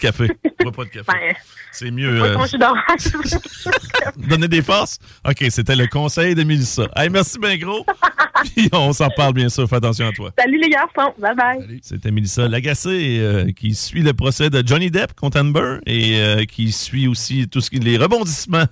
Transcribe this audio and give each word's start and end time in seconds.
Café. 0.00 0.28
Bois 0.60 0.72
pas 0.72 0.84
de 0.84 0.88
café. 0.90 1.12
Ben, 1.12 1.34
C'est 1.70 1.90
mieux. 1.90 2.20
euh, 2.22 2.36
donner 4.16 4.48
des 4.48 4.62
forces? 4.62 4.98
OK, 5.28 5.44
c'était 5.50 5.76
le 5.76 5.86
conseil 5.86 6.34
de 6.34 6.42
Mélissa. 6.42 6.88
Hey, 6.96 7.10
merci 7.10 7.38
bien 7.38 7.56
gros. 7.56 7.86
Puis 8.56 8.68
on 8.72 8.92
s'en 8.92 9.08
parle 9.10 9.34
bien 9.34 9.48
sûr. 9.48 9.68
Fais 9.68 9.76
attention 9.76 10.08
à 10.08 10.12
toi. 10.12 10.32
Salut 10.38 10.58
les 10.60 10.68
garçons. 10.68 11.14
Bye 11.18 11.36
bye. 11.36 11.78
C'était 11.82 12.10
Mélissa 12.10 12.48
Lagacé 12.48 13.18
euh, 13.20 13.52
qui 13.52 13.74
suit 13.74 14.02
le 14.02 14.12
procès 14.12 14.50
de 14.50 14.66
Johnny 14.66 14.90
Depp 14.90 15.14
contre 15.14 15.40
Amber 15.40 15.78
et 15.86 16.18
euh, 16.20 16.44
qui 16.44 16.72
suit 16.72 17.06
aussi 17.06 17.48
tout 17.48 17.60
ce 17.60 17.70
qui 17.70 17.78
les 17.78 17.96
rebondissements 17.96 18.66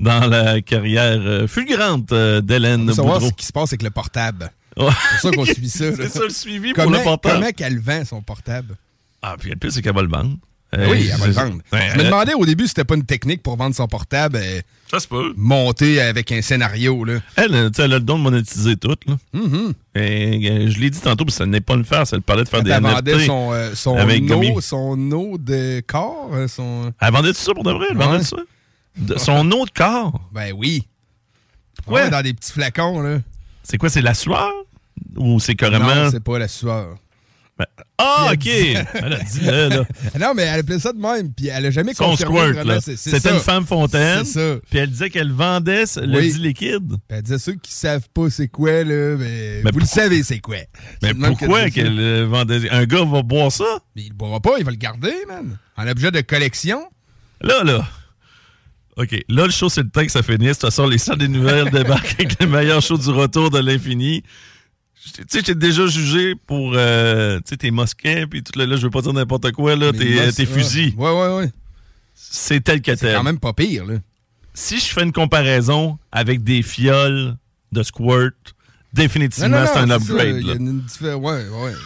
dans 0.00 0.28
la 0.28 0.60
carrière 0.60 1.18
euh, 1.20 1.46
fulgurante 1.48 2.12
euh, 2.12 2.40
d'Hélène 2.40 2.86
Boudreau. 2.86 3.20
ce 3.20 3.32
qui 3.32 3.46
se 3.46 3.52
passe 3.52 3.70
avec 3.70 3.82
le 3.82 3.90
portable. 3.90 4.52
Ouais. 4.76 4.86
C'est 5.20 5.20
pour 5.20 5.20
ça 5.20 5.30
qu'on 5.32 5.44
suit 5.44 5.68
ça. 5.70 5.92
C'est 5.96 6.08
ça 6.08 6.22
le 6.22 6.30
suivi 6.30 6.72
pour 6.72 6.84
comment, 6.84 6.98
le 6.98 7.02
portable. 7.02 7.34
Comment 7.40 7.50
qu'elle 7.50 7.80
vend 7.80 8.04
son 8.04 8.22
portable? 8.22 8.76
Ah, 9.20 9.34
puis 9.36 9.50
le 9.50 9.56
pire, 9.56 9.72
c'est 9.72 9.82
qu'elle 9.82 9.94
va 9.96 10.02
le 10.02 10.08
vendre. 10.08 10.36
Euh, 10.76 10.86
oui, 10.90 11.08
elle 11.10 11.18
va 11.18 11.26
le 11.26 11.32
vendre. 11.32 11.56
Ouais, 11.72 11.88
Je 11.92 11.96
me 11.96 12.02
euh, 12.02 12.04
demandais 12.06 12.34
au 12.34 12.44
début 12.44 12.64
si 12.64 12.68
c'était 12.68 12.84
pas 12.84 12.94
une 12.94 13.04
technique 13.06 13.42
pour 13.42 13.56
vendre 13.56 13.74
son 13.74 13.86
portable 13.88 14.36
euh, 14.36 14.60
Ça 14.90 15.00
se 15.00 15.08
peut. 15.08 15.32
monté 15.36 15.98
avec 15.98 16.30
un 16.30 16.42
scénario. 16.42 17.04
Là. 17.04 17.20
Elle, 17.36 17.54
euh, 17.54 17.70
elle 17.78 17.84
a 17.94 17.98
le 17.98 18.00
don 18.00 18.18
de 18.18 18.22
monétiser 18.24 18.76
tout. 18.76 18.94
Là. 19.06 19.16
Mhm. 19.32 19.72
Et, 19.94 20.50
euh, 20.50 20.70
je 20.70 20.78
l'ai 20.78 20.90
dit 20.90 21.00
tantôt, 21.00 21.26
ça 21.30 21.46
n'est 21.46 21.62
pas 21.62 21.74
le 21.74 21.84
faire. 21.84 22.06
Ça 22.06 22.16
le 22.16 22.22
parlait 22.22 22.44
de 22.44 22.48
faire 22.50 22.58
Elle 22.60 22.66
des 22.66 22.72
NFT. 22.72 22.92
vendait 22.94 23.26
son, 23.26 23.52
euh, 23.52 23.74
son, 23.74 23.96
avec 23.96 24.26
comme 24.26 24.44
eau, 24.44 24.60
son 24.60 25.10
eau 25.12 25.38
de 25.38 25.80
corps. 25.86 26.30
Son... 26.48 26.92
Elle 27.00 27.12
vendait 27.12 27.32
tout 27.32 27.38
ça 27.40 27.54
pour 27.54 27.64
de 27.64 27.72
vrai? 27.72 27.86
Elle 27.90 27.96
Ouais. 27.96 28.04
vendait 28.04 28.18
tout 28.18 28.24
ça? 28.36 28.42
De- 28.98 29.18
son 29.18 29.50
eau 29.52 29.64
de 29.64 29.70
corps? 29.70 30.20
Ben 30.32 30.52
oui. 30.54 30.86
Ouais. 31.86 32.02
Ouais, 32.02 32.10
dans 32.10 32.20
des 32.20 32.34
petits 32.34 32.52
flacons. 32.52 33.00
Là. 33.00 33.20
C'est 33.62 33.78
quoi? 33.78 33.88
C'est 33.88 34.02
la 34.02 34.12
sueur? 34.12 34.50
Ou 35.16 35.40
c'est 35.40 35.54
carrément... 35.54 35.94
Non, 35.94 36.10
c'est 36.10 36.22
pas 36.22 36.38
la 36.38 36.48
sueur. 36.48 36.96
Ah, 37.98 38.30
OK! 38.32 38.46
Elle 38.46 39.12
a 39.12 39.18
dit, 39.18 39.40
là, 39.40 39.68
là. 39.68 39.84
non, 40.20 40.32
mais 40.34 40.44
elle 40.44 40.60
appelait 40.60 40.78
ça 40.78 40.92
de 40.92 41.00
même, 41.00 41.32
puis 41.32 41.48
elle 41.48 41.66
a 41.66 41.70
jamais 41.72 41.94
Son 41.94 42.10
confirmé 42.10 42.78
C'était 42.80 43.30
une 43.30 43.40
femme 43.40 43.66
fontaine. 43.66 44.24
C'est 44.24 44.38
ça. 44.38 44.60
Puis 44.70 44.78
elle 44.78 44.90
disait 44.90 45.10
qu'elle 45.10 45.32
vendait 45.32 45.84
le 45.96 46.18
Oui. 46.18 46.32
dit 46.32 46.38
liquide. 46.38 46.94
Elle 47.08 47.22
disait 47.22 47.38
ceux 47.38 47.54
qui 47.54 47.72
savent 47.72 48.08
pas 48.14 48.30
c'est 48.30 48.46
quoi, 48.46 48.84
là, 48.84 49.16
mais, 49.18 49.62
Mais 49.64 49.70
vous 49.72 49.80
le 49.80 49.86
savez 49.86 50.22
c'est 50.22 50.38
quoi. 50.38 50.58
Mais 51.02 51.12
le 51.12 51.18
pourquoi 51.18 51.70
qu'elle 51.70 51.98
euh, 51.98 52.26
vendait... 52.26 52.70
Un 52.70 52.84
gars 52.84 53.04
va 53.04 53.22
boire 53.22 53.50
ça? 53.50 53.80
Mais 53.96 54.02
il 54.02 54.10
le 54.10 54.14
boira 54.14 54.38
pas, 54.38 54.58
il 54.58 54.64
va 54.64 54.70
le 54.70 54.76
garder, 54.76 55.14
man. 55.26 55.58
En 55.76 55.88
objet 55.88 56.12
de 56.12 56.20
collection. 56.20 56.80
Là, 57.40 57.64
là. 57.64 57.84
OK. 58.96 59.12
Là, 59.28 59.44
le 59.46 59.50
show, 59.50 59.68
c'est 59.68 59.82
le 59.82 59.90
temps 59.90 60.04
que 60.04 60.10
ça 60.12 60.22
finisse. 60.22 60.58
De 60.58 60.60
toute 60.60 60.60
façon, 60.62 60.86
les 60.86 60.98
salles 60.98 61.18
des 61.18 61.28
nouvelles 61.28 61.70
débarquent 61.72 62.14
avec 62.18 62.38
les 62.40 62.46
meilleurs 62.46 62.82
shows 62.82 62.98
du 62.98 63.10
retour 63.10 63.50
de 63.50 63.58
l'infini. 63.58 64.22
Tu 65.12 65.22
sais, 65.28 65.42
j'ai 65.44 65.54
déjà 65.54 65.86
jugé 65.86 66.34
pour 66.46 66.72
euh, 66.74 67.40
tes 67.40 67.70
mosquets, 67.70 68.26
puis 68.26 68.42
tout 68.42 68.58
là, 68.58 68.66
là, 68.66 68.76
je 68.76 68.82
veux 68.82 68.90
pas 68.90 69.00
dire 69.02 69.12
n'importe 69.12 69.52
quoi, 69.52 69.76
là, 69.76 69.92
tes, 69.92 70.14
moi, 70.14 70.24
tes 70.26 70.32
c'est- 70.32 70.46
fusils. 70.46 70.94
Ouais, 70.96 71.10
ouais, 71.12 71.36
ouais. 71.36 71.50
C'est 72.14 72.62
tel 72.62 72.80
que 72.82 72.94
C'est 72.94 73.06
tel. 73.06 73.16
quand 73.16 73.22
même 73.22 73.38
pas 73.40 73.52
pire, 73.52 73.84
là. 73.86 73.94
Si 74.54 74.78
je 74.80 74.86
fais 74.86 75.02
une 75.04 75.12
comparaison 75.12 75.98
avec 76.10 76.42
des 76.42 76.62
fioles 76.62 77.36
de 77.72 77.82
squirt, 77.82 78.32
définitivement, 78.92 79.64
c'est 79.66 79.78
un 79.78 79.86
ça, 79.88 79.94
upgrade. 79.96 80.40
y 80.42 80.44
là. 80.44 80.52
a 80.52 80.56
une 80.56 80.80
diffé- 80.80 81.14
Ouais, 81.14 81.48
ouais. 81.48 81.72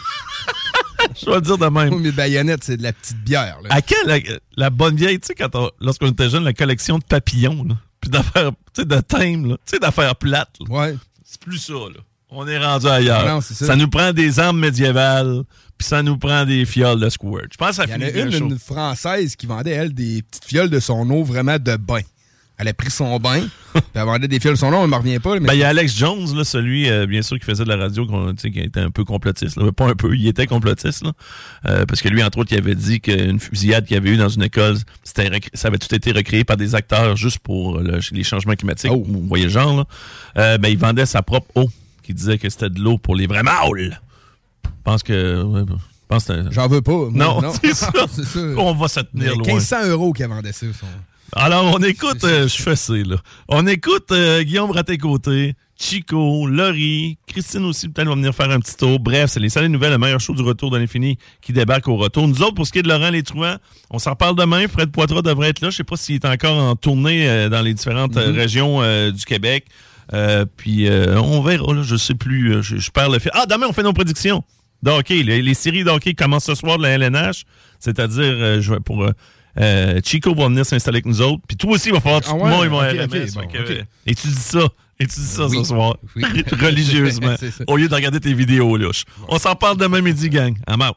Je 1.19 1.25
vais 1.25 1.35
le 1.35 1.41
dire 1.41 1.57
de 1.57 1.65
même. 1.67 1.99
Mes 1.99 2.11
baïonnettes, 2.11 2.63
c'est 2.63 2.77
de 2.77 2.83
la 2.83 2.93
petite 2.93 3.17
bière, 3.23 3.57
là. 3.61 3.69
À 3.75 3.81
quelle 3.81 4.07
la, 4.07 4.19
la 4.55 4.69
bonne 4.69 4.95
vieille, 4.95 5.19
tu 5.19 5.27
sais, 5.37 5.47
lorsqu'on 5.81 6.09
était 6.09 6.29
jeune, 6.29 6.43
la 6.45 6.53
collection 6.53 6.97
de 6.97 7.03
papillons, 7.03 7.63
là, 7.65 7.75
puis 7.99 8.09
d'affaires, 8.09 8.51
tu 8.73 8.81
sais, 8.81 8.85
de 8.85 8.99
thèmes, 9.01 9.49
là, 9.49 9.55
tu 9.65 9.71
sais, 9.71 9.79
d'affaires 9.79 10.15
plates. 10.15 10.55
là. 10.61 10.73
Ouais. 10.75 10.95
C'est 11.25 11.39
plus 11.41 11.57
ça, 11.59 11.73
là. 11.73 11.99
On 12.35 12.47
est 12.47 12.57
rendu 12.57 12.87
ailleurs. 12.87 13.25
Non, 13.27 13.41
ça. 13.41 13.53
ça. 13.53 13.75
nous 13.75 13.87
prend 13.87 14.11
des 14.11 14.39
armes 14.39 14.59
médiévales, 14.59 15.43
puis 15.77 15.87
ça 15.87 16.01
nous 16.03 16.17
prend 16.17 16.45
des 16.45 16.65
fioles 16.65 16.99
de 16.99 17.09
squirt. 17.09 17.47
Je 17.51 17.57
pense 17.57 17.69
que 17.69 17.75
ça 17.75 17.83
Il 17.85 17.91
y 17.91 17.93
en 17.93 18.01
a 18.01 18.09
une, 18.37 18.51
une 18.51 18.59
française 18.59 19.35
qui 19.35 19.45
vendait, 19.45 19.71
elle, 19.71 19.93
des 19.93 20.21
petites 20.23 20.45
fioles 20.45 20.69
de 20.69 20.79
son 20.79 21.09
eau 21.09 21.23
vraiment 21.23 21.57
de 21.59 21.75
bain. 21.77 22.01
Elle 22.57 22.67
a 22.67 22.73
pris 22.73 22.91
son 22.91 23.17
bain, 23.19 23.39
puis 23.73 23.81
elle 23.95 24.03
vendait 24.03 24.27
des 24.27 24.39
fioles 24.39 24.53
de 24.53 24.59
son 24.59 24.71
eau, 24.71 24.83
elle 24.83 24.89
me 24.89 24.95
revient 24.95 25.17
pas. 25.19 25.33
mais 25.39 25.47
Ben, 25.47 25.53
il 25.53 25.59
y 25.59 25.63
a 25.63 25.69
Alex 25.69 25.97
Jones, 25.97 26.35
là, 26.37 26.43
celui, 26.43 26.87
euh, 26.87 27.07
bien 27.07 27.23
sûr, 27.23 27.37
qui 27.39 27.45
faisait 27.45 27.63
de 27.63 27.69
la 27.69 27.77
radio, 27.77 28.07
sais, 28.37 28.51
qui 28.51 28.59
était 28.59 28.79
un 28.79 28.91
peu 28.91 29.03
complotiste. 29.03 29.57
Là. 29.57 29.71
Pas 29.71 29.87
un 29.87 29.95
peu, 29.95 30.15
il 30.15 30.27
était 30.27 30.45
complotiste. 30.45 31.03
Là. 31.03 31.13
Euh, 31.67 31.85
parce 31.87 31.99
que 32.01 32.09
lui, 32.09 32.23
entre 32.23 32.37
autres, 32.37 32.53
il 32.53 32.59
avait 32.59 32.75
dit 32.75 33.01
qu'une 33.01 33.39
fusillade 33.39 33.85
qu'il 33.85 33.95
y 33.95 33.97
avait 33.97 34.11
eu 34.11 34.17
dans 34.17 34.29
une 34.29 34.43
école, 34.43 34.77
ça 35.03 35.23
avait 35.67 35.79
tout 35.79 35.93
été 35.93 36.11
recréé 36.11 36.43
par 36.43 36.55
des 36.57 36.75
acteurs 36.75 37.15
juste 37.15 37.39
pour 37.39 37.79
le- 37.79 37.99
les 38.11 38.23
changements 38.23 38.53
climatiques. 38.55 38.91
Oh. 38.93 39.03
Vous 39.05 39.23
voyez 39.27 39.45
le 39.45 39.49
genre. 39.51 39.75
Là. 39.77 39.85
Euh, 40.37 40.57
ben, 40.59 40.69
il 40.69 40.77
vendait 40.77 41.07
sa 41.07 41.23
propre 41.23 41.47
eau, 41.55 41.69
qui 42.03 42.13
disait 42.13 42.37
que 42.37 42.49
c'était 42.49 42.69
de 42.69 42.79
l'eau 42.79 42.97
pour 42.97 43.15
les 43.15 43.25
vrais 43.27 43.43
mâles. 43.43 43.99
Je 44.65 44.69
pense 44.83 45.01
que... 45.03 45.41
ouais, 45.43 45.63
pense 46.07 46.25
que 46.25 46.51
J'en 46.51 46.67
veux 46.67 46.81
pas. 46.81 46.91
moi, 46.91 47.11
Non, 47.11 47.41
c'est 47.63 47.73
ça. 47.73 47.91
c'est 48.11 48.25
ça. 48.25 48.39
On 48.57 48.73
va 48.73 48.87
se 48.87 48.99
tenir 48.99 49.35
loin. 49.35 49.47
1500 49.47 49.87
euros 49.89 50.13
qu'elle 50.13 50.29
vendait 50.29 50.51
ça. 50.51 50.65
son- 50.79 50.85
Alors, 51.35 51.73
on 51.73 51.79
écoute, 51.81 52.23
euh, 52.23 52.47
je 52.47 52.61
fais 52.61 52.75
ça, 52.75 52.93
là. 52.93 53.15
On 53.47 53.65
écoute 53.65 54.11
euh, 54.11 54.43
Guillaume 54.43 54.69
Raté-Côté, 54.71 55.55
Chico, 55.79 56.45
Laurie, 56.47 57.17
Christine 57.25 57.65
aussi, 57.65 57.89
peut-être 57.89 58.07
va 58.07 58.13
venir 58.15 58.33
faire 58.35 58.51
un 58.51 58.59
petit 58.59 58.75
tour. 58.75 58.99
Bref, 58.99 59.31
c'est 59.31 59.39
les 59.39 59.49
salles 59.49 59.65
nouvelles, 59.67 59.91
le 59.93 59.97
meilleur 59.97 60.19
show 60.19 60.35
du 60.35 60.43
retour 60.43 60.69
de 60.69 60.77
l'infini 60.77 61.17
qui 61.41 61.51
débarque 61.51 61.87
au 61.87 61.95
retour. 61.97 62.27
Nous 62.27 62.41
autres, 62.43 62.53
pour 62.53 62.67
ce 62.67 62.71
qui 62.71 62.79
est 62.79 62.83
de 62.83 62.89
Laurent 62.89 63.09
Les 63.09 63.23
Truands, 63.23 63.57
on 63.89 63.97
s'en 63.97 64.15
parle 64.15 64.35
demain. 64.35 64.67
Fred 64.67 64.91
Poitras 64.91 65.23
devrait 65.23 65.49
être 65.49 65.61
là. 65.61 65.71
Je 65.71 65.77
sais 65.77 65.83
pas 65.83 65.95
s'il 65.97 66.15
est 66.15 66.25
encore 66.25 66.57
en 66.57 66.75
tournée 66.75 67.27
euh, 67.27 67.49
dans 67.49 67.61
les 67.61 67.73
différentes 67.73 68.17
euh, 68.17 68.31
régions 68.31 68.81
du 69.11 69.25
Québec. 69.25 69.65
Euh, 70.13 70.45
puis, 70.57 70.87
euh, 70.89 71.19
on 71.21 71.41
verra, 71.41 71.73
là, 71.73 71.83
je 71.83 71.95
sais 71.95 72.15
plus. 72.15 72.55
euh, 72.55 72.61
je, 72.61 72.77
je 72.77 72.91
perds 72.91 73.09
le 73.09 73.19
fil. 73.19 73.31
Ah, 73.33 73.45
demain, 73.49 73.67
on 73.69 73.73
fait 73.73 73.83
nos 73.83 73.93
prédictions 73.93 74.43
de 74.81 74.91
hockey. 74.91 75.23
Les, 75.23 75.41
les 75.41 75.53
séries 75.53 75.83
de 75.83 75.89
hockey 75.89 76.13
commencent 76.13 76.45
ce 76.45 76.55
soir 76.55 76.77
de 76.77 76.83
la 76.83 76.89
LNH, 76.89 77.43
c'est-à-dire 77.79 78.23
euh, 78.23 78.61
je 78.61 78.73
vais 78.73 78.79
pour... 78.81 79.03
euh, 79.03 79.11
euh, 79.59 80.01
Chico 80.03 80.33
va 80.35 80.47
venir 80.47 80.65
s'installer 80.65 80.97
avec 80.97 81.05
nous 81.05 81.21
autres. 81.21 81.41
Puis 81.47 81.55
toi 81.55 81.73
aussi, 81.73 81.89
il 81.89 81.93
va 81.93 82.01
falloir 82.01 82.21
que 82.21 82.25
tu 82.25 82.31
Ah 82.33 82.37
te 82.37 82.43
ouais? 82.43 82.57
mouilles 82.57 82.69
mon 82.69 82.79
RMS. 82.79 83.31
bon, 83.35 83.47
que, 83.47 83.81
Et 84.07 84.15
tu 84.15 84.27
dis 84.27 84.33
ça. 84.33 84.67
Et 84.99 85.05
tu 85.07 85.19
dis 85.19 85.25
ça 85.25 85.45
Oui. 85.47 85.57
ce 85.59 85.63
soir. 85.65 85.95
Oui. 86.15 86.23
Religieusement. 86.59 87.35
Au 87.67 87.77
lieu 87.77 87.87
de 87.87 87.93
regarder 87.95 88.19
tes 88.19 88.33
vidéos 88.33 88.75
louches. 88.77 89.03
On 89.27 89.37
s'en 89.39 89.55
parle 89.55 89.77
demain 89.77 90.01
midi, 90.01 90.29
gang. 90.29 90.55
I'm 90.67 90.81
out. 90.81 90.95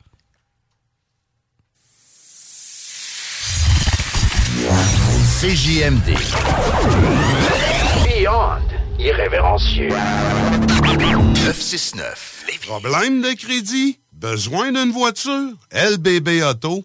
CJMD. 5.41 6.17
Irrévérencieux. 9.07 9.91
969. 11.47 12.45
Lévis. 12.49 12.67
Problème 12.67 13.23
de 13.23 13.35
crédit? 13.35 14.01
Besoin 14.13 14.73
d'une 14.73 14.91
voiture? 14.91 15.53
LBB 15.71 16.43
Auto? 16.43 16.85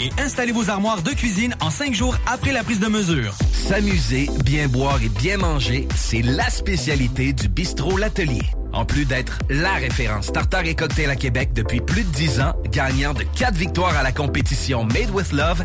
et 0.00 0.10
installer 0.20 0.52
vos 0.52 0.70
armoires 0.70 1.02
de 1.02 1.10
cuisine 1.10 1.54
en 1.60 1.70
cinq 1.70 1.94
jours 1.94 2.16
après 2.26 2.52
la 2.52 2.62
prise 2.62 2.80
de 2.80 2.88
mesure. 2.88 3.34
S'amuser, 3.52 4.28
bien 4.44 4.68
boire 4.68 5.02
et 5.02 5.08
bien 5.08 5.38
manger, 5.38 5.88
c'est 5.96 6.22
la 6.22 6.48
spécialité 6.50 7.32
du 7.32 7.48
bistrot 7.48 7.96
L'Atelier. 7.96 8.42
En 8.72 8.84
plus 8.84 9.06
d'être 9.06 9.38
la 9.48 9.72
référence 9.74 10.32
tartare 10.32 10.66
et 10.66 10.74
cocktail 10.74 11.10
à 11.10 11.16
Québec 11.16 11.50
depuis 11.54 11.80
plus 11.80 12.04
de 12.04 12.10
10 12.10 12.40
ans, 12.40 12.54
gagnant 12.70 13.14
de 13.14 13.22
4 13.22 13.54
victoires 13.54 13.96
à 13.96 14.02
la 14.02 14.12
compétition 14.12 14.84
Made 14.84 15.10
with 15.12 15.32
Love, 15.32 15.64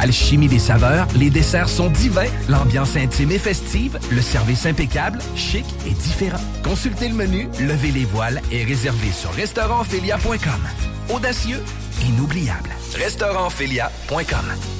Alchimie 0.00 0.48
des 0.48 0.58
saveurs, 0.58 1.06
les 1.14 1.28
desserts 1.28 1.68
sont 1.68 1.90
divins, 1.90 2.30
l'ambiance 2.48 2.96
intime 2.96 3.32
et 3.32 3.38
festive, 3.38 3.98
le 4.10 4.22
service 4.22 4.64
impeccable, 4.64 5.18
chic 5.36 5.66
et 5.86 5.90
différent. 5.90 6.40
Consultez 6.64 7.08
le 7.08 7.14
menu, 7.14 7.48
levez 7.60 7.90
les 7.90 8.06
voiles 8.06 8.40
et 8.50 8.64
réservez 8.64 9.12
sur 9.12 9.30
restaurantphilia.com. 9.32 11.14
Audacieux, 11.14 11.62
inoubliable. 12.06 12.70
Restaurantphilia.com. 12.94 14.79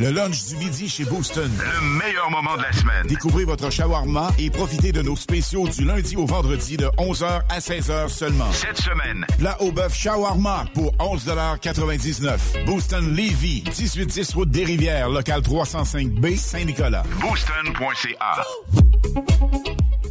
Le 0.00 0.10
lunch 0.12 0.46
du 0.46 0.56
midi 0.56 0.88
chez 0.88 1.04
Booston. 1.04 1.50
Le 1.58 1.98
meilleur 1.98 2.30
moment 2.30 2.56
de 2.56 2.62
la 2.62 2.72
semaine. 2.72 3.06
Découvrez 3.06 3.44
votre 3.44 3.68
shawarma 3.68 4.30
et 4.38 4.48
profitez 4.48 4.92
de 4.92 5.02
nos 5.02 5.14
spéciaux 5.14 5.68
du 5.68 5.84
lundi 5.84 6.16
au 6.16 6.24
vendredi 6.24 6.78
de 6.78 6.86
11h 6.96 7.42
à 7.50 7.58
16h 7.58 8.08
seulement. 8.08 8.50
Cette 8.50 8.78
semaine, 8.78 9.26
Plat 9.38 9.60
au 9.60 9.72
bœuf 9.72 9.94
shawarma 9.94 10.64
pour 10.72 10.92
11,99 10.92 12.64
Booston 12.64 13.14
Levy, 13.14 13.62
1810 13.66 14.32
route 14.32 14.48
des 14.50 14.64
Rivières, 14.64 15.10
local 15.10 15.42
305B, 15.42 16.34
Saint-Nicolas. 16.34 17.02
booston.ca. 17.20 18.42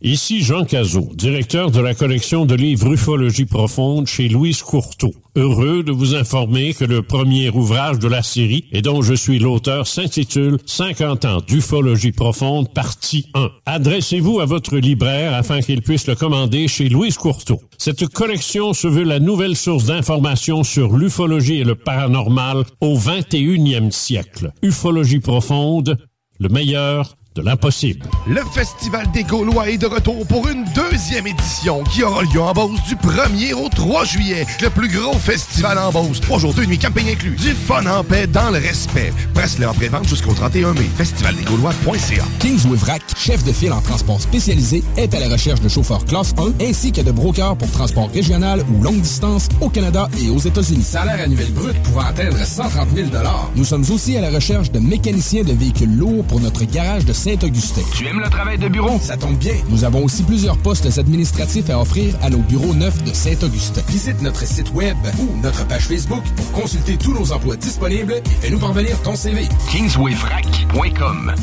Ici 0.00 0.42
Jean 0.42 0.64
Cazot, 0.64 1.10
directeur 1.14 1.70
de 1.70 1.80
la 1.80 1.92
collection 1.92 2.46
de 2.46 2.54
livres 2.54 2.92
Ufologie 2.92 3.46
profonde 3.46 4.06
chez 4.06 4.28
Louise 4.28 4.62
Courteau. 4.62 5.12
Heureux 5.34 5.82
de 5.82 5.92
vous 5.92 6.14
informer 6.14 6.72
que 6.72 6.84
le 6.84 7.02
premier 7.02 7.50
ouvrage 7.50 7.98
de 7.98 8.08
la 8.08 8.22
série, 8.22 8.64
et 8.72 8.80
dont 8.80 9.02
je 9.02 9.14
suis 9.14 9.38
l'auteur, 9.38 9.86
s'intitule 9.86 10.58
50 10.66 11.24
ans 11.24 11.40
d'ufologie 11.46 12.12
profonde, 12.12 12.72
partie 12.72 13.26
1. 13.34 13.50
Adressez-vous 13.66 14.40
à 14.40 14.46
votre 14.46 14.76
libraire 14.76 15.34
afin 15.34 15.60
qu'il 15.60 15.82
puisse 15.82 16.06
le 16.06 16.14
commander 16.14 16.68
chez 16.68 16.88
Louise 16.88 17.16
Courteau. 17.16 17.60
Cette 17.76 18.06
collection 18.06 18.72
se 18.72 18.88
veut 18.88 19.04
la 19.04 19.20
nouvelle 19.20 19.56
source 19.56 19.86
d'information 19.86 20.62
sur 20.62 20.96
l'ufologie 20.96 21.60
et 21.60 21.64
le 21.64 21.74
paranormal 21.74 22.64
au 22.80 22.96
21e 22.96 23.90
siècle. 23.90 24.52
Ufologie 24.62 25.20
profonde, 25.20 25.98
le 26.38 26.48
meilleur 26.48 27.17
de 27.38 27.44
l'impossible. 27.44 28.04
Le 28.26 28.42
Festival 28.52 29.10
des 29.12 29.22
Gaulois 29.22 29.70
est 29.70 29.78
de 29.78 29.86
retour 29.86 30.26
pour 30.26 30.48
une 30.48 30.64
deuxième 30.74 31.26
édition 31.26 31.84
qui 31.84 32.02
aura 32.02 32.22
lieu 32.22 32.40
en 32.40 32.52
Beauce 32.52 32.82
du 32.88 32.96
1er 32.96 33.54
au 33.54 33.68
3 33.68 34.04
juillet. 34.04 34.44
Le 34.60 34.70
plus 34.70 34.88
gros 34.88 35.14
festival 35.14 35.78
en 35.78 35.92
Beauce. 35.92 36.20
Trois 36.20 36.38
jours, 36.38 36.52
deux 36.52 36.64
nuits, 36.64 36.78
camping 36.78 37.08
inclus. 37.08 37.36
Du 37.36 37.54
fun 37.54 37.86
en 37.86 38.02
paix 38.02 38.26
dans 38.26 38.50
le 38.50 38.58
respect. 38.58 39.12
Presse-le 39.34 39.68
en 39.68 39.74
pré-vente 39.74 40.08
jusqu'au 40.08 40.32
31 40.32 40.72
mai. 40.74 40.88
Festivaldesgaulois.ca 40.96 42.24
Kings 42.40 42.66
Wivrac, 42.68 43.02
chef 43.16 43.44
de 43.44 43.52
file 43.52 43.72
en 43.72 43.80
transport 43.80 44.20
spécialisé, 44.20 44.82
est 44.96 45.14
à 45.14 45.20
la 45.20 45.28
recherche 45.28 45.60
de 45.60 45.68
chauffeurs 45.68 46.04
classe 46.04 46.34
1 46.38 46.64
ainsi 46.64 46.90
que 46.90 47.02
de 47.02 47.12
brokers 47.12 47.56
pour 47.56 47.70
transport 47.70 48.10
régional 48.12 48.64
ou 48.72 48.82
longue 48.82 49.00
distance 49.00 49.48
au 49.60 49.68
Canada 49.68 50.08
et 50.20 50.28
aux 50.30 50.38
États-Unis. 50.38 50.82
Salaire 50.82 51.20
annuel 51.22 51.52
brut 51.52 51.76
pouvant 51.84 52.06
atteindre 52.06 52.38
130 52.38 52.88
000 52.94 53.08
Nous 53.54 53.64
sommes 53.64 53.84
aussi 53.92 54.16
à 54.16 54.22
la 54.22 54.30
recherche 54.30 54.72
de 54.72 54.80
mécaniciens 54.80 55.44
de 55.44 55.52
véhicules 55.52 55.96
lourds 55.96 56.24
pour 56.24 56.40
notre 56.40 56.64
garage 56.64 57.04
de 57.04 57.12
Saint-Augustin. 57.28 57.82
Tu 57.94 58.06
aimes 58.06 58.20
le 58.20 58.30
travail 58.30 58.56
de 58.56 58.68
bureau? 58.68 58.98
Ça 59.02 59.18
tombe 59.18 59.36
bien. 59.36 59.52
Nous 59.68 59.84
avons 59.84 60.02
aussi 60.02 60.22
plusieurs 60.22 60.56
postes 60.56 60.98
administratifs 60.98 61.68
à 61.68 61.78
offrir 61.78 62.14
à 62.22 62.30
nos 62.30 62.38
bureaux 62.38 62.72
neufs 62.72 63.04
de 63.04 63.12
Saint-Augustin. 63.12 63.82
Visite 63.86 64.22
notre 64.22 64.46
site 64.46 64.72
web 64.72 64.96
ou 65.18 65.36
notre 65.42 65.66
page 65.66 65.82
Facebook 65.82 66.24
pour 66.36 66.52
consulter 66.52 66.96
tous 66.96 67.12
nos 67.12 67.30
emplois 67.30 67.56
disponibles 67.56 68.14
et 68.14 68.30
fais-nous 68.40 68.58
parvenir 68.58 68.98
ton 69.02 69.14
CV. 69.14 69.46
kingswayfrac.com 69.70 71.34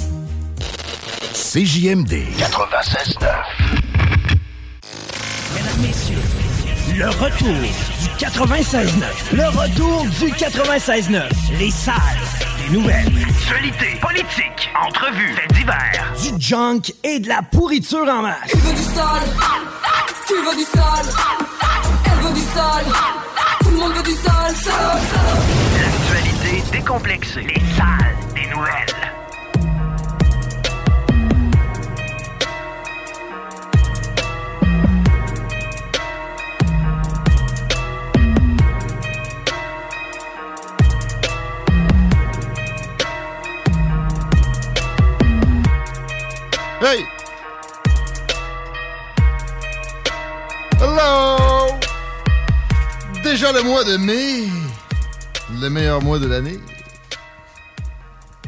CJMD 1.34 2.14
96.9. 2.40 3.28
Mesdames, 5.54 5.82
Messieurs, 5.82 6.18
Le 6.98 7.10
retour 7.10 7.62
du 8.02 8.26
96.9. 8.26 9.36
Le 9.36 9.48
retour 9.50 10.06
du 10.20 10.32
96.9. 10.34 11.30
Les 11.60 11.70
salles 11.70 12.55
des 12.68 12.78
nouvelles. 12.78 13.12
Actualité, 13.30 13.98
politique, 14.02 14.70
entrevues, 14.82 15.34
faits 15.34 15.54
divers. 15.54 16.14
Du 16.22 16.42
junk 16.42 16.94
et 17.04 17.20
de 17.20 17.28
la 17.28 17.42
pourriture 17.42 18.08
en 18.08 18.22
masse. 18.22 18.50
Tu 18.50 18.58
veux 18.58 18.74
du 18.74 18.84
sale 18.84 19.30
Tu 20.28 20.34
veux 20.34 20.56
du 20.56 20.64
sale 20.64 21.06
Elle 22.06 22.26
veut 22.26 22.34
du 22.34 22.42
sale 22.42 22.86
Tout 23.62 23.70
le 23.70 23.78
monde 23.78 23.94
veut 23.94 24.04
du 24.04 24.12
sale, 24.12 24.56
sale, 24.56 25.02
sale. 25.12 25.82
L'actualité 25.82 26.64
décomplexée. 26.72 27.42
Les 27.42 27.76
salles 27.76 28.16
des 28.34 28.48
nouvelles. 28.50 29.05
Hey! 46.82 47.06
Hello! 50.82 51.38
Déjà 53.24 53.54
le 53.54 53.64
mois 53.64 53.86
de 53.86 53.96
mai, 53.96 54.44
le 55.62 55.70
meilleur 55.70 56.02
mois 56.02 56.20
de 56.20 56.28
l'année. 56.28 56.60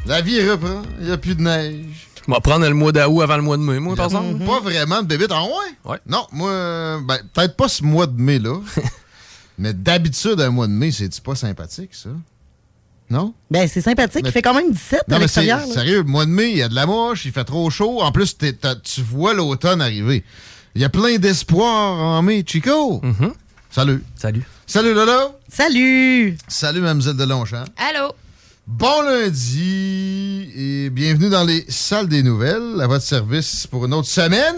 La 0.05 0.19
vie 0.19 0.41
reprend, 0.47 0.81
il 0.99 1.05
n'y 1.05 1.11
a 1.11 1.17
plus 1.17 1.35
de 1.35 1.41
neige. 1.41 2.09
On 2.27 2.33
va 2.33 2.41
prendre 2.41 2.67
le 2.67 2.73
mois 2.73 2.91
d'août 2.91 3.21
avant 3.21 3.37
le 3.37 3.43
mois 3.43 3.55
de 3.55 3.61
mai, 3.61 3.79
moi, 3.79 3.95
par 3.95 4.07
exemple. 4.07 4.45
Pas 4.45 4.59
vraiment 4.59 5.01
de 5.01 5.07
bébé 5.07 5.27
en 5.31 5.45
ouais? 5.45 5.75
Ouais. 5.85 5.99
Non, 6.05 6.27
moi, 6.33 6.99
ben, 7.01 7.19
peut-être 7.33 7.55
pas 7.55 7.69
ce 7.69 7.81
mois 7.81 8.07
de 8.07 8.21
mai-là. 8.21 8.59
mais 9.57 9.73
d'habitude, 9.73 10.41
un 10.41 10.49
mois 10.49 10.67
de 10.67 10.73
mai, 10.73 10.91
c'est 10.91 11.21
pas 11.21 11.35
sympathique, 11.35 11.95
ça? 11.95 12.09
Non? 13.09 13.33
Ben, 13.49 13.67
c'est 13.67 13.81
sympathique. 13.81 14.23
Mais- 14.23 14.29
Il 14.29 14.33
fait 14.33 14.41
quand 14.41 14.53
même 14.53 14.71
17 14.71 15.03
Non, 15.07 15.15
à 15.15 15.19
l'extérieur. 15.19 15.61
sérieux, 15.65 15.97
le 15.99 16.03
mois 16.03 16.25
de 16.25 16.31
mai, 16.31 16.51
il 16.51 16.57
y 16.57 16.61
a 16.61 16.67
de 16.69 16.75
la 16.75 16.85
moche, 16.85 17.23
il 17.25 17.31
fait 17.31 17.45
trop 17.45 17.69
chaud. 17.69 18.01
En 18.01 18.11
plus, 18.11 18.35
tu 18.37 19.01
vois 19.01 19.33
l'automne 19.33 19.81
arriver. 19.81 20.23
Il 20.75 20.81
y 20.81 20.85
a 20.85 20.89
plein 20.89 21.17
d'espoir 21.17 21.93
en 21.99 22.21
mai. 22.21 22.43
Chico! 22.45 23.01
Salut. 23.71 24.03
Salut. 24.15 24.43
Salut, 24.65 24.93
Lolo. 24.93 25.35
Salut. 25.47 26.37
Salut, 26.47 26.81
Mademoiselle 26.81 27.15
de 27.15 27.23
Longchamp. 27.23 27.63
Allô? 27.77 28.11
Bon 28.67 29.01
lundi 29.03 30.51
et 30.55 30.89
bienvenue 30.89 31.29
dans 31.29 31.45
les 31.45 31.63
salles 31.69 32.09
des 32.09 32.21
nouvelles, 32.21 32.81
à 32.81 32.87
votre 32.87 33.05
service 33.05 33.65
pour 33.67 33.85
une 33.85 33.93
autre 33.93 34.09
semaine 34.09 34.55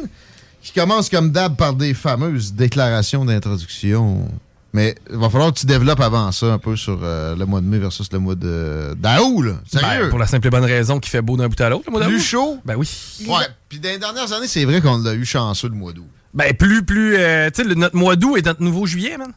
qui 0.64 0.72
commence 0.74 1.10
comme 1.10 1.32
d'hab 1.32 1.56
par 1.56 1.74
des 1.76 1.94
fameuses 1.94 2.54
déclarations 2.54 3.24
d'introduction. 3.24 4.28
Mais 4.74 4.96
il 5.10 5.18
va 5.18 5.30
falloir 5.30 5.52
que 5.52 5.60
tu 5.60 5.66
développes 5.66 6.00
avant 6.00 6.32
ça 6.32 6.54
un 6.54 6.60
peu 6.60 6.76
sur 6.76 7.00
euh, 7.02 7.36
le 7.36 7.46
mois 7.46 7.60
de 7.60 7.66
mai 7.66 7.80
versus 7.80 8.12
le 8.12 8.20
mois 8.20 8.36
de 8.36 8.94
d'août, 8.96 9.42
là. 9.42 9.54
Sérieux? 9.66 10.04
Ben, 10.04 10.10
pour 10.10 10.20
la 10.20 10.28
simple 10.28 10.48
et 10.48 10.50
bonne 10.52 10.66
raison 10.66 11.00
qu'il 11.00 11.10
fait 11.10 11.22
beau 11.24 11.38
d'un 11.38 11.48
bout 11.48 11.60
à 11.60 11.70
l'autre, 11.70 11.86
le 11.88 11.92
mois 11.92 12.02
d'août. 12.02 12.10
Plus 12.10 12.22
chaud? 12.22 12.60
Ben 12.66 12.76
oui. 12.76 12.88
Ouais, 13.28 13.46
puis 13.68 13.80
dans 13.80 13.90
les 13.90 13.98
dernières 13.98 14.32
années, 14.32 14.48
c'est 14.48 14.66
vrai 14.66 14.80
qu'on 14.82 15.00
l'a 15.00 15.14
eu 15.16 15.26
chanceux 15.26 15.70
le 15.70 15.76
mois 15.76 15.92
d'août. 15.92 16.08
Ben, 16.34 16.54
plus, 16.54 16.84
plus. 16.84 17.16
euh, 17.18 17.50
tu 17.50 17.64
sais, 17.68 17.76
notre 17.76 17.96
mois 17.96 18.16
d'août 18.16 18.38
est 18.38 18.46
notre 18.46 18.62
nouveau 18.62 18.86
juillet, 18.86 19.18
man. 19.18 19.32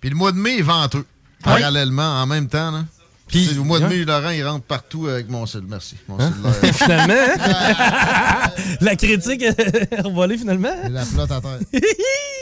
Puis 0.00 0.08
le 0.08 0.16
mois 0.16 0.32
de 0.32 0.38
mai 0.38 0.58
est 0.58 0.62
venteux. 0.62 1.04
Parallèlement, 1.42 2.22
en 2.22 2.26
même 2.26 2.48
temps, 2.48 2.70
là. 2.70 2.84
Puis, 3.28 3.58
au 3.58 3.64
mois 3.64 3.78
de 3.78 3.86
mai, 3.86 4.04
Laurent, 4.06 4.30
il 4.30 4.42
rentre 4.42 4.64
partout 4.64 5.06
avec 5.06 5.28
mon 5.28 5.44
cell. 5.44 5.64
Merci. 5.68 5.96
Mon 6.08 6.18
cellulaire. 6.18 6.74
finalement, 6.74 7.14
hein? 7.38 8.50
la 8.80 8.96
critique 8.96 9.42
est 9.42 10.00
revolée, 10.02 10.38
finalement. 10.38 10.72
Et 10.86 10.88
la 10.88 11.04
flotte 11.04 11.30
à 11.30 11.40
terre. 11.42 11.58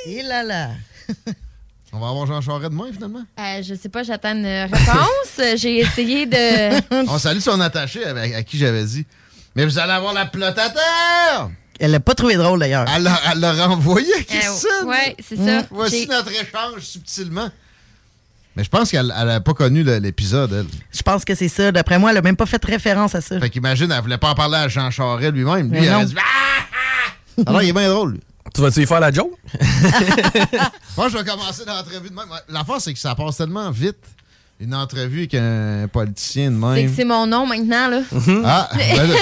Et 0.07 0.23
là 0.23 0.45
là. 0.45 0.71
On 1.97 2.01
va 2.01 2.09
avoir 2.09 2.27
Jean 2.27 2.43
Charest 2.43 2.71
demain, 2.71 2.85
finalement? 2.93 3.23
Euh, 3.39 3.63
je 3.63 3.75
sais 3.75 3.89
pas, 3.89 4.03
j'attends 4.03 4.33
une 4.37 4.45
réponse. 4.47 5.57
J'ai 5.57 5.79
essayé 5.79 6.27
de. 6.27 7.07
On 7.11 7.19
salue 7.19 7.39
son 7.39 7.59
attaché 7.61 8.05
à 8.05 8.43
qui 8.43 8.59
j'avais 8.59 8.85
dit. 8.85 9.07
Mais 9.55 9.65
vous 9.65 9.79
allez 9.79 9.93
avoir 9.93 10.13
la 10.13 10.29
flotte 10.29 10.59
à 10.59 10.69
terre! 10.69 11.49
Elle 11.81 11.91
l'a 11.93 12.01
pas 12.01 12.15
trouvé 12.15 12.37
drôle 12.37 12.59
d'ailleurs. 12.61 12.85
Elle 12.95 13.03
l'a- 13.05 13.21
elle 13.33 13.41
l'a 13.41 13.67
renvoyé 13.67 14.13
à 14.15 14.23
Christine. 14.23 14.69
Euh, 14.83 14.87
ouais, 14.87 15.17
c'est 15.27 15.37
ça. 15.37 15.67
Voici 15.71 16.01
J'ai- 16.03 16.07
notre 16.07 16.31
échange 16.31 16.81
subtilement. 16.81 17.49
Mais 18.57 18.65
je 18.65 18.69
pense 18.71 18.91
qu'elle 18.91 19.07
n'a 19.07 19.41
pas 19.41 19.55
connu 19.55 19.83
l'épisode, 19.83 20.53
elle. 20.53 20.67
Je 20.93 21.03
pense 21.03 21.25
que 21.25 21.35
c'est 21.35 21.49
ça. 21.49 21.73
D'après 21.73 21.99
moi, 21.99 22.11
elle 22.11 22.17
a 22.19 22.23
même 22.23 22.37
pas 22.37 22.47
fait 22.47 22.63
référence 22.65 23.15
à 23.15 23.21
ça. 23.23 23.39
Fait 23.41 23.51
qu'imagine, 23.51 23.91
elle 23.93 24.01
voulait 24.03 24.17
pas 24.19 24.31
en 24.31 24.35
parler 24.35 24.57
à 24.57 24.69
Jean 24.69 24.91
Charest 24.91 25.33
lui-même. 25.33 25.71
Lui, 25.73 25.87
non. 25.87 25.97
aurait 25.97 26.05
dit 26.07 26.15
Ah, 26.19 26.23
ah! 27.39 27.43
Alors, 27.47 27.63
il 27.63 27.69
est 27.71 27.73
bien 27.73 27.89
drôle, 27.89 28.13
lui. 28.13 28.21
Tu 28.57 28.63
vas-tu 28.63 28.83
y 28.83 28.87
faire 28.87 29.01
la 29.01 29.13
joke? 29.13 29.33
Moi, 30.97 31.09
je 31.11 31.19
vais 31.19 31.25
commencer 31.25 31.63
l'entrevue 31.67 32.09
de 32.09 32.15
même. 32.15 32.25
L'affaire, 32.49 32.81
c'est 32.81 32.93
que 32.95 32.99
ça 32.99 33.15
passe 33.15 33.37
tellement 33.37 33.71
vite. 33.71 33.99
Une 34.59 34.75
entrevue 34.75 35.19
avec 35.21 35.35
un 35.35 35.87
politicien 35.93 36.51
de 36.51 36.57
C'est 36.57 36.67
même. 36.67 36.89
que 36.91 36.97
c'est 36.97 37.05
mon 37.05 37.27
nom 37.27 37.47
maintenant, 37.47 37.89
là. 37.89 38.01
Ah, 38.47 38.71
ben 38.75 39.09
là, 39.11 39.15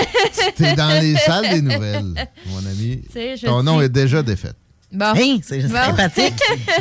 t'es 0.55 0.75
dans 0.77 1.01
les 1.01 1.17
salles 1.17 1.51
des 1.51 1.61
nouvelles, 1.61 2.15
mon 2.47 2.59
ami. 2.59 3.03
Je 3.13 3.45
Ton 3.45 3.65
nom 3.65 3.79
dis- 3.81 3.87
est 3.87 3.89
déjà 3.89 4.23
défait. 4.23 4.53
Bon. 4.93 5.13
C'est 5.43 5.63
Bon. 5.67 5.75
sympathique. 5.75 6.35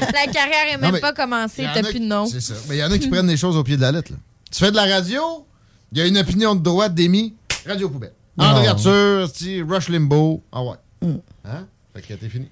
la 0.00 0.32
carrière 0.32 0.74
est 0.74 0.76
Non, 0.80 0.92
même 0.92 1.00
pas 1.00 1.12
commencée, 1.12 1.66
t'as 1.74 1.82
plus 1.82 1.98
de 1.98 2.04
nom. 2.04 2.26
C'est 2.26 2.40
ça. 2.40 2.54
Mais 2.68 2.76
il 2.76 2.78
y 2.78 2.84
en 2.84 2.92
a 2.92 2.98
qui 2.98 3.08
prennent 3.08 3.26
les 3.26 3.36
choses 3.36 3.56
au 3.56 3.64
pied 3.64 3.76
de 3.76 3.82
la 3.82 3.90
lettre. 3.90 4.12
là. 4.12 4.18
Tu 4.52 4.64
fais 4.64 4.70
de 4.70 4.76
la 4.76 4.84
radio, 4.86 5.44
il 5.90 5.98
y 5.98 6.00
a 6.02 6.06
une 6.06 6.18
opinion 6.18 6.54
de 6.54 6.62
droite 6.62 6.94
d'Émi, 6.94 7.34
radio 7.66 7.88
poubelle. 7.90 8.12
André. 8.38 8.68
Arthur, 8.68 9.28
Rush 9.68 9.88
Limbo. 9.88 10.44
Ah 10.52 10.62
ouais. 10.62 10.76
Mm. 11.02 11.14
Hein? 11.44 11.66
Fait 11.96 12.02
que 12.02 12.14
t'es 12.14 12.28
fini. 12.28 12.48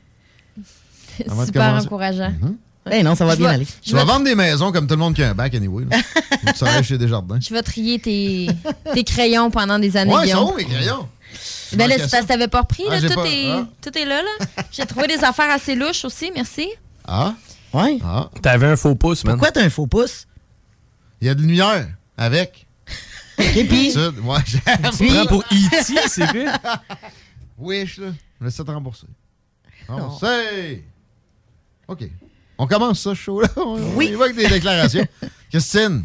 Avant 1.28 1.42
de 1.42 1.46
Super 1.46 1.62
commencer. 1.68 1.80
Mhm. 1.80 1.86
encourageant. 1.86 2.32
Eh 2.90 3.02
non, 3.02 3.14
ça 3.14 3.24
va 3.24 3.32
Je 3.32 3.38
bien 3.38 3.48
vais- 3.48 3.54
aller. 3.54 3.66
Tu 3.82 3.92
vas 3.94 4.04
vendre 4.04 4.24
des 4.24 4.34
maisons 4.34 4.70
comme 4.72 4.86
tout 4.86 4.94
le 4.94 4.98
monde 5.00 5.14
qui 5.14 5.22
a 5.22 5.30
un 5.30 5.34
bac, 5.34 5.54
anyway. 5.54 5.84
là. 5.90 5.98
tu 6.46 6.52
travailles 6.52 6.84
chez 6.84 6.98
Desjardins. 6.98 7.38
Je 7.40 7.52
vais 7.54 7.62
trier 7.62 7.98
tes, 7.98 8.48
tes 8.92 9.04
crayons 9.04 9.50
pendant 9.50 9.78
des 9.78 9.96
années. 9.96 10.14
Ouais, 10.14 10.26
ils 10.28 10.32
sont 10.32 10.52
où 10.52 10.56
mes 10.56 10.64
crayons? 10.64 11.08
Ben 11.72 11.88
là, 11.88 11.96
c'est 11.96 12.02
ça. 12.04 12.08
parce 12.18 12.22
que 12.24 12.28
t'avais 12.28 12.48
pas 12.48 12.60
repris. 12.60 12.84
Ah, 12.88 12.92
là, 12.94 13.00
j'ai 13.00 13.08
tout, 13.08 13.14
pas- 13.14 13.26
est, 13.26 13.50
ah. 13.50 13.66
tout 13.82 13.98
est 13.98 14.04
là. 14.04 14.22
là. 14.22 14.62
J'ai 14.70 14.84
trouvé 14.86 15.06
des 15.08 15.24
affaires 15.24 15.50
assez 15.50 15.74
louches 15.74 16.04
aussi, 16.04 16.30
merci. 16.34 16.68
Ah? 17.06 17.34
Ouais. 17.72 17.98
Ah. 18.04 18.28
T'avais 18.42 18.66
un 18.66 18.76
faux 18.76 18.94
pouce, 18.94 19.24
man. 19.24 19.34
Pourquoi 19.34 19.50
t'as 19.50 19.64
un 19.64 19.70
faux 19.70 19.86
pouce? 19.86 20.26
Il 21.20 21.26
y 21.26 21.30
a 21.30 21.34
de 21.34 21.40
lumière 21.42 21.88
avec. 22.16 22.66
Et 23.38 23.64
puis? 23.64 23.90
Ça, 23.92 24.10
ouais, 24.10 24.38
j'ai- 24.46 24.58
Tu 24.96 25.06
prends 25.12 25.26
pour 25.26 25.40
E.T., 25.40 25.96
c'est 26.08 26.24
vrai? 26.26 26.46
Wish, 27.58 27.98
là. 27.98 28.08
Je 28.40 28.44
laisse 28.44 28.54
ça 28.54 28.62
te 28.64 28.70
rembourser. 28.70 29.06
Remboursé! 29.88 30.84
OK. 31.88 32.04
On 32.58 32.66
commence 32.66 33.00
ça, 33.00 33.14
chaud, 33.14 33.40
là. 33.40 33.48
On, 33.56 33.74
Oui. 33.96 34.08
on 34.10 34.12
y 34.12 34.14
va 34.14 34.24
avec 34.26 34.36
des 34.36 34.48
déclarations. 34.48 35.06
Christine, 35.50 36.04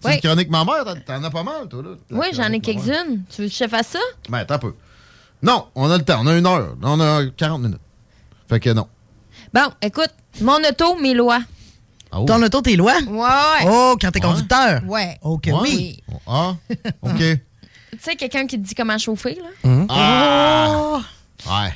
c'est 0.00 0.08
Oui. 0.08 0.14
une 0.16 0.20
chronique 0.20 0.50
maman, 0.50 0.72
t'en- 0.84 1.00
t'en 1.00 1.22
as 1.24 1.30
pas 1.30 1.42
mal, 1.42 1.68
toi, 1.68 1.82
là? 1.82 1.90
Oui, 2.10 2.26
j'en 2.32 2.50
ai 2.52 2.60
quelques-unes. 2.60 3.24
Tu 3.28 3.42
veux 3.42 3.48
que 3.48 3.54
je 3.54 3.64
te 3.64 3.68
fasse 3.68 3.88
ça? 3.88 3.98
Ben, 4.28 4.38
attends 4.38 4.54
un 4.54 4.58
peu. 4.58 4.74
Non, 5.42 5.66
on 5.74 5.90
a 5.90 5.98
le 5.98 6.04
temps. 6.04 6.20
On 6.22 6.26
a 6.26 6.36
une 6.38 6.46
heure. 6.46 6.74
On 6.82 7.00
a 7.00 7.26
40 7.26 7.60
minutes. 7.62 7.80
Fait 8.48 8.60
que 8.60 8.70
non. 8.70 8.88
Bon, 9.52 9.68
écoute, 9.82 10.10
mon 10.40 10.56
auto, 10.68 10.96
mes 11.00 11.12
lois. 11.14 11.40
Ah, 12.10 12.20
oh. 12.20 12.24
Ton 12.24 12.42
auto, 12.42 12.60
tes 12.62 12.76
lois? 12.76 12.96
Ouais. 13.06 13.66
Oh, 13.66 13.96
quand 14.00 14.10
t'es 14.10 14.20
conducteur? 14.20 14.82
Ouais. 14.86 15.18
Oh, 15.22 15.36
que 15.38 15.50
Ouais. 15.50 15.58
oui. 15.62 16.02
Ah, 16.26 16.54
OK. 17.02 17.18
Tu 17.18 17.98
sais, 18.00 18.16
quelqu'un 18.16 18.46
qui 18.46 18.58
te 18.60 18.66
dit 18.66 18.74
comment 18.74 18.96
chauffer, 18.98 19.36
là? 19.40 19.86
Ah! 19.90 21.00
Ouais. 21.46 21.72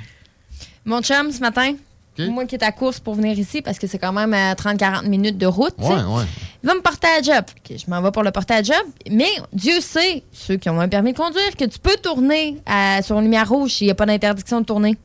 Mon 0.88 1.02
chum, 1.02 1.30
ce 1.30 1.40
matin, 1.40 1.74
moi 2.18 2.46
qui 2.46 2.56
est 2.56 2.64
à 2.64 2.72
course 2.72 2.98
pour 2.98 3.14
venir 3.14 3.38
ici, 3.38 3.62
parce 3.62 3.78
que 3.78 3.86
c'est 3.86 3.98
quand 3.98 4.12
même 4.12 4.32
à 4.34 4.54
30-40 4.54 5.06
minutes 5.06 5.38
de 5.38 5.46
route, 5.46 5.74
Ouais, 5.78 5.88
ouais. 5.88 6.24
il 6.64 6.66
va 6.66 6.74
me 6.74 6.80
porter 6.80 7.06
à 7.06 7.22
job. 7.22 7.44
Je 7.70 7.88
m'en 7.88 8.02
vais 8.02 8.10
pour 8.10 8.22
le 8.24 8.30
porter 8.32 8.54
à 8.54 8.62
job. 8.62 8.74
Mais 9.10 9.28
Dieu 9.52 9.80
sait, 9.80 10.22
ceux 10.32 10.56
qui 10.56 10.68
ont 10.68 10.80
un 10.80 10.88
permis 10.88 11.12
de 11.12 11.18
conduire, 11.18 11.54
que 11.56 11.64
tu 11.66 11.78
peux 11.78 11.96
tourner 12.02 12.56
à- 12.66 13.02
sur 13.02 13.16
une 13.18 13.24
lumière 13.24 13.48
rouge 13.48 13.72
s'il 13.74 13.86
n'y 13.86 13.90
a 13.92 13.94
pas 13.94 14.06
d'interdiction 14.06 14.60
de 14.62 14.66
tourner. 14.66 14.96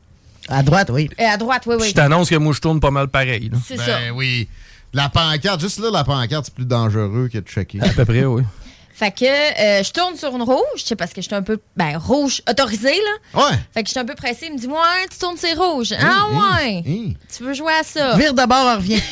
À 0.48 0.62
droite, 0.62 0.90
oui. 0.92 1.08
Et 1.18 1.24
à 1.24 1.36
droite, 1.36 1.62
oui, 1.66 1.76
oui. 1.78 1.88
Je 1.90 1.94
t'annonce 1.94 2.28
que 2.30 2.34
moi, 2.36 2.52
je 2.52 2.60
tourne 2.60 2.80
pas 2.80 2.90
mal 2.90 3.08
pareil. 3.08 3.50
C'est 3.66 3.76
ben, 3.76 3.84
ça. 3.84 3.98
oui. 4.14 4.48
La 4.92 5.08
pancarte, 5.08 5.60
juste 5.60 5.80
là, 5.80 5.90
la 5.92 6.04
pancarte, 6.04 6.46
c'est 6.46 6.54
plus 6.54 6.64
dangereux 6.66 7.28
que 7.32 7.38
de 7.38 7.46
checker. 7.46 7.80
À 7.80 7.88
peu 7.90 8.04
près, 8.04 8.24
oui. 8.24 8.42
Fait 8.96 9.10
que 9.10 9.24
euh, 9.24 9.82
je 9.82 9.90
tourne 9.90 10.16
sur 10.16 10.34
une 10.36 10.42
rouge, 10.42 10.62
tu 10.76 10.86
sais, 10.86 10.94
parce 10.94 11.12
que 11.12 11.20
j'étais 11.20 11.34
un 11.34 11.42
peu. 11.42 11.58
Ben, 11.76 11.96
rouge 11.98 12.42
autorisé, 12.48 12.92
là. 12.94 13.40
Ouais. 13.42 13.58
Fait 13.74 13.82
que 13.82 13.88
j'étais 13.88 13.98
un 13.98 14.04
peu 14.04 14.14
pressée. 14.14 14.46
Il 14.46 14.52
me 14.54 14.58
dit, 14.58 14.68
ouais, 14.68 15.08
tu 15.10 15.18
tournes 15.18 15.36
sur 15.36 15.48
rouge. 15.60 15.92
ah, 16.00 16.26
ouais. 16.58 16.82
Tu 17.36 17.42
veux 17.42 17.54
jouer 17.54 17.72
à 17.72 17.82
ça? 17.82 18.16
Vire 18.16 18.32
de 18.34 18.44
bord, 18.46 18.64
on 18.66 18.76
revient. 18.76 19.02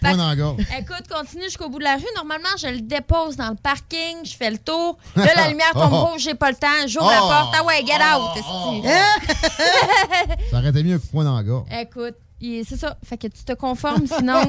Point 0.00 0.16
dans 0.16 0.28
la 0.28 0.36
gorge. 0.36 0.60
Écoute, 0.78 1.08
continue 1.12 1.42
jusqu'au 1.44 1.68
bout 1.68 1.78
de 1.80 1.84
la 1.84 1.96
rue. 1.96 2.04
Normalement, 2.14 2.48
je 2.56 2.68
le 2.68 2.80
dépose 2.80 3.36
dans 3.36 3.48
le 3.48 3.56
parking, 3.56 4.18
je 4.24 4.36
fais 4.36 4.50
le 4.50 4.58
tour. 4.58 4.96
Là, 5.16 5.26
la 5.34 5.48
lumière 5.48 5.72
tombe 5.72 5.88
Oh. 5.98 6.04
rouge, 6.06 6.20
j'ai 6.22 6.34
pas 6.34 6.50
le 6.50 6.56
temps. 6.56 6.68
J'ouvre 6.86 7.10
la 7.10 7.18
Oh. 7.22 7.28
porte. 7.28 7.54
Ah 7.58 7.64
ouais, 7.64 7.84
get 7.84 7.94
out, 7.94 8.36
esti. 8.36 8.88
Ça 10.50 10.58
aurait 10.58 10.68
été 10.68 10.82
mieux 10.84 10.98
de 10.98 11.02
poing 11.10 11.24
dans 11.24 11.40
la. 11.40 11.80
Écoute, 11.80 12.14
c'est 12.40 12.76
ça. 12.78 12.96
Fait 13.04 13.16
que 13.16 13.26
tu 13.26 13.42
te 13.44 13.52
conformes, 13.54 14.06
sinon 14.06 14.42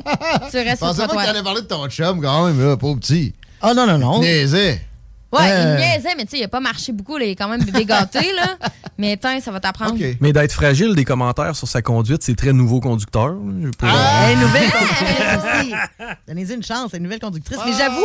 tu 0.52 0.58
restes 0.58 0.78
sur 0.78 0.88
Pensais 0.88 1.02
le 1.02 1.08
pas 1.08 1.16
que 1.16 1.26
t'allais 1.26 1.44
parler 1.44 1.62
de 1.62 1.66
ton 1.68 1.88
chum 1.90 2.22
quand 2.22 2.46
même, 2.46 2.64
là, 2.64 2.78
pauvre 2.78 3.00
petit. 3.00 3.34
Oh 3.64 3.74
non, 3.76 3.86
non, 3.88 3.98
non. 3.98 4.20
Niaisais. 4.20 4.82
Ouais, 5.32 5.40
Euh. 5.44 5.78
il 5.78 5.86
niaisait, 5.86 6.16
mais 6.18 6.24
tu 6.26 6.32
sais, 6.32 6.40
il 6.40 6.44
a 6.44 6.48
pas 6.48 6.60
marché 6.60 6.92
beaucoup. 6.92 7.18
Là. 7.18 7.26
Il 7.26 7.30
est 7.32 7.36
quand 7.36 7.48
même 7.48 7.64
bébé 7.64 7.86
gâté, 7.86 8.20
là. 8.36 8.58
Mais 8.98 9.16
tiens, 9.16 9.40
ça 9.40 9.52
va 9.52 9.60
t'apprendre. 9.60 9.96
Mais 10.20 10.34
d'être 10.34 10.52
fragile 10.52 10.94
des 10.96 11.06
commentaires 11.06 11.56
sur 11.56 11.68
sa 11.68 11.82
conduite, 11.82 12.22
c'est 12.24 12.36
très 12.36 12.52
nouveau 12.52 12.80
conducteur. 12.82 13.34
peux- 13.78 13.88
Hey, 13.88 14.36
nouvelle 14.36 14.70
conductrice 14.72 15.38
aussi. 15.38 15.74
Donnez-y 16.28 16.54
une 16.56 16.64
chance, 16.64 16.92
une 16.94 17.04
nouvelle 17.04 17.20
conductrice. 17.20 17.60
Mais 17.66 17.72
j'avoue 17.78 18.04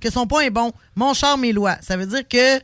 que 0.00 0.10
son 0.10 0.26
point 0.26 0.40
est 0.42 0.50
bon. 0.50 0.72
Mon 0.96 1.12
char, 1.14 1.36
mes 1.38 1.52
lois. 1.52 1.76
Ça 1.82 1.96
veut 1.96 2.06
dire 2.06 2.26
que 2.26 2.58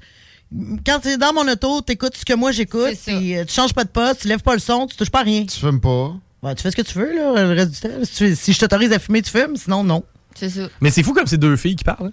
quand 0.87 1.01
tu 1.01 1.09
es 1.09 1.17
dans 1.19 1.33
mon 1.35 1.47
auto, 1.47 1.83
tu 1.83 1.93
écoutes 1.93 2.17
ce 2.17 2.25
que 2.25 2.33
moi 2.35 2.51
j'écoute, 2.51 2.95
puis 3.07 3.37
euh, 3.37 3.45
tu 3.45 3.53
changes 3.53 3.75
pas 3.75 3.85
de 3.85 3.91
poste, 3.91 4.23
tu 4.23 4.29
lèves 4.29 4.43
pas 4.43 4.55
le 4.55 4.61
son, 4.61 4.87
tu 4.87 4.97
touches 4.97 5.11
pas 5.11 5.21
à 5.21 5.25
rien. 5.25 5.45
Tu 5.45 5.59
fumes 5.61 5.81
pas. 5.81 6.15
Ouais, 6.43 6.55
tu 6.55 6.63
fais 6.63 6.71
ce 6.71 6.77
que 6.77 6.83
tu 6.83 6.99
veux 6.99 7.15
là, 7.15 7.45
le 7.45 7.53
reste 7.53 7.71
du 7.73 7.79
temps. 7.81 7.89
Si, 8.05 8.15
tu- 8.15 8.35
si 8.35 8.53
je 8.55 8.59
t'autorise 8.59 8.93
à 8.93 8.99
fumer, 8.99 9.21
tu 9.23 9.31
fumes, 9.31 9.55
sinon 9.57 9.85
non. 9.85 10.03
C'est 10.35 10.49
ça. 10.49 10.63
Mais 10.81 10.91
c'est 10.91 11.03
fou 11.03 11.13
comme 11.13 11.27
ces 11.27 11.37
deux 11.39 11.57
filles 11.57 11.77
qui 11.77 11.85
parlent. 11.85 12.07
hein. 12.07 12.13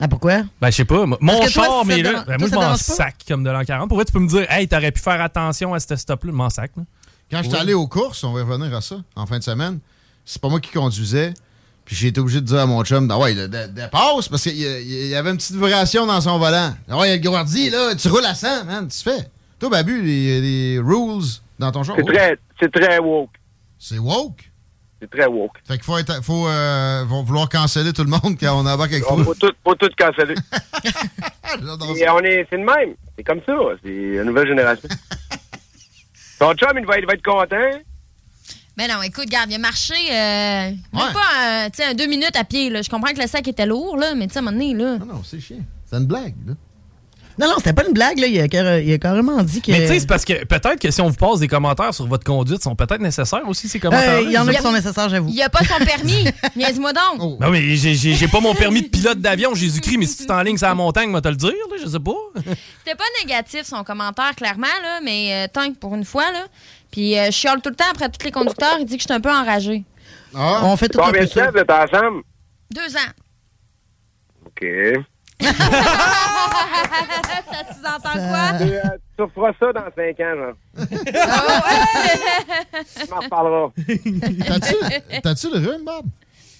Ah, 0.00 0.08
pourquoi? 0.08 0.42
Ben, 0.60 0.70
je 0.70 0.76
sais 0.76 0.84
pas. 0.84 1.06
moi- 1.06 1.18
Mon 1.20 1.36
toi, 1.38 1.48
char, 1.48 1.84
mais 1.84 2.02
là, 2.02 2.24
ben, 2.26 2.36
moi, 2.38 2.48
je 2.50 2.54
m'en 2.54 2.76
sac 2.76 3.16
comme 3.28 3.44
de 3.44 3.50
l'an 3.50 3.62
40. 3.64 3.88
Pour 3.88 3.96
vrai, 3.96 4.04
tu 4.04 4.12
peux 4.12 4.18
me 4.18 4.28
dire, 4.28 4.46
hey, 4.50 4.66
t'aurais 4.66 4.90
pu 4.92 5.00
faire 5.00 5.20
attention 5.20 5.72
à 5.74 5.80
ce 5.80 5.94
stop-là. 5.96 6.30
Je 6.32 6.36
m'en 6.36 6.50
sac. 6.50 6.72
là. 6.76 6.82
Quand 7.30 7.42
j'étais 7.42 7.54
Ouais. 7.54 7.60
allé 7.60 7.74
aux 7.74 7.86
courses, 7.86 8.22
on 8.24 8.32
va 8.32 8.42
revenir 8.44 8.74
à 8.76 8.80
ça, 8.80 8.96
en 9.16 9.26
fin 9.26 9.38
de 9.38 9.44
semaine, 9.44 9.78
c'est 10.24 10.40
pas 10.40 10.48
moi 10.48 10.60
qui 10.60 10.70
conduisais. 10.72 11.32
Puis 11.84 11.94
j'ai 11.96 12.08
été 12.08 12.18
obligé 12.20 12.40
de 12.40 12.46
dire 12.46 12.60
à 12.60 12.66
mon 12.66 12.82
chum, 12.82 13.10
ah 13.10 13.18
ouais, 13.18 13.34
dépasse, 13.34 14.28
parce 14.28 14.42
qu'il 14.42 14.56
y 14.58 15.14
avait 15.14 15.30
une 15.30 15.36
petite 15.36 15.54
vibration 15.54 16.06
dans 16.06 16.20
son 16.20 16.38
volant. 16.38 16.72
Ah 16.88 16.96
ouais, 16.98 17.08
il 17.08 17.10
y 17.10 17.12
a 17.12 17.16
le 17.16 17.22
gourdi, 17.22 17.68
là, 17.70 17.94
tu 17.94 18.08
roules 18.08 18.24
à 18.24 18.34
100, 18.34 18.64
man, 18.64 18.88
tu 18.88 18.98
fais. 19.02 19.28
Toi, 19.60 19.68
Babu, 19.68 20.02
les, 20.02 20.40
les 20.40 20.78
rules 20.78 21.22
dans 21.58 21.70
ton 21.72 21.82
char. 21.84 21.96
C'est 21.98 22.04
très, 22.12 22.38
c'est 22.58 22.72
très 22.72 22.98
woke. 22.98 23.30
C'est 23.78 23.98
woke? 23.98 24.50
C'est 25.00 25.10
très 25.10 25.26
woke. 25.26 25.58
Fait 25.66 25.74
qu'il 25.74 25.84
faut, 25.84 25.98
être, 25.98 26.22
faut 26.24 26.48
euh, 26.48 27.04
vont 27.06 27.22
vouloir 27.22 27.48
canceller 27.48 27.92
tout 27.92 28.04
le 28.04 28.10
monde 28.10 28.36
quand 28.40 28.54
on 28.56 28.66
embarque 28.66 28.92
avec 28.92 29.04
toi. 29.04 29.16
On 29.18 29.24
faut 29.24 29.34
tout, 29.34 29.52
faut 29.62 29.74
tout 29.74 29.90
canceller. 29.98 30.34
Et 31.96 32.08
on 32.08 32.20
est, 32.20 32.46
c'est 32.48 32.56
le 32.56 32.64
même. 32.64 32.94
C'est 33.16 33.24
comme 33.24 33.40
ça. 33.44 33.52
C'est 33.82 34.12
la 34.16 34.24
nouvelle 34.24 34.48
génération. 34.48 34.88
Ton 36.38 36.54
chum, 36.54 36.76
il 36.78 36.86
va, 36.86 36.98
il 36.98 37.06
va 37.06 37.14
être 37.14 37.24
content. 37.24 37.80
Mais 38.76 38.88
non, 38.88 39.02
écoute, 39.02 39.26
regarde, 39.26 39.50
il 39.50 39.54
a 39.54 39.58
marché 39.58 39.94
euh, 39.94 40.70
même 40.70 41.12
pas 41.12 41.66
euh, 41.66 41.90
un 41.90 41.94
deux 41.94 42.06
minutes 42.06 42.34
à 42.34 42.44
pied. 42.44 42.70
Là. 42.70 42.82
Je 42.82 42.90
comprends 42.90 43.12
que 43.12 43.20
le 43.20 43.28
sac 43.28 43.46
était 43.46 43.66
lourd, 43.66 43.96
là, 43.96 44.14
mais 44.14 44.26
tu 44.26 44.32
sais, 44.32 44.38
à 44.38 44.42
un 44.42 44.44
moment 44.46 44.56
donné, 44.56 44.74
là. 44.74 44.98
Non, 44.98 45.06
non, 45.06 45.22
c'est 45.22 45.40
chiant. 45.40 45.64
C'est 45.86 45.96
une 45.96 46.06
blague, 46.06 46.34
là. 46.46 46.54
Non, 47.38 47.48
non, 47.48 47.54
c'était 47.58 47.72
pas 47.72 47.84
une 47.86 47.92
blague, 47.92 48.18
là. 48.18 48.26
Il 48.28 48.40
a, 48.40 48.46
car- 48.48 48.78
il 48.78 48.92
a 48.92 48.98
carrément 48.98 49.42
dit 49.42 49.60
que. 49.60 49.72
Mais 49.72 49.80
tu 49.82 49.88
sais, 49.88 50.00
c'est 50.00 50.06
parce 50.06 50.24
que 50.24 50.44
peut-être 50.44 50.78
que 50.78 50.90
si 50.90 51.00
on 51.00 51.08
vous 51.08 51.16
passe 51.16 51.40
des 51.40 51.48
commentaires 51.48 51.92
sur 51.92 52.06
votre 52.06 52.22
conduite, 52.24 52.62
sont 52.62 52.76
peut-être 52.76 53.00
nécessaires 53.00 53.42
aussi, 53.48 53.68
ces 53.68 53.80
commentaires. 53.80 54.18
Euh, 54.18 54.22
Il 54.22 54.30
y 54.32 54.38
en 54.38 54.46
a 54.46 54.54
qui 54.54 54.62
sont 54.62 54.72
nécessaires, 54.72 55.08
j'avoue. 55.08 55.28
Il 55.30 55.42
a 55.42 55.48
pas 55.50 55.64
son 55.64 55.84
permis. 55.84 56.24
Niaise-moi 56.56 56.92
donc. 56.92 57.18
Oh. 57.20 57.36
Non, 57.40 57.50
mais 57.50 57.74
j'ai- 57.76 58.28
pas 58.28 58.40
mon 58.40 58.54
permis 58.54 58.82
de 58.82 58.88
pilote 58.88 59.18
d'avion, 59.18 59.54
Jésus-Christ, 59.54 59.96
mais 59.98 60.06
si 60.06 60.18
tu 60.18 60.26
t'enlignes 60.26 60.58
sur 60.58 60.68
la 60.68 60.74
montagne, 60.74 61.10
moi 61.10 61.20
te 61.20 61.28
le 61.28 61.36
dire, 61.36 61.50
là, 61.50 61.76
je 61.82 61.88
sais 61.88 61.98
pas. 62.00 62.12
C'était 62.84 62.96
pas 62.96 63.04
négatif, 63.22 63.62
son 63.64 63.82
commentaire, 63.84 64.34
clairement, 64.36 64.66
là, 64.82 65.00
mais 65.02 65.44
euh, 65.44 65.48
tant 65.52 65.70
que 65.72 65.76
pour 65.76 65.94
une 65.94 66.04
fois, 66.04 66.30
là. 66.32 66.46
Puis 66.92 67.18
euh, 67.18 67.26
je 67.26 67.30
chiale 67.32 67.60
tout 67.60 67.70
le 67.70 67.74
temps 67.76 67.84
après 67.90 68.08
tous 68.08 68.24
les 68.24 68.30
conducteurs. 68.30 68.76
Il 68.78 68.84
dit 68.86 68.96
que 68.96 69.02
je 69.02 69.06
suis 69.08 69.12
un 69.14 69.20
peu 69.20 69.32
enragé. 69.32 69.82
On 70.34 70.76
fait 70.76 70.88
tout 70.88 70.98
Combien 71.00 71.22
de 71.22 71.26
temps 71.26 71.34
ça. 71.40 71.50
vous 71.50 71.58
êtes 71.58 71.70
ensemble? 71.70 72.22
Deux 72.72 72.96
ans. 72.96 73.12
OK. 74.46 74.64
Ça 75.40 75.54
sous-entend 77.72 78.12
quoi? 78.12 78.58
Tu, 78.58 78.64
euh, 78.74 78.80
tu 79.16 79.22
referas 79.22 79.52
ça 79.60 79.72
dans 79.72 79.90
5 79.94 80.20
ans, 80.20 80.34
genre. 80.36 80.54
On 83.10 83.16
en 83.16 83.20
reparlera. 83.20 83.72
T'as-tu- 84.46 85.20
T'as-tu 85.22 85.46
le 85.50 85.58
rhume, 85.58 85.84
Bob? 85.84 86.06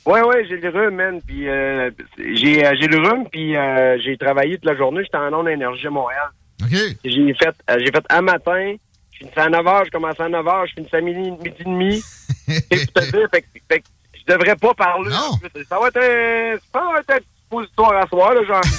Ouais, 0.06 0.20
ouais, 0.22 0.44
j'ai 0.48 0.56
le 0.58 0.68
rhume, 0.68 0.96
man. 0.96 1.20
Puis 1.26 1.48
euh, 1.48 1.90
j'ai, 2.18 2.66
euh, 2.66 2.74
j'ai 2.78 2.86
le 2.88 2.98
rhume, 2.98 3.26
puis 3.30 3.56
euh, 3.56 3.98
j'ai 4.00 4.16
travaillé 4.18 4.56
toute 4.56 4.66
la 4.66 4.76
journée. 4.76 5.02
J'étais 5.02 5.16
en 5.16 5.32
onde 5.32 5.48
énergie 5.48 5.86
à 5.86 5.90
Montréal. 5.90 6.28
OK. 6.62 6.76
J'ai 7.04 7.34
fait, 7.34 7.54
euh, 7.70 7.78
j'ai 7.78 7.90
fait 7.90 8.04
un 8.10 8.20
matin. 8.20 8.74
Je 9.12 9.18
finissais 9.18 9.40
à 9.40 9.48
9 9.48 9.64
h, 9.64 9.84
je 9.86 9.90
commençais 9.90 10.22
à 10.24 10.28
9 10.28 10.44
h, 10.44 10.66
je 10.68 10.74
finissais 10.74 10.96
à 10.96 11.00
midi, 11.00 11.30
midi 11.30 11.54
et 11.58 11.64
demi. 11.64 12.02
Je 12.48 12.84
te 12.86 13.00
dis? 13.04 13.22
Fait, 13.32 13.42
que- 13.42 13.46
fait 13.70 13.80
que 13.80 13.86
je 14.12 14.24
devrais 14.32 14.56
pas 14.56 14.74
parler. 14.74 15.10
Non. 15.10 15.38
Ça 15.68 15.78
va 15.78 15.88
être 15.88 15.96
un, 15.98 16.58
ça 16.72 16.80
va 16.92 17.00
être 17.00 17.10
un 17.10 17.18
petit 17.48 17.56
positoire 17.56 18.02
à 18.02 18.06
soir, 18.08 18.34
là, 18.34 18.44
genre. 18.44 18.62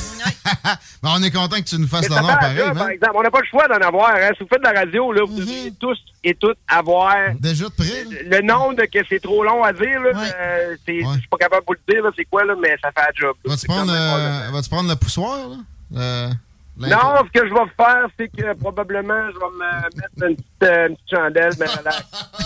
Ben, 1.03 1.11
on 1.17 1.23
est 1.23 1.31
content 1.31 1.57
que 1.57 1.63
tu 1.67 1.77
nous 1.77 1.87
fasses 1.87 2.09
l'honneur 2.09 2.39
pareil, 2.39 2.57
par 2.73 2.89
exemple, 2.89 3.13
on 3.15 3.21
n'a 3.21 3.29
pas 3.31 3.39
le 3.41 3.45
choix 3.47 3.67
d'en 3.67 3.75
avoir. 3.87 4.09
Hein. 4.15 4.29
Si 4.37 4.43
vous 4.43 4.49
faites 4.49 4.59
de 4.63 4.67
la 4.73 4.79
radio, 4.79 5.11
là, 5.11 5.21
vous 5.25 5.35
devez 5.39 5.71
tous 5.79 5.97
et 6.23 6.33
toutes 6.33 6.57
avoir. 6.67 7.15
Déjà 7.39 7.65
de 7.65 7.69
près, 7.69 8.03
Le 8.25 8.41
nombre 8.41 8.73
de 8.75 8.85
que 8.85 8.99
c'est 9.07 9.19
trop 9.21 9.43
long 9.43 9.63
à 9.63 9.71
dire, 9.73 9.99
là, 10.01 10.11
euh, 10.15 10.75
c'est- 10.85 11.01
je 11.01 11.19
suis 11.19 11.27
pas 11.27 11.37
capable 11.37 11.61
de 11.61 11.67
vous 11.67 11.73
le 11.73 11.93
dire, 11.93 12.03
là, 12.03 12.09
c'est 12.15 12.25
quoi, 12.25 12.43
là, 12.43 12.55
mais 12.59 12.75
ça 12.81 12.89
fait 12.91 13.01
un 13.07 13.13
job. 13.15 13.35
Vas-tu 13.45 13.67
prendre, 13.67 13.91
euh, 13.93 14.61
prendre 14.69 14.89
le 14.89 14.95
poussoir, 14.95 15.37
là? 15.49 15.55
Euh? 15.97 16.29
Non, 16.77 17.23
ce 17.25 17.39
que 17.39 17.47
je 17.47 17.53
vais 17.53 17.71
faire, 17.77 18.07
c'est 18.19 18.27
que 18.27 18.53
probablement, 18.55 19.29
je 19.31 19.39
vais 19.39 19.51
me 19.53 19.81
mettre 19.95 20.29
une 20.29 20.35
petite, 20.35 20.63
euh, 20.63 20.87
une 20.89 20.95
petite 20.95 21.09
chandelle, 21.09 21.53
ben 21.57 21.69
relax. 21.69 22.03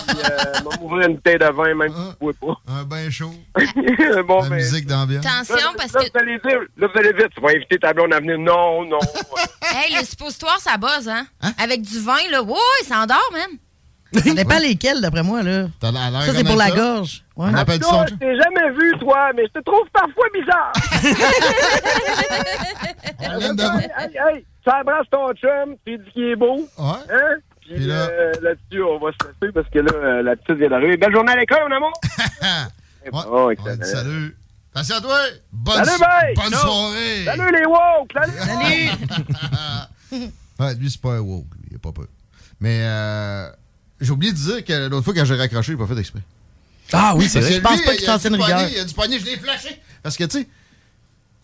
Puis, 0.08 0.18
euh, 0.20 0.54
je 0.56 0.80
m'ouvrir 0.80 1.08
une 1.08 1.16
bouteille 1.16 1.40
de 1.40 1.46
vin, 1.46 1.74
même 1.74 1.90
si 1.90 1.96
vous 1.96 2.08
ne 2.10 2.14
pouvez 2.14 2.34
pas. 2.34 2.62
Un 2.68 2.84
bain 2.84 3.10
chaud. 3.10 3.34
bon, 4.28 4.42
La 4.44 4.50
ben, 4.50 4.56
musique 4.56 4.86
d'ambiance. 4.86 5.26
Attention, 5.26 5.56
là, 5.56 5.74
parce 5.78 5.94
là, 5.94 6.02
que. 6.02 6.12
Vous 6.12 6.20
allez 6.20 6.40
dire, 6.40 6.60
là, 6.78 6.88
vous 6.88 7.00
allez 7.00 7.14
vite, 7.14 7.30
tu 7.36 7.42
vas 7.42 7.50
inviter 7.50 7.80
ta 7.80 7.94
blonde 7.94 8.14
à 8.14 8.20
venir. 8.20 8.38
Non, 8.38 8.86
non. 8.86 9.00
Hey, 9.72 9.96
le 9.96 10.04
suppositoire, 10.04 10.60
ça 10.60 10.78
buzz, 10.78 11.08
hein? 11.08 11.28
Avec 11.62 11.82
du 11.82 12.00
vin, 12.00 12.18
là. 12.32 12.42
Ouais, 12.42 12.58
ça 12.84 13.02
endort, 13.04 13.30
même. 13.34 13.58
Ça 14.14 14.34
dépend 14.34 14.58
lesquels, 14.60 15.02
d'après 15.02 15.22
moi, 15.24 15.42
là. 15.44 15.68
T'as 15.80 15.92
l'air 15.92 16.24
Ça, 16.24 16.34
c'est 16.34 16.44
pour 16.44 16.56
la 16.56 16.70
ça. 16.70 16.76
gorge. 16.76 17.24
Ouais. 17.36 17.48
On 17.52 17.56
appelle 17.56 17.80
Toi, 17.80 18.06
je 18.10 18.16
t'ai 18.16 18.36
jamais 18.36 18.72
vu, 18.72 18.94
toi, 19.00 19.32
mais 19.36 19.44
je 19.48 19.60
te 19.60 19.64
trouve 19.64 19.88
parfois 19.94 20.26
bizarre. 20.34 20.72
hey, 23.20 24.12
hey, 24.16 24.46
tu 24.64 24.70
embrasses 24.70 25.10
ton 25.12 25.34
chum, 25.34 25.76
tu 25.86 25.98
dis 25.98 26.12
qu'il 26.12 26.24
est 26.24 26.36
beau. 26.36 26.68
Hein? 26.78 26.98
Puis 27.62 27.76
Puis 27.76 27.86
là- 27.86 28.08
euh, 28.10 28.32
là-dessus, 28.42 28.82
on 28.84 28.98
va 29.00 29.12
se 29.12 29.18
laisser 29.28 29.52
parce 29.54 29.70
que 29.70 29.80
là, 29.80 29.92
euh, 29.94 30.22
la 30.24 30.36
petite 30.36 30.58
vient 30.58 30.70
d'arriver. 30.70 30.98
Belle 30.98 31.14
journée 31.14 31.32
à 31.34 31.36
l'école, 31.36 31.60
mon 31.70 31.76
amour. 31.76 31.94
excellent. 33.52 33.84
Salut. 33.84 34.36
Attention 34.74 34.96
à 34.98 35.02
toi. 35.02 35.20
Bonne, 35.52 35.86
Salut, 35.86 36.34
bonne 36.36 36.54
soirée. 36.54 37.26
Salut 37.26 37.52
les 37.52 37.66
woke. 37.66 38.14
Salut. 38.14 38.34
Ouais, 40.60 40.74
lui, 40.76 40.90
c'est 40.92 41.00
pas 41.00 41.14
un 41.14 41.20
woke. 41.20 41.46
lui, 41.62 41.70
Il 41.72 41.76
a 41.78 41.80
pas 41.80 41.94
peur. 41.94 42.08
Mais 42.60 42.82
euh, 42.84 43.50
j'ai 44.02 44.12
oublié 44.12 44.32
de 44.34 44.38
dire 44.38 44.64
que 44.66 44.88
l'autre 44.88 45.06
fois, 45.06 45.14
quand 45.14 45.26
j'ai 45.26 45.36
raccroché, 45.36 45.74
j'ai 45.74 45.78
pas 45.78 45.88
fait 45.88 46.00
exprès. 46.00 46.22
Ah 46.94 47.14
oui, 47.16 47.28
c'est 47.30 47.40
vrai. 47.40 47.54
Je 47.54 47.60
pense 47.60 47.78
lui, 47.78 47.86
pas 47.86 47.96
qu'il 47.96 48.06
s'en 48.06 48.18
poignet, 48.18 48.44
rigueur. 48.44 48.70
Il 48.74 48.80
a 48.80 48.86
du 48.86 48.94
poignet, 48.94 49.20
je 49.20 49.26
l'ai 49.26 49.38
flashé. 49.38 49.80
Parce 50.02 50.18
que, 50.18 50.24
tu 50.24 50.48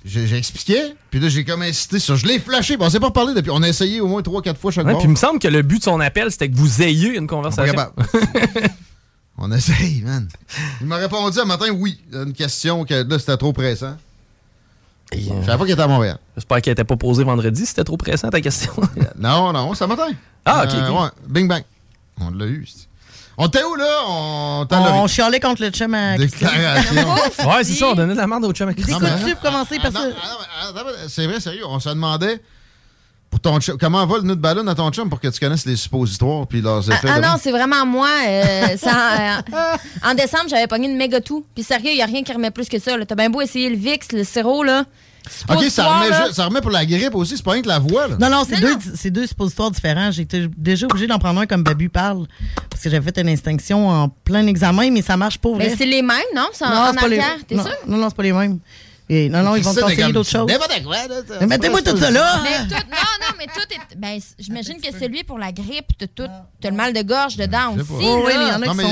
sais, 0.07 0.37
expliqué, 0.37 0.95
puis 1.11 1.19
là, 1.19 1.29
j'ai 1.29 1.43
comme 1.45 1.61
incité 1.61 1.99
sur. 1.99 2.15
Je 2.15 2.25
l'ai 2.25 2.39
flashé. 2.39 2.77
Bon, 2.77 2.85
on 2.85 2.89
s'est 2.89 2.99
pas 2.99 3.11
parlé 3.11 3.33
depuis. 3.33 3.51
On 3.51 3.61
a 3.61 3.67
essayé 3.67 4.01
au 4.01 4.07
moins 4.07 4.21
3-4 4.21 4.55
fois 4.55 4.71
chaque 4.71 4.85
fois. 4.85 4.95
puis 4.97 5.05
il 5.07 5.11
me 5.11 5.15
semble 5.15 5.39
que 5.39 5.47
le 5.47 5.61
but 5.61 5.79
de 5.79 5.83
son 5.83 5.99
appel, 5.99 6.31
c'était 6.31 6.49
que 6.49 6.55
vous 6.55 6.81
ayez 6.81 7.15
une 7.15 7.27
conversation. 7.27 7.75
On 9.37 9.51
essaye, 9.51 10.01
man. 10.01 10.29
Il 10.79 10.87
m'a 10.87 10.95
répondu 10.95 11.37
un 11.39 11.45
matin 11.45 11.65
oui. 11.69 11.99
Une 12.13 12.31
question 12.31 12.85
que 12.85 12.93
là, 13.07 13.19
c'était 13.19 13.35
trop 13.35 13.51
pressant. 13.51 13.97
Je 15.13 15.19
savais 15.45 15.57
pas 15.57 15.65
qu'il 15.65 15.71
était 15.71 15.81
à 15.81 15.87
Montréal. 15.87 16.17
J'espère 16.35 16.61
qu'elle 16.61 16.71
n'était 16.71 16.83
pas 16.85 16.95
posée 16.95 17.23
vendredi, 17.23 17.65
c'était 17.65 17.83
trop 17.83 17.97
pressant 17.97 18.29
ta 18.29 18.39
question. 18.41 18.71
non, 19.19 19.51
non, 19.53 19.73
c'est 19.73 19.83
un 19.83 19.87
matin. 19.87 20.07
Ah, 20.45 20.63
ok, 20.65 20.73
Euh, 20.73 20.87
cool. 20.87 20.95
ouais, 21.03 21.09
Bing 21.27 21.47
bang. 21.49 21.63
On 22.21 22.29
l'a 22.31 22.45
eu. 22.45 22.65
c'est- 22.67 22.87
On 23.37 23.47
était 23.47 23.63
où, 23.63 23.75
là? 23.75 23.85
On 24.07 24.65
t'a 24.65 24.79
On 24.93 25.07
chialait 25.07 25.39
contre 25.41 25.61
le 25.61 25.69
chum 25.69 25.93
à. 25.93 26.17
Déclaration. 26.17 26.93
ouais, 27.49 27.63
c'est 27.63 27.73
ça, 27.73 27.87
on 27.89 27.93
donnait 27.95 28.13
de 28.13 28.17
la 28.19 28.27
merde 28.27 28.45
au 28.45 28.53
chum 28.53 28.69
à 28.69 28.73
pour 28.73 28.83
commencer 29.41 29.77
par 29.77 29.91
Ah, 29.93 29.99
ça? 29.99 30.07
non, 30.07 30.13
ah, 30.21 30.69
attends, 30.69 30.87
C'est 31.09 31.27
vrai, 31.27 31.39
sérieux. 31.41 31.63
On 31.67 31.79
se 31.79 31.89
demandait 31.89 32.41
pour 33.29 33.41
ton 33.41 33.59
chum, 33.59 33.77
comment 33.77 34.05
va 34.05 34.17
le 34.17 34.23
nœud 34.23 34.35
de 34.37 34.41
ballon 34.41 34.65
à 34.67 34.75
ton 34.75 34.89
chum 34.91 35.09
pour 35.09 35.19
que 35.19 35.27
tu 35.27 35.37
connaisses 35.41 35.65
les 35.65 35.75
suppositoires 35.75 36.47
puis 36.47 36.61
leurs 36.61 36.89
effets. 36.89 37.09
Ah 37.11 37.19
non, 37.19 37.35
c'est 37.41 37.51
vraiment 37.51 37.85
moi. 37.85 38.07
euh, 38.25 38.77
ça, 38.77 39.39
euh, 39.51 39.77
en 40.05 40.13
décembre, 40.13 40.45
j'avais 40.47 40.67
pogné 40.67 40.87
une 40.87 40.95
méga 40.95 41.19
tout. 41.19 41.45
Puis 41.53 41.63
sérieux, 41.65 41.91
il 41.91 41.95
n'y 41.97 42.01
a 42.01 42.05
rien 42.05 42.23
qui 42.23 42.31
remet 42.31 42.51
plus 42.51 42.69
que 42.69 42.79
ça. 42.79 42.93
T'as 43.05 43.15
bien 43.15 43.29
beau 43.29 43.41
essayer 43.41 43.69
le 43.69 43.75
VIX, 43.75 44.13
le 44.13 44.23
sirop, 44.23 44.63
là. 44.63 44.85
Ok, 45.49 45.63
ça 45.69 45.85
remet, 45.85 46.09
là. 46.09 46.31
ça 46.31 46.45
remet 46.45 46.61
pour 46.61 46.71
la 46.71 46.85
grippe 46.85 47.15
aussi, 47.15 47.35
c'est 47.37 47.43
pas 47.43 47.51
rien 47.51 47.61
que 47.61 47.67
la 47.67 47.79
voix. 47.79 48.07
Là. 48.07 48.17
Non, 48.19 48.29
non, 48.29 48.43
c'est 48.47 48.59
deux, 48.59 48.75
c'est 48.95 49.11
deux 49.11 49.25
suppositoires 49.27 49.71
différents. 49.71 50.11
J'étais 50.11 50.47
déjà 50.57 50.85
obligé 50.85 51.07
d'en 51.07 51.19
prendre 51.19 51.39
un 51.41 51.45
comme 51.45 51.63
Babu 51.63 51.89
parle. 51.89 52.25
Parce 52.69 52.83
que 52.83 52.89
j'avais 52.89 53.11
fait 53.11 53.21
une 53.21 53.29
extinction 53.29 53.89
en 53.89 54.09
plein 54.09 54.45
examen, 54.47 54.91
mais 54.91 55.01
ça 55.01 55.17
marche 55.17 55.37
pas 55.37 55.49
vrai. 55.49 55.69
Mais 55.69 55.75
c'est 55.75 55.85
les 55.85 56.01
mêmes, 56.01 56.17
non? 56.35 56.47
C'est 56.53 56.65
en, 56.65 56.91
les- 56.91 56.97
arrière, 57.19 57.37
t'es 57.47 57.55
sûr? 57.55 57.65
Non, 57.87 57.97
non, 57.97 58.09
c'est 58.09 58.15
pas 58.17 58.23
les 58.23 58.33
mêmes. 58.33 58.59
Et 59.07 59.29
non, 59.29 59.43
non, 59.43 59.55
ils 59.55 59.63
vont 59.63 59.69
te 59.71 59.75
C'est 59.75 59.81
conseiller 59.83 60.11
d'autres 60.13 60.29
choses. 60.29 60.47
N'importe 60.49 60.83
quoi, 60.83 60.95
là. 61.07 61.15
Mais 61.41 61.45
mettez-moi 61.47 61.81
tout 61.83 61.95
ça 61.95 62.09
là. 62.09 62.41
Mais 62.43 62.57
tout, 62.67 62.73
non, 62.89 62.97
non, 63.21 63.35
mais 63.37 63.45
tout 63.45 63.61
est. 63.71 63.95
Ben, 63.97 64.19
j'imagine 64.39 64.81
que 64.81 64.87
celui 64.99 65.23
pour 65.23 65.37
la 65.37 65.51
grippe, 65.51 65.89
t'as 65.97 66.07
tout. 66.07 66.27
T'as 66.59 66.69
le 66.71 66.75
mal 66.75 66.91
de 66.91 67.01
gorge 67.03 67.35
dedans 67.37 67.75
aussi. 67.75 68.03
Non, 68.03 68.73
mais 68.73 68.83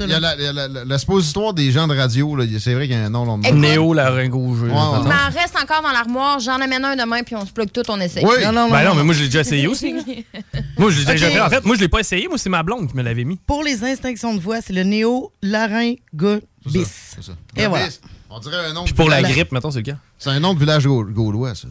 Il 0.00 0.10
y 0.10 0.14
a 0.14 0.20
la, 0.20 0.34
il 0.36 0.42
y 0.42 0.46
a 0.46 0.52
la- 0.52 0.66
la- 0.68 0.84
la 0.84 0.98
suppositoire 0.98 1.54
des 1.54 1.70
gens 1.70 1.86
de 1.86 1.96
radio, 1.96 2.34
là. 2.34 2.44
C'est 2.58 2.74
vrai 2.74 2.88
qu'il 2.88 2.96
y 2.96 2.98
a 2.98 3.04
un 3.04 3.10
nom. 3.10 3.38
Néo 3.38 3.92
laryngogeux. 3.94 4.66
Ouais, 4.68 4.72
Il 4.72 5.08
m'en 5.08 5.30
reste 5.40 5.56
encore 5.62 5.82
dans 5.82 5.92
l'armoire. 5.92 6.40
J'en 6.40 6.60
amène 6.60 6.84
un 6.84 6.96
demain, 6.96 7.22
puis 7.22 7.36
on 7.36 7.46
se 7.46 7.52
bloque 7.52 7.72
tout, 7.72 7.82
on 7.88 8.00
essaie. 8.00 8.24
Oui. 8.24 8.34
Ben 8.42 8.50
non, 8.52 8.68
mais 8.96 9.04
moi, 9.04 9.14
je 9.14 9.20
l'ai 9.20 9.26
déjà 9.26 9.40
essayé 9.42 9.68
aussi. 9.68 9.94
Moi, 10.76 10.90
je 10.90 10.98
l'ai 10.98 11.04
déjà 11.04 11.30
fait. 11.30 11.40
En 11.40 11.48
fait, 11.48 11.64
moi, 11.64 11.76
je 11.76 11.80
l'ai 11.80 11.88
pas 11.88 12.00
essayé. 12.00 12.26
Moi, 12.26 12.36
c'est 12.38 12.48
ma 12.48 12.62
blonde 12.64 12.90
qui 12.90 12.96
me 12.96 13.02
l'avait 13.02 13.22
mis. 13.24 13.36
Pour 13.46 13.62
les 13.62 13.84
instinctions 13.84 14.34
de 14.34 14.40
voix, 14.40 14.60
c'est 14.60 14.72
le 14.72 14.82
néo-laryngobis. 14.82 16.42
C'est 16.66 17.22
ça. 17.22 17.32
Et 17.56 17.66
voilà. 17.66 17.86
On 18.36 18.40
dirait 18.40 18.66
un 18.66 18.72
nom 18.72 18.84
Puis 18.84 18.94
pour 18.94 19.08
la 19.08 19.22
grippe, 19.22 19.52
mettons, 19.52 19.70
c'est 19.70 19.78
le 19.78 19.84
cas. 19.84 19.96
C'est 20.18 20.30
un 20.30 20.40
nom 20.40 20.54
de 20.54 20.58
village 20.58 20.84
gau- 20.86 21.04
gaulois, 21.04 21.54
ça. 21.54 21.68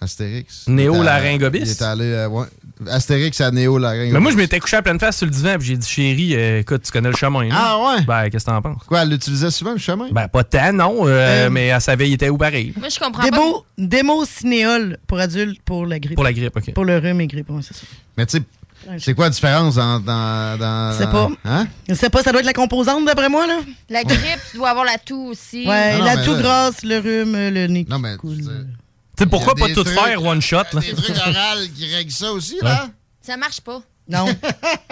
Astérix. 0.00 0.64
Néo-laryngobis? 0.68 1.60
Il 1.62 1.68
est 1.70 1.80
allé, 1.82 2.04
euh, 2.04 2.28
ouais. 2.28 2.46
Astérix 2.90 3.40
à 3.40 3.50
Néo-laryngobis. 3.50 4.12
Mais 4.12 4.20
moi, 4.20 4.32
je 4.32 4.36
m'étais 4.36 4.60
couché 4.60 4.76
à 4.76 4.82
pleine 4.82 4.98
face 5.00 5.16
sur 5.16 5.24
le 5.26 5.32
divan, 5.32 5.56
puis 5.58 5.68
j'ai 5.68 5.76
dit, 5.78 5.88
chérie, 5.88 6.36
euh, 6.36 6.60
écoute, 6.60 6.82
tu 6.82 6.90
connais 6.92 7.08
le 7.08 7.16
chemin. 7.16 7.44
là. 7.48 7.54
Ah 7.56 7.78
ouais? 7.96 8.02
Ben, 8.02 8.28
qu'est-ce 8.28 8.44
que 8.44 8.50
t'en 8.50 8.60
penses? 8.60 8.82
Quoi, 8.86 9.02
elle 9.02 9.08
l'utilisait 9.10 9.50
souvent, 9.50 9.72
le 9.72 9.78
chemin? 9.78 10.08
Ben, 10.12 10.28
pas 10.28 10.44
tant, 10.44 10.72
non, 10.74 11.06
euh, 11.06 11.48
mais 11.48 11.68
elle 11.68 11.80
savait, 11.80 12.10
il 12.10 12.14
était 12.14 12.28
où 12.28 12.36
pareil? 12.36 12.74
Moi, 12.76 12.88
je 12.90 12.98
comprends 12.98 13.22
Démo, 13.22 13.64
démo 13.78 14.24
cinéole 14.26 14.98
pour 15.06 15.18
adultes 15.20 15.62
pour 15.62 15.86
la 15.86 15.98
grippe. 15.98 16.16
Pour 16.16 16.24
la 16.24 16.34
grippe, 16.34 16.54
OK. 16.54 16.74
Pour 16.74 16.84
le 16.84 16.98
rhume 16.98 17.22
et 17.22 17.26
grippe, 17.26 17.48
ouais, 17.48 17.62
c'est 17.62 17.74
ça. 17.74 17.86
Mais 18.18 18.26
tu 18.26 18.36
sais, 18.38 18.42
c'est 18.98 19.14
quoi 19.14 19.26
la 19.26 19.30
différence 19.30 19.74
dans. 19.76 19.98
dans, 20.00 20.58
dans 20.58 20.92
Je 20.92 20.98
sais 20.98 21.06
pas. 21.10 21.28
Hein? 21.44 21.66
Je 21.88 21.94
sais 21.94 22.10
pas, 22.10 22.22
ça 22.22 22.30
doit 22.32 22.40
être 22.40 22.46
la 22.46 22.52
composante 22.52 23.04
d'après 23.04 23.28
moi, 23.28 23.46
là. 23.46 23.60
La 23.88 24.02
grippe, 24.04 24.40
tu 24.50 24.56
dois 24.58 24.70
avoir 24.70 24.84
la 24.84 24.98
toux 24.98 25.28
aussi. 25.30 25.66
Ouais, 25.66 25.98
Non, 25.98 26.04
la 26.04 26.16
mais 26.16 26.24
toux 26.24 26.34
là- 26.34 26.42
grasse, 26.42 26.82
le 26.82 26.98
rhume, 26.98 27.32
le 27.36 27.66
nez. 27.66 27.86
Non, 27.88 27.98
mais. 27.98 28.16
Tu 28.18 28.28
sais, 29.18 29.26
pourquoi 29.26 29.54
pas 29.54 29.68
tout 29.68 29.84
trucs- 29.84 29.98
faire 29.98 30.22
one 30.22 30.40
shot, 30.42 30.56
là? 30.72 30.80
Des 30.80 30.92
trucs 30.94 31.16
orales 31.16 31.68
qui 31.74 31.94
règlent 31.94 32.10
ça 32.10 32.32
aussi, 32.32 32.58
là? 32.62 32.88
Ça 33.20 33.36
marche 33.36 33.60
pas. 33.60 33.80
Non. 34.08 34.26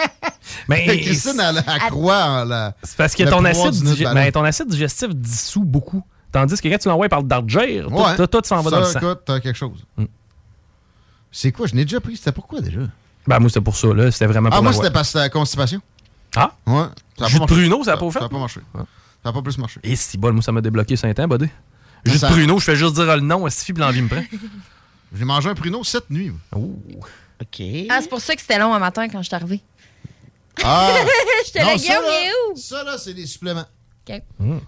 Mais 0.68 0.86
Christine, 1.02 1.38
elle, 1.40 1.62
croit 1.90 2.24
en 2.24 2.44
la. 2.44 2.74
C'est 2.82 2.96
parce 2.96 3.14
que 3.14 3.24
ton 3.24 3.44
acide, 3.44 3.82
ballon. 4.02 4.14
ben, 4.14 4.32
ton 4.32 4.44
acide 4.44 4.68
digestif 4.68 5.08
dissout 5.14 5.64
beaucoup. 5.64 6.02
Tandis 6.30 6.54
que 6.60 6.68
quand 6.68 6.78
tu 6.78 6.88
l'envoies 6.88 7.10
par 7.10 7.20
le 7.20 7.28
dargir, 7.28 7.88
tout, 7.88 7.94
Ouais. 7.94 8.16
tout, 8.16 8.26
tout 8.26 8.40
s'en 8.44 8.62
va 8.62 8.70
Ça, 8.70 8.76
dans 8.76 8.80
le 8.80 8.86
sang. 8.90 8.98
écoute, 9.00 9.20
t'as 9.26 9.40
quelque 9.40 9.56
chose. 9.58 9.84
C'est 11.30 11.52
quoi? 11.52 11.66
Je 11.66 11.74
n'ai 11.74 11.84
déjà 11.84 12.00
pris. 12.00 12.16
C'était 12.16 12.32
pourquoi 12.32 12.60
déjà? 12.60 12.80
Ben, 13.26 13.38
moi, 13.38 13.48
c'était 13.48 13.60
pour 13.60 13.76
ça, 13.76 13.88
là. 13.94 14.10
C'était 14.10 14.26
vraiment 14.26 14.48
Ah, 14.52 14.56
pour 14.56 14.62
moi, 14.64 14.72
la 14.72 14.76
c'était 14.76 14.90
parce 14.92 15.08
que 15.08 15.12
c'était 15.12 15.18
la 15.24 15.28
constipation. 15.30 15.80
Ah? 16.36 16.52
Ouais. 16.66 16.84
Ça 17.18 17.24
a 17.26 17.28
Jus 17.28 17.38
pas 17.38 17.46
de 17.46 17.50
marché. 17.50 17.54
pruneau, 17.54 17.84
ça 17.84 17.92
a 17.92 17.96
pas 17.96 18.10
fait? 18.10 18.18
Ça 18.18 18.24
a 18.24 18.28
pas 18.28 18.38
marché. 18.38 18.60
Ça 18.74 19.28
a 19.28 19.32
pas 19.32 19.42
plus 19.42 19.58
marché. 19.58 19.80
Et 19.84 19.94
si 19.96 20.18
bol, 20.18 20.32
moi, 20.32 20.42
ça 20.42 20.50
m'a 20.52 20.60
débloqué 20.60 20.96
5 20.96 21.18
ans, 21.20 21.28
buddy. 21.28 21.48
Juste 22.04 22.18
Ça- 22.20 22.28
pruneau, 22.28 22.58
je 22.58 22.64
fais 22.64 22.74
juste 22.76 22.94
dire 22.94 23.04
le 23.04 23.20
nom, 23.20 23.48
suffit, 23.48 23.72
puis 23.72 23.80
l'envie 23.82 24.02
me 24.02 24.08
prend? 24.08 24.24
J'ai 25.14 25.24
mangé 25.24 25.48
un 25.48 25.54
pruneau 25.54 25.84
cette 25.84 26.10
nuit. 26.10 26.32
OK. 26.52 27.62
Ah, 27.90 27.98
c'est 28.00 28.08
pour 28.08 28.20
ça 28.20 28.34
que 28.34 28.40
c'était 28.40 28.58
long 28.58 28.74
un 28.74 28.78
matin 28.78 29.08
quand 29.08 29.20
je 29.22 29.26
suis 29.28 29.34
arrivé. 29.36 29.60
Ah! 30.64 30.90
J'étais 31.46 31.60
là, 31.60 31.72
ça, 31.72 31.76
Guillaume, 31.76 32.02
là, 32.04 32.10
il 32.22 32.26
est 32.28 32.52
où? 32.52 32.56
Ça, 32.56 32.82
là, 32.82 32.96
c'est 32.98 33.14
des 33.14 33.26
suppléments. 33.26 33.66
OK. 34.08 34.20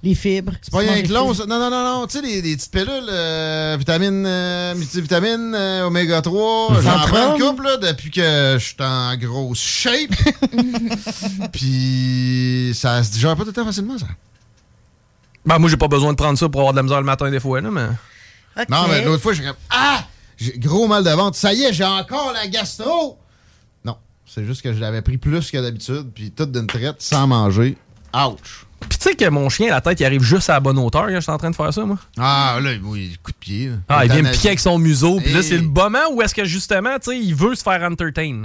Les 0.03 0.15
fibres. 0.15 0.53
C'est 0.63 0.71
pas 0.71 0.79
rien 0.79 1.03
que 1.03 1.13
long, 1.13 1.35
ça. 1.35 1.45
Non, 1.47 1.59
non, 1.59 1.69
non, 1.71 2.01
non. 2.01 2.07
Tu 2.07 2.19
sais, 2.19 2.23
les, 2.25 2.41
les 2.41 2.57
petites 2.57 2.71
pilules, 2.71 3.09
euh, 3.09 3.77
vitamines, 3.77 4.25
euh, 4.27 4.75
multivitamines, 4.77 5.55
euh, 5.55 5.87
oméga 5.87 6.23
3. 6.23 6.81
J'en 6.81 6.99
prends 7.01 7.35
une 7.35 7.43
couple, 7.43 7.65
là, 7.65 7.77
depuis 7.79 8.11
que 8.11 8.57
je 8.59 8.65
suis 8.65 8.77
en 8.81 9.17
grosse 9.17 9.59
shape. 9.59 10.15
Puis, 11.53 12.73
ça 12.75 13.03
se 13.03 13.11
digère 13.11 13.35
pas 13.35 13.43
tout 13.43 13.49
le 13.49 13.53
temps 13.55 13.65
facilement, 13.65 13.99
ça. 13.99 14.07
Ben, 15.45 15.59
moi, 15.59 15.69
j'ai 15.69 15.77
pas 15.77 15.89
besoin 15.89 16.13
de 16.13 16.17
prendre 16.17 16.39
ça 16.39 16.49
pour 16.49 16.61
avoir 16.61 16.73
de 16.73 16.79
la 16.79 16.85
misère 16.85 17.01
le 17.01 17.07
matin, 17.07 17.29
des 17.29 17.41
fois, 17.41 17.61
là, 17.61 17.71
mais. 17.71 17.89
Non, 18.69 18.87
mais 18.89 19.05
l'autre 19.05 19.23
fois, 19.23 19.33
j'ai 19.33 19.43
comme 19.43 19.57
Ah! 19.69 20.05
J'ai 20.37 20.59
gros 20.59 20.87
mal 20.87 21.03
de 21.05 21.11
ventre. 21.11 21.37
Ça 21.37 21.53
y 21.53 21.63
est, 21.63 21.73
j'ai 21.73 21.85
encore 21.85 22.33
la 22.33 22.47
gastro! 22.47 23.19
Non. 23.85 23.97
C'est 24.27 24.45
juste 24.45 24.63
que 24.63 24.73
je 24.73 24.79
l'avais 24.79 25.03
pris 25.03 25.19
plus 25.19 25.51
que 25.51 25.59
d'habitude, 25.59 26.11
puis 26.15 26.31
toute 26.31 26.53
d'une 26.53 26.67
traite, 26.67 27.03
sans 27.03 27.27
manger. 27.27 27.77
Ouch! 28.15 28.64
Puis 28.89 28.99
tu 28.99 29.09
sais 29.09 29.15
que 29.15 29.29
mon 29.29 29.49
chien, 29.49 29.71
la 29.71 29.81
tête, 29.81 30.01
il 30.01 30.05
arrive 30.05 30.23
juste 30.23 30.51
à 30.51 30.55
la 30.55 30.61
bonne 30.61 30.79
hauteur 30.79 31.07
quand 31.09 31.15
je 31.15 31.21
suis 31.21 31.31
en 31.33 31.39
train 31.39 31.51
de 31.51 31.57
faire 31.57 31.73
ça, 31.73 31.85
moi. 31.85 31.99
Ah, 32.19 32.59
là, 32.63 32.71
oui, 32.83 33.17
coup 33.23 33.33
de 33.33 33.37
pied. 33.37 33.69
là. 33.69 33.75
Ah, 33.89 34.05
il 34.05 34.13
vient 34.13 34.23
me 34.23 34.31
piquer 34.33 34.49
avec 34.49 34.61
son 34.61 34.79
museau. 34.79 35.19
Puis 35.21 35.33
là, 35.33 35.43
c'est 35.43 35.57
le 35.57 35.63
moment 35.63 35.99
où 36.13 36.23
est-ce 36.23 36.35
que 36.35 36.45
justement, 36.45 36.95
tu 36.99 37.11
sais, 37.11 37.19
il 37.19 37.35
veut 37.35 37.55
se 37.55 37.63
faire 37.63 37.83
entertain. 37.83 38.43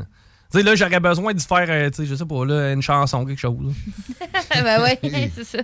Tu 0.51 0.57
sais, 0.57 0.63
là, 0.63 0.73
j'aurais 0.73 0.99
besoin 0.99 1.31
de 1.35 1.39
faire, 1.39 1.67
euh, 1.69 1.89
tu 1.91 1.97
sais, 1.97 2.05
je 2.07 2.15
sais 2.15 2.25
pas, 2.25 2.43
là, 2.43 2.71
une 2.73 2.81
chanson, 2.81 3.23
quelque 3.23 3.37
chose. 3.39 3.55
ben 4.55 4.81
ouais, 4.81 4.99
c'est 5.35 5.43
ça. 5.45 5.59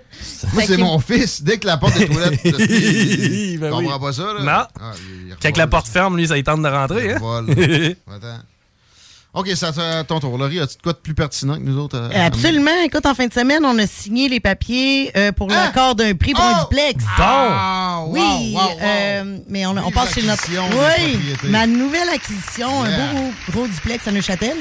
Moi, 0.53 0.61
c'est 0.67 0.77
mon 0.77 0.99
fils. 0.99 1.41
Dès 1.41 1.57
que 1.57 1.65
la 1.65 1.77
porte 1.77 1.97
des 1.97 2.07
toilettes, 2.07 2.39
il 2.43 3.57
Ben 3.59 3.71
comprend 3.71 3.93
oui. 3.95 3.99
pas 3.99 4.13
ça, 4.13 4.23
là? 4.33 4.39
Non. 4.41 4.67
Ah, 4.79 4.91
il- 4.95 5.29
il 5.29 5.35
Quand 5.41 5.57
la 5.57 5.65
porte 5.65 5.87
ferme, 5.87 6.17
lui, 6.17 6.27
ça 6.27 6.37
il 6.37 6.43
tente 6.43 6.61
de 6.61 6.67
rentrer. 6.67 7.13
Hein? 7.13 7.17
Vole. 7.19 7.49
Attends. 8.07 8.39
OK, 9.35 9.49
ça 9.55 9.71
à 9.99 10.03
ton 10.05 10.19
tour. 10.19 10.37
Laurie, 10.37 10.59
as-tu 10.61 10.77
de 10.77 10.81
quoi 10.81 10.93
de 10.93 10.97
plus 10.97 11.13
pertinent 11.13 11.55
que 11.55 11.59
nous 11.61 11.77
autres? 11.77 11.97
à- 11.99 12.21
à 12.21 12.25
Absolument. 12.25 12.71
Écoute, 12.85 13.05
en 13.05 13.13
fin 13.13 13.27
de 13.27 13.33
semaine, 13.33 13.65
on 13.65 13.77
a 13.77 13.85
signé 13.85 14.29
les 14.29 14.39
papiers 14.39 15.11
euh, 15.17 15.31
pour 15.33 15.49
l'accord 15.49 15.93
d'un 15.95 16.15
prix 16.15 16.31
pour 16.33 16.43
un 16.43 16.61
duplex. 16.61 17.03
Ah, 17.17 18.03
wow, 18.05 18.13
oui, 18.13 18.53
wow, 18.55 18.61
wow. 18.61 18.69
euh, 18.81 19.37
mais 19.49 19.65
on, 19.65 19.71
on 19.77 19.91
passe 19.91 20.13
chez 20.13 20.23
notre. 20.23 20.43
Oui, 20.49 21.19
ma 21.49 21.67
nouvelle 21.67 22.09
acquisition, 22.09 22.85
Yeah. 22.85 23.09
un 23.09 23.13
beau 23.13 23.31
gros 23.51 23.67
duplex 23.67 24.07
à 24.07 24.11
Neuchâtel. 24.11 24.55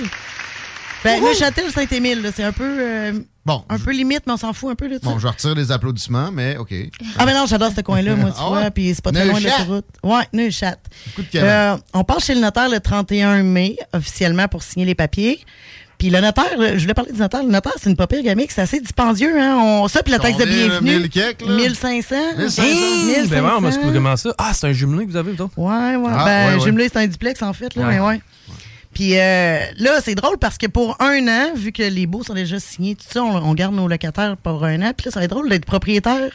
Ben, 1.05 1.21
Wouhou. 1.21 1.29
Neuchâtel, 1.29 1.71
Saint-Émile, 1.71 2.31
c'est 2.35 2.43
un 2.45 2.53
peu. 2.53 2.64
euh, 2.81 3.12
Bon, 3.47 3.62
un 3.69 3.79
peu 3.79 3.93
limite, 3.93 4.23
mais 4.27 4.33
on 4.33 4.37
s'en 4.38 4.55
fout 4.55 4.71
un 4.71 4.75
peu 4.75 4.88
de 4.88 4.95
ça. 4.95 5.01
Bon, 5.03 5.19
je 5.19 5.27
retire 5.27 5.55
les 5.55 5.71
applaudissements, 5.71 6.31
mais 6.33 6.57
OK. 6.57 6.73
Ah, 7.19 7.27
ben 7.27 7.35
non, 7.35 7.45
j'adore 7.47 7.73
ce 7.77 7.83
coin-là, 7.83 8.17
moi, 8.17 8.31
tu 8.31 8.37
Ah 8.40 8.49
vois, 8.49 8.71
puis 8.71 8.93
c'est 8.95 9.05
pas 9.05 9.12
très 9.12 9.27
loin 9.27 9.38
de 9.38 9.45
l'autoroute. 9.45 9.85
Ouais, 10.03 10.23
Neuchâtel. 10.33 10.79
Euh, 11.35 11.77
on 11.93 12.05
part 12.05 12.21
chez 12.21 12.35
le 12.35 12.40
notaire 12.40 12.71
le 12.71 12.81
31 12.81 13.43
mai, 13.43 13.77
officiellement, 13.93 14.49
pour 14.49 14.62
signer 14.62 14.87
les 14.87 14.95
papiers. 14.95 15.40
Puis 15.99 16.11
le 16.11 16.21
notaire, 16.21 16.47
je 16.59 16.81
voulais 16.81 16.95
parler 16.95 17.12
du 17.12 17.19
notaire. 17.21 17.43
Le 17.45 17.51
notaire, 17.51 17.73
c'est 17.81 17.88
une 17.88 17.97
pas 17.97 18.07
pire 18.07 18.23
gamique, 18.23 18.51
c'est 18.51 18.62
assez 18.62 18.81
dispendieux. 18.81 19.38
Hein? 19.40 19.57
On, 19.59 19.88
ça, 19.88 20.03
puis 20.03 20.11
la 20.11 20.19
taxe 20.19 20.38
de 20.38 20.45
bienvenue. 20.45 20.99
1000 21.01 21.09
quelques, 21.11 21.43
là? 21.43 21.55
1500. 21.55 22.14
1500. 22.38 22.62
Hey, 22.62 23.29
Ben 23.29 23.45
ouais, 23.45 23.51
on 23.57 23.61
m'a 23.61 23.69
1500. 23.71 23.93
comment 23.93 24.17
ça? 24.17 24.35
Ah, 24.38 24.51
c'est 24.55 24.67
un 24.67 24.73
jumelé 24.73 25.05
que 25.07 25.11
vous 25.11 25.17
avez, 25.17 25.33
autres? 25.33 25.51
Ouais, 25.57 25.97
ouais. 25.97 26.11
Ah, 26.12 26.25
ben, 26.25 26.49
ouais, 26.49 26.55
ouais. 26.55 26.61
jumelé, 26.64 26.88
c'est 26.93 26.99
un 26.99 27.07
duplex, 27.07 27.40
en 27.43 27.53
fait. 27.53 27.75
Là, 27.77 27.87
Ouais. 27.87 27.95
mais 27.95 28.01
ouais. 28.01 28.21
Puis 28.95 29.19
euh, 29.19 29.59
là, 29.79 30.01
c'est 30.03 30.15
drôle 30.15 30.39
parce 30.39 30.57
que 30.57 30.67
pour 30.67 30.97
un 31.01 31.27
an, 31.29 31.55
vu 31.55 31.73
que 31.73 31.83
les 31.83 32.07
baux 32.07 32.23
sont 32.23 32.35
déjà 32.35 32.59
signés, 32.61 32.95
tout 32.95 33.05
ça, 33.09 33.23
on, 33.23 33.37
on 33.37 33.55
garde 33.55 33.75
nos 33.75 33.89
locataires 33.89 34.37
pour 34.37 34.65
un 34.65 34.81
an. 34.83 34.93
Puis 34.97 35.07
là, 35.07 35.11
ça 35.11 35.21
va 35.21 35.25
être 35.25 35.31
drôle 35.33 35.49
d'être 35.49 35.65
propriétaire 35.67 36.31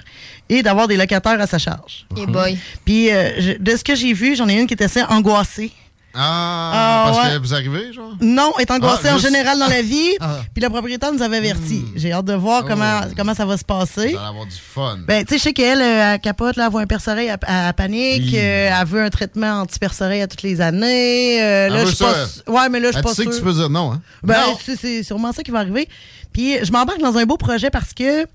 et 0.50 0.62
d'avoir 0.62 0.88
des 0.88 0.98
locataires 0.98 1.40
à 1.40 1.48
sa 1.48 1.58
charge. 1.58 2.06
Et 2.18 2.26
boy. 2.26 2.58
Puis 2.86 3.12
euh, 3.12 3.32
je- 3.40 3.58
de 3.58 3.76
ce 3.76 3.84
que 3.84 3.96
j'ai 3.96 4.14
vu, 4.14 4.36
j'en 4.36 4.48
ai 4.50 4.60
une 4.60 4.68
qui 4.68 4.74
était 4.74 4.86
assez 4.86 5.02
angoissée. 5.04 5.72
Ah, 6.14 6.72
Ah, 6.74 7.12
parce 7.12 7.28
ouais. 7.28 7.34
que 7.36 7.40
vous 7.42 7.54
arrivez, 7.54 7.94
genre? 7.94 8.14
Non, 8.22 8.52
est 8.58 8.72
angoissée 8.72 9.10
Ah, 9.10 9.16
en 9.16 9.18
général 9.20 9.60
dans 9.60 9.68
la 9.68 9.82
vie. 9.82 10.12
Ah. 10.20 10.38
Puis 10.54 10.64
le 10.64 10.70
propriétaire 10.70 11.14
nous 11.14 11.22
avait 11.22 11.38
avertis. 11.38 11.86
J'ai 11.96 12.12
hâte 12.12 12.26
de 12.26 12.34
voir 12.34 12.66
comment, 12.66 13.02
comment 13.16 13.36
ça 13.36 13.46
va 13.46 13.58
se 13.58 13.64
passer. 13.64 14.10
Vous 14.10 14.18
allez 14.18 14.28
avoir 14.28 14.46
du 14.46 14.56
fun. 14.56 14.98
Ben, 15.08 15.24
tu 15.24 15.34
sais, 15.34 15.38
je 15.38 15.44
sais 15.44 15.54
qu'elle, 15.54 15.82
euh, 15.82 16.14
elle 16.16 16.20
capote, 16.20 16.56
là, 16.56 16.66
elle 16.66 16.72
voit 16.72 16.82
un 16.82 16.88
perce-oreille, 16.88 17.28
elle, 17.28 17.38
elle 17.48 17.74
panique, 17.74 18.32
Hi. 18.32 18.38
euh, 18.38 18.72
elle 18.82 18.88
veut 18.88 19.04
un 19.04 19.10
traitement 19.10 19.62
anti-perce-oreille 19.62 20.22
à 20.22 20.28
toutes 20.28 20.42
les 20.44 20.62
années. 20.62 21.42
euh, 21.42 21.68
Elle 21.68 21.74
là, 21.74 21.80
veut 21.84 21.90
je 21.92 21.96
suis 21.96 22.06
ça. 22.06 22.52
Ouais, 22.52 22.70
mais 22.70 22.80
là, 22.80 22.90
je 22.90 22.94
suis 22.96 23.04
pas 23.04 23.10
tu 23.10 23.16
sais 23.16 23.26
que 23.26 23.36
tu 23.36 23.42
peux 23.42 23.54
dire 23.54 23.70
non, 23.70 23.94
hein? 23.94 24.02
Ben, 24.24 24.36
c'est 24.82 25.04
sûrement 25.04 25.32
ça 25.32 25.44
qui 25.44 25.52
va 25.52 25.60
arriver. 25.60 25.88
Puis, 26.34 26.56
je 26.64 26.72
m'embarque 26.72 27.00
dans 27.02 27.18
un 27.18 27.26
beau 27.26 27.38
projet 27.38 27.70
parce 27.70 27.94
que 27.94 28.26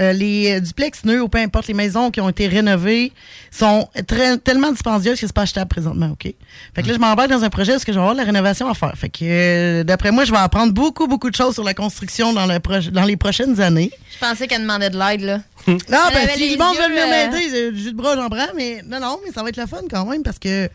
euh, 0.00 0.12
les 0.12 0.56
euh, 0.56 0.60
duplex 0.60 1.04
neufs 1.04 1.20
ou 1.20 1.28
peu 1.28 1.38
importe 1.38 1.66
les 1.66 1.74
maisons 1.74 2.10
qui 2.10 2.20
ont 2.20 2.28
été 2.28 2.46
rénovées 2.46 3.12
sont 3.50 3.88
très, 4.06 4.38
tellement 4.38 4.70
dispendieuses 4.70 5.20
que 5.20 5.26
c'est 5.26 5.32
pas 5.32 5.42
achetable 5.42 5.68
présentement, 5.68 6.10
OK? 6.12 6.32
Fait 6.74 6.82
que 6.82 6.88
là, 6.88 6.94
je 6.94 6.98
m'embarque 6.98 7.30
dans 7.30 7.42
un 7.42 7.50
projet 7.50 7.72
parce 7.72 7.84
que 7.84 7.92
je 7.92 7.96
vais 7.98 8.02
avoir 8.02 8.14
de 8.14 8.20
la 8.20 8.24
rénovation 8.24 8.68
à 8.68 8.74
faire. 8.74 8.92
Fait 8.96 9.08
que, 9.08 9.18
euh, 9.22 9.84
d'après 9.84 10.12
moi, 10.12 10.24
je 10.24 10.30
vais 10.30 10.38
apprendre 10.38 10.72
beaucoup, 10.72 11.06
beaucoup 11.06 11.30
de 11.30 11.34
choses 11.34 11.54
sur 11.54 11.64
la 11.64 11.74
construction 11.74 12.32
dans, 12.32 12.46
le 12.46 12.90
dans 12.90 13.04
les 13.04 13.16
prochaines 13.16 13.60
années. 13.60 13.90
Je 14.12 14.18
pensais 14.18 14.46
qu'elle 14.46 14.62
demandait 14.62 14.90
de 14.90 14.98
l'aide, 14.98 15.22
là. 15.22 15.40
Non, 15.66 15.76
Elle 16.10 16.14
ben, 16.14 16.28
si 16.34 16.50
le 16.50 16.58
monde 16.58 16.76
veut 16.76 16.88
venir 16.88 17.08
m'aider, 17.08 17.48
j'ai 17.50 17.72
du 17.72 17.80
jus 17.80 17.92
de 17.92 17.96
bras, 17.96 18.14
j'en 18.14 18.28
prends, 18.28 18.54
mais 18.56 18.82
non, 18.86 19.00
non, 19.00 19.18
mais 19.24 19.32
ça 19.32 19.42
va 19.42 19.48
être 19.48 19.56
le 19.56 19.66
fun 19.66 19.82
quand 19.90 20.06
même 20.06 20.22
parce 20.22 20.38
que 20.38 20.68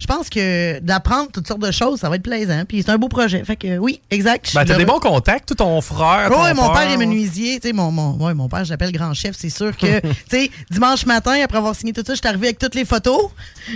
je 0.00 0.06
pense 0.06 0.30
que 0.30 0.80
d'apprendre 0.80 1.30
toutes 1.30 1.46
sortes 1.46 1.60
de 1.60 1.70
choses, 1.70 2.00
ça 2.00 2.08
va 2.08 2.16
être 2.16 2.22
plaisant. 2.22 2.64
Puis 2.66 2.82
c'est 2.82 2.90
un 2.90 2.96
beau 2.96 3.08
projet. 3.08 3.44
Fait 3.44 3.56
que 3.56 3.76
oui, 3.76 4.00
exact. 4.10 4.52
Ben, 4.54 4.64
t'as 4.64 4.76
des 4.76 4.86
bons 4.86 4.98
contacts, 4.98 5.46
tout 5.46 5.54
ton 5.54 5.80
frère. 5.82 6.30
Oui, 6.30 6.54
mon 6.54 6.72
père 6.72 6.90
est 6.90 6.96
menuisier. 6.96 7.60
Tu 7.60 7.68
sais, 7.68 7.74
mon, 7.74 7.90
mon, 7.92 8.16
ouais, 8.24 8.32
mon 8.32 8.48
père, 8.48 8.64
je 8.64 8.70
l'appelle 8.70 8.92
grand 8.92 9.12
chef. 9.12 9.36
C'est 9.38 9.50
sûr 9.50 9.76
que, 9.76 10.00
tu 10.00 10.14
sais, 10.30 10.50
dimanche 10.70 11.04
matin, 11.04 11.38
après 11.44 11.58
avoir 11.58 11.76
signé 11.76 11.92
tout 11.92 12.02
ça, 12.04 12.14
je 12.14 12.18
suis 12.18 12.28
arrivé 12.28 12.48
avec 12.48 12.58
toutes 12.58 12.74
les 12.74 12.86
photos, 12.86 13.30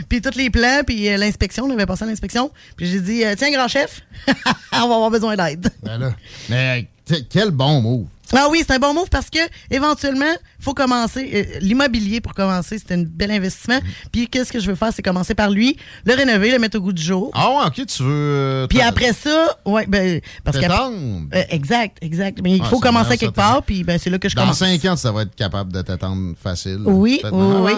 puis 0.09 0.23
tous 0.23 0.37
les 0.37 0.49
plans, 0.49 0.81
puis 0.87 1.09
euh, 1.11 1.19
l'inspection. 1.19 1.67
On 1.67 1.71
avait 1.71 1.87
passé 1.87 2.05
à 2.05 2.07
l'inspection. 2.07 2.51
Puis 2.77 2.87
j'ai 2.87 3.01
dit, 3.01 3.25
euh, 3.25 3.35
tiens, 3.37 3.51
grand 3.51 3.69
chef, 3.69 4.01
on 4.73 4.89
va 4.89 4.95
avoir 4.95 5.11
besoin 5.11 5.37
d'aide. 5.37 5.69
Ben 5.83 5.99
là. 5.99 6.15
Mais 6.49 6.89
quel 7.29 7.51
bon 7.51 7.83
mot. 7.83 8.09
Ah 8.33 8.47
oui, 8.51 8.63
c'est 8.67 8.73
un 8.75 8.79
bon 8.79 8.95
move 8.95 9.09
parce 9.11 9.29
que 9.31 9.39
éventuellement, 9.71 10.25
il 10.59 10.65
faut 10.65 10.73
commencer. 10.75 11.31
euh, 11.35 11.59
L'immobilier, 11.61 12.21
pour 12.21 12.33
commencer, 12.35 12.79
c'est 12.79 12.95
un 12.95 13.03
bel 13.03 13.31
investissement. 13.31 13.79
Puis 14.13 14.29
qu'est-ce 14.29 14.53
que 14.53 14.59
je 14.61 14.67
veux 14.69 14.75
faire, 14.75 14.91
c'est 14.95 15.03
commencer 15.03 15.35
par 15.35 15.51
lui, 15.51 15.77
le 16.07 16.15
rénover, 16.15 16.51
le 16.51 16.59
mettre 16.59 16.79
au 16.79 16.81
goût 16.81 16.93
du 16.93 17.03
jour. 17.03 17.31
Ah 17.35 17.51
ouais, 17.51 17.67
OK, 17.67 17.87
tu 17.87 18.03
veux... 18.03 18.09
euh, 18.11 18.67
Puis 18.67 18.81
après 18.81 19.13
ça, 19.13 19.59
ouais, 19.67 19.87
ben, 19.87 20.21
parce 20.43 20.57
que 20.57 20.63
T'étendre. 20.63 21.29
exact, 21.51 21.99
exact. 22.01 22.41
Mais 22.43 22.53
il 22.57 22.63
Ah, 22.63 22.69
faut 22.71 22.81
commencer 22.81 23.09
bien, 23.11 23.17
quelque 23.19 23.35
part, 23.35 23.63
puis 23.63 23.85
ben, 23.85 23.99
c'est 23.99 24.11
là 24.11 24.19
que 24.19 24.29
je 24.29 24.35
Dans 24.37 24.43
commence. 24.43 24.59
5 24.59 24.85
ans, 24.87 24.97
ça 24.97 25.13
va 25.13 25.23
être 25.23 25.35
capable 25.35 25.73
de 25.73 25.83
t'attendre 25.83 26.35
facile. 26.43 26.81
Oui, 26.85 27.21
oui. 27.33 27.73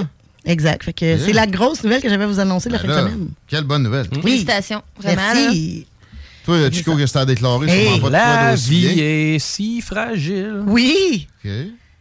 Exact. 0.45 0.85
Fait 0.85 0.93
que 0.93 1.19
c'est 1.19 1.33
la 1.33 1.49
grosse 1.49 1.83
nouvelle 1.83 2.01
que 2.01 2.09
j'avais 2.09 2.23
à 2.23 2.29
vous 2.29 2.39
annoncer 2.39 2.69
de 2.69 2.75
la 2.75 2.83
Ben 2.83 2.89
fin 2.89 3.03
de 3.03 3.09
semaine. 3.11 3.29
Quelle 3.49 3.65
bonne 3.65 3.83
nouvelle. 3.83 4.07
Félicitations, 4.23 4.81
vraiment. 4.97 5.23
Merci. 5.35 5.87
Toi, 6.47 6.71
Chico, 6.71 6.97
qu'est-ce 6.97 7.13
que 7.13 7.19
t'as 7.19 7.25
déclaré? 7.25 7.69
Hey, 7.69 7.87
sûrement 7.87 8.01
pas 8.03 8.07
de 8.07 8.13
la 8.13 8.51
d'aussi 8.53 8.71
vie 8.71 8.95
bien. 8.95 9.05
est 9.05 9.39
si 9.41 9.81
fragile. 9.81 10.63
Oui. 10.67 11.27
OK. 11.45 11.51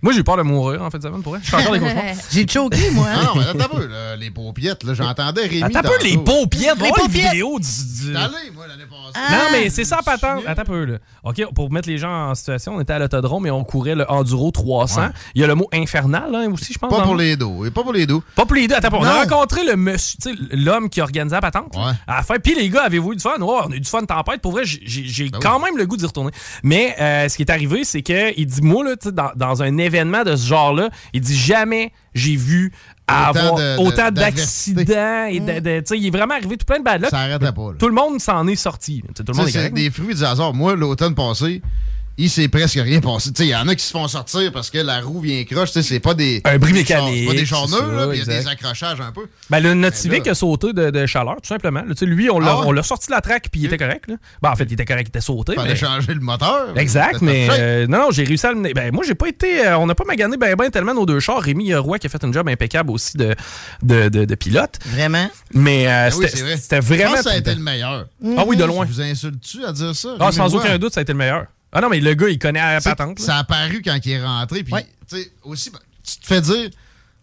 Moi, 0.05 0.13
j'ai 0.13 0.19
eu 0.19 0.23
peur 0.23 0.37
de 0.37 0.43
mourir 0.43 0.81
en 0.83 0.89
fait, 0.89 1.01
ça 1.01 1.09
pour 1.09 1.33
vrai. 1.33 1.41
Je 1.43 1.49
fais 1.49 1.57
encore 1.57 1.73
des 1.73 1.79
cauchemars. 1.81 2.03
J'ai 2.31 2.47
choqué, 2.47 2.91
moi. 2.91 3.07
Ah 3.11 3.23
non, 3.23 3.29
mais 3.41 3.47
attends 3.47 3.75
un 3.75 3.79
peu, 3.79 3.87
là, 3.87 4.15
les 4.15 4.29
paupiettes, 4.31 4.83
là, 4.83 4.93
j'entendais 4.93 5.41
Rémi. 5.47 5.63
Attends 5.63 5.79
un 5.79 5.81
peu, 5.81 6.03
les 6.03 6.17
paupiettes. 6.17 6.77
Les 6.79 7.07
vidéo 7.11 7.57
du. 7.59 7.65
du- 8.11 8.15
allé, 8.15 8.51
moi, 8.53 8.67
l'année 8.67 8.83
passée. 8.87 9.15
Ah. 9.15 9.31
Non, 9.31 9.37
mais 9.51 9.69
c'est 9.71 9.83
ça, 9.83 9.99
patente. 10.05 10.43
Attends 10.45 10.61
un 10.61 10.65
peu, 10.65 10.85
là. 10.85 10.97
OK, 11.23 11.41
pour 11.55 11.71
mettre 11.71 11.89
les 11.89 11.97
gens 11.97 12.29
en 12.29 12.35
situation, 12.35 12.75
on 12.75 12.81
était 12.81 12.93
à 12.93 12.99
l'autodrome 12.99 13.47
et 13.47 13.51
on 13.51 13.63
courait 13.63 13.95
le 13.95 14.09
Enduro 14.11 14.51
300. 14.51 15.01
Ouais. 15.01 15.07
Il 15.33 15.41
y 15.41 15.43
a 15.43 15.47
le 15.47 15.55
mot 15.55 15.67
infernal, 15.73 16.31
là, 16.31 16.47
aussi, 16.51 16.71
je 16.73 16.77
pense. 16.77 16.91
Pas 16.91 17.01
pour 17.01 17.15
le- 17.15 17.23
les 17.23 17.35
dos. 17.35 17.65
Et 17.65 17.71
pas 17.71 17.81
pour 17.81 17.93
les 17.93 18.05
dos. 18.05 18.23
Pas 18.35 18.45
pour 18.45 18.55
les 18.55 18.67
deux. 18.67 18.75
Attends, 18.75 18.89
on 18.99 19.03
a 19.03 19.23
rencontré 19.23 19.63
le 19.65 19.75
monsieur, 19.75 20.19
tu 20.21 20.29
sais, 20.29 20.35
l'homme 20.51 20.87
qui 20.87 21.01
organisait 21.01 21.35
la 21.35 21.41
patente. 21.41 21.75
Ouais. 21.75 21.93
À 22.05 22.17
la 22.17 22.21
fin. 22.21 22.35
Puis 22.37 22.53
les 22.53 22.69
gars, 22.69 22.83
avez-vous 22.83 23.13
eu 23.13 23.15
du 23.15 23.23
fun? 23.23 23.39
Ouais, 23.39 23.57
on 23.65 23.71
a 23.71 23.75
eu 23.75 23.79
du 23.79 23.89
fun 23.89 24.03
tempête. 24.05 24.39
Pour 24.41 24.51
vrai, 24.51 24.61
j'ai- 24.65 25.29
Ben 25.31 25.39
quand 25.41 25.59
même 25.59 25.77
le 25.77 25.87
goût 25.87 25.97
d'y 25.97 26.05
retourner. 26.05 26.29
Mais 26.61 26.95
euh, 27.01 27.27
ce 27.27 27.35
qui 27.37 27.41
est 27.41 27.49
arrivé, 27.49 27.83
c'est 27.85 28.03
que 28.03 28.37
il 28.39 28.45
dit, 28.45 28.61
moi, 28.61 28.83
là, 28.83 28.95
tu 28.95 29.07
sais, 29.09 29.11
dans, 29.11 29.31
dans 29.35 29.63
un 29.63 29.77
événement 29.77 29.94
de 30.03 30.35
ce 30.35 30.47
genre-là, 30.47 30.89
il 31.13 31.21
dit 31.21 31.37
jamais 31.37 31.91
j'ai 32.13 32.35
vu 32.35 32.71
Autant 33.07 33.17
avoir 33.29 33.55
de- 33.55 33.61
de- 33.61 33.79
autant 33.87 34.11
d'accidents. 34.11 35.25
et 35.29 35.39
de, 35.39 35.59
de- 35.59 35.79
tu 35.79 35.85
sais, 35.85 35.97
il 35.99 36.07
est 36.07 36.09
vraiment 36.09 36.33
arrivé 36.33 36.57
tout 36.57 36.65
plein 36.65 36.79
de 36.79 36.83
bad 36.83 37.01
luck. 37.01 37.09
Ça 37.11 37.19
arrêtait 37.19 37.51
pas, 37.51 37.71
là. 37.71 37.77
Tout 37.77 37.87
le 37.87 37.93
monde 37.93 38.19
s'en 38.19 38.47
est 38.47 38.55
sorti. 38.55 39.03
Tout 39.15 39.23
le 39.27 39.33
monde 39.37 39.47
est 39.55 39.69
des 39.69 39.91
fruits 39.91 40.15
du 40.15 40.23
hasard. 40.23 40.53
Moi, 40.53 40.75
l'automne 40.75 41.13
passé, 41.13 41.61
il 42.17 42.29
s'est 42.29 42.47
presque 42.47 42.75
rien 42.81 43.01
passé. 43.01 43.31
Tu 43.33 43.43
sais, 43.43 43.47
Il 43.47 43.51
y 43.51 43.55
en 43.55 43.67
a 43.67 43.75
qui 43.75 43.83
se 43.83 43.91
font 43.91 44.07
sortir 44.07 44.51
parce 44.53 44.69
que 44.69 44.77
la 44.77 45.01
roue 45.01 45.19
vient 45.21 45.43
croche. 45.43 45.71
Tu 45.71 45.81
sais, 45.81 45.83
C'est 45.83 45.99
pas 45.99 46.13
des. 46.13 46.41
Un 46.45 46.57
bris 46.57 46.71
mécanique, 46.73 47.19
C'est 47.19 47.25
pas 47.25 47.31
des 47.33 47.45
puis 47.45 48.17
Il 48.17 48.17
y 48.19 48.21
a 48.21 48.41
des 48.41 48.47
accrochages 48.47 49.01
un 49.01 49.11
peu. 49.11 49.27
Ben, 49.49 49.59
le, 49.59 49.73
notre 49.73 49.97
Civic 49.97 50.27
a 50.27 50.35
sauté 50.35 50.73
de, 50.73 50.89
de 50.91 51.05
chaleur, 51.05 51.35
tout 51.41 51.47
simplement. 51.47 51.81
Là, 51.81 51.93
tu 51.93 51.99
sais, 51.99 52.05
lui, 52.05 52.29
on 52.29 52.39
l'a 52.39 52.51
Ah 52.51 52.59
ouais? 52.61 52.65
on 52.67 52.71
l'a 52.71 52.83
sorti 52.83 53.07
de 53.07 53.11
la 53.11 53.21
traque, 53.21 53.49
puis 53.51 53.61
il 53.61 53.65
était 53.67 53.77
correct. 53.77 54.05
Là. 54.07 54.15
Ben, 54.41 54.51
en 54.51 54.55
fait, 54.55 54.63
il 54.65 54.73
était 54.73 54.85
correct, 54.85 55.07
il 55.07 55.09
était 55.09 55.21
sauté. 55.21 55.55
Fallait 55.55 55.69
mais- 55.71 55.75
changer 55.75 56.13
le 56.13 56.19
moteur. 56.21 56.77
Exact, 56.77 57.21
mais 57.21 57.47
euh, 57.51 57.87
non, 57.87 57.97
non, 57.99 58.11
j'ai 58.11 58.23
réussi 58.23 58.45
à 58.45 58.53
le. 58.53 58.73
Ben, 58.73 58.93
moi, 58.93 59.03
j'ai 59.05 59.15
pas 59.15 59.27
été. 59.27 59.65
euh, 59.67 59.77
on 59.77 59.85
n'a 59.87 59.95
pas 59.95 60.05
magané 60.05 60.37
ben, 60.37 60.55
ben 60.55 60.69
tellement 60.69 60.93
nos 60.93 61.05
deux 61.05 61.19
chars. 61.19 61.41
Rémi 61.41 61.73
Roy 61.75 61.99
qui 61.99 62.07
a 62.07 62.09
fait 62.09 62.23
un 62.23 62.31
job 62.31 62.47
impeccable 62.47 62.91
aussi 62.91 63.17
de, 63.17 63.35
de, 63.83 64.09
de, 64.09 64.25
de 64.25 64.35
pilote. 64.35 64.79
Vraiment? 64.85 65.29
Mais 65.53 65.87
euh, 65.87 66.09
oui, 66.15 66.25
c'était 66.25 66.37
c'est 66.37 66.43
vrai. 66.43 66.57
c'était 66.57 66.75
Je 66.77 66.81
vraiment. 66.81 67.09
pense 67.11 67.17
que 67.23 67.29
ça 67.29 67.35
a 67.35 67.37
été 67.37 67.53
le 67.55 67.61
meilleur. 67.61 68.05
Ah 68.37 68.43
oui, 68.47 68.55
de 68.57 68.63
loin. 68.63 68.85
Je 68.87 68.91
vous 68.93 69.01
insulte-tu 69.01 69.65
à 69.65 69.71
dire 69.71 69.95
ça? 69.95 70.15
Ah, 70.19 70.31
sans 70.31 70.53
aucun 70.55 70.77
doute, 70.77 70.93
ça 70.93 71.01
a 71.01 71.03
été 71.03 71.11
le 71.11 71.17
meilleur. 71.17 71.45
Ah 71.77 71.81
non, 71.81 71.89
mais 71.89 71.99
le 71.99 72.13
gars, 72.13 72.29
il 72.29 72.39
connaît 72.39 72.61
la 72.61 72.79
patente. 72.79 73.19
Ça 73.19 73.35
a 73.35 73.39
apparu 73.39 73.81
quand 73.83 73.99
il 74.05 74.11
est 74.13 74.25
rentré. 74.25 74.63
Puis, 74.63 74.73
tu 75.09 75.17
sais, 75.17 75.31
aussi, 75.43 75.69
ben, 75.71 75.79
tu 76.05 76.17
te 76.19 76.25
fais 76.25 76.39
dire, 76.39 76.69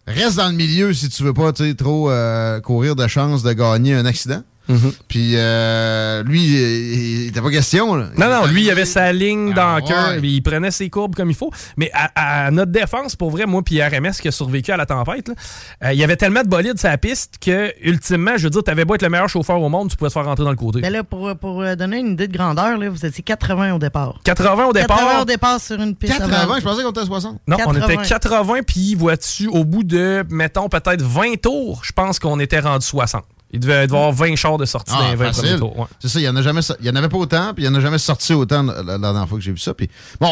reste 0.05 0.37
dans 0.37 0.49
le 0.49 0.53
milieu 0.53 0.93
si 0.93 1.09
tu 1.09 1.23
veux 1.23 1.33
pas, 1.33 1.51
tu 1.53 1.67
sais, 1.67 1.73
trop 1.73 2.11
euh, 2.11 2.61
courir 2.61 2.95
de 2.95 3.07
chance 3.07 3.41
de 3.41 3.51
gagner 3.51 3.95
un 3.95 4.05
accident. 4.05 4.43
Mm-hmm. 4.69 4.93
Puis, 5.07 5.31
euh, 5.35 6.23
lui, 6.23 6.43
il 6.43 7.23
il 7.23 7.27
était 7.29 7.41
pas 7.41 7.49
question. 7.51 7.95
Là. 7.95 8.07
Non, 8.17 8.29
non, 8.29 8.45
lui, 8.45 8.63
il 8.63 8.71
avait 8.71 8.85
sa 8.85 9.11
ligne 9.11 9.53
dans 9.53 9.75
le 9.77 9.81
Ah, 9.83 9.87
cœur, 9.87 10.09
ouais. 10.13 10.19
il 10.23 10.41
prenait 10.41 10.71
ses 10.71 10.89
courbes 10.89 11.15
comme 11.15 11.29
il 11.29 11.35
faut. 11.35 11.51
Mais 11.77 11.89
à, 11.93 12.45
à 12.45 12.51
notre 12.51 12.71
défense, 12.71 13.15
pour 13.15 13.31
vrai, 13.31 13.45
moi, 13.45 13.61
puis 13.63 13.81
RMS 13.81 14.11
qui 14.21 14.27
a 14.27 14.31
survécu 14.31 14.71
à 14.71 14.77
la 14.77 14.85
tempête, 14.85 15.27
là, 15.27 15.33
euh, 15.85 15.93
il 15.93 15.99
y 15.99 16.03
avait 16.03 16.15
tellement 16.15 16.43
de 16.43 16.47
bolides 16.47 16.79
sur 16.79 16.89
la 16.89 16.97
piste 16.97 17.35
que, 17.41 17.73
ultimement, 17.81 18.37
je 18.37 18.43
veux 18.45 18.49
dire, 18.49 18.63
t'avais 18.63 18.85
beau 18.85 18.95
être 18.95 19.01
le 19.01 19.09
meilleur 19.09 19.29
chauffeur 19.29 19.59
au 19.61 19.69
monde, 19.69 19.89
tu 19.89 19.97
pouvais 19.97 20.09
te 20.09 20.13
faire 20.13 20.25
rentrer 20.25 20.43
dans 20.43 20.51
le 20.51 20.55
côté. 20.55 20.81
Ben 20.81 20.91
là, 20.91 21.03
pour, 21.03 21.35
pour 21.37 21.61
euh, 21.61 21.75
donner 21.75 21.99
une 21.99 22.13
idée 22.13 22.27
de 22.27 22.33
grandeur, 22.37 22.77
là, 22.77 22.89
vous 22.89 23.05
étiez 23.05 23.23
80 23.23 23.73
au 23.73 23.79
départ. 23.79 24.19
80 24.23 24.65
au 24.65 24.73
départ. 24.73 24.97
80 24.97 25.21
au 25.21 25.25
départ 25.25 25.59
sur 25.59 25.81
une 25.81 25.95
piste. 25.95 26.17
80, 26.17 26.37
avant. 26.37 26.55
je 26.55 26.61
pensais 26.63 26.83
qu'on 26.83 26.91
était 26.91 27.01
à 27.01 27.05
60. 27.05 27.39
Non, 27.47 27.57
on 27.65 27.73
80. 27.73 27.87
était 27.87 28.07
80, 28.07 28.53
puis 28.65 28.95
vois-tu, 28.95 29.47
au 29.47 29.63
bout 29.65 29.83
de, 29.83 30.23
mettons, 30.29 30.69
peut-être 30.69 31.01
20 31.01 31.41
tours, 31.41 31.81
je 31.83 31.91
pense 31.91 32.19
qu'on 32.19 32.39
était 32.39 32.59
rendu 32.59 32.85
60. 32.85 33.23
Il 33.53 33.59
devait 33.59 33.73
y 33.73 33.83
avoir 33.83 34.11
20 34.11 34.35
chars 34.35 34.57
de 34.57 34.65
sortie 34.65 34.91
dans 34.93 34.99
Ah, 35.01 35.11
les 35.11 35.15
20 35.15 35.25
facile. 35.27 35.43
premiers 35.43 35.59
tours. 35.59 35.79
ouais. 35.79 35.85
C'est 35.99 36.07
ça, 36.09 36.19
il 36.19 36.23
y 36.23 36.29
en 36.29 36.35
a 36.35 36.41
jamais, 36.41 36.61
so- 36.63 36.73
il 36.79 36.85
y 36.87 36.89
en 36.89 36.95
avait 36.95 37.07
pas 37.09 37.17
autant, 37.17 37.53
puis 37.53 37.63
il 37.63 37.67
y 37.67 37.69
en 37.69 37.75
a 37.75 37.79
jamais 37.79 37.99
sorti 37.99 38.33
autant 38.33 38.63
la, 38.63 38.81
la 38.81 38.97
dernière 38.97 39.27
fois 39.29 39.37
que 39.37 39.43
j'ai 39.43 39.51
vu 39.51 39.59
ça. 39.59 39.73
Puis 39.73 39.89
bon, 40.19 40.27
on, 40.27 40.31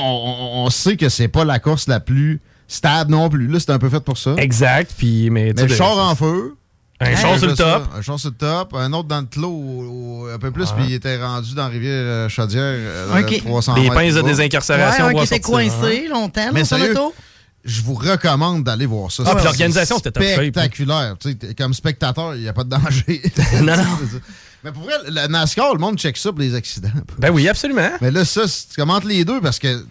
on- 0.61 0.65
on 0.65 0.69
sait 0.71 0.97
que 0.97 1.07
c'est 1.07 1.27
pas 1.27 1.45
la 1.45 1.59
course 1.59 1.87
la 1.87 1.99
plus 1.99 2.41
stable 2.67 3.11
non 3.11 3.29
plus. 3.29 3.47
Là, 3.47 3.59
c'était 3.59 3.73
un 3.73 3.79
peu 3.79 3.89
fait 3.89 3.99
pour 3.99 4.17
ça. 4.17 4.33
Exact, 4.37 4.91
puis 4.97 5.29
mais, 5.29 5.53
Mais 5.55 5.67
le 5.67 5.73
char 5.75 5.97
en 5.97 6.15
feu. 6.15 6.55
Un 7.03 7.15
char 7.15 7.35
sur 7.39 7.47
le 7.47 7.55
Ça, 7.55 7.63
top. 7.63 7.83
Un 7.97 8.01
char 8.03 8.19
sur 8.19 8.29
le 8.29 8.35
top. 8.35 8.75
Un 8.75 8.93
autre 8.93 9.07
dans 9.07 9.21
le 9.21 9.25
clos, 9.25 10.27
un 10.33 10.37
peu 10.37 10.51
plus, 10.51 10.65
Ouais. 10.65 10.75
puis 10.77 10.85
il 10.89 10.93
était 10.93 11.17
rendu 11.17 11.55
dans 11.55 11.63
la 11.63 11.69
rivière 11.69 11.91
euh, 11.95 12.29
Chaudière. 12.29 12.61
euh, 12.63 13.19
Ok. 13.21 13.39
300 13.43 13.73
Des 13.73 13.81
mètres 13.81 13.93
pinces 13.95 14.13
de 14.13 14.21
désincarcération. 14.21 15.05
Ouais, 15.05 15.15
un 15.15 15.19
qui 15.19 15.25
était 15.25 15.39
coincé 15.39 16.07
longtemps 16.07 16.49
Mais 16.53 16.59
dans 16.61 16.65
son 16.67 16.79
auto. 16.81 17.13
Je 17.63 17.81
vous 17.81 17.93
recommande 17.93 18.63
d'aller 18.63 18.85
voir 18.87 19.11
ça. 19.11 19.23
Ah, 19.25 19.31
puis 19.31 19.39
C'est 19.39 19.45
l'organisation, 19.45 19.97
c'était 19.97 20.11
top 20.11 20.23
shape, 20.23 20.31
hein. 20.31 20.41
spectaculaire. 20.41 21.15
Tu 21.19 21.29
sais, 21.29 21.35
t'es- 21.35 21.53
Comme 21.53 21.73
spectateur, 21.73 22.35
il 22.35 22.41
n'y 22.41 22.47
a 22.47 22.53
pas 22.53 22.63
de 22.63 22.69
danger. 22.69 23.21
Non, 23.61 23.77
non. 23.77 23.83
Mais 24.63 24.71
pour 24.71 24.83
vrai, 24.83 24.93
le 25.07 25.27
NASCAR, 25.27 25.73
le 25.73 25.79
monde 25.79 25.97
check 25.97 26.17
ça 26.17 26.29
pour 26.31 26.39
les 26.39 26.53
accidents. 26.55 26.89
Ben 27.17 27.29
oui, 27.31 27.47
absolument. 27.47 27.89
Mais 28.01 28.11
là, 28.11 28.25
ça, 28.25 28.47
c'est- 28.47 28.69
tu 28.69 28.75
commentes 28.75 29.05
les 29.05 29.25
deux 29.25 29.41
parce 29.41 29.57
que 29.59 29.83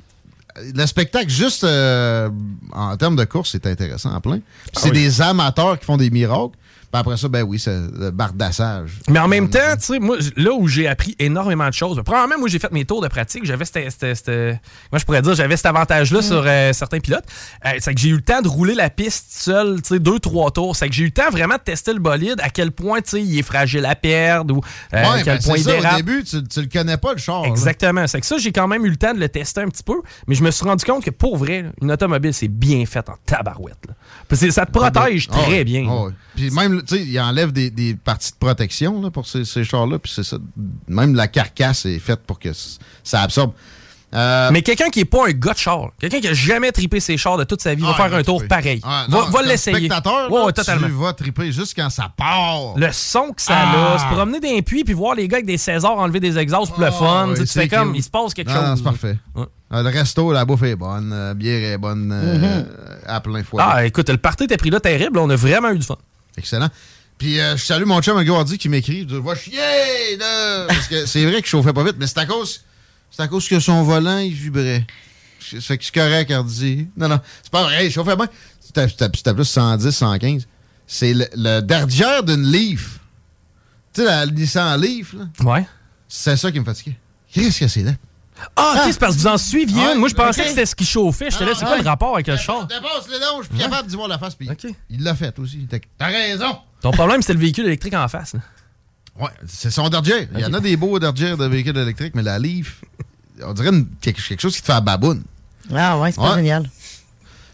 le 0.74 0.87
spectacle, 0.87 1.28
juste 1.30 1.64
euh, 1.64 2.28
en 2.72 2.96
termes 2.96 3.16
de 3.16 3.24
course, 3.24 3.50
c'est 3.52 3.66
intéressant 3.66 4.12
en 4.14 4.20
plein. 4.20 4.40
C'est 4.72 4.87
Ah 4.88 4.92
oui. 4.92 4.92
des 4.92 5.22
amateurs 5.22 5.78
qui 5.78 5.85
font 5.85 5.96
des 5.96 6.11
miracles. 6.11 6.56
Puis 6.92 7.00
après 7.00 7.16
ça, 7.16 7.29
ben 7.29 7.42
oui, 7.42 7.59
c'est 7.59 7.79
le 7.98 8.11
bardassage. 8.11 8.98
Mais 9.09 9.20
en 9.20 9.29
même 9.29 9.48
temps, 9.48 9.76
tu 9.79 9.85
sais, 9.85 9.98
moi, 10.00 10.16
là 10.37 10.53
où 10.53 10.66
j'ai 10.66 10.88
appris 10.88 11.14
énormément 11.20 11.68
de 11.68 11.72
choses, 11.72 12.00
premièrement, 12.05 12.37
moi, 12.38 12.48
j'ai 12.48 12.59
fait 12.59 12.72
mes 12.72 12.85
tours 12.85 13.00
de 13.00 13.07
pratique. 13.09 13.44
J'avais 13.44 13.64
moi, 14.90 14.98
je 14.98 15.05
pourrais 15.05 15.22
dire, 15.22 15.35
j'avais 15.35 15.57
cet 15.57 15.66
avantage-là 15.66 16.22
sur 16.22 16.42
euh, 16.44 16.72
certains 16.72 16.98
pilotes. 16.98 17.24
Euh, 17.64 17.70
c'est 17.79 17.94
que 17.94 18.00
j'ai 18.00 18.09
eu 18.09 18.16
le 18.16 18.22
temps 18.22 18.42
de 18.42 18.48
rouler 18.48 18.74
la 18.74 18.90
piste 18.90 19.26
seul, 19.31 19.81
tu 19.83 19.94
sais, 19.94 19.98
deux, 20.00 20.18
trois 20.18 20.50
tours. 20.50 20.74
C'est 20.74 20.88
que 20.88 20.94
j'ai 20.94 21.03
eu 21.03 21.07
le 21.07 21.12
temps 21.12 21.31
vraiment 21.31 21.55
de 21.55 21.61
tester 21.61 21.92
le 21.92 22.00
bolide, 22.00 22.40
à 22.42 22.50
quel 22.50 22.72
point, 22.72 23.00
tu 23.00 23.11
sais, 23.11 23.22
il 23.22 23.38
est 23.38 23.42
fragile 23.42 23.87
à 23.87 23.94
perdre 23.94 24.57
ou 24.57 24.61
euh, 24.94 25.05
à 25.05 25.22
quel 25.22 25.38
ben, 25.38 25.42
point 25.44 25.57
il 25.57 25.62
ça, 25.64 25.72
dérape. 25.72 25.92
au 25.92 25.96
début, 25.96 26.24
tu, 26.24 26.42
tu 26.42 26.61
le 26.61 26.66
connais 26.66 26.96
pas, 26.96 27.12
le 27.12 27.18
char. 27.18 27.44
Exactement. 27.44 28.07
C'est 28.07 28.20
que 28.20 28.26
ça, 28.26 28.38
j'ai 28.38 28.53
quand 28.53 28.66
même 28.66 28.85
eu 28.85 28.90
le 28.90 28.96
temps 28.96 29.14
de 29.14 29.20
le 29.20 29.29
tester 29.29 29.61
un 29.61 29.68
petit 29.68 29.85
peu, 29.85 30.00
mais 30.26 30.35
je 30.35 30.42
me 30.42 30.50
suis 30.50 30.64
rendu 30.64 30.85
compte 30.85 31.05
que 31.05 31.11
pour 31.11 31.37
vrai, 31.37 31.62
là, 31.62 31.68
une 31.83 31.92
automobile, 31.92 32.35
c'est 32.35 32.48
bien 32.48 32.85
fait 32.87 33.09
en 33.09 33.14
tabarouette. 33.26 33.79
là. 33.87 33.94
Parce 34.29 34.40
que 34.40 34.50
ça 34.50 34.66
te 34.66 34.72
protège 34.72 35.29
Ah 35.33 35.38
très 35.42 35.64
bien. 35.64 35.87
Ah. 35.88 36.12
Puis 36.37 36.50
même, 36.50 36.80
tu 36.87 36.97
sais, 36.97 37.03
il 37.05 37.21
enlève 37.21 37.53
des, 37.53 37.71
des 37.71 37.95
parties 37.95 38.33
de 38.33 38.37
protection 38.38 39.01
là, 39.03 39.11
pour 39.11 39.27
ces, 39.27 39.45
ces 39.45 39.64
chars-là. 39.64 39.99
Puis 39.99 40.12
c'est 40.14 40.25
ça. 40.25 40.37
Même 40.88 41.14
la 41.14 41.29
carcasse 41.29 41.87
est 41.87 41.99
faite 41.99 42.21
pour 42.27 42.38
que 42.38 42.51
ça 43.05 43.23
absorbe. 43.23 43.53
Euh, 44.12 44.51
Mais 44.53 44.62
quelqu'un 44.62 44.90
qui 44.90 44.99
est 44.99 45.05
pas 45.05 45.29
un 45.29 45.31
gars 45.31 45.53
de 45.53 45.59
char, 45.59 45.90
quelqu'un 46.01 46.19
qui 46.19 46.27
a 46.27 46.33
jamais 46.35 46.73
tripé 46.73 46.99
ses 46.99 47.16
chars 47.16 47.37
de 47.37 47.45
toute 47.45 47.62
sa 47.62 47.77
vie, 47.77 47.83
va 47.83 47.93
Ah, 47.97 48.09
faire 48.09 48.12
un 48.19 48.25
tour 48.25 48.43
pareil. 48.49 48.81
Ah, 48.83 49.07
va 49.09 49.19
non, 49.21 49.31
va 49.31 49.43
l'essayer. 49.43 49.77
spectateur, 49.77 50.33
Ouais, 50.33 50.47
là, 50.47 50.53
totalement. 50.53 50.88
Tu 50.88 50.93
vas 50.95 51.12
triper 51.12 51.53
juste 51.53 51.75
quand 51.77 51.88
ça 51.90 52.12
part. 52.16 52.75
Le 52.77 52.90
son 52.90 53.31
que 53.33 53.40
ça 53.40 53.55
Ah. 53.57 53.95
a, 53.95 53.99
se 54.01 54.07
promener 54.12 54.40
dans 54.40 54.49
les 54.49 54.62
puits 54.62 54.83
puis 54.83 54.95
voir 54.95 55.14
les 55.14 55.29
gars 55.29 55.37
avec 55.37 55.47
des 55.47 55.59
Césars 55.59 55.97
enlever 55.97 56.19
des 56.19 56.37
exhausts 56.38 56.73
pour 56.73 56.83
le 56.83 56.90
fun, 56.90 57.29
oui, 57.38 57.45
tu 57.47 57.69
comme, 57.69 57.95
il 57.95 58.03
se 58.03 58.11
passe 58.11 58.35
quelque 58.35 58.49
Non, 58.51 58.55
chose. 58.71 58.79
c'est 58.79 58.83
parfait. 58.83 59.16
Ouais. 59.37 59.45
Le 59.71 59.88
resto, 59.88 60.33
la 60.33 60.45
bouffe 60.45 60.64
est 60.64 60.75
bonne, 60.75 61.11
la 61.11 61.35
bière 61.35 61.75
est 61.75 61.79
bonne 61.79 62.11
euh, 62.12 62.38
Mhm. 62.64 62.66
à 63.07 63.21
plein 63.21 63.45
foyer. 63.45 63.69
Ah, 63.71 63.87
écoute, 63.87 64.11
le 64.11 64.16
party 64.16 64.43
était 64.43 64.57
pris 64.57 64.71
là 64.71 64.81
terrible, 64.81 65.21
on 65.21 65.31
a 65.31 65.37
vraiment 65.37 65.71
eu 65.71 65.79
du 65.79 65.87
fun. 65.87 65.97
Excellent. 66.40 66.68
Puis 67.18 67.38
euh, 67.38 67.55
je 67.57 67.64
salue 67.64 67.85
mon 67.85 68.00
chum 68.00 68.16
un 68.16 68.24
Gordy 68.24 68.57
qui 68.57 68.70
m'écrit, 68.70 69.07
il 69.09 69.18
va 69.18 69.35
chier 69.35 70.16
là, 70.18 70.66
parce 70.66 70.88
que 70.88 71.05
c'est 71.05 71.22
vrai 71.26 71.40
que 71.42 71.46
je 71.46 71.50
chauffais 71.50 71.74
pas 71.74 71.85
vite, 71.85 71.96
mais 71.98 72.07
c'est 72.07 72.18
à 72.18 72.24
cause, 72.24 72.62
c'est 73.11 73.22
à 73.22 73.29
cause 73.29 73.46
que 73.46 73.61
son 73.61 73.83
volant 73.83 74.18
il 74.18 74.33
vibrait. 74.33 74.87
Ça 75.38 75.61
fait 75.61 75.76
que 75.79 75.85
c'est 75.85 75.94
correct, 75.94 76.31
Hardy. 76.31 76.88
Non 76.96 77.09
non, 77.09 77.20
c'est 77.42 77.53
pas 77.53 77.64
vrai, 77.64 77.85
je 77.85 77.90
chauffais 77.90 78.16
bien. 78.16 78.29
C'était 78.62 79.35
plus 79.35 79.44
110, 79.44 79.90
115. 79.90 80.46
C'est 80.87 81.12
le, 81.12 81.26
le 81.35 81.61
derrière 81.61 82.22
d'une 82.22 82.50
Leaf. 82.50 82.98
Tu 83.92 84.00
sais 84.00 84.07
la 84.07 84.24
Nissan 84.26 84.81
Leaf 84.81 85.12
là? 85.12 85.29
Ouais. 85.44 85.66
C'est 86.09 86.37
ça 86.37 86.50
qui 86.50 86.59
me 86.59 86.64
fatiguait. 86.64 86.96
Qu'est-ce 87.33 87.61
que 87.61 87.68
c'est 87.68 87.83
là? 87.83 87.92
Ah, 88.57 88.74
ok, 88.76 88.92
c'est 88.92 88.98
parce 88.98 89.14
que 89.16 89.20
vous 89.20 89.26
en 89.26 89.37
suiviez 89.38 89.83
Ah, 89.88 89.92
une. 89.92 89.98
Moi, 90.00 90.09
je 90.09 90.14
pensais 90.14 90.42
que 90.42 90.48
c'était 90.48 90.66
ce 90.66 90.74
qui 90.74 90.85
chauffait. 90.87 91.31
J'étais 91.31 91.44
là, 91.44 91.53
c'est 91.55 91.64
quoi 91.64 91.74
Ah, 91.79 91.83
le 91.83 91.88
rapport 91.88 92.14
avec 92.14 92.26
le 92.26 92.37
char? 92.37 92.66
Dépasse 92.66 93.09
les 93.11 93.18
dents, 93.18 93.42
je 93.42 93.48
suis 93.48 93.59
capable 93.59 93.88
d'y 93.88 93.96
voir 93.96 94.09
la 94.09 94.18
face. 94.18 94.35
Puis 94.35 94.48
il 94.90 95.03
l'a 95.03 95.14
fait 95.14 95.38
aussi. 95.38 95.66
T'as- 95.98 96.07
raison. 96.07 96.59
Ton 96.81 96.90
problème, 96.92 97.20
c'est 97.22 97.35
le 97.35 97.38
véhicule 97.40 97.66
électrique 97.66 97.94
en 97.94 98.09
face. 98.09 98.35
là. 98.35 98.40
Ouais, 99.18 99.31
c'est 99.46 99.70
son 99.70 99.88
derrière. 99.88 100.26
Il 100.35 100.40
y 100.40 100.44
en 100.46 100.55
a 100.55 100.61
des 100.61 100.76
beaux 100.76 100.98
derrière 100.98 101.37
de 101.37 101.44
véhicules 101.44 101.76
électriques, 101.76 102.14
mais 102.14 102.22
la 102.22 102.38
Leaf, 102.38 102.81
on 103.44 103.53
dirait 103.53 103.68
une- 103.68 103.87
quelque, 104.00 104.26
quelque 104.26 104.40
chose 104.40 104.55
qui 104.55 104.61
te 104.62 104.66
fait 104.66 104.72
à 104.72 104.81
baboune. 104.81 105.22
Ah 105.74 105.98
ouais, 105.98 106.11
c'est 106.12 106.16
pas 106.20 106.31
Ouais. 106.31 106.37
génial. 106.37 106.70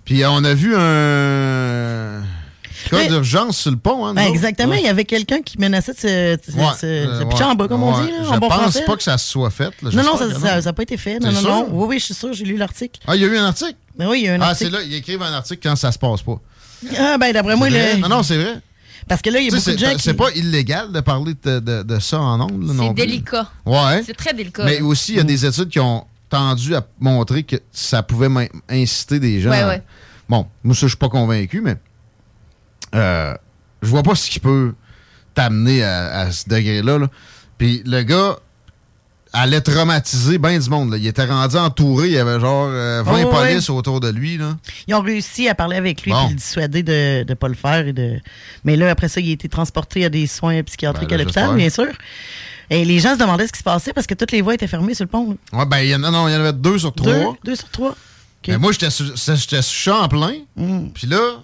Puis 0.05 0.25
on 0.25 0.44
a 0.44 0.55
vu 0.55 0.77
un 0.77 2.22
cas 2.91 2.97
Mais- 2.99 3.09
d'urgence 3.09 3.59
sur 3.59 3.71
le 3.71 3.77
pont. 3.77 4.07
Hein, 4.07 4.15
Ben, 4.15 4.23
exactement, 4.27 4.71
Ouais. 4.73 4.81
il 4.81 4.87
y 4.87 4.89
avait 4.89 5.05
quelqu'un 5.05 5.41
qui 5.43 5.59
menaçait 5.59 5.93
de 5.93 5.99
se, 5.99 6.03
se- 6.53 6.57
Ouais, 6.57 6.65
se- 6.81 6.87
euh, 6.87 7.21
se 7.21 7.25
pitcher 7.25 7.45
ouais, 7.45 7.51
en 7.51 7.55
bas, 7.55 7.69
comme 7.69 7.83
on 7.83 8.01
dit, 8.05 8.11
là, 8.11 8.17
Je 8.25 8.29
en 8.29 8.39
bon 8.39 8.49
pense 8.49 8.59
français. 8.61 8.85
pas 8.85 8.97
que 8.97 9.03
ça 9.03 9.19
se 9.19 9.29
soit 9.29 9.51
fait. 9.51 9.73
là. 9.83 9.91
Non, 9.93 10.03
non, 10.03 10.17
ça 10.17 10.61
n'a 10.61 10.73
pas 10.73 10.83
été 10.83 10.97
fait. 10.97 11.19
Non, 11.19 11.33
non, 11.33 11.41
sûr? 11.41 11.49
non. 11.51 11.69
Oui, 11.73 11.87
oui, 11.91 11.99
je 11.99 12.05
suis 12.07 12.15
sûr, 12.15 12.33
j'ai 12.33 12.45
lu 12.45 12.57
l'article. 12.57 13.01
Ah, 13.07 13.17
il 13.17 13.23
y 13.23 13.25
a 13.25 13.29
eu 13.29 13.37
un 13.37 13.47
article? 13.47 13.75
Ben 13.99 14.09
oui, 14.09 14.21
il 14.21 14.27
y 14.27 14.29
a 14.29 14.35
un 14.35 14.41
Ah, 14.41 14.49
article. 14.51 14.71
c'est 14.73 14.77
là, 14.79 14.83
ils 14.85 14.95
écrivent 14.95 15.23
un 15.23 15.33
article 15.33 15.61
quand 15.62 15.77
ça 15.77 15.91
se 15.93 15.99
passe 15.99 16.23
pas. 16.23 16.39
Ah, 16.99 17.17
ben 17.19 17.33
d'après 17.33 17.57
moi, 17.57 17.69
le... 17.71 17.97
Non, 17.99 18.09
non, 18.09 18.23
c'est 18.23 18.37
vrai. 18.37 18.61
Parce 19.09 19.23
que 19.23 19.31
là, 19.31 19.39
il 19.39 19.45
y 19.45 19.49
a 19.49 19.57
beaucoup 19.57 19.71
de 19.71 19.79
gens 19.79 19.87
C'est 19.91 19.97
qui... 19.97 20.03
c'est 20.03 20.15
pas 20.15 20.31
illégal 20.35 20.91
de 20.93 21.01
parler 21.01 21.35
de, 21.45 21.61
de- 21.61 21.83
de 21.85 21.99
ça 22.01 22.21
en 22.21 22.41
ondes. 22.41 22.75
C'est 22.77 22.95
délicat. 22.95 23.49
Ouais. 23.65 24.03
C'est 24.05 24.17
très 24.17 24.35
délicat. 24.35 24.65
Mais 24.65 24.81
aussi, 24.81 25.12
il 25.12 25.19
y 25.19 25.21
a 25.21 25.23
des 25.23 25.47
études 25.47 25.69
qui 25.69 25.79
ont 25.81 26.05
tendu 26.29 26.75
à 26.75 26.85
montrer 26.99 27.45
que 27.45 27.55
ça 27.73 28.03
pouvait 28.03 28.29
inciter 28.69 29.21
des 29.21 29.41
gens. 29.41 29.51
Ouais, 29.51 29.61
à- 29.61 29.69
ouais. 29.69 29.83
Bon, 30.29 30.47
moi, 30.65 30.75
ça, 30.75 30.83
je 30.83 30.89
suis 30.89 30.97
pas 30.97 31.09
convaincu, 31.09 31.61
mais 31.61 31.77
euh, 32.94 33.35
je 33.83 33.88
vois 33.88 34.03
pas 34.03 34.14
ce 34.14 34.31
qui 34.31 34.40
peut 34.40 34.75
t'amener 35.35 35.83
à, 35.83 36.20
à 36.20 36.31
ce 36.33 36.49
degré-là. 36.49 36.99
là. 36.99 37.09
Puis 37.59 37.83
le 37.87 38.03
gars, 38.03 38.37
allait 39.33 39.61
traumatiser 39.61 40.38
bien 40.38 40.59
du 40.59 40.70
monde. 40.70 40.92
là. 40.92 40.96
Il 40.96 41.07
était 41.07 41.25
rendu 41.27 41.57
entouré, 41.57 42.07
il 42.09 42.12
y 42.14 42.18
avait 42.18 42.40
genre 42.40 42.68
euh, 42.70 43.03
20 43.05 43.12
Oh, 43.12 43.16
ouais. 43.16 43.25
polices 43.31 43.68
autour 43.68 44.01
de 44.01 44.09
lui. 44.09 44.38
Là. 44.38 44.57
Ils 44.87 44.94
ont 44.94 45.03
réussi 45.03 45.46
à 45.49 45.55
parler 45.55 45.77
avec 45.77 46.03
lui 46.03 46.11
Bon. 46.12 46.27
et 46.27 46.31
le 46.31 46.37
dissuader 46.37 46.83
de 46.83 47.25
ne 47.29 47.35
pas 47.35 47.49
le 47.49 47.55
faire. 47.55 47.87
Et 47.87 47.92
de... 47.92 48.18
Mais 48.64 48.77
là, 48.77 48.90
après 48.90 49.09
ça, 49.09 49.20
il 49.20 49.29
a 49.29 49.33
été 49.33 49.49
transporté 49.49 50.05
à 50.07 50.09
des 50.09 50.27
soins 50.27 50.62
psychiatriques 50.62 51.11
Ben 51.11 51.16
là, 51.16 51.20
à 51.20 51.25
l'hôpital, 51.25 51.55
bien 51.55 51.68
sûr. 51.68 51.88
Et 52.70 52.85
les 52.85 52.99
gens 52.99 53.14
se 53.14 53.18
demandaient 53.18 53.46
ce 53.46 53.53
qui 53.53 53.59
se 53.59 53.64
passait 53.64 53.92
parce 53.92 54.07
que 54.07 54.14
toutes 54.14 54.33
les 54.33 54.40
voies 54.40 54.55
étaient 54.55 54.66
fermées 54.66 54.94
sur 54.94 55.05
le 55.05 55.11
pont. 55.11 55.37
là. 55.53 55.59
Ouais, 55.59 55.66
ben, 55.66 55.79
il 55.81 55.88
y 55.90 55.94
en, 55.94 56.03
a- 56.03 56.11
non, 56.11 56.29
il 56.29 56.33
y 56.33 56.37
en 56.37 56.40
avait 56.40 56.53
deux 56.55 56.79
sur 56.79 56.92
trois. 56.94 57.12
Deux, 57.12 57.27
deux 57.44 57.57
sur 57.57 57.68
trois. 57.70 57.94
Mais 58.49 58.59
moi, 58.59 58.72
j'étais 58.72 58.88
j'étais 58.90 59.61
sur 59.62 59.92
Champlain. 59.94 60.35
Mm. 60.57 60.88
Puis 60.94 61.09
là, 61.09 61.42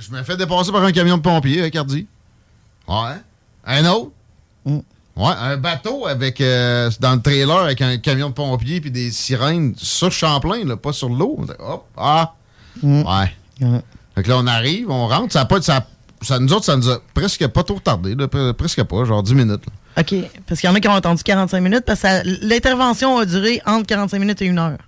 je 0.00 0.10
me 0.10 0.22
fais 0.22 0.36
dépasser 0.36 0.72
par 0.72 0.82
un 0.82 0.92
camion 0.92 1.16
de 1.16 1.22
pompiers 1.22 1.60
avec 1.60 1.76
Hardy. 1.76 2.06
Ouais. 2.88 3.16
Un 3.66 3.84
autre? 3.86 4.10
Mm. 4.64 4.78
Ouais, 5.16 5.34
un 5.38 5.56
bateau 5.56 6.06
avec 6.06 6.40
euh, 6.40 6.90
dans 7.00 7.14
le 7.14 7.20
trailer 7.20 7.58
avec 7.58 7.82
un 7.82 7.98
camion 7.98 8.30
de 8.30 8.34
pompiers 8.34 8.80
puis 8.80 8.90
des 8.90 9.10
sirènes 9.10 9.74
sur 9.76 10.10
Champlain, 10.10 10.64
là, 10.64 10.76
pas 10.76 10.92
sur 10.92 11.10
l'eau. 11.10 11.38
Hop, 11.58 11.86
ah. 11.96 12.34
Mm. 12.82 13.02
Ouais. 13.02 13.82
Fait 14.14 14.22
que 14.22 14.28
là, 14.28 14.38
on 14.38 14.46
arrive, 14.46 14.90
on 14.90 15.06
rentre. 15.06 15.32
Ça 15.32 15.42
a 15.42 15.44
pas, 15.44 15.60
ça, 15.60 15.86
ça, 16.22 16.38
nous 16.38 16.52
autres, 16.52 16.64
ça 16.64 16.76
nous 16.76 16.88
a 16.88 16.98
presque 17.12 17.46
pas 17.48 17.62
trop 17.62 17.80
tardé. 17.80 18.14
là, 18.14 18.26
presque 18.54 18.82
pas, 18.84 19.04
genre 19.04 19.22
10 19.22 19.34
minutes. 19.34 19.62
là. 19.66 20.02
OK. 20.02 20.14
Parce 20.46 20.60
qu'il 20.60 20.70
y 20.70 20.72
en 20.72 20.76
a 20.76 20.80
qui 20.80 20.88
ont 20.88 20.94
attendu 20.94 21.22
45 21.22 21.60
minutes 21.60 21.84
parce 21.84 22.00
que 22.00 22.46
l'intervention 22.46 23.18
a 23.18 23.26
duré 23.26 23.60
entre 23.66 23.86
45 23.86 24.18
minutes 24.18 24.40
et 24.40 24.46
une 24.46 24.58
heure. 24.58 24.78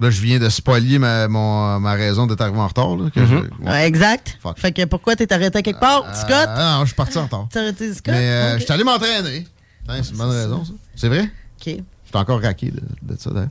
Là, 0.00 0.10
je 0.10 0.20
viens 0.20 0.38
de 0.40 0.48
spoiler 0.48 0.98
ma, 0.98 1.28
mon- 1.28 1.78
ma 1.78 1.92
raison 1.92 2.26
d'être 2.26 2.40
arrivé 2.40 2.58
en 2.58 2.66
retard. 2.66 2.96
Là, 2.96 3.10
que 3.14 3.20
Mhm. 3.20 3.48
je- 3.62 3.64
ouais. 3.70 3.86
Exact. 3.86 4.38
Fait 4.56 4.72
que 4.72 4.84
pourquoi 4.86 5.14
t'es 5.16 5.32
arrêté 5.32 5.62
quelque 5.62 5.78
part, 5.80 6.02
Scott? 6.16 6.48
Ah, 6.48 6.76
non, 6.78 6.80
je 6.80 6.86
suis 6.86 6.94
parti 6.96 7.16
en 7.18 7.24
retard. 7.24 7.46
T'es 7.52 7.58
arrêté, 7.60 7.92
Scott? 7.94 8.08
Mais 8.14 8.28
euh, 8.28 8.58
je 8.58 8.64
suis 8.64 8.72
allé 8.72 8.82
m'entraîner. 8.84 9.46
C'est 9.88 10.10
une 10.10 10.16
bonne 10.16 10.30
raison, 10.30 10.64
ça. 10.64 10.72
C'est 10.96 11.08
vrai? 11.08 11.22
OK. 11.60 11.66
J'étais 11.66 11.84
encore 12.18 12.40
raqué 12.42 12.70
de, 12.70 12.80
de 13.02 13.16
ça, 13.18 13.30
d'ailleurs. 13.30 13.48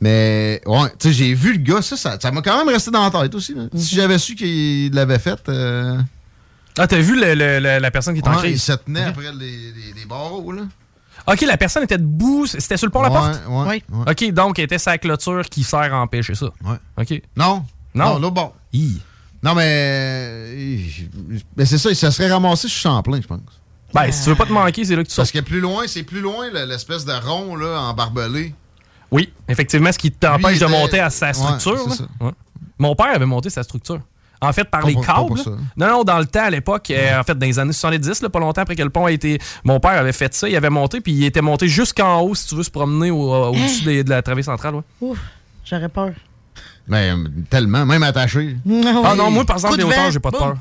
Mais, 0.00 0.60
ouais, 0.66 0.88
tu 0.98 1.08
sais, 1.08 1.12
j'ai 1.14 1.34
vu 1.34 1.52
le 1.52 1.58
gars, 1.58 1.80
ça, 1.82 1.96
ça 1.96 2.30
m'a 2.32 2.42
quand 2.42 2.56
même 2.58 2.68
resté 2.74 2.90
dans 2.90 3.04
la 3.08 3.10
tête 3.22 3.34
aussi. 3.34 3.54
là. 3.54 3.62
Mhm. 3.72 3.78
Si 3.80 3.94
j'avais 3.94 4.18
su 4.18 4.34
qu'il 4.34 4.92
l'avait 4.94 5.18
fait. 5.18 5.38
euh, 5.48 5.98
Ah, 6.78 6.86
t'as 6.86 6.98
vu 6.98 7.14
le- 7.20 7.34
le- 7.34 7.58
le- 7.60 7.78
la 7.80 7.90
personne 7.90 8.14
qui 8.14 8.20
est 8.20 8.26
en 8.28 8.30
ouais, 8.32 8.36
il 8.38 8.50
crise? 8.52 8.62
se 8.62 8.72
tenait 8.72 9.04
après 9.04 9.30
les, 9.38 9.46
les- 9.46 9.92
les 9.94 10.04
barreaux, 10.08 10.50
là. 10.52 10.62
OK, 11.26 11.40
la 11.42 11.56
personne 11.56 11.84
était 11.84 11.98
debout. 11.98 12.46
C'était 12.46 12.76
sur 12.76 12.86
le 12.86 12.90
pont 12.92 13.00
Ouais, 13.02 13.10
la 13.10 13.10
porte? 13.10 13.40
ouais, 13.48 13.82
ouais. 13.92 14.10
OK, 14.10 14.32
donc 14.32 14.58
elle 14.58 14.64
était 14.66 14.78
sa 14.78 14.98
clôture 14.98 15.42
qui 15.48 15.62
sert 15.62 15.94
à 15.94 16.00
empêcher 16.00 16.34
ça. 16.34 16.46
Ouais. 16.64 16.76
OK. 16.98 17.22
Non. 17.36 17.64
Non? 17.94 18.14
Non, 18.14 18.18
là, 18.18 18.30
bon. 18.30 18.52
Non, 19.42 19.54
mais. 19.54 20.78
Mais 21.56 21.66
c'est 21.66 21.78
ça, 21.78 21.94
ça 21.94 22.10
serait 22.10 22.30
ramassé 22.30 22.68
sur 22.68 22.80
Champlain, 22.80 23.20
je 23.20 23.26
pense. 23.26 23.40
Ben, 23.94 24.10
si 24.10 24.22
tu 24.24 24.30
veux 24.30 24.36
pas 24.36 24.46
te 24.46 24.52
manquer, 24.52 24.84
c'est 24.84 24.96
là 24.96 25.02
que 25.04 25.08
tu 25.08 25.16
Parce 25.16 25.30
sors. 25.30 25.40
que 25.42 25.44
plus 25.46 25.60
loin, 25.60 25.84
c'est 25.86 26.02
plus 26.02 26.20
loin, 26.20 26.48
le- 26.50 26.64
l'espèce 26.64 27.04
de 27.04 27.12
rond, 27.12 27.56
là, 27.56 27.78
en 27.80 27.92
barbelé. 27.94 28.54
Oui, 29.10 29.30
effectivement, 29.48 29.92
ce 29.92 29.98
qui 29.98 30.10
t'empêche 30.10 30.58
de 30.60 30.66
monter 30.66 31.00
à 31.00 31.10
sa 31.10 31.32
structure. 31.34 31.92
ça. 31.92 32.04
Ouais. 32.20 32.30
Mon 32.78 32.94
père 32.94 33.14
avait 33.14 33.26
monté 33.26 33.50
sa 33.50 33.62
structure. 33.62 34.00
En 34.42 34.52
fait, 34.52 34.64
par 34.64 34.80
Pas 34.82 34.88
les 34.88 34.94
pour- 34.94 35.06
câbles. 35.06 35.40
Non, 35.76 35.88
non, 35.88 36.04
dans 36.04 36.18
le 36.18 36.26
temps, 36.26 36.44
à 36.44 36.50
l'époque, 36.50 36.90
euh, 36.90 37.18
en 37.20 37.22
fait, 37.22 37.38
dans 37.38 37.46
les 37.46 37.58
années 37.58 37.72
70, 37.72 38.22
là, 38.22 38.28
pas 38.28 38.40
longtemps 38.40 38.62
après 38.62 38.74
que 38.76 38.82
le 38.82 38.90
pont 38.90 39.06
a 39.06 39.12
été. 39.12 39.38
Mon 39.64 39.80
père 39.80 39.92
avait 39.92 40.12
fait 40.12 40.34
ça, 40.34 40.48
il 40.48 40.56
avait 40.56 40.68
monté, 40.70 41.00
puis 41.00 41.12
il 41.12 41.24
était 41.24 41.40
monté 41.40 41.68
jusqu'en 41.68 42.20
haut, 42.20 42.34
si 42.34 42.48
tu 42.48 42.54
veux, 42.56 42.62
se 42.62 42.70
promener 42.70 43.10
au- 43.10 43.32
Hein? 43.32 43.48
au-dessus 43.48 43.84
des- 43.84 44.04
de 44.04 44.10
la 44.10 44.20
travée 44.22 44.42
centrale. 44.42 44.74
ouais. 44.74 44.82
Ouf, 45.00 45.18
j'aurais 45.64 45.88
peur. 45.88 46.10
Mais 46.88 47.12
euh, 47.12 47.16
tellement, 47.48 47.86
même 47.86 48.02
attaché. 48.02 48.56
Ah 49.04 49.14
non, 49.16 49.30
moi, 49.30 49.44
par 49.44 49.56
exemple, 49.56 49.74
Coup 49.74 49.80
de 49.80 49.86
les 49.86 49.88
hauteurs, 49.88 50.10
j'ai 50.10 50.18
pas 50.18 50.30
de 50.30 50.36
boum. 50.36 50.48
peur. 50.48 50.56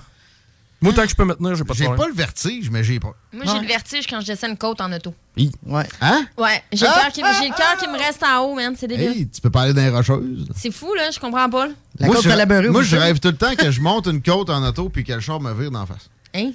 Moi, 0.82 0.94
tant 0.94 1.04
que 1.04 1.10
je 1.10 1.15
peux 1.15 1.26
me 1.26 1.36
tenir, 1.36 1.56
j'ai 1.56 1.63
pas 1.63 1.74
de 1.74 1.78
J'ai 1.78 1.86
pas 1.86 2.08
le 2.08 2.13
vertige, 2.13 2.70
mais 2.72 2.84
j'ai 2.84 3.00
pas. 3.00 3.13
Moi, 3.32 3.46
j'ai 3.46 3.60
le 3.60 3.67
vertige 3.67 4.08
quand 4.08 4.20
je 4.20 4.26
descends 4.28 4.50
une 4.50 4.58
côte 4.58 4.82
en 4.82 4.91
auto. 4.91 5.13
Ouais. 5.38 5.88
Hein? 6.02 6.26
Ouais, 6.38 6.63
j'ai 6.72 6.88
le 6.88 6.91
cœur 6.94 7.12
qui, 7.12 7.22
j'ai 7.39 7.50
le 7.50 7.56
cœur 7.56 7.78
qui 7.80 7.88
me 7.88 7.98
reste 7.98 8.24
en 8.24 8.39
haut, 8.39 8.56
man. 8.56 8.74
C'est 8.76 8.88
débile. 8.88 9.10
Hey, 9.10 9.28
tu 9.30 9.41
peux 9.41 9.52
pas 9.52 9.63
aller 9.63 9.74
dans 9.74 9.82
les 9.84 9.89
rocheuses. 9.89 10.48
C'est 10.56 10.72
fou, 10.72 10.94
là. 10.96 11.12
Je 11.12 11.20
comprends 11.20 11.50
pas. 11.50 11.67
là. 11.67 11.74
moi, 12.00 12.15
je, 12.22 12.67
moi, 12.70 12.82
je 12.84 12.98
rêve 12.98 13.20
tout 13.20 13.28
le 13.30 13.38
temps 13.38 13.56
que 13.56 13.70
je 13.70 13.80
monte 13.80 14.08
une 14.08 14.24
côte 14.24 14.50
en 14.50 14.63
auto 14.67 14.89
puis 14.89 15.04
que 15.04 15.13
le 15.13 15.20
char 15.20 15.39
me 15.39 15.54
vire 15.54 15.70
d'en 15.70 15.86
face. 15.86 16.10
Hein? 16.34 16.52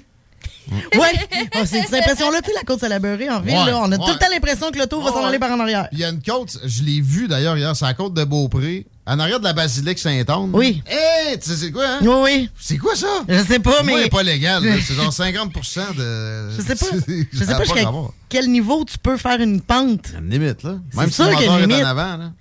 Ouais, 0.71 1.13
Oh, 1.55 1.61
c'est 1.65 1.83
cette 1.83 1.95
impression-là, 1.95 2.41
tu 2.43 2.49
sais, 2.51 2.55
la 2.57 2.63
côte 2.63 2.81
salaberée 2.81 3.31
en 3.31 3.41
ville, 3.41 3.55
Ouais, 3.55 3.67
là, 3.67 3.79
on 3.83 3.91
a 3.93 3.97
tout 3.99 4.07
le 4.09 4.19
temps 4.19 4.27
l'impression 4.31 4.71
que 4.71 4.79
l'auto 4.79 5.01
va 5.01 5.11
s'en 5.11 5.25
aller 5.25 5.39
par 5.39 5.51
en 5.53 5.61
arrière. 5.61 5.89
Il 5.93 5.99
y 5.99 6.05
a 6.05 6.09
une 6.09 6.23
côte, 6.23 6.59
je 6.65 6.83
l'ai 6.83 7.01
vue 7.01 7.29
d'ailleurs 7.29 7.57
hier, 7.57 7.75
c'est 7.77 7.85
la 7.85 7.95
côte 7.95 8.15
de 8.15 8.25
Beaupré, 8.25 8.87
en 9.07 9.19
arrière 9.21 9.39
de 9.39 9.45
la 9.45 9.53
basilique 9.53 9.99
Saint-Anne. 9.99 10.51
Oui. 10.53 10.83
Hé, 10.91 11.39
tu 11.39 11.51
sais 11.51 11.57
c'est 11.57 11.71
quoi, 11.71 11.87
hein? 11.87 11.99
Oui, 12.03 12.15
oui. 12.25 12.51
C'est 12.59 12.79
quoi 12.79 12.97
ça? 12.97 13.07
Je 13.29 13.43
sais 13.45 13.61
pas, 13.61 13.83
mais. 13.85 14.05
c'est 14.05 14.11
pas 14.11 14.23
légal, 14.25 14.63
c'est 14.85 14.95
genre 14.95 15.13
50% 15.13 15.95
de... 15.97 16.51
Je 16.57 16.63
sais 16.63 16.75
pas. 16.75 16.87
Je 17.33 17.39
sais 17.39 17.47
pas 17.47 17.63
jusqu'à 17.65 17.91
quel 18.29 18.51
niveau 18.51 18.85
tu 18.85 18.99
peux 18.99 19.17
faire 19.17 19.41
une 19.41 19.61
pente. 19.61 20.07
Il 20.09 20.13
y 20.13 20.17
a 20.17 20.19
une 20.21 20.31
limite, 20.31 20.63
là. 20.65 20.79
C'est 20.91 20.99
Même 21.01 21.09
si 21.11 21.15
sûr 21.15 21.29
est 21.41 21.49
en 21.49 21.71
avant, 21.85 22.17
là. 22.17 22.33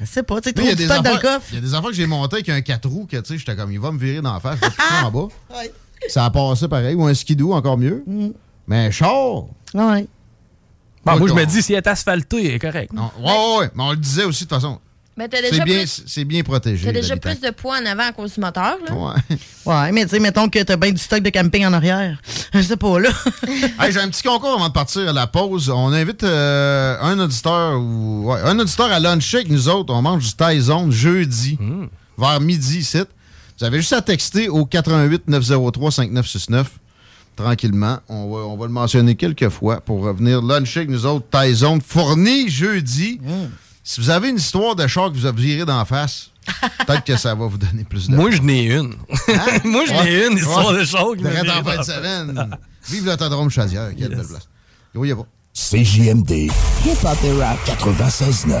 Je 0.00 0.06
sais 0.06 0.22
pas, 0.22 0.40
tu 0.40 0.48
sais, 0.48 0.52
trop 0.54 0.66
de 0.66 0.72
des 0.72 0.84
stock 0.86 1.02
dans 1.02 1.12
le 1.12 1.18
coffre. 1.18 1.46
Il 1.50 1.56
y 1.56 1.58
a 1.58 1.60
des 1.60 1.74
affaires 1.74 1.90
que 1.90 1.94
j'ai 1.96 2.06
montées 2.06 2.36
avec 2.36 2.48
un 2.48 2.60
4 2.62 2.88
roues 2.88 3.06
que, 3.06 3.16
tu 3.18 3.22
sais, 3.34 3.38
j'étais 3.38 3.54
comme, 3.54 3.70
il 3.72 3.78
va 3.78 3.92
me 3.92 3.98
virer 3.98 4.22
d'en 4.22 4.40
face, 4.40 4.56
je 4.56 4.66
vais 4.66 4.70
pousser 4.70 5.04
en 5.04 5.10
bas. 5.10 5.28
Ouais. 5.56 5.72
Ça 6.08 6.24
a 6.24 6.30
passé 6.30 6.68
pareil, 6.68 6.94
ou 6.94 7.04
un 7.06 7.14
skidoo, 7.14 7.52
encore 7.52 7.78
mieux. 7.78 8.04
Mais 8.66 8.86
un 8.86 8.90
char... 8.90 9.44
Ouais. 9.74 10.06
Bon, 11.04 11.18
moi, 11.18 11.28
je 11.28 11.34
me 11.34 11.44
dis, 11.46 11.62
si 11.62 11.72
elle 11.72 11.78
est 11.78 11.86
asphaltée, 11.88 12.48
elle 12.48 12.54
est 12.54 12.58
correcte. 12.58 12.92
Ouais, 12.92 13.00
ouais, 13.24 13.58
ouais, 13.58 13.70
mais 13.74 13.82
on 13.82 13.90
le 13.90 13.96
disait 13.96 14.24
aussi, 14.24 14.44
de 14.44 14.48
toute 14.48 14.60
façon. 14.60 14.78
Ben, 15.16 15.28
t'as 15.28 15.38
C'est 15.38 15.50
déjà, 15.50 15.64
bien, 15.64 15.78
plus, 15.78 16.02
c'est 16.06 16.24
bien 16.24 16.42
protégé. 16.42 16.86
t'as 16.86 16.92
déjà 16.92 17.16
plus 17.16 17.38
de 17.40 17.50
poids 17.50 17.76
en 17.82 17.84
avant 17.84 18.04
à 18.04 18.12
cause 18.12 18.32
du 18.34 18.40
moteur, 18.40 18.78
là. 18.86 18.94
Ouais. 18.94 19.36
Ouais, 19.66 19.92
mais 19.92 20.04
tu 20.04 20.10
sais, 20.10 20.20
mettons 20.20 20.48
que 20.48 20.62
t'as 20.62 20.76
bien 20.76 20.90
du 20.90 20.98
stock 21.02 21.20
de 21.22 21.28
camping 21.28 21.66
en 21.66 21.72
arrière. 21.74 22.18
Je 22.54 22.62
sais 22.62 22.76
pas, 22.76 22.98
là. 22.98 23.10
Hey, 23.80 23.92
j'ai 23.92 24.00
un 24.00 24.08
petit 24.08 24.22
concours 24.22 24.54
avant 24.54 24.68
de 24.68 24.72
partir 24.72 25.08
à 25.08 25.12
la 25.12 25.26
pause. 25.26 25.68
On 25.68 25.92
invite 25.92 26.22
euh, 26.24 26.96
un 27.02 27.18
auditeur 27.18 27.78
ou 27.78 28.30
ouais, 28.32 28.40
un 28.42 28.58
auditeur 28.58 28.90
à 28.90 29.00
lunch 29.00 29.24
shake. 29.24 29.48
Nous 29.48 29.68
autres, 29.68 29.92
on 29.92 30.00
mange 30.02 30.24
du 30.24 30.32
Tyson 30.32 30.90
jeudi 30.90 31.58
vers 32.16 32.40
midi 32.40 32.78
ici. 32.78 33.02
Vous 33.58 33.64
avez 33.64 33.78
juste 33.78 33.92
à 33.92 34.02
texter 34.02 34.48
au 34.48 34.64
88 34.66 35.28
903 35.28 35.90
5969 35.90 36.78
tranquillement. 37.36 37.98
On 38.08 38.30
va, 38.30 38.40
on 38.46 38.56
va 38.56 38.66
le 38.66 38.72
mentionner 38.72 39.14
quelques 39.14 39.48
fois 39.48 39.80
pour 39.80 40.02
revenir 40.02 40.42
lunch 40.42 40.68
shake. 40.68 40.88
Nous 40.88 41.06
autres, 41.06 41.26
Tyson 41.30 41.78
fourni 41.86 42.48
jeudi. 42.48 43.20
Si 43.84 44.00
vous 44.00 44.10
avez 44.10 44.30
une 44.30 44.36
histoire 44.36 44.76
de 44.76 44.86
char 44.86 45.10
que 45.10 45.16
vous 45.16 45.26
avez 45.26 45.42
viré 45.42 45.64
d'en 45.64 45.84
face, 45.84 46.30
peut-être 46.86 47.04
que 47.04 47.16
ça 47.16 47.34
va 47.34 47.46
vous 47.46 47.58
donner 47.58 47.84
plus 47.84 48.08
de. 48.08 48.16
Moi, 48.16 48.30
je 48.30 48.42
n'ai 48.42 48.64
une. 48.66 48.94
Moi, 49.64 49.84
je 49.86 50.04
n'ai 50.04 50.26
une 50.26 50.38
histoire 50.38 50.72
de 50.72 50.84
char 50.84 51.06
qui 51.16 51.22
m'a 51.22 51.30
Direct 51.30 51.44
viré 51.46 51.58
en 51.58 51.64
fin 51.64 51.78
de 51.78 51.82
semaine. 51.82 52.56
Vive 52.88 53.06
l'autodrome 53.06 53.50
Chaudière. 53.50 53.90
Quelle 53.96 54.08
belle 54.08 54.26
place. 54.26 54.48
Oui, 54.94 55.08
y 55.08 55.12
a 55.12 55.16
pas. 55.16 55.26
CJMD. 55.54 56.30
Hip-hop 56.84 57.18
et 57.24 57.32
rap. 57.32 57.58
96.9. 57.66 58.60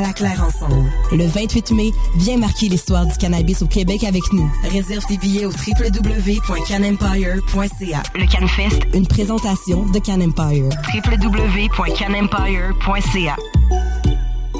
à 0.00 0.06
la 0.06 0.12
claire 0.12 0.42
ensemble. 0.42 0.90
Le 1.12 1.26
28 1.26 1.70
mai, 1.72 1.92
viens 2.16 2.38
marquer 2.38 2.68
l'histoire 2.68 3.06
du 3.06 3.16
cannabis 3.16 3.62
au 3.62 3.66
Québec 3.66 4.04
avec 4.04 4.22
nous. 4.32 4.48
Réserve 4.70 5.04
tes 5.06 5.16
billets 5.16 5.46
au 5.46 5.50
www.canempire.ca. 5.50 8.02
Le 8.14 8.26
CanFest, 8.26 8.80
une 8.94 9.06
présentation 9.06 9.86
de 9.86 9.98
Can 9.98 10.20
Empire. 10.20 10.68
www.canempire.ca. 10.94 13.36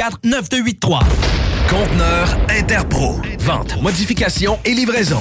581-984-9283. 0.00 1.00
Conteneur 1.68 2.36
Interpro. 2.48 3.20
Vente, 3.40 3.80
modification 3.82 4.58
et 4.64 4.72
livraison. 4.72 5.20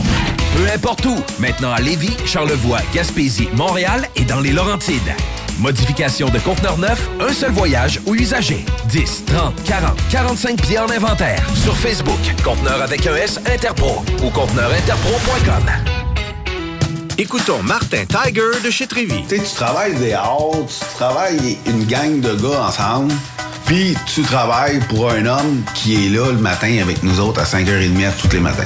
Peu 0.55 0.71
importe 0.73 1.05
où. 1.05 1.15
Maintenant 1.39 1.71
à 1.71 1.80
Lévis, 1.80 2.15
Charlevoix, 2.25 2.80
Gaspésie, 2.93 3.49
Montréal 3.53 4.07
et 4.15 4.23
dans 4.23 4.39
les 4.39 4.51
Laurentides. 4.51 5.13
Modification 5.59 6.30
de 6.30 6.39
conteneur 6.39 6.77
neuf, 6.77 7.09
un 7.19 7.34
seul 7.34 7.51
voyage 7.51 7.99
ou 8.05 8.15
usager. 8.15 8.63
10, 8.86 9.25
30, 9.25 9.63
40, 9.63 9.97
45 10.09 10.61
pieds 10.61 10.80
en 10.80 10.89
inventaire. 10.89 11.43
Sur 11.55 11.75
Facebook, 11.75 12.19
conteneur 12.43 12.82
avec 12.82 13.05
un 13.05 13.15
S 13.15 13.39
Interpro 13.53 14.03
ou 14.23 14.30
conteneurinterpro.com. 14.30 15.69
Écoutons 17.17 17.61
Martin 17.63 18.05
Tiger 18.05 18.61
de 18.63 18.69
chez 18.69 18.88
Trévy. 18.88 19.23
Tu 19.27 19.36
sais, 19.36 19.43
tu 19.43 19.53
travailles 19.53 19.95
des 19.95 20.13
heures, 20.13 20.51
tu 20.65 20.95
travailles 20.95 21.57
une 21.65 21.84
gang 21.84 22.21
de 22.21 22.34
gars 22.36 22.67
ensemble, 22.67 23.13
puis 23.70 23.95
tu 24.07 24.24
travailles 24.24 24.80
pour 24.89 25.11
un 25.11 25.28
homme 25.28 25.61
qui 25.76 26.03
est 26.03 26.09
là 26.09 26.32
le 26.32 26.39
matin 26.39 26.80
avec 26.82 27.03
nous 27.03 27.20
autres 27.20 27.39
à 27.39 27.43
5h30 27.43 28.17
tous 28.20 28.34
les 28.34 28.39
matins. 28.39 28.65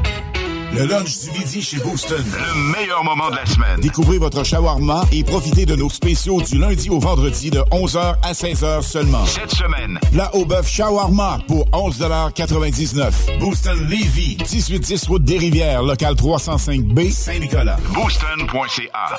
Le 0.73 0.85
lunch 0.85 1.19
du 1.19 1.31
midi 1.31 1.61
chez 1.61 1.77
Booston. 1.77 2.23
Le 2.23 2.71
meilleur 2.71 3.03
moment 3.03 3.29
de 3.29 3.35
la 3.35 3.45
semaine. 3.45 3.79
Découvrez 3.81 4.17
votre 4.17 4.43
shawarma 4.43 5.03
et 5.11 5.23
profitez 5.23 5.65
de 5.65 5.75
nos 5.75 5.89
spéciaux 5.89 6.41
du 6.41 6.57
lundi 6.57 6.89
au 6.89 6.99
vendredi 6.99 7.49
de 7.51 7.59
11h 7.71 8.15
à 8.21 8.31
16h 8.31 8.81
seulement. 8.81 9.25
Cette 9.25 9.51
semaine. 9.51 9.99
Plat 10.13 10.33
au 10.33 10.45
bœuf 10.45 10.67
shawarma 10.69 11.39
pour 11.47 11.65
11,99 11.71 13.39
Booston 13.39 13.77
Levy, 13.89 14.37
1810 14.37 15.07
route 15.07 15.23
des 15.23 15.37
Rivières, 15.37 15.83
local 15.83 16.15
305B, 16.15 17.11
Saint-Nicolas. 17.11 17.77
Booston.ca. 17.93 19.17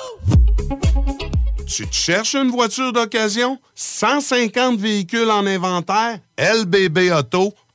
Tu 1.66 1.86
te 1.86 1.94
cherches 1.94 2.34
une 2.34 2.50
voiture 2.50 2.92
d'occasion? 2.92 3.59
150 3.74 4.78
véhicules 4.78 5.30
en 5.30 5.46
inventaire? 5.46 6.18
lbbauto.com. 6.38 7.53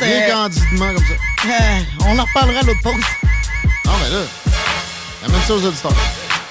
Bien 0.00 0.30
candidement 0.30 0.94
comme 0.94 1.04
ça. 1.04 1.14
Euh, 1.46 1.80
on 2.06 2.18
en 2.18 2.24
reparlera 2.24 2.60
à 2.60 2.62
l'autre 2.62 2.80
pause. 2.82 2.94
Non, 3.84 3.92
mais 4.02 4.10
là, 4.10 4.22
amène 5.26 5.42
ça 5.46 5.54
aux 5.54 5.64
auditeurs. 5.64 5.92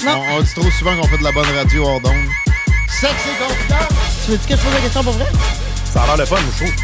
Non. 0.03 0.21
On, 0.29 0.37
on 0.37 0.41
dit 0.41 0.53
trop 0.53 0.71
souvent 0.71 0.95
qu'on 0.97 1.07
fait 1.07 1.17
de 1.17 1.23
la 1.23 1.31
bonne 1.31 1.49
radio 1.55 1.85
hors 1.85 2.01
d'onde. 2.01 2.29
Sexe 2.87 3.13
et 3.25 3.43
confidence. 3.43 3.87
Tu 4.25 4.31
veux-tu 4.31 4.47
que 4.47 4.55
je 4.55 4.61
pose 4.61 4.73
la 4.73 4.81
question 4.81 5.03
pour 5.03 5.13
vrai? 5.13 5.27
Ça 5.93 6.03
a 6.03 6.05
l'air 6.07 6.17
le 6.17 6.25
fun, 6.25 6.37
je 6.37 6.65
trouve. 6.65 6.75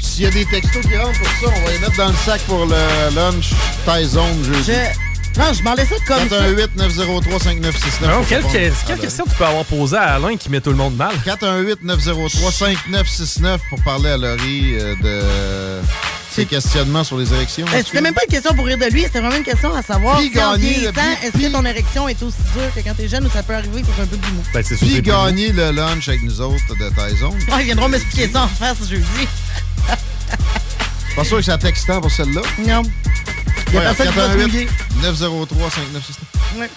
S'il 0.00 0.24
y 0.24 0.26
a 0.26 0.30
des 0.30 0.44
textos 0.46 0.82
qui 0.82 0.96
rentrent 0.96 1.18
pour 1.18 1.28
ça, 1.28 1.56
on 1.56 1.64
va 1.64 1.70
les 1.70 1.78
mettre 1.78 1.96
dans 1.96 2.08
le 2.08 2.16
sac 2.26 2.40
pour 2.42 2.66
le 2.66 3.14
lunch 3.14 3.50
Tyson 3.86 4.44
jeudi. 4.44 4.72
Je... 4.72 5.07
Non, 5.36 5.52
je 5.52 5.62
m'en 5.62 5.74
laisse 5.74 5.88
ça 5.88 5.94
comme 6.06 6.28
ça. 6.28 6.36
418 6.40 6.76
903 6.76 7.38
5969 7.40 8.10
Non, 8.10 8.24
quelle, 8.28 8.42
que- 8.42 8.86
quelle 8.86 8.98
question 8.98 9.24
tu 9.28 9.34
peux 9.36 9.44
avoir 9.44 9.64
posée 9.64 9.96
à 9.96 10.14
Alain 10.14 10.36
qui 10.36 10.50
met 10.50 10.60
tout 10.60 10.70
le 10.70 10.76
monde 10.76 10.96
mal? 10.96 11.14
418 11.24 11.82
903 11.84 12.50
5969 12.50 13.60
pour 13.70 13.82
parler 13.82 14.10
à 14.10 14.16
Laurie 14.16 14.74
euh, 14.78 14.94
de 15.02 15.82
ses 16.32 16.44
questionnements 16.44 17.04
sur 17.04 17.18
les 17.18 17.32
érections. 17.32 17.66
C'était 17.72 18.00
même 18.00 18.14
pas 18.14 18.22
une 18.26 18.32
question 18.32 18.52
pour 18.54 18.64
rire 18.66 18.78
de 18.78 18.84
lui, 18.86 19.02
c'était 19.02 19.20
vraiment 19.20 19.36
une 19.36 19.42
question 19.44 19.72
à 19.74 19.82
savoir 19.82 20.18
Puis 20.18 20.30
si 20.32 20.38
en 20.42 20.52
gagner 20.52 20.68
vieillissant, 20.70 20.92
prix- 20.92 21.26
est-ce 21.26 21.46
que 21.48 21.52
ton 21.52 21.64
érection 21.64 22.08
est 22.08 22.22
aussi 22.22 22.36
dure 22.54 22.74
que 22.74 22.80
quand 22.80 22.94
t'es 22.96 23.08
jeune 23.08 23.26
ou 23.26 23.30
ça 23.30 23.42
peut 23.42 23.54
arriver 23.54 23.82
que 23.82 23.88
fait 23.88 24.02
un 24.02 24.06
peu 24.06 24.16
plus 24.16 24.32
mou? 24.32 24.42
Ben, 24.52 24.62
c'est 24.64 24.76
Puis 24.76 25.02
gagner 25.02 25.52
le 25.52 25.70
lunch 25.72 26.08
avec 26.08 26.22
nous 26.22 26.40
autres 26.40 26.74
de 26.78 26.88
Tyson. 26.90 27.34
Ah, 27.50 27.60
ils 27.60 27.66
viendront 27.66 27.88
m'expliquer 27.88 28.28
ça 28.28 28.42
en 28.44 28.48
face 28.48 28.88
jeudi. 28.88 29.04
Pas 31.16 31.24
sûr 31.24 31.38
que 31.38 31.42
c'est 31.42 31.58
textant 31.58 32.00
pour 32.00 32.10
celle-là. 32.10 32.42
Non. 32.66 32.82
Il 33.68 33.74
y 33.74 33.76
a 33.76 33.80
Ouais, 33.80 33.86
personne 33.86 34.08
qui 34.10 34.16
va 34.16 34.22
se 34.24 34.36
418 34.36 34.52
mouiller. 34.52 34.68
903 35.02 35.70
5969. 35.70 36.58
Ouais. 36.58 36.70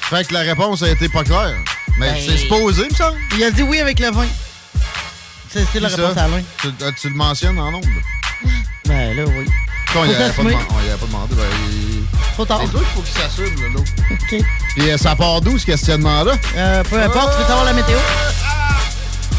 Fait 0.00 0.26
que 0.26 0.34
la 0.34 0.40
réponse 0.40 0.82
a 0.82 0.88
été 0.90 1.08
pas 1.08 1.24
claire. 1.24 1.54
Mais 1.98 2.10
Ben, 2.12 2.16
c'est 2.26 2.38
supposé, 2.38 2.84
me 2.88 2.94
semble. 2.94 3.18
Il 3.36 3.44
a 3.44 3.50
dit 3.50 3.62
oui 3.62 3.80
avec 3.80 4.00
le 4.00 4.10
vin. 4.10 4.26
C'est 5.50 5.64
c'est 5.72 5.80
la 5.80 5.88
réponse 5.88 6.14
ça? 6.14 6.22
à 6.22 6.24
Alain. 6.24 6.42
Tu, 6.60 6.68
ah, 6.84 6.90
tu 7.00 7.08
le 7.08 7.14
mentionnes 7.14 7.58
en 7.60 7.70
nombre. 7.70 7.86
Ben 8.86 9.16
là, 9.16 9.22
oui. 9.26 9.46
On 9.96 9.98
Faut 10.00 10.04
y 10.06 10.14
avait 10.14 10.28
pas, 10.32 10.42
demandé- 10.42 10.56
on 10.70 10.84
y 10.84 10.88
avait 10.88 10.98
pas 10.98 11.06
demandé. 11.06 11.34
Ben, 11.36 11.44
il- 11.70 12.04
Trop 12.34 12.44
tard. 12.44 12.60
C'est 12.64 12.70
toi 12.72 12.80
qu'il 12.80 12.88
faut 12.88 13.02
qu'il 13.02 13.22
s'assume, 13.22 13.62
là, 13.62 13.68
l'autre. 13.74 13.92
OK. 14.10 14.44
Puis 14.74 14.90
euh, 14.90 14.98
ça 14.98 15.14
part 15.14 15.40
d'où, 15.40 15.56
ce 15.56 15.66
questionnement-là? 15.66 16.32
Euh, 16.56 16.82
peu 16.82 17.00
importe, 17.00 17.32
tu 17.34 17.38
veux 17.38 17.46
savoir 17.46 17.64
la 17.64 17.72
météo? 17.74 17.96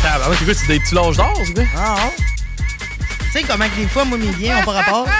Ah, 0.07 0.19
ben, 0.19 0.33
écoute, 0.41 0.55
c'est 0.57 0.67
des 0.67 0.79
petits 0.79 0.95
lâches 0.95 1.17
d'or, 1.17 1.33
c'est 1.45 1.53
quoi? 1.53 1.63
Ah, 1.77 1.95
ah. 1.97 2.09
Tu 2.57 3.31
sais 3.33 3.43
comment 3.43 3.67
que 3.67 3.75
des 3.75 3.87
fois, 3.87 4.05
moi, 4.05 4.17
mes 4.17 4.27
biens 4.27 4.59
ont 4.59 4.63
pas 4.63 4.71
rapport? 4.71 5.07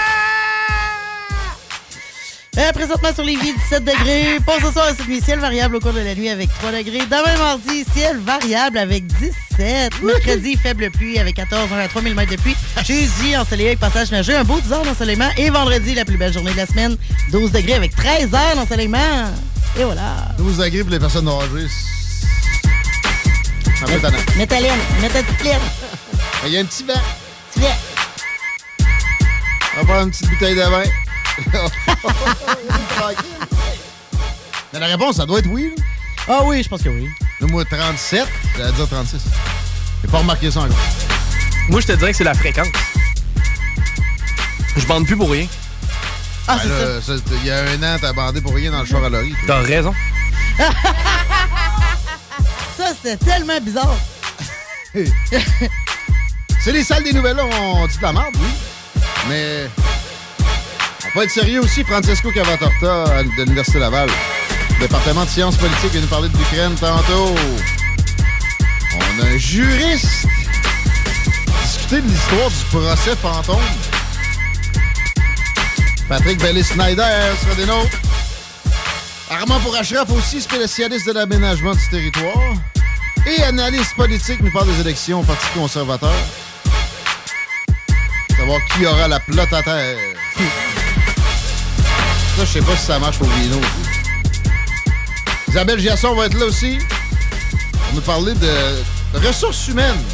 Euh, 2.58 2.72
présentement 2.72 3.12
sur 3.14 3.22
les 3.22 3.36
vies, 3.36 3.52
17 3.52 3.84
degrés. 3.84 4.38
Pour 4.46 4.54
ce 4.54 4.72
soir, 4.72 4.86
cette 4.96 5.06
nuit, 5.06 5.20
ciel 5.20 5.38
variable 5.38 5.76
au 5.76 5.80
cours 5.80 5.92
de 5.92 6.00
la 6.00 6.14
nuit 6.14 6.30
avec 6.30 6.48
3 6.58 6.72
degrés. 6.72 7.00
Demain, 7.00 7.36
mardi, 7.38 7.84
ciel 7.92 8.18
variable 8.18 8.78
avec 8.78 9.06
17. 9.06 10.02
Mercredi, 10.02 10.56
faible 10.56 10.90
pluie 10.90 11.18
avec 11.18 11.36
14, 11.36 11.70
1 11.70 11.78
à 11.78 11.88
3 11.88 12.00
mm 12.00 12.24
de 12.24 12.36
pluie. 12.36 12.56
Jeudi, 12.78 13.36
ensoleillé 13.36 13.68
avec 13.68 13.80
passage 13.80 14.10
nageux, 14.10 14.34
un 14.34 14.44
beau 14.44 14.58
10 14.58 14.72
heures 14.72 14.84
d'ensoleillement. 14.84 15.28
Et 15.36 15.50
vendredi, 15.50 15.94
la 15.94 16.06
plus 16.06 16.16
belle 16.16 16.32
journée 16.32 16.52
de 16.52 16.56
la 16.56 16.66
semaine, 16.66 16.96
12 17.30 17.52
degrés 17.52 17.74
avec 17.74 17.94
13 17.94 18.32
heures 18.32 18.56
d'ensoleillement. 18.56 19.32
Et 19.78 19.84
voilà. 19.84 20.28
12 20.38 20.56
degrés 20.56 20.80
pour 20.80 20.92
les 20.92 20.98
personnes 20.98 21.28
âgées. 21.28 21.68
Un 23.82 23.86
peu 23.86 24.00
tannant. 24.00 24.16
Mets 24.38 24.46
ta 24.46 24.60
laine, 24.60 24.72
mets 25.02 25.10
ta 25.10 25.22
petite 25.22 25.44
laine. 25.44 25.60
Il 26.46 26.52
y 26.52 26.56
a 26.56 26.60
un 26.60 26.64
petit 26.64 26.84
vent. 26.84 26.94
Petit 27.52 27.60
vent. 27.60 27.76
On 29.74 29.80
va 29.80 29.84
prendre 29.84 30.04
une 30.04 30.10
petite 30.10 30.30
bouteille 30.30 30.54
de 30.54 30.60
vin. 30.62 31.05
Mais 34.72 34.78
la 34.80 34.86
réponse, 34.86 35.16
ça 35.16 35.26
doit 35.26 35.38
être 35.40 35.48
oui. 35.48 35.72
là. 35.76 35.82
Ah 36.28 36.40
oui, 36.44 36.62
je 36.62 36.68
pense 36.68 36.82
que 36.82 36.88
oui. 36.88 37.08
Là, 37.40 37.46
moi, 37.48 37.64
37, 37.64 38.26
j'allais 38.56 38.72
dire 38.72 38.88
36. 38.88 39.20
J'ai 40.02 40.08
pas 40.10 40.18
remarqué 40.18 40.50
ça 40.50 40.60
encore. 40.60 40.76
Moi, 41.68 41.80
je 41.80 41.86
te 41.86 41.92
dirais 41.92 42.10
que 42.12 42.16
c'est 42.16 42.24
la 42.24 42.34
fréquence. 42.34 42.68
Je 44.76 44.84
bande 44.86 45.06
plus 45.06 45.16
pour 45.16 45.30
rien. 45.30 45.46
Ah, 46.48 46.58
Ben 46.62 47.00
c'est 47.02 47.16
ça, 47.18 47.22
Il 47.42 47.46
y 47.46 47.50
a 47.50 47.62
un 47.62 47.82
an, 47.82 47.96
t'as 48.00 48.12
bandé 48.12 48.40
pour 48.40 48.54
rien 48.54 48.70
dans 48.70 48.80
le 48.80 48.86
char 48.86 49.02
à 49.04 49.08
Laurie. 49.08 49.34
T'as 49.46 49.60
raison. 49.60 49.92
Ça, 52.76 52.92
c'était 53.02 53.16
tellement 53.24 53.58
bizarre. 53.60 53.96
C'est 56.60 56.72
les 56.72 56.84
salles 56.84 57.04
des 57.04 57.12
nouvelles, 57.12 57.36
là, 57.36 57.44
on 57.44 57.86
dit 57.86 57.96
de 57.96 58.02
la 58.02 58.12
merde, 58.12 58.34
oui. 58.34 58.48
Mais 59.28 59.68
peut 61.16 61.22
être 61.22 61.30
sérieux 61.30 61.60
aussi. 61.60 61.82
Francesco 61.82 62.30
Cavatorta 62.30 63.22
de 63.22 63.42
l'Université 63.44 63.78
Laval, 63.78 64.08
département 64.78 65.24
de 65.24 65.30
sciences 65.30 65.56
politiques, 65.56 65.92
vient 65.92 66.02
nous 66.02 66.06
parler 66.08 66.28
de 66.28 66.36
l'Ukraine 66.36 66.74
tantôt. 66.74 67.34
On 68.94 69.22
a 69.22 69.26
un 69.26 69.38
juriste 69.38 70.26
discuter 71.62 72.02
de 72.02 72.08
l'histoire 72.08 72.50
du 72.50 72.64
procès 72.70 73.16
fantôme. 73.16 73.56
Patrick 76.06 76.38
Bellis-Snyder 76.38 77.02
sera 77.42 77.54
des 77.54 77.66
nôtres. 77.66 77.98
Armand 79.30 79.60
Pourachraf 79.60 80.10
aussi, 80.10 80.42
spécialiste 80.42 81.06
de 81.06 81.12
l'aménagement 81.12 81.72
du 81.72 81.88
territoire. 81.88 82.54
Et 83.26 83.42
analyste 83.42 83.94
politique, 83.96 84.40
nous 84.42 84.52
parle 84.52 84.66
des 84.66 84.80
élections 84.82 85.20
au 85.20 85.24
Parti 85.24 85.46
conservateur. 85.54 86.14
Savoir 88.36 88.60
qui 88.66 88.84
aura 88.84 89.08
la 89.08 89.18
plotte 89.18 89.52
à 89.52 89.62
terre. 89.62 89.96
Ça, 92.36 92.44
je 92.44 92.50
sais 92.50 92.60
pas 92.60 92.76
si 92.76 92.84
ça 92.84 92.98
marche 92.98 93.18
pour 93.18 93.28
Vino. 93.28 93.58
Isabelle 95.48 95.80
Giasson 95.80 96.14
va 96.14 96.26
être 96.26 96.38
là 96.38 96.44
aussi. 96.44 96.78
On 97.90 97.94
nous 97.94 98.02
parler 98.02 98.34
de 98.34 98.82
ressources 99.26 99.68
humaines. 99.68 100.04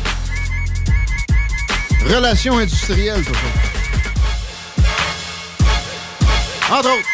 Relations 2.06 2.58
industrielles, 2.58 3.24
tout 3.24 3.34
ça. 3.34 3.40
Entre 6.78 6.90
autres. 6.90 7.08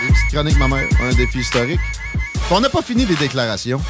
Des 0.00 0.08
petites 0.08 0.28
chroniques, 0.32 0.58
ma 0.58 0.68
mère. 0.68 0.88
Un 1.02 1.12
défi 1.12 1.40
historique. 1.40 1.80
On 2.50 2.60
n'a 2.60 2.70
pas 2.70 2.80
fini 2.80 3.04
les 3.04 3.16
déclarations. 3.16 3.82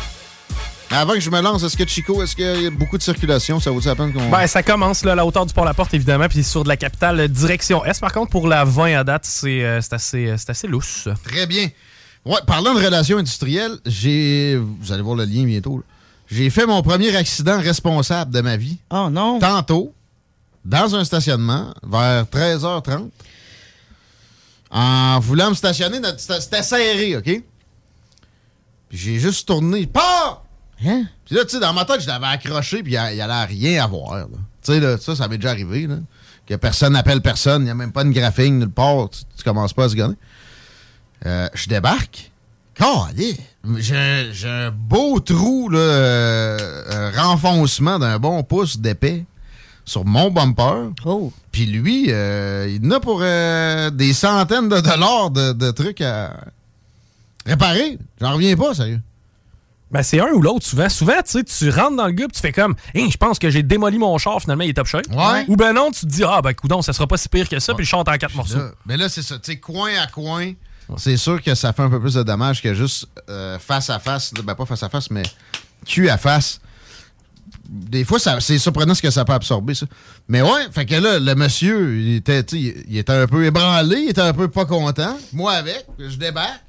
Mais 0.95 1.01
avant 1.01 1.15
que 1.15 1.21
je 1.21 1.29
me 1.29 1.41
lance, 1.41 1.65
est-ce 1.65 1.77
que 1.77 1.85
Chico, 1.89 2.23
est-ce 2.23 2.37
qu'il 2.37 2.63
y 2.63 2.67
a 2.69 2.71
beaucoup 2.71 2.97
de 2.97 3.03
circulation? 3.03 3.59
Ça 3.59 3.73
vaut 3.73 3.81
la 3.81 3.97
peine 3.97 4.13
qu'on... 4.13 4.31
Ben, 4.31 4.47
ça 4.47 4.63
commence 4.63 5.05
là, 5.05 5.11
à 5.11 5.15
la 5.17 5.27
hauteur 5.27 5.45
du 5.45 5.53
port-la-porte, 5.53 5.93
évidemment, 5.93 6.29
puis 6.29 6.45
sur 6.45 6.63
de 6.63 6.69
la 6.69 6.77
capitale, 6.77 7.19
euh, 7.19 7.27
direction 7.27 7.85
Est. 7.85 7.99
Par 7.99 8.13
contre, 8.13 8.31
pour 8.31 8.47
la 8.47 8.65
20 8.65 9.01
à 9.01 9.03
date, 9.03 9.25
c'est 9.25 9.65
euh, 9.65 9.81
c'est 9.81 9.93
assez, 9.93 10.29
euh, 10.29 10.37
c'est 10.39 10.51
assez 10.51 10.69
lousse. 10.69 11.09
Très 11.25 11.49
bien. 11.49 11.69
Ouais, 12.25 12.39
parlant 12.47 12.75
de 12.75 12.79
relations 12.79 13.19
industrielles, 13.19 13.77
j'ai. 13.85 14.57
Vous 14.57 14.93
allez 14.93 15.03
voir 15.03 15.17
le 15.17 15.25
lien 15.25 15.43
bientôt. 15.43 15.83
J'ai 16.31 16.49
fait 16.49 16.65
mon 16.65 16.81
premier 16.81 17.17
accident 17.17 17.59
responsable 17.59 18.31
de 18.31 18.41
ma 18.41 18.57
vie. 18.57 18.79
Oh 18.91 19.09
non. 19.11 19.41
Tantôt, 19.41 19.93
dans 20.65 20.95
un 20.95 21.05
stationnement, 21.05 21.75
vers 21.83 22.23
13h30, 22.27 23.09
en 24.71 25.19
voulant 25.19 25.51
me 25.51 25.57
stationner, 25.57 25.99
c'était 26.19 26.41
c'était 26.41 26.63
serré, 26.63 27.17
OK? 27.17 27.43
Puis 28.91 28.99
j'ai 28.99 29.19
juste 29.19 29.49
tourné. 29.49 29.89
Pas! 29.89 30.44
Hein? 30.85 31.05
Puis 31.25 31.35
là, 31.35 31.45
tu 31.45 31.51
sais, 31.51 31.61
dans 31.61 31.73
ma 31.73 31.85
tête, 31.85 32.01
je 32.03 32.07
l'avais 32.07 32.27
accroché, 32.27 32.83
puis 32.83 32.93
il 32.93 32.97
allait 32.97 33.45
rien 33.45 33.85
avoir. 33.85 34.27
Tu 34.63 34.73
sais, 34.73 34.99
ça, 34.99 35.17
ça 35.17 35.29
m'est 35.29 35.39
déjà 35.39 35.51
arrivé, 35.51 35.87
là. 35.87 35.97
Que 36.47 36.55
personne 36.57 36.93
n'appelle 36.93 37.23
personne, 37.23 37.63
il 37.63 37.67
n'y 37.67 37.71
a 37.71 37.75
même 37.75 37.93
pas 37.93 38.05
de 38.05 38.11
graphing 38.11 38.59
nulle 38.59 38.69
part, 38.71 39.09
tu, 39.09 39.21
tu 39.37 39.45
commences 39.45 39.73
pas 39.73 39.85
à 39.85 39.89
se 39.89 39.95
gagner. 39.95 40.17
Euh, 41.25 41.49
je 41.55 41.69
débarque. 41.69 42.31
Calé! 42.75 43.37
J'ai 43.77 44.31
j'ai 44.33 44.49
un 44.49 44.71
beau 44.71 45.21
trou, 45.21 45.71
là, 45.71 45.79
euh, 45.79 47.13
un 47.13 47.23
renfoncement 47.23 47.99
d'un 47.99 48.19
bon 48.19 48.43
pouce 48.43 48.79
d'épais 48.79 49.25
sur 49.85 50.05
mon 50.05 50.31
bumper. 50.31 50.91
Oh. 51.05 51.33
Puis 51.53 51.67
lui, 51.67 52.07
euh, 52.09 52.69
il 52.69 52.87
en 52.87 52.91
a 52.91 53.01
pour 53.01 53.21
euh, 53.23 53.91
des 53.91 54.13
centaines 54.13 54.69
de 54.69 54.81
dollars 54.81 55.31
de, 55.31 55.53
de 55.53 55.71
trucs 55.71 56.01
à 56.01 56.37
réparer. 57.47 57.99
J'en 58.21 58.35
reviens 58.35 58.57
pas, 58.57 58.75
sérieux. 58.75 59.01
Ben, 59.91 60.03
c'est 60.03 60.21
un 60.21 60.33
ou 60.33 60.41
l'autre, 60.41 60.67
souvent. 60.67 60.89
Souvent, 60.89 61.21
tu 61.25 61.39
sais, 61.39 61.45
tu 61.45 61.71
rentres 61.71 61.97
dans 61.97 62.07
le 62.07 62.15
puis 62.15 62.27
tu 62.33 62.41
fais 62.41 62.53
comme, 62.53 62.75
Hein, 62.97 63.09
je 63.11 63.17
pense 63.17 63.39
que 63.39 63.51
j'ai 63.51 63.63
démoli 63.63 63.99
mon 63.99 64.17
char, 64.19 64.41
finalement, 64.41 64.65
il 64.65 64.71
est 64.71 64.75
top 64.75 64.87
shape. 64.87 65.07
Ouais. 65.11 65.45
Ou 65.49 65.57
ben 65.57 65.73
non, 65.73 65.91
tu 65.91 66.01
te 66.01 66.07
dis, 66.07 66.25
ah, 66.25 66.41
ben, 66.43 66.53
coudon, 66.53 66.83
ça 66.83 66.93
sera 66.93 67.07
pas 67.07 67.17
si 67.17 67.29
pire 67.29 67.49
que 67.49 67.61
ça, 67.61 67.75
puis 67.75 67.87
char 67.87 68.01
est 68.01 68.09
en 68.09 68.17
quatre 68.17 68.35
morceaux. 68.35 68.59
Là, 68.59 68.71
mais 68.87 68.97
là, 68.97 69.09
c'est 69.09 69.23
ça. 69.23 69.39
Tu 69.39 69.53
sais, 69.53 69.59
coin 69.59 69.91
à 70.03 70.07
coin, 70.07 70.53
c'est 70.97 71.17
sûr 71.17 71.41
que 71.43 71.55
ça 71.55 71.73
fait 71.73 71.83
un 71.83 71.91
peu 71.91 72.01
plus 72.01 72.15
de 72.15 72.23
dommages 72.23 72.63
que 72.63 72.75
juste 72.75 73.09
euh, 73.29 73.59
face 73.59 73.91
à 73.91 73.99
face. 73.99 74.33
Ben, 74.33 74.55
pas 74.55 74.67
face 74.67 74.83
à 74.83 74.89
face, 74.89 75.11
mais 75.11 75.23
cul 75.87 76.09
à 76.09 76.19
face. 76.19 76.61
Des 77.69 78.05
fois, 78.05 78.19
c'est 78.41 78.59
surprenant 78.59 78.95
ce 78.95 79.03
que 79.03 79.11
ça 79.11 79.25
peut 79.25 79.33
absorber, 79.33 79.75
ça. 79.75 79.87
Mais 80.29 80.43
ouais, 80.43 80.69
fait 80.71 80.87
que 80.87 80.95
là, 80.97 81.19
le 81.19 81.35
monsieur, 81.35 81.97
il 81.99 82.17
était, 82.17 82.43
tu 82.43 82.61
sais, 82.61 82.85
il 82.89 82.99
était 82.99 83.13
un 83.13 83.27
peu 83.27 83.45
ébranlé, 83.45 84.01
il 84.01 84.11
était 84.11 84.21
un 84.21 84.33
peu 84.33 84.49
pas 84.49 84.65
content. 84.65 85.17
Moi 85.33 85.53
avec, 85.53 85.87
je 85.99 86.17
débarque. 86.17 86.61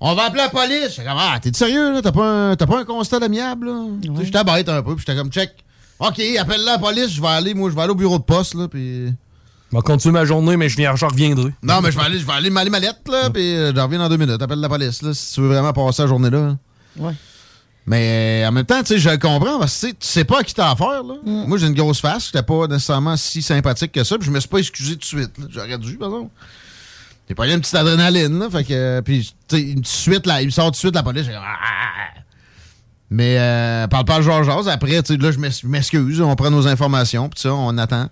On 0.00 0.14
va 0.14 0.24
appeler 0.26 0.42
la 0.42 0.48
police. 0.48 0.90
J'étais 0.90 1.04
comme, 1.04 1.18
ah, 1.18 1.38
t'es 1.40 1.50
sérieux, 1.52 1.92
là? 1.92 2.02
T'as 2.02 2.12
pas, 2.12 2.24
un- 2.50 2.56
t'as 2.56 2.66
pas 2.66 2.80
un 2.80 2.84
constat 2.84 3.16
amiable, 3.18 3.66
là? 3.66 3.84
Tu 4.02 4.08
sais, 4.16 4.24
J'étais 4.26 4.44
bête 4.44 4.68
un 4.68 4.82
peu, 4.82 4.94
puis 4.94 5.04
j'étais 5.06 5.18
comme, 5.18 5.30
check. 5.30 5.50
OK, 5.98 6.20
appelle 6.38 6.64
la 6.64 6.78
police, 6.78 7.08
je 7.10 7.20
vais 7.20 7.26
aller, 7.28 7.54
moi, 7.54 7.70
je 7.70 7.74
vais 7.74 7.82
aller 7.82 7.90
au 7.90 7.96
bureau 7.96 8.18
de 8.18 8.22
poste, 8.24 8.54
là, 8.54 8.68
puis 8.68 9.06
Je 9.72 9.76
vais 9.76 9.82
continuer 9.82 10.12
ma 10.12 10.24
journée, 10.24 10.56
mais 10.56 10.68
je, 10.68 10.76
viens, 10.76 10.94
je 10.94 11.04
reviendrai. 11.04 11.52
Non, 11.62 11.80
mais 11.82 11.90
je 11.90 11.98
vais 11.98 12.04
aller, 12.04 12.18
je 12.20 12.24
vais 12.26 12.32
aller 12.32 12.50
m'aller 12.50 12.70
ma 12.70 12.78
lettre, 12.78 13.00
là, 13.10 13.28
puis 13.30 13.54
euh, 13.56 13.72
je 13.74 13.80
reviens 13.80 13.98
dans 13.98 14.08
deux 14.08 14.16
minutes. 14.16 14.40
Appelle 14.40 14.60
la 14.60 14.68
police, 14.68 15.02
là, 15.02 15.12
si 15.12 15.34
tu 15.34 15.40
veux 15.40 15.48
vraiment 15.48 15.72
passer 15.72 16.02
la 16.02 16.08
journée 16.08 16.30
là. 16.30 16.56
Ouais. 16.96 17.12
Mais 17.86 18.44
en 18.46 18.52
même 18.52 18.66
temps, 18.66 18.80
tu 18.82 18.86
sais, 18.94 18.98
je 18.98 19.16
comprends 19.16 19.58
parce 19.58 19.80
que 19.80 19.86
tu 19.88 19.94
sais, 20.00 20.24
pas 20.24 20.40
à 20.40 20.42
qui 20.44 20.52
t'as 20.54 20.70
affaire. 20.72 21.02
Là. 21.02 21.14
Moi, 21.24 21.56
j'ai 21.58 21.66
une 21.68 21.74
grosse 21.74 22.00
face. 22.00 22.26
J'étais 22.26 22.42
pas 22.42 22.66
nécessairement 22.66 23.16
si 23.16 23.40
sympathique 23.40 23.92
que 23.92 24.04
ça. 24.04 24.18
Puis 24.18 24.26
je 24.26 24.30
me 24.30 24.38
suis 24.40 24.48
pas 24.48 24.58
excusé 24.58 24.92
tout 24.92 24.98
de 25.00 25.04
suite. 25.04 25.38
là. 25.38 25.46
J'aurais 25.48 25.78
dû, 25.78 25.96
par 25.96 26.08
exemple. 26.08 26.30
J'ai 27.28 27.34
pas 27.34 27.46
eu 27.46 27.52
une 27.52 27.60
petite 27.60 27.74
adrénaline. 27.74 28.38
Là, 28.38 28.48
fait 28.50 28.64
que, 28.64 28.72
euh, 28.72 29.02
puis, 29.02 29.34
tu 29.48 29.56
sais, 29.56 29.62
une 29.62 29.84
suite, 29.84 30.26
là, 30.26 30.40
il 30.40 30.46
me 30.46 30.50
sort 30.50 30.66
tout 30.66 30.70
de 30.72 30.76
suite 30.76 30.94
la 30.94 31.02
police. 31.02 31.26
j'ai 31.26 31.32
comme, 31.32 31.42
Ah! 31.44 32.20
Mais 33.10 33.38
euh, 33.38 33.86
parle 33.88 34.04
pas 34.04 34.16
à 34.16 34.20
Georges 34.22 34.46
Jazz. 34.46 34.68
Après, 34.68 35.02
tu 35.02 35.14
sais, 35.14 35.18
là, 35.20 35.30
je 35.32 35.38
m'ex- 35.38 35.60
je 35.62 35.66
m'excuse. 35.66 36.20
On 36.20 36.34
prend 36.36 36.50
nos 36.50 36.66
informations. 36.66 37.28
Puis 37.28 37.40
ça, 37.40 37.54
on 37.54 37.76
attend. 37.78 38.08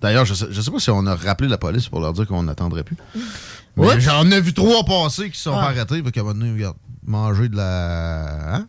D'ailleurs, 0.00 0.24
je 0.26 0.34
sais, 0.34 0.46
je 0.50 0.60
sais 0.60 0.70
pas 0.70 0.78
si 0.78 0.90
on 0.90 1.06
a 1.06 1.14
rappelé 1.14 1.48
la 1.48 1.58
police 1.58 1.88
pour 1.88 2.00
leur 2.00 2.12
dire 2.12 2.26
qu'on 2.26 2.42
n'attendrait 2.42 2.82
plus. 2.84 2.96
Oups. 3.76 3.98
J'en 3.98 4.30
ai 4.30 4.40
vu 4.40 4.54
trois 4.54 4.84
passer 4.84 5.30
qui 5.30 5.36
se 5.36 5.44
sont 5.44 5.56
Ah. 5.56 5.64
arrêtés. 5.66 6.02
Fait 6.02 6.12
qu'à 6.12 6.20
un 6.20 6.24
moment 6.24 6.38
donné, 6.38 6.52
regarde, 6.52 6.76
manger 7.06 7.48
de 7.48 7.56
la. 7.56 8.54
Hein? 8.56 8.66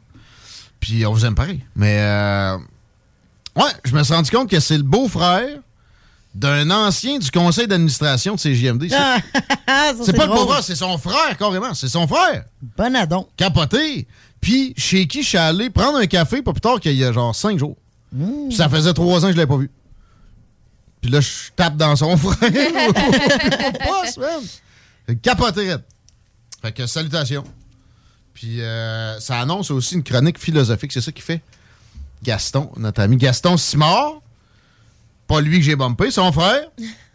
Puis 0.82 1.06
on 1.06 1.14
vous 1.14 1.26
aime 1.26 1.36
pareil. 1.36 1.64
Mais 1.76 1.98
euh, 2.02 2.58
ouais, 3.56 3.72
je 3.86 3.96
me 3.96 4.04
suis 4.04 4.14
rendu 4.14 4.30
compte 4.32 4.50
que 4.50 4.60
c'est 4.60 4.78
le 4.78 4.84
beau-frère 4.84 5.60
d'un 6.38 6.70
ancien 6.70 7.18
du 7.18 7.32
conseil 7.32 7.68
d'administration 7.68 8.36
de 8.36 8.40
CJMD. 8.40 8.88
C'est 8.90 8.96
Ah, 8.96 9.92
c'est 10.02 10.14
pas 10.14 10.28
le 10.28 10.34
beau-frère, 10.34 10.64
c'est 10.64 10.76
son 10.76 10.98
frère, 10.98 11.36
carrément. 11.38 11.74
C'est 11.74 11.88
son 11.90 12.08
frère. 12.08 12.46
Bon 12.78 12.96
adon. 12.96 13.28
Capoté. 13.36 14.08
Puis 14.40 14.74
chez 14.78 15.08
qui 15.08 15.24
je 15.24 15.30
suis 15.30 15.38
allé 15.38 15.70
prendre 15.70 15.98
un 15.98 16.06
café 16.06 16.42
pas 16.42 16.54
plus 16.54 16.62
tard 16.62 16.80
qu'il 16.80 16.94
y 16.94 17.04
a 17.04 17.12
genre 17.12 17.36
cinq 17.36 17.58
jours. 17.58 17.76
Mmh. 18.14 18.48
Puis 18.50 18.56
ça 18.58 18.70
faisait 18.70 18.94
trois 18.94 19.26
ans 19.26 19.28
que 19.28 19.34
je 19.34 19.38
l'avais 19.38 19.48
pas 19.48 19.58
vu. 19.58 19.72
Puis 21.02 21.12
là, 21.12 21.20
je 21.22 21.28
tape 21.56 21.76
dans 21.76 21.96
son 21.96 22.16
frère. 22.18 22.52
Man. 24.18 25.18
Capoté. 25.22 25.76
Fait 26.62 26.72
que 26.72 26.86
salutations. 26.86 27.44
Puis 28.34 28.62
euh, 28.62 29.20
ça 29.20 29.40
annonce 29.40 29.72
aussi 29.72 29.96
une 29.96 30.04
chronique 30.04 30.40
philosophique. 30.40 30.94
C'est 30.94 31.02
ça 31.02 31.12
qui 31.12 31.22
fait 31.22 31.42
Gaston, 32.24 32.72
notre 32.78 33.02
ami 33.02 33.18
Gaston 33.18 33.58
Simard. 33.58 34.22
Pas 35.28 35.42
lui 35.42 35.60
que 35.60 35.66
j'ai 35.66 35.76
bumpé, 35.76 36.12
son 36.12 36.32
frère. 36.32 36.64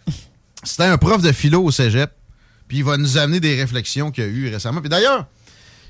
C'était 0.62 0.84
un 0.84 0.98
prof 0.98 1.22
de 1.22 1.32
philo 1.32 1.62
au 1.62 1.70
cégep. 1.70 2.12
Puis 2.68 2.78
il 2.78 2.84
va 2.84 2.96
nous 2.96 3.18
amener 3.18 3.40
des 3.40 3.54
réflexions 3.54 4.10
qu'il 4.10 4.24
a 4.24 4.26
eues 4.26 4.48
récemment. 4.48 4.80
Puis 4.80 4.88
d'ailleurs, 4.88 5.26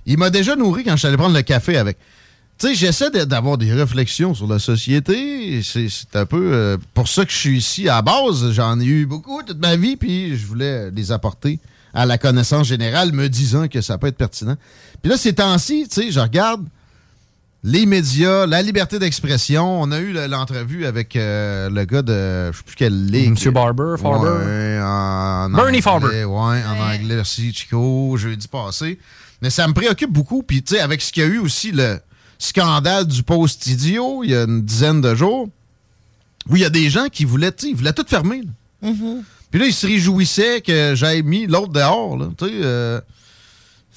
il 0.07 0.19
m'a 0.19 0.31
déjà 0.31 0.57
nourri 0.57 0.85
quand 0.85 0.93
je 0.93 0.97
suis 0.97 1.09
allé 1.09 1.17
prendre 1.17 1.35
le 1.35 1.43
café 1.43 1.77
avec. 1.77 1.99
Tu 2.59 2.69
sais, 2.69 2.75
j'essaie 2.75 3.11
d'avoir 3.27 3.59
des 3.59 3.73
réflexions 3.73 4.35
sur 4.35 4.47
la 4.47 4.59
société. 4.59 5.63
C'est 5.63 5.89
c'est 5.89 6.17
un 6.17 6.27
peu 6.27 6.53
euh, 6.53 6.77
pour 6.95 7.09
ça 7.09 7.25
que 7.25 7.33
je 7.33 7.37
suis 7.37 7.59
ici. 7.59 7.89
À 7.89 7.97
la 7.97 8.03
base, 8.03 8.53
j'en 8.53 8.79
ai 8.81 8.85
eu 8.85 9.07
beaucoup 9.07 9.43
toute 9.43 9.59
ma 9.59 9.77
vie, 9.77 9.97
puis 9.97 10.37
je 10.37 10.47
voulais 10.47 10.91
les 10.91 11.13
apporter 11.13 11.59
à 11.95 12.07
la 12.07 12.19
connaissance 12.19 12.67
générale, 12.67 13.13
me 13.13 13.29
disant 13.29 13.69
que 13.69 13.81
ça 13.81 13.99
peut 13.99 14.07
être 14.07 14.17
pertinent. 14.17 14.57
Puis 15.03 15.11
là, 15.11 15.17
ces 15.17 15.35
temps-ci, 15.35 15.87
tu 15.89 16.03
sais, 16.03 16.11
je 16.11 16.21
regarde 16.21 16.65
les 17.65 17.87
médias, 17.87 18.47
la 18.47 18.61
liberté 18.63 18.99
d'expression. 18.99 19.81
On 19.83 19.93
a 19.93 19.99
eu 19.99 20.13
le- 20.13 20.27
l'entrevue 20.27 20.85
avec 20.87 21.15
euh, 21.17 21.71
le 21.71 21.85
gars 21.85 22.03
de, 22.03 22.51
je 22.53 22.57
sais 22.59 22.63
plus 22.65 22.75
quelle 22.77 23.07
ligue. 23.07 23.31
Monsieur 23.31 23.51
Barber, 23.53 23.95
Farber. 24.01 24.29
Ouais, 24.45 24.81
en 24.83 25.49
Bernie 25.51 25.69
anglais, 25.69 25.81
Farber. 25.81 26.25
Ouais, 26.25 26.63
en 26.65 26.81
anglais, 26.81 27.17
merci 27.17 27.53
Chico, 27.53 28.17
jeudi 28.17 28.49
passé. 28.49 28.99
Mais 29.41 29.51
ça 29.51 29.67
me 29.69 29.75
préoccupe 29.75 30.11
beaucoup. 30.13 30.43
Puis, 30.43 30.63
tu 30.63 30.75
sais, 30.75 30.81
avec 30.81 31.01
ce 31.03 31.13
qu'il 31.13 31.23
y 31.23 31.27
a 31.27 31.29
eu 31.29 31.39
aussi, 31.39 31.73
le 31.73 31.99
scandale 32.39 33.07
du 33.07 33.23
post-idiot, 33.23 34.23
il 34.25 34.31
y 34.31 34.35
a 34.37 34.43
une 34.45 34.63
dizaine 34.63 35.01
de 35.01 35.15
jours, 35.15 35.49
où 36.49 36.57
il 36.57 36.63
y 36.63 36.65
a 36.65 36.71
des 36.71 36.91
gens 36.91 37.07
qui 37.11 37.25
voulaient, 37.25 37.53
tu 37.53 37.67
sais, 37.67 37.71
ils 37.71 37.77
voulaient 37.77 37.93
tout 37.93 38.05
fermer. 38.07 38.43
là. 38.83 38.89
Puis 39.51 39.61
là, 39.61 39.67
ils 39.67 39.73
se 39.75 39.87
réjouissaient 39.87 40.61
que 40.63 40.95
j'aille 40.97 41.23
mis 41.23 41.47
l'autre 41.47 41.73
dehors. 41.73 42.17
Là. 42.17 42.29
Tu 42.39 42.47
sais, 42.47 42.53
euh, 42.63 43.01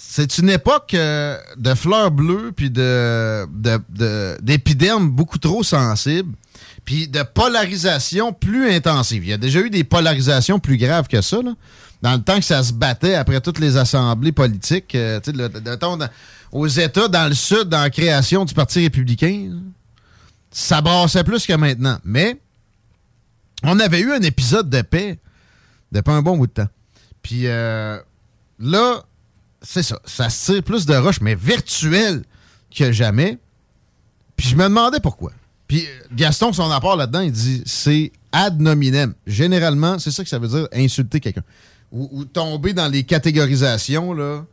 c'est 0.08 0.38
une 0.38 0.50
époque 0.50 0.94
euh, 0.94 1.38
de 1.58 1.74
fleurs 1.74 2.12
bleues 2.12 2.52
puis 2.56 2.70
de, 2.70 3.46
de- 3.52 3.82
de- 3.90 4.38
d'épidermes 4.42 5.10
beaucoup 5.10 5.38
trop 5.40 5.64
sensibles 5.64 6.34
puis 6.86 7.08
de 7.08 7.24
polarisation 7.24 8.32
plus 8.32 8.70
intensive. 8.72 9.24
Il 9.24 9.30
y 9.30 9.34
a 9.34 9.38
déjà 9.38 9.60
eu 9.60 9.70
des 9.70 9.84
polarisations 9.84 10.60
plus 10.60 10.78
graves 10.78 11.08
que 11.08 11.22
ça. 11.22 11.38
Dans 12.02 12.14
le 12.14 12.22
temps 12.22 12.38
que 12.38 12.46
ça 12.46 12.62
se 12.64 12.72
battait 12.74 13.16
après 13.16 13.42
toutes 13.42 13.58
les 13.60 13.78
assemblées 13.78 14.32
politiques, 14.32 14.94
euh, 14.96 15.20
le- 15.28 15.50
aux 16.52 16.68
États, 16.68 17.08
dans 17.08 17.28
le 17.28 17.34
Sud, 17.34 17.64
dans 17.70 17.82
la 17.82 17.90
création 17.90 18.46
du 18.46 18.54
Parti 18.54 18.82
républicain, 18.84 19.52
ça 20.52 20.82
brassait 20.82 21.24
plus 21.24 21.46
que 21.46 21.54
maintenant. 21.54 21.98
Mais 22.06 22.40
on 23.64 23.80
avait 23.80 24.00
eu 24.00 24.12
un 24.14 24.22
épisode 24.22 24.70
de 24.70 24.82
paix 24.82 25.18
depuis 25.92 26.12
un 26.14 26.22
bon 26.22 26.38
bout 26.38 26.48
de 26.48 26.52
temps. 26.54 26.70
Puis 27.24 27.48
euh, 27.48 27.98
là, 28.60 29.04
c'est 29.68 29.84
ça. 29.84 30.00
Ça 30.06 30.30
se 30.30 30.52
tire 30.54 30.64
plus 30.64 30.86
de 30.86 30.96
roche, 30.96 31.22
mais 31.22 31.36
virtuel 31.36 32.24
que 32.76 32.92
jamais. 32.92 33.38
Puis 34.38 34.50
je 34.50 34.56
me 34.56 34.64
demandais 34.64 35.00
pourquoi. 35.00 35.32
Puis 35.68 35.86
euh, 35.86 36.06
Gaston, 36.14 36.54
son 36.54 36.70
apport 36.70 36.96
là-dedans, 36.96 37.22
il 37.22 37.32
dit 37.32 37.64
c'est 37.66 38.12
ad 38.32 38.60
nominem. 38.60 39.14
Généralement, 39.26 39.98
c'est 40.00 40.12
ça 40.12 40.24
que 40.24 40.30
ça 40.30 40.40
veut 40.40 40.48
dire 40.48 40.68
insulter 40.74 41.20
quelqu'un. 41.20 41.44
Ou, 41.92 42.10
ou 42.12 42.26
tomber 42.26 42.74
dans 42.74 42.88
les 42.88 43.04
catégorisations, 43.04 44.14
là. 44.14 44.44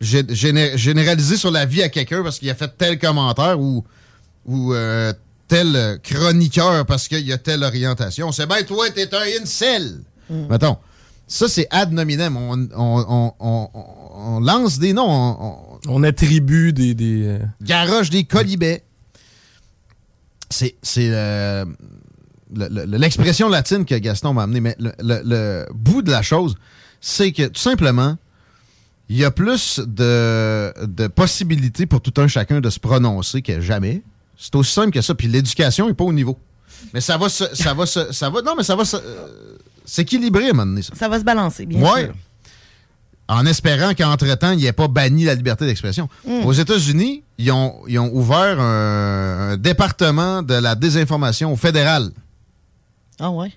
gé- 0.00 0.30
géné- 0.32 0.76
généraliser 0.76 1.36
sur 1.36 1.50
la 1.50 1.64
vie 1.66 1.82
à 1.82 1.88
quelqu'un 1.88 2.22
parce 2.22 2.38
qu'il 2.38 2.48
a 2.50 2.54
fait 2.54 2.72
tel 2.78 2.98
commentaire 2.98 3.58
ou, 3.60 3.84
ou 4.44 4.72
euh, 4.72 5.12
tel 5.48 5.74
euh, 5.74 5.96
chroniqueur 5.98 6.86
parce 6.86 7.08
qu'il 7.08 7.30
a 7.32 7.38
telle 7.38 7.62
orientation. 7.64 8.30
C'est 8.32 8.46
bien, 8.46 8.62
toi, 8.62 8.88
t'es 8.90 9.12
un 9.14 9.42
incel. 9.42 10.00
Mettons. 10.30 10.76
Ça, 11.28 11.48
c'est 11.48 11.66
ad 11.70 11.92
nominem. 11.92 12.36
On, 12.36 12.52
on- 12.52 12.68
on- 12.76 13.32
on- 13.40 13.68
on- 13.74 14.36
on 14.36 14.40
lance 14.40 14.78
des 14.78 14.92
noms. 14.92 15.78
On, 15.88 16.02
attribue 16.04 16.72
des. 16.72 16.94
des 16.94 17.22
euh, 17.26 17.38
garoche 17.62 18.10
des 18.10 18.24
colibets. 18.24 18.84
C'est 20.50 20.76
c'est, 20.82 21.08
euh, 21.10 21.64
le- 22.54 22.68
le- 22.68 22.96
l'expression 22.98 23.48
latine 23.48 23.84
que 23.84 23.94
Gaston 23.96 24.32
m'a 24.34 24.44
amené. 24.44 24.60
Mais 24.60 24.76
le, 24.78 24.92
le- 25.00 25.22
le 25.24 25.66
bout 25.74 26.02
de 26.02 26.10
la 26.10 26.22
chose, 26.22 26.54
c'est 27.00 27.32
que 27.32 27.48
tout 27.48 27.60
simplement, 27.60 28.16
il 29.08 29.16
y 29.16 29.24
a 29.24 29.30
plus 29.32 29.80
de, 29.80 30.72
de 30.86 31.06
possibilités 31.08 31.86
pour 31.86 32.00
tout 32.00 32.14
un 32.20 32.28
chacun 32.28 32.60
de 32.60 32.70
se 32.70 32.78
prononcer 32.78 33.42
que 33.42 33.60
jamais. 33.60 34.02
C'est 34.38 34.54
aussi 34.54 34.72
simple 34.72 34.90
que 34.92 35.00
ça. 35.00 35.14
Puis 35.14 35.26
l'éducation 35.28 35.88
n'est 35.88 35.94
pas 35.94 36.04
au 36.04 36.12
niveau. 36.12 36.38
Mais 36.94 37.00
ça 37.00 37.16
va 37.18 37.28
se, 37.28 37.44
ça 37.54 37.74
va 37.74 37.86
se- 37.86 38.12
ça 38.12 38.30
va, 38.30 38.42
non, 38.42 38.54
mais 38.56 38.62
ça 38.62 38.76
va 38.76 38.84
se- 38.84 38.96
euh, 38.96 39.56
s'équilibrer 39.86 40.48
à 40.48 40.50
un 40.50 40.52
moment 40.52 40.66
donné, 40.66 40.82
ça. 40.82 40.94
Ça 40.94 41.08
va 41.08 41.18
se 41.18 41.24
balancer, 41.24 41.64
bien 41.64 41.80
Ouais. 41.80 42.04
sûr. 42.04 42.14
En 43.28 43.44
espérant 43.46 43.92
qu'entre-temps, 43.94 44.52
il 44.52 44.58
n'y 44.58 44.66
ait 44.66 44.72
pas 44.72 44.86
banni 44.86 45.24
la 45.24 45.34
liberté 45.34 45.66
d'expression. 45.66 46.08
Mm. 46.26 46.44
Aux 46.44 46.52
États-Unis, 46.52 47.24
ils 47.38 47.50
ont, 47.50 47.74
ils 47.88 47.98
ont 47.98 48.10
ouvert 48.12 48.60
un, 48.60 49.50
un 49.52 49.56
département 49.56 50.42
de 50.42 50.54
la 50.54 50.74
désinformation 50.76 51.52
au 51.52 51.56
fédéral. 51.56 52.10
Ah 53.18 53.30
ouais. 53.30 53.52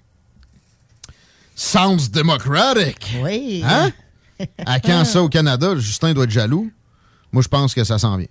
Sounds 1.56 2.10
democratic. 2.12 3.18
Oui. 3.24 3.62
Hein? 3.66 3.92
À 4.66 4.80
quand 4.80 5.04
ça 5.04 5.22
au 5.22 5.28
Canada, 5.28 5.76
Justin 5.76 6.14
doit 6.14 6.24
être 6.24 6.32
jaloux. 6.32 6.72
Moi, 7.34 7.44
je 7.44 7.50
pense 7.50 7.74
que 7.76 7.84
ça 7.84 8.00
s'en 8.00 8.16
vient. 8.16 8.28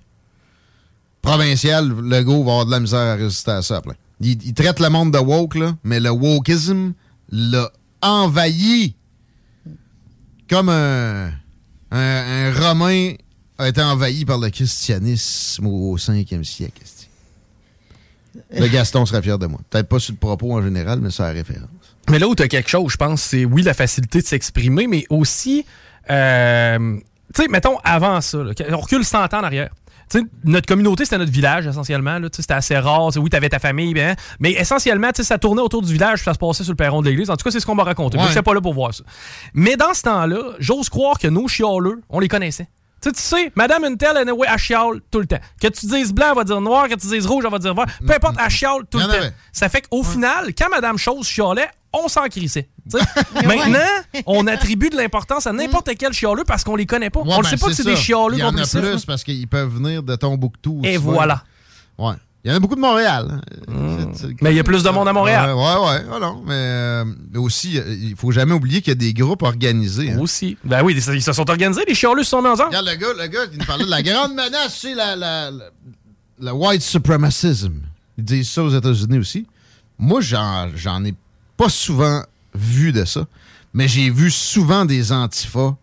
Provincial, 1.20 1.86
le 1.88 2.22
go 2.22 2.42
va 2.44 2.52
avoir 2.52 2.66
de 2.66 2.70
la 2.70 2.80
misère 2.80 3.00
à 3.00 3.14
résister 3.14 3.50
à 3.50 3.60
ça. 3.62 3.82
plein. 3.82 3.92
Il, 4.20 4.42
il 4.42 4.54
traite 4.54 4.80
le 4.80 4.88
monde 4.88 5.12
de 5.12 5.18
woke, 5.18 5.56
là, 5.56 5.76
mais 5.84 6.00
le 6.00 6.08
wokeism 6.10 6.92
l'a 7.30 7.70
envahi 8.02 8.94
comme 10.48 10.68
un, 10.68 11.30
un, 11.90 12.52
Romain 12.52 13.14
a 13.58 13.68
été 13.68 13.82
envahi 13.82 14.24
par 14.24 14.38
le 14.38 14.50
christianisme 14.50 15.66
au 15.66 15.96
5e 15.96 16.44
siècle. 16.44 16.82
Le 18.50 18.68
Gaston 18.68 19.04
serait 19.04 19.20
fier 19.20 19.38
de 19.38 19.46
moi. 19.46 19.60
Peut-être 19.68 19.88
pas 19.88 19.98
sur 19.98 20.12
le 20.12 20.18
propos 20.18 20.52
en 20.52 20.62
général, 20.62 21.00
mais 21.00 21.10
sur 21.10 21.24
la 21.24 21.32
référence. 21.32 21.68
Mais 22.08 22.18
là 22.18 22.28
où 22.28 22.34
tu 22.34 22.42
as 22.42 22.48
quelque 22.48 22.70
chose, 22.70 22.92
je 22.92 22.96
pense, 22.96 23.20
c'est 23.20 23.44
oui, 23.44 23.62
la 23.62 23.74
facilité 23.74 24.20
de 24.22 24.26
s'exprimer, 24.26 24.86
mais 24.86 25.04
aussi, 25.10 25.66
euh, 26.08 26.96
tu 27.34 27.42
sais, 27.42 27.48
mettons, 27.48 27.76
avant 27.84 28.20
ça, 28.20 28.38
on 28.70 28.78
recule 28.78 29.04
100 29.04 29.34
ans 29.34 29.40
en 29.40 29.44
arrière. 29.44 29.70
Notre 30.44 30.66
communauté, 30.66 31.04
c'était 31.04 31.18
notre 31.18 31.32
village, 31.32 31.66
essentiellement. 31.66 32.18
C'était 32.32 32.54
assez 32.54 32.78
rare. 32.78 33.06
Tu 33.08 33.14
sais, 33.14 33.18
Oui, 33.18 33.30
tu 33.30 33.36
avais 33.36 33.48
ta 33.48 33.58
famille, 33.58 33.94
ben, 33.94 34.16
mais 34.40 34.52
essentiellement, 34.52 35.10
ça 35.14 35.38
tournait 35.38 35.62
autour 35.62 35.82
du 35.82 35.92
village, 35.92 36.22
ça 36.22 36.34
se 36.34 36.38
passait 36.38 36.64
sur 36.64 36.72
le 36.72 36.76
perron 36.76 37.02
de 37.02 37.08
l'église. 37.08 37.30
En 37.30 37.36
tout 37.36 37.44
cas, 37.44 37.50
c'est 37.50 37.60
ce 37.60 37.66
qu'on 37.66 37.74
m'a 37.74 37.84
raconté. 37.84 38.16
Moi, 38.16 38.26
Ouais. 38.26 38.32
je 38.32 38.38
n'étais 38.38 38.44
pas 38.44 38.54
là 38.54 38.60
pour 38.60 38.74
voir 38.74 38.94
ça. 38.94 39.04
Mais 39.54 39.76
dans 39.76 39.94
ce 39.94 40.02
temps-là, 40.02 40.38
j'ose 40.58 40.88
croire 40.88 41.18
que 41.18 41.28
nos 41.28 41.48
chialeux, 41.48 42.02
on 42.08 42.20
les 42.20 42.28
connaissait. 42.28 42.68
Tu 43.00 43.10
sais, 43.10 43.12
tu 43.14 43.20
sais, 43.22 43.52
Madame 43.54 43.84
Untel, 43.84 44.16
anyway, 44.16 44.48
elle 44.52 44.58
chiale 44.58 45.00
tout 45.12 45.20
le 45.20 45.26
temps. 45.26 45.38
Que 45.62 45.68
tu 45.68 45.86
dises 45.86 46.12
blanc, 46.12 46.26
elle 46.30 46.36
va 46.36 46.42
dire 46.42 46.60
noir. 46.60 46.88
Que 46.88 46.94
tu 46.94 47.06
dises 47.06 47.26
rouge, 47.26 47.44
elle 47.46 47.52
va 47.52 47.60
dire 47.60 47.72
vert. 47.72 47.86
Peu 48.04 48.12
importe, 48.12 48.34
elle 48.44 48.50
chiale 48.50 48.80
tout 48.90 48.98
le 48.98 49.04
temps. 49.04 49.34
Ça 49.52 49.68
fait 49.68 49.82
qu'au 49.88 50.02
final, 50.02 50.46
quand 50.58 50.68
Madame 50.68 50.98
Chose 50.98 51.24
chialait, 51.28 51.68
on 51.92 52.08
s'en 52.08 52.26
crissait. 52.28 52.68
Maintenant, 53.34 53.78
on 54.26 54.46
attribue 54.46 54.90
de 54.90 54.96
l'importance 54.96 55.46
à 55.46 55.52
n'importe 55.52 55.90
quel 55.98 56.12
chialeux 56.12 56.44
parce 56.46 56.64
qu'on 56.64 56.76
les 56.76 56.86
connaît 56.86 57.10
pas. 57.10 57.20
Ouais, 57.20 57.26
on 57.30 57.38
ne 57.38 57.42
ben, 57.42 57.48
sait 57.50 57.56
pas 57.56 57.66
que 57.68 57.72
c'est 57.74 57.84
des 57.84 57.96
chialeux 57.96 58.34
Il 58.34 58.40
y 58.40 58.42
en 58.42 58.56
a 58.56 58.66
plus 58.66 59.04
parce 59.04 59.24
qu'ils 59.24 59.48
peuvent 59.48 59.72
venir 59.72 60.02
de 60.02 60.16
Tombouctou. 60.16 60.80
Et 60.84 60.96
souvent. 60.96 61.12
voilà. 61.12 61.44
Ouais. 61.98 62.14
Il 62.44 62.50
y 62.50 62.54
en 62.54 62.56
a 62.56 62.60
beaucoup 62.60 62.76
de 62.76 62.80
Montréal. 62.80 63.26
hein. 63.30 63.40
Hmm. 63.66 64.12
Mais 64.40 64.52
il 64.52 64.56
y 64.56 64.60
a 64.60 64.64
plus 64.64 64.82
de 64.82 64.88
monde 64.90 65.08
à 65.08 65.12
Montréal. 65.12 65.50
Ouais, 65.50 65.60
ouais, 65.60 65.88
ouais. 65.90 66.04
Ah 66.14 66.18
non, 66.20 66.42
mais, 66.46 66.54
euh, 66.54 67.04
aussi, 67.36 67.78
euh, 67.78 67.82
il 68.00 68.14
faut 68.16 68.30
jamais 68.30 68.54
oublier 68.54 68.80
qu'il 68.80 68.92
y 68.92 68.92
a 68.92 68.94
des 68.94 69.12
groupes 69.12 69.42
organisés. 69.42 70.12
hein. 70.12 70.18
Aussi. 70.20 70.56
Ben 70.64 70.82
oui, 70.84 70.94
ils 70.96 71.22
se 71.22 71.32
sont 71.32 71.50
organisés, 71.50 71.82
les 71.86 71.94
chialus 71.96 72.24
se 72.24 72.30
sont 72.30 72.40
mis 72.40 72.48
ensemble. 72.48 72.68
Regarde, 72.68 72.86
le 72.86 72.94
gars, 72.94 73.22
le 73.24 73.26
gars, 73.28 73.40
il 73.52 73.58
nous 73.58 73.64
parlait 73.64 73.84
de 73.84 73.90
la 73.90 74.02
grande 74.02 74.34
menace, 74.34 74.78
c'est 74.80 74.94
la, 74.94 75.16
la, 75.16 75.50
la, 75.50 75.64
la 76.38 76.54
white 76.54 76.80
supremacism. 76.80 77.80
Ils 78.16 78.24
disent 78.24 78.50
ça 78.50 78.62
aux 78.62 78.70
États-Unis 78.70 79.18
aussi. 79.18 79.46
Moi, 79.98 80.20
j'en, 80.20 80.68
j'en 80.76 81.04
ai 81.04 81.14
pas 81.58 81.68
souvent 81.68 82.22
vu 82.54 82.92
de 82.92 83.04
ça, 83.04 83.26
mais 83.74 83.86
j'ai 83.86 84.08
vu 84.08 84.30
souvent 84.30 84.86
des 84.86 85.12
antifas. 85.12 85.76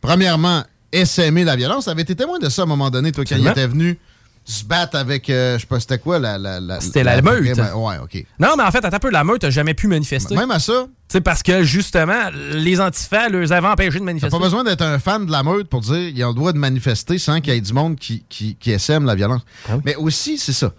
Premièrement, 0.00 0.62
essaimer 0.92 1.44
la 1.44 1.56
violence. 1.56 1.86
T'avais 1.86 2.02
été 2.02 2.14
témoin 2.14 2.38
de 2.38 2.48
ça 2.48 2.62
à 2.62 2.64
un 2.64 2.68
moment 2.68 2.90
donné, 2.90 3.10
toi, 3.12 3.24
quand 3.24 3.36
il 3.36 3.46
était 3.46 3.66
venu 3.66 3.98
se 4.44 4.64
battre 4.64 4.96
avec, 4.96 5.30
euh, 5.30 5.54
je 5.56 5.60
sais 5.60 5.66
pas, 5.68 5.78
c'était 5.78 5.98
quoi, 5.98 6.18
la... 6.18 6.36
la, 6.36 6.58
la 6.58 6.80
C'était 6.80 7.04
la 7.04 7.22
meute. 7.22 7.56
Ouais, 7.56 7.98
OK. 8.02 8.26
Non, 8.40 8.54
mais 8.56 8.64
en 8.64 8.70
fait, 8.72 8.84
attends 8.84 8.96
un 8.96 8.98
peu, 8.98 9.10
la 9.10 9.22
meute 9.22 9.44
n'a 9.44 9.50
jamais 9.50 9.72
pu 9.74 9.86
manifester. 9.86 10.34
Même 10.34 10.50
à 10.50 10.58
ça. 10.58 10.86
C'est 11.06 11.20
parce 11.20 11.44
que, 11.44 11.62
justement, 11.62 12.28
les 12.54 12.80
antifas 12.80 13.28
les 13.28 13.52
avaient 13.52 13.68
empêchés 13.68 13.92
de 13.92 13.98
T'as 13.98 14.04
manifester. 14.04 14.36
pas 14.36 14.42
besoin 14.42 14.64
d'être 14.64 14.82
un 14.82 14.98
fan 14.98 15.26
de 15.26 15.30
la 15.30 15.44
meute 15.44 15.68
pour 15.68 15.80
dire 15.80 16.12
qu'ils 16.12 16.24
ont 16.24 16.30
le 16.30 16.34
droit 16.34 16.52
de 16.52 16.58
manifester 16.58 17.18
sans 17.18 17.40
qu'il 17.40 17.54
y 17.54 17.56
ait 17.56 17.60
du 17.60 17.72
monde 17.72 17.96
qui, 17.96 18.24
qui, 18.28 18.56
qui 18.56 18.72
essaime 18.72 19.04
la 19.04 19.14
violence. 19.14 19.42
Mais 19.84 19.94
aussi, 19.94 20.38
c'est 20.38 20.52
ça. 20.52 20.72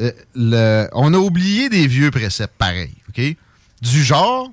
Euh, 0.00 0.10
le, 0.34 0.88
on 0.92 1.12
a 1.14 1.18
oublié 1.18 1.68
des 1.68 1.86
vieux 1.86 2.10
préceptes 2.10 2.54
pareils, 2.58 2.94
OK? 3.08 3.36
Du 3.80 4.02
genre, 4.02 4.50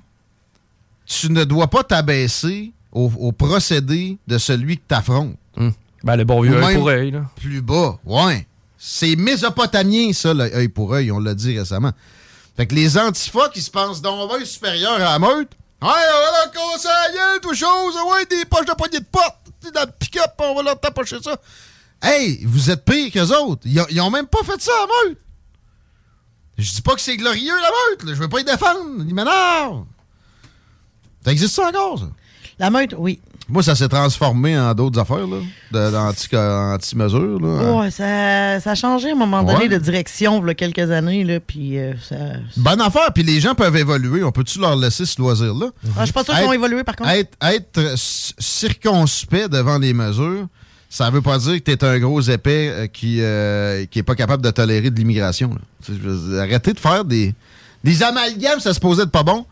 tu 1.06 1.30
ne 1.30 1.44
dois 1.44 1.68
pas 1.68 1.82
t'abaisser 1.82 2.72
au, 2.92 3.10
au 3.18 3.32
procédé 3.32 4.18
de 4.26 4.38
celui 4.38 4.76
que 4.78 4.82
t'affrontes. 4.86 5.36
Ben, 6.04 6.16
le 6.16 6.24
bon 6.24 6.40
vieux 6.42 6.60
œil 6.62 6.76
pour 6.76 6.88
œil, 6.88 7.10
là. 7.12 7.24
Plus 7.36 7.60
bas, 7.62 7.98
ouais. 8.04 8.46
C'est 8.76 9.14
mésopotamien, 9.16 10.12
ça, 10.12 10.34
le 10.34 10.44
œil 10.54 10.68
pour 10.68 10.92
œil, 10.94 11.12
on 11.12 11.18
l'a 11.20 11.34
dit 11.34 11.56
récemment. 11.56 11.92
Fait 12.56 12.66
que 12.66 12.74
les 12.74 12.98
antifas 12.98 13.48
qui 13.50 13.62
se 13.62 13.70
pensent 13.70 14.02
donc 14.02 14.28
bien 14.36 14.44
supérieurs 14.44 14.94
à 14.94 14.98
la 14.98 15.18
meute, 15.18 15.50
Ouais, 15.82 15.88
on 15.88 15.90
va 15.90 16.44
leur 16.44 16.52
gueule, 17.12 17.40
tout 17.40 17.54
chose, 17.54 17.94
ouais, 18.12 18.24
des 18.26 18.44
poches 18.44 18.66
de 18.66 18.72
poignée 18.74 19.00
de 19.00 19.04
porte, 19.04 19.36
dans 19.74 19.80
le 19.80 19.90
pick-up, 19.98 20.30
on 20.38 20.54
va 20.54 20.62
leur 20.62 20.80
tapocher 20.80 21.16
ça. 21.20 21.36
Hey, 22.00 22.44
vous 22.44 22.70
êtes 22.70 22.84
pire 22.84 23.10
qu'eux 23.12 23.36
autres. 23.36 23.62
Ils 23.64 23.80
ont, 23.80 23.86
ils 23.90 24.00
ont 24.00 24.10
même 24.10 24.26
pas 24.28 24.44
fait 24.44 24.60
ça 24.60 24.70
à 24.70 24.86
la 24.86 25.08
meute. 25.10 25.18
Je 26.58 26.70
dis 26.72 26.82
pas 26.82 26.94
que 26.94 27.00
c'est 27.00 27.16
glorieux, 27.16 27.54
la 27.60 27.70
meute, 27.90 28.04
là. 28.08 28.14
je 28.14 28.20
veux 28.20 28.28
pas 28.28 28.40
y 28.40 28.44
défendre, 28.44 28.80
ils 29.08 29.14
m'énervent. 29.14 29.84
Ça 31.24 31.32
existe 31.32 31.54
ça 31.54 31.68
encore, 31.68 31.98
ça? 31.98 32.06
La 32.58 32.70
meute, 32.70 32.94
oui. 32.98 33.20
Moi, 33.48 33.62
ça 33.62 33.74
s'est 33.74 33.88
transformé 33.88 34.56
en 34.58 34.72
d'autres 34.72 35.00
affaires, 35.00 35.26
là, 35.26 35.38
de- 35.72 35.90
d'anti- 35.90 36.36
anti-mesures, 36.36 37.40
là. 37.40 37.72
Ouais, 37.74 37.90
ça, 37.90 38.60
ça 38.60 38.70
a 38.70 38.74
changé 38.74 39.08
à 39.10 39.12
un 39.12 39.16
moment 39.16 39.42
donné 39.42 39.68
de 39.68 39.78
direction, 39.78 40.40
il 40.44 40.46
y 40.48 40.50
a 40.50 40.54
quelques 40.54 40.90
années, 40.90 41.24
là, 41.24 41.40
puis 41.40 41.76
euh, 41.78 41.94
ça... 42.00 42.14
Bonne 42.56 42.80
affaire, 42.80 43.12
puis 43.12 43.24
les 43.24 43.40
gens 43.40 43.54
peuvent 43.54 43.76
évoluer. 43.76 44.22
On 44.22 44.30
peut-tu 44.30 44.60
leur 44.60 44.76
laisser 44.76 45.04
ce 45.06 45.20
loisir-là? 45.20 45.66
Ah, 45.84 46.00
je 46.00 46.04
suis 46.04 46.12
pas 46.12 46.22
sûr 46.22 46.34
qu'ils 46.34 46.44
vont 46.44 46.52
évoluer, 46.52 46.84
par 46.84 46.94
contre. 46.96 47.10
Être, 47.10 47.36
être 47.42 47.78
euh, 47.78 47.94
circonspect 47.96 49.48
devant 49.48 49.78
les 49.78 49.92
mesures, 49.92 50.46
ça 50.94 51.08
veut 51.08 51.22
pas 51.22 51.38
dire 51.38 51.54
que 51.54 51.60
t'es 51.72 51.82
un 51.84 51.98
gros 51.98 52.20
épais 52.20 52.68
euh, 52.68 52.86
qui, 52.86 53.22
euh, 53.22 53.86
qui 53.86 53.98
est 53.98 54.02
pas 54.02 54.14
capable 54.14 54.42
de 54.44 54.50
tolérer 54.50 54.90
de 54.90 54.98
l'immigration. 54.98 55.56
Arrêtez 56.38 56.74
de 56.74 56.78
faire 56.78 57.06
des, 57.06 57.34
des 57.82 58.02
amalgames, 58.02 58.60
ça 58.60 58.74
se 58.74 58.78
posait 58.80 59.06
de 59.06 59.10
pas 59.10 59.22
bon. 59.22 59.46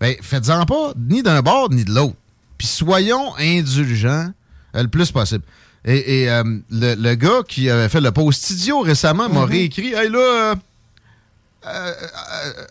Ben, 0.00 0.14
faites-en 0.20 0.66
pas, 0.66 0.92
ni 0.98 1.22
d'un 1.22 1.40
bord, 1.40 1.70
ni 1.70 1.82
de 1.84 1.90
l'autre. 1.94 2.16
Puis 2.58 2.66
soyons 2.66 3.34
indulgents 3.38 4.30
euh, 4.76 4.82
le 4.82 4.88
plus 4.88 5.10
possible. 5.10 5.44
Et, 5.86 6.24
et, 6.24 6.30
euh, 6.30 6.44
le, 6.70 6.94
le 6.94 7.14
gars 7.14 7.40
qui 7.48 7.70
avait 7.70 7.88
fait 7.88 8.02
le 8.02 8.12
post-idio 8.12 8.80
récemment 8.80 9.30
m'a 9.30 9.40
Mhm. 9.46 9.50
réécrit 9.50 9.94
Hey 9.94 10.10
là, 10.10 10.56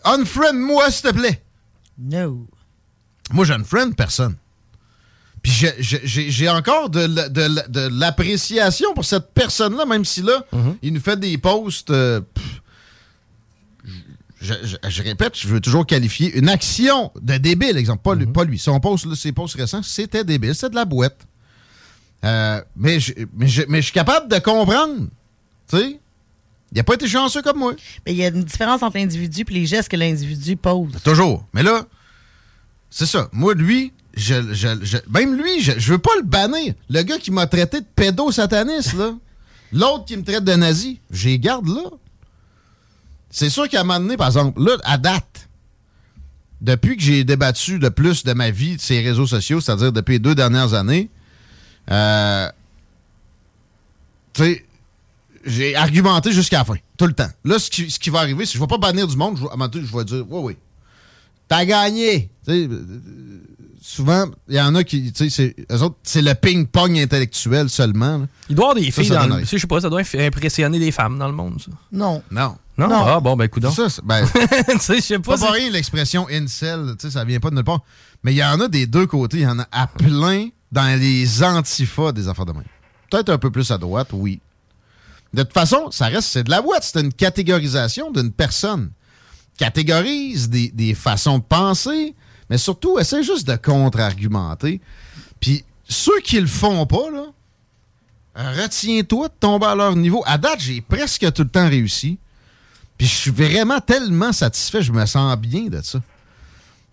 unfriend-moi, 0.04 0.90
s'il 0.92 1.10
te 1.10 1.14
plaît. 1.16 1.42
No. 1.98 2.46
Moi, 3.32 3.44
je 3.44 3.52
unfriend 3.52 3.90
personne. 3.92 4.36
Puis 5.42 5.64
j'ai 6.28 6.48
encore 6.50 6.90
de, 6.90 7.88
l'appréciation 7.98 8.92
pour 8.94 9.04
cette 9.04 9.32
personne-là, 9.32 9.86
même 9.86 10.04
si 10.04 10.22
là, 10.22 10.44
il 10.82 10.92
nous 10.92 11.00
fait 11.00 11.18
des 11.18 11.38
posts. 11.38 11.90
euh, 11.90 12.20
je, 14.40 14.54
je- 14.62 14.76
je 14.88 15.02
répète, 15.02 15.38
je 15.38 15.48
veux 15.48 15.60
toujours 15.60 15.86
qualifier 15.86 16.34
une 16.38 16.48
action 16.48 17.12
de 17.20 17.36
débile, 17.36 17.76
exemple. 17.76 18.02
Pas, 18.02 18.14
lui, 18.14 18.26
pas 18.26 18.44
lui. 18.44 18.58
Son 18.58 18.80
post, 18.80 19.04
là, 19.06 19.14
ses 19.14 19.32
posts 19.32 19.56
récents, 19.56 19.82
c'était 19.82 20.24
débile. 20.24 20.54
C'était 20.54 20.70
de 20.70 20.74
la 20.76 20.84
boîte. 20.86 21.26
Euh, 22.24 22.60
mais, 22.76 23.00
je, 23.00 23.12
mais, 23.36 23.48
je, 23.48 23.62
mais 23.68 23.78
je 23.78 23.84
suis 23.84 23.92
capable 23.92 24.30
de 24.30 24.38
comprendre. 24.38 25.06
Tu 25.68 25.76
sais? 25.78 26.00
Il 26.72 26.76
n'a 26.76 26.84
pas 26.84 26.94
été 26.94 27.08
chanceux 27.08 27.42
comme 27.42 27.58
moi. 27.58 27.74
Mais 28.06 28.12
il 28.12 28.18
y 28.18 28.24
a 28.24 28.28
une 28.28 28.44
différence 28.44 28.82
entre 28.82 28.96
l'individu 28.96 29.44
et 29.48 29.52
les 29.54 29.66
gestes 29.66 29.88
que 29.90 29.96
l'individu 29.96 30.56
pose. 30.56 30.92
Toujours. 31.04 31.44
Mais 31.52 31.62
là, 31.62 31.84
c'est 32.90 33.06
ça. 33.06 33.28
Moi, 33.32 33.54
lui, 33.54 33.92
même 35.10 35.36
lui, 35.36 35.60
je, 35.60 35.72
je 35.78 35.92
veux 35.92 35.98
pas 35.98 36.10
le 36.16 36.24
bannir. 36.24 36.74
Le 36.88 37.02
gars 37.02 37.18
qui 37.18 37.30
m'a 37.30 37.46
traité 37.46 37.80
de 37.80 37.86
pédosataniste, 37.94 38.94
là. 38.94 39.12
L'autre 39.72 40.04
qui 40.04 40.16
me 40.16 40.24
traite 40.24 40.44
de 40.44 40.52
nazi, 40.52 41.00
j'ai 41.10 41.38
garde 41.38 41.68
là. 41.68 41.90
C'est 43.30 43.50
sûr 43.50 43.68
qu'à 43.68 43.82
un 43.82 43.84
moment 43.84 44.00
donné, 44.00 44.16
par 44.16 44.26
exemple, 44.26 44.60
là, 44.62 44.76
à 44.82 44.98
date, 44.98 45.48
depuis 46.60 46.96
que 46.96 47.02
j'ai 47.02 47.22
débattu 47.22 47.78
le 47.78 47.90
plus 47.90 48.24
de 48.24 48.32
ma 48.32 48.50
vie 48.50 48.76
de 48.76 48.80
ces 48.80 49.00
réseaux 49.00 49.26
sociaux, 49.26 49.60
c'est-à-dire 49.60 49.92
depuis 49.92 50.14
les 50.14 50.18
deux 50.18 50.34
dernières 50.34 50.74
années, 50.74 51.08
euh, 51.90 52.48
tu 54.32 54.42
sais, 54.42 54.66
j'ai 55.44 55.74
argumenté 55.76 56.32
jusqu'à 56.32 56.58
la 56.58 56.64
fin, 56.64 56.74
tout 56.98 57.06
le 57.06 57.12
temps. 57.12 57.30
Là, 57.44 57.58
ce 57.58 57.70
qui, 57.70 57.90
ce 57.90 57.98
qui 57.98 58.10
va 58.10 58.18
arriver, 58.18 58.44
c'est 58.44 58.52
que 58.52 58.58
je 58.58 58.62
ne 58.64 58.68
vais 58.68 58.76
pas 58.76 58.88
bannir 58.88 59.06
du 59.06 59.16
monde, 59.16 59.38
je, 59.38 59.44
à 59.44 59.48
un 59.48 59.50
moment 59.52 59.68
donné, 59.68 59.86
je 59.86 59.96
vais 59.96 60.04
dire, 60.04 60.24
oui, 60.28 60.40
oui, 60.42 60.56
t'as 61.48 61.64
gagné. 61.64 62.30
Souvent, 63.80 64.26
il 64.48 64.54
y 64.56 64.60
en 64.60 64.74
a 64.74 64.84
qui, 64.84 65.12
tu 65.12 65.30
sais, 65.30 65.30
c'est- 65.30 65.56
eux 65.72 65.82
autres, 65.82 65.96
c'est 66.02 66.22
le 66.22 66.34
ping-pong 66.34 66.98
intellectuel 66.98 67.68
seulement. 67.68 68.18
là. 68.18 68.26
Il 68.48 68.54
doit 68.56 68.66
y 68.66 68.68
avoir 68.70 68.74
des 68.82 68.90
Ça, 68.90 69.00
filles 69.02 69.06
ça 69.10 69.26
dans 69.26 69.36
le. 69.36 69.44
Je 69.44 69.56
sais 69.56 69.66
pas, 69.66 69.80
ça 69.80 69.88
doit 69.88 70.02
impressionner 70.14 70.78
des 70.78 70.92
femmes 70.92 71.18
dans 71.18 71.26
le 71.28 71.32
monde, 71.34 71.60
ça. 71.60 71.70
Non. 71.92 72.22
Non. 72.30 72.56
Non? 72.78 72.88
Non. 72.88 73.04
Ah, 73.06 73.20
bon, 73.20 73.36
ben, 73.36 73.48
coudonc. 73.48 73.70
Ça, 73.72 73.88
c'est- 73.90 74.02
ben, 74.04 74.24
tu 74.70 74.78
sais, 74.78 74.96
je 74.96 75.00
sais 75.02 75.18
pas 75.18 75.36
c'est- 75.36 75.48
rien 75.50 75.70
l'expression 75.70 76.26
incel, 76.30 76.94
tu 76.98 77.06
sais, 77.06 77.12
ça 77.12 77.24
vient 77.24 77.40
pas 77.40 77.50
de 77.50 77.54
nulle 77.56 77.64
part. 77.64 77.80
Mais 78.22 78.32
il 78.32 78.36
y 78.36 78.44
en 78.44 78.60
a 78.60 78.68
des 78.68 78.86
deux 78.86 79.06
côtés, 79.06 79.38
il 79.38 79.42
y 79.42 79.46
en 79.46 79.58
a 79.58 79.66
à 79.72 79.86
plein 79.86 80.48
dans 80.72 80.98
les 80.98 81.42
antifas 81.42 82.12
des 82.12 82.28
affaires 82.28 82.46
de 82.46 82.52
même. 82.52 82.64
Peut-être 83.10 83.30
un 83.30 83.38
peu 83.38 83.50
plus 83.50 83.70
à 83.70 83.78
droite, 83.78 84.08
oui. 84.12 84.40
De 85.34 85.42
toute 85.42 85.52
façon, 85.52 85.90
ça 85.90 86.06
reste, 86.06 86.28
c'est 86.28 86.44
de 86.44 86.50
la 86.50 86.60
boîte, 86.62 86.82
c'est 86.84 87.00
une 87.00 87.12
catégorisation 87.12 88.10
d'une 88.10 88.32
personne. 88.32 88.90
Catégorise 89.58 90.48
des, 90.48 90.68
des 90.70 90.94
façons 90.94 91.38
de 91.38 91.42
penser, 91.44 92.14
mais 92.50 92.58
surtout, 92.58 92.98
essaie 92.98 93.22
juste 93.22 93.46
de 93.46 93.56
contre-argumenter. 93.56 94.80
Puis 95.38 95.64
ceux 95.88 96.20
qui 96.20 96.38
le 96.40 96.46
font 96.46 96.84
pas, 96.84 97.10
là, 97.10 97.26
retiens-toi 98.62 99.28
de 99.28 99.34
tomber 99.38 99.66
à 99.66 99.74
leur 99.74 99.96
niveau. 99.96 100.22
À 100.26 100.36
date, 100.36 100.60
j'ai 100.60 100.80
presque 100.80 101.32
tout 101.32 101.42
le 101.42 101.48
temps 101.48 101.68
réussi. 101.68 102.18
Puis 102.98 103.06
je 103.06 103.14
suis 103.14 103.30
vraiment 103.30 103.80
tellement 103.80 104.32
satisfait, 104.32 104.82
je 104.82 104.92
me 104.92 105.06
sens 105.06 105.36
bien 105.38 105.62
de 105.68 105.80
ça. 105.80 106.00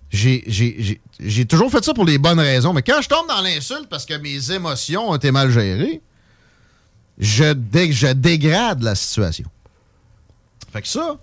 J'ai- 0.10 1.46
toujours 1.50 1.70
fait 1.70 1.84
ça 1.84 1.94
pour 1.94 2.06
les 2.06 2.18
bonnes 2.18 2.40
raisons, 2.40 2.72
mais 2.72 2.82
quand 2.82 3.02
je 3.02 3.10
tombe 3.10 3.28
dans 3.28 3.42
l'insulte 3.42 3.88
parce 3.90 4.06
que 4.06 4.14
mes 4.14 4.52
émotions 4.52 5.10
ont 5.10 5.16
été 5.16 5.32
mal 5.32 5.52
gérées, 5.52 6.02
je, 7.18 7.44
je 7.92 8.14
dégrade 8.14 8.84
la 8.84 8.96
situation. 8.96 9.50
Fait 10.72 10.82
que 10.82 10.88
ça, 10.88 11.18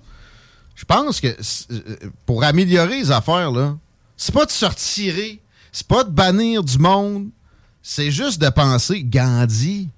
je 0.74 0.84
pense 0.84 1.20
que 1.20 1.28
euh, 1.28 1.96
pour 2.26 2.44
améliorer 2.44 2.98
les 2.98 3.10
affaires, 3.10 3.52
là, 3.52 3.76
c'est 4.16 4.34
pas 4.34 4.44
de 4.46 4.50
se 4.50 4.64
retirer, 4.64 5.40
c'est 5.72 5.86
pas 5.86 6.04
de 6.04 6.10
bannir 6.10 6.62
du 6.62 6.78
monde, 6.78 7.28
c'est 7.82 8.10
juste 8.10 8.40
de 8.40 8.48
penser 8.48 9.02
Gandhi. 9.02 9.88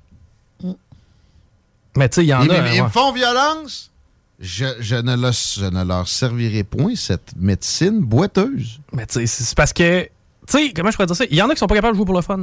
Mais 1.96 2.08
tu 2.08 2.16
sais, 2.16 2.24
il 2.24 2.28
y 2.28 2.34
en 2.34 2.42
Ils, 2.42 2.50
a. 2.50 2.58
ils- 2.68 2.74
ils 2.74 2.80
ouais. 2.80 2.82
me 2.86 2.88
font 2.90 3.12
violence. 3.12 3.90
Je, 4.38 4.66
je 4.80 4.96
ne 4.96 5.16
le- 5.16 5.32
je 5.32 5.64
ne 5.64 5.82
leur 5.82 6.06
servirai 6.08 6.62
point 6.62 6.94
cette 6.94 7.34
médecine 7.36 8.00
boiteuse. 8.00 8.80
Mais 8.92 9.06
tu 9.06 9.14
sais, 9.14 9.26
c'est 9.26 9.54
parce 9.56 9.72
que. 9.72 10.02
Tu 10.02 10.08
sais, 10.48 10.72
comment 10.74 10.90
je 10.90 10.96
pourrais 10.96 11.06
dire 11.06 11.16
ça? 11.16 11.24
Il 11.30 11.36
y 11.36 11.40
en 11.42 11.48
a 11.48 11.54
qui 11.54 11.58
sont 11.58 11.66
pas 11.66 11.74
capables 11.74 11.94
de 11.94 11.96
jouer 11.96 12.04
pour 12.04 12.14
le 12.14 12.20
fun. 12.20 12.36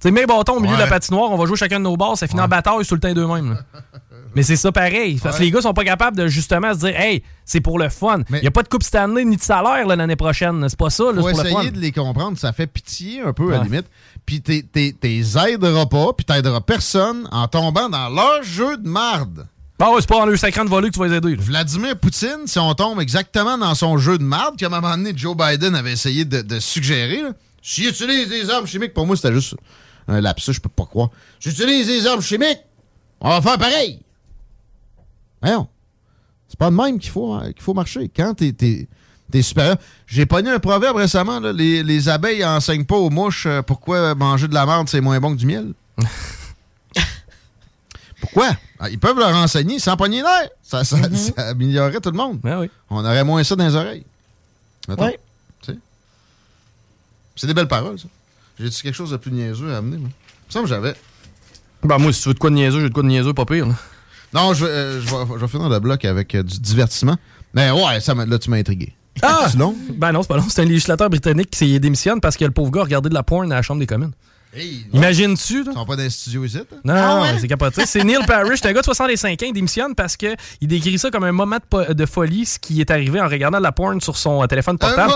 Tu 0.00 0.08
sais, 0.08 0.10
mets 0.10 0.26
bâton 0.26 0.54
au 0.54 0.60
milieu 0.60 0.74
de 0.74 0.80
la 0.80 0.88
patinoire, 0.88 1.30
on 1.30 1.36
va 1.36 1.46
jouer 1.46 1.56
chacun 1.56 1.78
de 1.78 1.84
nos 1.84 1.96
bars, 1.96 2.16
ça 2.18 2.26
finit 2.26 2.40
en 2.40 2.48
bataille 2.48 2.84
sur 2.84 2.96
le 2.96 3.00
temps 3.00 3.12
d'eux-mêmes. 3.12 3.62
Mais 4.34 4.42
c'est 4.42 4.56
ça 4.56 4.70
pareil. 4.72 5.18
Parce 5.22 5.38
que 5.38 5.42
les 5.42 5.50
gars 5.50 5.60
sont 5.62 5.72
pas 5.74 5.84
capables 5.84 6.16
de 6.16 6.26
justement 6.28 6.72
se 6.74 6.78
dire, 6.80 6.98
hey, 7.00 7.22
c'est 7.44 7.60
pour 7.60 7.78
le 7.78 7.88
fun. 7.88 8.20
Il 8.30 8.40
n'y 8.40 8.46
a 8.46 8.50
pas 8.50 8.62
de 8.62 8.68
coupe 8.68 8.82
année 8.94 9.24
ni 9.24 9.36
de 9.36 9.42
salaire 9.42 9.86
l'année 9.86 10.16
prochaine. 10.16 10.64
C'est 10.68 10.78
pas 10.78 10.90
ça, 10.90 11.04
là, 11.04 11.14
Faut 11.14 11.20
pour 11.20 11.28
le 11.28 11.34
fun. 11.36 11.44
essayer 11.44 11.70
de 11.70 11.78
les 11.78 11.92
comprendre. 11.92 12.38
Ça 12.38 12.52
fait 12.52 12.66
pitié 12.66 13.22
un 13.22 13.32
peu, 13.32 13.52
à 13.54 13.58
la 13.58 13.64
limite. 13.64 13.86
Puis 14.26 14.40
t'es- 14.40 14.64
aideras 15.02 15.86
pas, 15.86 16.12
puis 16.12 16.24
t'aideras 16.24 16.60
personne 16.60 17.28
en 17.32 17.48
tombant 17.48 17.88
dans 17.88 18.08
leur 18.08 18.42
jeu 18.42 18.76
de 18.76 18.88
marde. 18.88 19.46
Ah 19.82 19.90
ouais, 19.92 20.00
c'est 20.00 20.08
pas 20.08 20.18
dans 20.18 20.26
le 20.26 20.36
sacrant 20.36 20.64
de 20.64 20.68
voler 20.68 20.88
que 20.90 20.94
tu 20.94 21.00
vas 21.00 21.08
les 21.08 21.16
aider. 21.16 21.36
là. 21.36 21.42
Vladimir 21.42 21.98
Poutine, 21.98 22.46
si 22.46 22.58
on 22.58 22.74
tombe 22.74 23.00
exactement 23.00 23.56
dans 23.56 23.74
son 23.74 23.96
jeu 23.96 24.18
de 24.18 24.22
marde, 24.22 24.56
qu'à 24.58 24.66
un 24.66 24.68
moment 24.68 24.90
donné, 24.90 25.12
Joe 25.16 25.34
Biden 25.34 25.74
avait 25.74 25.92
essayé 25.92 26.26
de, 26.26 26.42
de 26.42 26.60
suggérer, 26.60 27.22
s'il 27.62 27.88
utilise 27.88 28.28
des 28.28 28.50
armes 28.50 28.66
chimiques, 28.66 28.92
pour 28.92 29.06
moi, 29.06 29.16
c'était 29.16 29.32
juste 29.32 29.54
un 30.06 30.20
lapsus, 30.20 30.52
je 30.52 30.60
peux 30.60 30.68
pas 30.68 30.84
croire. 30.84 31.08
J'utilise 31.40 31.86
des 31.86 32.06
armes 32.06 32.20
chimiques, 32.20 32.60
on 33.22 33.30
va 33.30 33.40
faire 33.40 33.56
pareil. 33.58 34.00
Voyons. 35.42 35.68
C'est 36.48 36.58
pas 36.58 36.70
de 36.70 36.76
même 36.76 36.98
qu'il 36.98 37.10
faut, 37.10 37.38
qu'il 37.40 37.62
faut 37.62 37.74
marcher. 37.74 38.10
Quand 38.14 38.34
t'es 38.34 38.54
es, 39.32 39.42
supérieur. 39.42 39.76
J'ai 40.06 40.26
pogné 40.26 40.50
un 40.50 40.58
proverbe 40.58 40.96
récemment, 40.96 41.38
là, 41.38 41.52
les, 41.52 41.82
les, 41.84 42.08
abeilles 42.08 42.44
enseignent 42.44 42.84
pas 42.84 42.96
aux 42.96 43.10
mouches 43.10 43.46
euh, 43.46 43.62
pourquoi 43.62 44.14
manger 44.16 44.48
de 44.48 44.54
la 44.54 44.66
merde, 44.66 44.88
c'est 44.88 45.00
moins 45.00 45.20
bon 45.20 45.32
que 45.32 45.38
du 45.38 45.46
miel. 45.46 45.72
pourquoi? 48.20 48.48
Ah, 48.80 48.90
ils 48.90 48.98
peuvent 48.98 49.18
leur 49.18 49.34
enseigner 49.36 49.78
sans 49.78 49.96
pogner 49.96 50.22
l'air. 50.22 50.48
Ça, 50.62 50.82
ça, 50.82 50.96
Mm-hmm. 50.96 51.34
ça, 51.36 51.48
améliorerait 51.48 52.00
tout 52.00 52.10
le 52.10 52.16
monde. 52.16 52.40
Ben 52.42 52.58
oui. 52.58 52.70
On 52.90 53.04
aurait 53.04 53.24
moins 53.24 53.44
ça 53.44 53.54
dans 53.54 53.66
les 53.66 53.76
oreilles. 53.76 54.04
Ouais. 54.88 55.18
C'est 57.40 57.46
des 57.46 57.54
belles 57.54 57.68
paroles, 57.68 57.98
ça. 57.98 58.06
J'ai-tu 58.58 58.82
quelque 58.82 58.94
chose 58.94 59.12
de 59.12 59.16
plus 59.16 59.32
niaiseux 59.32 59.72
à 59.72 59.78
amener, 59.78 59.96
moi? 59.96 60.10
Il 60.10 60.46
me 60.48 60.52
semble 60.52 60.64
que 60.64 60.68
j'avais. 60.68 60.94
Ben, 61.82 61.96
moi, 61.96 62.12
si 62.12 62.20
tu 62.20 62.28
veux 62.28 62.34
de 62.34 62.38
quoi 62.38 62.50
de 62.50 62.56
niaiseux, 62.56 62.80
j'ai 62.82 62.90
de 62.90 62.92
quoi 62.92 63.02
de 63.02 63.08
niaiseux, 63.08 63.32
pas 63.32 63.46
pire. 63.46 63.66
là. 63.66 63.74
Non, 64.34 64.54
je, 64.54 64.64
vais, 64.64 64.70
euh, 64.70 65.00
je, 65.00 65.06
vais, 65.08 65.24
je 65.34 65.40
vais 65.40 65.48
finir 65.48 65.68
le 65.68 65.78
bloc 65.80 66.04
avec 66.04 66.34
euh, 66.34 66.42
du 66.42 66.58
divertissement. 66.60 67.16
Mais 67.54 67.70
ouais, 67.70 68.00
ça, 68.00 68.14
m'a- 68.14 68.26
là, 68.26 68.38
tu 68.38 68.48
m'as 68.50 68.58
intrigué. 68.58 68.92
Ah! 69.22 69.46
C'est 69.50 69.58
long? 69.58 69.74
Ben 69.96 70.12
non, 70.12 70.22
c'est 70.22 70.28
pas 70.28 70.36
long. 70.36 70.44
C'est 70.48 70.62
un 70.62 70.66
législateur 70.66 71.10
britannique 71.10 71.50
qui 71.50 71.78
démissionne 71.80 72.20
parce 72.20 72.36
que 72.36 72.44
le 72.44 72.52
pauvre 72.52 72.70
gars 72.70 72.82
a 72.82 72.84
regardé 72.84 73.08
de 73.08 73.14
la 73.14 73.22
porn 73.24 73.50
à 73.50 73.56
la 73.56 73.62
Chambre 73.62 73.80
des 73.80 73.86
communes. 73.86 74.12
Imagines-tu, 74.92 75.64
là? 75.64 75.70
Ils 75.70 75.74
sont 75.74 75.84
pas 75.86 75.96
dans 75.96 76.02
les 76.02 76.10
studios 76.10 76.44
ici, 76.44 76.56
là? 76.58 76.62
Non, 76.84 77.24
non, 77.24 77.38
c'est 77.40 77.46
capoté. 77.48 77.86
C'est 77.86 78.02
Neil 78.04 78.18
Parrish, 78.26 78.60
c'est 78.62 78.68
un 78.68 78.72
gars 78.72 78.80
de 78.80 78.84
65 78.84 79.30
ans, 79.42 79.46
il 79.46 79.52
démissionne 79.52 79.94
parce 79.94 80.16
qu'il 80.16 80.36
décrit 80.62 80.98
ça 80.98 81.10
comme 81.10 81.24
un 81.24 81.32
moment 81.32 81.56
de, 81.56 81.62
po- 81.68 81.94
de 81.94 82.06
folie, 82.06 82.44
ce 82.46 82.58
qui 82.58 82.80
est 82.80 82.90
arrivé 82.90 83.20
en 83.20 83.28
regardant 83.28 83.58
de 83.58 83.62
la 83.62 83.72
porn 83.72 84.00
sur 84.00 84.16
son 84.16 84.42
euh, 84.42 84.46
téléphone 84.46 84.76
portable. 84.78 85.12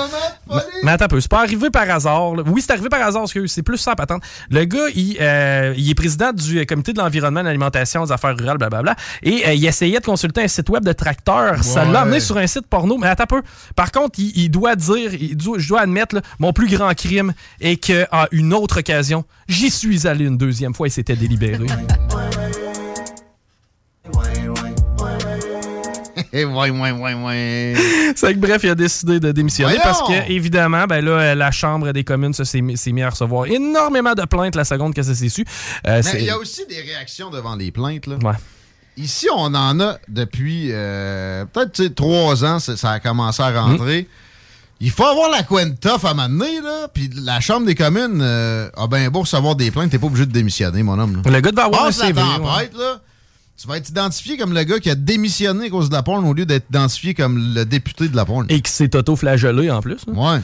Mais, 0.49 0.57
mais 0.85 0.91
attends 0.93 1.07
un 1.07 1.09
peu, 1.09 1.21
c'est 1.21 1.31
pas 1.31 1.41
arrivé 1.41 1.71
par 1.71 1.89
hasard. 1.91 2.37
là. 2.37 2.43
Oui, 2.47 2.61
c'est 2.63 2.73
arrivé 2.73 2.89
par 2.89 3.01
hasard, 3.03 3.23
parce 3.23 3.33
que 3.33 3.47
c'est 3.47 3.63
plus 3.63 3.79
ça 3.79 3.93
à 3.93 3.97
patente. 3.97 4.23
Le 4.51 4.65
gars, 4.65 4.87
il, 4.95 5.17
euh, 5.21 5.75
il 5.77 5.91
est 5.91 5.95
président 5.95 6.33
du 6.33 6.61
euh, 6.61 6.65
comité 6.65 6.93
de 6.93 6.99
l'environnement, 6.99 7.41
de 7.41 7.47
l'alimentation, 7.47 8.05
des 8.05 8.13
affaires 8.13 8.37
rurales, 8.39 8.59
blablabla, 8.59 8.95
et 9.23 9.47
euh, 9.49 9.55
il 9.55 9.67
essayait 9.67 9.99
de 10.01 10.05
consulter 10.05 10.43
un 10.43 10.49
site 10.49 10.69
web 10.69 10.85
de 10.85 10.93
tracteur. 10.93 11.63
Ça 11.65 11.85
l'a 11.85 12.01
amené 12.03 12.21
sur 12.21 12.37
un 12.39 12.47
site 12.47 12.67
porno, 12.69 12.99
mais 12.99 13.09
attends 13.09 13.25
un 13.25 13.27
peu. 13.27 13.43
Par 13.75 13.91
contre, 13.91 14.19
il, 14.19 14.33
il 14.37 14.49
doit 14.51 14.77
dire, 14.77 15.13
il 15.15 15.37
doit- 15.37 15.59
je 15.59 15.69
dois 15.69 15.81
admettre, 15.81 16.15
là, 16.15 16.21
mon 16.39 16.53
plus 16.53 16.69
grand 16.69 16.93
crime 16.95 17.33
est 17.61 17.77
qu'à 17.77 18.29
une 18.31 18.53
autre 18.55 18.81
occasion, 18.81 19.24
j'y 19.49 19.71
suis 19.71 20.07
allé 20.07 20.27
une 20.27 20.37
deuxième 20.39 20.75
fois 20.75 20.87
et 20.87 20.91
c'était 20.91 21.17
délibéré. 21.17 21.67
Ouais, 26.35 26.71
ouais, 26.71 26.91
ouais, 26.91 27.15
ouais. 27.15 27.75
C'est 28.17 28.35
que 28.35 28.39
bref, 28.41 28.63
il 28.65 28.71
a 28.71 28.75
décidé 28.75 29.21
de 29.21 29.31
démissionner 29.31 29.77
Voyons! 29.77 29.83
parce 29.85 30.03
que, 30.03 30.33
évidemment, 30.33 30.85
ben 30.87 31.05
là, 31.05 31.33
la 31.37 31.53
Chambre 31.53 31.93
des 31.93 32.03
communes 32.03 32.33
s'est 32.33 32.61
mis, 32.61 33.03
à 33.03 33.11
recevoir 33.11 33.47
énormément 33.47 34.15
de 34.15 34.25
plaintes 34.25 34.57
la 34.57 34.65
seconde 34.65 34.95
que 34.95 35.03
ça 35.05 35.15
s'est 35.15 35.29
su. 35.29 35.45
Euh, 35.87 36.03
Mais 36.05 36.21
il 36.21 36.25
y 36.25 36.31
a 36.31 36.39
aussi 36.39 36.67
des 36.67 36.81
réactions 36.81 37.31
devant 37.31 37.55
les 37.55 37.71
plaintes, 37.71 38.09
là. 38.09 38.17
Ouais. 38.17 38.35
Ici, 38.97 39.29
on 39.33 39.55
en 39.55 39.79
a 39.81 39.99
depuis 40.09 40.71
euh, 40.71 41.45
peut-être 41.47 41.95
trois 41.95 42.45
ans, 42.45 42.59
ça 42.59 42.77
ça 42.77 42.91
a 42.91 43.01
commencé 43.01 43.43
à 43.43 43.51
rentrer. 43.63 44.09
Il 44.81 44.91
faut 44.91 45.05
avoir 45.05 45.31
la 45.31 45.43
tough 45.43 46.05
à 46.05 46.15
m'amener, 46.15 46.61
là. 46.61 46.89
Puis 46.93 47.09
la 47.15 47.41
Chambre 47.41 47.67
des 47.67 47.75
communes 47.75 48.21
euh, 48.21 48.69
a 48.77 48.87
bien 48.87 49.09
beau 49.11 49.21
recevoir 49.21 49.55
des 49.57 49.71
plaintes, 49.71 49.91
t'es 49.91 49.99
pas 49.99 50.07
obligé 50.07 50.27
de 50.27 50.33
démissionner, 50.33 50.83
mon 50.83 50.99
homme. 50.99 51.23
là. 51.25 51.31
Le 51.31 51.41
gars 51.41 51.51
devait 51.53 51.63
avoir 51.63 51.85
Passe 51.85 52.01
un 52.03 52.07
CV, 52.09 52.21
la 52.21 52.39
tempête, 52.39 52.77
là. 52.77 53.01
Tu 53.57 53.69
vas 53.69 53.77
être 53.77 53.89
identifié 53.89 54.37
comme 54.37 54.53
le 54.53 54.65
gars 54.65 54.81
qui 54.81 54.91
a 54.91 54.97
démissionné 54.97 55.67
à 55.67 55.71
cause 55.71 55.89
de 55.89 55.95
la 55.95 56.03
porn 56.03 56.25
au 56.27 56.33
lieu 56.35 56.45
d'être 56.45 56.67
identifié 56.71 57.15
comme 57.15 57.55
le 57.55 57.65
député 57.65 58.09
de 58.09 58.17
la 58.17 58.25
porn. 58.25 58.47
Et 58.49 58.61
qui 58.61 58.71
s'est 58.73 58.95
auto-flagellé 58.97 59.71
en 59.71 59.81
plus. 59.81 60.05
là. 60.09 60.13
Ouais. 60.13 60.41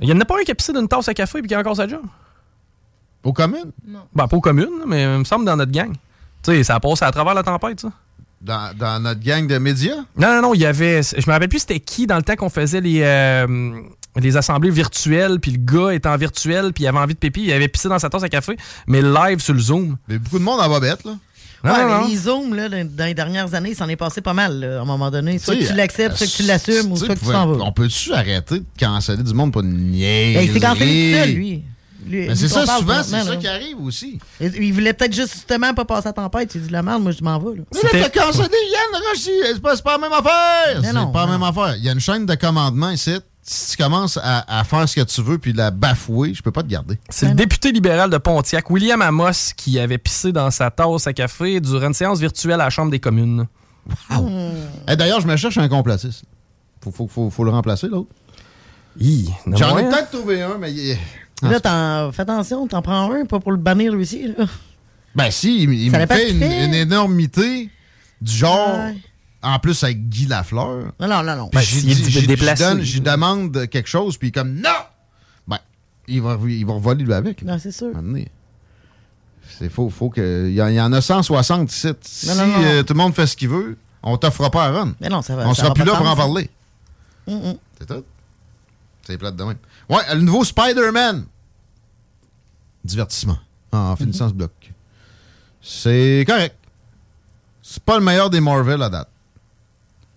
Il 0.00 0.08
y 0.08 0.12
en 0.12 0.20
a 0.20 0.24
pas 0.24 0.36
un 0.40 0.44
qui 0.44 0.50
a 0.50 0.54
pissé 0.54 0.72
d'une 0.72 0.88
tasse 0.88 1.06
à 1.08 1.14
café 1.14 1.38
et 1.38 1.42
qui 1.42 1.54
a 1.54 1.60
encore 1.60 1.76
sa 1.76 1.86
job? 1.86 2.00
Aux 3.22 3.32
communes? 3.34 3.70
Ben, 4.14 4.26
pas 4.26 4.36
aux 4.36 4.40
communes, 4.40 4.82
mais 4.86 5.02
il 5.02 5.18
me 5.20 5.24
semble 5.24 5.44
dans 5.44 5.56
notre 5.56 5.72
gang. 5.72 5.92
Tu 6.42 6.52
sais, 6.52 6.64
ça 6.64 6.76
a 6.76 6.80
passé 6.80 7.04
à 7.04 7.12
travers 7.12 7.34
la 7.34 7.42
tempête, 7.42 7.80
ça. 7.80 7.88
Dans, 8.44 8.76
dans 8.76 9.02
notre 9.02 9.20
gang 9.20 9.46
de 9.46 9.56
médias? 9.56 10.04
Non, 10.18 10.28
non, 10.34 10.42
non, 10.42 10.54
il 10.54 10.60
y 10.60 10.66
avait. 10.66 11.02
Je 11.02 11.26
me 11.26 11.32
rappelle 11.32 11.48
plus 11.48 11.60
c'était 11.60 11.80
qui 11.80 12.06
dans 12.06 12.16
le 12.16 12.22
temps 12.22 12.36
qu'on 12.36 12.50
faisait 12.50 12.82
les, 12.82 13.00
euh, 13.02 13.72
les 14.20 14.36
assemblées 14.36 14.70
virtuelles, 14.70 15.40
puis 15.40 15.52
le 15.52 15.58
gars 15.58 15.94
était 15.94 16.10
en 16.10 16.16
virtuel, 16.18 16.74
puis 16.74 16.84
il 16.84 16.86
avait 16.86 16.98
envie 16.98 17.14
de 17.14 17.18
pipi, 17.18 17.44
il 17.44 17.52
avait 17.52 17.68
pissé 17.68 17.88
dans 17.88 17.98
sa 17.98 18.10
tasse 18.10 18.22
à 18.22 18.28
café, 18.28 18.56
mais 18.86 19.00
live 19.00 19.40
sur 19.40 19.54
le 19.54 19.60
Zoom. 19.60 19.96
Mais 20.08 20.18
beaucoup 20.18 20.38
de 20.38 20.44
monde 20.44 20.60
en 20.60 20.68
va 20.68 20.78
bête, 20.78 21.04
là. 21.04 21.12
Non, 21.64 21.72
ouais, 21.72 21.78
non, 21.78 21.86
mais 21.86 22.00
non. 22.00 22.08
les 22.08 22.16
zooms, 22.16 22.54
là, 22.54 22.68
dans 22.68 23.04
les 23.06 23.14
dernières 23.14 23.54
années, 23.54 23.70
il 23.70 23.74
s'en 23.74 23.88
est 23.88 23.96
passé 23.96 24.20
pas 24.20 24.34
mal, 24.34 24.60
là, 24.60 24.78
à 24.78 24.82
un 24.82 24.84
moment 24.84 25.10
donné. 25.10 25.38
Soit 25.38 25.56
que 25.56 25.66
tu 25.66 25.72
l'acceptes, 25.72 26.16
soit 26.16 26.26
que 26.26 26.32
tu 26.32 26.42
l'assumes, 26.42 26.92
ou 26.92 26.96
soit 26.96 27.14
que 27.14 27.20
tu 27.20 27.24
t'en 27.24 27.46
vas. 27.46 27.64
On 27.64 27.72
peut-tu 27.72 28.12
arrêter 28.12 28.58
de 28.58 28.66
canceller 28.78 29.22
du 29.22 29.32
monde 29.32 29.50
pour 29.50 29.62
niaiser? 29.62 30.34
Ben, 30.34 30.44
il 30.44 30.52
s'est 30.52 30.60
cancellé 30.60 31.12
tout 31.12 31.18
seul, 31.18 31.34
lui. 31.34 31.62
C'est 32.34 32.48
ça, 32.48 32.66
souvent, 32.66 33.02
c'est 33.02 33.22
ça 33.22 33.36
qui 33.36 33.46
arrive 33.48 33.80
aussi. 33.80 34.18
Et- 34.40 34.46
Il 34.60 34.72
voulait 34.72 34.92
peut-être 34.92 35.14
justement 35.14 35.72
pas 35.74 35.84
passer 35.84 36.08
à 36.08 36.12
tempête. 36.12 36.54
Il 36.54 36.62
dit 36.62 36.68
de 36.68 36.72
la 36.72 36.82
merde, 36.82 37.02
moi 37.02 37.12
je 37.12 37.22
m'en 37.24 37.38
vais. 37.38 37.56
Là. 37.58 37.62
Mais 37.72 38.00
là, 38.00 38.08
t'as 38.10 38.20
cancellé 38.24 38.48
Yann 38.48 39.02
Rochi. 39.10 39.30
C'est 39.44 39.60
pas, 39.62 39.76
c'est 39.76 39.82
pas 39.84 39.92
la 39.92 39.98
même 39.98 40.12
affaire. 40.12 40.80
Mais 40.80 40.88
C'est 40.88 40.92
non, 40.92 41.10
pas 41.12 41.26
la 41.26 41.32
même 41.32 41.42
affaire. 41.42 41.76
Il 41.76 41.84
y 41.84 41.88
a 41.88 41.92
une 41.92 42.00
chaîne 42.00 42.26
de 42.26 42.34
commandement 42.34 42.90
ici. 42.90 43.14
Si 43.46 43.72
tu 43.76 43.82
commences 43.82 44.18
à, 44.22 44.58
à 44.60 44.64
faire 44.64 44.88
ce 44.88 44.96
que 44.96 45.02
tu 45.02 45.20
veux 45.22 45.36
puis 45.36 45.52
la 45.52 45.70
bafouer, 45.70 46.32
je 46.32 46.42
peux 46.42 46.50
pas 46.50 46.62
te 46.62 46.68
garder. 46.68 46.98
C'est 47.10 47.28
le 47.28 47.34
député 47.34 47.72
libéral 47.72 48.08
de 48.08 48.16
Pontiac, 48.16 48.70
William 48.70 49.02
Amos, 49.02 49.52
qui 49.54 49.78
avait 49.78 49.98
pissé 49.98 50.32
dans 50.32 50.50
sa 50.50 50.70
tasse 50.70 51.06
à 51.06 51.12
café 51.12 51.60
durant 51.60 51.88
une 51.88 51.92
séance 51.94 52.20
virtuelle 52.20 52.54
à 52.54 52.64
la 52.64 52.70
Chambre 52.70 52.90
des 52.90 53.00
communes. 53.00 53.46
Eh, 54.88 54.96
D'ailleurs, 54.96 55.20
je 55.20 55.26
me 55.26 55.36
cherche 55.36 55.58
un 55.58 55.68
complotiste. 55.68 56.22
Faut, 56.82 56.90
faut, 56.90 57.06
faut, 57.06 57.30
faut 57.30 57.44
le 57.44 57.50
remplacer, 57.50 57.88
l'autre. 57.88 58.08
Hi, 59.00 59.28
J'en 59.54 59.76
ai 59.78 59.84
peut-être 59.88 60.10
trouvé 60.10 60.40
un, 60.42 60.56
mais... 60.58 60.72
il 60.72 60.90
est- 60.92 60.98
Là, 61.42 61.60
t'en- 61.60 62.12
fais 62.12 62.22
attention, 62.22 62.66
t'en 62.66 62.80
prends 62.82 63.12
un, 63.12 63.24
pas 63.26 63.40
pour 63.40 63.52
le 63.52 63.58
bannir 63.58 63.92
lui 63.92 64.02
aussi. 64.02 64.28
Là. 64.28 64.44
Ben 65.14 65.30
si, 65.30 65.62
il, 65.64 65.90
me 65.90 66.06
fait 66.06 66.30
une, 66.30 66.38
qu'il 66.38 66.48
fait. 66.48 66.64
une 66.66 66.74
énormité 66.74 67.70
du 68.20 68.32
genre... 68.32 68.74
Ouais. 68.78 68.96
En 69.42 69.58
plus, 69.58 69.84
avec 69.84 70.08
Guy 70.08 70.26
Lafleur. 70.26 70.92
Non, 70.98 71.06
non, 71.06 71.22
non, 71.22 71.36
non. 71.36 71.50
Ben, 71.52 71.60
j'y 71.60 73.00
demande 73.02 73.66
quelque 73.68 73.88
chose, 73.88 74.16
puis 74.16 74.32
comme 74.32 74.54
non! 74.54 74.70
Ben, 75.46 75.58
il 76.08 76.22
va, 76.22 76.38
il 76.48 76.64
va 76.64 76.78
voler 76.78 77.04
lui 77.04 77.12
avec. 77.12 77.42
là. 77.42 77.52
Non, 77.52 77.58
c'est 77.58 77.70
sûr. 77.72 77.90
C'est 79.58 79.68
faut, 79.68 79.90
faut 79.90 80.08
que. 80.08 80.48
Il 80.48 80.54
y, 80.54 80.62
en- 80.62 80.68
il 80.68 80.74
y 80.74 80.80
en 80.80 80.90
a 80.94 81.00
160 81.02 81.70
ici. 81.70 81.88
Si 82.00 82.26
Non, 82.28 82.34
non, 82.36 82.46
non. 82.46 82.64
euh, 82.64 82.82
tout 82.82 82.94
le 82.94 82.98
monde 82.98 83.14
fait 83.14 83.26
ce 83.26 83.36
qu'il 83.36 83.50
veut, 83.50 83.76
on 84.02 84.16
t'offrira 84.16 84.50
pas 84.50 84.64
à 84.64 84.70
run. 84.70 84.94
Mais 84.98 85.10
non, 85.10 85.20
ça 85.20 85.36
va. 85.36 85.46
on 85.46 85.52
ça 85.52 85.56
sera 85.64 85.68
va 85.68 85.74
plus 85.74 85.84
là 85.84 85.94
pour 85.96 86.08
en 86.08 86.16
parler. 86.16 86.48
C'est 87.28 87.86
tout. 87.86 88.02
C'est 89.06 89.18
plate 89.18 89.36
de 89.36 89.44
même. 89.44 89.56
Ouais, 89.94 90.14
le 90.14 90.20
nouveau 90.20 90.44
Spider-Man. 90.44 91.24
Divertissement. 92.84 93.38
En 93.72 93.90
Mhm. 93.92 93.96
finissant 93.96 94.28
ce 94.28 94.34
bloc. 94.34 94.52
C'est 95.62 96.24
correct. 96.26 96.54
C'est 97.62 97.82
pas 97.82 97.98
le 97.98 98.04
meilleur 98.04 98.28
des 98.30 98.40
Marvel 98.40 98.82
à 98.82 98.88
date. 98.90 99.08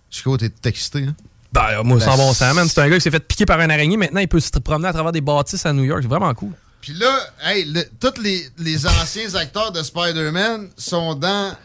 Chico, 0.10 0.38
t'es 0.38 0.52
excité, 0.66 1.06
hein? 1.08 1.16
Ben, 1.54 1.82
moi, 1.84 2.00
sans 2.00 2.12
Ben, 2.12 2.18
bon 2.18 2.34
sens, 2.34 2.54
man. 2.54 2.68
C'est 2.68 2.82
un 2.82 2.90
gars 2.90 2.96
qui 2.98 3.02
s'est 3.02 3.12
fait 3.12 3.20
piquer 3.26 3.46
par 3.46 3.60
un 3.60 3.70
araignée. 3.70 3.98
Maintenant, 3.98 4.20
il 4.20 4.28
peut 4.28 4.40
se 4.40 4.50
promener 4.60 4.90
à 4.90 4.94
travers 4.94 5.12
des 5.12 5.22
bâtisses 5.22 5.66
à 5.66 5.74
New 5.74 5.84
York. 5.86 6.02
C'est 6.02 6.08
vraiment 6.10 6.34
cool. 6.34 6.52
Puis 6.82 6.94
là, 6.94 7.18
hey, 7.44 7.66
le- 7.66 7.86
tous 8.00 8.22
les, 8.22 8.48
les 8.60 8.86
anciens 8.86 9.34
acteurs 9.36 9.72
de 9.72 9.82
Spider-Man 9.82 10.70
sont 10.78 11.16
dans 11.16 11.56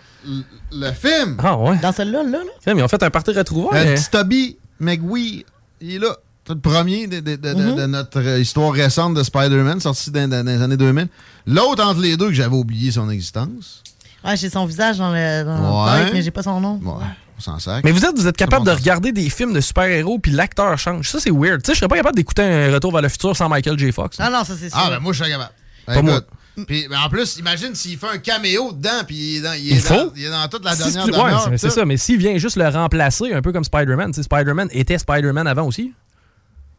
le 0.72 0.92
film. 0.92 1.36
Ah, 1.42 1.56
ouais. 1.58 1.76
Dans 1.78 1.92
celle-là, 1.92 2.22
là, 2.22 2.38
là. 2.38 2.72
Ils 2.74 2.82
ont 2.82 2.88
fait 2.88 3.02
un 3.02 3.10
parti 3.10 3.32
retrouvailles. 3.32 3.84
Le 3.84 3.90
mais- 3.90 3.96
petit 3.96 4.10
Toby 4.10 4.56
McWee, 4.80 5.44
il 5.80 5.94
est 5.96 5.98
là. 5.98 6.16
C'est 6.46 6.54
le 6.54 6.60
premier 6.60 7.06
de, 7.06 7.20
de- 7.20 7.36
de- 7.36 7.54
de- 7.54 7.54
Mhm. 7.54 7.76
de 7.76 7.86
notre 7.86 8.38
histoire 8.38 8.72
récente 8.72 9.14
de 9.14 9.22
Spider-Man, 9.22 9.78
sorti 9.80 10.10
dans, 10.10 10.28
dans 10.28 10.44
les 10.46 10.60
années 10.60 10.76
2000. 10.76 11.06
L'autre 11.46 11.84
entre 11.84 12.00
les 12.00 12.16
deux 12.16 12.28
que 12.28 12.32
j'avais 12.34 12.54
oublié 12.56 12.90
son 12.90 13.08
existence. 13.10 13.82
Ouais, 14.24 14.36
j'ai 14.36 14.50
son 14.50 14.66
visage 14.66 14.98
dans 14.98 15.12
le, 15.12 15.44
dans 15.44 15.56
le 15.88 15.92
Ouais. 15.98 16.04
tête, 16.04 16.14
mais 16.14 16.22
j'ai 16.22 16.30
pas 16.32 16.42
son 16.42 16.60
nom. 16.60 16.80
Ouais, 16.82 17.04
on 17.38 17.40
s'en 17.40 17.58
sac. 17.60 17.84
Mais 17.84 17.92
vous 17.92 18.04
êtes, 18.04 18.16
vous 18.16 18.26
êtes 18.26 18.36
capable 18.36 18.66
de 18.66 18.70
regarder 18.72 19.12
des 19.12 19.28
films 19.30 19.52
de 19.52 19.60
super-héros 19.60 20.18
puis 20.18 20.32
l'acteur 20.32 20.76
change. 20.78 21.08
Ça, 21.08 21.18
c'est 21.20 21.30
weird. 21.30 21.62
Tu 21.62 21.68
sais, 21.68 21.74
je 21.74 21.78
serais 21.78 21.88
pas 21.88 21.96
capable 21.96 22.16
d'écouter 22.16 22.42
un 22.42 22.72
Retour 22.72 22.92
vers 22.92 23.02
le 23.02 23.08
futur 23.08 23.36
sans 23.36 23.48
Michael 23.48 23.78
J. 23.78 23.92
Fox. 23.92 24.16
Ah 24.20 24.30
non, 24.30 24.42
ça 24.44 24.54
c'est 24.58 24.68
sûr. 24.68 24.78
Ah, 24.80 24.90
ben 24.90 24.98
moi, 25.00 25.12
je 25.12 25.22
suis 25.22 25.32
capable. 25.32 25.52
Pas 25.86 25.94
Écoute, 25.94 26.04
moi. 26.04 26.20
Puis, 26.66 26.86
ben, 26.88 26.98
en 27.04 27.08
plus, 27.08 27.36
imagine 27.38 27.74
s'il 27.74 27.96
fait 27.98 28.08
un 28.12 28.18
caméo 28.18 28.72
dedans, 28.72 29.04
puis 29.06 29.16
il 29.16 29.36
est 29.36 29.40
dans, 29.40 29.52
il 29.54 29.72
est 29.72 29.76
Il 29.76 29.82
dans- 29.82 29.88
faut. 30.06 30.12
il 30.16 30.24
est 30.24 30.30
dans 30.30 30.46
toute 30.48 30.64
la 30.64 30.74
Si 30.76 30.92
dernière 30.92 31.24
ouais, 31.50 31.56
c'est- 31.56 31.70
ça. 31.70 31.84
Mais 31.84 31.96
s'il 31.96 32.18
vient 32.18 32.36
juste 32.36 32.56
le 32.56 32.68
remplacer, 32.68 33.32
un 33.32 33.40
peu 33.42 33.52
comme 33.52 33.64
Spider-Man. 33.64 34.10
tu 34.10 34.16
sais, 34.16 34.22
Spider-Man 34.24 34.68
était 34.72 34.98
Spider-Man 34.98 35.46
avant 35.46 35.66
aussi. 35.66 35.92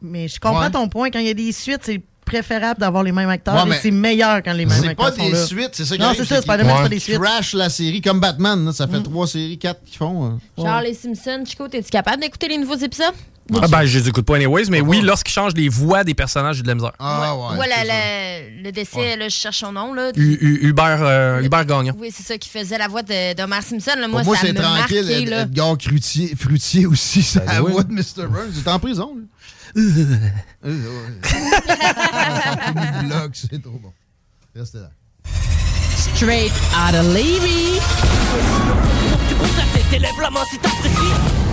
Mais 0.04 0.28
je 0.28 0.40
comprends 0.40 0.62
Ouais. 0.64 0.72
ton 0.72 0.88
point. 0.90 1.10
Quand 1.10 1.20
il 1.20 1.28
y 1.28 1.30
a 1.30 1.34
des 1.34 1.52
suites, 1.52 1.82
c'est 1.84 2.02
préférable 2.26 2.80
d'avoir 2.80 3.04
les 3.04 3.12
mêmes 3.12 3.30
acteurs. 3.30 3.66
Ouais, 3.68 3.76
et 3.76 3.80
c'est 3.82 3.92
meilleur 3.92 4.42
quand 4.44 4.54
les 4.54 4.66
mêmes 4.66 4.78
C'est 4.82 4.90
acteurs 4.90 5.12
pas 5.12 5.16
sont 5.16 5.26
des 5.26 5.32
là. 5.32 5.46
suites, 5.46 5.70
c'est 5.74 5.86
ça 5.86 5.96
qui 5.96 6.02
Non, 6.02 6.14
c'est 6.16 6.26
ça, 6.26 6.40
c'est 6.42 6.46
pas 6.48 6.58
des 6.88 7.00
suites. 7.00 7.20
crashent 7.20 7.54
la 7.54 7.70
série 7.70 8.02
comme 8.02 8.20
Batman. 8.20 8.66
là, 8.66 8.72
ça 8.72 8.88
fait 8.88 9.02
trois 9.02 9.28
séries, 9.28 9.58
quatre 9.58 9.84
qu'ils 9.84 9.98
font. 9.98 10.26
hein. 10.26 10.40
Genre 10.58 10.82
les 10.82 10.94
Simpsons, 10.94 11.44
Chico, 11.46 11.68
t'es-tu 11.68 11.90
capable 11.90 12.22
d'écouter 12.22 12.48
les 12.48 12.58
nouveaux 12.58 12.76
épisodes? 12.78 13.14
Ah, 13.62 13.68
ben, 13.68 13.84
je 13.84 14.00
les 14.00 14.08
écoute 14.08 14.26
pas 14.26 14.38
anyways, 14.38 14.70
mais 14.70 14.80
oui, 14.80 15.02
lorsqu'ils 15.02 15.34
changent 15.34 15.54
les 15.54 15.68
voix 15.68 16.06
des 16.06 16.14
personnages, 16.14 16.56
j'ai 16.56 16.62
de 16.64 16.68
la 16.70 16.76
misère. 16.76 16.94
Ah, 16.98 17.36
ouais. 17.36 17.56
voilà 17.58 17.76
le, 17.84 18.64
le 18.64 18.72
décès, 18.72 19.18
là, 19.18 19.28
je 19.28 19.36
cherche 19.36 19.58
son 19.60 19.74
nom. 19.74 19.94
Là, 19.94 20.12
U- 20.16 20.38
U- 20.40 20.70
Hubert, 20.70 21.00
euh, 21.02 21.42
Hubert 21.42 21.66
Gagnon. 21.66 21.92
Oui, 22.00 22.10
c'est 22.16 22.24
ça 22.24 22.38
qui 22.38 22.48
faisait 22.48 22.78
la 22.78 22.88
voix 22.88 23.04
de- 23.04 23.34
d'Homer 23.36 23.62
Simpson. 23.62 23.92
Là. 24.00 24.08
Moi, 24.08 24.22
Pour 24.22 24.28
moi, 24.30 24.38
ça 24.38 24.48
c'est 24.48 24.54
tranquille. 24.54 25.06
marqué. 25.28 25.42
Edgar 25.42 25.76
Frutier, 25.78 26.34
Frutier 26.40 26.86
aussi, 26.86 27.22
c'est 27.22 27.46
Ben 27.46 27.56
la 27.56 27.64
oui. 27.64 27.74
voix 27.74 27.84
de 27.84 27.92
Mr. 27.92 28.28
Burns. 28.30 28.52
Il 28.56 28.60
est 28.62 28.68
en 28.70 28.80
prison. 28.80 29.12
C'est. 34.66 34.90
Straight 36.16 36.52
out 36.76 36.94
of 36.94 37.08
Levy. 37.14 37.80
La 40.00 40.30
t'apprécies. 40.62 41.53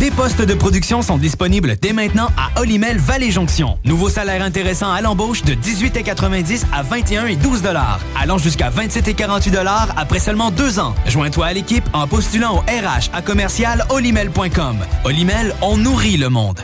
Des 0.00 0.10
postes 0.10 0.40
de 0.40 0.54
production 0.54 1.02
sont 1.02 1.18
disponibles 1.18 1.76
dès 1.78 1.92
maintenant 1.92 2.30
à 2.38 2.58
Olimel 2.58 2.96
Valley 2.96 3.30
Jonction. 3.30 3.76
Nouveau 3.84 4.08
salaire 4.08 4.40
intéressant 4.42 4.90
à 4.90 5.02
l'embauche 5.02 5.42
de 5.42 5.52
18,90 5.52 6.62
à 6.72 6.82
21 6.82 7.26
et 7.26 7.36
12 7.36 7.60
dollars, 7.60 8.00
allant 8.18 8.38
jusqu'à 8.38 8.70
27 8.70 9.08
et 9.08 9.14
48 9.14 9.50
dollars 9.50 9.88
après 9.98 10.18
seulement 10.18 10.50
deux 10.50 10.78
ans. 10.78 10.94
Joins-toi 11.06 11.44
à 11.44 11.52
l'équipe 11.52 11.84
en 11.92 12.06
postulant 12.08 12.56
au 12.56 12.60
RH 12.60 13.10
à 13.12 13.20
commercial 13.20 13.84
olimel.com. 13.90 14.78
Olimel, 15.04 15.54
on 15.60 15.76
nourrit 15.76 16.16
le 16.16 16.30
monde. 16.30 16.60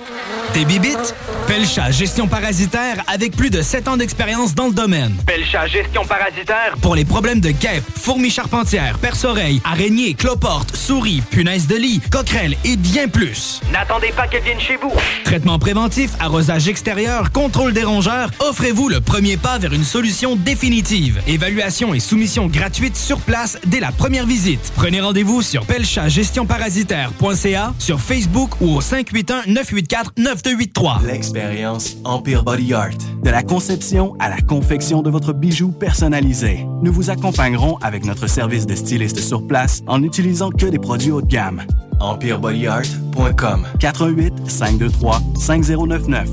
Des 0.54 0.64
bibites? 0.64 1.14
Pelcha 1.46 1.90
Gestion 1.90 2.26
Parasitaire 2.26 3.04
avec 3.06 3.36
plus 3.36 3.50
de 3.50 3.62
7 3.62 3.88
ans 3.88 3.96
d'expérience 3.96 4.54
dans 4.54 4.66
le 4.66 4.72
domaine. 4.72 5.14
Pelcha 5.26 5.66
Gestion 5.66 6.04
Parasitaire. 6.04 6.74
Pour 6.80 6.96
les 6.96 7.04
problèmes 7.04 7.40
de 7.40 7.50
guêpes, 7.50 7.84
fourmis 7.96 8.30
charpentières, 8.30 8.98
perce-oreilles, 8.98 9.60
araignées, 9.64 10.14
cloportes, 10.14 10.74
souris, 10.74 11.22
punaises 11.30 11.66
de 11.66 11.76
lit, 11.76 12.00
coquerelles 12.10 12.56
et 12.64 12.76
bien 12.76 13.06
plus. 13.06 13.25
N'attendez 13.72 14.12
pas 14.16 14.28
qu'elle 14.28 14.42
vienne 14.42 14.60
chez 14.60 14.76
vous. 14.76 14.92
Traitement 15.24 15.58
préventif, 15.58 16.12
arrosage 16.20 16.68
extérieur, 16.68 17.32
contrôle 17.32 17.72
des 17.72 17.84
rongeurs, 17.84 18.30
offrez-vous 18.40 18.88
le 18.88 19.00
premier 19.00 19.36
pas 19.36 19.58
vers 19.58 19.72
une 19.72 19.84
solution 19.84 20.36
définitive. 20.36 21.20
Évaluation 21.26 21.94
et 21.94 22.00
soumission 22.00 22.46
gratuite 22.46 22.96
sur 22.96 23.18
place 23.18 23.58
dès 23.66 23.80
la 23.80 23.92
première 23.92 24.26
visite. 24.26 24.72
Prenez 24.76 25.00
rendez-vous 25.00 25.42
sur 25.42 25.66
pelchagestionparasitaire.ca, 25.66 27.74
sur 27.78 28.00
Facebook 28.00 28.50
ou 28.60 28.76
au 28.76 28.80
581-984-9283. 28.80 31.04
L'expérience 31.06 31.96
Empire 32.04 32.44
Body 32.44 32.74
Art. 32.74 32.90
De 33.22 33.30
la 33.30 33.42
conception 33.42 34.14
à 34.20 34.28
la 34.28 34.40
confection 34.40 35.02
de 35.02 35.10
votre 35.10 35.32
bijou 35.32 35.72
personnalisé. 35.72 36.66
Nous 36.82 36.92
vous 36.92 37.10
accompagnerons 37.10 37.78
avec 37.78 38.04
notre 38.04 38.28
service 38.28 38.66
de 38.66 38.74
styliste 38.74 39.20
sur 39.20 39.46
place 39.46 39.82
en 39.86 39.98
n'utilisant 39.98 40.50
que 40.50 40.66
des 40.66 40.78
produits 40.78 41.10
haut 41.10 41.22
de 41.22 41.26
gamme. 41.26 41.62
EmpireBodyArt.com 42.00 43.66
418 43.78 44.50
523 44.50 45.22
5099 45.38 46.28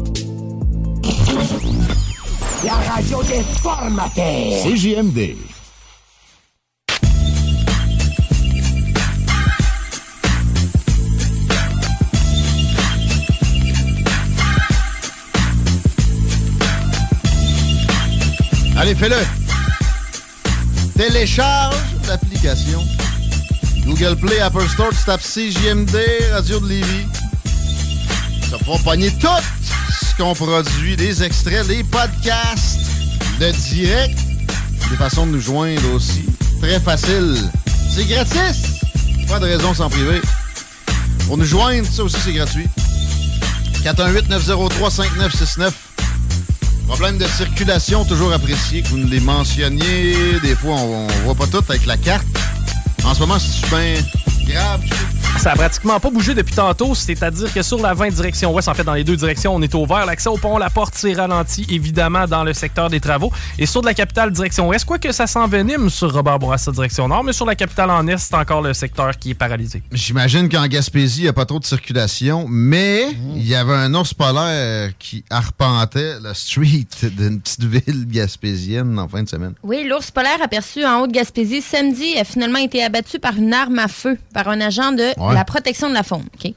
La 2.64 2.74
radio 2.93 3.22
des 3.24 3.43
formateurs. 3.61 4.64
CJMD. 4.64 5.36
Allez, 18.78 18.95
fais-le. 18.95 19.16
Télécharge 20.97 21.76
l'application. 22.07 22.82
Google 23.86 24.15
Play, 24.15 24.39
Apple 24.39 24.67
Store, 24.69 24.91
tu 24.91 25.03
tapes 25.05 25.21
CJMD, 25.21 25.97
Radio 26.31 26.59
de 26.59 26.67
Lévis. 26.67 27.07
Ça 28.49 28.57
va 28.65 28.77
pogner 28.79 29.11
tout 29.19 29.27
ce 29.91 30.15
qu'on 30.15 30.34
produit, 30.34 30.95
des 30.95 31.21
extraits, 31.21 31.67
des 31.67 31.84
podcasts, 31.84 32.79
de 33.39 33.51
direct, 33.69 34.17
des 34.89 34.95
façons 34.95 35.25
de 35.25 35.31
nous 35.31 35.41
joindre 35.41 35.93
aussi. 35.93 36.25
Très 36.61 36.79
facile. 36.79 37.36
C'est 37.93 38.05
gratis. 38.05 38.79
Pas 39.27 39.39
de 39.39 39.45
raison 39.45 39.73
sans 39.73 39.89
priver. 39.89 40.21
Pour 41.27 41.38
nous 41.38 41.45
joindre, 41.45 41.88
ça 41.91 42.03
aussi 42.03 42.17
c'est 42.23 42.34
gratuit. 42.34 42.67
418-903-5969. 43.84 45.71
Problème 46.88 47.17
de 47.17 47.25
circulation, 47.27 48.05
toujours 48.05 48.31
apprécié 48.31 48.81
que 48.81 48.88
vous 48.89 48.97
nous 48.97 49.09
les 49.09 49.19
mentionniez. 49.19 50.39
Des 50.41 50.55
fois, 50.55 50.75
on, 50.75 51.07
on 51.07 51.23
voit 51.25 51.36
pas 51.36 51.47
tout 51.47 51.63
avec 51.67 51.86
la 51.86 51.97
carte. 51.97 52.25
En 53.06 53.14
ce 53.14 53.20
moment, 53.20 53.38
c'est 53.38 53.70
bien 53.70 53.95
grave. 54.45 54.81
Ça 55.43 55.51
a 55.51 55.55
pratiquement 55.55 55.99
pas 55.99 56.09
bougé 56.09 56.33
depuis 56.35 56.55
tantôt, 56.55 56.95
c'est-à-dire 56.95 57.53
que 57.53 57.61
sur 57.63 57.81
la 57.81 57.93
20 57.93 58.09
direction 58.09 58.53
ouest, 58.53 58.69
en 58.69 58.73
fait 58.73 58.85
dans 58.85 58.93
les 58.93 59.03
deux 59.03 59.17
directions, 59.17 59.53
on 59.53 59.61
est 59.61 59.73
ouvert. 59.75 60.05
L'accès 60.05 60.29
au 60.29 60.37
pont 60.37 60.57
La 60.57 60.69
Porte 60.69 60.95
s'est 60.95 61.11
ralenti 61.13 61.65
évidemment 61.69 62.27
dans 62.27 62.45
le 62.45 62.53
secteur 62.53 62.89
des 62.89 63.01
travaux. 63.01 63.29
Et 63.59 63.65
sur 63.65 63.81
de 63.81 63.87
la 63.87 63.93
capitale 63.93 64.31
direction 64.31 64.69
ouest, 64.69 64.85
quoique 64.85 65.11
ça 65.11 65.27
s'envenime 65.27 65.89
sur 65.89 66.13
Robert 66.13 66.39
Bourassa 66.39 66.71
direction 66.71 67.09
nord, 67.09 67.25
mais 67.25 67.33
sur 67.33 67.45
la 67.45 67.55
capitale 67.55 67.89
en 67.89 68.07
est, 68.07 68.17
c'est 68.19 68.35
encore 68.35 68.61
le 68.61 68.73
secteur 68.73 69.17
qui 69.17 69.31
est 69.31 69.35
paralysé. 69.35 69.83
J'imagine 69.91 70.47
qu'en 70.47 70.65
Gaspésie, 70.67 71.21
il 71.21 71.23
n'y 71.23 71.29
a 71.29 71.33
pas 71.33 71.45
trop 71.45 71.59
de 71.59 71.65
circulation, 71.65 72.45
mais 72.47 73.07
il 73.35 73.45
y 73.45 73.55
avait 73.55 73.73
un 73.73 73.93
ours 73.95 74.13
polaire 74.13 74.91
qui 74.97 75.25
arpentait 75.29 76.21
le 76.23 76.33
street 76.33 76.87
d'une 77.03 77.41
petite 77.41 77.65
ville 77.65 78.05
gaspésienne 78.07 78.97
en 78.97 79.09
fin 79.09 79.23
de 79.23 79.29
semaine. 79.29 79.55
Oui, 79.63 79.85
l'ours 79.85 80.09
polaire 80.11 80.41
aperçu 80.41 80.85
en 80.85 81.01
Haute-Gaspésie 81.01 81.61
samedi 81.61 82.17
a 82.17 82.23
finalement 82.23 82.59
été 82.59 82.81
abattu 82.81 83.19
par 83.19 83.35
une 83.35 83.53
arme 83.53 83.79
à 83.79 83.89
feu 83.89 84.17
par 84.34 84.49
un 84.49 84.59
agent 84.61 84.91
de 84.91 85.13
la 85.34 85.45
protection 85.45 85.89
de 85.89 85.93
la 85.93 86.03
faune. 86.03 86.25
OK? 86.36 86.53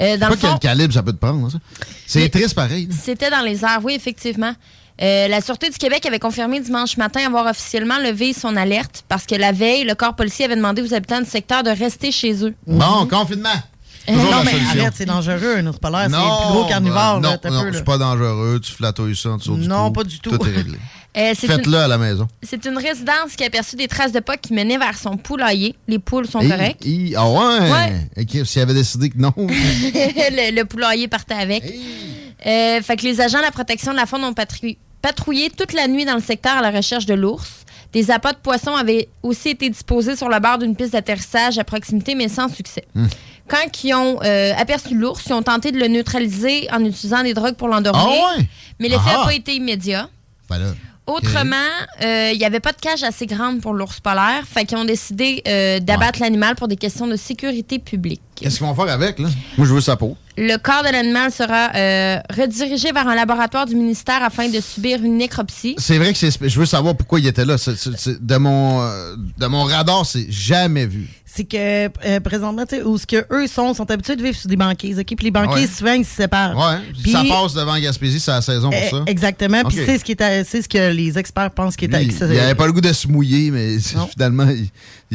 Euh, 0.00 0.16
dans 0.16 0.28
pas 0.28 0.36
quel 0.36 0.58
calibre 0.58 0.92
ça 0.92 1.02
peut 1.02 1.12
te 1.12 1.18
prendre, 1.18 1.50
ça. 1.50 1.58
C'est 2.06 2.28
triste 2.28 2.54
pareil. 2.54 2.88
C'était 2.90 3.30
dans 3.30 3.42
les 3.42 3.64
airs, 3.64 3.80
oui, 3.82 3.94
effectivement. 3.94 4.52
Euh, 5.00 5.28
la 5.28 5.40
Sûreté 5.40 5.70
du 5.70 5.78
Québec 5.78 6.04
avait 6.06 6.18
confirmé 6.18 6.60
dimanche 6.60 6.96
matin 6.96 7.24
avoir 7.26 7.46
officiellement 7.46 7.98
levé 7.98 8.32
son 8.32 8.56
alerte 8.56 9.04
parce 9.08 9.26
que 9.26 9.34
la 9.34 9.52
veille, 9.52 9.84
le 9.84 9.94
corps 9.94 10.14
policier 10.14 10.44
avait 10.44 10.56
demandé 10.56 10.82
aux 10.82 10.94
habitants 10.94 11.20
du 11.20 11.28
secteur 11.28 11.62
de 11.62 11.70
rester 11.70 12.12
chez 12.12 12.44
eux. 12.44 12.54
Bon, 12.66 13.06
confinement. 13.06 13.48
Euh, 14.08 14.12
non, 14.12 14.42
mais 14.44 14.80
arrête, 14.80 14.94
c'est 14.96 15.06
dangereux, 15.06 15.56
un 15.58 15.66
ours 15.66 15.78
polaire. 15.78 16.08
C'est 16.10 16.16
le 16.16 16.46
plus 16.46 16.52
gros 16.52 16.68
carnivore. 16.68 17.20
Non, 17.20 17.36
non, 17.44 17.64
c'est 17.72 17.84
pas 17.84 17.98
dangereux. 17.98 18.60
Tu 18.60 18.72
flatouilles 18.72 19.16
ça 19.16 19.30
en 19.30 19.36
dessous 19.36 19.56
du 19.56 19.68
Non, 19.68 19.92
pas 19.92 20.04
du 20.04 20.18
tout. 20.18 20.36
Tout 20.36 20.46
est 20.46 20.56
réglé. 20.56 20.78
Euh, 21.16 21.34
Faites-le 21.34 21.76
à 21.76 21.88
la 21.88 21.98
maison. 21.98 22.26
C'est 22.42 22.64
une 22.64 22.78
résidence 22.78 23.36
qui 23.36 23.44
a 23.44 23.48
aperçu 23.48 23.76
des 23.76 23.86
traces 23.86 24.12
de 24.12 24.20
pas 24.20 24.38
qui 24.38 24.54
menaient 24.54 24.78
vers 24.78 24.96
son 24.96 25.16
poulailler. 25.18 25.74
Les 25.86 25.98
poules 25.98 26.26
sont 26.26 26.40
correctes. 26.40 26.84
ah 27.16 27.28
ouais? 27.28 28.26
ouais. 28.26 28.44
S'il 28.44 28.62
avait 28.62 28.74
décidé 28.74 29.10
que 29.10 29.18
non. 29.18 29.34
le, 29.36 30.62
poulailler 30.62 31.08
partait 31.08 31.34
avec. 31.34 31.64
Euh, 32.46 32.80
fait 32.80 32.96
que 32.96 33.02
les 33.02 33.20
agents 33.20 33.38
de 33.38 33.44
la 33.44 33.50
protection 33.50 33.92
de 33.92 33.96
la 33.96 34.06
faune 34.06 34.24
ont 34.24 34.32
patrouillé 35.02 35.50
toute 35.50 35.74
la 35.74 35.86
nuit 35.86 36.06
dans 36.06 36.14
le 36.14 36.22
secteur 36.22 36.56
à 36.56 36.62
la 36.62 36.70
recherche 36.70 37.04
de 37.04 37.14
l'ours. 37.14 37.66
Des 37.92 38.10
appâts 38.10 38.32
de 38.32 38.38
poissons 38.38 38.74
avaient 38.74 39.08
aussi 39.22 39.50
été 39.50 39.68
disposés 39.68 40.16
sur 40.16 40.30
la 40.30 40.40
barre 40.40 40.58
d'une 40.58 40.74
piste 40.74 40.92
d'atterrissage 40.92 41.58
à 41.58 41.64
proximité, 41.64 42.14
mais 42.14 42.28
sans 42.28 42.48
succès. 42.48 42.86
Hmm. 42.94 43.06
Quand 43.48 43.84
ils 43.84 43.92
ont 43.92 44.18
euh, 44.22 44.54
aperçu 44.56 44.96
l'ours, 44.96 45.22
ils 45.26 45.34
ont 45.34 45.42
tenté 45.42 45.72
de 45.72 45.78
le 45.78 45.88
neutraliser 45.88 46.68
en 46.72 46.82
utilisant 46.82 47.22
des 47.22 47.34
drogues 47.34 47.56
pour 47.56 47.68
l'endormir. 47.68 48.02
Ah 48.02 48.38
ouais? 48.38 48.46
Mais 48.80 48.88
l'effet 48.88 49.10
n'a 49.10 49.24
pas 49.24 49.34
été 49.34 49.56
immédiat. 49.56 50.08
Ben 50.48 50.74
Autrement, 51.06 51.56
euh, 52.02 52.30
il 52.32 52.38
n'y 52.38 52.44
avait 52.44 52.60
pas 52.60 52.72
de 52.72 52.80
cage 52.80 53.02
assez 53.02 53.26
grande 53.26 53.60
pour 53.60 53.74
l'ours 53.74 53.98
polaire. 53.98 54.44
Fait 54.46 54.64
qu'ils 54.64 54.78
ont 54.78 54.84
décidé 54.84 55.42
euh, 55.48 55.80
d'abattre 55.80 56.20
l'animal 56.20 56.54
pour 56.54 56.68
des 56.68 56.76
questions 56.76 57.08
de 57.08 57.16
sécurité 57.16 57.80
publique. 57.80 58.22
Qu'est-ce 58.42 58.58
qu'ils 58.58 58.66
vont 58.66 58.74
faire 58.74 58.92
avec, 58.92 59.18
là? 59.18 59.28
Moi, 59.56 59.66
je 59.66 59.72
veux 59.72 59.80
sa 59.80 59.96
peau. 59.96 60.16
Le 60.36 60.56
corps 60.56 60.82
de 60.82 60.90
l'animal 60.90 61.30
sera 61.30 61.74
euh, 61.74 62.18
redirigé 62.34 62.90
vers 62.90 63.06
un 63.06 63.14
laboratoire 63.14 63.66
du 63.66 63.74
ministère 63.74 64.22
afin 64.22 64.48
de 64.48 64.60
subir 64.60 65.02
une 65.02 65.18
nécropsie. 65.18 65.74
C'est 65.78 65.98
vrai 65.98 66.12
que 66.14 66.18
je 66.18 66.58
veux 66.58 66.66
savoir 66.66 66.96
pourquoi 66.96 67.20
il 67.20 67.26
était 67.26 67.44
là. 67.44 67.56
de, 67.56 68.36
mon, 68.38 68.82
de 69.38 69.46
mon 69.46 69.64
radar, 69.64 70.06
c'est 70.06 70.30
jamais 70.30 70.86
vu 70.86 71.08
c'est 71.34 71.44
que 71.44 71.86
euh, 71.86 72.20
présentement, 72.20 72.66
tu 72.66 72.76
sais, 72.76 72.82
où 72.82 72.98
ce 72.98 73.06
que 73.06 73.24
eux 73.32 73.46
sont, 73.46 73.72
sont 73.72 73.90
habitués 73.90 74.16
de 74.16 74.22
vivre 74.22 74.36
sur 74.36 74.50
des 74.50 74.56
banquises, 74.56 74.98
OK? 74.98 75.06
Puis 75.06 75.24
les 75.24 75.30
banquises, 75.30 75.74
souvent, 75.74 75.92
ils 75.92 76.04
se 76.04 76.14
séparent. 76.14 76.54
Ouais. 76.54 77.10
ça 77.10 77.22
passe 77.26 77.54
devant 77.54 77.78
Gaspésie, 77.78 78.20
c'est 78.20 78.30
la 78.30 78.42
saison 78.42 78.68
pour 78.68 78.78
euh, 78.78 78.90
ça. 78.90 79.04
Exactement. 79.06 79.62
Puis 79.64 79.78
c'est 79.86 79.98
ce, 79.98 80.04
qui 80.04 80.12
est, 80.12 80.44
ce 80.44 80.68
que 80.68 80.92
les 80.92 81.18
experts 81.18 81.50
pensent 81.52 81.76
qui 81.76 81.86
est 81.86 81.88
Lui, 81.88 82.14
Il 82.20 82.26
n'avait 82.26 82.54
pas 82.54 82.66
le 82.66 82.72
goût 82.72 82.82
de 82.82 82.92
se 82.92 83.08
mouiller, 83.08 83.50
mais 83.50 83.78
finalement, 84.12 84.46
il, 84.50 84.68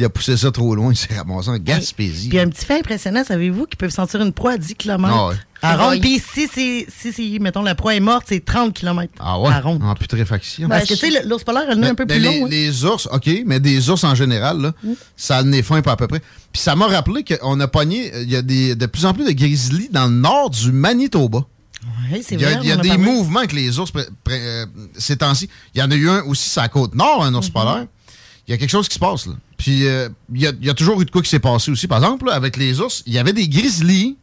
a 0.04 0.08
poussé 0.08 0.36
ça 0.36 0.50
trop 0.50 0.74
loin. 0.74 0.92
Il 0.92 0.96
s'est 0.96 1.14
ramassé 1.16 1.50
en 1.50 1.58
Gaspésie. 1.58 2.28
Puis 2.28 2.38
un 2.38 2.48
petit 2.48 2.64
fait 2.64 2.78
impressionnant, 2.78 3.24
savez-vous, 3.24 3.66
qu'ils 3.66 3.78
peuvent 3.78 3.90
sentir 3.90 4.20
une 4.22 4.32
proie 4.32 4.52
à 4.52 4.58
10 4.58 4.74
km. 4.74 5.14
Ah 5.14 5.30
à 5.60 5.76
ronde. 5.76 6.00
Puis 6.00 6.20
si, 6.20 6.48
si, 6.48 6.86
si, 7.12 7.38
mettons, 7.40 7.62
la 7.62 7.74
proie 7.74 7.94
est 7.94 8.00
morte, 8.00 8.26
c'est 8.28 8.44
30 8.44 8.72
km. 8.74 9.12
Ah 9.18 9.40
ouais? 9.40 9.50
À 9.50 9.60
ronde. 9.60 9.82
En 9.82 9.94
putréfaction. 9.94 10.68
Parce 10.68 10.86
que, 10.86 10.94
tu 10.94 11.10
sais, 11.10 11.24
l'ours 11.24 11.44
polaire, 11.44 11.64
elle 11.68 11.82
est 11.82 11.88
un 11.88 11.94
peu 11.94 12.06
plus 12.06 12.20
long. 12.20 12.30
Les, 12.30 12.42
hein. 12.42 12.48
les, 12.48 12.84
ours, 12.84 13.08
OK, 13.10 13.28
mais 13.44 13.60
des 13.60 13.90
ours 13.90 14.04
en 14.04 14.14
général, 14.14 14.60
là, 14.60 14.72
mm. 14.82 14.92
ça 15.16 15.38
a 15.38 15.42
le 15.42 15.48
nez 15.48 15.62
fin 15.62 15.82
pas 15.82 15.92
à 15.92 15.96
peu 15.96 16.06
près. 16.06 16.20
Puis 16.52 16.62
ça 16.62 16.76
m'a 16.76 16.86
rappelé 16.86 17.24
qu'on 17.24 17.58
a 17.60 17.68
pogné, 17.68 18.12
il 18.22 18.30
y 18.30 18.36
a 18.36 18.42
des, 18.42 18.74
de 18.74 18.86
plus 18.86 19.04
en 19.04 19.12
plus 19.14 19.24
de 19.24 19.32
grizzlies 19.32 19.88
dans 19.90 20.06
le 20.06 20.14
nord 20.14 20.50
du 20.50 20.70
Manitoba. 20.72 21.40
Oui, 22.12 22.22
c'est 22.26 22.36
vrai. 22.36 22.58
Il 22.62 22.68
y 22.68 22.72
a, 22.72 22.76
des 22.76 22.96
mouvements 22.96 23.40
avec 23.40 23.52
les 23.52 23.78
ours 23.78 23.92
euh, 24.28 24.66
ces 24.96 25.16
temps-ci. 25.16 25.48
Il 25.74 25.80
y 25.80 25.82
en 25.82 25.90
a 25.90 25.94
eu 25.94 26.08
un 26.08 26.22
aussi 26.22 26.48
sur 26.48 26.62
la 26.62 26.68
côte 26.68 26.94
nord, 26.94 27.24
un 27.24 27.34
ours 27.34 27.48
mm-hmm. 27.48 27.52
polaire. 27.52 27.86
Il 28.48 28.52
y 28.52 28.54
a 28.54 28.56
quelque 28.56 28.70
chose 28.70 28.88
qui 28.88 28.94
se 28.94 28.98
passe, 28.98 29.26
là. 29.26 29.34
Puis 29.58 29.86
euh, 29.86 30.08
il, 30.32 30.40
y 30.40 30.46
a, 30.46 30.52
il, 30.58 30.66
y 30.66 30.70
a, 30.70 30.74
toujours 30.74 31.00
eu 31.02 31.04
de 31.04 31.10
quoi 31.10 31.20
qui 31.20 31.28
s'est 31.28 31.38
passé 31.38 31.70
aussi. 31.70 31.86
Par 31.86 31.98
exemple, 31.98 32.30
avec 32.30 32.56
les 32.56 32.80
ours, 32.80 33.02
il 33.06 33.12
y 33.12 33.18
avait 33.18 33.34
des 33.34 33.46
grizzlies 33.46 34.16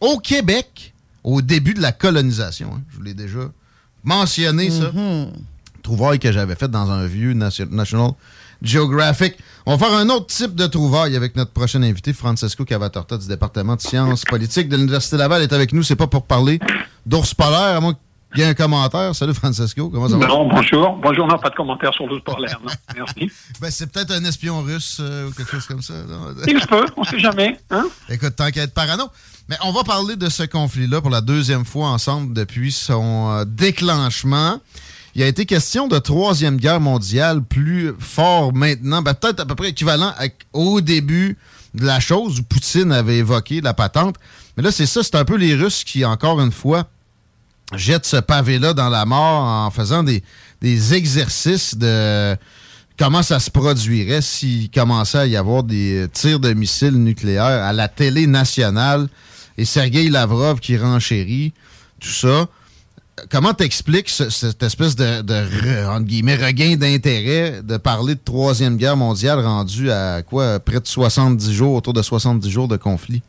au 0.00 0.18
Québec 0.18 0.92
au 1.22 1.42
début 1.42 1.72
de 1.72 1.80
la 1.80 1.92
colonisation. 1.92 2.72
Hein. 2.74 2.82
Je 2.90 2.96
vous 2.96 3.02
l'ai 3.02 3.14
déjà 3.14 3.52
mentionné, 4.02 4.68
ça. 4.68 4.90
Mm-hmm. 4.90 5.28
Trouvaille 5.82 6.18
que 6.18 6.32
j'avais 6.32 6.56
fait 6.56 6.68
dans 6.68 6.90
un 6.90 7.06
vieux 7.06 7.34
National 7.34 8.14
Geographic. 8.62 9.34
On 9.66 9.76
va 9.76 9.86
faire 9.86 9.96
un 9.96 10.08
autre 10.08 10.26
type 10.26 10.56
de 10.56 10.66
trouvaille 10.66 11.14
avec 11.14 11.36
notre 11.36 11.52
prochain 11.52 11.82
invité, 11.82 12.12
Francesco 12.12 12.64
Cavatorta 12.64 13.16
du 13.16 13.28
département 13.28 13.76
de 13.76 13.80
sciences 13.80 14.24
politiques 14.24 14.68
de 14.68 14.76
l'Université 14.76 15.16
Laval 15.16 15.42
est 15.42 15.52
avec 15.52 15.72
nous. 15.72 15.84
C'est 15.84 15.96
pas 15.96 16.08
pour 16.08 16.24
parler 16.24 16.58
d'ours 17.06 17.34
polaire, 17.34 17.76
à 17.76 17.80
moins 17.80 17.94
qu'il 18.32 18.42
y 18.42 18.46
ait 18.46 18.50
un 18.50 18.54
commentaire. 18.54 19.14
Salut 19.14 19.34
Francesco, 19.34 19.88
comment 19.88 20.08
ça 20.08 20.16
va? 20.16 20.26
Non, 20.26 20.48
bonjour. 20.48 20.98
Bonjour, 21.02 21.26
non, 21.26 21.38
pas 21.38 21.50
de 21.50 21.54
commentaire 21.54 21.92
sur 21.94 22.06
l'ours 22.06 22.24
polaire. 22.24 22.60
Merci. 22.96 23.30
ben, 23.60 23.70
c'est 23.70 23.90
peut-être 23.90 24.12
un 24.12 24.24
espion 24.24 24.62
russe 24.62 24.98
euh, 25.00 25.28
ou 25.28 25.32
quelque 25.32 25.50
chose 25.50 25.66
comme 25.66 25.82
ça. 25.82 25.94
Il 26.46 26.60
se 26.60 26.66
peut, 26.66 26.86
on 26.96 27.04
sait 27.04 27.18
jamais. 27.18 27.58
Hein? 27.70 27.86
Écoute, 28.08 28.36
tant 28.36 28.50
qu'à 28.50 28.62
être 28.62 28.74
parano. 28.74 29.04
Mais 29.48 29.56
on 29.64 29.72
va 29.72 29.84
parler 29.84 30.16
de 30.16 30.28
ce 30.28 30.44
conflit-là 30.44 31.00
pour 31.00 31.10
la 31.10 31.20
deuxième 31.20 31.64
fois 31.64 31.88
ensemble 31.88 32.32
depuis 32.32 32.72
son 32.72 33.30
euh, 33.30 33.44
déclenchement. 33.44 34.60
Il 35.14 35.22
a 35.22 35.26
été 35.26 35.44
question 35.44 35.88
de 35.88 35.98
troisième 35.98 36.56
guerre 36.56 36.80
mondiale 36.80 37.42
plus 37.42 37.92
fort 37.98 38.54
maintenant, 38.54 39.02
ben, 39.02 39.12
peut-être 39.12 39.40
à 39.40 39.46
peu 39.46 39.54
près 39.54 39.68
équivalent 39.70 40.12
au 40.54 40.80
début 40.80 41.36
de 41.74 41.84
la 41.84 42.00
chose 42.00 42.40
où 42.40 42.42
Poutine 42.44 42.92
avait 42.92 43.18
évoqué 43.18 43.60
la 43.60 43.74
patente. 43.74 44.16
Mais 44.56 44.62
là, 44.62 44.70
c'est 44.70 44.86
ça, 44.86 45.02
c'est 45.02 45.16
un 45.16 45.24
peu 45.24 45.36
les 45.36 45.54
Russes 45.54 45.84
qui, 45.84 46.04
encore 46.04 46.40
une 46.40 46.52
fois, 46.52 46.86
jettent 47.74 48.06
ce 48.06 48.16
pavé-là 48.16 48.74
dans 48.74 48.88
la 48.88 49.04
mort 49.04 49.44
en 49.44 49.70
faisant 49.70 50.02
des, 50.02 50.22
exercices 50.94 51.76
de 51.76 52.36
comment 52.98 53.22
ça 53.22 53.40
se 53.40 53.50
produirait 53.50 54.22
s'il 54.22 54.70
commençait 54.70 55.18
à 55.18 55.26
y 55.26 55.36
avoir 55.36 55.62
des 55.62 56.06
tirs 56.12 56.38
de 56.38 56.52
missiles 56.52 57.02
nucléaires 57.02 57.44
à 57.44 57.72
la 57.72 57.88
télé 57.88 58.26
nationale 58.26 59.08
et 59.58 59.64
Sergei 59.64 60.08
Lavrov 60.08 60.60
qui 60.60 60.76
renchérit 60.76 61.52
tout 62.00 62.08
ça. 62.08 62.46
Comment 63.30 63.52
t'expliques 63.52 64.08
cette 64.08 64.62
espèce 64.62 64.96
de, 64.96 66.00
guillemets, 66.00 66.36
regain 66.36 66.76
d'intérêt 66.76 67.62
de 67.62 67.76
parler 67.76 68.14
de 68.14 68.20
Troisième 68.24 68.76
Guerre 68.76 68.96
mondiale 68.96 69.40
rendu 69.40 69.90
à 69.90 70.22
quoi 70.22 70.58
près 70.60 70.80
de 70.80 70.86
70 70.86 71.52
jours, 71.52 71.74
autour 71.74 71.92
de 71.92 72.02
70 72.02 72.50
jours 72.50 72.68
de 72.68 72.76
conflit? 72.76 73.22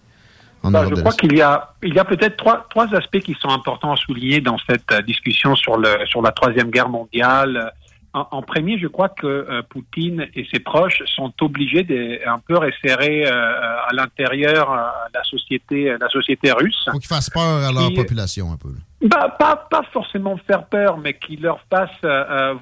Bah, 0.63 0.85
je 0.89 0.95
crois 0.95 1.11
qu'il 1.11 1.35
y 1.35 1.41
a, 1.41 1.73
il 1.83 1.93
y 1.93 1.99
a 1.99 2.05
peut-être 2.05 2.37
trois, 2.37 2.65
trois 2.69 2.87
aspects 2.95 3.19
qui 3.19 3.35
sont 3.41 3.49
importants 3.49 3.91
à 3.91 3.97
souligner 3.97 4.39
dans 4.39 4.57
cette 4.69 4.91
euh, 4.93 5.01
discussion 5.01 5.55
sur, 5.55 5.77
le, 5.77 6.05
sur 6.05 6.21
la 6.21 6.31
Troisième 6.31 6.69
Guerre 6.69 6.87
mondiale. 6.87 7.73
En, 8.13 8.43
premier, 8.43 8.77
je 8.77 8.85
crois 8.85 9.09
que 9.09 9.25
euh, 9.25 9.63
Poutine 9.67 10.27
et 10.35 10.45
ses 10.53 10.59
proches 10.59 11.01
sont 11.15 11.33
obligés 11.41 11.81
de 11.81 12.19
un 12.27 12.37
peu 12.37 12.55
resserrer 12.55 13.25
euh, 13.25 13.31
à 13.31 13.89
l'intérieur 13.91 14.69
la 15.11 15.23
société, 15.23 15.95
la 15.99 16.09
société 16.09 16.51
russe. 16.51 16.85
Faut 16.91 16.99
qu'ils 16.99 17.07
fassent 17.07 17.31
peur 17.31 17.63
à 17.63 17.71
leur 17.71 17.91
population 17.95 18.51
un 18.51 18.57
peu. 18.57 18.69
Bah, 19.01 19.35
pas, 19.39 19.55
pas 19.55 19.81
forcément 19.91 20.37
faire 20.37 20.65
peur, 20.67 20.99
mais 20.99 21.15
qu'ils 21.15 21.41
leur 21.41 21.59
fassent 21.71 21.89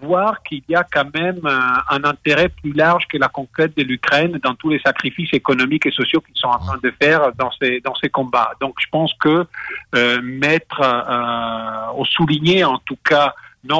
voir 0.02 0.42
qu'il 0.42 0.64
y 0.70 0.76
a 0.76 0.86
quand 0.90 1.14
même 1.14 1.42
un, 1.46 2.04
intérêt 2.06 2.48
plus 2.48 2.72
large 2.72 3.06
que 3.08 3.18
la 3.18 3.28
conquête 3.28 3.76
de 3.76 3.84
l'Ukraine 3.84 4.40
dans 4.42 4.56
tous 4.56 4.70
les 4.70 4.80
sacrifices 4.80 5.34
économiques 5.34 5.86
et 5.86 5.92
sociaux 5.92 6.22
qu'ils 6.22 6.38
sont 6.38 6.48
en 6.48 6.60
train 6.60 6.80
de 6.82 6.94
faire 7.02 7.34
dans 7.38 7.52
ces, 7.62 7.82
dans 7.82 7.94
ces 7.96 8.10
combats. 8.10 8.54
Donc 8.62 8.76
je 8.80 8.88
pense 8.90 9.14
que 9.20 9.46
mettre, 10.22 10.82
au 11.98 12.06
souligner 12.06 12.64
en 12.64 12.80
tout 12.80 12.98
cas, 13.04 13.36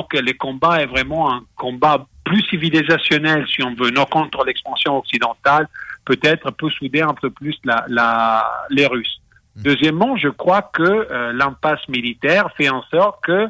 que 0.10 0.18
le 0.18 0.34
combat 0.34 0.82
est 0.82 0.86
vraiment 0.86 1.34
un 1.34 1.44
combat 1.56 2.06
plus 2.24 2.44
civilisationnel, 2.44 3.46
si 3.54 3.64
on 3.64 3.74
veut, 3.76 3.90
non 3.90 4.06
contre 4.06 4.46
l'expansion 4.46 4.98
occidentale, 4.98 5.68
peut-être 6.06 6.52
peut 6.52 6.70
souder 6.70 7.02
un 7.02 7.14
peu 7.14 7.30
plus 7.30 7.56
la, 7.64 7.86
la, 7.88 8.46
les 8.70 8.86
Russes. 8.86 9.22
Hmm. 9.56 9.64
Deuxièmement, 9.64 10.16
je 10.16 10.30
crois 10.30 10.62
que 10.62 10.84
euh, 10.84 11.34
l'impasse 11.34 11.88
militaire 11.90 12.50
fait 12.56 12.70
en 12.70 12.84
sorte 12.84 13.24
que 13.24 13.48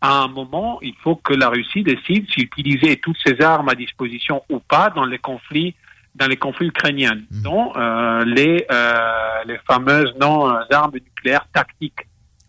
à 0.00 0.22
un 0.22 0.28
moment, 0.28 0.78
il 0.82 0.94
faut 1.02 1.16
que 1.16 1.32
la 1.32 1.48
Russie 1.48 1.82
décide 1.82 2.28
s'utiliser 2.30 2.96
toutes 2.98 3.16
ses 3.24 3.40
armes 3.40 3.68
à 3.70 3.74
disposition 3.74 4.42
ou 4.50 4.58
pas 4.58 4.90
dans 4.90 5.04
les 5.04 5.18
conflits 5.18 5.74
dans 6.14 6.28
les 6.28 6.36
conflits 6.38 6.68
ukrainiens, 6.68 7.16
hmm. 7.30 7.42
dont 7.42 7.72
euh, 7.76 8.24
les 8.24 8.66
euh, 8.70 9.44
les 9.46 9.58
fameuses 9.66 10.14
non 10.18 10.46
armes 10.70 10.92
nucléaires 10.94 11.46
tactiques. 11.52 12.06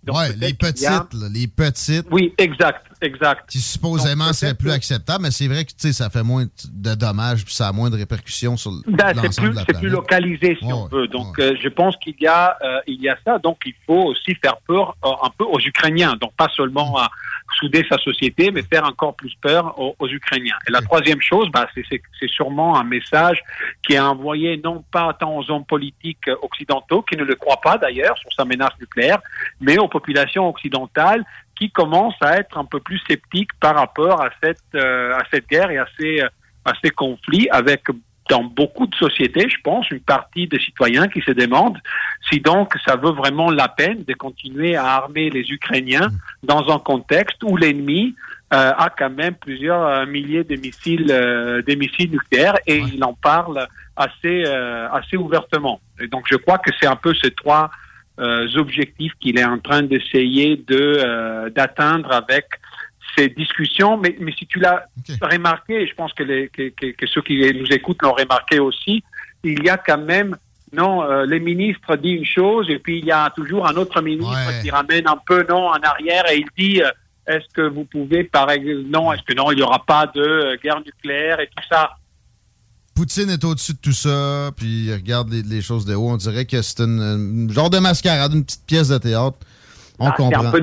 ouais, 0.08 0.34
les 0.38 0.54
petites, 0.54 1.14
les 1.34 1.48
petites. 1.48 2.08
Oui, 2.10 2.34
exact. 2.38 2.87
Exact. 3.02 3.50
Qui 3.50 3.60
supposément 3.60 4.34
serait 4.34 4.54
plus 4.54 4.72
acceptable, 4.72 5.24
mais 5.24 5.32
c'est 5.32 5.48
vrai 5.48 5.66
que 5.66 5.92
ça 5.92 6.10
fait 6.10 6.24
moins 6.24 6.46
de 6.46 6.96
dommages 6.96 7.46
puis 7.46 7.54
ça 7.54 7.68
a 7.70 7.72
moins 7.72 7.90
de 7.90 7.98
répercussions 7.98 8.58
sur 8.58 8.72
ben, 8.88 9.14
l'ensemble 9.14 9.52
de 9.52 9.56
la 9.56 9.64
C'est 9.66 9.80
plus 9.80 9.90
localisé, 9.90 10.58
si 10.60 10.66
on 10.66 10.88
veut. 10.88 11.08
Donc, 11.08 11.40
euh, 11.40 11.56
je 11.62 11.70
pense 11.70 11.96
qu'il 11.98 12.16
y, 12.20 12.28
a, 12.28 12.58
euh, 12.62 12.80
il 12.88 13.02
y 13.02 13.10
a 13.10 13.18
ça. 13.26 13.38
Donc, 13.40 13.60
il 13.66 13.74
faut 13.86 14.04
aussi 14.06 14.36
faire 14.36 14.58
peur 14.68 14.96
euh, 15.06 15.10
un 15.24 15.30
peu 15.38 15.46
aux 15.46 15.60
Ukrainiens. 15.60 16.16
Donc, 16.20 16.34
pas 16.36 16.48
seulement 16.56 16.98
à 16.98 17.10
souder 17.58 17.86
sa 17.90 17.98
société, 17.98 18.52
mais 18.52 18.62
faire 18.64 18.84
encore 18.84 19.16
plus 19.16 19.34
peur 19.42 19.74
aux, 19.80 20.08
Ukrainiens. 20.08 20.56
Et 20.68 20.72
la 20.72 20.82
troisième 20.82 21.22
chose, 21.22 21.50
bah, 21.52 21.68
c'est 21.76 22.30
sûrement 22.30 22.78
un 22.78 22.84
message 22.84 23.42
qui 23.86 23.94
est 23.94 24.00
envoyé 24.00 24.60
non 24.64 24.84
pas 24.92 25.14
tant 25.20 25.36
aux 25.38 25.50
hommes 25.50 25.66
politiques 25.66 26.30
occidentaux, 26.42 27.02
qui 27.02 27.18
ne 27.18 27.24
le 27.24 27.36
croient 27.36 27.62
pas 27.62 27.78
d'ailleurs 27.78 28.18
sur 28.18 28.32
sa 28.34 28.46
menace 28.46 28.74
nucléaire, 28.80 29.20
mais 29.60 29.78
aux 29.78 29.88
populations 29.88 30.48
occidentales 30.50 31.24
qui 31.58 31.72
commencent 31.72 32.22
à 32.22 32.38
être 32.38 32.58
un 32.58 32.66
peu 32.66 32.80
plus 32.80 33.00
sceptiques 33.08 33.52
par 33.60 33.76
rapport 33.76 34.22
à 34.22 34.30
cette, 34.42 34.76
à 34.76 35.24
cette 35.32 35.48
guerre 35.48 35.72
et 35.72 35.78
à 35.78 35.88
ces, 36.00 36.22
à 36.66 36.74
ces 36.84 36.92
conflits 36.92 37.48
avec 37.50 37.84
dans 38.30 38.44
beaucoup 38.44 38.88
de 38.88 38.96
sociétés, 38.96 39.48
je 39.50 39.62
pense, 39.64 39.90
une 39.90 40.02
partie 40.02 40.48
des 40.48 40.60
citoyens 40.60 41.08
qui 41.08 41.22
se 41.22 41.32
demandent 41.32 41.78
si 42.30 42.40
donc 42.40 42.74
ça 42.86 42.96
vaut 42.96 43.14
vraiment 43.14 43.52
la 43.52 43.68
peine 43.68 44.04
de 44.04 44.14
continuer 44.14 44.76
à 44.76 44.86
armer 44.86 45.30
les 45.30 45.50
Ukrainiens 45.50 46.10
dans 46.44 46.74
un 46.74 46.80
contexte 46.80 47.42
où 47.44 47.56
l'ennemi 47.56 48.16
euh, 48.54 48.72
a 48.78 48.90
quand 48.90 49.10
même 49.10 49.36
plusieurs 49.36 49.86
euh, 49.86 50.06
milliers 50.06 50.44
de 50.44 50.56
missiles, 50.56 51.08
euh, 51.10 51.62
des 51.62 51.76
missiles 51.76 52.12
nucléaires 52.12 52.58
et 52.66 52.78
il 52.78 53.04
en 53.04 53.14
parle 53.14 53.68
assez, 53.96 54.44
assez 54.92 55.18
ouvertement. 55.18 55.82
Et 56.00 56.08
donc 56.08 56.26
je 56.30 56.36
crois 56.36 56.60
que 56.60 56.70
c'est 56.80 56.86
un 56.86 56.96
peu 56.96 57.16
ces 57.16 57.32
trois 57.32 57.72
objectifs 58.18 59.14
qu'il 59.20 59.38
est 59.38 59.46
en 59.46 59.60
train 59.60 59.84
d'essayer 59.84 60.58
de 60.58 61.50
d'atteindre 61.50 62.12
avec 62.12 62.46
ces 63.18 63.30
discussions, 63.30 63.98
mais, 63.98 64.16
mais 64.20 64.32
si 64.38 64.46
tu 64.46 64.60
l'as 64.60 64.88
remarqué, 65.22 65.88
je 65.88 65.94
pense 65.96 66.14
que, 66.14 66.24
les, 66.24 66.50
que, 66.50 66.70
que, 66.70 67.08
ceux 67.08 67.22
qui 67.22 67.38
nous 67.54 67.72
écoutent 67.72 68.02
l'ont 68.04 68.14
remarqué 68.14 68.60
aussi, 68.60 69.04
il 69.44 69.64
y 69.64 69.70
a 69.70 69.78
quand 69.78 69.98
même, 69.98 70.36
non, 70.74 71.04
euh, 71.04 71.26
les 71.26 71.40
ministres 71.40 71.96
dit 71.96 72.12
une 72.12 72.26
chose 72.26 72.70
et 72.70 72.80
puis 72.80 73.00
il 73.00 73.06
y 73.06 73.12
a 73.12 73.32
toujours 73.36 73.68
un 73.68 73.76
autre 73.76 74.02
ministre 74.02 74.62
qui 74.62 74.70
ramène 74.70 75.08
un 75.08 75.18
peu, 75.26 75.46
non, 75.50 75.68
en 75.68 75.80
arrière 75.82 76.30
et 76.32 76.38
il 76.38 76.48
dit, 76.58 76.82
euh, 76.82 76.90
est-ce 77.26 77.48
que 77.54 77.62
vous 77.62 77.86
pouvez, 77.86 78.24
par 78.24 78.50
exemple, 78.52 78.88
non, 78.90 79.12
est-ce 79.12 79.24
que 79.24 79.34
non, 79.34 79.52
il 79.52 79.56
n'y 79.56 79.64
aura 79.64 79.84
pas 79.84 80.06
de 80.08 80.22
euh, 80.22 80.58
guerre 80.62 80.82
nucléaire 80.86 81.40
et 81.40 81.48
tout 81.48 81.64
ça. 81.70 81.96
Poutine 82.98 83.30
est 83.30 83.46
au-dessus 83.46 83.74
de 83.74 83.78
tout 83.78 83.94
ça, 83.94 84.50
puis 84.58 84.86
il 84.86 84.92
regarde 84.92 85.32
les, 85.32 85.62
choses 85.62 85.86
de 85.86 85.94
haut. 85.94 86.10
On 86.10 86.18
dirait 86.18 86.46
que 86.46 86.60
c'est 86.64 86.82
une, 86.82 87.48
genre 87.52 87.70
de 87.70 87.78
mascarade, 87.78 88.34
une 88.34 88.44
petite 88.44 88.66
pièce 88.66 88.88
de 88.88 88.98
théâtre. 88.98 89.38
Ah, 90.00 90.16
c'est 90.18 90.24
un, 90.24 90.52
peu 90.52 90.62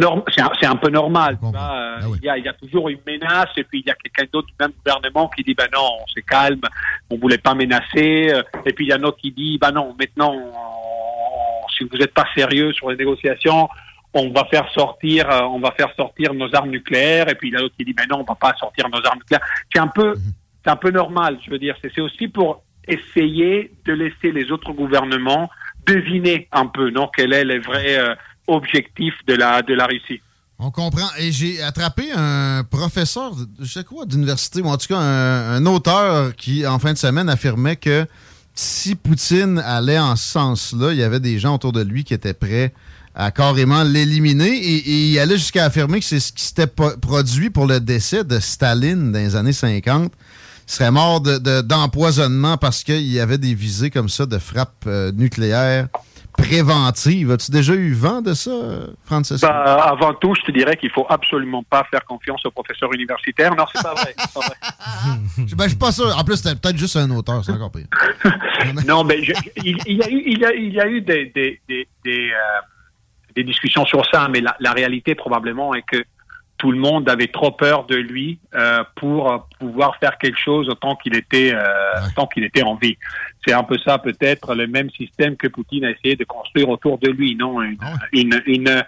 c'est 0.59 0.66
un, 0.66 0.74
peu 0.74 0.90
normal. 0.90 1.39
Euh, 1.44 1.51
ah 1.55 1.98
il, 2.20 2.24
y 2.24 2.28
a, 2.28 2.36
y 2.39 2.48
a, 2.48 2.52
toujours 2.55 2.89
une 2.89 2.98
menace 3.06 3.51
et 3.56 3.62
puis 3.62 3.85
il 3.85 3.86
y 3.86 3.90
a 3.90 3.94
quelqu'un 3.94 4.24
d'autre 4.32 4.48
du 4.48 4.55
même 4.59 4.73
gouvernement 4.85 5.31
qui 5.36 5.44
dit 5.44 5.55
ben 5.55 5.69
non, 5.73 5.89
on 6.02 6.06
se 6.09 6.19
calme, 6.20 6.61
on 7.09 7.19
voulait 7.19 7.39
pas 7.39 7.55
menacer. 7.55 8.32
Euh, 8.32 8.43
et 8.66 8.73
puis 8.73 8.86
il 8.86 8.89
y 8.89 8.93
a 8.93 8.97
un 8.97 9.02
autre 9.05 9.19
qui 9.19 9.31
dit 9.31 9.56
ben 9.59 9.70
non, 9.70 9.94
maintenant, 9.97 10.35
si 11.77 11.85
vous 11.85 11.97
n'êtes 11.97 12.15
pas 12.15 12.27
sérieux 12.36 12.73
sur 12.73 12.90
les 12.90 12.97
négociations, 12.97 13.69
on 14.12 14.31
va 14.31 14.44
faire 14.47 14.69
sortir, 14.73 15.31
euh, 15.31 15.43
on 15.43 15.61
va 15.61 15.70
faire 15.73 15.94
sortir 15.97 16.35
nos 16.35 16.52
armes 16.52 16.70
nucléaires. 16.70 17.28
Et 17.28 17.36
puis 17.36 17.51
il 17.51 17.55
y 17.55 17.56
a 17.56 17.61
d'autres 17.61 17.77
qui 17.77 17.85
dit 17.85 17.93
ben 17.93 18.06
non, 18.11 18.20
on 18.20 18.24
va 18.24 18.35
pas 18.35 18.55
sortir 18.59 18.89
nos 18.89 19.05
armes 19.05 19.19
nucléaires. 19.19 19.47
C'est 19.73 19.81
un 19.81 19.89
peu, 19.89 20.15
mhm. 20.15 20.32
C'est 20.64 20.70
un 20.70 20.76
peu 20.76 20.90
normal. 20.90 21.38
Je 21.44 21.50
veux 21.50 21.58
dire, 21.58 21.76
c'est 21.82 22.00
aussi 22.00 22.28
pour 22.28 22.62
essayer 22.88 23.72
de 23.84 23.92
laisser 23.92 24.32
les 24.32 24.50
autres 24.50 24.72
gouvernements 24.72 25.50
deviner 25.86 26.48
un 26.52 26.66
peu, 26.66 26.90
non, 26.90 27.10
quel 27.14 27.32
est 27.32 27.44
les 27.44 27.58
vrais 27.58 28.16
objectif 28.46 29.14
de 29.26 29.34
la, 29.34 29.62
de 29.62 29.74
la 29.74 29.86
Russie. 29.86 30.20
On 30.58 30.70
comprend. 30.70 31.08
Et 31.18 31.32
j'ai 31.32 31.60
attrapé 31.62 32.04
un 32.14 32.62
professeur, 32.64 33.32
je 33.60 33.66
sais 33.66 33.84
quoi, 33.84 34.06
d'université, 34.06 34.62
ou 34.62 34.66
en 34.66 34.76
tout 34.76 34.86
cas 34.86 34.98
un, 34.98 35.66
auteur 35.66 36.34
qui, 36.36 36.66
en 36.66 36.78
fin 36.78 36.92
de 36.92 36.98
semaine, 36.98 37.28
affirmait 37.28 37.76
que 37.76 38.06
si 38.54 38.94
Poutine 38.94 39.58
allait 39.58 39.98
en 39.98 40.14
ce 40.14 40.28
sens-là, 40.28 40.92
il 40.92 40.98
y 40.98 41.02
avait 41.02 41.20
des 41.20 41.38
gens 41.38 41.56
autour 41.56 41.72
de 41.72 41.82
lui 41.82 42.04
qui 42.04 42.14
étaient 42.14 42.34
prêts 42.34 42.72
à 43.16 43.32
carrément 43.32 43.82
l'éliminer. 43.82 44.46
Et, 44.46 45.10
il 45.10 45.18
allait 45.18 45.38
jusqu'à 45.38 45.64
affirmer 45.64 45.98
que 45.98 46.06
c'est 46.06 46.20
ce 46.20 46.32
qui 46.32 46.44
s'était 46.44 46.68
produit 46.68 47.50
pour 47.50 47.66
le 47.66 47.80
décès 47.80 48.22
de 48.22 48.38
Staline 48.38 49.10
dans 49.10 49.18
les 49.18 49.34
années 49.34 49.52
50. 49.52 50.12
Il 50.66 50.72
serait 50.72 50.90
mort 50.90 51.20
d'empoisonnement 51.20 52.56
parce 52.56 52.84
qu'il 52.84 53.02
y 53.02 53.20
avait 53.20 53.38
des 53.38 53.54
visées 53.54 53.90
comme 53.90 54.08
ça 54.08 54.26
de 54.26 54.38
frappe 54.38 54.84
euh, 54.86 55.12
nucléaire 55.12 55.88
préventive. 56.36 57.30
As-tu 57.30 57.50
déjà 57.50 57.74
eu 57.74 57.92
vent 57.92 58.20
de 58.20 58.34
ça, 58.34 58.50
Francis? 59.04 59.40
Bah, 59.40 59.74
avant 59.84 60.14
tout, 60.14 60.34
je 60.34 60.42
te 60.42 60.50
dirais 60.50 60.76
qu'il 60.76 60.90
faut 60.90 61.06
absolument 61.08 61.62
pas 61.62 61.84
faire 61.90 62.04
confiance 62.04 62.44
aux 62.44 62.50
professeurs 62.50 62.92
universitaires. 62.92 63.54
Non, 63.54 63.64
c'est 63.72 63.82
pas 63.82 63.94
vrai. 63.94 64.14
Pas 64.16 64.40
vrai. 64.40 64.56
ben, 65.56 65.64
je 65.64 65.68
suis 65.68 65.78
pas 65.78 65.92
sûr. 65.92 66.16
En 66.16 66.24
plus, 66.24 66.36
c'était 66.36 66.56
peut-être 66.56 66.78
juste 66.78 66.96
un 66.96 67.10
auteur, 67.10 67.44
c'est 67.44 67.52
encore 67.52 67.70
pire. 67.70 67.86
non, 68.86 69.04
mais 69.04 69.18
il, 69.18 69.96
y 69.96 70.02
a 70.02 70.10
eu, 70.10 70.22
il, 70.26 70.38
y 70.38 70.44
a, 70.44 70.52
il 70.54 70.72
y 70.72 70.80
a 70.80 70.86
eu 70.88 71.00
des, 71.00 71.26
des, 71.26 71.60
des, 71.68 71.88
des, 72.04 72.30
euh, 72.30 72.60
des 73.36 73.44
discussions 73.44 73.84
sur 73.86 74.04
ça, 74.06 74.28
mais 74.28 74.40
la, 74.40 74.56
la 74.60 74.72
réalité 74.72 75.14
probablement 75.14 75.74
est 75.74 75.82
que 75.82 76.04
tout 76.64 76.72
le 76.72 76.78
monde 76.78 77.10
avait 77.10 77.26
trop 77.26 77.50
peur 77.50 77.84
de 77.84 77.94
lui 77.94 78.38
euh, 78.54 78.82
pour 78.96 79.48
pouvoir 79.60 79.98
faire 79.98 80.16
quelque 80.16 80.38
chose 80.38 80.66
tant 80.80 80.96
qu'il 80.96 81.14
était 81.14 81.52
euh, 81.54 81.60
tant 82.16 82.26
qu'il 82.26 82.42
était 82.42 82.62
en 82.62 82.74
vie. 82.74 82.96
C'est 83.46 83.52
un 83.52 83.64
peu 83.64 83.76
ça 83.84 83.98
peut-être 83.98 84.54
le 84.54 84.66
même 84.66 84.88
système 84.88 85.36
que 85.36 85.46
Poutine 85.46 85.84
a 85.84 85.90
essayé 85.90 86.16
de 86.16 86.24
construire 86.24 86.70
autour 86.70 86.96
de 86.96 87.10
lui, 87.10 87.36
non? 87.36 87.60
Une, 87.60 87.76
ah 87.82 87.92
une, 88.14 88.42
une, 88.46 88.82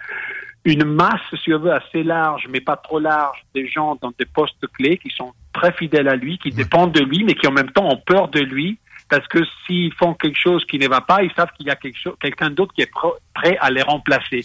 une 0.65 0.85
masse, 0.85 1.21
si 1.43 1.53
on 1.53 1.59
veut, 1.59 1.71
assez 1.71 2.01
large, 2.01 2.47
mais 2.49 2.61
pas 2.61 2.77
trop 2.77 2.97
large, 2.97 3.45
des 3.53 3.67
gens 3.67 3.95
dans 4.01 4.11
des 4.17 4.25
postes 4.25 4.65
clés 4.73 4.97
qui 4.97 5.11
sont 5.15 5.33
très 5.53 5.71
fidèles 5.71 6.07
à 6.07 6.15
lui, 6.15 6.39
qui 6.39 6.49
dépendent 6.49 6.93
de 6.93 7.03
lui, 7.03 7.23
mais 7.25 7.35
qui 7.35 7.45
en 7.45 7.51
même 7.51 7.69
temps 7.69 7.87
ont 7.87 8.01
peur 8.03 8.29
de 8.29 8.39
lui 8.39 8.79
parce 9.09 9.27
que 9.27 9.39
s'ils 9.65 9.93
font 9.93 10.13
quelque 10.13 10.37
chose 10.37 10.65
qui 10.65 10.79
ne 10.79 10.87
va 10.87 11.01
pas, 11.01 11.23
ils 11.23 11.31
savent 11.33 11.51
qu'il 11.57 11.67
y 11.67 11.69
a 11.69 11.75
quelque 11.75 11.97
chose, 11.97 12.15
quelqu'un 12.19 12.49
d'autre 12.49 12.73
qui 12.73 12.81
est 12.81 12.91
prêt 13.33 13.57
à 13.59 13.69
les 13.69 13.81
remplacer. 13.81 14.43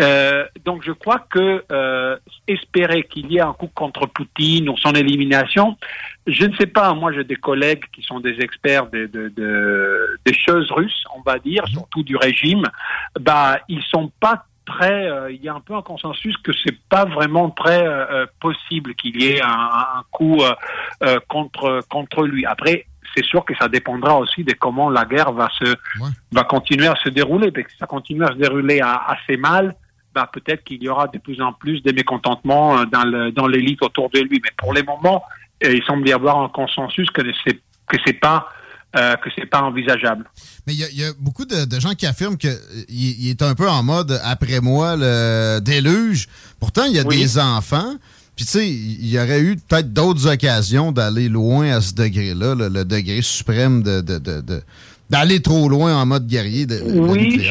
Euh, 0.00 0.44
donc 0.64 0.82
je 0.84 0.92
crois 0.92 1.20
que 1.30 1.64
euh, 1.70 2.16
espérer 2.48 3.04
qu'il 3.04 3.30
y 3.30 3.38
ait 3.38 3.42
un 3.42 3.52
coup 3.52 3.70
contre 3.74 4.06
Poutine 4.06 4.68
ou 4.68 4.76
son 4.76 4.92
élimination, 4.92 5.76
je 6.26 6.44
ne 6.46 6.54
sais 6.56 6.66
pas. 6.66 6.94
Moi, 6.94 7.12
j'ai 7.12 7.24
des 7.24 7.36
collègues 7.36 7.84
qui 7.92 8.02
sont 8.02 8.20
des 8.20 8.40
experts 8.40 8.88
de, 8.90 9.06
de, 9.06 9.28
de 9.28 10.18
des 10.24 10.34
choses 10.34 10.70
russes, 10.70 11.04
on 11.16 11.20
va 11.22 11.38
dire, 11.38 11.64
mhm. 11.64 11.72
surtout 11.72 12.02
du 12.02 12.16
régime. 12.16 12.64
Bah, 13.18 13.58
ils 13.68 13.82
sont 13.82 14.10
pas 14.20 14.46
très, 14.64 15.06
euh, 15.06 15.30
il 15.30 15.42
y 15.42 15.48
a 15.48 15.54
un 15.54 15.60
peu 15.60 15.74
un 15.74 15.82
consensus 15.82 16.36
que 16.38 16.52
c'est 16.64 16.78
pas 16.88 17.04
vraiment 17.04 17.50
très 17.50 17.84
euh, 17.84 18.06
euh, 18.10 18.26
possible 18.40 18.94
qu'il 18.94 19.20
y 19.20 19.28
ait 19.28 19.42
un, 19.42 19.48
un 19.48 20.02
coup 20.10 20.42
contre 21.28 21.82
contre 21.88 22.24
lui. 22.24 22.46
Après, 22.46 22.86
c'est 23.14 23.24
sûr 23.24 23.44
que 23.44 23.54
ça 23.56 23.68
dépendra 23.68 24.18
aussi 24.18 24.44
de 24.44 24.52
comment 24.52 24.90
la 24.90 25.04
guerre 25.04 25.32
va 25.32 25.48
se 25.58 25.74
va 26.30 26.44
continuer 26.44 26.86
à 26.86 26.94
se 26.96 27.08
dérouler. 27.08 27.50
Parce 27.50 27.66
que 27.66 27.72
si 27.72 27.78
ça 27.78 27.86
continue 27.86 28.24
à 28.24 28.28
se 28.28 28.34
dérouler 28.34 28.80
assez 28.80 29.36
mal, 29.36 29.74
bah 30.14 30.30
peut-être 30.32 30.64
qu'il 30.64 30.82
y 30.82 30.88
aura 30.88 31.08
de 31.08 31.18
plus 31.18 31.40
en 31.40 31.52
plus 31.52 31.82
de 31.82 31.92
mécontentement 31.92 32.78
euh, 32.78 32.84
dans 32.86 33.04
le 33.04 33.32
dans 33.32 33.46
l'élite 33.46 33.82
autour 33.82 34.10
de 34.10 34.20
lui. 34.20 34.40
Mais 34.42 34.50
pour 34.56 34.72
le 34.72 34.82
moment, 34.82 35.22
euh, 35.64 35.74
il 35.74 35.82
semble 35.84 36.08
y 36.08 36.12
avoir 36.12 36.38
un 36.38 36.48
consensus 36.48 37.08
que 37.10 37.22
c'est 37.44 37.60
que 37.86 37.96
c'est 38.06 38.14
pas 38.14 38.48
euh, 38.96 39.16
que 39.16 39.30
c'est 39.36 39.46
pas 39.46 39.62
envisageable. 39.62 40.24
Mais 40.66 40.74
il 40.74 40.98
y, 40.98 41.04
a 41.04 41.12
beaucoup 41.18 41.46
de, 41.46 41.80
gens 41.80 41.94
qui 41.94 42.06
affirment 42.06 42.36
qu'il 42.36 42.56
il 42.88 43.30
est 43.30 43.42
un 43.42 43.54
peu 43.54 43.68
en 43.68 43.82
mode 43.82 44.20
après 44.22 44.60
moi 44.60 44.96
le 44.96 45.60
déluge. 45.60 46.28
Pourtant, 46.60 46.84
il 46.84 46.92
y 46.92 46.98
a 46.98 47.04
des 47.04 47.38
enfants 47.38 47.94
puis, 48.34 48.46
tu 48.46 48.52
sais, 48.52 48.66
il 48.66 49.10
y 49.10 49.18
aurait 49.18 49.40
eu 49.40 49.56
peut-être 49.56 49.92
d'autres 49.92 50.26
occasions 50.32 50.90
d'aller 50.90 51.28
loin 51.28 51.70
à 51.70 51.80
ce 51.82 51.94
degré-là, 51.94 52.54
le, 52.54 52.84
degré 52.84 53.20
suprême 53.20 53.82
de, 53.82 54.00
d'aller 55.10 55.42
trop 55.42 55.68
loin 55.68 55.94
en 55.94 56.06
mode 56.06 56.26
guerrier 56.26 56.64
de, 56.64 56.80
oui, 56.82 57.46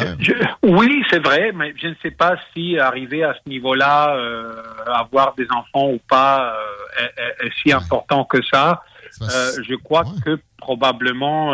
oui, 0.63 1.03
c'est 1.11 1.23
vrai, 1.23 1.51
mais 1.53 1.75
je 1.79 1.87
ne 1.87 1.93
sais 2.01 2.09
pas 2.09 2.35
si 2.53 2.79
arriver 2.79 3.23
à 3.23 3.35
ce 3.35 3.47
niveau-là, 3.47 4.15
euh, 4.15 4.53
avoir 4.87 5.35
des 5.35 5.45
enfants 5.51 5.91
ou 5.91 5.99
pas, 6.09 6.55
euh, 6.99 7.45
est, 7.45 7.51
si 7.61 7.71
important 7.71 8.25
que 8.25 8.39
ça. 8.51 8.81
Euh, 9.21 9.51
je 9.67 9.75
crois 9.75 10.05
que 10.25 10.39
probablement 10.57 11.53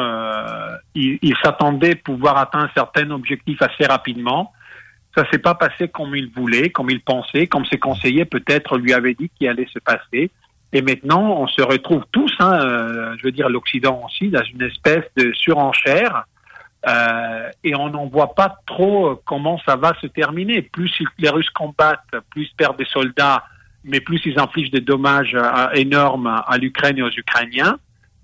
il, 0.96 1.18
il 1.22 1.36
s'attendait 1.44 1.96
pouvoir 1.96 2.38
atteindre 2.38 2.70
certains 2.74 3.10
objectifs 3.10 3.62
assez 3.62 3.86
rapidement. 3.86 4.54
Ça 5.18 5.26
s'est 5.32 5.40
pas 5.40 5.56
passé 5.56 5.88
comme 5.88 6.16
il 6.16 6.30
voulait, 6.30 6.70
comme 6.70 6.92
il 6.92 7.02
pensait, 7.02 7.48
comme 7.48 7.66
ses 7.66 7.80
conseillers 7.80 8.26
peut-être 8.26 8.78
lui 8.78 8.94
avaient 8.94 9.16
dit 9.16 9.32
qu'il 9.36 9.48
allait 9.48 9.68
se 9.74 9.80
passer. 9.80 10.30
Et 10.74 10.84
maintenant, 10.84 11.42
on 11.42 11.48
se 11.48 11.64
retrouve 11.64 12.04
tous, 12.12 12.32
hein, 12.40 12.60
euh, 12.62 13.16
je 13.18 13.24
veux 13.24 13.32
dire 13.32 13.50
l'Occident 13.50 14.04
aussi, 14.06 14.30
dans 14.30 14.44
une 14.44 14.62
espèce 14.62 15.06
de 15.16 15.34
surenchère. 15.34 16.26
Euh, 16.88 17.50
et 17.64 17.74
on 17.76 17.90
n'en 17.90 18.06
voit 18.06 18.36
pas 18.36 18.58
trop 18.68 19.20
comment 19.26 19.60
ça 19.66 19.76
va 19.76 19.96
se 20.00 20.06
terminer. 20.06 20.62
Plus 20.62 20.92
les 21.18 21.30
Russes 21.30 21.50
combattent, 21.50 22.04
plus 22.30 22.44
ils 22.44 22.56
perdent 22.56 22.78
des 22.78 22.86
soldats, 22.86 23.44
mais 23.84 24.00
plus 24.00 24.22
ils 24.24 24.38
infligent 24.38 24.70
des 24.70 24.82
dommages 24.82 25.34
euh, 25.34 25.70
énormes 25.74 26.28
à 26.46 26.58
l'Ukraine 26.60 27.00
et 27.00 27.02
aux 27.02 27.10
Ukrainiens. 27.10 27.80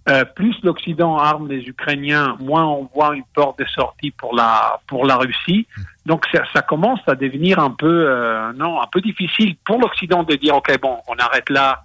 Euh, 0.09 0.25
plus 0.25 0.55
l'Occident 0.63 1.17
arme 1.17 1.47
les 1.47 1.61
Ukrainiens, 1.61 2.35
moins 2.39 2.65
on 2.65 2.89
voit 2.93 3.15
une 3.15 3.23
porte 3.33 3.59
de 3.59 3.65
sortie 3.65 4.11
pour 4.11 4.35
la 4.35 4.79
pour 4.87 5.05
la 5.05 5.15
Russie. 5.15 5.65
Donc 6.05 6.25
ça, 6.33 6.43
ça 6.53 6.61
commence 6.61 6.99
à 7.07 7.15
devenir 7.15 7.59
un 7.59 7.71
peu 7.71 8.05
euh, 8.09 8.51
non 8.53 8.81
un 8.81 8.87
peu 8.91 8.99
difficile 8.99 9.55
pour 9.65 9.79
l'Occident 9.79 10.23
de 10.23 10.35
dire 10.35 10.55
ok 10.55 10.77
bon 10.81 10.97
on 11.07 11.15
arrête 11.15 11.49
là 11.49 11.83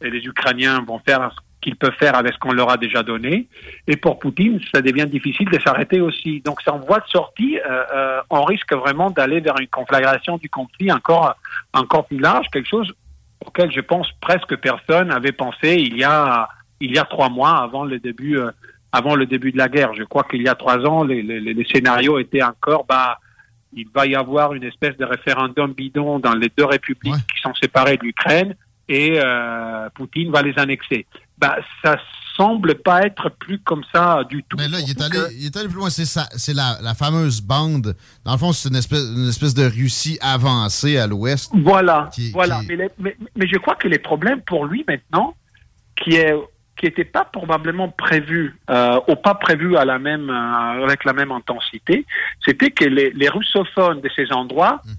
et 0.00 0.10
les 0.10 0.24
Ukrainiens 0.24 0.82
vont 0.86 0.98
faire 0.98 1.30
ce 1.32 1.36
qu'ils 1.60 1.76
peuvent 1.76 1.94
faire 1.98 2.16
avec 2.16 2.32
ce 2.32 2.38
qu'on 2.38 2.52
leur 2.52 2.70
a 2.70 2.76
déjà 2.76 3.02
donné. 3.02 3.46
Et 3.86 3.96
pour 3.96 4.18
Poutine, 4.18 4.60
ça 4.74 4.80
devient 4.80 5.06
difficile 5.06 5.48
de 5.50 5.60
s'arrêter 5.60 6.00
aussi. 6.00 6.40
Donc 6.40 6.60
en 6.66 6.78
voie 6.78 7.00
de 7.00 7.06
sortie, 7.08 7.58
euh, 7.58 7.84
euh, 7.94 8.20
on 8.30 8.42
risque 8.44 8.72
vraiment 8.72 9.10
d'aller 9.10 9.40
vers 9.40 9.58
une 9.60 9.68
conflagration 9.68 10.38
du 10.38 10.48
conflit 10.48 10.90
encore 10.90 11.36
encore 11.72 12.06
plus 12.06 12.18
large, 12.18 12.46
quelque 12.50 12.68
chose 12.68 12.92
auquel 13.44 13.70
je 13.72 13.80
pense 13.80 14.10
presque 14.20 14.56
personne 14.56 15.10
avait 15.10 15.32
pensé 15.32 15.76
il 15.76 15.96
y 15.96 16.04
a 16.04 16.48
il 16.80 16.92
y 16.94 16.98
a 16.98 17.04
trois 17.04 17.28
mois 17.28 17.58
avant 17.58 17.84
le 17.84 17.98
début 17.98 18.38
euh, 18.38 18.50
avant 18.92 19.14
le 19.14 19.26
début 19.26 19.52
de 19.52 19.58
la 19.58 19.68
guerre. 19.68 19.94
Je 19.94 20.02
crois 20.02 20.24
qu'il 20.24 20.42
y 20.42 20.48
a 20.48 20.54
trois 20.54 20.78
ans, 20.78 21.04
les, 21.04 21.22
les, 21.22 21.40
les 21.40 21.64
scénarios 21.64 22.18
étaient 22.18 22.42
encore 22.42 22.84
bah 22.84 23.18
il 23.72 23.86
va 23.94 24.06
y 24.06 24.16
avoir 24.16 24.54
une 24.54 24.64
espèce 24.64 24.96
de 24.96 25.04
référendum 25.04 25.72
bidon 25.72 26.18
dans 26.18 26.34
les 26.34 26.50
deux 26.56 26.64
républiques 26.64 27.14
qui 27.14 27.40
sont 27.40 27.54
séparées 27.54 27.96
de 27.96 28.02
l'Ukraine 28.02 28.56
et 28.88 29.20
euh, 29.22 29.88
Poutine 29.94 30.32
va 30.32 30.42
les 30.42 30.58
annexer. 30.58 31.06
Bah 31.38 31.56
ça 31.84 31.96
semble 32.36 32.76
pas 32.76 33.02
être 33.02 33.28
plus 33.28 33.58
comme 33.58 33.82
ça 33.92 34.22
du 34.28 34.42
tout. 34.44 34.56
Mais 34.56 34.68
là, 34.68 34.78
il 34.80 34.90
est, 34.90 35.02
allé, 35.02 35.18
il 35.36 35.46
est 35.46 35.56
allé 35.56 35.68
plus 35.68 35.76
loin. 35.76 35.90
C'est 35.90 36.54
la, 36.54 36.78
la, 36.82 36.94
fameuse 36.94 37.42
bande. 37.42 37.94
Dans 38.24 38.32
le 38.32 38.38
fond, 38.38 38.52
c'est 38.52 38.70
une 38.70 38.76
espèce, 38.76 39.02
une 39.02 39.28
espèce 39.28 39.52
de 39.52 39.64
Russie 39.64 40.18
avancée 40.22 40.96
à 40.96 41.06
l'ouest. 41.06 41.50
Voilà, 41.54 42.08
qui, 42.12 42.30
voilà. 42.32 42.60
Qui... 42.60 42.68
Mais, 42.68 42.76
les, 42.76 42.88
mais, 42.98 43.16
mais, 43.36 43.46
je 43.46 43.58
crois 43.58 43.74
que 43.74 43.88
les 43.88 43.98
problèmes 43.98 44.40
pour 44.40 44.64
lui 44.64 44.84
maintenant, 44.88 45.34
qui 45.96 46.16
est 46.16 46.34
qui 46.80 46.86
n'était 46.86 47.04
pas 47.04 47.26
probablement 47.26 47.90
prévu 47.90 48.56
euh, 48.70 48.98
ou 49.06 49.14
pas 49.14 49.34
prévu 49.34 49.76
à 49.76 49.84
la 49.84 49.98
même 49.98 50.30
euh, 50.30 50.84
avec 50.84 51.04
la 51.04 51.12
même 51.12 51.30
intensité, 51.30 52.06
c'était 52.42 52.70
que 52.70 52.86
les, 52.86 53.10
les, 53.10 53.28
russophones 53.28 54.00
de 54.00 54.08
ces 54.16 54.32
endroits 54.32 54.80
mmh. 54.82 54.90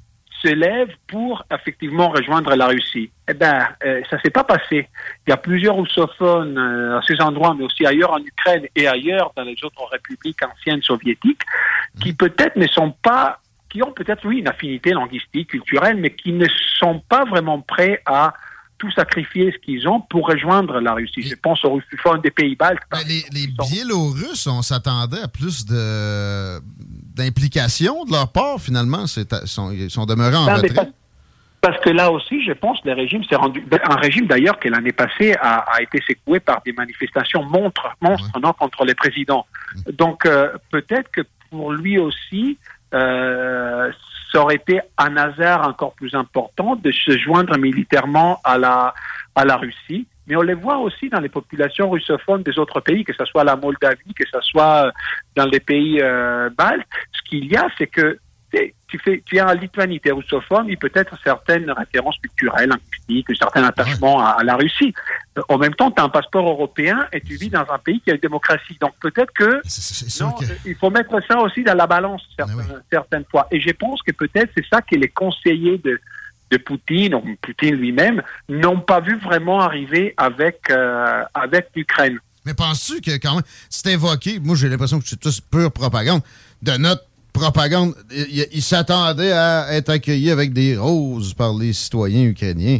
se 0.43 0.53
lèvent 0.53 0.95
pour 1.07 1.43
effectivement 1.51 2.09
rejoindre 2.09 2.53
la 2.55 2.67
Russie. 2.67 3.09
Eh 3.27 3.33
ben, 3.33 3.67
euh, 3.83 4.01
ça 4.11 4.21
s'est 4.21 4.29
pas 4.29 4.43
passé. 4.43 4.89
Il 5.25 5.31
y 5.31 5.33
a 5.33 5.37
plusieurs 5.37 5.75
russophones 5.75 6.55
euh, 6.55 6.99
à 6.99 7.01
ces 7.01 7.19
endroits, 7.19 7.55
mais 7.57 7.63
aussi 7.63 7.83
ailleurs 7.83 8.13
en 8.13 8.19
Ukraine 8.19 8.67
et 8.75 8.87
ailleurs 8.87 9.31
dans 9.35 9.43
les 9.43 9.57
autres 9.63 9.83
républiques 9.91 10.43
anciennes 10.43 10.83
soviétiques, 10.83 11.41
mmh. 11.41 11.99
qui 12.01 12.13
peut-être 12.13 12.57
ne 12.57 12.67
sont 12.67 12.91
pas, 12.91 13.39
qui 13.71 13.81
ont 13.81 13.91
peut-être 13.91 14.23
oui 14.27 14.37
une 14.37 14.47
affinité 14.47 14.91
linguistique, 14.91 15.49
culturelle, 15.49 15.97
mais 15.97 16.11
qui 16.11 16.31
ne 16.31 16.45
sont 16.77 16.99
pas 17.09 17.25
vraiment 17.25 17.59
prêts 17.59 18.03
à 18.05 18.35
tout 18.81 18.91
sacrifier 18.93 19.51
ce 19.51 19.57
qu'ils 19.59 19.87
ont 19.87 20.01
pour 20.01 20.27
rejoindre 20.27 20.79
la 20.79 20.93
Russie. 20.93 21.21
Je 21.21 21.35
pense 21.35 21.63
aux 21.63 21.75
russophones 21.75 22.21
des 22.21 22.31
pays 22.31 22.55
baltes. 22.55 22.81
Les, 23.07 23.23
les 23.31 23.47
Biélorusses, 23.47 24.47
on 24.47 24.63
s'attendait 24.63 25.21
à 25.21 25.27
plus 25.27 25.65
de 25.67 26.59
d'implication 27.15 28.05
de 28.05 28.11
leur 28.11 28.31
part, 28.31 28.59
finalement. 28.59 29.03
Ils 29.05 29.47
sont, 29.47 29.71
ils 29.71 29.91
sont 29.91 30.07
demeurés 30.07 30.35
en 30.35 30.55
retrait. 30.55 30.89
Parce, 31.61 31.79
que 31.81 31.91
là 31.91 32.09
aussi, 32.11 32.43
je 32.43 32.53
pense, 32.53 32.79
le 32.83 32.93
régime 32.93 33.23
s'est 33.25 33.35
rendu... 33.35 33.63
Un 33.83 33.97
régime, 33.97 34.25
d'ailleurs, 34.25 34.59
qui 34.59 34.69
l'année 34.69 34.93
passée 34.93 35.35
a, 35.39 35.57
a, 35.59 35.81
été 35.83 36.01
secoué 36.07 36.39
par 36.39 36.63
des 36.65 36.71
manifestations 36.71 37.43
monstres, 37.43 37.95
monstres 38.01 38.31
ouais. 38.33 38.41
non, 38.41 38.53
contre 38.53 38.83
les 38.83 38.95
présidents. 38.95 39.45
Mmh. 39.75 39.91
Donc, 39.91 40.25
euh, 40.25 40.49
peut-être 40.71 41.11
que 41.11 41.21
pour 41.51 41.71
lui 41.71 41.99
aussi, 41.99 42.57
euh, 42.95 43.91
ça 44.31 44.41
aurait 44.41 44.55
été 44.55 44.79
un 44.97 45.17
hasard 45.17 45.67
encore 45.67 45.93
plus 45.93 46.15
important 46.15 46.75
de 46.75 46.91
se 46.91 47.17
joindre 47.17 47.57
militairement 47.57 48.39
à 48.43 48.57
la, 48.57 48.93
à 49.35 49.45
la 49.45 49.57
Russie. 49.57 50.07
Mais 50.27 50.35
on 50.35 50.41
les 50.41 50.53
voit 50.53 50.77
aussi 50.77 51.09
dans 51.09 51.19
les 51.19 51.29
populations 51.29 51.89
russophones 51.89 52.43
des 52.43 52.57
autres 52.57 52.79
pays, 52.79 53.03
que 53.03 53.13
ce 53.13 53.25
soit 53.25 53.43
la 53.43 53.55
Moldavie, 53.55 54.13
que 54.13 54.23
ce 54.31 54.39
soit 54.41 54.91
dans 55.35 55.45
les 55.45 55.59
pays 55.59 55.99
euh, 56.01 56.49
baltes. 56.55 56.87
Ce 57.11 57.21
qu'il 57.29 57.45
y 57.45 57.57
a, 57.57 57.67
c'est 57.77 57.87
que 57.87 58.17
tu 58.87 58.99
fais, 58.99 59.23
tu 59.25 59.37
es 59.37 59.41
en 59.41 59.53
Lituanie, 59.53 59.99
tu 59.99 60.09
es 60.09 60.11
russophone, 60.11 60.65
il 60.67 60.77
peut 60.77 60.91
être 60.93 61.15
certaines 61.23 61.71
références 61.71 62.17
culturelles, 62.17 62.69
linguistiques, 62.69 63.29
un 63.29 63.35
certain 63.35 63.63
attachement 63.63 64.17
ouais. 64.17 64.23
à, 64.23 64.29
à, 64.39 64.43
la 64.43 64.55
Russie. 64.55 64.93
En 65.47 65.57
même 65.57 65.73
temps, 65.73 65.91
tu 65.91 66.01
as 66.01 66.05
un 66.05 66.09
passeport 66.09 66.47
européen 66.47 67.07
et 67.13 67.21
tu 67.21 67.35
vis 67.35 67.49
dans 67.49 67.65
un 67.69 67.77
pays 67.77 68.01
qui 68.01 68.11
a 68.11 68.15
une 68.15 68.19
démocratie. 68.19 68.77
Donc 68.81 68.93
peut-être 69.01 69.31
que, 69.33 69.61
c 69.63 69.79
est, 69.79 70.09
c 70.09 70.23
est 70.23 70.25
non, 70.25 70.33
que... 70.33 70.45
il 70.65 70.75
faut 70.75 70.89
mettre 70.89 71.17
ça 71.25 71.39
aussi 71.39 71.63
dans 71.63 71.75
la 71.75 71.87
balance 71.87 72.21
certaines, 72.35 72.57
oui. 72.57 72.75
certaines 72.91 73.25
fois. 73.31 73.47
Et 73.51 73.61
je 73.61 73.71
pense 73.71 74.01
que 74.01 74.11
peut-être 74.11 74.51
c'est 74.55 74.65
ça 74.69 74.81
que 74.81 74.95
les 74.95 75.09
conseillers 75.09 75.77
de, 75.77 75.99
de 76.51 76.57
Poutine, 76.57 77.15
ou 77.15 77.23
Poutine 77.41 77.75
lui-même, 77.75 78.21
n'ont 78.49 78.81
pas 78.81 78.99
vu 78.99 79.17
vraiment 79.19 79.61
arriver 79.61 80.13
avec, 80.17 80.69
euh, 80.69 81.23
avec 81.33 81.69
l'Ukraine. 81.75 82.19
Mais 82.45 82.53
penses-tu 82.53 83.01
que 83.01 83.17
quand 83.17 83.35
même, 83.35 83.43
c'est 83.69 83.93
invoqué, 83.93 84.39
moi 84.39 84.55
j'ai 84.55 84.67
l'impression 84.67 84.99
que 84.99 85.07
c'est 85.07 85.19
tout 85.19 85.31
pure 85.49 85.71
propagande, 85.71 86.21
de 86.61 86.71
notre 86.77 87.05
propagande, 87.33 87.93
il, 88.11 88.45
il 88.51 88.61
s'attendait 88.61 89.31
à 89.31 89.73
être 89.73 89.89
accueilli 89.89 90.31
avec 90.31 90.53
des 90.53 90.77
roses 90.77 91.33
par 91.33 91.53
les 91.53 91.73
citoyens 91.73 92.25
ukrainiens. 92.25 92.79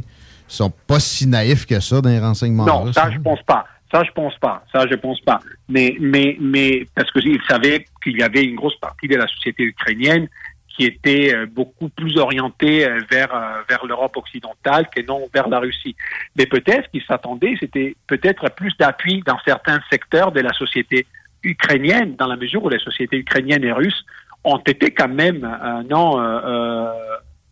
Ils 0.52 0.54
sont 0.54 0.72
pas 0.88 1.00
si 1.00 1.28
naïfs 1.28 1.66
que 1.66 1.80
ça 1.80 2.02
dans 2.02 2.10
les 2.10 2.20
renseignements. 2.20 2.66
Non, 2.66 2.94
ça, 2.94 3.10
je 3.10 3.20
pense 3.20 3.42
pas. 3.44 3.66
Ça, 3.92 4.04
je 4.04 4.12
pense 4.12 4.38
pas. 4.38 4.64
Ça, 4.72 4.86
je 4.90 4.96
pense 4.96 5.20
pas. 5.22 5.40
Mais, 5.68 5.96
mais, 6.00 6.38
mais, 6.40 6.86
parce 6.96 7.12
qu'ils 7.12 7.42
savaient 7.48 7.86
qu'il 8.04 8.18
y 8.18 8.24
avait 8.24 8.44
une 8.44 8.56
grosse 8.56 8.78
partie 8.78 9.08
de 9.08 9.18
la 9.18 9.28
société 9.28 9.64
ukrainienne 9.64 10.28
qui 10.70 10.86
était 10.86 11.36
euh, 11.36 11.46
beaucoup 11.46 11.90
plus 11.90 12.18
orientée 12.18 12.86
euh, 12.86 13.00
vers, 13.10 13.34
euh, 13.36 13.62
vers 13.70 13.86
l'Europe 13.86 14.16
occidentale 14.16 14.88
que 14.96 15.06
non 15.06 15.28
vers 15.34 15.50
la 15.50 15.60
Russie. 15.60 15.96
Mais 16.38 16.46
peut-être 16.46 16.90
qu'ils 16.92 17.04
s'attendaient, 17.04 17.56
c'était 17.60 17.96
peut-être 18.08 18.50
plus 18.52 18.72
d'appui 18.80 19.22
dans 19.26 19.38
certains 19.46 19.82
secteurs 19.92 20.32
de 20.32 20.40
la 20.40 20.54
société 20.54 21.06
ukrainienne, 21.44 22.16
dans 22.16 22.28
la 22.28 22.38
mesure 22.38 22.64
où 22.64 22.70
les 22.70 22.80
sociétés 22.80 23.18
ukrainiennes 23.18 23.64
et 23.64 23.72
russes 23.74 24.06
ont 24.44 24.58
été 24.58 24.92
quand 24.92 25.10
même 25.10 25.44
euh, 25.44 25.84
non 25.90 26.20
euh, 26.20 26.92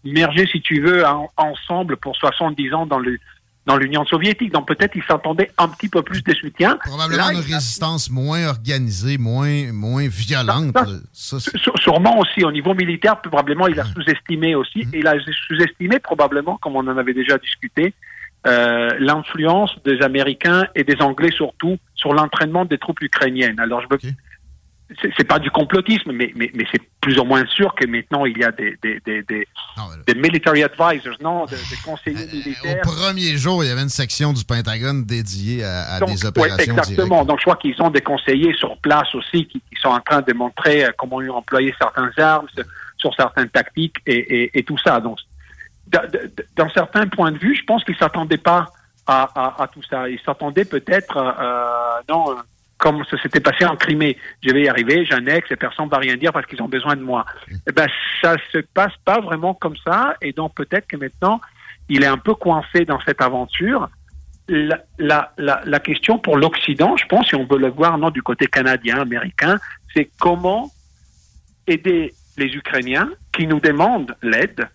mergés, 0.03 0.47
si 0.47 0.61
tu 0.61 0.81
veux, 0.81 1.05
en, 1.05 1.29
ensemble 1.37 1.97
pour 1.97 2.15
70 2.15 2.73
ans 2.73 2.85
dans 2.85 2.99
le 2.99 3.17
dans 3.65 3.77
l'Union 3.77 4.03
soviétique. 4.05 4.51
Donc 4.51 4.67
peut-être 4.67 4.95
ils 4.95 5.03
s'attendaient 5.03 5.51
un 5.59 5.67
petit 5.67 5.89
peu 5.89 6.01
plus 6.01 6.23
de 6.23 6.33
soutien. 6.33 6.77
Probablement 6.83 7.27
Là, 7.27 7.33
une 7.33 7.39
résistance 7.39 8.09
moins 8.09 8.47
organisée, 8.47 9.19
moins, 9.19 9.71
moins 9.71 10.07
violente. 10.07 10.75
Ça, 11.13 11.39
ça, 11.39 11.51
sûrement 11.75 12.17
aussi 12.17 12.43
au 12.43 12.51
niveau 12.51 12.73
militaire, 12.73 13.21
probablement 13.21 13.67
il 13.67 13.79
a 13.79 13.85
sous-estimé 13.85 14.55
aussi. 14.55 14.85
Mmh. 14.85 14.95
Et 14.95 14.99
il 14.99 15.07
a 15.07 15.13
sous-estimé 15.47 15.99
probablement, 15.99 16.57
comme 16.57 16.77
on 16.77 16.87
en 16.87 16.97
avait 16.97 17.13
déjà 17.13 17.37
discuté, 17.37 17.93
euh, 18.47 18.89
l'influence 18.99 19.77
des 19.85 20.01
Américains 20.01 20.65
et 20.73 20.83
des 20.83 20.99
Anglais 21.01 21.31
surtout 21.31 21.77
sur 21.93 22.13
l'entraînement 22.13 22.65
des 22.65 22.79
troupes 22.79 23.01
ukrainiennes. 23.01 23.59
Alors 23.59 23.81
je 23.81 23.87
veux... 23.89 23.97
Okay 23.97 24.15
c'est 25.17 25.27
pas 25.27 25.39
du 25.39 25.51
complotisme, 25.51 26.11
mais, 26.11 26.31
mais, 26.35 26.49
mais 26.53 26.65
c'est 26.71 26.81
plus 26.99 27.19
ou 27.19 27.23
moins 27.23 27.45
sûr 27.45 27.75
que 27.75 27.85
maintenant 27.85 28.25
il 28.25 28.37
y 28.37 28.43
a 28.43 28.51
des, 28.51 28.75
des, 28.81 28.99
des, 29.05 29.21
des, 29.23 29.47
non, 29.77 29.83
des 30.07 30.15
military 30.15 30.63
advisors, 30.63 31.15
non, 31.21 31.45
des, 31.45 31.55
des 31.55 31.77
conseillers 31.85 32.27
euh, 32.27 32.31
militaires. 32.31 32.81
Au 32.83 32.89
premier 32.89 33.37
jour, 33.37 33.63
il 33.63 33.67
y 33.67 33.71
avait 33.71 33.83
une 33.83 33.89
section 33.89 34.33
du 34.33 34.43
Pentagone 34.43 35.05
dédiée 35.05 35.63
à, 35.63 35.93
à 35.93 35.99
Donc, 35.99 36.09
des 36.09 36.25
opérations. 36.25 36.57
Ouais, 36.57 36.63
exactement. 36.63 37.07
Directes. 37.07 37.27
Donc 37.27 37.39
je 37.39 37.43
crois 37.43 37.55
qu'ils 37.57 37.81
ont 37.81 37.91
des 37.91 38.01
conseillers 38.01 38.53
sur 38.55 38.77
place 38.77 39.13
aussi 39.13 39.45
qui, 39.45 39.59
qui 39.59 39.79
sont 39.81 39.89
en 39.89 39.99
train 39.99 40.21
de 40.21 40.33
montrer 40.33 40.85
euh, 40.85 40.89
comment 40.97 41.17
employer 41.17 41.73
certaines 41.79 42.11
armes, 42.17 42.47
sur 42.97 43.13
certaines 43.15 43.49
tactiques 43.49 43.97
et, 44.05 44.17
et, 44.17 44.59
et 44.59 44.63
tout 44.63 44.77
ça. 44.77 44.99
Donc, 44.99 45.19
d'un 45.87 46.69
certain 46.69 47.07
point 47.07 47.31
de 47.31 47.37
vue, 47.37 47.55
je 47.55 47.63
pense 47.63 47.83
qu'ils 47.83 47.95
s'attendaient 47.95 48.37
pas 48.37 48.71
à, 49.07 49.23
à, 49.33 49.63
à, 49.63 49.67
tout 49.67 49.81
ça. 49.89 50.09
Ils 50.09 50.19
s'attendaient 50.25 50.65
peut-être, 50.65 51.17
euh, 51.17 52.01
non 52.09 52.35
comme 52.79 53.03
ça 53.05 53.21
s'était 53.21 53.41
passé 53.41 53.65
en 53.65 53.75
Crimée. 53.75 54.17
Je 54.41 54.51
vais 54.51 54.63
y 54.63 54.69
arriver, 54.69 55.05
j'annexe 55.05 55.51
et 55.51 55.55
personne 55.55 55.85
ne 55.85 55.91
va 55.91 55.97
rien 55.97 56.15
dire 56.15 56.33
parce 56.33 56.47
qu'ils 56.47 56.63
ont 56.63 56.67
besoin 56.69 56.95
de 56.95 57.03
moi. 57.03 57.25
Eh 57.67 57.71
ben, 57.71 57.87
ça 58.21 58.37
se 58.51 58.59
passe 58.59 58.93
pas 59.05 59.19
vraiment 59.19 59.53
comme 59.53 59.75
ça 59.85 60.15
et 60.21 60.31
donc 60.31 60.55
peut-être 60.55 60.87
que 60.87 60.97
maintenant, 60.97 61.39
il 61.89 62.03
est 62.03 62.07
un 62.07 62.17
peu 62.17 62.33
coincé 62.33 62.85
dans 62.85 62.99
cette 63.01 63.21
aventure. 63.21 63.89
La, 64.47 64.81
la, 64.97 65.33
la, 65.37 65.61
la 65.65 65.79
question 65.79 66.17
pour 66.17 66.37
l'Occident, 66.37 66.97
je 66.97 67.05
pense, 67.05 67.27
si 67.27 67.35
on 67.35 67.45
veut 67.45 67.59
le 67.59 67.69
voir 67.69 67.97
non 67.99 68.09
du 68.09 68.23
côté 68.23 68.47
canadien, 68.47 68.99
américain, 69.01 69.59
c'est 69.93 70.09
comment 70.19 70.71
aider 71.67 72.13
les 72.37 72.47
Ukrainiens 72.55 73.09
qui 73.33 73.45
nous 73.45 73.59
demandent 73.59 74.15
l'aide, 74.23 74.67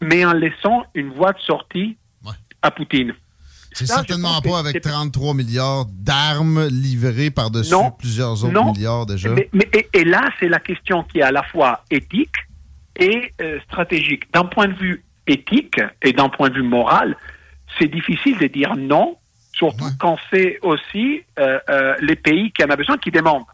mais 0.00 0.24
en 0.24 0.32
laissant 0.32 0.84
une 0.94 1.10
voie 1.10 1.32
de 1.32 1.40
sortie 1.40 1.96
ouais. 2.24 2.32
à 2.62 2.70
Poutine. 2.70 3.14
C'est 3.72 3.86
certainement 3.86 4.40
pas 4.40 4.58
avec 4.58 4.80
33 4.80 5.34
milliards 5.34 5.86
d'armes 5.86 6.66
livrées 6.68 7.30
par-dessus 7.30 7.74
plusieurs 7.98 8.44
autres 8.44 8.52
non, 8.52 8.72
milliards 8.72 9.06
déjà. 9.06 9.30
Mais, 9.30 9.48
mais 9.52 9.68
et, 9.72 9.88
et, 9.92 10.04
là, 10.04 10.30
c'est 10.40 10.48
la 10.48 10.60
question 10.60 11.04
qui 11.04 11.18
est 11.18 11.22
à 11.22 11.30
la 11.30 11.42
fois 11.42 11.84
éthique 11.90 12.34
et 12.96 13.32
euh, 13.40 13.58
stratégique. 13.60 14.32
D'un 14.32 14.44
point 14.44 14.68
de 14.68 14.74
vue 14.74 15.04
éthique 15.26 15.80
et 16.02 16.12
d'un 16.12 16.28
point 16.28 16.48
de 16.48 16.54
vue 16.54 16.62
moral, 16.62 17.16
c'est 17.78 17.88
difficile 17.88 18.38
de 18.38 18.46
dire 18.46 18.74
non, 18.76 19.16
surtout 19.52 19.84
ouais. 19.84 19.90
quand 19.98 20.16
c'est 20.32 20.58
aussi 20.62 21.22
euh, 21.38 21.58
euh, 21.68 21.94
les 22.00 22.16
pays 22.16 22.50
qui 22.52 22.64
en 22.64 22.70
ont 22.70 22.76
besoin 22.76 22.96
qui 22.98 23.10
demandent. 23.10 23.44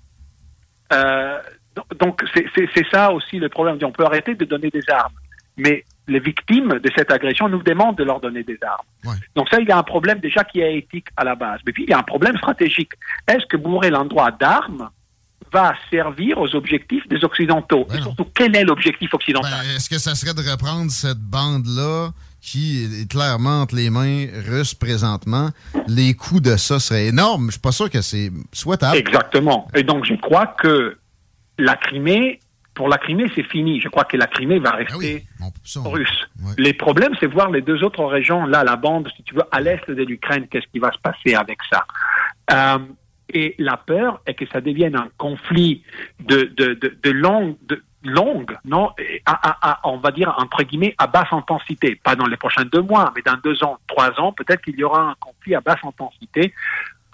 donc, 1.98 2.22
c'est 2.34 2.90
ça 2.90 3.12
aussi 3.12 3.38
le 3.38 3.48
problème. 3.48 3.78
On 3.82 3.92
peut 3.92 4.04
arrêter 4.04 4.34
de 4.34 4.44
donner 4.44 4.70
des 4.70 4.88
armes. 4.88 5.12
Mais 5.56 5.84
les 6.06 6.20
victimes 6.20 6.80
de 6.80 6.90
cette 6.96 7.10
agression 7.10 7.48
nous 7.48 7.62
demandent 7.62 7.96
de 7.96 8.04
leur 8.04 8.20
donner 8.20 8.42
des 8.42 8.58
armes. 8.62 9.16
Donc 9.34 9.48
ça, 9.48 9.60
il 9.60 9.68
y 9.68 9.72
a 9.72 9.78
un 9.78 9.82
problème 9.82 10.18
déjà 10.18 10.44
qui 10.44 10.60
est 10.60 10.78
éthique 10.78 11.06
à 11.16 11.24
la 11.24 11.34
base. 11.34 11.60
Mais 11.66 11.72
puis, 11.72 11.84
il 11.84 11.90
y 11.90 11.92
a 11.92 11.98
un 11.98 12.02
problème 12.02 12.36
stratégique. 12.36 12.92
Est-ce 13.26 13.46
que 13.46 13.56
bourrer 13.56 13.90
l'endroit 13.90 14.30
d'armes 14.30 14.90
va 15.52 15.74
servir 15.90 16.38
aux 16.38 16.54
objectifs 16.54 17.06
des 17.08 17.24
Occidentaux? 17.24 17.86
Et 17.94 18.02
surtout, 18.02 18.26
quel 18.34 18.54
est 18.56 18.64
l'objectif 18.64 19.14
occidental? 19.14 19.50
Ben, 19.50 19.76
Est-ce 19.76 19.88
que 19.88 19.98
ça 19.98 20.14
serait 20.14 20.34
de 20.34 20.48
reprendre 20.48 20.90
cette 20.90 21.20
bande-là 21.20 22.10
qui 22.40 22.84
est 22.84 23.10
clairement 23.10 23.62
entre 23.62 23.76
les 23.76 23.88
mains 23.88 24.26
russes 24.46 24.74
présentement? 24.74 25.50
Les 25.86 26.14
coûts 26.14 26.40
de 26.40 26.56
ça 26.56 26.80
seraient 26.80 27.06
énormes. 27.06 27.46
Je 27.46 27.52
suis 27.52 27.60
pas 27.60 27.72
sûr 27.72 27.88
que 27.88 28.02
c'est 28.02 28.30
souhaitable. 28.52 28.96
Exactement. 28.98 29.68
Et 29.74 29.84
donc, 29.84 30.04
je 30.04 30.14
crois 30.14 30.46
que 30.46 30.98
la 31.58 31.76
Crimée, 31.76 32.40
pour 32.74 32.88
la 32.88 32.98
Crimée, 32.98 33.30
c'est 33.34 33.44
fini. 33.44 33.80
Je 33.80 33.88
crois 33.88 34.04
que 34.04 34.16
la 34.16 34.26
Crimée 34.26 34.58
va 34.58 34.72
rester 34.72 34.94
russe. 35.90 36.28
Les 36.58 36.72
problèmes, 36.74 37.14
c'est 37.20 37.26
voir 37.26 37.50
les 37.50 37.62
deux 37.62 37.82
autres 37.84 38.04
régions, 38.04 38.46
là, 38.46 38.64
la 38.64 38.76
bande, 38.76 39.08
si 39.16 39.22
tu 39.22 39.34
veux, 39.34 39.44
à 39.52 39.60
l'est 39.60 39.88
de 39.90 40.02
l'Ukraine, 40.02 40.46
qu'est-ce 40.48 40.66
qui 40.72 40.78
va 40.80 40.90
se 40.92 40.98
passer 40.98 41.34
avec 41.34 41.58
ça. 41.72 41.84
Euh, 42.52 42.78
et 43.32 43.54
la 43.58 43.76
peur 43.76 44.20
est 44.26 44.34
que 44.34 44.46
ça 44.48 44.60
devienne 44.60 44.96
un 44.96 45.08
conflit 45.16 45.82
de, 46.20 46.52
de, 46.56 46.74
de, 46.74 46.98
de 47.02 47.10
longue, 47.10 47.56
de, 47.66 47.82
longue, 48.04 48.54
non, 48.66 48.90
et 48.98 49.22
à, 49.24 49.32
à- 49.32 49.70
à- 49.70 49.80
on 49.88 49.96
va 49.96 50.10
dire 50.10 50.34
entre 50.36 50.62
guillemets 50.62 50.94
à 50.98 51.06
basse 51.06 51.32
intensité, 51.32 51.94
pas 51.96 52.14
dans 52.16 52.26
les 52.26 52.36
prochains 52.36 52.64
deux 52.66 52.82
mois, 52.82 53.12
mais 53.16 53.22
dans 53.22 53.38
deux 53.42 53.64
ans, 53.64 53.78
trois 53.86 54.10
ans, 54.20 54.32
peut-être 54.32 54.60
qu'il 54.62 54.76
y 54.76 54.84
aura 54.84 55.00
un 55.10 55.14
conflit 55.18 55.54
à 55.54 55.62
basse 55.62 55.78
intensité 55.82 56.52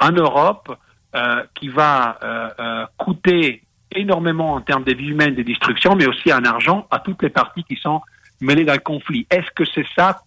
en 0.01 0.11
Europe 0.11 0.77
euh, 1.15 1.45
qui 1.55 1.69
va 1.69 2.19
euh, 2.25 2.87
coûter 2.97 3.63
énormément 3.95 4.55
en 4.55 4.61
termes 4.61 4.85
de 4.85 4.95
vie 4.95 5.09
humaine, 5.09 5.35
de 5.35 5.43
destruction, 5.43 5.97
mais 5.97 6.07
aussi 6.07 6.33
en 6.33 6.45
argent 6.45 6.87
à 6.91 6.99
toutes 7.01 7.23
les 7.23 7.31
parties 7.31 7.65
qui 7.65 7.77
sont 7.77 8.01
mêlées 8.41 8.65
dans 8.65 8.75
le 8.75 8.81
conflit. 8.81 9.27
Est-ce 9.31 9.51
que 9.55 9.65
c'est 9.75 9.87
ça 9.97 10.23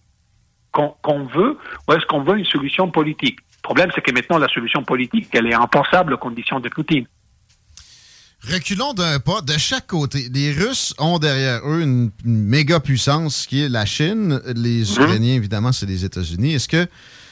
qu'on 0.72 1.24
veut 1.26 1.56
ou 1.86 1.92
est-ce 1.92 2.04
qu'on 2.06 2.22
veut 2.22 2.38
une 2.38 2.44
solution 2.44 2.90
politique? 2.90 3.38
Le 3.40 3.62
problème, 3.62 3.90
c'est 3.94 4.02
que 4.02 4.12
maintenant, 4.12 4.38
la 4.38 4.48
solution 4.48 4.82
politique, 4.82 5.28
elle 5.32 5.46
est 5.46 5.54
impensable 5.54 6.14
aux 6.14 6.18
conditions 6.18 6.60
de 6.60 6.68
Poutine. 6.68 7.06
Reculons 8.52 8.92
d'un 8.92 9.20
pas 9.20 9.40
de 9.40 9.56
chaque 9.56 9.86
côté. 9.86 10.28
Les 10.32 10.52
Russes 10.52 10.94
ont 10.98 11.18
derrière 11.18 11.60
eux 11.66 11.80
une, 11.80 12.10
une 12.26 12.44
méga 12.44 12.78
puissance 12.78 13.46
qui 13.46 13.62
est 13.62 13.70
la 13.70 13.86
Chine. 13.86 14.40
Les 14.54 14.96
Ukrainiens, 14.96 15.36
évidemment, 15.36 15.72
c'est 15.72 15.86
les 15.86 16.04
États-Unis. 16.04 16.54
Est-ce 16.54 16.68
que 16.68 16.86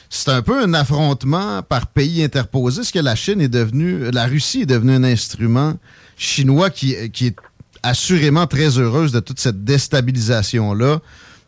c'est 0.09 0.31
un 0.31 0.41
peu 0.41 0.63
un 0.63 0.73
affrontement 0.73 1.61
par 1.61 1.85
pays 1.87 2.23
interposé? 2.23 2.81
Est-ce 2.81 2.93
que 2.93 2.99
la 2.99 3.15
Chine 3.15 3.41
est 3.41 3.47
devenue, 3.47 4.09
la 4.11 4.25
Russie 4.25 4.61
est 4.61 4.65
devenue 4.65 4.93
un 4.93 5.03
instrument 5.03 5.73
chinois 6.17 6.69
qui, 6.69 6.95
qui 7.11 7.27
est 7.27 7.35
assurément 7.81 8.47
très 8.47 8.77
heureuse 8.77 9.11
de 9.11 9.19
toute 9.19 9.39
cette 9.39 9.63
déstabilisation-là? 9.63 10.99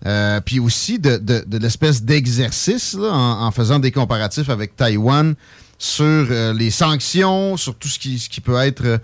Euh, 0.05 0.39
puis 0.41 0.59
aussi 0.59 0.99
de, 0.99 1.17
de- 1.17 1.57
l'espèce 1.57 2.03
d'exercice 2.03 2.95
en, 2.95 3.49
faisant 3.51 3.79
des 3.79 3.91
comparatifs 3.91 4.49
avec 4.49 4.75
Taïwan 4.75 5.35
sur 5.79 6.03
euh, 6.05 6.53
les 6.53 6.69
sanctions, 6.69 7.57
sur 7.57 7.75
tout 7.75 7.87
ce 7.87 7.97
qui, 7.97 8.19
ce 8.19 8.29
qui 8.29 8.41
peut 8.41 8.57
être 8.57 8.85
euh, 8.85 8.97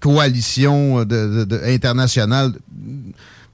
coalition 0.00 1.04
de, 1.04 1.46
internationale 1.66 2.52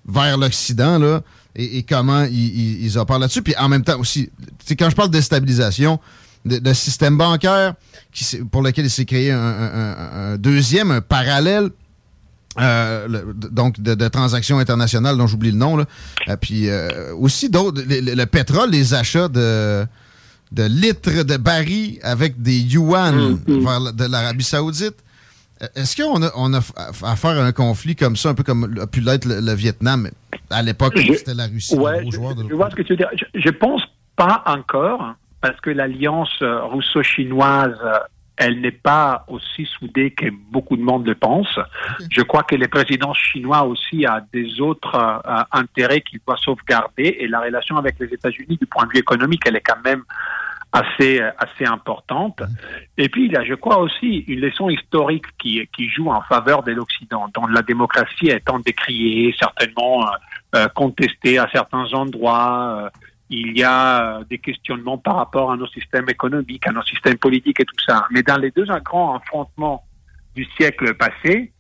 vers 0.07 0.39
l'Occident, 0.39 0.99
là, 0.99 1.23
et, 1.57 1.83
comment 1.83 2.23
ils, 2.25 2.85
ils, 2.85 2.87
ils 2.87 2.95
là-dessus. 2.95 3.43
Puis 3.43 3.57
en 3.57 3.69
même 3.69 3.83
temps 3.83 3.99
aussi, 3.99 4.31
quand 4.79 4.89
je 4.89 4.95
parle 4.97 5.09
de 5.09 5.15
déstabilisation, 5.15 5.99
le, 6.49 6.59
le 6.59 6.75
système 6.75 7.17
bancaire 7.19 7.75
qui, 8.13 8.25
pour 8.51 8.63
lequel 8.63 8.87
il 8.87 8.91
s'est 8.91 9.05
créé 9.05 9.31
un, 9.33 9.39
un- 9.39 9.73
un- 9.75 10.33
un 10.33 10.37
deuxième, 10.39 10.91
un 10.91 11.01
parallèle, 11.01 11.71
euh, 12.59 13.07
le- 13.09 13.35
donc 13.51 13.81
de, 13.81 13.95
de 13.95 14.09
transactions 14.09 14.59
internationales 14.59 15.17
dont 15.19 15.27
j'oublie 15.27 15.51
le 15.53 15.59
nom. 15.59 15.77
Là. 15.77 15.85
Euh, 16.29 16.37
puis 16.41 16.69
euh, 16.71 17.15
aussi 17.15 17.51
d'autres, 17.51 17.83
le, 17.87 18.01
le- 18.01 18.15
le 18.15 18.27
pétrole, 18.27 18.71
les 18.71 18.95
achats 18.95 19.29
de, 19.29 19.85
de 20.53 20.63
litres 20.65 21.23
de 21.25 21.37
barils 21.37 21.99
avec 22.03 22.41
des 22.41 22.59
yuan 22.59 23.39
vers 23.47 23.81
la- 23.81 23.93
de 23.93 24.05
l'Arabie 24.05 24.45
Saoudite. 24.45 24.95
Est-ce 25.75 25.97
qu'on 26.03 26.23
a, 26.23 26.31
on 26.37 26.53
a 26.55 26.61
affaire 27.03 27.31
à 27.31 27.45
un 27.45 27.53
conflit 27.53 27.97
comme 27.97 28.17
ça, 28.17 28.29
un 28.31 28.35
peu 28.35 28.43
comme 28.43 28.79
a 28.81 28.87
pu 28.87 29.01
l'être 29.01 29.25
le, 29.27 29.41
le 29.41 29.53
Vietnam 29.55 30.09
à 30.51 30.63
l'époque 30.63 30.95
où 30.97 31.15
c'était 31.15 31.35
la 31.35 31.47
Russie, 31.47 31.75
Ouais, 31.75 32.05
je, 32.11 32.19
de 32.19 32.49
je 32.49 32.55
vois 32.55 32.71
ce 32.71 32.77
que 32.77 32.83
tu 32.83 32.93
veux 32.93 32.97
dire. 32.99 33.09
Je, 33.35 33.41
je 33.41 33.49
pense 33.51 33.81
pas 34.17 34.43
encore, 34.47 35.15
parce 35.47 35.61
que 35.61 35.71
l'alliance 35.71 36.37
euh, 36.43 36.65
russo-chinoise, 36.65 37.79
euh, 37.85 37.99
elle 38.37 38.61
n'est 38.61 38.73
pas 38.73 39.25
aussi 39.29 39.65
soudée 39.65 40.11
que 40.11 40.27
beaucoup 40.51 40.77
de 40.77 40.83
monde 40.83 41.07
le 41.07 41.15
pense. 41.15 41.59
Je 42.11 42.23
crois 42.23 42.43
que 42.43 42.57
le 42.57 42.67
président 42.67 43.15
chinois 43.15 43.63
aussi 43.63 44.05
a 44.05 44.21
des 44.33 44.61
autres 44.61 44.97
euh, 44.97 45.43
intérêts 45.53 46.01
qu'il 46.01 46.21
doit 46.27 46.37
sauvegarder 46.37 47.17
et 47.21 47.29
la 47.29 47.41
relation 47.41 47.77
avec 47.77 47.95
les 48.01 48.13
États-Unis 48.13 48.57
du 48.61 48.67
point 48.67 48.87
de 48.87 48.91
vue 48.91 48.99
économique, 48.99 49.43
elle 49.47 49.57
est 49.57 49.61
quand 49.61 49.83
même 49.85 50.03
assez 50.73 51.21
assez 51.39 51.65
importante. 51.65 52.43
Et 52.99 53.09
puis 53.09 53.27
il 53.27 53.33
y 53.33 53.37
a, 53.37 53.45
je 53.45 53.55
crois 53.55 53.79
aussi, 53.79 54.25
une 54.27 54.41
leçon 54.41 54.69
historique 54.69 55.27
qui 55.39 55.67
qui 55.75 55.89
joue 55.89 56.11
en 56.11 56.23
faveur 56.23 56.65
de 56.65 56.73
l'Occident, 56.73 57.31
dont 57.33 57.47
la 57.47 57.63
démocratie 57.63 58.29
étant 58.29 58.59
décriée, 58.59 59.35
certainement 59.39 60.05
euh, 60.57 60.67
contestée 60.75 61.39
à 61.39 61.49
certains 61.53 61.87
endroits. 61.95 62.83
euh, 62.83 62.91
il 63.29 63.59
y 63.59 63.65
a 63.65 64.19
euh, 64.19 64.25
des 64.25 64.39
questionnements 64.39 64.99
par 64.99 65.17
rapport 65.17 65.51
à 65.53 65.57
nos 65.57 65.67
systèmes 65.69 66.09
économiques, 66.09 66.67
à 66.67 66.73
nos 66.73 66.83
systèmes 66.83 67.19
politiques 67.19 67.61
et 67.61 67.65
tout 67.65 67.85
ça. 67.85 68.07
Mais 68.11 68.23
dans 68.23 68.37
les 68.37 68.51
deux 68.51 68.67
grands 68.85 69.17
affrontements 69.17 69.85
du 70.35 70.45
siècle 70.57 70.95
passé, 70.95 71.53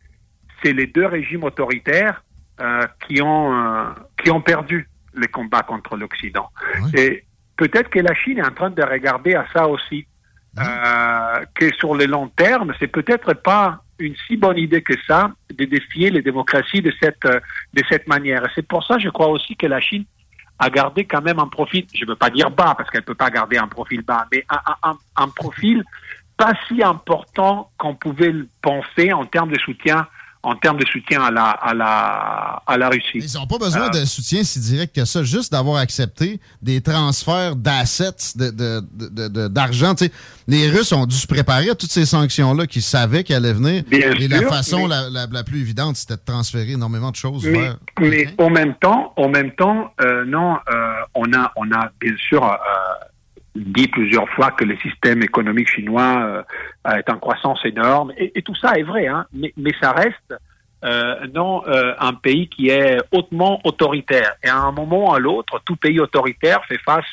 c'est 0.63 0.73
les 0.73 0.87
deux 0.87 1.07
régimes 1.07 1.45
autoritaires 1.45 2.23
euh, 2.61 2.87
qui 3.07 3.21
ont 3.21 3.53
euh, 3.53 3.85
qui 4.23 4.31
ont 4.31 4.41
perdu 4.41 4.89
les 5.15 5.29
combats 5.29 5.63
contre 5.63 5.97
l'Occident. 5.97 6.51
Et 6.95 7.25
peut-être 7.57 7.89
que 7.91 8.01
la 8.01 8.15
Chine 8.15 8.39
est 8.39 8.47
en 8.47 8.53
train 8.53 8.71
de 8.71 8.83
regarder 8.83 9.35
à 9.35 9.47
ça 9.53 9.67
aussi, 9.67 10.07
euh, 10.59 11.45
que 11.55 11.75
sur 11.75 11.95
le 11.95 12.07
long 12.07 12.29
terme, 12.29 12.73
c'est 12.79 12.87
peut-être 12.87 13.35
pas 13.35 13.83
une 13.99 14.15
si 14.27 14.37
bonne 14.37 14.59
idée 14.59 14.83
que 14.83 14.95
ça 15.07 15.33
de 15.55 15.65
défier 15.65 16.11
les 16.11 16.23
démocraties 16.23 16.83
de 16.83 16.93
cette 17.01 17.25
euh, 17.25 17.41
de 17.75 17.83
cette 17.89 18.07
manière. 18.07 18.47
C'est 18.55 18.67
pour 18.67 18.85
ça, 18.85 18.99
je 18.99 19.09
crois 19.09 19.29
aussi 19.29 19.57
que 19.57 19.67
la 19.67 19.81
Chine 19.81 20.05
a 20.59 20.71
gardé 20.71 21.05
quand 21.05 21.23
même 21.23 21.39
un 21.39 21.49
profil, 21.49 21.87
je 21.95 22.05
ne 22.05 22.11
veux 22.11 22.17
pas 22.17 22.31
dire 22.31 22.51
bas 22.51 22.75
parce 22.77 22.91
qu'elle 22.91 23.03
peut 23.03 23.15
pas 23.15 23.31
garder 23.31 23.59
un 23.59 23.69
profil 23.69 24.03
bas, 24.03 24.27
mais 24.33 24.45
un 25.17 25.29
profil 25.29 25.85
pas 26.37 26.53
si 26.69 26.83
important 26.83 27.71
qu'on 27.79 27.95
pouvait 27.95 28.33
le 28.33 28.49
penser 28.63 29.13
en 29.13 29.25
termes 29.25 29.51
de 29.51 29.59
soutien 29.59 30.07
en 30.49 30.55
termes 30.55 30.79
de 30.79 30.87
soutien 30.87 31.21
à 31.23 31.31
la 31.33 31.51
à 31.51 31.75
la 31.75 32.63
à 32.67 32.77
la 32.79 32.89
Russie. 32.89 33.19
Ils 33.27 33.35
n'ont 33.37 33.47
pas 33.49 33.59
besoin 33.59 33.87
Euh, 33.89 34.01
de 34.01 34.05
soutien 34.05 34.45
si 34.45 34.61
direct 34.61 34.95
que 34.95 35.05
ça, 35.05 35.25
juste 35.25 35.51
d'avoir 35.53 35.79
accepté 35.79 36.41
des 36.63 36.81
transferts 36.81 37.57
d'assets, 37.57 38.37
de- 38.37 38.51
de- 38.51 38.81
de- 39.11 39.29
de- 39.29 39.49
d'argent. 39.49 39.95
Les 40.47 40.71
Russes 40.71 40.93
ont 40.93 41.07
dû 41.07 41.17
se 41.17 41.27
préparer 41.27 41.69
à 41.71 41.75
toutes 41.75 41.91
ces 41.91 42.07
sanctions-là 42.07 42.67
qu'ils 42.69 42.83
savaient 42.83 43.25
qu'elles 43.25 43.37
allaient 43.45 43.53
venir. 43.53 43.83
Bien 43.89 44.13
Et 44.13 44.29
la 44.29 44.39
sûr, 44.39 44.49
façon 44.49 44.83
mais- 44.83 44.89
la, 44.95 45.11
la- 45.11 45.27
la 45.27 45.43
plus 45.45 45.61
évidente, 45.61 45.97
c'était 45.97 46.15
de 46.17 46.21
transférer 46.25 46.73
énormément 46.73 47.11
de 47.11 47.17
choses 47.17 47.45
Mais, 47.45 47.59
vers. 47.59 47.77
mais 48.01 48.29
en 48.39 48.51
même 48.51 48.75
temps, 48.77 49.13
en 49.17 49.29
même 49.29 49.51
temps, 49.53 49.93
euh, 50.01 50.25
non, 50.27 50.57
euh, 50.71 50.93
on 51.15 51.33
a, 51.33 51.53
on 51.57 51.71
a 51.73 51.91
bien 52.01 52.15
sûr 52.29 52.45
euh, 52.45 52.57
dit 53.57 53.89
plusieurs 53.89 54.29
fois 54.31 54.51
que 54.51 54.65
le 54.65 54.77
système 54.79 55.23
économique 55.23 55.69
chinois 55.69 56.45
euh, 56.87 56.95
est 56.97 57.09
en 57.11 57.19
croissance 57.19 57.65
énorme, 57.65 58.13
et, 58.17 58.33
et 58.39 58.43
tout 58.43 58.55
ça 58.55 58.79
est 58.79 58.83
vrai, 58.83 59.07
hein, 59.07 59.27
mais, 59.33 59.53
mais 59.57 59.73
ça 59.81 59.93
reste 59.93 60.35
euh, 60.85 61.27
non 61.35 61.63
euh, 61.67 61.95
un 61.99 62.15
pays 62.15 62.49
qui 62.49 62.69
est 62.69 62.99
hautement 63.11 63.61
autoritaire. 63.65 64.35
Et 64.45 64.49
à 64.49 64.59
un 64.59 64.73
moment 64.73 65.11
ou 65.11 65.15
à 65.15 65.19
l'autre, 65.19 65.61
tout 65.65 65.77
pays 65.77 65.99
autoritaire 66.01 66.65
fait 66.67 66.79
face 66.79 67.07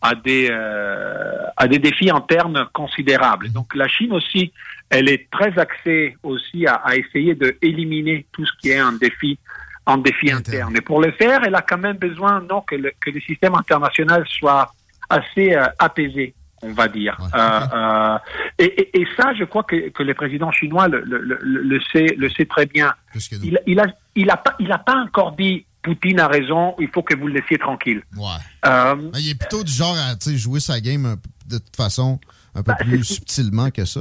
à 0.00 0.14
des 0.14 0.48
euh, 0.50 1.44
à 1.56 1.68
des 1.68 1.78
défis 1.78 2.10
internes 2.10 2.66
considérables. 2.72 3.52
Donc 3.52 3.74
la 3.74 3.86
Chine 3.86 4.12
aussi, 4.12 4.52
elle 4.90 5.08
est 5.08 5.30
très 5.30 5.56
axée 5.58 6.16
aussi 6.22 6.66
à, 6.66 6.74
à 6.74 6.96
essayer 6.96 7.34
de 7.34 7.56
éliminer 7.62 8.26
tout 8.32 8.44
ce 8.44 8.52
qui 8.58 8.70
est 8.70 8.78
un 8.78 8.92
défi 8.92 9.38
un 9.86 9.98
défi 9.98 10.30
interne. 10.30 10.76
Et 10.76 10.80
pour 10.80 11.00
le 11.00 11.12
faire, 11.12 11.42
elle 11.44 11.54
a 11.54 11.62
quand 11.62 11.78
même 11.78 11.98
besoin 11.98 12.40
non 12.40 12.60
que 12.62 12.76
le, 12.76 12.92
que 13.00 13.10
le 13.10 13.20
système 13.20 13.54
international 13.54 14.24
soit 14.26 14.72
assez 15.12 15.54
euh, 15.54 15.66
apaisé, 15.78 16.34
on 16.62 16.72
va 16.72 16.88
dire. 16.88 17.16
Euh, 17.34 17.60
euh, 17.72 18.18
et, 18.58 18.64
et, 18.64 19.00
et 19.00 19.06
ça, 19.16 19.32
je 19.38 19.44
crois 19.44 19.64
que, 19.64 19.90
que 19.90 20.02
le 20.02 20.14
président 20.14 20.50
chinois 20.50 20.88
le, 20.88 21.00
le, 21.02 21.18
le, 21.18 21.38
le 21.42 21.80
sait 21.92 22.14
le 22.16 22.28
sait 22.30 22.46
très 22.46 22.66
bien. 22.66 22.92
Il, 23.30 23.58
il 23.66 23.78
a 23.80 23.86
il 24.14 24.30
a 24.30 24.36
pas 24.36 24.54
il 24.58 24.70
a 24.72 24.78
pas 24.78 24.96
encore 24.96 25.32
dit 25.32 25.64
Poutine 25.82 26.20
a 26.20 26.28
raison, 26.28 26.76
il 26.78 26.88
faut 26.88 27.02
que 27.02 27.16
vous 27.16 27.26
le 27.26 27.34
laissiez 27.34 27.58
tranquille. 27.58 28.02
Ouais. 28.16 28.70
Il 29.18 29.30
est 29.30 29.38
plutôt 29.38 29.64
du 29.64 29.72
genre 29.72 29.96
à 29.96 30.14
jouer 30.36 30.60
sa 30.60 30.80
game 30.80 31.16
de 31.48 31.58
toute 31.58 31.76
façon 31.76 32.20
un 32.54 32.62
peu 32.62 32.72
plus 32.78 33.02
subtilement 33.04 33.70
que 33.70 33.84
ça. 33.84 34.00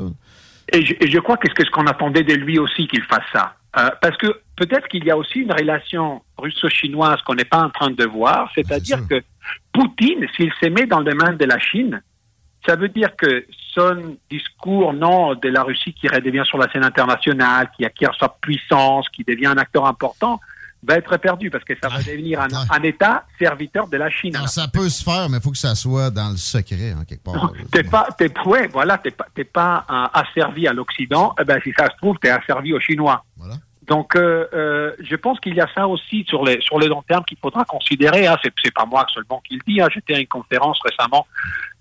Et 0.74 0.86
je, 0.86 0.94
et 1.02 1.08
je 1.10 1.20
crois 1.20 1.38
que 1.38 1.48
ce 1.50 1.70
qu'on 1.72 1.88
attendait 1.88 2.24
de 2.24 2.34
lui 2.34 2.60
aussi 2.60 2.88
qu'il 2.88 3.04
fasse 3.04 3.26
ça. 3.34 3.56
Euh, 3.78 3.90
parce 4.02 4.18
que 4.18 4.28
peut-être 4.58 4.88
qu'il 4.90 5.06
y 5.06 5.12
a 5.12 5.18
aussi 5.18 5.40
une 5.40 5.52
relation 5.52 6.22
russo-chinoise 6.38 7.22
qu'on 7.22 7.36
n'est 7.36 7.46
pas 7.46 7.62
en 7.62 7.70
train 7.70 7.90
de 7.90 8.06
voir, 8.06 8.52
c'est-à-dire 8.54 9.00
que 9.08 9.22
Poutine, 9.74 10.28
s'il 10.36 10.52
se 10.62 10.68
met 10.68 10.86
dans 10.86 11.00
le 11.00 11.14
main 11.14 11.34
de 11.34 11.46
la 11.46 11.58
Chine, 11.58 12.02
ça 12.66 12.76
veut 12.76 12.90
dire 12.90 13.16
que 13.16 13.46
son 13.74 14.18
discours, 14.30 14.94
non, 14.94 15.36
de 15.36 15.50
la 15.50 15.64
Russie 15.64 15.94
qui 15.94 16.08
redevient 16.08 16.44
sur 16.46 16.58
la 16.58 16.70
scène 16.72 16.84
internationale, 16.84 17.72
qui 17.76 17.86
acquiert 17.86 18.14
sa 18.20 18.30
puissance, 18.30 19.08
qui 19.10 19.24
devient 19.24 19.48
un 19.48 19.58
acteur 19.58 19.86
important, 19.86 20.40
va 20.84 20.96
être 20.96 21.18
perdu 21.18 21.50
parce 21.50 21.64
que 21.64 21.74
ça 21.82 21.90
va 21.90 22.00
devenir 22.00 22.42
un, 22.42 22.48
un, 22.70 22.84
État 22.84 23.26
serviteur 23.40 23.88
de 23.88 23.98
la 23.98 24.10
Chine. 24.10 24.36
ça 24.48 24.68
peut 24.68 24.90
se 24.90 25.04
faire, 25.04 25.30
mais 25.30 25.38
il 25.38 25.44
faut 25.44 25.52
que 25.52 25.58
ça 25.58 25.76
soit 25.76 26.10
dans 26.10 26.32
le 26.32 26.38
secret, 26.38 26.94
en 26.94 27.04
quelque 27.04 27.24
part. 27.24 27.52
T'es 27.72 27.84
pas, 27.84 28.08
t'es, 28.18 28.32
ouais, 28.46 28.68
voilà, 28.68 28.98
t'es 28.98 29.12
pas, 29.12 29.28
t'es 29.34 29.44
pas 29.44 29.86
asservi 30.14 30.68
à 30.68 30.74
l'Occident. 30.74 31.36
Eh 31.40 31.44
ben, 31.44 31.60
si 31.64 31.72
ça 31.78 31.86
se 31.86 31.98
trouve, 31.98 32.18
t'es 32.20 32.30
asservi 32.30 32.74
aux 32.74 32.80
Chinois. 32.80 33.24
Voilà. 33.38 33.56
Donc, 33.88 34.16
euh, 34.16 34.48
euh, 34.54 34.92
je 35.00 35.16
pense 35.16 35.40
qu'il 35.40 35.56
y 35.56 35.60
a 35.60 35.68
ça 35.76 35.88
aussi 35.88 36.24
sur 36.28 36.46
les 36.46 36.62
sur 36.62 36.80
le 36.80 36.88
long 36.88 37.02
terme 37.02 37.26
qu'il 37.26 37.38
faudra 37.38 37.66
considérer. 37.66 38.28
Hein. 38.28 38.38
C'est, 38.44 38.54
c'est 38.64 38.74
pas 38.74 38.86
moi 38.86 39.06
seulement 39.14 39.42
qui 39.46 39.56
le 39.56 39.62
dis. 39.68 39.82
Hein. 39.82 39.88
J'étais 39.94 40.16
à 40.16 40.20
une 40.20 40.28
conférence 40.28 40.80
récemment 40.86 41.28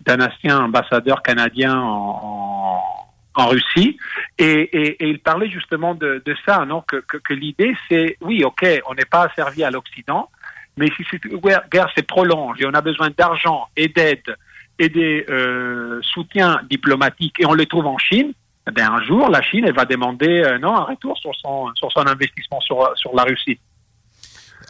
d'un 0.00 0.18
ancien 0.20 0.58
ambassadeur 0.64 1.22
canadien 1.22 1.78
en, 1.78 2.20
en, 2.22 3.09
Russie 3.36 3.96
et, 4.38 4.96
il 5.08 5.20
parlait 5.20 5.50
justement 5.50 5.94
de, 5.94 6.22
ça, 6.46 6.64
non 6.66 6.82
que, 6.82 7.32
l'idée 7.32 7.74
c'est 7.88 8.16
oui, 8.20 8.44
ok, 8.44 8.66
on 8.88 8.94
n'est 8.94 9.04
pas 9.04 9.24
asservi 9.24 9.64
à 9.64 9.70
l'Occident, 9.70 10.28
mais 10.76 10.88
si 10.96 11.04
cette 11.10 11.26
guerre 11.70 11.90
se 11.96 12.02
prolonge 12.02 12.60
et 12.60 12.66
on 12.66 12.74
a 12.74 12.80
besoin 12.80 13.10
d'argent 13.16 13.68
et 13.76 13.88
d'aide 13.88 14.36
et 14.78 14.88
des 14.88 15.26
euh, 15.28 16.00
soutiens 16.02 16.60
diplomatiques 16.68 17.38
et 17.38 17.46
on 17.46 17.54
les 17.54 17.66
trouve 17.66 17.86
en 17.86 17.98
Chine, 17.98 18.32
eh 18.76 18.80
un 18.80 19.02
jour, 19.04 19.28
la 19.28 19.42
Chine 19.42 19.64
elle 19.66 19.74
va 19.74 19.84
demander 19.84 20.42
euh, 20.42 20.58
non, 20.58 20.76
un 20.76 20.84
retour 20.84 21.16
sur 21.18 21.34
son, 21.36 21.72
sur 21.74 21.90
son 21.92 22.06
investissement 22.06 22.60
sur, 22.60 22.92
sur 22.96 23.14
la 23.14 23.24
Russie. 23.24 23.58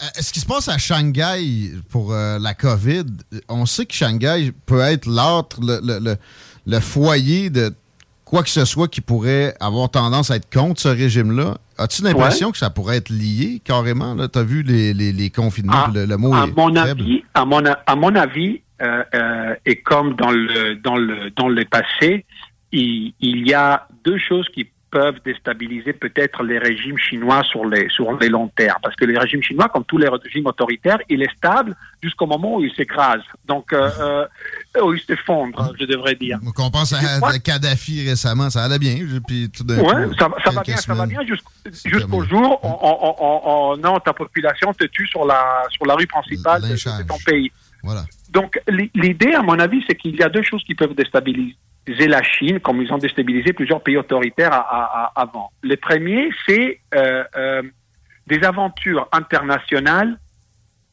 Euh, 0.02 0.06
qui 0.32 0.40
se 0.40 0.46
passe 0.46 0.68
à 0.68 0.78
Shanghai 0.78 1.72
pour 1.90 2.12
euh, 2.12 2.38
la 2.38 2.54
COVID? 2.54 3.04
On 3.48 3.66
sait 3.66 3.84
que 3.84 3.92
Shanghai 3.92 4.52
peut 4.64 4.80
être 4.80 5.06
l'autre, 5.06 5.58
le, 5.60 5.80
le, 5.82 6.16
le, 6.66 6.80
foyer 6.80 7.50
de 7.50 7.74
quoi 8.30 8.44
que 8.44 8.48
ce 8.48 8.64
soit 8.64 8.86
qui 8.86 9.00
pourrait 9.00 9.54
avoir 9.58 9.90
tendance 9.90 10.30
à 10.30 10.36
être 10.36 10.48
contre 10.52 10.80
ce 10.80 10.88
régime-là. 10.88 11.56
As-tu 11.78 12.02
l'impression 12.02 12.52
que 12.52 12.58
ça 12.58 12.70
pourrait 12.70 12.98
être 12.98 13.10
lié 13.10 13.60
carrément? 13.64 14.16
Tu 14.28 14.38
as 14.38 14.42
vu 14.44 14.62
les, 14.62 14.94
les, 14.94 15.12
les 15.12 15.30
confinements, 15.30 15.86
ah, 15.86 15.90
le, 15.92 16.16
mot 16.16 16.32
à 16.32 16.44
est 16.44 16.56
mon 16.56 16.72
faible. 16.72 17.02
Avis, 17.02 17.24
à, 17.34 17.44
mon, 17.44 17.62
à 17.64 17.96
mon 17.96 18.14
avis, 18.14 18.62
euh, 18.80 19.02
euh, 19.14 19.54
et 19.66 19.82
comme 19.82 20.14
dans 20.14 20.30
le, 20.30 20.76
dans 20.76 20.96
le, 20.96 21.30
dans 21.30 21.48
le 21.48 21.64
passé, 21.64 22.24
il, 22.70 23.12
il 23.20 23.48
y 23.48 23.52
a 23.52 23.88
deux 24.04 24.18
choses 24.18 24.48
qui 24.54 24.68
peuvent 24.90 25.20
déstabiliser 25.24 25.92
peut-être 25.92 26.42
les 26.42 26.58
régimes 26.58 26.98
chinois 26.98 27.42
sur 27.44 27.64
les 27.64 27.88
sur 27.88 28.12
les 28.18 28.28
longs 28.28 28.48
termes. 28.48 28.78
Parce 28.82 28.96
que 28.96 29.04
les 29.04 29.18
régimes 29.18 29.42
chinois 29.42 29.68
comme 29.68 29.84
tous 29.84 29.98
les 29.98 30.08
régimes 30.08 30.46
autoritaires 30.46 30.98
il 31.08 31.22
est 31.22 31.36
stable 31.36 31.76
jusqu'au 32.02 32.26
moment 32.26 32.56
où 32.56 32.64
il 32.64 32.74
s'écrase. 32.74 33.22
Donc 33.46 33.72
euh, 33.72 33.90
euh, 34.00 34.82
où 34.82 34.92
il 34.94 35.00
s'effondre 35.00 35.72
je 35.78 35.84
devrais 35.84 36.14
dire. 36.14 36.38
Donc 36.42 36.58
on 36.58 36.70
pense 36.70 36.92
à, 36.92 37.38
Kadhafi 37.38 38.08
récemment 38.08 38.50
ça 38.50 38.64
allait 38.64 38.78
bien 38.78 38.96
puis 39.26 39.50
tout 39.50 39.64
ouais, 39.70 39.78
coup 39.78 40.14
ça, 40.18 40.28
ça 40.44 40.50
va 40.50 40.62
bien 40.62 40.76
ça 40.76 40.94
va 40.94 41.06
bien 41.06 41.20
jusqu'au 41.84 42.24
jour 42.24 42.60
on, 42.62 42.78
on, 42.82 43.14
on, 43.18 43.72
on, 43.72 43.76
non 43.76 43.98
ta 44.00 44.12
population 44.12 44.72
te 44.74 44.84
tue 44.84 45.06
sur 45.06 45.24
la 45.24 45.62
sur 45.70 45.86
la 45.86 45.94
rue 45.94 46.06
principale 46.06 46.62
de, 46.62 46.68
de 46.74 47.06
ton 47.06 47.18
pays 47.24 47.50
voilà 47.82 48.04
donc 48.30 48.60
l'idée 48.94 49.32
à 49.32 49.42
mon 49.42 49.58
avis 49.58 49.82
c'est 49.88 49.94
qu'il 49.94 50.16
y 50.16 50.22
a 50.22 50.28
deux 50.28 50.42
choses 50.42 50.62
qui 50.64 50.74
peuvent 50.74 50.94
déstabiliser 50.94 51.56
la 51.86 52.22
Chine, 52.22 52.60
comme 52.60 52.80
ils 52.82 52.92
ont 52.92 52.98
déstabilisé 52.98 53.52
plusieurs 53.52 53.82
pays 53.82 53.96
autoritaires 53.96 54.52
à, 54.52 54.58
à, 54.58 55.12
à, 55.14 55.22
avant. 55.22 55.50
Le 55.62 55.76
premier, 55.76 56.30
c'est 56.46 56.80
euh, 56.94 57.24
euh, 57.36 57.62
des 58.26 58.42
aventures 58.44 59.08
internationales 59.12 60.18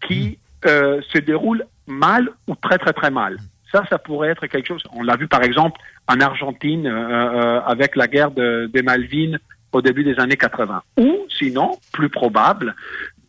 qui 0.08 0.40
euh, 0.66 1.02
se 1.14 1.20
déroulent 1.20 1.66
mal 1.88 2.30
ou 2.48 2.56
très 2.56 2.78
très 2.78 2.94
très 2.94 3.12
mal. 3.12 3.38
Ça, 3.72 3.84
ça 3.90 3.98
pourrait 3.98 4.30
être 4.30 4.48
quelque 4.48 4.68
chose. 4.68 4.84
On 4.94 5.04
l'a 5.04 5.18
vu 5.18 5.28
par 5.28 5.44
exemple 5.44 5.80
en 6.08 6.20
Argentine 6.22 6.88
avec 6.88 7.98
la 7.98 8.08
guerre 8.08 8.32
de, 8.32 8.70
des 8.74 8.82
Malvines 8.82 9.40
au 9.74 9.82
début 9.82 10.06
des 10.06 10.18
années 10.20 10.38
80. 10.38 10.84
Ou 10.96 11.26
sinon, 11.38 11.78
plus 11.92 12.08
probable, 12.08 12.74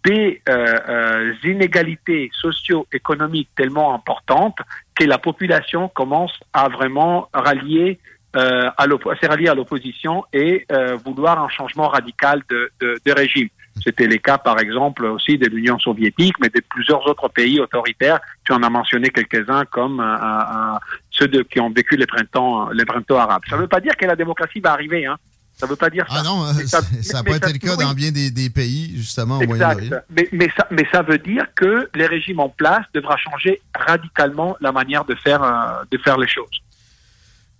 des 0.05 0.41
euh, 0.49 0.79
euh, 0.89 1.35
inégalités 1.45 2.31
socio-économiques 2.33 3.51
tellement 3.57 3.95
importantes 3.95 4.59
que 4.95 5.05
la 5.05 5.19
population 5.19 5.89
commence 5.89 6.39
à 6.53 6.69
vraiment 6.69 7.29
rallier 7.33 7.99
euh, 8.37 8.71
à 8.77 8.85
s'est 9.21 9.27
rallier 9.27 9.49
à 9.49 9.55
l'opposition 9.55 10.23
et 10.35 10.67
euh, 10.71 10.97
vouloir 11.03 11.43
un 11.43 11.49
changement 11.49 11.89
radical 11.89 12.43
de, 12.51 12.71
régime. 13.11 13.49
C'était 13.83 14.07
les 14.07 14.19
cas, 14.19 14.37
par 14.37 14.61
exemple, 14.61 15.07
aussi 15.07 15.39
de 15.39 15.47
l'Union 15.47 15.79
soviétique, 15.79 16.35
mais 16.39 16.49
de 16.49 16.63
plusieurs 16.69 17.07
autres 17.07 17.29
pays 17.29 17.59
autoritaires. 17.59 18.21
Tu 18.45 18.53
en 18.53 18.63
as 18.63 18.69
mentionné 18.69 19.09
quelques-uns, 19.09 19.65
comme 19.65 20.01
euh, 20.01 20.79
ceux 21.11 21.29
qui 21.45 21.59
ont 21.59 21.71
vécu 21.71 21.97
les 21.97 22.07
printemps, 22.07 22.69
les 22.71 22.85
printemps 22.85 23.17
arabes. 23.17 23.43
Ça 23.49 23.57
ne 23.57 23.63
veut 23.63 23.69
pas 23.69 23.81
dire 23.81 23.97
que 23.97 24.05
la 24.05 24.15
démocratie 24.15 24.61
va 24.61 24.73
arriver. 24.73 25.07
Hein. 25.07 25.17
Ça 25.59 25.67
ne 25.67 25.71
veut 25.71 25.77
pas 25.77 25.91
dire 25.91 26.07
ça. 26.09 26.19
Ah 26.21 26.23
non, 26.23 26.45
ça 26.67 26.81
n'a 27.15 27.25
pas 27.25 27.37
été 27.37 27.53
le 27.53 27.59
cas 27.59 27.77
dans 27.77 27.93
bien 27.93 28.13
des, 28.13 28.31
des, 28.31 28.49
pays, 28.49 28.93
justement, 28.97 29.39
au 29.39 29.47
Moyen-Orient. 29.47 29.91
Mais, 30.09 30.29
mais, 30.31 30.49
ça, 30.57 30.67
mais 30.71 30.87
ça 30.93 31.03
veut 31.03 31.19
dire 31.19 31.47
que 31.57 31.91
les 31.95 32.07
régimes 32.07 32.39
en 32.39 32.49
place 32.49 32.85
devra 32.95 33.17
changer 33.17 33.61
radicalement 33.75 34.57
la 34.61 34.71
manière 34.71 35.05
de 35.05 35.17
faire, 35.17 35.43
euh, 35.43 35.83
de 35.91 35.99
faire 35.99 36.17
les 36.17 36.29
choses. 36.29 36.63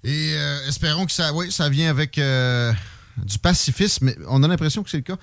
Et 0.05 0.35
euh, 0.37 0.69
espérons 0.69 1.07
que 1.07 1.13
ça, 1.13 1.33
oui, 1.35 1.51
ça 1.51 1.69
vient 1.69 1.91
avec 1.91 2.19
euh, 2.19 2.73
du 3.17 3.39
pacifisme. 3.39 4.13
On 4.29 4.45
a 4.45 4.49
l'impression 4.49 4.85
que 4.85 4.91
c'est 4.91 4.99
le 4.99 5.03
cas. 5.03 5.17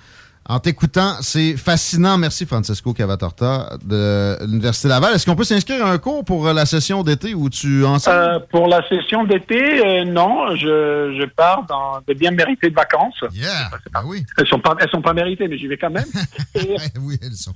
En 0.47 0.59
t'écoutant, 0.59 1.15
c'est 1.21 1.57
fascinant. 1.57 2.19
Merci 2.19 2.45
Francesco 2.45 2.93
Cavatorta 2.93 3.77
de 3.83 4.37
l'Université 4.45 4.87
Laval. 4.87 5.15
Est-ce 5.15 5.25
qu'on 5.25 5.35
peut 5.35 5.43
s'inscrire 5.43 5.83
à 5.83 5.89
un 5.89 5.97
cours 5.97 6.23
pour 6.23 6.53
la 6.53 6.67
session 6.67 7.01
d'été 7.01 7.33
où 7.33 7.49
tu 7.49 7.83
enseignes? 7.83 8.13
Euh, 8.13 8.39
pour 8.51 8.67
la 8.67 8.87
session 8.87 9.23
d'été, 9.23 9.83
euh, 9.83 10.05
non. 10.05 10.55
Je, 10.55 11.17
je 11.19 11.25
pars 11.25 11.65
dans 11.65 11.99
de 12.07 12.13
bien 12.13 12.29
méritées 12.29 12.69
de 12.69 12.75
vacances. 12.75 13.23
Yeah, 13.33 13.71
ben 13.91 14.03
oui. 14.05 14.23
Elles 14.37 14.45
sont 14.45 14.59
pas, 14.59 14.75
elles 14.79 14.89
sont 14.91 15.01
pas 15.01 15.13
méritées, 15.13 15.47
mais 15.47 15.57
j'y 15.57 15.65
vais 15.65 15.77
quand 15.77 15.89
même. 15.89 16.05
et, 16.53 16.75
oui, 16.99 17.17
elles 17.23 17.33
sont. 17.33 17.55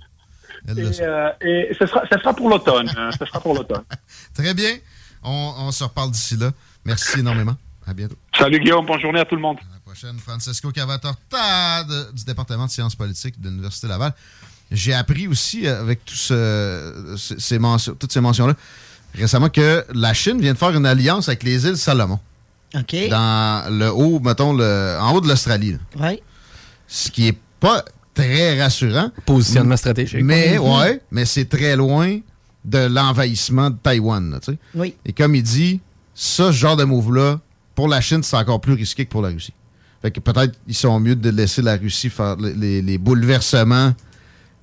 Elles 0.68 0.80
et, 0.80 1.02
euh, 1.02 1.30
et 1.42 1.76
ce 1.80 1.86
sera, 1.86 2.02
sera 2.08 2.34
pour 2.34 2.50
l'automne. 2.50 2.90
ce 3.20 3.24
sera 3.24 3.40
pour 3.40 3.54
l'automne. 3.54 3.84
Très 4.34 4.56
bien. 4.56 4.72
On, 5.24 5.54
on 5.60 5.72
se 5.72 5.84
reparle 5.84 6.10
d'ici 6.10 6.38
là. 6.38 6.50
Merci 6.86 7.20
énormément. 7.20 7.56
À 7.86 7.94
bientôt. 7.94 8.16
Salut 8.38 8.60
Guillaume, 8.60 8.86
bonne 8.86 9.00
journée 9.00 9.20
à 9.20 9.26
tout 9.26 9.36
le 9.36 9.42
monde. 9.42 9.58
Prochaine, 9.90 10.20
Francesco 10.20 10.72
Cavatorta 10.72 11.84
de, 11.84 12.12
du 12.12 12.24
département 12.24 12.68
de 12.68 12.70
sciences 12.70 12.94
politiques 12.94 13.42
de 13.42 13.50
l'Université 13.50 13.88
Laval. 13.88 14.14
J'ai 14.70 14.94
appris 14.94 15.28
aussi 15.28 15.68
avec 15.68 16.06
tout 16.06 16.14
ce, 16.14 17.16
ces 17.18 17.58
mentions, 17.58 17.96
toutes 17.96 18.12
ces 18.12 18.22
mentions-là 18.22 18.54
récemment 19.16 19.50
que 19.50 19.84
la 19.92 20.14
Chine 20.14 20.40
vient 20.40 20.54
de 20.54 20.60
faire 20.60 20.78
une 20.78 20.86
alliance 20.86 21.28
avec 21.28 21.42
les 21.42 21.66
îles 21.66 21.76
Salomon. 21.76 22.20
OK. 22.76 22.96
Dans 23.10 23.68
le 23.74 23.92
haut, 23.92 24.20
mettons, 24.20 24.54
le, 24.54 24.96
en 25.02 25.12
haut 25.12 25.22
de 25.22 25.28
l'Australie. 25.28 25.78
Oui. 26.00 26.22
Ce 26.88 27.10
qui 27.10 27.30
est 27.30 27.40
pas 27.60 27.84
très 28.14 28.62
rassurant. 28.62 29.10
Positionnement 29.26 29.76
stratégique. 29.76 30.22
Mais, 30.24 30.60
ouais, 30.60 31.02
mais 31.10 31.26
c'est 31.26 31.46
très 31.46 31.76
loin 31.76 32.20
de 32.64 32.78
l'envahissement 32.78 33.72
de 33.72 33.78
Taïwan. 33.82 34.30
Là, 34.30 34.40
oui. 34.76 34.94
Et 35.04 35.14
comme 35.14 35.34
il 35.34 35.42
dit, 35.42 35.82
ça, 36.14 36.52
ce 36.52 36.58
genre 36.60 36.78
de 36.78 36.84
move-là, 36.84 37.40
pour 37.74 37.88
la 37.88 38.02
Chine, 38.02 38.22
c'est 38.22 38.38
encore 38.38 38.62
plus 38.62 38.74
risqué 38.74 39.06
que 39.06 39.10
pour 39.10 39.24
la 39.24 39.30
Russie. 39.30 39.54
Fait 40.02 40.12
que 40.12 40.20
peut-être 40.20 40.58
ils 40.68 40.76
sont 40.76 41.00
mieux 41.00 41.16
de 41.16 41.30
laisser 41.30 41.62
la 41.62 41.76
Russie 41.76 42.10
faire 42.10 42.36
les, 42.38 42.82
les 42.82 42.98
bouleversements 42.98 43.94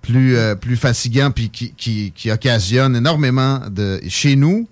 plus, 0.02 0.36
euh, 0.36 0.54
plus 0.54 0.76
fatigants 0.76 1.30
puis 1.30 1.50
qui, 1.50 1.72
qui, 1.72 2.12
qui, 2.14 2.30
occasionnent 2.30 2.96
énormément 2.96 3.60
de 3.68 4.00
chez 4.08 4.36
nous 4.36 4.68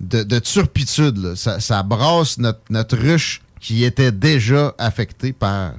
de, 0.00 0.22
de 0.22 0.38
turpitude. 0.38 1.18
Là. 1.18 1.36
Ça, 1.36 1.60
ça 1.60 1.82
brasse 1.82 2.38
notre, 2.38 2.60
notre 2.70 2.96
ruche 2.96 3.42
qui 3.60 3.84
était 3.84 4.12
déjà 4.12 4.74
affectée 4.78 5.32
par 5.32 5.72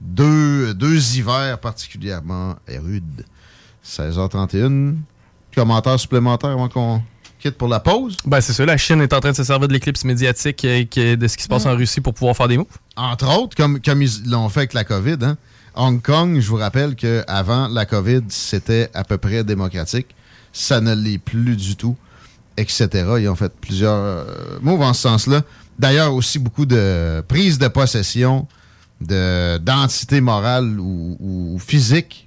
deux, 0.00 0.72
deux 0.72 1.16
hivers 1.16 1.58
particulièrement 1.58 2.56
rudes. 2.68 3.24
16h31. 3.84 4.94
Commentaire 5.54 5.98
supplémentaire 5.98 6.50
avant 6.50 6.68
qu'on 6.68 7.02
quitte 7.38 7.56
pour 7.56 7.68
la 7.68 7.80
pause? 7.80 8.16
Ben, 8.24 8.40
c'est 8.40 8.52
ça. 8.52 8.64
La 8.64 8.76
Chine 8.76 9.00
est 9.00 9.12
en 9.12 9.20
train 9.20 9.32
de 9.32 9.36
se 9.36 9.44
servir 9.44 9.66
de 9.68 9.72
l'éclipse 9.72 10.04
médiatique 10.04 10.64
euh, 10.64 10.84
qui- 10.84 11.16
de 11.16 11.26
ce 11.28 11.36
qui 11.36 11.42
se 11.42 11.48
passe 11.48 11.66
en 11.66 11.74
Russie 11.76 12.00
pour 12.00 12.14
pouvoir 12.14 12.36
faire 12.36 12.48
des 12.48 12.56
moves. 12.58 12.66
Entre 12.98 13.38
autres, 13.38 13.56
comme, 13.56 13.80
comme 13.80 14.02
ils 14.02 14.28
l'ont 14.28 14.48
fait 14.48 14.60
avec 14.60 14.72
la 14.72 14.82
COVID. 14.82 15.18
Hein. 15.22 15.36
Hong 15.76 16.02
Kong, 16.02 16.40
je 16.40 16.48
vous 16.48 16.56
rappelle 16.56 16.96
qu'avant 16.96 17.68
la 17.68 17.86
COVID, 17.86 18.22
c'était 18.28 18.90
à 18.92 19.04
peu 19.04 19.18
près 19.18 19.44
démocratique. 19.44 20.08
Ça 20.52 20.80
ne 20.80 20.92
l'est 20.94 21.18
plus 21.18 21.54
du 21.54 21.76
tout, 21.76 21.96
etc. 22.56 22.88
Ils 23.20 23.28
ont 23.28 23.36
fait 23.36 23.52
plusieurs 23.60 23.94
euh, 23.94 24.24
moves 24.60 24.82
en 24.82 24.92
ce 24.94 25.02
sens-là. 25.02 25.42
D'ailleurs, 25.78 26.12
aussi 26.12 26.40
beaucoup 26.40 26.66
de 26.66 27.22
prise 27.28 27.58
de 27.58 27.68
possession 27.68 28.48
de 29.00 29.58
d'entités 29.58 30.20
morales 30.20 30.80
ou, 30.80 31.16
ou 31.20 31.58
physiques. 31.60 32.26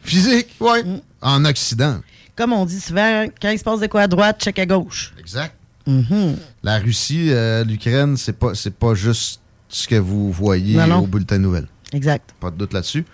Physiques, 0.00 0.54
oui. 0.60 1.00
En 1.22 1.46
Occident. 1.46 2.00
Comme 2.36 2.52
on 2.52 2.66
dit 2.66 2.80
souvent, 2.80 3.24
quand 3.40 3.48
il 3.48 3.58
se 3.58 3.64
passe 3.64 3.80
de 3.80 3.86
quoi 3.86 4.02
à 4.02 4.08
droite, 4.08 4.42
check 4.42 4.58
à 4.58 4.66
gauche. 4.66 5.14
Exact. 5.18 5.56
Mhm. 5.86 6.36
La 6.62 6.78
Russie, 6.80 7.28
euh, 7.30 7.64
l'Ukraine, 7.64 8.18
c'est 8.18 8.34
pas 8.34 8.54
c'est 8.54 8.74
pas 8.74 8.94
juste 8.94 9.40
ce 9.68 9.86
que 9.88 9.96
vous 9.96 10.30
voyez 10.32 10.76
Non, 10.76 10.86
non. 10.86 10.98
au 10.98 11.06
bulletin 11.06 11.36
de 11.36 11.42
nouvelles. 11.42 11.68
Exact. 11.92 12.30
Pas 12.40 12.50
de 12.50 12.56
doute 12.56 12.72
là-dessus. 12.72 13.04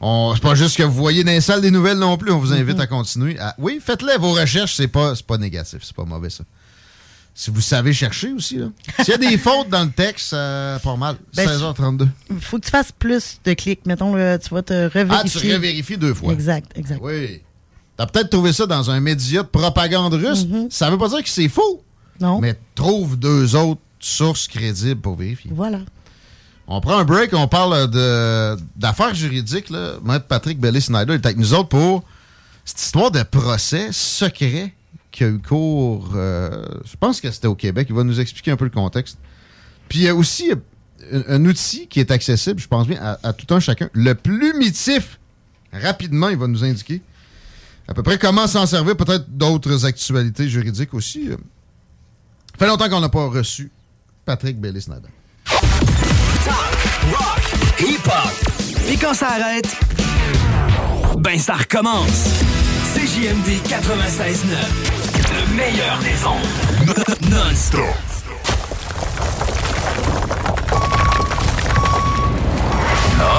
C'est 0.00 0.42
pas 0.42 0.54
juste 0.54 0.76
que 0.76 0.82
vous 0.82 0.92
voyez 0.94 1.24
dans 1.24 1.30
les 1.32 1.40
salles 1.40 1.62
des 1.62 1.70
nouvelles 1.70 1.98
non 1.98 2.18
plus. 2.18 2.30
On 2.30 2.38
vous 2.38 2.52
invite 2.52 2.74
Mhm. 2.76 2.80
à 2.80 2.86
continuer. 2.86 3.38
à- 3.38 3.54
Oui, 3.58 3.80
faites-les 3.82 4.18
vos 4.18 4.32
recherches. 4.32 4.74
C'est 4.76 4.88
pas, 4.88 5.14
pas 5.26 5.38
négatif. 5.38 5.78
C'est 5.82 5.96
pas 5.96 6.04
mauvais, 6.04 6.28
ça. 6.30 6.44
Si 7.34 7.50
vous 7.50 7.60
savez 7.60 7.92
chercher 7.92 8.32
aussi, 8.32 8.56
là. 8.56 8.66
S'il 9.00 9.08
y 9.08 9.12
a 9.12 9.18
des 9.18 9.36
fautes 9.38 9.68
dans 9.68 9.84
le 9.84 9.90
texte, 9.90 10.32
euh, 10.32 10.78
pas 10.78 10.96
mal. 10.96 11.16
Ben, 11.34 11.46
16h32. 11.46 12.08
Il 12.30 12.40
faut 12.40 12.58
que 12.58 12.64
tu 12.64 12.70
fasses 12.70 12.92
plus 12.92 13.38
de 13.44 13.52
clics. 13.54 13.84
Mettons, 13.86 14.12
tu 14.12 14.54
vas 14.54 14.62
te 14.62 14.72
revérifier. 14.84 15.40
Ah, 15.40 15.40
tu 15.48 15.52
revérifies 15.54 15.98
deux 15.98 16.14
fois. 16.14 16.32
Exact, 16.32 16.72
exact. 16.76 17.00
Oui. 17.02 17.42
T'as 17.96 18.06
peut-être 18.06 18.30
trouvé 18.30 18.52
ça 18.52 18.66
dans 18.66 18.90
un 18.90 19.00
média 19.00 19.42
de 19.42 19.48
propagande 19.48 20.14
russe. 20.14 20.46
Ça 20.70 20.90
veut 20.90 20.98
pas 20.98 21.08
dire 21.08 21.22
que 21.22 21.28
c'est 21.28 21.48
faux. 21.48 21.82
Non. 22.20 22.40
Mais 22.40 22.54
trouve 22.74 23.16
deux 23.18 23.54
autres 23.56 23.80
sources 23.98 24.48
crédibles 24.48 25.00
pour 25.00 25.16
vérifier. 25.16 25.50
Voilà. 25.54 25.80
On 26.68 26.80
prend 26.80 26.98
un 26.98 27.04
break, 27.04 27.32
on 27.32 27.46
parle 27.48 27.88
de- 27.90 28.56
d'affaires 28.76 29.14
juridiques. 29.14 29.70
Là. 29.70 29.94
Maître 30.04 30.26
Patrick 30.26 30.58
Belly-Snyder 30.58 31.14
est 31.14 31.24
avec 31.26 31.36
nous 31.38 31.54
autres 31.54 31.68
pour 31.68 32.02
cette 32.64 32.80
histoire 32.80 33.10
de 33.10 33.22
procès 33.22 33.88
secret 33.92 34.74
qui 35.12 35.24
a 35.24 35.28
eu 35.28 35.38
cours, 35.38 36.10
euh, 36.14 36.64
je 36.84 36.96
pense 36.98 37.20
que 37.20 37.30
c'était 37.30 37.46
au 37.46 37.54
Québec. 37.54 37.86
Il 37.88 37.94
va 37.96 38.02
nous 38.04 38.18
expliquer 38.20 38.50
un 38.50 38.56
peu 38.56 38.64
le 38.64 38.70
contexte. 38.70 39.16
Puis 39.88 40.00
il 40.00 40.02
y 40.02 40.08
a 40.08 40.14
aussi 40.14 40.50
un, 41.12 41.22
un 41.28 41.44
outil 41.46 41.86
qui 41.86 42.00
est 42.00 42.10
accessible, 42.10 42.60
je 42.60 42.66
pense 42.68 42.86
bien, 42.88 43.00
à, 43.00 43.18
à 43.28 43.32
tout 43.32 43.54
un 43.54 43.60
chacun. 43.60 43.88
Le 43.92 44.14
plumitif. 44.14 45.18
Rapidement, 45.72 46.28
il 46.28 46.36
va 46.36 46.48
nous 46.48 46.64
indiquer 46.64 47.00
à 47.88 47.94
peu 47.94 48.02
près 48.02 48.18
comment 48.18 48.46
s'en 48.48 48.66
servir, 48.66 48.96
peut-être 48.96 49.26
d'autres 49.30 49.84
actualités 49.86 50.48
juridiques 50.48 50.92
aussi. 50.94 51.28
Ça 51.28 51.36
fait 52.58 52.66
longtemps 52.66 52.88
qu'on 52.88 53.00
n'a 53.00 53.08
pas 53.08 53.26
reçu 53.28 53.70
Patrick 54.26 54.60
Belly-Snyder. 54.60 55.08
Rock, 57.12 57.42
hip-hop. 57.78 58.32
Et 58.90 58.96
quand 58.96 59.14
ça 59.14 59.28
arrête, 59.28 59.76
ben 61.18 61.38
ça 61.38 61.54
recommence. 61.54 62.42
CJMD 62.92 63.62
96.9. 63.68 64.56
Le 65.30 65.54
meilleur 65.54 65.98
des 66.00 66.26
ondes. 66.26 67.30
Non-stop. 67.30 67.84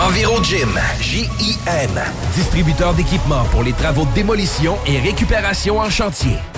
Enviro 0.06 0.42
Gym, 0.42 0.70
J-I-M. 1.02 2.02
Distributeur 2.34 2.94
d'équipements 2.94 3.44
pour 3.52 3.64
les 3.64 3.74
travaux 3.74 4.06
de 4.06 4.14
démolition 4.14 4.78
et 4.88 5.00
récupération 5.00 5.80
en 5.80 5.90
chantier. 5.90 6.38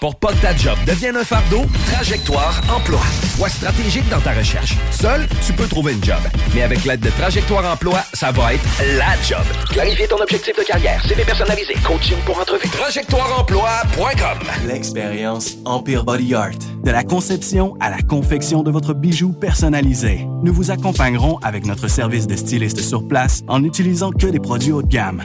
Pour 0.00 0.14
pas 0.14 0.28
que 0.28 0.40
ta 0.40 0.56
job 0.56 0.78
devienne 0.86 1.16
un 1.16 1.24
fardeau, 1.24 1.62
Trajectoire 1.92 2.60
Emploi. 2.74 3.00
Sois 3.36 3.48
stratégique 3.48 4.08
dans 4.08 4.20
ta 4.20 4.32
recherche. 4.32 4.76
Seul, 4.92 5.26
tu 5.44 5.52
peux 5.52 5.66
trouver 5.66 5.94
une 5.94 6.04
job. 6.04 6.20
Mais 6.54 6.62
avec 6.62 6.84
l'aide 6.84 7.00
de 7.00 7.10
Trajectoire 7.10 7.64
Emploi, 7.72 7.98
ça 8.12 8.30
va 8.30 8.54
être 8.54 8.62
la 8.96 9.20
job. 9.26 9.44
Clarifier 9.70 10.06
ton 10.06 10.18
objectif 10.18 10.56
de 10.56 10.62
carrière, 10.62 11.04
CV 11.04 11.24
personnalisé, 11.24 11.74
coaching 11.84 12.16
pour 12.24 12.38
entrevue. 12.38 12.68
TrajectoireEmploi.com 12.68 14.68
L'expérience 14.68 15.56
Empire 15.64 16.04
Body 16.04 16.32
Art. 16.32 16.58
De 16.84 16.92
la 16.92 17.02
conception 17.02 17.74
à 17.80 17.90
la 17.90 18.00
confection 18.00 18.62
de 18.62 18.70
votre 18.70 18.94
bijou 18.94 19.32
personnalisé. 19.32 20.28
Nous 20.44 20.52
vous 20.52 20.70
accompagnerons 20.70 21.38
avec 21.42 21.66
notre 21.66 21.88
service 21.88 22.28
de 22.28 22.36
styliste 22.36 22.80
sur 22.80 23.06
place 23.08 23.42
en 23.48 23.58
n'utilisant 23.58 24.12
que 24.12 24.28
des 24.28 24.38
produits 24.38 24.70
haut 24.70 24.82
de 24.82 24.86
gamme. 24.86 25.24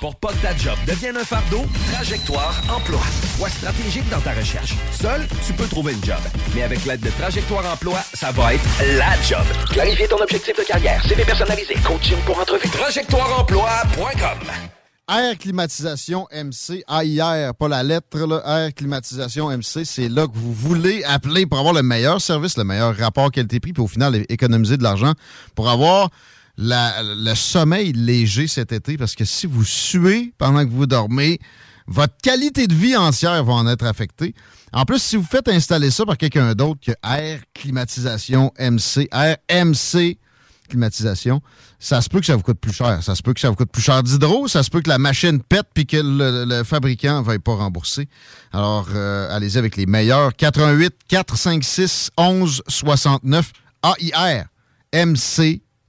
Pour 0.00 0.16
pas 0.16 0.28
que 0.28 0.42
ta 0.42 0.56
job 0.56 0.76
devienne 0.86 1.16
un 1.16 1.24
fardeau, 1.24 1.64
Trajectoire 1.92 2.54
Emploi. 2.68 3.00
Sois 3.36 3.48
stratégique 3.48 4.08
dans 4.10 4.20
ta 4.20 4.32
recherche. 4.32 4.74
Seul, 4.92 5.26
tu 5.46 5.52
peux 5.52 5.66
trouver 5.66 5.94
une 5.94 6.04
job. 6.04 6.20
Mais 6.54 6.62
avec 6.62 6.84
l'aide 6.84 7.00
de 7.00 7.10
Trajectoire 7.10 7.64
Emploi, 7.72 7.98
ça 8.14 8.30
va 8.32 8.54
être 8.54 8.64
la 8.98 9.20
job. 9.22 9.44
Clarifier 9.70 10.08
ton 10.08 10.18
objectif 10.20 10.56
de 10.56 10.64
carrière, 10.64 11.02
CV 11.06 11.24
personnalisé, 11.24 11.74
coaching 11.84 12.18
pour 12.26 12.38
entrevue. 12.38 12.68
TrajectoireEmploi.com 12.68 14.38
Air 15.08 15.38
Climatisation 15.38 16.26
MC, 16.32 16.82
AIR, 16.88 17.54
pas 17.54 17.68
la 17.68 17.84
lettre, 17.84 18.18
là, 18.18 18.42
Air 18.44 18.74
Climatisation 18.74 19.56
MC, 19.56 19.84
c'est 19.84 20.08
là 20.08 20.26
que 20.26 20.36
vous 20.36 20.52
voulez 20.52 21.04
appeler 21.04 21.46
pour 21.46 21.60
avoir 21.60 21.74
le 21.74 21.84
meilleur 21.84 22.20
service, 22.20 22.58
le 22.58 22.64
meilleur 22.64 22.96
rapport 22.96 23.30
qualité-prix, 23.30 23.72
puis 23.72 23.82
au 23.84 23.86
final, 23.86 24.24
économiser 24.28 24.76
de 24.76 24.82
l'argent 24.82 25.12
pour 25.54 25.70
avoir 25.70 26.10
le 26.58 27.34
sommeil 27.34 27.92
léger 27.92 28.46
cet 28.46 28.72
été, 28.72 28.96
parce 28.96 29.14
que 29.14 29.24
si 29.24 29.46
vous 29.46 29.64
suez 29.64 30.32
pendant 30.38 30.64
que 30.64 30.70
vous 30.70 30.86
dormez, 30.86 31.38
votre 31.86 32.16
qualité 32.22 32.66
de 32.66 32.74
vie 32.74 32.96
entière 32.96 33.44
va 33.44 33.52
en 33.52 33.66
être 33.68 33.84
affectée. 33.84 34.34
En 34.72 34.84
plus, 34.84 35.00
si 35.00 35.16
vous 35.16 35.24
faites 35.24 35.48
installer 35.48 35.90
ça 35.90 36.04
par 36.04 36.16
quelqu'un 36.16 36.54
d'autre 36.54 36.80
que 36.84 36.92
Air 37.08 37.40
Climatisation 37.54 38.52
MC, 38.58 39.08
Air 39.12 39.36
MC 39.50 40.18
climatisation, 40.66 41.40
ça 41.78 42.02
se 42.02 42.08
peut 42.08 42.18
que 42.20 42.26
ça 42.26 42.34
vous 42.34 42.42
coûte 42.42 42.58
plus 42.58 42.72
cher. 42.72 43.02
Ça 43.02 43.14
se 43.14 43.22
peut 43.22 43.32
que 43.32 43.40
ça 43.40 43.48
vous 43.48 43.54
coûte 43.54 43.70
plus 43.70 43.82
cher 43.82 44.02
d'hydro, 44.02 44.48
ça 44.48 44.62
se 44.64 44.70
peut 44.70 44.80
que 44.80 44.88
la 44.88 44.98
machine 44.98 45.40
pète 45.40 45.68
puis 45.72 45.86
que 45.86 45.96
le, 46.02 46.64
fabricant 46.64 47.20
ne 47.20 47.24
va 47.24 47.38
pas 47.38 47.54
rembourser. 47.54 48.08
Alors, 48.52 48.88
euh, 48.94 49.34
allez-y 49.34 49.58
avec 49.58 49.76
les 49.76 49.86
meilleurs. 49.86 50.34
88 50.34 50.92
456 51.08 52.10
11 52.16 52.62
69 52.66 53.52
AIR 53.84 54.46
MC 54.92 55.62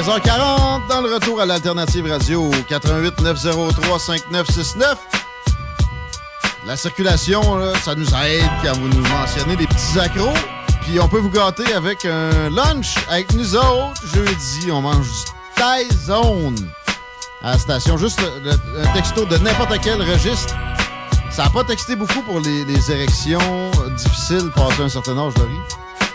16h40 0.00 0.86
dans 0.88 1.02
le 1.02 1.12
retour 1.12 1.42
à 1.42 1.46
l'Alternative 1.46 2.10
Radio 2.10 2.50
88 2.68 3.20
903 3.20 3.98
5969. 3.98 4.96
La 6.66 6.74
circulation, 6.74 7.42
ça 7.82 7.94
nous 7.94 8.08
aide 8.14 8.48
quand 8.64 8.78
vous 8.78 8.88
nous 8.88 9.06
mentionnez 9.06 9.56
des 9.56 9.66
petits 9.66 9.98
accros. 9.98 10.32
Puis 10.80 10.98
on 11.00 11.06
peut 11.06 11.18
vous 11.18 11.28
gâter 11.28 11.70
avec 11.74 12.06
un 12.06 12.48
lunch 12.48 12.94
avec 13.10 13.34
nous 13.34 13.54
autres. 13.54 14.00
Jeudi, 14.14 14.72
on 14.72 14.80
mange 14.80 15.06
du 15.06 15.96
Zone 16.06 16.56
à 17.42 17.50
la 17.50 17.58
station. 17.58 17.98
Juste 17.98 18.22
le- 18.42 18.52
un 18.82 18.92
texto 18.94 19.26
de 19.26 19.36
n'importe 19.36 19.78
quel 19.82 20.00
registre. 20.00 20.54
Ça 21.30 21.44
n'a 21.44 21.50
pas 21.50 21.64
texté 21.64 21.94
beaucoup 21.94 22.22
pour 22.22 22.40
les, 22.40 22.90
érections 22.90 23.70
difficiles 23.98 24.50
passé 24.56 24.80
un 24.80 24.88
certain 24.88 25.18
âge, 25.18 25.34
Laurie. 25.36 25.60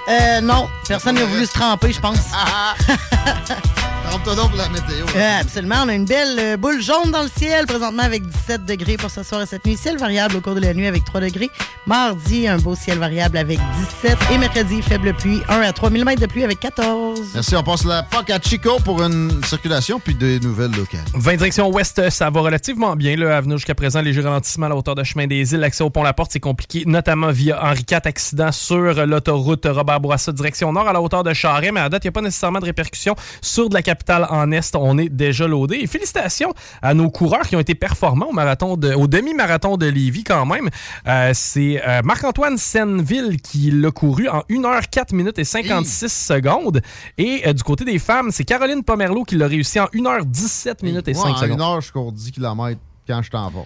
Euh, 0.08 0.42
non, 0.42 0.68
personne 0.88 1.16
n'a 1.16 1.26
voulu 1.26 1.46
se 1.46 1.54
tremper, 1.54 1.92
je 1.92 2.00
pense. 2.00 2.20
Trempe-toi 4.10 4.36
donc 4.36 4.50
pour 4.50 4.58
la 4.58 4.70
météo. 4.70 5.06
Euh, 5.16 5.42
absolument. 5.42 5.78
On 5.84 5.90
a 5.90 5.96
une 5.96 6.06
belle 6.06 6.38
euh, 6.40 6.58
boule 6.58 6.80
jaune 6.80 7.12
dans 7.12 7.24
le 7.24 7.30
ciel, 7.36 7.66
présentement 7.66 8.04
avec 8.04 8.24
17 8.26 8.66
degrés 8.66 8.98
pour 8.98 9.10
ce 9.10 9.24
soir 9.24 9.42
et 9.42 9.46
cette 9.46 9.66
nuit. 9.66 9.78
Ciel 9.78 9.98
variable 9.98 10.36
au 10.36 10.42
cours 10.42 10.54
de 10.54 10.60
la 10.62 10.74
nuit 10.74 10.86
avec 10.86 11.04
3 11.06 11.22
degrés. 11.22 11.50
Mardi, 11.88 12.48
un 12.48 12.58
beau 12.58 12.76
ciel 12.76 13.00
variable 13.00 13.38
avec 13.38 13.60
17. 14.02 14.18
Et 14.32 14.38
mercredi, 14.38 14.82
faible 14.84 15.14
pluie, 15.14 15.42
1 15.50 15.62
à 15.62 15.74
3 15.74 15.90
mm 15.90 16.16
de 16.16 16.26
pluie 16.28 16.44
avec 16.44 16.60
14. 16.60 17.20
Merci, 17.34 17.56
on 17.56 17.64
passe 17.64 17.84
la 17.84 18.04
POC 18.04 18.30
à 18.30 18.40
Chico 18.40 18.78
pour 18.86 19.02
une 19.02 19.44
circulation 19.44 20.00
puis 20.00 20.14
des 20.14 20.40
nouvelles 20.40 20.72
locales. 20.72 21.02
20 21.16 21.36
direction 21.38 21.70
ouest, 21.70 22.10
ça 22.12 22.30
va 22.30 22.42
relativement 22.42 22.96
bien. 22.96 23.16
Là, 23.16 23.38
à 23.38 23.42
venir 23.42 23.58
jusqu'à 23.58 23.76
présent, 23.76 24.02
léger 24.02 24.22
ralentissement 24.22 24.68
à 24.68 24.70
la 24.70 24.76
hauteur 24.76 24.96
de 24.96 25.04
chemin 25.04 25.26
des 25.26 25.54
îles. 25.54 25.60
L'accès 25.60 25.84
au 25.84 25.90
pont 25.90 26.04
La 26.04 26.14
Porte, 26.14 26.32
c'est 26.32 26.40
compliqué, 26.40 26.84
notamment 26.86 27.32
via 27.32 27.60
Henri 27.64 27.84
IV, 27.90 28.02
accident 28.06 28.52
sur 28.52 29.06
l'autoroute 29.06 29.66
Robert 29.66 29.95
Bourassa, 30.00 30.32
direction 30.32 30.72
nord, 30.72 30.88
à 30.88 30.94
la 30.94 31.02
hauteur 31.02 31.24
de 31.24 31.34
Charest. 31.34 31.72
Mais 31.74 31.80
à 31.80 31.90
date, 31.90 32.04
il 32.04 32.08
n'y 32.08 32.10
a 32.10 32.12
pas 32.14 32.22
nécessairement 32.22 32.60
de 32.60 32.66
répercussions 32.66 33.16
sur 33.42 33.70
de 33.70 33.74
la 33.74 33.82
capitale 33.82 34.28
en 34.30 34.52
est. 34.52 34.76
On 34.76 34.98
est 34.98 35.10
déjà 35.10 35.48
loadé. 35.48 35.78
Et 35.82 35.88
félicitations 35.88 36.54
à 36.82 36.94
nos 36.94 37.10
coureurs 37.10 37.42
qui 37.48 37.56
ont 37.56 37.60
été 37.60 37.76
performants 37.76 38.28
au 38.30 38.34
marathon 38.34 38.78
de, 38.78 38.94
au 38.94 39.08
demi-marathon 39.08 39.78
de 39.78 39.86
Lévis 39.88 40.24
quand 40.24 40.46
même. 40.46 40.70
Euh, 41.08 41.32
c'est 41.34 41.82
euh, 41.88 42.02
Marc-Antoine 42.04 42.58
Senneville 42.58 43.42
qui 43.42 43.72
l'a 43.72 43.92
couru 43.92 44.28
en 44.30 44.44
1 44.50 44.54
h 44.62 44.90
4 44.90 45.14
minutes 45.14 45.40
et 45.40 45.44
56 45.44 46.10
secondes. 46.12 46.82
Et 47.18 47.44
euh, 47.48 47.54
du 47.54 47.64
côté 47.64 47.86
des 47.86 48.00
femmes, 48.00 48.32
c'est 48.32 48.44
Caroline 48.46 48.84
Pomerleau 48.84 49.24
qui 49.24 49.36
l'a 49.36 49.48
réussi 49.48 49.80
en 49.80 49.86
1 49.94 49.98
h 49.98 50.24
17 50.26 50.84
minutes 50.84 51.08
et 51.08 51.14
Moi, 51.14 51.24
5 51.24 51.30
en 51.30 51.38
secondes. 51.38 51.52
une 51.58 51.62
heure, 51.62 51.82
je 51.82 51.92
cours 51.92 52.12
10 52.12 52.32
km 52.32 52.80
quand 53.08 53.22
je 53.22 53.30
t'en 53.30 53.50
vais. 53.50 53.60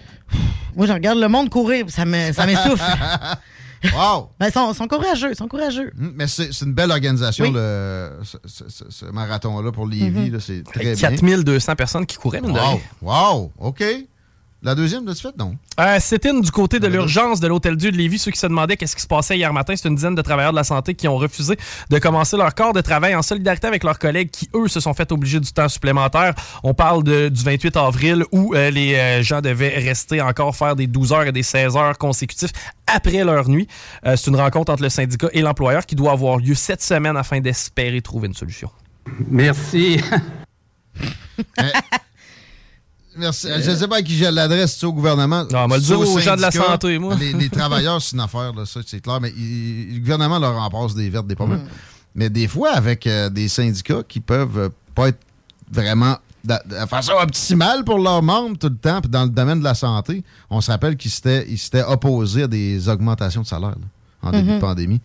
Moi, 0.76 0.86
je 0.86 0.92
regarde 0.92 1.18
le 1.18 1.28
monde 1.28 1.48
courir, 1.50 1.86
ça 1.88 2.04
me- 2.04 2.32
ça 2.32 2.46
m'essouffle. 2.46 2.82
wow! 3.94 4.30
Ben, 4.38 4.46
ils 4.48 4.52
sont, 4.52 4.72
sont 4.74 4.86
courageux, 4.88 5.30
ils 5.30 5.36
sont 5.36 5.48
courageux. 5.48 5.90
Mm, 5.96 6.08
Mais 6.14 6.26
c'est 6.26 6.52
c'est 6.52 6.64
une 6.64 6.72
belle 6.74 6.90
organisation, 6.90 7.44
Oui. 7.46 7.52
le, 7.54 8.10
ce, 8.24 8.36
ce- 8.44 8.68
ce- 8.68 8.90
ce 8.90 9.04
marathon-là 9.06 9.72
pour 9.72 9.86
Lévis. 9.86 10.30
Là, 10.30 10.38
c'est 10.40 10.62
très 10.64 10.80
bien. 10.80 10.94
4200 10.94 11.74
personnes 11.76 12.06
qui 12.06 12.16
couraient, 12.16 12.40
mine 12.40 12.52
de 12.52 12.58
rien. 12.58 12.78
Wow! 13.02 13.52
Wow! 13.58 13.68
OK. 13.68 13.84
La 14.62 14.74
deuxième, 14.74 15.06
de 15.06 15.14
fait, 15.14 15.34
non. 15.38 15.56
Euh, 15.78 15.96
C'était 16.00 16.38
du 16.38 16.50
côté 16.50 16.80
de 16.80 16.86
l'urgence 16.86 17.40
de 17.40 17.48
l'Hôtel 17.48 17.76
Dieu 17.76 17.90
de 17.90 17.96
Lévis. 17.96 18.18
Ceux 18.18 18.30
qui 18.30 18.38
se 18.38 18.46
demandaient 18.46 18.76
qu'est-ce 18.76 18.94
qui 18.94 19.00
se 19.00 19.06
passait 19.06 19.38
hier 19.38 19.50
matin, 19.54 19.74
c'est 19.74 19.88
une 19.88 19.94
dizaine 19.94 20.14
de 20.14 20.20
travailleurs 20.20 20.52
de 20.52 20.56
la 20.56 20.64
santé 20.64 20.94
qui 20.94 21.08
ont 21.08 21.16
refusé 21.16 21.56
de 21.88 21.98
commencer 21.98 22.36
leur 22.36 22.54
corps 22.54 22.74
de 22.74 22.82
travail 22.82 23.14
en 23.14 23.22
solidarité 23.22 23.66
avec 23.66 23.84
leurs 23.84 23.98
collègues 23.98 24.30
qui, 24.30 24.50
eux, 24.54 24.68
se 24.68 24.78
sont 24.80 24.92
fait 24.92 25.10
obliger 25.12 25.40
du 25.40 25.50
temps 25.50 25.68
supplémentaire. 25.68 26.34
On 26.62 26.74
parle 26.74 27.02
de, 27.04 27.30
du 27.30 27.42
28 27.42 27.74
avril 27.78 28.24
où 28.32 28.54
euh, 28.54 28.70
les 28.70 28.96
euh, 28.96 29.22
gens 29.22 29.40
devaient 29.40 29.78
rester 29.78 30.20
encore 30.20 30.54
faire 30.54 30.76
des 30.76 30.86
12 30.86 31.12
heures 31.14 31.26
et 31.26 31.32
des 31.32 31.42
16 31.42 31.76
heures 31.76 31.96
consécutifs 31.96 32.52
après 32.86 33.24
leur 33.24 33.48
nuit. 33.48 33.66
Euh, 34.04 34.14
c'est 34.16 34.30
une 34.30 34.36
rencontre 34.36 34.72
entre 34.72 34.82
le 34.82 34.90
syndicat 34.90 35.28
et 35.32 35.40
l'employeur 35.40 35.86
qui 35.86 35.94
doit 35.94 36.12
avoir 36.12 36.36
lieu 36.36 36.54
cette 36.54 36.82
semaine 36.82 37.16
afin 37.16 37.40
d'espérer 37.40 38.02
trouver 38.02 38.28
une 38.28 38.34
solution. 38.34 38.70
Merci. 39.30 40.02
Merci. 43.20 43.48
Je 43.62 43.70
ne 43.70 43.76
sais 43.76 43.88
pas 43.88 43.96
à 43.98 44.02
qui 44.02 44.16
j'ai 44.16 44.30
l'adresse, 44.30 44.82
au 44.82 44.92
gouvernement. 44.92 45.44
Non, 45.44 45.64
on 45.64 45.66
va 45.68 45.76
le 45.76 45.82
dire 45.82 46.00
aux 46.00 46.18
gens 46.18 46.36
de 46.36 46.40
la 46.40 46.50
santé, 46.50 46.98
moi. 46.98 47.14
Les, 47.14 47.48
travailleurs, 47.50 48.00
c'est 48.02 48.16
une 48.16 48.20
affaire, 48.22 48.52
là, 48.54 48.64
ça, 48.66 48.80
c'est 48.86 49.00
clair. 49.00 49.20
Mais 49.20 49.30
le 49.30 49.98
gouvernement 50.00 50.38
leur 50.38 50.56
en 50.56 50.70
passe 50.70 50.94
des 50.94 51.08
vertes, 51.10 51.26
des 51.26 51.36
pommes. 51.36 51.54
Mm. 51.54 51.66
Mais 52.14 52.30
des 52.30 52.48
fois, 52.48 52.72
avec 52.72 53.06
euh, 53.06 53.30
des 53.30 53.48
syndicats 53.48 54.02
qui 54.06 54.20
peuvent 54.20 54.58
euh, 54.58 54.68
pas 54.94 55.08
être 55.08 55.20
vraiment 55.70 56.16
de, 56.44 56.54
façon 56.88 57.12
optimale 57.20 57.84
pour 57.84 57.98
leurs 57.98 58.22
membres 58.22 58.56
tout 58.58 58.68
le 58.68 58.76
temps, 58.76 59.00
puis 59.00 59.10
dans 59.10 59.24
le 59.24 59.30
domaine 59.30 59.60
de 59.60 59.64
la 59.64 59.74
santé, 59.74 60.24
on 60.48 60.60
se 60.60 60.70
rappelle 60.70 60.96
qu'ils 60.96 61.10
s'étaient 61.10 61.84
opposés 61.86 62.44
à 62.44 62.48
des 62.48 62.88
augmentations 62.88 63.42
de 63.42 63.46
salaire 63.46 63.76
en 64.22 64.32
début 64.32 64.48
de 64.48 64.52
mm-hmm. 64.54 64.60
pandémie. 64.60 65.00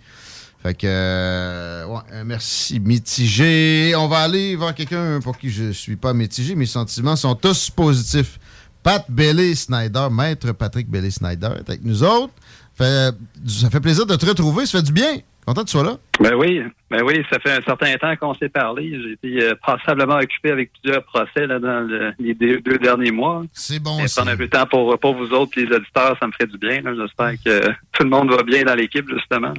Fait 0.65 0.73
que, 0.73 0.87
euh, 0.87 1.85
ouais, 1.85 2.23
merci. 2.25 2.79
Mitigé. 2.79 3.93
On 3.95 4.07
va 4.07 4.21
aller 4.21 4.55
voir 4.55 4.73
quelqu'un 4.73 5.19
pour 5.21 5.37
qui 5.37 5.51
je 5.51 5.69
suis 5.69 5.95
pas 5.95 6.11
mitigé. 6.11 6.55
Mes 6.55 6.65
sentiments 6.65 7.15
sont 7.15 7.35
tous 7.35 7.69
positifs. 7.69 8.39
Pat 8.81 9.05
Bailey-Snyder, 9.07 10.07
maître 10.09 10.53
Patrick 10.53 10.89
Bailey-Snyder 10.89 11.49
est 11.59 11.69
avec 11.69 11.83
nous 11.83 12.01
autres. 12.01 12.33
Fait, 12.75 13.13
ça 13.45 13.69
fait 13.69 13.79
plaisir 13.79 14.07
de 14.07 14.15
te 14.15 14.25
retrouver. 14.25 14.65
Ça 14.65 14.79
fait 14.79 14.85
du 14.85 14.91
bien. 14.91 15.17
Content 15.45 15.61
que 15.61 15.67
tu 15.67 15.73
sois 15.73 15.83
là? 15.83 15.97
Ben 16.19 16.33
oui, 16.33 16.63
ben 16.89 17.03
oui, 17.03 17.23
ça 17.31 17.37
fait 17.37 17.51
un 17.51 17.61
certain 17.61 17.95
temps 17.97 18.15
qu'on 18.15 18.33
s'est 18.33 18.49
parlé. 18.49 18.99
J'ai 19.03 19.11
été 19.11 19.43
euh, 19.43 19.53
passablement 19.63 20.15
occupé 20.15 20.49
avec 20.49 20.71
plusieurs 20.81 21.03
procès 21.03 21.45
là, 21.45 21.59
dans 21.59 21.87
les 22.17 22.33
deux, 22.33 22.79
derniers 22.79 23.11
mois. 23.11 23.43
C'est 23.53 23.77
bon. 23.77 23.99
Et 23.99 24.07
prendre 24.07 24.31
un 24.31 24.35
peu 24.35 24.47
de 24.47 24.49
temps 24.49 24.65
pour, 24.65 24.97
pour 24.97 25.15
vous 25.15 25.31
autres, 25.31 25.51
les 25.57 25.67
auditeurs, 25.67 26.17
ça 26.19 26.25
me 26.25 26.31
ferait 26.31 26.47
du 26.47 26.57
bien. 26.57 26.81
J'espère 26.97 27.33
que 27.45 27.69
tout 27.91 28.03
le 28.03 28.09
monde 28.09 28.31
va 28.31 28.41
bien 28.41 28.63
dans 28.63 28.73
l'équipe, 28.73 29.07
justement 29.07 29.53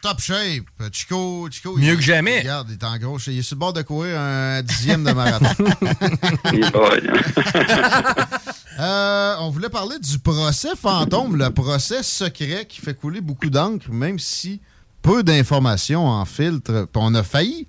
top 0.00 0.20
shape. 0.20 0.64
Chico, 0.92 1.48
Chico 1.50 1.76
Mieux 1.76 1.96
que 1.96 2.02
jamais. 2.02 2.40
Regarde, 2.40 2.68
il 2.70 2.74
est 2.74 2.84
en 2.84 2.96
gros. 2.98 3.18
Il 3.26 3.38
est 3.38 3.42
sur 3.42 3.56
le 3.56 3.60
bord 3.60 3.72
de 3.72 3.82
courir 3.82 4.18
un 4.18 4.62
dixième 4.62 5.04
de 5.04 5.12
marathon. 5.12 5.64
euh, 8.78 9.34
on 9.40 9.50
voulait 9.50 9.68
parler 9.68 9.98
du 9.98 10.18
procès 10.18 10.76
fantôme, 10.76 11.36
le 11.36 11.50
procès 11.50 12.02
secret 12.02 12.66
qui 12.68 12.80
fait 12.80 12.94
couler 12.94 13.20
beaucoup 13.20 13.50
d'encre, 13.50 13.90
même 13.90 14.18
si 14.18 14.60
peu 15.02 15.22
d'informations 15.22 16.06
en 16.06 16.24
filtre. 16.24 16.88
On 16.94 17.14
a 17.14 17.22
failli 17.22 17.66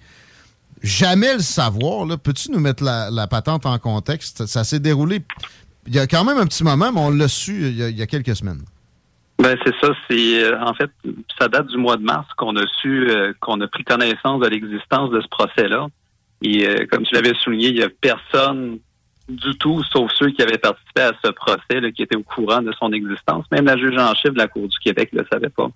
jamais 0.82 1.34
le 1.34 1.42
savoir. 1.42 2.08
Peux-tu 2.20 2.52
nous 2.52 2.60
mettre 2.60 2.84
la, 2.84 3.28
patente 3.28 3.66
en 3.66 3.78
contexte? 3.80 4.46
Ça 4.46 4.64
s'est 4.64 4.80
déroulé 4.80 5.24
il 5.88 5.96
y 5.96 6.00
a 6.00 6.06
quand 6.06 6.24
même 6.24 6.38
un 6.38 6.46
petit 6.46 6.64
moment, 6.64 6.92
mais 6.92 7.00
on 7.00 7.10
l'a 7.10 7.28
su 7.28 7.70
il 7.70 7.98
y 7.98 8.02
a 8.02 8.08
quelques 8.08 8.36
semaines. 8.36 8.62
Ben 9.42 9.58
c'est 9.66 9.74
ça, 9.82 9.92
c'est 10.08 10.44
euh, 10.44 10.62
en 10.62 10.76
fait 10.76 10.92
ça 11.40 11.48
date 11.48 11.66
du 11.68 11.78
mois 11.78 11.98
de 11.98 12.04
mars 12.04 12.28
qu'on 12.38 12.56
a 12.58 12.66
su 12.80 13.10
euh, 13.10 13.34
qu'on 13.40 13.60
a 13.62 13.68
pris 13.68 13.84
connaissance 13.84 14.40
de 14.40 14.48
l'existence 14.48 15.10
de 15.10 15.20
ce 15.20 15.28
procès-là. 15.30 15.88
Et 16.44 16.68
euh, 16.68 16.86
comme 16.90 17.04
tu 17.04 17.16
l'avais 17.16 17.34
souligné, 17.34 17.70
il 17.70 17.78
y 17.78 17.84
a 17.84 17.90
personne 17.90 18.78
du 19.30 19.58
tout, 19.58 19.82
sauf 19.92 20.12
ceux 20.14 20.30
qui 20.30 20.44
avaient 20.44 20.60
participé 20.60 21.02
à 21.02 21.12
ce 21.24 21.32
procès, 21.32 21.80
là, 21.80 21.92
qui 21.92 22.04
étaient 22.04 22.16
au 22.16 22.24
courant 22.24 22.62
de 22.62 22.72
son 22.74 22.92
existence. 22.94 23.46
Même 23.52 23.66
la 23.66 23.78
juge 23.78 23.98
en 23.98 24.14
chef 24.14 24.34
de 24.34 24.38
la 24.38 24.48
Cour 24.48 24.68
du 24.68 24.78
Québec 24.80 25.12
ne 25.14 25.22
le 25.22 25.28
savait 25.32 25.50
pas. 25.50 25.70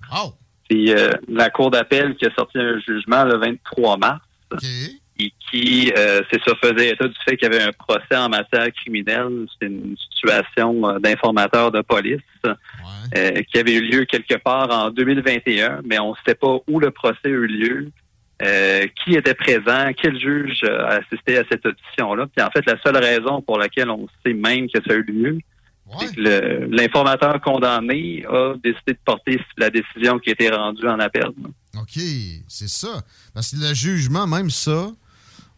C'est 0.69 1.17
la 1.27 1.49
Cour 1.49 1.71
d'appel 1.71 2.15
qui 2.15 2.25
a 2.25 2.33
sorti 2.33 2.57
un 2.57 2.79
jugement 2.79 3.23
le 3.23 3.37
23 3.37 3.97
mars 3.97 4.21
et 5.17 5.31
qui, 5.49 5.91
c'est 5.95 6.41
ça, 6.45 6.53
faisait 6.61 6.89
état 6.89 7.07
du 7.07 7.15
fait 7.23 7.37
qu'il 7.37 7.51
y 7.51 7.55
avait 7.55 7.63
un 7.63 7.71
procès 7.71 8.15
en 8.15 8.29
matière 8.29 8.71
criminelle. 8.73 9.45
C'est 9.59 9.67
une 9.67 9.95
situation 9.97 10.99
d'informateur 10.99 11.71
de 11.71 11.81
police. 11.81 12.21
Euh, 13.15 13.43
qui 13.43 13.59
avait 13.59 13.75
eu 13.75 13.81
lieu 13.81 14.05
quelque 14.05 14.35
part 14.35 14.69
en 14.71 14.89
2021, 14.89 15.81
mais 15.85 15.99
on 15.99 16.11
ne 16.11 16.15
sait 16.25 16.33
pas 16.33 16.57
où 16.67 16.79
le 16.79 16.89
procès 16.89 17.19
a 17.25 17.29
eu 17.29 17.45
lieu, 17.45 17.91
euh, 18.41 18.87
qui 19.03 19.13
était 19.13 19.35
présent, 19.35 19.91
quel 19.95 20.19
juge 20.19 20.63
a 20.63 20.99
assisté 20.99 21.37
à 21.37 21.43
cette 21.49 21.65
audition-là. 21.65 22.25
Puis 22.35 22.43
en 22.43 22.49
fait, 22.49 22.65
la 22.65 22.81
seule 22.81 22.97
raison 22.97 23.41
pour 23.41 23.59
laquelle 23.59 23.89
on 23.89 24.07
sait 24.25 24.33
même 24.33 24.67
que 24.67 24.81
ça 24.85 24.93
a 24.93 24.95
eu 24.95 25.03
lieu, 25.03 25.37
c'est 25.99 26.15
que 26.15 26.67
l'informateur 26.71 27.39
condamné 27.41 28.25
a 28.27 28.55
décidé 28.55 28.93
de 28.93 28.99
porter 29.05 29.39
la 29.57 29.69
décision 29.69 30.17
qui 30.17 30.29
a 30.29 30.33
été 30.33 30.49
rendue 30.49 30.87
en 30.87 30.99
appel. 30.99 31.27
OK, 31.79 31.99
c'est 32.47 32.69
ça. 32.69 33.03
Parce 33.35 33.51
que 33.51 33.57
le 33.57 33.73
jugement, 33.75 34.25
même 34.25 34.49
ça, 34.49 34.91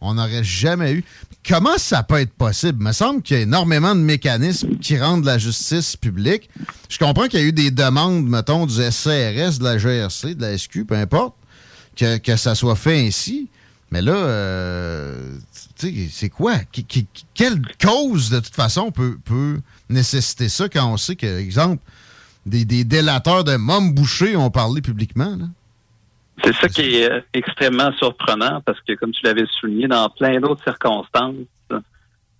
on 0.00 0.14
n'aurait 0.14 0.44
jamais 0.44 0.92
eu. 0.92 1.04
Comment 1.46 1.78
ça 1.78 2.02
peut 2.02 2.20
être 2.20 2.32
possible? 2.32 2.78
Il 2.80 2.86
me 2.86 2.92
semble 2.92 3.22
qu'il 3.22 3.36
y 3.36 3.40
a 3.40 3.42
énormément 3.42 3.94
de 3.94 4.00
mécanismes 4.00 4.76
qui 4.78 4.98
rendent 4.98 5.24
la 5.24 5.38
justice 5.38 5.96
publique. 5.96 6.50
Je 6.88 6.98
comprends 6.98 7.26
qu'il 7.26 7.40
y 7.40 7.42
a 7.42 7.46
eu 7.46 7.52
des 7.52 7.70
demandes, 7.70 8.26
mettons, 8.28 8.66
du 8.66 8.74
SCRS, 8.74 9.58
de 9.58 9.64
la 9.64 9.78
GRC, 9.78 10.34
de 10.34 10.42
la 10.42 10.56
SQ, 10.56 10.84
peu 10.86 10.94
importe, 10.94 11.34
que, 11.96 12.36
ça 12.36 12.54
soit 12.54 12.76
fait 12.76 13.06
ainsi. 13.06 13.48
Mais 13.90 14.02
là, 14.02 14.12
euh, 14.12 15.38
c'est 16.10 16.28
quoi? 16.28 16.56
quelle 17.34 17.62
cause, 17.82 18.30
de 18.30 18.40
toute 18.40 18.54
façon, 18.54 18.90
peut, 18.90 19.18
peut 19.24 19.60
nécessiter 19.88 20.48
ça 20.48 20.68
quand 20.68 20.92
on 20.92 20.96
sait 20.98 21.16
que, 21.16 21.38
exemple, 21.38 21.82
des, 22.44 22.64
des 22.64 22.84
délateurs 22.84 23.44
de 23.44 23.56
mômes 23.56 23.94
bouchés 23.94 24.36
ont 24.36 24.50
parlé 24.50 24.82
publiquement? 24.82 25.36
Là? 25.36 25.46
C'est 26.44 26.54
ça 26.54 26.68
qui 26.68 26.96
est 26.96 27.10
euh, 27.10 27.20
extrêmement 27.32 27.92
surprenant 27.92 28.60
parce 28.64 28.80
que, 28.82 28.92
comme 28.94 29.12
tu 29.12 29.24
l'avais 29.24 29.46
souligné, 29.60 29.88
dans 29.88 30.08
plein 30.08 30.40
d'autres 30.40 30.62
circonstances, 30.62 31.34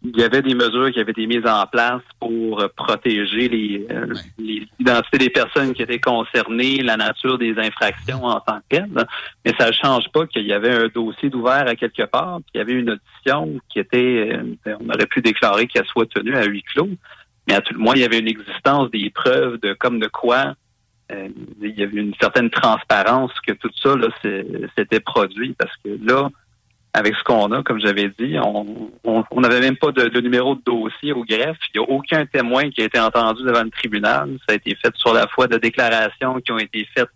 il 0.05 0.16
y 0.16 0.23
avait 0.23 0.43
des 0.43 0.55
mesures 0.55 0.93
qui 0.93 1.01
avaient 1.01 1.11
été 1.11 1.27
mises 1.27 1.45
en 1.45 1.66
place 1.66 2.03
pour 2.20 2.61
euh, 2.61 2.69
protéger 2.77 3.49
les, 3.49 3.87
euh, 3.91 4.15
l'identité 4.39 5.19
des 5.19 5.31
personnes 5.31 5.75
qui 5.75 5.83
étaient 5.83 5.99
concernées, 5.99 6.83
la 6.83 6.97
nature 6.97 7.37
des 7.37 7.59
infractions 7.59 8.25
en 8.25 8.39
tant 8.39 8.59
que 8.59 8.77
telles. 8.77 9.07
Mais 9.45 9.53
ça 9.59 9.66
ne 9.66 9.73
change 9.73 10.09
pas 10.12 10.27
qu'il 10.27 10.47
y 10.47 10.53
avait 10.53 10.85
un 10.85 10.87
dossier 10.87 11.31
d'ouvert 11.31 11.66
à 11.66 11.75
quelque 11.75 12.05
part, 12.05 12.39
puis 12.43 12.53
il 12.55 12.59
y 12.59 12.61
avait 12.61 12.75
une 12.75 12.91
audition 12.91 13.61
qui 13.69 13.81
était, 13.81 14.39
on 14.66 14.89
aurait 14.89 15.07
pu 15.07 15.20
déclarer 15.20 15.66
qu'elle 15.66 15.87
soit 15.87 16.09
tenue 16.09 16.37
à 16.37 16.45
huis 16.45 16.62
clos. 16.62 16.91
Mais 17.49 17.55
à 17.55 17.61
tout 17.61 17.75
le 17.75 17.81
moins, 17.81 17.95
il 17.97 18.03
y 18.03 18.05
avait 18.05 18.20
une 18.20 18.29
existence 18.29 18.91
des 18.91 19.11
preuves 19.11 19.59
de 19.61 19.73
comme 19.73 19.99
de 19.99 20.07
quoi 20.07 20.55
euh, 21.10 21.28
il 21.60 21.78
y 21.78 21.82
avait 21.82 22.01
une 22.01 22.14
certaine 22.20 22.51
transparence 22.51 23.32
que 23.47 23.52
tout 23.52 23.70
ça 23.82 23.97
là 23.97 24.09
s'était 24.76 25.01
produit 25.01 25.55
parce 25.59 25.74
que 25.85 25.98
là 26.02 26.28
avec 26.94 27.14
ce 27.14 27.22
qu'on 27.22 27.52
a, 27.52 27.62
comme 27.62 27.80
j'avais 27.80 28.10
dit, 28.18 28.36
on 28.43 29.40
n'avait 29.40 29.60
même 29.60 29.76
pas 29.76 29.93
de, 29.93 30.20
numéro 30.20 30.55
de 30.55 30.62
dossier 30.64 31.12
au 31.12 31.22
greffe. 31.22 31.59
Il 31.72 31.80
n'y 31.80 31.86
a 31.86 31.90
aucun 31.90 32.26
témoin 32.26 32.70
qui 32.70 32.82
a 32.82 32.86
été 32.86 32.98
entendu 32.98 33.43
devant 33.44 33.62
le 33.62 33.70
tribunal. 33.70 34.36
Ça 34.48 34.55
a 34.55 34.56
été 34.56 34.74
fait 34.74 34.94
sur 34.97 35.12
la 35.12 35.26
foi 35.28 35.47
de 35.47 35.59
déclarations 35.59 36.40
qui 36.40 36.51
ont 36.51 36.59
été 36.59 36.89
faites 36.97 37.09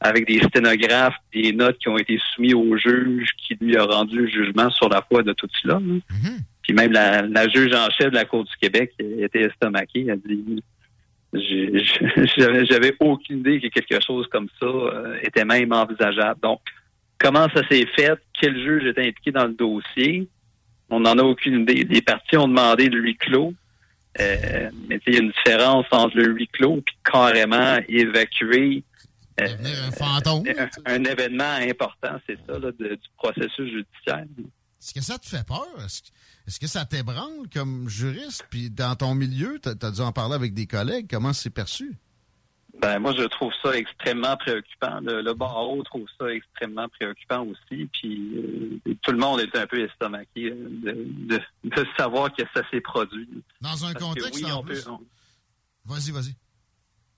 avec 0.00 0.26
des 0.26 0.40
sténographes, 0.40 1.16
des 1.34 1.52
notes 1.52 1.78
qui 1.78 1.88
ont 1.88 1.98
été 1.98 2.18
soumises 2.34 2.54
au 2.54 2.76
juge 2.76 3.28
qui 3.36 3.56
lui 3.60 3.76
a 3.76 3.84
rendu 3.84 4.18
le 4.18 4.28
jugement 4.28 4.70
sur 4.70 4.88
la 4.88 5.02
foi 5.02 5.22
de 5.22 5.32
tout 5.32 5.48
cela. 5.62 5.78
Mm-hmm. 5.78 6.38
Puis 6.62 6.72
même 6.72 6.92
la, 6.92 7.22
la, 7.22 7.48
juge 7.48 7.74
en 7.74 7.90
chef 7.90 8.10
de 8.10 8.14
la 8.14 8.24
Cour 8.24 8.44
du 8.44 8.56
Québec 8.60 8.92
était 8.98 9.42
estomaquée. 9.42 10.02
Elle 10.02 10.10
a 10.10 10.16
dit 10.16 10.62
j'avais 12.68 12.94
aucune 13.00 13.40
idée 13.40 13.60
que 13.60 13.68
quelque 13.68 14.04
chose 14.04 14.26
comme 14.28 14.48
ça 14.60 14.66
euh, 14.66 15.18
était 15.22 15.44
même 15.44 15.72
envisageable. 15.72 16.40
Donc, 16.40 16.60
comment 17.18 17.46
ça 17.54 17.66
s'est 17.68 17.86
fait? 17.96 18.18
Quel 18.40 18.56
juge 18.56 18.84
était 18.86 19.06
impliqué 19.06 19.32
dans 19.32 19.46
le 19.46 19.54
dossier? 19.54 20.28
On 20.90 21.00
n'en 21.00 21.18
a 21.18 21.22
aucune 21.22 21.62
idée. 21.62 21.84
Les 21.88 22.02
parties 22.02 22.36
ont 22.36 22.48
demandé 22.48 22.88
le 22.88 23.00
huis 23.00 23.16
clos. 23.16 23.54
Euh, 24.18 24.70
mais 24.88 24.98
il 25.06 25.14
y 25.14 25.16
a 25.16 25.20
une 25.20 25.32
différence 25.32 25.84
entre 25.90 26.16
le 26.16 26.28
huis 26.32 26.48
clos 26.48 26.78
et 26.78 27.10
carrément 27.10 27.78
évacuer 27.86 28.82
euh, 29.40 29.46
un, 30.00 30.94
un, 30.94 31.04
événement 31.04 31.56
important, 31.60 32.18
c'est 32.26 32.38
ça, 32.46 32.58
du 32.58 32.98
processus 33.18 33.70
judiciaire. 33.70 34.24
Est-ce 34.80 34.94
que 34.94 35.02
ça 35.02 35.18
te 35.18 35.26
fait 35.26 35.46
peur? 35.46 35.66
Est-ce 36.46 36.60
que 36.60 36.68
ça 36.68 36.84
t'ébranle 36.84 37.48
comme 37.52 37.88
juriste? 37.88 38.46
Puis 38.50 38.70
dans 38.70 38.94
ton 38.94 39.14
milieu, 39.14 39.58
tu 39.60 39.68
as, 39.68 39.90
dû 39.90 40.00
en 40.00 40.12
parler 40.12 40.34
avec 40.34 40.54
des 40.54 40.66
collègues. 40.66 41.08
Comment 41.10 41.32
c'est 41.32 41.50
perçu? 41.50 41.96
Ben 42.80 42.98
moi, 42.98 43.12
je 43.16 43.24
trouve 43.24 43.52
ça 43.64 43.76
extrêmement 43.76 44.36
préoccupant. 44.36 45.00
Le, 45.00 45.32
barreau 45.32 45.82
trouve 45.82 46.06
ça 46.20 46.26
extrêmement 46.28 46.88
préoccupant 46.90 47.46
aussi. 47.46 47.88
Puis 47.92 48.36
euh, 48.36 48.94
tout 49.02 49.12
le 49.12 49.18
monde 49.18 49.40
est 49.40 49.56
un 49.56 49.66
peu 49.66 49.80
estomaqué 49.82 50.52
de, 50.52 51.42
savoir 51.98 52.32
que 52.32 52.42
ça 52.54 52.62
s'est 52.70 52.82
produit. 52.82 53.28
Dans 53.60 53.84
un 53.84 53.94
contexte 53.94 54.44
en 54.44 54.62
plus. 54.62 54.86
Vas-y, 55.84 56.10
vas-y. 56.10 56.34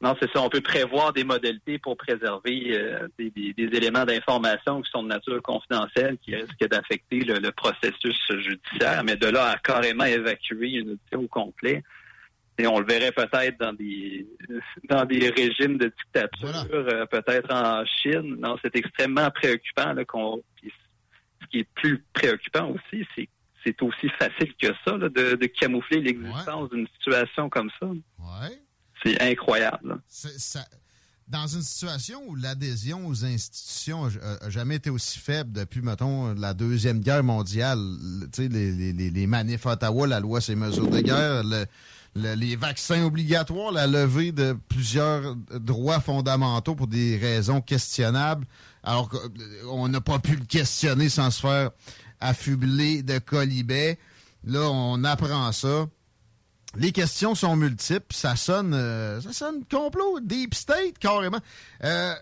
Non, 0.01 0.15
c'est 0.20 0.31
ça. 0.33 0.41
On 0.41 0.49
peut 0.49 0.61
prévoir 0.61 1.12
des 1.12 1.25
modalités 1.25 1.79
pour 1.79 1.97
préserver 1.97 2.79
euh, 2.79 3.09
des, 3.19 3.53
éléments 3.57 4.05
d'information 4.05 4.81
qui 4.81 4.91
sont 4.91 5.03
de 5.03 5.09
nature 5.09 5.43
confidentielle, 5.43 6.19
qui 6.19 6.37
risquent 6.37 6.69
d'affecter 6.69 7.20
le, 7.20 7.51
processus 7.51 8.16
judiciaire. 8.39 9.03
Mais 9.05 9.16
de 9.16 9.27
là 9.27 9.51
à 9.51 9.59
carrément 9.59 10.05
évacuer 10.05 10.70
une 10.70 10.91
audition 10.91 11.23
au 11.23 11.27
complet, 11.27 11.83
et 12.59 12.66
on 12.66 12.79
le 12.79 12.87
verrait 12.87 13.12
peut-être 13.12 13.59
dans 13.59 13.73
des 13.73 14.27
dans 14.89 15.05
des 15.05 15.31
régimes 15.31 15.79
de 15.79 15.93
dictature, 15.97 16.66
euh, 16.73 17.07
peut-être 17.07 17.53
en 17.53 17.85
Chine. 17.85 18.37
Non, 18.41 18.57
c'est 18.62 18.75
extrêmement 18.77 19.31
préoccupant 19.31 19.93
là, 19.93 20.05
qu'on. 20.05 20.43
Ce 20.62 21.47
qui 21.51 21.61
est 21.61 21.69
plus 21.75 22.05
préoccupant 22.12 22.70
aussi, 22.70 23.07
c'est 23.16 23.29
c'est 23.65 23.83
aussi 23.83 24.09
facile 24.11 24.55
que 24.61 24.69
ça 24.85 24.97
là, 24.97 25.09
de, 25.09 25.35
de, 25.35 25.47
camoufler 25.47 26.01
l'existence 26.01 26.70
d'une 26.70 26.87
situation 26.99 27.49
comme 27.49 27.70
ça. 27.81 27.87
Ouais. 27.87 28.59
C'est 29.03 29.20
incroyable. 29.20 29.99
Dans 31.29 31.47
une 31.47 31.62
situation 31.62 32.23
où 32.27 32.35
l'adhésion 32.37 33.07
aux 33.07 33.25
institutions 33.25 34.09
n'a 34.09 34.49
jamais 34.49 34.77
été 34.77 34.89
aussi 34.89 35.19
faible 35.19 35.53
depuis, 35.53 35.83
mettons, 35.83 36.33
la 36.35 36.55
Deuxième 36.55 37.01
Guerre 37.01 37.23
mondiale, 37.23 37.79
les, 38.39 38.49
les, 38.49 39.11
les 39.11 39.27
manifs 39.27 39.66
à 39.66 39.73
Ottawa, 39.73 40.07
la 40.07 40.20
loi 40.20 40.41
ces 40.41 40.55
mesures 40.55 40.89
de 40.89 41.01
guerre, 41.01 41.45
le, 41.45 41.66
les 42.15 42.57
vaccins 42.57 43.05
obligatoires, 43.05 43.73
la 43.73 43.87
levée 43.87 44.33
de 44.33 44.57
plusieurs 44.69 45.37
droits 45.37 46.01
fondamentaux 46.01 46.75
pour 46.75 46.87
des 46.87 47.19
raisons 47.19 47.61
questionnables, 47.61 48.47
alors 48.83 49.11
qu'on 49.11 49.89
n'a 49.89 50.01
pas 50.01 50.19
pu 50.19 50.35
le 50.37 50.45
questionner 50.47 51.11
sans 51.11 51.31
se 51.31 51.41
faire 51.41 51.70
affubler 52.20 53.03
de 53.03 53.19
colibets. 53.19 53.99
Là, 54.45 54.70
on 54.70 55.05
apprend 55.05 55.53
ça. 55.53 55.87
Les 56.77 56.93
questions 56.93 57.35
sont 57.35 57.57
multiples. 57.57 58.07
Ça 58.11 58.36
sonne, 58.36 58.74
euh, 58.74 59.20
ça 59.20 59.32
sonne 59.32 59.65
complot, 59.65 60.20
deep 60.20 60.55
state 60.55 60.99
carrément. 60.99 61.40
Euh, 61.85 62.15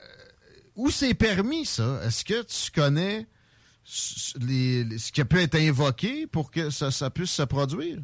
où 0.76 0.90
c'est 0.90 1.14
permis 1.14 1.64
ça? 1.64 2.00
Est-ce 2.04 2.24
que 2.24 2.42
tu 2.42 2.70
connais 2.70 3.26
ce 3.84 5.12
qui 5.12 5.24
peut 5.24 5.40
être 5.40 5.56
invoqué 5.56 6.26
pour 6.26 6.50
que 6.50 6.70
ça 6.70 7.10
puisse 7.10 7.30
se 7.30 7.42
produire? 7.42 7.98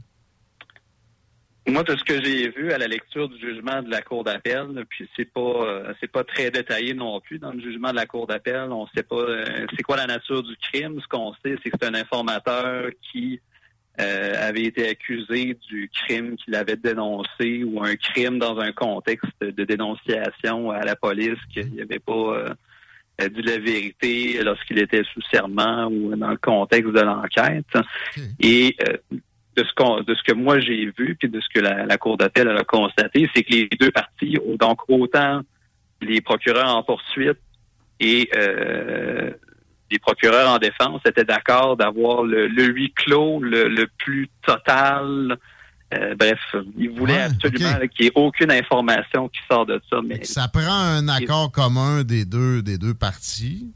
Moi, 1.69 1.85
de 1.85 1.97
ce 1.97 2.03
que 2.03 2.23
j'ai 2.23 2.49
vu 2.51 2.73
à 2.73 2.79
la 2.79 2.89
lecture 2.89 3.29
du 3.29 3.39
jugement 3.39 3.83
de 3.83 3.91
la 3.91 4.03
Cour 4.03 4.25
d'appel, 4.25 4.85
puis 4.89 5.09
c'est 5.15 5.33
pas 5.33 5.41
euh, 5.41 5.95
c'est 6.01 6.11
pas 6.11 6.25
très 6.25 6.51
détaillé 6.51 6.93
non 6.93 7.21
plus 7.21 7.39
dans 7.39 7.53
le 7.53 7.61
jugement 7.61 7.91
de 7.91 7.97
la 7.97 8.07
Cour 8.07 8.27
d'appel. 8.27 8.73
On 8.73 8.89
sait 8.89 9.05
pas 9.05 9.15
euh, 9.15 9.45
c'est 9.77 9.83
quoi 9.85 9.97
la 9.97 10.07
nature 10.07 10.43
du 10.43 10.57
crime. 10.57 11.01
Ce 11.01 11.07
qu'on 11.07 11.33
sait, 11.35 11.57
c'est 11.63 11.71
que 11.71 11.77
c'est 11.81 11.87
un 11.87 11.95
informateur 11.95 12.91
qui 13.13 13.41
euh, 14.01 14.49
avait 14.49 14.65
été 14.65 14.89
accusé 14.89 15.57
du 15.69 15.91
crime 15.93 16.37
qu'il 16.37 16.55
avait 16.55 16.77
dénoncé 16.77 17.63
ou 17.65 17.83
un 17.83 17.95
crime 17.97 18.39
dans 18.39 18.59
un 18.59 18.73
contexte 18.73 19.41
de 19.41 19.65
dénonciation 19.65 20.71
à 20.71 20.85
la 20.85 20.97
police 20.97 21.39
qu'il 21.53 21.75
n'avait 21.75 21.99
pas 21.99 22.55
dit 23.19 23.43
la 23.43 23.59
vérité 23.59 24.43
lorsqu'il 24.43 24.79
était 24.79 25.05
sous 25.13 25.21
serment 25.31 25.87
ou 25.87 26.17
dans 26.17 26.31
le 26.31 26.39
contexte 26.39 26.93
de 26.93 27.01
l'enquête. 27.01 27.67
Et 28.41 28.77
de 29.57 29.65
ce, 29.65 30.03
de 30.03 30.15
ce 30.15 30.23
que 30.23 30.33
moi 30.33 30.59
j'ai 30.61 30.87
vu, 30.97 31.17
puis 31.19 31.29
de 31.29 31.41
ce 31.41 31.49
que 31.55 31.61
la, 31.61 31.99
Cour 31.99 32.17
d'appel 32.17 32.49
a 32.49 32.65
constaté, 32.65 33.29
c'est 33.35 33.43
que 33.43 33.53
les 33.53 33.69
deux 33.79 33.91
parties, 33.91 34.39
donc 34.59 34.81
autant 34.89 35.43
les 36.01 36.21
procureurs 36.21 36.75
en 36.75 36.83
poursuite 36.83 37.39
et 38.01 38.29
euh, 38.35 39.31
les 39.93 39.99
procureurs 39.99 40.51
en 40.51 40.59
défense 40.59 41.01
étaient 41.07 41.25
d'accord 41.25 41.77
d'avoir 41.77 42.23
le, 42.25 42.49
huis 42.49 42.93
clos 42.93 43.41
le, 43.41 43.87
plus 43.99 44.29
total. 44.45 45.37
Euh, 45.95 46.15
bref, 46.15 46.41
ils 46.79 46.91
voulaient 46.91 47.21
absolument 47.21 47.79
qu'il 47.95 48.05
n'y 48.05 48.07
ait 48.07 48.13
aucune 48.15 48.51
information 48.51 49.29
qui 49.29 49.41
sort 49.51 49.67
de 49.67 49.81
ça. 49.91 49.99
Mais 50.05 50.25
ça 50.25 50.49
prend 50.49 50.63
un 50.63 51.07
accord 51.09 51.53
commun 51.53 52.03
des 52.03 52.25
deux 52.25 52.63
des 52.63 52.79
deux 52.79 52.95
parties. 52.95 53.71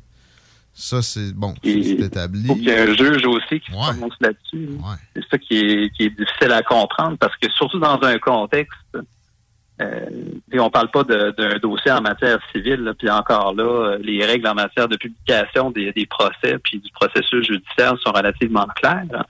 Ça, 0.73 1.01
c'est 1.01 1.33
bon, 1.33 1.55
c'est 1.63 1.71
établi. 1.71 2.41
Il 2.41 2.47
faut 2.49 2.55
qu'il 2.55 2.65
y 2.65 2.71
ait 2.71 2.81
un 2.81 2.95
juge 2.95 3.25
aussi 3.27 3.61
qui 3.61 3.71
se 3.71 3.77
prononce 3.77 4.15
là-dessus. 4.21 4.69
C'est 5.15 5.25
ça 5.31 5.39
qui 5.39 5.59
est, 5.59 5.91
qui 5.95 6.05
est, 6.05 6.11
difficile 6.11 6.53
à 6.53 6.63
comprendre 6.63 7.17
parce 7.19 7.35
que 7.37 7.51
surtout 7.53 7.79
dans 7.79 7.99
un 8.03 8.19
contexte, 8.19 8.97
et 9.79 10.59
on 10.59 10.71
parle 10.71 10.91
pas 10.91 11.05
d'un 11.05 11.59
dossier 11.61 11.93
en 11.93 12.01
matière 12.01 12.39
civile, 12.51 12.95
puis 12.99 13.11
encore 13.11 13.55
là, 13.55 13.97
les 14.01 14.25
règles 14.25 14.49
en 14.49 14.55
matière 14.55 14.89
de 14.89 14.97
publication 14.97 15.71
des, 15.71 15.93
des 15.93 16.07
procès 16.07 16.59
puis 16.63 16.79
du 16.79 16.91
processus 16.93 17.47
judiciaire 17.47 17.95
sont 17.99 18.13
relativement 18.13 18.67
claires. 18.75 19.25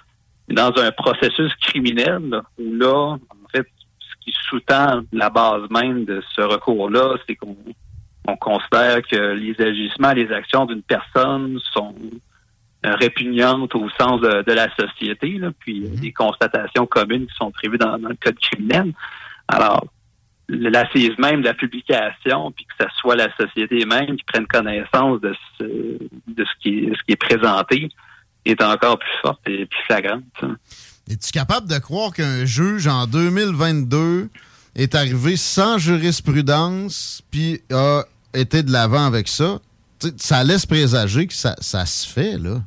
Dans 0.49 0.73
un 0.77 0.93
processus 0.93 1.53
criminel, 1.61 2.41
où 2.59 2.75
là, 2.75 3.17
en 3.17 3.49
fait, 3.53 3.67
ce 3.99 4.25
qui 4.25 4.33
sous-tend 4.49 5.03
la 5.13 5.31
base 5.31 5.69
même 5.71 6.05
de 6.05 6.23
ce 6.37 6.43
recours-là, 6.43 7.17
c'est 7.27 7.35
qu'on 7.35 7.57
on 8.29 8.37
considère 8.37 9.03
que 9.03 9.35
les 9.35 9.55
agissements, 9.61 10.13
les 10.13 10.31
actions 10.33 10.67
d'une 10.67 10.83
personne 10.83 11.59
sont 11.73 11.95
euh, 12.85 12.95
répugnantes 12.95 13.75
au 13.75 13.89
sens 13.99 14.21
de, 14.21 14.53
la 14.53 14.69
société, 14.77 15.39
là, 15.39 15.51
puis 15.59 15.81
mhm. 15.81 15.97
des 15.97 16.13
constatations 16.13 16.87
communes 16.87 17.27
qui 17.27 17.35
sont 17.37 17.51
prévues 17.51 17.79
dans, 17.79 17.97
le 17.97 18.17
code 18.21 18.39
criminel. 18.39 18.93
Alors, 19.49 19.87
l'assise 20.49 21.19
même 21.19 21.41
de 21.41 21.47
la 21.47 21.55
publication, 21.55 22.53
puis 22.53 22.67
que 22.67 22.85
ce 22.85 22.87
soit 23.01 23.17
la 23.17 23.35
société 23.37 23.85
même 23.85 24.17
qui 24.17 24.25
prenne 24.25 24.47
connaissance 24.47 25.21
de 25.21 25.35
ce, 25.59 25.65
qui 26.63 26.89
ce 26.93 27.03
qui 27.05 27.13
est 27.13 27.17
présenté, 27.17 27.89
est 28.45 28.63
encore 28.63 28.99
plus 28.99 29.19
forte 29.23 29.41
et 29.47 29.67
plus 29.67 29.83
flagrante. 29.87 30.23
Es-tu 31.11 31.33
capable 31.33 31.69
de 31.69 31.79
croire 31.79 32.13
qu'un 32.13 32.45
juge 32.45 32.87
en 32.87 33.07
2022 33.07 34.29
est 34.77 34.95
arrivé 34.95 35.37
sans 35.37 35.79
jurisprudence, 35.79 37.23
puis 37.31 37.61
a 37.73 38.05
été 38.35 38.63
de 38.63 38.71
l'avant 38.71 39.07
avec 39.07 39.29
ça, 39.29 39.59
ça 40.17 40.45
laisse 40.45 40.67
présager 40.67 41.27
que 41.27 41.35
ça, 41.35 41.57
se 41.61 42.09
fait, 42.09 42.39
là. 42.39 42.63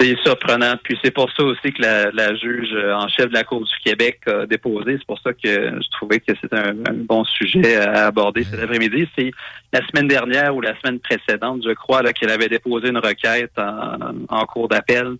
C'est 0.00 0.16
surprenant. 0.24 0.74
Puis 0.82 0.98
c'est 1.04 1.10
pour 1.10 1.30
ça 1.32 1.42
aussi 1.42 1.72
que 1.72 1.82
la, 1.82 2.34
juge 2.34 2.74
en 2.94 3.06
chef 3.08 3.28
de 3.28 3.34
la 3.34 3.44
Cour 3.44 3.60
du 3.60 3.72
Québec 3.84 4.20
a 4.26 4.46
déposé. 4.46 4.96
C'est 4.98 5.06
pour 5.06 5.20
ça 5.20 5.32
que 5.32 5.38
je 5.44 5.90
trouvais 5.90 6.20
que 6.20 6.32
c'était 6.40 6.56
un, 6.56 6.74
bon 7.04 7.24
sujet 7.24 7.76
à 7.76 8.06
aborder 8.06 8.44
cet 8.44 8.60
après-midi. 8.60 9.06
C'est 9.16 9.30
la 9.72 9.86
semaine 9.88 10.08
dernière 10.08 10.56
ou 10.56 10.60
la 10.60 10.78
semaine 10.80 11.00
précédente, 11.00 11.62
je 11.64 11.74
crois, 11.74 12.02
qu'elle 12.14 12.30
avait 12.30 12.48
déposé 12.48 12.88
une 12.88 12.98
requête 12.98 13.52
en, 13.58 14.14
en 14.28 14.46
cours 14.46 14.68
d'appel 14.68 15.16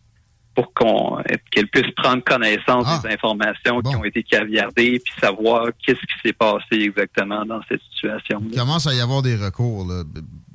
pour 0.55 0.73
qu'on 0.74 1.23
qu'elle 1.51 1.69
puisse 1.69 1.90
prendre 1.94 2.23
connaissance 2.24 2.85
des 3.02 3.09
ah. 3.09 3.12
informations 3.12 3.81
qui 3.81 3.94
ont 3.94 4.05
été 4.05 4.23
caviardées 4.23 5.01
puis 5.05 5.15
savoir 5.20 5.69
qu'est-ce 5.85 6.01
qui 6.01 6.20
s'est 6.24 6.32
passé 6.32 6.73
exactement 6.73 7.44
dans 7.44 7.61
cette 7.69 7.81
situation. 7.93 8.43
Il 8.51 8.59
commence 8.59 8.86
à 8.86 8.94
y 8.94 9.01
avoir 9.01 9.23
des 9.23 9.36
recours. 9.36 9.86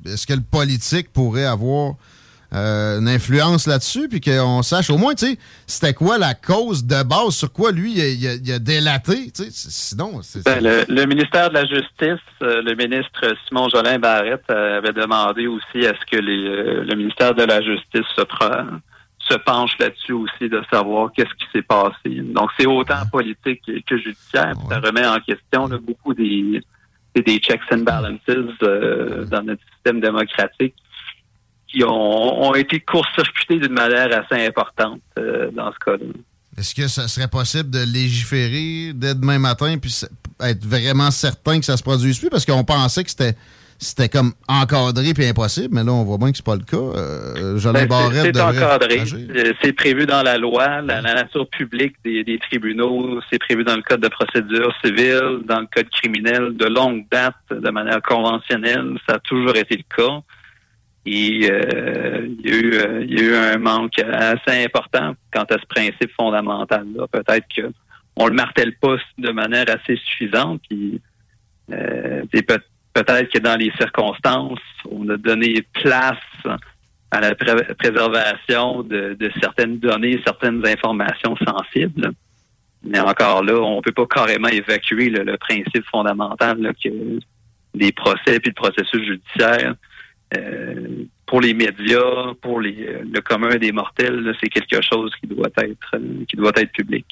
Est-ce 0.04 0.26
que 0.26 0.34
le 0.34 0.42
politique 0.42 1.12
pourrait 1.12 1.46
avoir 1.46 1.94
euh, 2.54 3.00
une 3.00 3.08
influence 3.08 3.66
là-dessus, 3.66 4.08
puis 4.08 4.20
qu'on 4.20 4.62
sache 4.62 4.88
au 4.90 4.98
moins, 4.98 5.14
tu 5.14 5.26
sais, 5.26 5.38
c'était 5.66 5.94
quoi 5.94 6.16
la 6.16 6.34
cause 6.34 6.84
de 6.84 7.02
base, 7.02 7.34
sur 7.34 7.52
quoi 7.52 7.72
lui 7.72 7.92
il 7.92 8.52
a, 8.52 8.58
délaté, 8.58 9.32
tu 9.32 9.44
sais, 9.44 9.50
sinon... 9.50 10.20
Ben, 10.44 10.62
le, 10.62 11.06
ministère 11.06 11.48
de 11.50 11.54
la 11.54 11.64
Justice, 11.64 12.24
euh, 12.42 12.62
le 12.62 12.74
ministre 12.74 13.34
Simon 13.48 13.68
Jolin 13.68 13.98
Barrette 13.98 14.44
euh, 14.50 14.78
avait 14.78 14.92
demandé 14.92 15.48
aussi 15.48 15.86
à 15.86 15.92
ce 15.94 16.10
que 16.10 16.20
le 16.20 16.94
ministère 16.94 17.34
de 17.34 17.42
la 17.42 17.60
Justice 17.62 18.06
se 18.14 18.22
prenne 18.22 18.80
se 19.28 19.34
penche 19.38 19.76
là-dessus 19.80 20.12
aussi 20.12 20.48
de 20.48 20.62
savoir 20.70 21.10
qu'est-ce 21.12 21.34
qui 21.34 21.50
s'est 21.52 21.62
passé. 21.62 22.20
Donc, 22.22 22.50
c'est 22.56 22.66
autant 22.66 23.04
politique 23.10 23.60
que 23.84 23.98
judiciaire. 23.98 24.52
Ça 24.68 24.78
remet 24.78 25.04
en 25.04 25.18
question 25.18 25.68
beaucoup 25.80 26.14
des, 26.14 26.62
des 27.16 27.38
checks 27.38 27.60
and 27.72 27.78
balances 27.78 28.20
dans 28.30 29.42
notre 29.42 29.62
système 29.74 30.00
démocratique 30.00 30.74
qui 31.68 31.82
ont, 31.84 32.54
été 32.54 32.80
court-circuités 32.80 33.58
d'une 33.58 33.72
manière 33.72 34.08
assez 34.12 34.46
importante 34.46 35.00
euh, 35.18 35.50
dans 35.50 35.72
ce 35.72 35.78
cas-là. 35.84 36.12
Est-ce 36.58 36.74
que 36.74 36.88
ça 36.88 37.06
serait 37.08 37.28
possible 37.28 37.70
de 37.70 37.80
légiférer 37.80 38.92
dès 38.94 39.14
demain 39.14 39.38
matin 39.38 39.76
puis 39.78 39.92
être 40.40 40.64
vraiment 40.64 41.10
certain 41.10 41.58
que 41.58 41.64
ça 41.66 41.76
se 41.76 41.82
produise 41.82 42.18
plus? 42.18 42.30
Parce 42.30 42.46
qu'on 42.46 42.64
pensait 42.64 43.04
que 43.04 43.10
c'était 43.10 43.36
c'était 43.78 44.08
comme 44.08 44.32
encadré 44.48 45.12
puis 45.12 45.26
impossible, 45.26 45.74
mais 45.74 45.84
là, 45.84 45.92
on 45.92 46.04
voit 46.04 46.18
bien 46.18 46.30
que 46.30 46.36
c'est 46.36 46.44
pas 46.44 46.56
le 46.56 46.64
cas. 46.64 46.76
Euh, 46.76 47.58
ben, 47.72 47.88
C'est 48.12 48.40
encadré. 48.40 49.00
Euh, 49.00 49.52
c'est 49.62 49.72
prévu 49.72 50.06
dans 50.06 50.22
la 50.22 50.38
loi. 50.38 50.80
La, 50.80 51.02
nature 51.02 51.48
publique 51.48 51.94
des, 52.04 52.38
tribunaux, 52.38 53.20
c'est 53.30 53.38
prévu 53.38 53.64
dans 53.64 53.76
le 53.76 53.82
code 53.82 54.00
de 54.00 54.08
procédure 54.08 54.72
civile, 54.84 55.40
dans 55.44 55.60
le 55.60 55.66
code 55.74 55.90
criminel 55.90 56.56
de 56.56 56.66
longue 56.66 57.04
date, 57.10 57.34
de 57.50 57.70
manière 57.70 58.00
conventionnelle. 58.02 58.96
Ça 59.08 59.16
a 59.16 59.18
toujours 59.18 59.56
été 59.56 59.76
le 59.76 59.94
cas. 59.94 60.22
Et 61.06 61.48
euh, 61.48 62.26
il, 62.26 62.50
y 62.50 62.52
a 62.52 62.56
eu, 62.56 62.74
euh, 62.74 63.04
il 63.08 63.14
y 63.14 63.20
a 63.20 63.24
eu 63.24 63.34
un 63.36 63.58
manque 63.58 63.98
assez 64.00 64.64
important 64.64 65.14
quant 65.32 65.44
à 65.44 65.54
ce 65.54 65.66
principe 65.68 66.10
fondamental-là. 66.18 67.06
Peut-être 67.06 67.46
que 67.54 67.72
on 68.16 68.26
le 68.26 68.34
martèle 68.34 68.74
pas 68.78 68.96
de 69.18 69.30
manière 69.30 69.66
assez 69.68 69.96
suffisante. 69.96 70.62
Euh, 71.70 72.22
peut-être 72.32 73.32
que 73.32 73.38
dans 73.38 73.56
les 73.56 73.70
circonstances, 73.78 74.58
on 74.90 75.08
a 75.10 75.16
donné 75.16 75.64
place 75.74 76.16
à 77.10 77.20
la 77.20 77.34
préservation 77.34 78.82
de, 78.82 79.16
certaines 79.40 79.78
données, 79.78 80.20
certaines 80.24 80.66
informations 80.66 81.36
sensibles. 81.36 82.10
Mais 82.82 82.98
encore 82.98 83.44
là, 83.44 83.60
on 83.60 83.80
peut 83.80 83.92
pas 83.92 84.06
carrément 84.06 84.48
évacuer 84.48 85.10
le, 85.10 85.36
principe 85.36 85.84
fondamental 85.84 86.74
que 86.82 86.88
les 87.74 87.92
procès 87.92 88.40
puis 88.40 88.50
le 88.50 88.54
processus 88.54 89.04
judiciaire 89.04 89.74
euh, 90.34 91.04
pour 91.26 91.40
les 91.40 91.54
médias, 91.54 92.34
pour 92.40 92.60
les, 92.60 93.02
le 93.04 93.20
commun 93.20 93.56
des 93.56 93.72
mortels, 93.72 94.34
c'est 94.40 94.48
quelque 94.48 94.80
chose 94.82 95.12
qui 95.20 95.26
doit 95.26 95.50
être 95.58 95.98
qui 96.28 96.36
doit 96.36 96.52
être 96.56 96.72
public. 96.72 97.06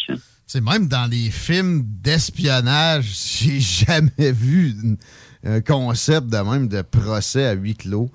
C'est 0.47 0.63
même 0.63 0.89
dans 0.89 1.09
les 1.11 1.31
films 1.31 1.83
d'espionnage, 1.85 3.05
j'ai 3.41 3.61
jamais 3.61 4.33
vu 4.33 4.73
un 5.45 5.61
concept 5.61 6.29
de 6.29 6.39
même 6.39 6.69
de 6.69 6.83
procès 6.83 7.47
à 7.47 7.53
huis 7.53 7.77
clos. 7.77 8.11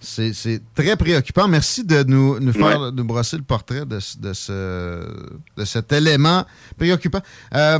C'est 0.00 0.60
très 0.74 0.96
préoccupant. 0.96 1.48
Merci 1.48 1.82
de 1.84 2.02
nous, 2.02 2.38
nous 2.38 2.52
faire 2.52 2.92
nous 2.92 3.04
brosser 3.04 3.38
le 3.38 3.42
portrait 3.42 3.86
de, 3.86 3.98
de, 4.20 4.32
ce, 4.34 5.32
de 5.56 5.64
cet 5.64 5.92
élément 5.92 6.44
préoccupant. 6.76 7.20
Euh, 7.54 7.78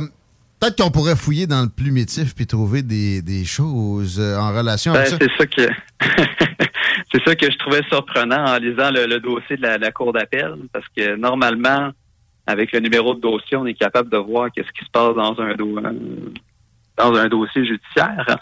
peut-être 0.59 0.81
qu'on 0.81 0.89
pourrait 0.89 1.15
fouiller 1.15 1.45
dans 1.45 1.61
le 1.61 1.69
plumitif 1.69 2.33
puis 2.33 2.47
trouver 2.47 2.81
des, 2.81 3.21
des 3.21 3.45
choses 3.45 4.17
euh, 4.19 4.37
en 4.37 4.51
relation 4.53 4.93
avec 4.93 5.11
ben, 5.11 5.19
ça. 5.19 5.25
C'est 5.37 5.37
ça 5.37 5.45
que 5.45 6.54
c'est 7.15 7.29
ça 7.29 7.35
que 7.35 7.49
je 7.49 7.57
trouvais 7.57 7.81
surprenant 7.89 8.45
en 8.45 8.57
lisant 8.57 8.91
le, 8.91 9.19
dossier 9.19 9.55
de 9.57 9.61
la, 9.61 9.91
cour 9.91 10.11
d'appel, 10.11 10.53
parce 10.73 10.85
que 10.95 11.15
normalement, 11.15 11.91
avec 12.45 12.71
le 12.73 12.79
numéro 12.79 13.13
de 13.13 13.21
dossier, 13.21 13.55
on 13.55 13.65
est 13.65 13.73
capable 13.73 14.09
de 14.09 14.17
voir 14.17 14.49
qu'est-ce 14.53 14.71
qui 14.77 14.83
se 14.83 14.91
passe 14.91 15.15
dans 15.15 15.35
un 15.39 15.55
dans 16.97 17.13
un 17.13 17.27
dossier 17.27 17.65
judiciaire. 17.65 18.37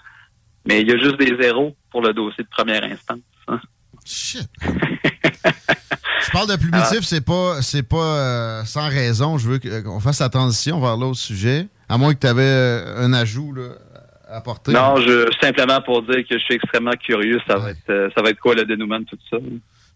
Mais 0.65 0.81
il 0.81 0.87
y 0.87 0.91
a 0.91 0.97
juste 0.97 1.17
des 1.17 1.35
zéros 1.39 1.75
pour 1.91 2.01
le 2.01 2.13
dossier 2.13 2.43
de 2.43 2.49
première 2.49 2.83
instance. 2.83 3.19
Hein. 3.47 3.59
Shit. 4.05 4.49
je 4.61 6.31
parle 6.31 6.49
de 6.49 6.55
plumitif, 6.55 6.99
ah. 6.99 7.01
c'est 7.01 7.25
pas 7.25 7.61
c'est 7.61 7.87
pas 7.87 7.97
euh, 7.97 8.65
sans 8.65 8.87
raison. 8.89 9.37
Je 9.37 9.49
veux 9.49 9.59
qu'on 9.59 9.99
fasse 9.99 10.19
la 10.19 10.29
transition 10.29 10.79
vers 10.79 10.97
l'autre 10.97 11.19
sujet. 11.19 11.67
À 11.89 11.97
moins 11.97 12.13
que 12.13 12.19
tu 12.19 12.27
avais 12.27 12.41
euh, 12.43 13.05
un 13.05 13.13
ajout 13.13 13.53
à 13.92 13.92
apporter? 14.33 14.71
Non, 14.71 14.97
je, 14.97 15.29
simplement 15.41 15.81
pour 15.81 16.01
dire 16.03 16.23
que 16.29 16.37
je 16.37 16.43
suis 16.43 16.55
extrêmement 16.55 16.95
curieux. 17.05 17.39
Ça, 17.47 17.55
va, 17.57 17.71
être, 17.71 17.89
euh, 17.89 18.09
ça 18.15 18.21
va 18.21 18.29
être 18.29 18.39
quoi 18.39 18.55
le 18.55 18.65
dénouement 18.65 18.99
de 18.99 19.05
tout 19.05 19.17
ça? 19.29 19.37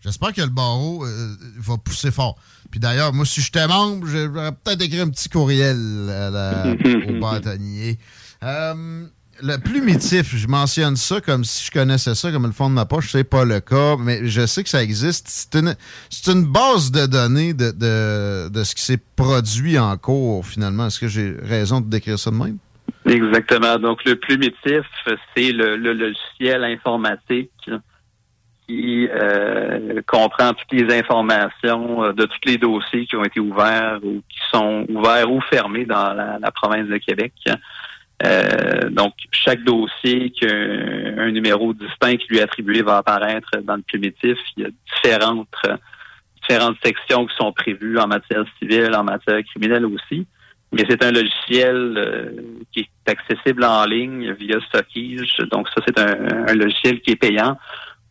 J'espère 0.01 0.31
que 0.31 0.41
le 0.41 0.47
barreau 0.49 1.03
va 1.59 1.77
pousser 1.77 2.11
fort. 2.11 2.37
Puis 2.69 2.79
d'ailleurs, 2.79 3.13
moi, 3.13 3.25
si 3.25 3.41
j'étais 3.41 3.67
membre, 3.67 4.07
j'aurais 4.07 4.51
peut-être 4.51 4.81
écrit 4.81 4.99
un 4.99 5.09
petit 5.09 5.27
courriel 5.27 5.75
au 7.09 7.19
bâtonnier. 7.19 7.97
Euh, 8.43 9.07
le 9.41 9.57
plumitif, 9.57 10.35
je 10.35 10.47
mentionne 10.47 10.95
ça 10.95 11.21
comme 11.21 11.43
si 11.43 11.65
je 11.65 11.71
connaissais 11.71 12.15
ça 12.15 12.31
comme 12.31 12.45
le 12.45 12.51
fond 12.51 12.69
de 12.69 12.75
ma 12.75 12.85
poche. 12.85 13.11
C'est 13.11 13.23
pas 13.23 13.45
le 13.45 13.59
cas, 13.59 13.95
mais 13.97 14.27
je 14.27 14.45
sais 14.45 14.63
que 14.63 14.69
ça 14.69 14.83
existe. 14.83 15.27
C'est 15.27 15.59
une, 15.59 15.75
une 16.27 16.45
base 16.45 16.91
de 16.91 17.05
données 17.05 17.53
de, 17.53 17.71
de, 18.49 18.63
ce 18.63 18.75
qui 18.75 18.83
s'est 18.83 19.01
produit 19.15 19.77
en 19.77 19.95
cours, 19.97 20.45
finalement. 20.45 20.87
Est-ce 20.87 20.99
que 20.99 21.07
j'ai 21.07 21.35
raison 21.41 21.81
de 21.81 21.89
décrire 21.89 22.17
ça 22.17 22.31
de 22.31 22.35
même? 22.35 22.57
Exactement. 23.07 23.77
Donc, 23.77 24.03
le 24.05 24.15
plumitif, 24.15 24.83
c'est 25.35 25.51
le, 25.51 25.75
logiciel 25.77 26.63
informatique 26.63 27.51
qui 28.67 29.07
euh, 29.09 30.01
comprend 30.05 30.53
toutes 30.53 30.73
les 30.73 30.99
informations 30.99 32.03
euh, 32.03 32.11
de 32.11 32.25
tous 32.25 32.39
les 32.45 32.57
dossiers 32.57 33.05
qui 33.05 33.15
ont 33.15 33.23
été 33.23 33.39
ouverts 33.39 33.99
ou 34.03 34.21
qui 34.27 34.39
sont 34.51 34.85
ouverts 34.89 35.31
ou 35.31 35.39
fermés 35.39 35.85
dans 35.85 36.13
la 36.13 36.51
province 36.51 36.87
de 36.87 36.97
Québec. 36.97 37.31
Euh, 38.25 38.89
donc, 38.89 39.13
chaque 39.31 39.63
dossier 39.63 40.31
qui 40.31 40.45
a 40.45 40.51
un, 40.51 41.31
numéro 41.31 41.73
distinct 41.73 42.17
qui 42.17 42.27
lui 42.29 42.37
est 42.39 42.43
attribué 42.43 42.81
va 42.81 42.97
apparaître 42.97 43.49
dans 43.63 43.75
le 43.75 43.83
primitif. 43.83 44.37
Il 44.55 44.63
y 44.63 44.65
a 44.65 44.69
différentes, 44.95 45.47
différentes 46.41 46.77
sections 46.83 47.27
qui 47.27 47.35
sont 47.35 47.51
prévues 47.51 47.99
en 47.99 48.07
matière 48.07 48.43
civile, 48.59 48.95
en 48.95 49.03
matière 49.03 49.41
criminelle 49.43 49.85
aussi. 49.85 50.25
Mais 50.71 50.83
c'est 50.89 51.03
un 51.03 51.11
logiciel 51.11 51.93
euh, 51.97 52.31
qui 52.71 52.81
est 52.81 53.11
accessible 53.11 53.63
en 53.63 53.85
ligne 53.85 54.33
via 54.33 54.59
Stockage. 54.67 55.37
Donc, 55.49 55.69
ça, 55.69 55.81
c'est 55.87 55.97
un, 55.97 56.53
logiciel 56.53 56.99
qui 57.01 57.11
est 57.11 57.15
payant 57.15 57.57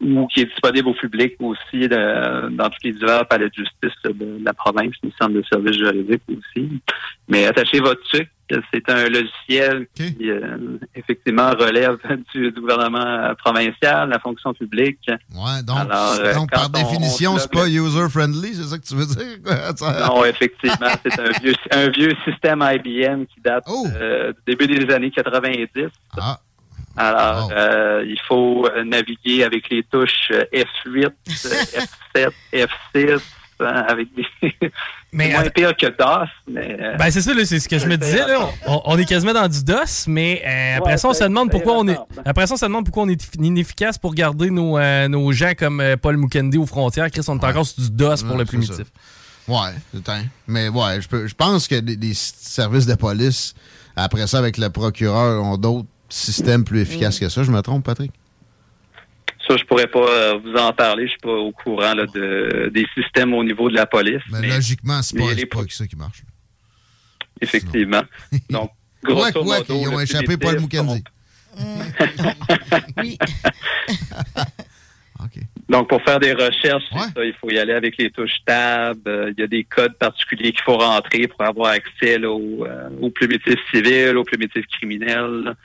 ou 0.01 0.27
qui 0.27 0.41
est 0.41 0.47
disponible 0.47 0.89
au 0.89 0.95
public 0.95 1.35
aussi 1.41 1.89
dans 1.89 2.71
tous 2.71 2.79
les 2.85 2.93
divers 2.93 3.27
palais 3.27 3.49
de 3.49 3.55
justice 3.55 3.97
de, 4.05 4.39
la 4.45 4.53
province, 4.53 4.95
une 5.03 5.13
centre 5.13 5.33
de 5.33 5.43
services 5.51 5.79
juridiques 5.79 6.23
aussi. 6.29 6.81
Mais 7.29 7.47
attachez 7.47 7.81
votre 7.81 8.03
truc, 8.09 8.29
c'est 8.73 8.89
un 8.89 9.09
logiciel 9.09 9.89
qui, 9.95 10.31
euh, 10.31 10.79
effectivement, 10.95 11.51
relève 11.51 11.99
du, 12.35 12.53
gouvernement 12.53 13.35
provincial, 13.37 14.09
la 14.09 14.19
fonction 14.19 14.55
publique. 14.55 15.01
Ouais, 15.09 15.63
donc, 15.65 15.79
euh, 15.91 16.35
par 16.53 16.71
définition, 16.71 17.39
c'est 17.39 17.51
pas 17.51 17.69
user-friendly, 17.69 18.55
c'est 18.55 18.65
ça 18.65 18.79
que 18.79 18.87
tu 18.87 18.95
veux 18.95 19.07
dire? 19.07 19.27
non, 20.09 20.25
effectivement, 20.25 20.91
c'est 21.03 21.21
un 21.21 21.41
vieux, 21.41 21.55
un 21.73 21.89
vieux 21.89 22.15
système 22.25 22.63
IBM 22.63 23.25
qui 23.25 23.41
date 23.41 23.65
oh! 23.69 23.87
euh, 23.95 24.33
du 24.47 24.55
début 24.55 24.67
des 24.67 24.95
années 24.95 25.11
90. 25.11 25.89
Ah. 26.19 26.39
Alors, 26.97 27.51
il 28.03 28.21
faut 28.27 28.69
naviguer 28.85 29.45
avec 29.45 29.69
les 29.71 29.83
touches 29.85 30.31
F8, 30.31 31.11
F7, 31.27 32.31
F6, 32.53 33.21
avec 33.65 34.09
des. 34.15 34.27
Mais, 35.13 35.31
moins 35.33 35.49
pire 35.49 35.77
que 35.77 35.87
DOS, 35.87 36.29
mais. 36.49 36.77
Euh, 36.81 36.97
ben, 36.97 37.11
c'est 37.11 37.21
ça, 37.21 37.33
c'est 37.45 37.61
ce 37.61 37.69
que 37.69 37.79
je 37.79 37.87
me 37.87 37.97
disais, 37.97 38.27
là. 38.27 38.49
On, 38.67 38.99
est 38.99 39.05
quasiment 39.05 39.33
dans 39.33 39.49
du 39.49 39.63
DOS, 39.65 40.07
mais 40.09 40.43
euh, 40.47 40.79
après 40.79 40.99
ça, 40.99 41.09
on 41.09 41.15
se 41.15 41.25
demande 41.25 41.51
pourquoi 41.51 41.75
on 41.75 41.89
est. 41.89 41.99
Après 42.25 42.47
ça, 42.47 42.55
on 42.55 42.57
se 42.57 42.67
demande 42.67 42.85
pourquoi 42.85 43.05
on 43.05 43.09
est 43.09 43.35
inefficace 43.37 43.99
pour 43.99 44.15
garder 44.15 44.51
nos, 44.51 44.79
euh, 44.79 45.09
nos 45.09 45.33
gens 45.33 45.53
comme 45.57 45.83
Paul 46.01 46.17
Mukendi 46.17 46.59
aux 46.59 46.67
frontières. 46.67 47.11
Chris, 47.11 47.23
on 47.29 47.39
est 47.39 47.45
encore 47.45 47.67
sur 47.67 47.83
du 47.83 47.91
DOS 47.91 48.25
pour 48.27 48.37
le 48.37 48.45
primitif. 48.45 48.87
Ouais, 49.49 49.71
mais 50.49 50.69
ouais, 50.69 51.01
je, 51.01 51.27
je 51.29 51.35
pense 51.35 51.69
que 51.69 51.77
les, 51.77 52.15
services 52.15 52.87
de 52.87 52.97
police, 52.97 53.55
après 53.95 54.27
ça, 54.27 54.39
avec 54.39 54.59
le 54.59 54.71
procureur, 54.71 55.43
ont 55.43 55.57
d'autres 55.57 55.87
systèmes 56.17 56.65
plus 56.65 56.81
efficaces 56.81 57.21
mm. 57.21 57.25
que 57.25 57.29
ça. 57.29 57.43
Je 57.43 57.51
me 57.51 57.61
trompe, 57.61 57.85
Patrick? 57.85 58.13
Ça, 59.47 59.57
je 59.57 59.65
pourrais 59.65 59.87
pas 59.87 60.01
euh, 60.01 60.39
vous 60.43 60.55
en 60.55 60.73
parler. 60.73 61.05
Je 61.05 61.11
suis 61.11 61.21
pas 61.21 61.31
au 61.31 61.53
courant 61.53 61.95
de, 61.95 62.71
des 62.73 62.87
systèmes 62.95 63.33
au 63.33 63.45
niveau 63.45 63.71
de 63.71 63.75
la 63.75 63.87
police. 63.87 64.23
Mais, 64.33 64.49
logiquement, 64.49 65.01
c'est 65.03 65.17
pas, 65.17 65.63
pas 65.63 65.65
ça 65.69 65.87
qui 65.87 65.97
marche. 65.97 66.23
Effectivement. 67.41 68.03
Donc, 68.51 68.71
grosso 69.05 69.33
quoi, 69.33 69.59
modo, 69.59 69.81
ils 69.81 69.89
ont 69.89 70.01
échappé 70.01 70.37
Paul 70.37 70.61
Mukendi. 70.61 71.05
oui. 72.99 73.19
Donc, 75.69 75.89
pour 75.89 76.01
faire 76.03 76.21
des 76.21 76.33
recherches, 76.33 76.85
il 77.17 77.35
faut 77.41 77.51
y 77.51 77.59
aller 77.59 77.73
avec 77.73 77.97
les 77.99 78.11
touches 78.11 78.39
tab. 78.45 78.99
Euh, 79.09 79.33
il 79.37 79.41
y 79.41 79.45
a 79.45 79.49
des 79.49 79.65
codes 79.65 79.95
particuliers 79.99 80.53
qu'il 80.53 80.63
faut 80.63 80.77
rentrer 80.77 81.27
pour 81.27 81.43
avoir 81.43 81.73
accès 81.73 82.25
au, 82.25 82.65
euh, 82.65 82.89
au 83.01 83.11
primitif 83.11 83.57
civil, 83.73 84.17
au 84.17 84.23
primitif 84.23 84.65
criminel. 84.69 85.57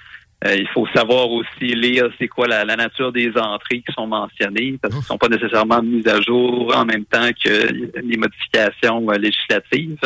Euh, 0.43 0.55
il 0.55 0.67
faut 0.69 0.87
savoir 0.95 1.29
aussi 1.29 1.75
lire 1.75 2.09
c'est 2.17 2.27
quoi 2.27 2.47
la, 2.47 2.65
nature 2.65 3.11
des 3.11 3.31
entrées 3.37 3.81
qui 3.81 3.93
sont 3.93 4.07
mentionnées, 4.07 4.79
parce 4.81 4.91
qu'elles 4.93 5.01
ne 5.01 5.05
sont 5.05 5.17
pas 5.17 5.27
nécessairement 5.27 5.83
mises 5.83 6.07
à 6.07 6.19
jour 6.19 6.75
en 6.75 6.83
même 6.83 7.05
temps 7.05 7.29
que 7.43 7.71
les 8.01 8.17
modifications 8.17 9.07
euh, 9.09 9.17
législatives. 9.17 9.99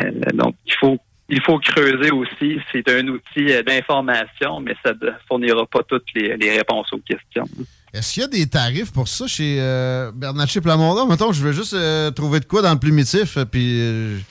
Euh, 0.00 0.10
donc, 0.34 0.54
il 0.64 0.74
faut 0.74 0.98
il 1.30 1.42
faut 1.42 1.58
creuser 1.58 2.10
aussi. 2.10 2.58
C'est 2.72 2.88
un 2.88 3.06
outil 3.08 3.62
d'information, 3.66 4.60
mais 4.60 4.74
ça 4.82 4.92
ne 4.92 5.10
fournira 5.26 5.66
pas 5.66 5.82
toutes 5.82 6.06
les, 6.14 6.34
réponses 6.56 6.90
aux 6.92 7.00
questions. 7.00 7.44
Est-ce 7.92 8.14
qu'il 8.14 8.22
y 8.22 8.24
a 8.24 8.28
des 8.28 8.46
tarifs 8.46 8.92
pour 8.92 9.08
ça 9.08 9.26
chez 9.26 9.58
euh, 9.60 10.10
Bernatchez 10.14 10.62
Plamondon? 10.62 11.06
Mettons, 11.06 11.32
je 11.32 11.42
veux 11.42 11.52
juste 11.52 11.76
trouver 12.14 12.40
de 12.40 12.46
quoi 12.46 12.62
dans 12.62 12.72
le 12.72 12.78
plumitif, 12.78 13.36
puis 13.50 14.22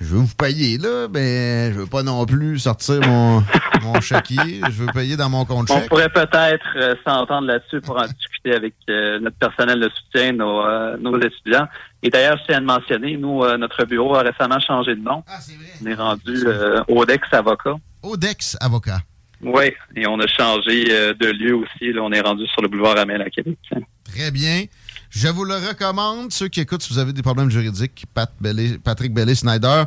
je 0.00 0.06
veux 0.06 0.20
vous 0.20 0.34
payer, 0.34 0.78
là, 0.78 1.08
mais 1.12 1.72
je 1.72 1.80
veux 1.80 1.86
pas 1.86 2.02
non 2.02 2.24
plus 2.24 2.58
sortir 2.58 3.00
mon, 3.06 3.44
mon 3.82 4.00
chéquier. 4.00 4.60
Je 4.64 4.82
veux 4.82 4.86
payer 4.86 5.16
dans 5.16 5.28
mon 5.28 5.44
compte 5.44 5.68
chèque. 5.68 5.84
On 5.84 5.88
pourrait 5.88 6.08
peut-être 6.08 6.66
euh, 6.76 6.94
s'entendre 7.06 7.46
là-dessus 7.46 7.82
pour 7.82 7.98
en 7.98 8.06
discuter 8.06 8.54
avec 8.54 8.74
euh, 8.88 9.20
notre 9.20 9.36
personnel 9.36 9.78
de 9.78 9.90
soutien, 9.90 10.32
nos, 10.32 10.64
euh, 10.64 10.96
nos 10.98 11.20
étudiants. 11.20 11.68
Et 12.02 12.08
d'ailleurs, 12.08 12.38
je 12.38 12.44
tiens 12.46 12.56
à 12.56 12.60
le 12.60 12.66
mentionner, 12.66 13.18
nous, 13.18 13.44
notre 13.58 13.84
bureau 13.84 14.14
a 14.14 14.22
récemment 14.22 14.58
changé 14.58 14.94
de 14.94 15.02
nom. 15.02 15.22
Ah, 15.28 15.38
c'est 15.38 15.52
vrai. 15.52 15.66
On 15.82 15.86
est 15.86 15.94
rendu 15.94 16.46
Odex 16.88 17.28
Avocat. 17.32 17.74
Odex 18.02 18.56
Avocat. 18.58 19.00
Oui, 19.42 19.72
et 19.96 20.06
on 20.06 20.18
a 20.18 20.26
changé 20.26 20.84
de 20.84 21.26
lieu 21.26 21.56
aussi. 21.56 21.92
Là, 21.92 22.00
on 22.02 22.10
est 22.10 22.22
rendu 22.22 22.46
sur 22.46 22.62
le 22.62 22.68
boulevard 22.68 22.96
Amel 22.96 23.20
à 23.20 23.28
Québec. 23.28 23.58
Très 24.04 24.30
bien. 24.30 24.64
Je 25.10 25.28
vous 25.28 25.44
le 25.44 25.54
recommande, 25.54 26.32
ceux 26.32 26.48
qui 26.48 26.60
écoutent, 26.60 26.82
si 26.82 26.92
vous 26.92 27.00
avez 27.00 27.12
des 27.12 27.22
problèmes 27.22 27.50
juridiques, 27.50 28.06
Patrick 28.14 29.12
Bellé-Snyder. 29.12 29.84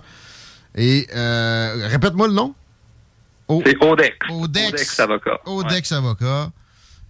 Et 0.75 1.07
euh, 1.15 1.87
répète-moi 1.87 2.27
le 2.27 2.33
nom. 2.33 2.53
C'est 3.65 3.81
Odex. 3.81 4.17
Odex. 4.29 4.99
Avocat. 4.99 5.39
Odex 5.45 5.91
Avocat. 5.91 6.51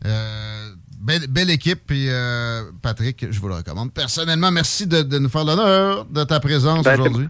Euh, 0.06 0.70
belle, 1.00 1.50
équipe. 1.50 1.92
Euh, 1.92 2.64
Patrick, 2.82 3.26
je 3.32 3.40
vous 3.40 3.48
le 3.48 3.56
recommande. 3.56 3.92
Personnellement, 3.94 4.52
merci 4.52 4.86
de, 4.86 5.18
nous 5.18 5.30
faire 5.30 5.46
l'honneur 5.46 6.06
de 6.06 6.24
ta 6.24 6.40
présence 6.40 6.84
ben, 6.84 7.00
aujourd'hui. 7.00 7.30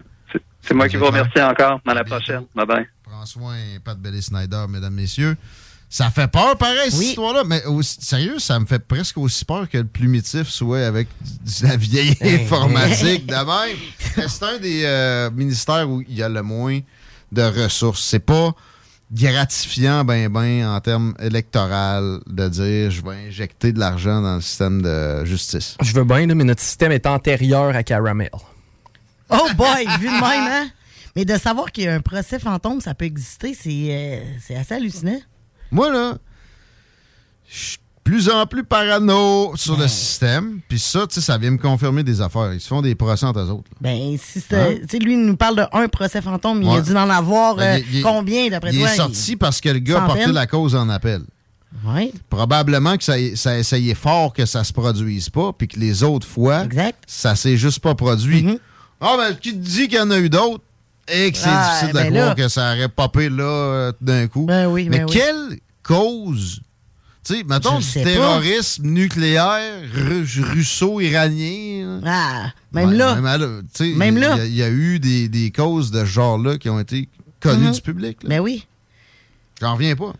C'est 0.60 0.74
moi 0.74 0.88
qui 0.88 0.96
vous 0.96 1.06
remercie 1.06 1.40
encore. 1.40 1.80
À 1.86 1.94
la 1.94 2.04
prochaine. 2.04 2.44
Bye 2.54 2.66
bye. 2.66 2.86
Prends 3.02 3.26
soin, 3.26 3.56
Pat 3.84 3.98
Bellé-Snyder, 3.98 4.66
mesdames, 4.68 4.94
messieurs. 4.94 5.36
Ça 5.94 6.10
fait 6.10 6.26
peur, 6.26 6.56
pareil, 6.56 6.90
cette 6.90 7.00
histoire-là. 7.02 7.44
Mais 7.46 7.62
sérieux, 7.82 8.40
ça 8.40 8.58
me 8.58 8.66
fait 8.66 8.80
presque 8.80 9.16
aussi 9.16 9.44
peur 9.44 9.68
que 9.68 9.78
le 9.78 9.84
plumitif 9.84 10.48
soit 10.48 10.84
avec 10.84 11.06
de 11.22 11.68
la 11.68 11.76
vieille 11.76 12.16
informatique 12.20 13.26
de 13.26 13.32
même. 13.32 13.76
C'est 14.28 14.42
un 14.42 14.58
des 14.58 14.82
euh, 14.84 15.30
ministères 15.30 15.88
où 15.88 16.00
il 16.00 16.16
y 16.16 16.24
a 16.24 16.28
le 16.28 16.42
moins 16.42 16.80
de 17.30 17.42
ressources. 17.42 18.02
C'est 18.02 18.18
pas 18.18 18.56
gratifiant, 19.12 20.04
ben, 20.04 20.28
ben, 20.28 20.66
en 20.66 20.80
termes 20.80 21.14
électoraux, 21.20 22.18
de 22.26 22.48
dire 22.48 22.90
je 22.90 23.00
vais 23.00 23.28
injecter 23.28 23.70
de 23.70 23.78
l'argent 23.78 24.20
dans 24.20 24.34
le 24.34 24.40
système 24.40 24.82
de 24.82 25.24
justice. 25.24 25.76
Je 25.80 25.92
veux 25.92 26.02
bien, 26.02 26.26
mais 26.26 26.42
notre 26.42 26.62
système 26.62 26.90
est 26.90 27.06
antérieur 27.06 27.72
à 27.76 27.84
Caramel. 27.84 28.30
Oh 29.30 29.46
boy, 29.56 29.86
vu 30.00 30.08
de 30.08 30.12
même, 30.12 30.22
hein? 30.24 30.68
Mais 31.14 31.24
de 31.24 31.38
savoir 31.38 31.70
qu'il 31.70 31.84
y 31.84 31.86
a 31.86 31.94
un 31.94 32.00
procès 32.00 32.40
fantôme, 32.40 32.80
ça 32.80 32.94
peut 32.94 33.04
exister, 33.04 33.54
c'est 33.54 33.70
euh, 33.70 34.24
c'est 34.44 34.56
assez 34.56 34.74
hallucinant. 34.74 35.20
Moi, 35.70 35.92
là, 35.92 36.14
je 37.48 37.56
suis 37.58 37.76
de 37.78 37.82
plus 38.10 38.28
en 38.28 38.46
plus 38.46 38.64
parano 38.64 39.52
sur 39.56 39.76
le 39.78 39.88
système. 39.88 40.60
Puis 40.68 40.78
ça, 40.78 41.06
tu 41.06 41.14
sais, 41.14 41.20
ça 41.20 41.38
vient 41.38 41.50
me 41.52 41.58
confirmer 41.58 42.02
des 42.02 42.20
affaires. 42.20 42.52
Ils 42.52 42.60
se 42.60 42.68
font 42.68 42.82
des 42.82 42.94
procès 42.94 43.24
entre 43.26 43.40
eux 43.40 43.50
autres. 43.50 43.70
là. 43.72 43.76
Ben, 43.80 44.16
si 44.18 44.40
c'est- 44.40 44.54
Hein? 44.56 44.74
tu 44.82 44.88
sais, 44.88 44.98
lui, 44.98 45.14
il 45.14 45.24
nous 45.26 45.36
parle 45.36 45.56
de 45.56 45.64
un 45.72 45.88
procès 45.88 46.20
fantôme, 46.20 46.58
mais 46.60 46.66
il 46.66 46.68
a 46.68 46.74
Ouais. 46.74 46.82
dû 46.82 46.94
en 46.96 47.08
avoir 47.10 47.56
Ben, 47.56 47.76
euh, 47.76 47.82
il- 47.90 47.96
il- 47.98 48.02
combien, 48.02 48.48
d'après 48.48 48.72
Il 48.72 48.80
toi? 48.80 48.92
est 48.92 48.96
sorti 48.96 49.36
parce 49.36 49.60
que 49.60 49.68
le 49.70 49.78
gars 49.78 50.02
a 50.02 50.06
porté 50.06 50.26
la 50.26 50.46
cause 50.46 50.74
en 50.74 50.88
appel. 50.88 51.22
Probablement 52.30 52.96
que 52.96 53.04
ça, 53.04 53.14
ça 53.34 53.50
a 53.50 53.58
essayé 53.58 53.94
fort 53.94 54.32
que 54.32 54.46
ça 54.46 54.64
se 54.64 54.72
produise 54.72 55.28
pas, 55.28 55.52
puis 55.52 55.68
que 55.68 55.78
les 55.78 56.02
autres 56.02 56.26
fois, 56.26 56.64
ça 57.06 57.34
s'est 57.36 57.56
juste 57.56 57.80
pas 57.80 57.94
produit. 57.94 58.42
Mm-hmm. 58.42 58.58
Ah, 59.00 59.16
ben, 59.18 59.34
qui 59.34 59.50
te 59.52 59.56
dit 59.58 59.88
qu'il 59.88 59.98
y 59.98 60.00
en 60.00 60.10
a 60.10 60.18
eu 60.18 60.30
d'autres? 60.30 60.62
Et 61.08 61.30
que 61.32 61.38
c'est 61.38 61.44
Ah, 61.48 61.68
difficile 61.80 61.92
ben 61.94 62.04
de 62.06 62.10
croire 62.10 62.28
là. 62.28 62.34
que 62.34 62.48
ça 62.48 62.72
aurait 62.72 62.88
popé 62.88 63.28
là 63.28 63.42
euh, 63.44 63.92
d'un 64.00 64.26
coup. 64.28 64.46
oui, 64.68 64.88
Mais 64.88 64.98
ben 64.98 65.04
oui. 65.06 65.12
quelle 65.12 65.58
cause? 65.82 66.60
Tu 67.24 67.36
sais, 67.36 67.44
mettons 67.44 67.78
du 67.78 67.86
pas. 67.86 68.02
terrorisme 68.02 68.86
nucléaire 68.86 69.80
ru- 69.94 70.26
russo-iranien. 70.52 72.00
Ah, 72.04 72.52
même 72.72 72.92
là. 72.92 73.14
Même, 73.80 74.18
là, 74.18 74.36
il 74.36 74.38
y 74.38 74.40
a- 74.40 74.44
Il 74.46 74.54
y, 74.56 74.62
a 74.62 74.68
eu 74.70 74.98
des, 74.98 75.28
des 75.28 75.50
causes 75.50 75.90
de 75.90 76.00
ce 76.00 76.04
genre-là 76.06 76.58
qui 76.58 76.68
ont 76.68 76.78
été 76.80 77.08
connues 77.40 77.66
Mhm. 77.68 77.72
du 77.72 77.80
public. 77.80 78.22
là. 78.22 78.28
Ben 78.28 78.40
oui. 78.40 78.66
J'en 79.60 79.74
reviens 79.74 79.96
pas. 79.96 80.12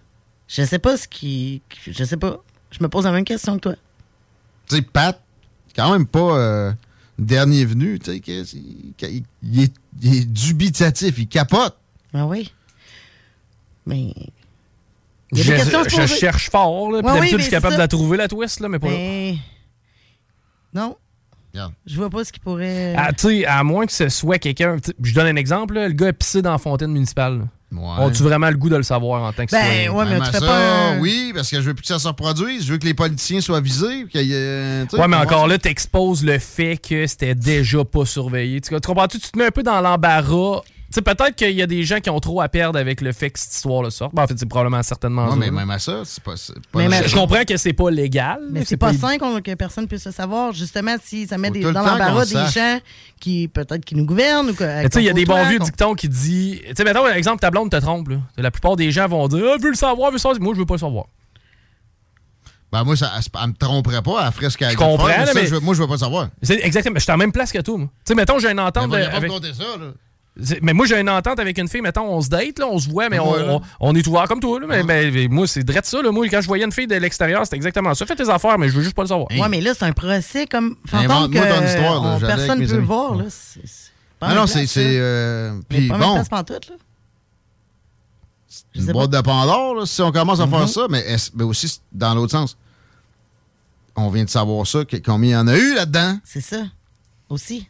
Je 0.48 0.62
sais 0.64 0.78
pas 0.78 0.96
ce 0.96 1.08
qui. 1.08 1.62
Je 1.86 2.04
sais 2.04 2.16
pas. 2.16 2.38
Je 2.70 2.78
me 2.82 2.88
pose 2.88 3.04
la 3.04 3.12
même 3.12 3.24
question 3.24 3.56
que 3.56 3.60
toi. 3.60 3.74
Tu 4.68 4.76
sais, 4.76 4.82
Pat, 4.82 5.20
quand 5.76 5.92
même 5.92 6.06
pas 6.06 6.36
euh, 6.38 6.72
dernier 7.18 7.64
venu, 7.64 7.98
tu 7.98 8.12
sais, 8.12 8.22
il, 9.02 9.60
est, 9.62 9.72
il 10.02 10.16
est 10.16 10.24
dubitatif, 10.24 11.18
il 11.18 11.28
capote. 11.28 11.76
Ben 12.12 12.24
oui. 12.26 12.52
Mais. 13.86 14.12
Il 15.32 15.38
y 15.38 15.40
a 15.40 15.44
Je, 15.44 15.50
des 15.50 15.56
questions 15.70 16.06
cherche 16.06 16.50
fort, 16.50 16.92
là. 16.92 17.00
Puis 17.02 17.08
Ouais, 17.10 17.14
d'habitude, 17.16 17.36
mais 17.36 17.38
je 17.38 17.42
suis 17.44 17.50
capable 17.50 17.74
de 17.74 17.80
la 17.80 17.88
trouver, 17.88 18.16
la 18.16 18.28
twist, 18.28 18.60
là, 18.60 18.68
mais 18.68 18.78
pas 18.78 18.88
là. 18.88 18.94
Mais. 18.96 19.36
Non. 20.72 20.96
Je 21.86 21.96
vois 21.96 22.10
pas 22.10 22.24
ce 22.24 22.32
qui 22.32 22.40
pourrait. 22.40 22.94
Ah, 22.96 23.12
tu 23.12 23.28
sais, 23.28 23.46
à 23.46 23.62
moins 23.62 23.86
que 23.86 23.92
ce 23.92 24.08
soit 24.08 24.38
quelqu'un. 24.38 24.76
Je 25.02 25.14
donne 25.14 25.26
un 25.28 25.36
exemple, 25.36 25.74
là, 25.74 25.86
le 25.86 25.94
gars 25.94 26.08
a 26.08 26.12
pissé 26.12 26.42
dans 26.42 26.50
la 26.50 26.58
fontaine 26.58 26.90
municipale. 26.90 27.38
là. 27.38 27.44
As-tu 28.06 28.22
vraiment 28.22 28.48
le 28.50 28.56
goût 28.56 28.68
de 28.68 28.76
le 28.76 28.82
savoir 28.82 29.22
en 29.22 29.32
tant 29.32 29.46
que 29.46 29.50
Ben, 29.52 29.60
citoyen? 29.62 29.92
ouais, 29.92 30.04
mais 30.04 30.18
Ben, 30.18 30.24
tu 30.26 30.30
fais 30.32 30.38
ça, 30.40 30.46
pas 30.46 30.88
un- 30.92 30.98
Oui, 31.00 31.32
parce 31.34 31.50
que 31.50 31.56
je 31.56 31.62
veux 31.62 31.74
plus 31.74 31.82
que 31.82 31.88
ça 31.88 31.98
se 31.98 32.06
reproduise. 32.08 32.64
Je 32.66 32.72
veux 32.72 32.78
que 32.78 32.84
les 32.86 32.94
politiciens 32.94 33.40
soient 33.40 33.60
visés. 33.60 34.06
tu 34.10 34.18
sais, 34.18 34.86
Ouais, 34.92 35.08
mais 35.08 35.16
encore 35.16 35.46
là, 35.46 35.58
t'exposes 35.58 36.24
le 36.24 36.38
fait 36.38 36.76
que 36.76 37.06
c'était 37.06 37.34
déjà 37.34 37.84
pas 37.84 38.04
surveillé. 38.06 38.60
Tu 38.60 38.70
tu 38.74 38.80
comprends-tu? 38.80 39.18
Tu 39.18 39.30
te 39.30 39.38
mets 39.38 39.46
un 39.46 39.50
peu 39.50 39.62
dans 39.62 39.80
l'embarras. 39.80 40.60
Tu 40.94 41.00
sais, 41.00 41.02
peut-être 41.02 41.34
qu'il 41.34 41.50
y 41.50 41.60
a 41.62 41.66
des 41.66 41.82
gens 41.82 41.98
qui 41.98 42.08
ont 42.08 42.20
trop 42.20 42.40
à 42.40 42.48
perdre 42.48 42.78
avec 42.78 43.00
le 43.00 43.10
fait 43.12 43.28
que 43.30 43.40
cette 43.40 43.52
histoire-là 43.52 43.90
sorte. 43.90 44.14
Ben, 44.14 44.22
en 44.22 44.26
fait, 44.28 44.38
c'est 44.38 44.46
probablement 44.48 44.80
certainement 44.84 45.28
ça, 45.28 45.34
mais 45.34 45.50
même 45.50 45.68
à 45.70 45.80
ça, 45.80 46.02
c'est 46.04 46.22
pas. 46.22 46.34
pas 46.70 46.86
Mais 46.88 47.08
Je 47.08 47.16
comprends 47.16 47.42
que 47.44 47.56
c'est 47.56 47.72
pas 47.72 47.90
légal. 47.90 48.38
Mais 48.48 48.64
c'est 48.64 48.76
pas 48.76 48.92
sain 48.92 49.18
qu'on- 49.18 49.40
que 49.40 49.54
personne 49.54 49.88
puisse 49.88 50.06
le 50.06 50.12
savoir. 50.12 50.52
Justement, 50.52 50.94
si 51.02 51.26
ça 51.26 51.36
met 51.36 51.50
des, 51.50 51.62
dans 51.62 51.72
l'embarras 51.72 52.24
des 52.26 52.30
sache. 52.34 52.54
gens 52.54 52.78
qui, 53.18 53.48
peut-être, 53.48 53.84
qui 53.84 53.96
nous 53.96 54.04
gouvernent 54.04 54.50
ou 54.50 54.52
Tu 54.52 54.58
sais, 54.58 54.88
il 54.98 55.02
y 55.02 55.08
a 55.08 55.12
des 55.12 55.24
bons 55.24 55.44
vieux 55.48 55.58
dictons 55.58 55.94
qui 55.94 56.08
disent. 56.08 56.60
Tu 56.60 56.74
sais, 56.76 56.84
mettons, 56.84 57.02
par 57.02 57.14
exemple, 57.14 57.40
ta 57.40 57.50
blonde 57.50 57.72
te 57.72 57.76
trompe. 57.80 58.10
là. 58.10 58.18
La 58.36 58.52
plupart 58.52 58.76
des 58.76 58.92
gens 58.92 59.08
vont 59.08 59.26
dire 59.26 59.44
Ah, 59.52 59.56
veux 59.60 59.70
le 59.70 59.74
savoir, 59.74 60.10
veux 60.10 60.14
le 60.14 60.18
savoir. 60.20 60.40
Moi, 60.40 60.54
je 60.54 60.60
veux 60.60 60.66
pas 60.66 60.74
le 60.74 60.78
savoir. 60.78 61.06
Ben, 62.70 62.84
moi, 62.84 62.96
ça, 62.96 63.10
elle, 63.16 63.22
elle 63.42 63.48
me 63.48 63.54
tromperait 63.54 64.02
pas, 64.02 64.24
elle 64.26 64.32
ferait 64.32 64.50
ce 64.50 64.56
qu'elle 64.58 64.76
comprends, 64.76 65.06
faire, 65.08 65.20
mais 65.20 65.26
ça, 65.26 65.32
mais- 65.34 65.46
je 65.46 65.54
moi, 65.56 65.74
je 65.74 65.82
veux 65.82 65.88
pas 65.88 65.98
savoir. 65.98 66.28
C'est 66.40 66.60
exactement. 66.64 66.96
Je 66.98 67.02
suis 67.02 67.10
à 67.10 67.14
la 67.14 67.18
même 67.18 67.32
place 67.32 67.50
que 67.50 67.60
toi, 67.60 67.78
moi. 67.78 67.86
Tu 67.86 67.92
sais, 68.04 68.14
mettons, 68.14 68.38
j'ai 68.38 68.50
une 68.50 68.60
entente. 68.60 68.90
Mais 68.90 69.04
de- 69.04 69.10
pas 69.10 69.16
avec- 69.16 69.30
me 69.30 69.34
compter 69.34 69.52
ça, 69.54 69.64
là. 69.78 69.86
C'est- 70.42 70.60
Mais 70.62 70.72
moi, 70.72 70.84
j'ai 70.86 70.98
une 70.98 71.08
entente 71.10 71.38
avec 71.38 71.56
une 71.58 71.68
fille, 71.68 71.80
mettons, 71.80 72.12
on 72.12 72.20
se 72.20 72.28
date, 72.28 72.58
là, 72.58 72.66
on 72.66 72.78
se 72.80 72.88
voit, 72.88 73.08
mais 73.08 73.20
on, 73.20 73.30
Ouais, 73.32 73.44
on- 73.48 73.60
on 73.78 73.94
est 73.94 74.04
ouvert 74.08 74.24
comme 74.26 74.40
toi. 74.40 74.58
Là, 74.58 74.66
mais, 74.68 74.82
mais- 74.82 75.10
mais 75.12 75.28
moi, 75.28 75.46
c'est 75.46 75.62
direct 75.62 75.86
ça. 75.86 76.02
Là, 76.02 76.10
moi, 76.10 76.26
quand 76.28 76.40
je 76.40 76.48
voyais 76.48 76.64
une 76.64 76.72
fille 76.72 76.88
de 76.88 76.96
l'extérieur, 76.96 77.44
c'était 77.44 77.54
exactement 77.56 77.94
ça. 77.94 78.04
Fais 78.04 78.16
tes 78.16 78.28
affaires, 78.28 78.58
mais 78.58 78.68
je 78.68 78.74
veux 78.76 78.82
juste 78.82 78.96
pas 78.96 79.02
le 79.02 79.08
savoir. 79.08 79.28
Ouais, 79.30 79.48
mais 79.48 79.60
là, 79.60 79.74
c'est 79.74 79.84
un 79.84 79.92
procès 79.92 80.46
comme 80.46 80.74
fantôme 80.86 81.30
que 81.30 81.38
Invente-moi 81.38 81.46
ton 81.46 81.64
histoire, 81.66 82.02
là, 82.04 82.16
on- 82.16 82.20
personne 82.20 82.60
ne 82.60 82.66
peut 82.66 82.74
amis. 82.74 82.84
voir. 82.86 83.14
Là. 83.14 83.24
Ouais. 83.24 83.30
C'est- 83.30 83.60
c'est 83.64 83.90
pas 84.18 84.28
Non, 84.30 84.34
non, 84.34 84.46
c'est. 84.48 84.66
c'est, 84.66 84.96
euh, 84.98 85.60
Puis 85.68 85.88
bon, 85.88 85.98
là. 85.98 86.22
une 88.74 88.92
boîte 88.92 89.10
de 89.10 89.20
Pandore, 89.20 89.74
là, 89.76 89.86
si 89.86 90.02
on 90.02 90.10
commence 90.12 90.40
à 90.40 90.46
Mhm. 90.46 90.52
faire 90.52 90.68
ça, 90.68 90.86
mais, 90.90 91.04
mais 91.34 91.44
aussi 91.44 91.80
dans 91.92 92.14
l'autre 92.14 92.32
sens. 92.32 92.56
On 93.96 94.10
vient 94.10 94.24
de 94.24 94.30
savoir 94.30 94.66
ça, 94.66 94.80
combien 95.04 95.28
il 95.30 95.32
y 95.32 95.36
en 95.36 95.46
a 95.46 95.56
eu 95.56 95.74
là-dedans. 95.74 96.18
C'est 96.24 96.40
ça. 96.40 96.62
Aussi. 97.28 97.68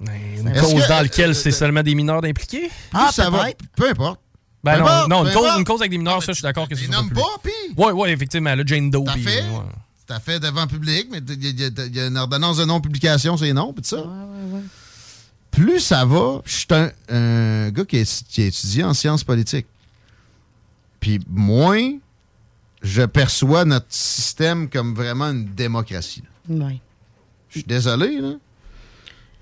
Une 0.00 0.48
Est-ce 0.48 0.60
cause 0.60 0.82
que- 0.82 0.88
dans 0.88 1.00
laquelle 1.02 1.34
c'est 1.34 1.50
seulement 1.52 1.82
des 1.82 1.94
mineurs 1.94 2.22
impliqués? 2.24 2.70
Ah, 2.92 3.10
ça 3.12 3.30
va, 3.30 3.46
peu 3.76 3.88
importe. 3.90 4.20
Ben 4.62 4.74
Peu 4.74 4.80
non, 4.80 4.86
importe, 4.86 5.08
non 5.08 5.24
une, 5.26 5.32
cause, 5.32 5.44
importe. 5.44 5.58
une 5.58 5.64
cause 5.64 5.80
avec 5.80 5.90
des 5.92 5.98
mineurs, 5.98 6.22
ça, 6.22 6.32
je 6.32 6.36
suis 6.36 6.42
d'accord 6.42 6.68
que 6.68 6.74
c'est 6.74 6.88
nomme 6.88 7.10
pas, 7.10 7.22
puis? 7.42 7.52
Ouais, 7.76 7.92
ouais, 7.92 8.12
effectivement, 8.12 8.54
là, 8.54 8.62
Jane 8.66 8.90
Doe. 8.90 9.04
T'as 9.06 9.12
fait? 9.16 9.42
ouais. 9.42 9.58
T'as 10.06 10.20
fait 10.20 10.38
devant 10.40 10.66
public, 10.66 11.08
mais 11.10 11.18
il 11.18 11.60
y, 11.60 11.64
a- 11.64 11.86
y 11.86 12.00
a 12.00 12.06
une 12.06 12.16
ordonnance 12.16 12.58
de 12.58 12.64
non-publication, 12.64 13.36
c'est 13.36 13.52
non, 13.52 13.72
puis 13.72 13.82
tout 13.82 13.88
ça. 13.96 14.04
Plus 15.50 15.80
ça 15.80 16.04
va, 16.04 16.42
je 16.44 16.52
suis 16.56 16.66
un, 16.70 16.90
un 17.08 17.70
gars 17.70 17.84
qui 17.84 17.98
a, 18.00 18.22
qui 18.28 18.42
a 18.42 18.46
étudié 18.46 18.84
en 18.84 18.92
sciences 18.92 19.24
politiques. 19.24 19.66
Puis 21.00 21.18
moins 21.28 21.92
je 22.82 23.02
perçois 23.02 23.64
notre 23.64 23.86
système 23.88 24.68
comme 24.68 24.94
vraiment 24.94 25.26
une 25.30 25.46
démocratie. 25.54 26.22
Ouais. 26.48 26.80
Je 27.48 27.58
suis 27.60 27.66
désolé, 27.66 28.20
là. 28.20 28.32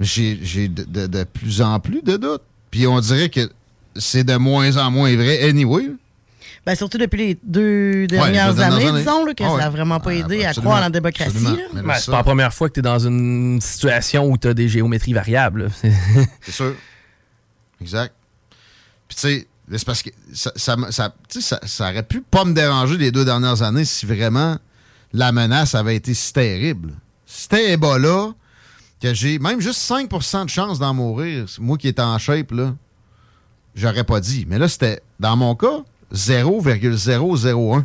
Mais 0.00 0.06
j'ai 0.06 0.38
j'ai 0.42 0.68
de, 0.68 0.84
de- 0.84 1.06
de 1.06 1.24
plus 1.24 1.62
en 1.62 1.78
plus 1.80 2.02
de 2.02 2.16
doutes. 2.16 2.42
Puis 2.70 2.86
on 2.86 2.98
dirait 3.00 3.28
que 3.28 3.48
c'est 3.96 4.24
de 4.24 4.36
moins 4.36 4.76
en 4.76 4.90
moins 4.90 5.14
vrai 5.14 5.48
anyway. 5.48 5.90
Ben, 6.66 6.74
surtout 6.74 6.96
depuis 6.96 7.18
les 7.18 7.38
deux 7.44 8.06
dernières 8.06 8.58
années, 8.58 8.86
années. 8.88 8.98
disons, 9.00 9.24
là, 9.26 9.34
que 9.34 9.44
Ah 9.44 9.50
ça 9.50 9.56
n'a 9.58 9.70
vraiment 9.70 10.00
pas 10.00 10.14
aidé 10.14 10.44
à 10.46 10.54
croire 10.54 10.78
en 10.78 10.80
la 10.80 10.90
démocratie. 10.90 11.36
Ben, 11.74 11.94
c'est 11.98 12.10
pas 12.10 12.16
la 12.18 12.22
première 12.24 12.54
fois 12.54 12.68
que 12.68 12.74
tu 12.74 12.80
es 12.80 12.82
dans 12.82 12.98
une 12.98 13.60
situation 13.60 14.26
où 14.30 14.38
tu 14.38 14.48
as 14.48 14.54
des 14.54 14.68
géométries 14.68 15.12
variables. 15.12 15.70
C'est 16.40 16.52
sûr. 16.52 16.74
Exact. 17.80 18.14
Puis 19.08 19.16
tu 19.16 19.20
sais, 19.20 19.46
c'est 19.76 19.84
parce 19.84 20.02
que 20.02 20.10
ça, 20.32 20.52
ça, 20.56 20.76
ça- 20.90 21.14
tu 21.28 21.40
sais, 21.40 21.46
ça- 21.48 21.60
ça 21.66 21.90
aurait 21.90 22.02
pu 22.02 22.22
pas 22.22 22.44
me 22.44 22.52
déranger 22.54 22.96
les 22.96 23.10
deux 23.12 23.24
dernières 23.24 23.62
années 23.62 23.84
si 23.84 24.06
vraiment 24.06 24.56
la 25.12 25.32
menace 25.32 25.74
avait 25.74 25.96
été 25.96 26.14
si 26.14 26.32
terrible. 26.32 26.92
Si 27.26 27.42
C'était 27.42 27.72
Ebola, 27.72 28.32
que 29.10 29.14
j'ai 29.14 29.39
même 29.39 29.60
juste 29.60 29.81
5% 29.90 30.44
de 30.44 30.51
chance 30.51 30.78
d'en 30.78 30.94
mourir, 30.94 31.47
moi 31.59 31.76
qui 31.76 31.89
étais 31.89 32.01
en 32.02 32.18
shape, 32.18 32.52
là, 32.52 32.74
j'aurais 33.74 34.05
pas 34.05 34.20
dit. 34.20 34.47
Mais 34.48 34.59
là, 34.59 34.68
c'était, 34.68 35.02
dans 35.20 35.36
mon 35.36 35.55
cas, 35.55 35.82
0,001. 36.12 37.85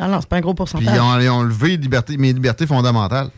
Ah 0.00 0.08
non, 0.08 0.20
c'est 0.20 0.28
pas 0.28 0.36
un 0.36 0.40
gros 0.40 0.54
Puis 0.54 0.56
pourcentage. 0.56 0.94
ils 0.94 1.00
ont, 1.00 1.20
ils 1.20 1.28
ont 1.28 1.42
levé 1.42 1.76
liberté- 1.76 2.16
mes 2.16 2.32
libertés 2.32 2.66
fondamentales. 2.66 3.30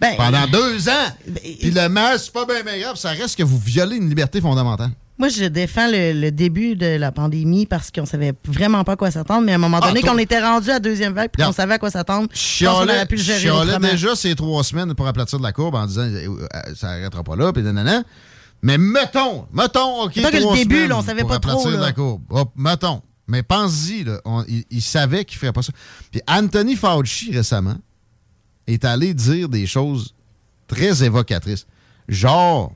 Ben, 0.00 0.16
Pendant 0.16 0.46
deux 0.46 0.88
ans! 0.88 1.08
Puis 1.42 1.70
le 1.70 1.88
mal, 1.88 2.18
c'est 2.18 2.32
pas 2.32 2.44
bien 2.46 2.62
grave, 2.78 2.96
ça 2.96 3.10
reste 3.10 3.36
que 3.36 3.42
vous 3.42 3.58
violez 3.58 3.96
une 3.96 4.08
liberté 4.08 4.40
fondamentale. 4.40 4.90
Moi, 5.20 5.28
je 5.28 5.44
défends 5.44 5.86
le, 5.86 6.12
le 6.18 6.32
début 6.32 6.74
de 6.76 6.96
la 6.96 7.12
pandémie 7.12 7.66
parce 7.66 7.90
qu'on 7.90 8.06
savait 8.06 8.32
vraiment 8.46 8.82
pas 8.84 8.92
à 8.92 8.96
quoi 8.96 9.10
s'attendre, 9.10 9.42
mais 9.44 9.52
à 9.52 9.56
un 9.56 9.58
moment 9.58 9.78
Ah, 9.82 9.88
donné, 9.88 10.00
toi- 10.00 10.10
qu'on 10.12 10.18
était 10.18 10.40
rendu 10.40 10.70
à 10.70 10.74
la 10.74 10.80
deuxième 10.80 11.12
vague 11.12 11.30
puis 11.30 11.44
qu'on 11.44 11.52
savait 11.52 11.74
à 11.74 11.78
quoi 11.78 11.90
s'attendre, 11.90 12.26
chialait, 12.32 12.72
aurait 12.94 13.06
pu 13.06 13.16
le 13.16 13.22
gérer 13.22 13.38
chialait 13.38 13.78
déjà 13.78 14.16
ces 14.16 14.34
trois 14.34 14.64
semaines 14.64 14.94
pour 14.94 15.06
aplatir 15.06 15.38
de 15.38 15.44
la 15.44 15.52
courbe 15.52 15.74
en 15.74 15.86
disant 15.86 16.02
euh, 16.08 16.26
euh, 16.54 16.74
ça 16.74 16.88
arrêtera 16.88 17.22
pas 17.22 17.36
là, 17.36 17.52
puis 17.52 17.62
nanana. 17.62 18.02
Mais 18.62 18.78
mettons, 18.78 19.46
mettons, 19.52 20.02
OK, 20.04 20.16
Mettons 20.16 20.30
que 20.30 20.36
le 20.36 20.42
trois 20.42 20.56
début, 20.56 20.86
là, 20.86 20.96
on 20.98 21.02
savait 21.02 21.24
pas 21.24 21.38
trop, 21.38 21.70
de 21.70 21.76
la 21.76 21.92
courbe. 21.92 22.22
Mettons. 22.56 23.02
Mais 23.28 23.42
pense-y, 23.44 24.06
il, 24.48 24.64
il 24.70 24.82
savait 24.82 25.24
qu'il 25.24 25.38
ferait 25.38 25.52
pas 25.52 25.62
ça. 25.62 25.72
Puis 26.10 26.20
Anthony 26.26 26.74
Fauci, 26.76 27.30
récemment, 27.32 27.76
est 28.66 28.84
allé 28.84 29.14
dire 29.14 29.48
des 29.48 29.66
choses 29.66 30.14
très 30.66 31.04
évocatrices. 31.04 31.66
Genre, 32.08 32.72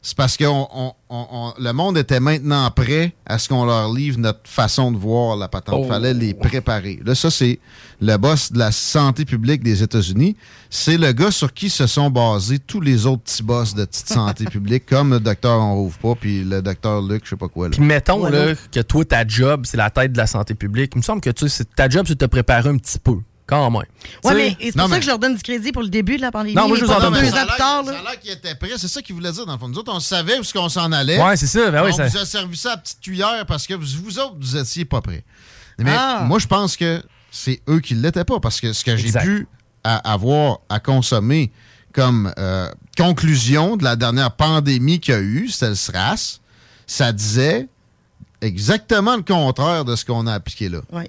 c'est 0.00 0.16
parce 0.16 0.36
que 0.36 0.44
on- 0.44 0.68
on- 0.74 0.92
on- 1.10 1.26
on- 1.32 1.54
le 1.58 1.72
monde 1.72 1.98
était 1.98 2.20
maintenant 2.20 2.70
prêt 2.70 3.14
à 3.26 3.38
ce 3.38 3.48
qu'on 3.48 3.64
leur 3.64 3.92
livre 3.92 4.18
notre 4.18 4.40
façon 4.44 4.92
de 4.92 4.96
voir 4.96 5.36
la 5.36 5.48
patente. 5.48 5.74
Il 5.80 5.84
Oh. 5.86 5.88
fallait 5.88 6.14
les 6.14 6.34
préparer. 6.34 7.00
Là, 7.04 7.14
ça, 7.14 7.30
c'est 7.30 7.58
le 8.00 8.16
boss 8.16 8.52
de 8.52 8.58
la 8.58 8.70
santé 8.70 9.24
publique 9.24 9.62
des 9.62 9.82
États-Unis. 9.82 10.36
C'est 10.70 10.96
le 10.98 11.10
gars 11.12 11.30
sur 11.32 11.52
qui 11.52 11.68
se 11.68 11.86
sont 11.86 12.10
basés 12.10 12.58
tous 12.60 12.80
les 12.80 13.06
autres 13.06 13.22
petits 13.24 13.42
boss 13.42 13.74
de 13.74 13.84
petite 13.84 14.08
santé 14.08 14.44
publique, 14.50 14.86
comme 14.86 15.10
le 15.10 15.20
docteur 15.20 15.58
On 15.60 15.74
Rouvre 15.74 15.98
pas, 15.98 16.14
puis 16.14 16.44
le 16.44 16.62
docteur 16.62 17.02
Luc, 17.02 17.22
je 17.24 17.30
sais 17.30 17.36
pas 17.36 17.48
quoi. 17.48 17.68
Là. 17.68 17.72
Puis 17.76 17.84
mettons 17.84 18.22
Ouais, 18.22 18.30
là, 18.30 18.54
que 18.70 18.80
toi, 18.80 19.04
ta 19.04 19.26
job, 19.26 19.62
c'est 19.66 19.76
la 19.76 19.90
tête 19.90 20.12
de 20.12 20.18
la 20.18 20.26
santé 20.26 20.54
publique. 20.54 20.92
Il 20.94 20.98
me 20.98 21.02
semble 21.02 21.20
que 21.20 21.30
tu 21.30 21.48
sais, 21.48 21.64
ta 21.64 21.88
job, 21.88 22.04
c'est 22.06 22.14
de 22.14 22.24
te 22.24 22.30
préparer 22.30 22.68
un 22.68 22.76
petit 22.76 22.98
peu, 22.98 23.16
quand 23.48 23.70
même. 23.70 23.82
Sais, 24.22 24.34
mais 24.34 24.56
c'est 24.60 24.72
pour 24.76 24.88
ça 24.88 24.96
que 24.98 25.02
je 25.02 25.08
leur 25.08 25.18
donne 25.18 25.34
du 25.34 25.42
crédit 25.42 25.72
pour 25.72 25.82
le 25.82 25.88
début 25.88 26.16
de 26.16 26.20
la 26.22 26.30
pandémie. 26.30 26.54
Non, 26.54 26.68
moi, 26.68 26.76
je 26.78 26.84
vous 26.84 26.90
en 26.92 27.00
donne 27.00 27.14
deux 27.14 27.32
ans 27.34 27.46
plus 27.46 27.56
tard. 27.56 27.82
là. 27.82 27.92
Ça 27.92 27.98
a 27.98 28.02
l'air 28.02 28.20
qu'il 28.20 28.30
était 28.30 28.54
prêt. 28.54 28.70
C'est 28.76 28.88
ça 28.88 29.02
qu'il 29.02 29.14
voulait 29.14 29.32
dire, 29.32 29.46
dans 29.46 29.52
le 29.54 29.58
fond. 29.58 29.68
Nous 29.68 29.78
autres, 29.78 29.92
on 29.92 30.00
savait 30.00 30.36
où 30.38 30.42
est-ce 30.42 30.52
qu'on 30.52 30.68
s'en 30.68 30.92
allait. 30.92 31.20
Ouais, 31.20 31.36
c'est 31.36 31.46
ça. 31.46 31.70
Ben 31.70 31.82
oui, 31.84 31.90
on 31.92 31.96
ça- 31.96 32.06
vous 32.06 32.16
a 32.18 32.24
servi 32.26 32.56
ça 32.56 32.72
à 32.72 32.76
petite 32.76 33.00
cuillère 33.00 33.44
parce 33.46 33.66
que 33.66 33.74
vous, 33.74 33.86
vous 34.04 34.18
autres, 34.18 34.36
vous 34.38 34.56
étiez 34.56 34.84
pas 34.84 35.00
prêts. 35.00 35.24
Mais 35.78 35.94
Ah. 35.96 36.24
moi, 36.26 36.38
je 36.38 36.46
pense 36.46 36.76
que 36.76 37.02
c'est 37.30 37.60
eux 37.68 37.80
qui 37.80 37.94
ne 37.94 38.02
l'étaient 38.02 38.24
pas 38.24 38.38
parce 38.40 38.60
que 38.60 38.72
ce 38.72 38.84
que 38.84 38.96
j'ai 38.96 39.12
pu 39.12 39.46
à- 39.84 40.12
avoir 40.12 40.58
à 40.68 40.80
consommer 40.80 41.50
comme 41.92 42.32
euh, 42.38 42.68
conclusion 42.96 43.76
de 43.76 43.84
la 43.84 43.96
dernière 43.96 44.32
pandémie 44.32 45.00
qu'il 45.00 45.14
y 45.14 45.16
a 45.16 45.20
eu, 45.20 45.48
c'était 45.48 45.68
le 45.70 45.74
SRAS, 45.74 46.40
ça 46.86 47.12
disait 47.12 47.66
exactement 48.40 49.16
le 49.16 49.22
contraire 49.22 49.84
de 49.84 49.96
ce 49.96 50.04
qu'on 50.04 50.26
a 50.26 50.34
appliqué 50.34 50.68
là. 50.68 50.80
Oui. 50.92 51.04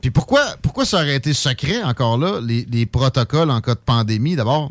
Puis 0.00 0.10
pourquoi, 0.10 0.56
pourquoi 0.62 0.84
ça 0.84 0.98
aurait 0.98 1.16
été 1.16 1.32
secret 1.34 1.82
encore 1.82 2.16
là, 2.18 2.40
les, 2.42 2.66
les 2.70 2.86
protocoles 2.86 3.50
en 3.50 3.60
cas 3.60 3.74
de 3.74 3.80
pandémie 3.80 4.36
d'abord? 4.36 4.70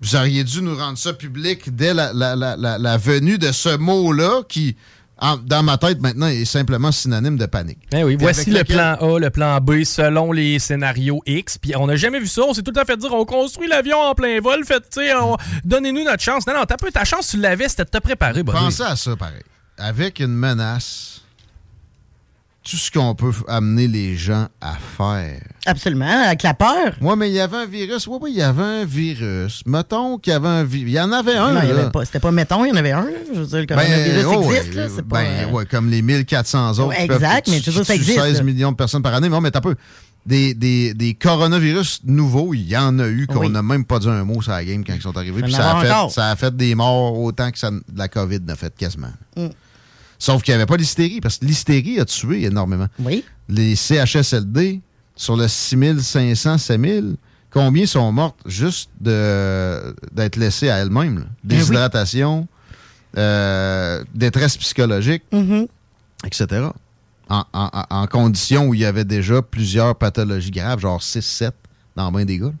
Vous 0.00 0.16
auriez 0.16 0.44
dû 0.44 0.62
nous 0.62 0.76
rendre 0.76 0.96
ça 0.96 1.12
public 1.12 1.74
dès 1.74 1.92
la, 1.92 2.12
la- 2.14 2.34
la- 2.36 2.96
venue 2.96 3.36
de 3.36 3.52
ce 3.52 3.76
mot-là 3.76 4.42
qui, 4.48 4.74
en- 5.18 5.36
dans 5.36 5.62
ma 5.62 5.76
tête 5.76 6.00
maintenant, 6.00 6.28
est 6.28 6.46
simplement 6.46 6.90
synonyme 6.90 7.36
de 7.36 7.44
panique. 7.44 7.80
Eh 7.92 8.02
oui, 8.02 8.16
Puis 8.16 8.24
voici 8.24 8.48
le 8.50 8.60
lequel- 8.60 8.76
plan 8.76 8.96
A, 8.98 9.18
le 9.18 9.28
plan 9.28 9.60
B 9.60 9.84
selon 9.84 10.32
les 10.32 10.58
scénarios 10.58 11.20
X. 11.26 11.58
Puis 11.58 11.76
on 11.76 11.86
n'a 11.86 11.96
jamais 11.96 12.18
vu 12.18 12.28
ça. 12.28 12.42
On 12.48 12.54
s'est 12.54 12.62
tout 12.62 12.70
le 12.74 12.80
temps 12.80 12.86
fait 12.86 12.96
dire 12.96 13.12
on 13.12 13.26
construit 13.26 13.68
l'avion 13.68 13.98
en 13.98 14.14
plein 14.14 14.40
vol. 14.40 14.64
Faites, 14.64 14.98
on- 15.20 15.36
donnez-nous 15.64 16.04
notre 16.04 16.22
chance. 16.22 16.46
Non, 16.46 16.54
non, 16.54 16.64
t'as 16.64 16.78
peu 16.78 16.90
ta 16.90 17.04
chance, 17.04 17.28
tu 17.28 17.36
l'avais, 17.38 17.68
c'était 17.68 17.84
de 17.84 17.90
te 17.90 17.98
préparer. 17.98 18.42
Pensez 18.42 18.82
à 18.82 18.96
ça, 18.96 19.16
pareil. 19.16 19.42
Avec 19.76 20.20
une 20.20 20.32
menace, 20.34 21.19
tout 22.62 22.76
ce 22.76 22.90
qu'on 22.90 23.14
peut 23.14 23.32
amener 23.48 23.88
les 23.88 24.16
gens 24.16 24.46
à 24.60 24.74
faire. 24.74 25.40
Absolument, 25.64 26.24
avec 26.26 26.42
la 26.42 26.52
peur. 26.52 26.94
Oui, 27.00 27.14
mais 27.16 27.30
il 27.30 27.34
y 27.34 27.40
avait 27.40 27.56
un 27.56 27.66
virus. 27.66 28.06
Oui, 28.06 28.18
oui, 28.20 28.30
il 28.32 28.38
y 28.38 28.42
avait 28.42 28.62
un 28.62 28.84
virus. 28.84 29.62
Mettons 29.64 30.18
qu'il 30.18 30.32
y 30.32 30.36
avait 30.36 30.48
un 30.48 30.64
virus. 30.64 30.88
Il 30.88 30.94
y 30.94 31.00
en 31.00 31.10
avait 31.10 31.36
un. 31.36 31.54
non, 31.54 31.60
il 31.62 31.70
y 31.70 31.72
là. 31.72 31.80
avait 31.80 31.90
pas. 31.90 32.04
C'était 32.04 32.20
pas 32.20 32.30
mettons, 32.30 32.64
il 32.64 32.68
y 32.68 32.72
en 32.72 32.76
avait 32.76 32.92
un. 32.92 33.04
là. 33.04 33.10
Je 33.34 33.40
veux 33.40 33.46
dire, 33.46 33.60
le 33.60 33.66
coronavirus 33.66 34.24
oh, 34.26 34.52
existe, 34.52 34.74
ouais, 34.74 34.82
là. 34.82 35.02
Ben, 35.06 35.24
euh, 35.24 35.50
ouais, 35.52 35.66
comme 35.66 35.88
les 35.90 36.02
1400 36.02 36.70
autres. 36.72 36.88
Ouais, 36.88 37.00
qui 37.02 37.06
peuvent 37.06 37.16
exact, 37.16 37.48
mais 37.48 37.60
tu 37.60 37.72
ça 37.72 37.94
existe, 37.94 38.20
16 38.20 38.36
là. 38.38 38.42
millions 38.42 38.72
de 38.72 38.76
personnes 38.76 39.02
par 39.02 39.14
année. 39.14 39.28
Mais 39.28 39.36
non, 39.36 39.40
mais 39.40 39.50
t'as 39.50 39.60
peu. 39.62 39.74
Des, 40.26 40.52
des, 40.52 40.92
des 40.92 41.14
coronavirus 41.14 42.02
nouveaux, 42.04 42.52
il 42.52 42.68
y 42.68 42.76
en 42.76 42.98
a 42.98 43.08
eu 43.08 43.26
qu'on 43.26 43.40
Oui. 43.40 43.48
n'a 43.48 43.62
même 43.62 43.86
pas 43.86 43.98
dit 43.98 44.08
un 44.08 44.22
mot 44.22 44.42
sur 44.42 44.52
la 44.52 44.62
game 44.62 44.84
quand 44.84 44.92
ils 44.92 45.00
sont 45.00 45.16
arrivés. 45.16 45.40
Puis 45.40 45.52
ça 45.52 45.78
a, 45.78 45.80
fait, 45.80 46.10
ça 46.12 46.30
a 46.30 46.36
fait 46.36 46.54
des 46.54 46.74
morts 46.74 47.18
autant 47.18 47.50
que 47.50 47.58
ça, 47.58 47.70
la 47.96 48.06
COVID 48.08 48.40
n'a 48.40 48.54
fait 48.54 48.72
quasiment. 48.76 49.12
Mm. 49.34 49.46
Sauf 50.20 50.42
qu'il 50.42 50.52
n'y 50.52 50.56
avait 50.56 50.66
pas 50.66 50.76
l'hystérie, 50.76 51.20
parce 51.20 51.38
que 51.38 51.46
l'hystérie 51.46 51.98
a 51.98 52.04
tué 52.04 52.44
énormément. 52.44 52.86
Oui. 53.00 53.24
Les 53.48 53.74
CHSLD, 53.74 54.80
sur 55.16 55.34
le 55.36 55.48
6500, 55.48 56.58
7000, 56.58 57.16
combien 57.50 57.86
sont 57.86 58.12
mortes 58.12 58.38
juste 58.46 58.90
d'être 59.00 60.36
laissées 60.36 60.68
à 60.70 60.76
elles-mêmes? 60.76 61.14
Ben 61.16 61.24
oui. 61.24 61.56
Déshydratation, 61.56 62.46
euh, 63.16 64.04
détresse 64.14 64.56
psychologique, 64.58 65.22
Mhm. 65.32 65.66
etc. 66.24 66.68
En, 67.28 67.44
en- 67.52 67.70
en- 67.72 67.84
en 68.02 68.06
conditions 68.06 68.66
où 68.68 68.74
il 68.74 68.80
y 68.80 68.84
avait 68.84 69.04
déjà 69.04 69.40
plusieurs 69.40 69.96
pathologies 69.96 70.50
graves, 70.50 70.80
genre 70.80 71.02
6-7 71.02 71.54
dans 71.96 72.12
bien 72.12 72.24
des 72.24 72.38
gars. 72.38 72.52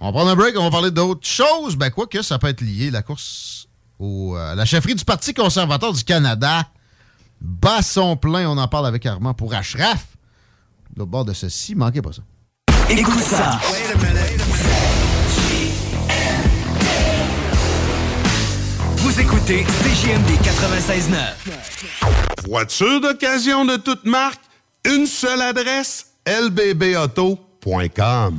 On 0.00 0.06
va 0.06 0.12
prendre 0.12 0.30
un 0.30 0.36
break, 0.36 0.58
on 0.58 0.64
va 0.64 0.70
parler 0.70 0.90
d'autres 0.90 1.26
choses. 1.26 1.76
Ben 1.76 1.90
quoi 1.90 2.06
que 2.08 2.20
ça 2.22 2.38
peut 2.38 2.48
être 2.48 2.62
lié, 2.62 2.90
la 2.90 3.02
course 3.02 3.68
au, 4.02 4.36
euh, 4.36 4.52
à 4.52 4.54
la 4.54 4.64
chefferie 4.64 4.94
du 4.94 5.04
Parti 5.04 5.32
conservateur 5.32 5.92
du 5.92 6.04
Canada. 6.04 6.66
Bat 7.40 7.82
son 7.82 8.16
plein, 8.16 8.48
on 8.48 8.58
en 8.58 8.68
parle 8.68 8.86
avec 8.86 9.06
Armand 9.06 9.34
pour 9.34 9.54
Ashraf. 9.54 10.06
Le 10.96 11.04
bord 11.04 11.24
de 11.24 11.32
ceci, 11.32 11.74
manquez 11.74 12.02
pas 12.02 12.12
ça. 12.12 12.22
Écoute 12.90 13.20
ça. 13.20 13.60
Vous 18.96 19.20
écoutez 19.20 19.64
CJMD 19.64 20.30
96.9. 20.42 22.46
Voiture 22.46 23.00
d'occasion 23.00 23.64
de 23.64 23.76
toute 23.76 24.04
marque, 24.04 24.40
une 24.84 25.06
seule 25.06 25.42
adresse, 25.42 26.06
lbbauto.com. 26.26 28.38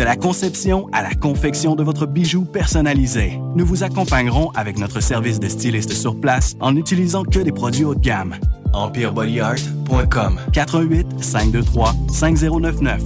De 0.00 0.04
la 0.06 0.16
conception 0.16 0.88
à 0.94 1.02
la 1.02 1.12
confection 1.12 1.74
de 1.74 1.82
votre 1.82 2.06
bijou 2.06 2.46
personnalisé. 2.46 3.38
Nous 3.54 3.66
vous 3.66 3.82
accompagnerons 3.82 4.50
avec 4.52 4.78
notre 4.78 5.00
service 5.00 5.38
de 5.38 5.46
styliste 5.46 5.92
sur 5.92 6.18
place 6.18 6.54
en 6.58 6.72
n'utilisant 6.72 7.22
que 7.22 7.38
des 7.38 7.52
produits 7.52 7.84
haut 7.84 7.94
de 7.94 8.00
gamme. 8.00 8.34
EmpireBodyArt.com 8.72 10.40
88 10.54 11.22
523 11.22 11.94
5099 12.10 13.02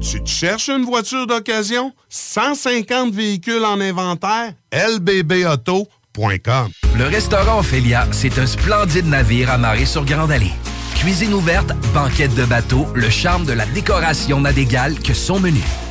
Tu 0.00 0.22
te 0.22 0.30
cherches 0.30 0.70
une 0.70 0.86
voiture 0.86 1.26
d'occasion? 1.26 1.92
150 2.08 3.12
véhicules 3.12 3.62
en 3.62 3.78
inventaire? 3.78 4.54
lbbauto.com 4.72 6.70
Le 6.96 7.04
restaurant 7.04 7.58
Ophélia, 7.58 8.06
c'est 8.12 8.38
un 8.38 8.46
splendide 8.46 9.08
navire 9.08 9.50
amarré 9.50 9.84
sur 9.84 10.06
Grande 10.06 10.30
Allée. 10.32 10.52
Cuisine 11.02 11.34
ouverte, 11.34 11.72
banquette 11.92 12.32
de 12.36 12.44
bateau, 12.44 12.86
le 12.94 13.10
charme 13.10 13.44
de 13.44 13.52
la 13.52 13.66
décoration 13.66 14.40
n'a 14.40 14.52
d'égal 14.52 15.00
que 15.00 15.14
son 15.14 15.40
menu. 15.40 15.58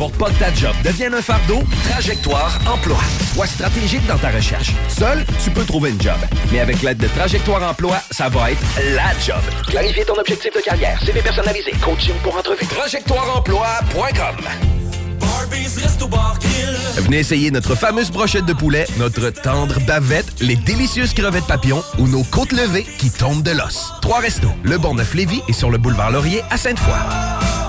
Pour 0.00 0.12
pas 0.12 0.30
que 0.30 0.38
ta 0.38 0.50
job 0.54 0.74
devienne 0.82 1.12
un 1.12 1.20
fardeau, 1.20 1.62
Trajectoire 1.90 2.58
Emploi. 2.66 2.96
Sois 3.34 3.46
stratégique 3.46 4.06
dans 4.06 4.16
ta 4.16 4.30
recherche. 4.30 4.72
Seul, 4.88 5.26
tu 5.44 5.50
peux 5.50 5.62
trouver 5.64 5.90
une 5.90 6.00
job. 6.00 6.16
Mais 6.50 6.60
avec 6.60 6.80
l'aide 6.80 6.96
de 6.96 7.06
Trajectoire 7.08 7.62
Emploi, 7.62 7.98
ça 8.10 8.30
va 8.30 8.50
être 8.50 8.62
la 8.94 9.12
job. 9.22 9.42
Clarifier 9.68 10.06
ton 10.06 10.14
objectif 10.14 10.54
de 10.54 10.60
carrière, 10.60 10.98
CV 11.04 11.20
personnalisé, 11.20 11.72
coaching 11.82 12.14
pour 12.22 12.34
entrevue. 12.34 12.64
TrajectoireEmploi.com 12.64 14.36
Venez 16.96 17.18
essayer 17.18 17.50
notre 17.50 17.74
fameuse 17.74 18.10
brochette 18.10 18.46
de 18.46 18.54
poulet, 18.54 18.86
notre 18.96 19.28
tendre 19.28 19.80
bavette, 19.80 20.40
les 20.40 20.56
délicieuses 20.56 21.12
crevettes 21.12 21.46
papillons 21.46 21.84
ou 21.98 22.08
nos 22.08 22.24
côtes 22.24 22.52
levées 22.52 22.86
qui 22.96 23.10
tombent 23.10 23.42
de 23.42 23.50
l'os. 23.50 23.92
Trois 24.00 24.20
restos, 24.20 24.48
le 24.62 24.78
Bonneuf 24.78 25.12
Lévis 25.12 25.42
et 25.46 25.52
sur 25.52 25.68
le 25.68 25.76
boulevard 25.76 26.10
Laurier 26.10 26.40
à 26.48 26.56
Sainte-Foy. 26.56 27.59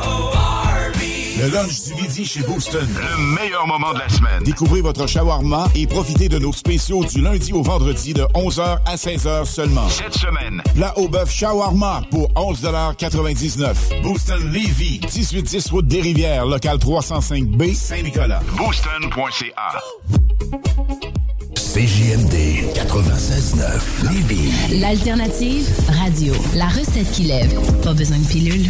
Le 1.41 1.47
lunch 1.47 1.85
du 1.85 1.95
midi 1.95 2.23
chez 2.23 2.41
Booston. 2.41 2.88
Le 2.88 3.35
meilleur 3.35 3.65
moment 3.65 3.93
de 3.93 3.97
la 3.97 4.09
semaine. 4.09 4.43
Découvrez 4.43 4.81
votre 4.81 5.07
shawarma 5.07 5.68
et 5.73 5.88
profitez 5.88 6.30
de 6.30 6.38
nos 6.38 6.53
spéciaux 6.53 7.03
du 7.03 7.19
lundi 7.19 7.51
au 7.51 7.63
vendredi 7.63 8.13
de 8.13 8.22
11h 8.35 8.77
à 8.85 8.95
16h 8.95 9.45
seulement. 9.45 9.89
Cette 9.89 10.13
semaine, 10.13 10.61
plat 10.76 10.95
au 10.99 11.09
bœuf 11.09 11.31
shawarma 11.31 12.03
pour 12.11 12.30
11,99 12.34 14.03
Booston 14.03 14.51
Levy, 14.53 14.99
1810 15.01 15.72
route 15.72 15.88
des 15.88 16.01
Rivières, 16.01 16.45
local 16.45 16.77
305B, 16.77 17.73
Saint-Nicolas. 17.73 18.41
Booston.ca. 18.55 19.81
CJMD 21.55 22.35
96.9 22.76 24.13
Lévis. 24.13 24.80
L'alternative 24.80 25.68
radio. 26.03 26.35
La 26.53 26.68
recette 26.68 27.11
qui 27.13 27.23
lève. 27.23 27.59
Pas 27.81 27.93
besoin 27.93 28.19
de 28.19 28.27
pilule. 28.27 28.69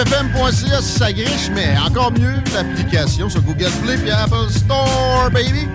fm.ca 0.00 0.80
si 0.80 0.98
ça 0.98 1.12
griche, 1.12 1.50
mais 1.54 1.76
encore 1.86 2.10
mieux, 2.12 2.34
l'application 2.54 3.28
sur 3.28 3.42
Google 3.42 3.70
Play 3.82 3.98
et 4.06 4.10
Apple 4.10 4.48
Store, 4.48 5.28
baby. 5.30 5.68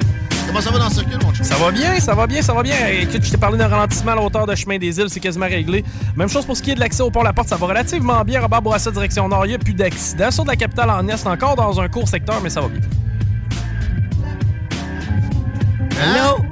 Comment 0.48 0.62
ça 0.62 0.72
va 0.72 0.80
dans 0.80 0.88
le 0.88 0.94
circuit, 0.94 1.16
mon 1.24 1.32
chum? 1.32 1.46
Ça 1.46 1.56
va 1.58 1.70
bien, 1.70 2.00
ça 2.00 2.16
va 2.16 2.26
bien, 2.26 2.42
ça 2.42 2.54
va 2.54 2.64
bien. 2.64 2.76
Écoute, 2.88 3.24
je 3.24 3.30
t'ai 3.30 3.38
parlé 3.38 3.58
d'un 3.58 3.68
ralentissement 3.68 4.14
à 4.14 4.16
la 4.16 4.22
hauteur 4.22 4.48
de 4.48 4.56
chemin 4.56 4.80
des 4.80 5.00
îles, 5.00 5.10
c'est 5.10 5.20
quasiment 5.20 5.46
réglé. 5.46 5.84
Même 6.16 6.30
chose 6.30 6.44
pour 6.44 6.58
ce 6.58 6.64
qui 6.64 6.72
est 6.72 6.76
de 6.76 6.80
l'accès 6.80 7.04
au 7.04 7.12
pont 7.12 7.22
La 7.22 7.34
Porte, 7.34 7.50
ça 7.50 7.56
va 7.56 7.68
relativement 7.68 8.24
bien. 8.24 8.42
Robert 8.42 8.64
Bourassa, 8.64 8.90
direction 8.90 9.28
nord, 9.28 9.46
il 9.46 9.50
n'y 9.50 9.56
a 9.56 9.60
plus 9.60 9.74
d'accidents. 9.74 10.32
Sur 10.32 10.44
de 10.44 10.50
la 10.50 10.56
capitale 10.56 10.90
en 10.90 11.08
est, 11.08 11.28
encore 11.28 11.56
dans 11.56 11.80
un 11.80 11.88
court 11.88 12.08
secteur, 12.08 12.42
mais 12.42 12.50
ça 12.50 12.62
va 12.62 12.70
bien. 12.70 12.82
Hello! 16.02 16.44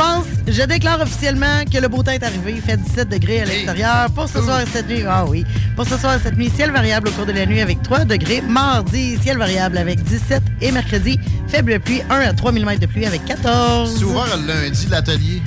Je 0.00 0.04
pense, 0.06 0.24
je 0.48 0.62
déclare 0.62 0.98
officiellement 1.02 1.62
que 1.70 1.76
le 1.76 1.86
beau 1.86 2.02
temps 2.02 2.12
est 2.12 2.22
arrivé. 2.22 2.54
Il 2.56 2.62
fait 2.62 2.78
17 2.78 3.10
degrés 3.10 3.42
à 3.42 3.44
l'extérieur. 3.44 4.10
Pour 4.14 4.28
ce 4.30 4.40
soir 4.40 4.58
et 4.62 4.64
cette 4.64 4.88
nuit, 4.88 5.02
ah 5.06 5.26
oui. 5.28 5.44
Pour 5.76 5.86
ce 5.86 5.98
soir 5.98 6.14
et 6.14 6.18
cette 6.22 6.38
nuit, 6.38 6.50
ciel 6.56 6.70
variable 6.70 7.08
au 7.08 7.10
cours 7.10 7.26
de 7.26 7.32
la 7.32 7.44
nuit 7.44 7.60
avec 7.60 7.82
3 7.82 8.06
degrés. 8.06 8.40
Mardi, 8.40 9.18
ciel 9.20 9.36
variable 9.36 9.76
avec 9.76 10.02
17. 10.02 10.42
Et 10.62 10.72
mercredi, 10.72 11.20
faible 11.48 11.78
pluie, 11.80 12.00
1 12.08 12.14
à 12.18 12.32
3 12.32 12.50
mm 12.50 12.78
de 12.78 12.86
pluie 12.86 13.04
avec 13.04 13.26
14. 13.26 13.94
C'est 13.98 14.04
ouvert 14.04 14.24
le 14.38 14.46
lundi, 14.46 14.86
l'atelier? 14.88 15.42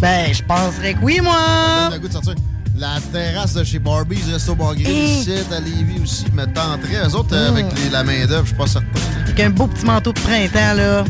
Ben, 0.00 0.32
je 0.32 0.42
penserais 0.44 0.94
que 0.94 1.00
oui, 1.02 1.18
moi. 1.20 1.34
Ça 1.34 1.84
donne 1.86 1.94
le 1.94 1.98
goût 1.98 2.06
de 2.08 2.12
sortir. 2.12 2.34
La 2.78 2.98
terrasse 3.12 3.54
de 3.54 3.64
chez 3.64 3.80
Barbie's, 3.80 4.24
Resto 4.32 4.54
Bar 4.54 4.76
Grill, 4.76 4.86
Et- 4.88 5.18
ici, 5.18 5.32
à 5.52 5.58
Lévis 5.58 6.00
aussi, 6.00 6.26
me 6.32 6.44
tenterait. 6.44 7.08
Eux 7.08 7.14
autres, 7.16 7.34
euh, 7.34 7.48
avec 7.48 7.66
les- 7.82 7.90
la 7.90 8.04
main-d'œuvre, 8.04 8.42
je 8.44 8.50
suis 8.50 8.56
pas 8.56 8.68
certain. 8.68 8.86
Avec 9.24 9.40
un 9.40 9.50
beau 9.50 9.66
petit 9.66 9.84
manteau 9.84 10.12
de 10.12 10.20
printemps, 10.20 10.74
là. 10.76 11.04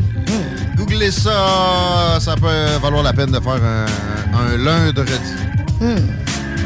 Googlez 0.91 1.11
ça, 1.11 2.17
ça 2.19 2.35
peut 2.35 2.65
valoir 2.81 3.01
la 3.01 3.13
peine 3.13 3.31
de 3.31 3.39
faire 3.39 3.63
un, 3.63 3.85
un 4.33 4.57
lundi. 4.57 5.01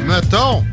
Mettons. 0.04 0.64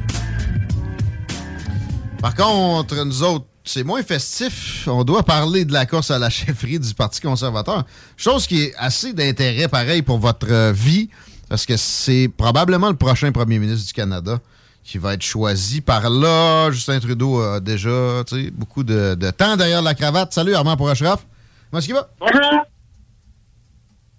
Par 2.19 2.33
contre, 2.33 2.95
nous 3.05 3.21
autres, 3.21 3.45
c'est 3.63 3.83
moins 3.83 4.01
festif. 4.01 4.87
On 4.87 5.03
doit 5.03 5.21
parler 5.21 5.65
de 5.65 5.73
la 5.73 5.85
course 5.85 6.09
à 6.09 6.17
la 6.17 6.31
chefferie 6.31 6.79
du 6.79 6.95
Parti 6.95 7.21
conservateur. 7.21 7.85
Chose 8.17 8.47
qui 8.47 8.63
est 8.63 8.73
assez 8.75 9.13
d'intérêt, 9.13 9.67
pareil, 9.67 10.01
pour 10.01 10.17
votre 10.17 10.47
euh, 10.49 10.71
vie, 10.73 11.09
parce 11.47 11.67
que 11.67 11.77
c'est 11.77 12.31
probablement 12.35 12.89
le 12.89 12.95
prochain 12.95 13.31
premier 13.31 13.59
ministre 13.59 13.85
du 13.85 13.93
Canada 13.93 14.39
qui 14.83 14.97
va 14.97 15.13
être 15.13 15.21
choisi 15.21 15.79
par 15.81 16.09
là. 16.09 16.71
Justin 16.71 16.99
Trudeau 16.99 17.39
a 17.39 17.59
déjà 17.59 18.23
tu 18.27 18.45
sais, 18.45 18.51
beaucoup 18.51 18.83
de, 18.83 19.13
de 19.13 19.29
temps 19.29 19.55
derrière 19.57 19.83
la 19.83 19.93
cravate. 19.93 20.33
Salut, 20.33 20.55
Armand 20.55 20.75
pour 20.75 20.89
Ashraf. 20.89 21.27
Comment 21.69 21.79
est-ce 21.79 21.85
qu'il 21.85 21.95
va? 21.95 22.09
Bonjour. 22.19 22.65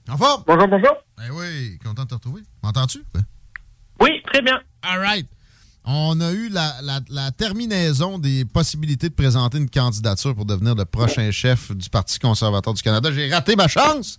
En 0.08 0.16
forme? 0.18 0.42
Bonjour, 0.46 0.68
bonjour. 0.68 0.96
Ben 1.16 1.30
oui, 1.32 1.78
content 1.84 2.02
de 2.04 2.08
te 2.08 2.14
retrouver. 2.14 2.42
M'entends-tu? 2.62 3.02
Oui, 4.00 4.10
très 4.32 4.42
bien. 4.42 4.60
All 4.82 4.98
right. 5.00 5.26
On 5.86 6.18
a 6.20 6.32
eu 6.32 6.48
la, 6.48 6.74
la- 6.82 7.00
la 7.10 7.30
terminaison 7.30 8.18
des 8.18 8.44
possibilités 8.44 9.08
de 9.08 9.14
présenter 9.14 9.58
une 9.58 9.68
candidature 9.70 10.34
pour 10.34 10.44
devenir 10.46 10.74
le 10.74 10.84
prochain 10.84 11.30
chef 11.30 11.72
du 11.72 11.88
Parti 11.90 12.18
conservateur 12.18 12.72
du 12.74 12.82
Canada. 12.82 13.10
J'ai 13.12 13.32
raté 13.32 13.54
ma 13.56 13.68
chance. 13.68 14.18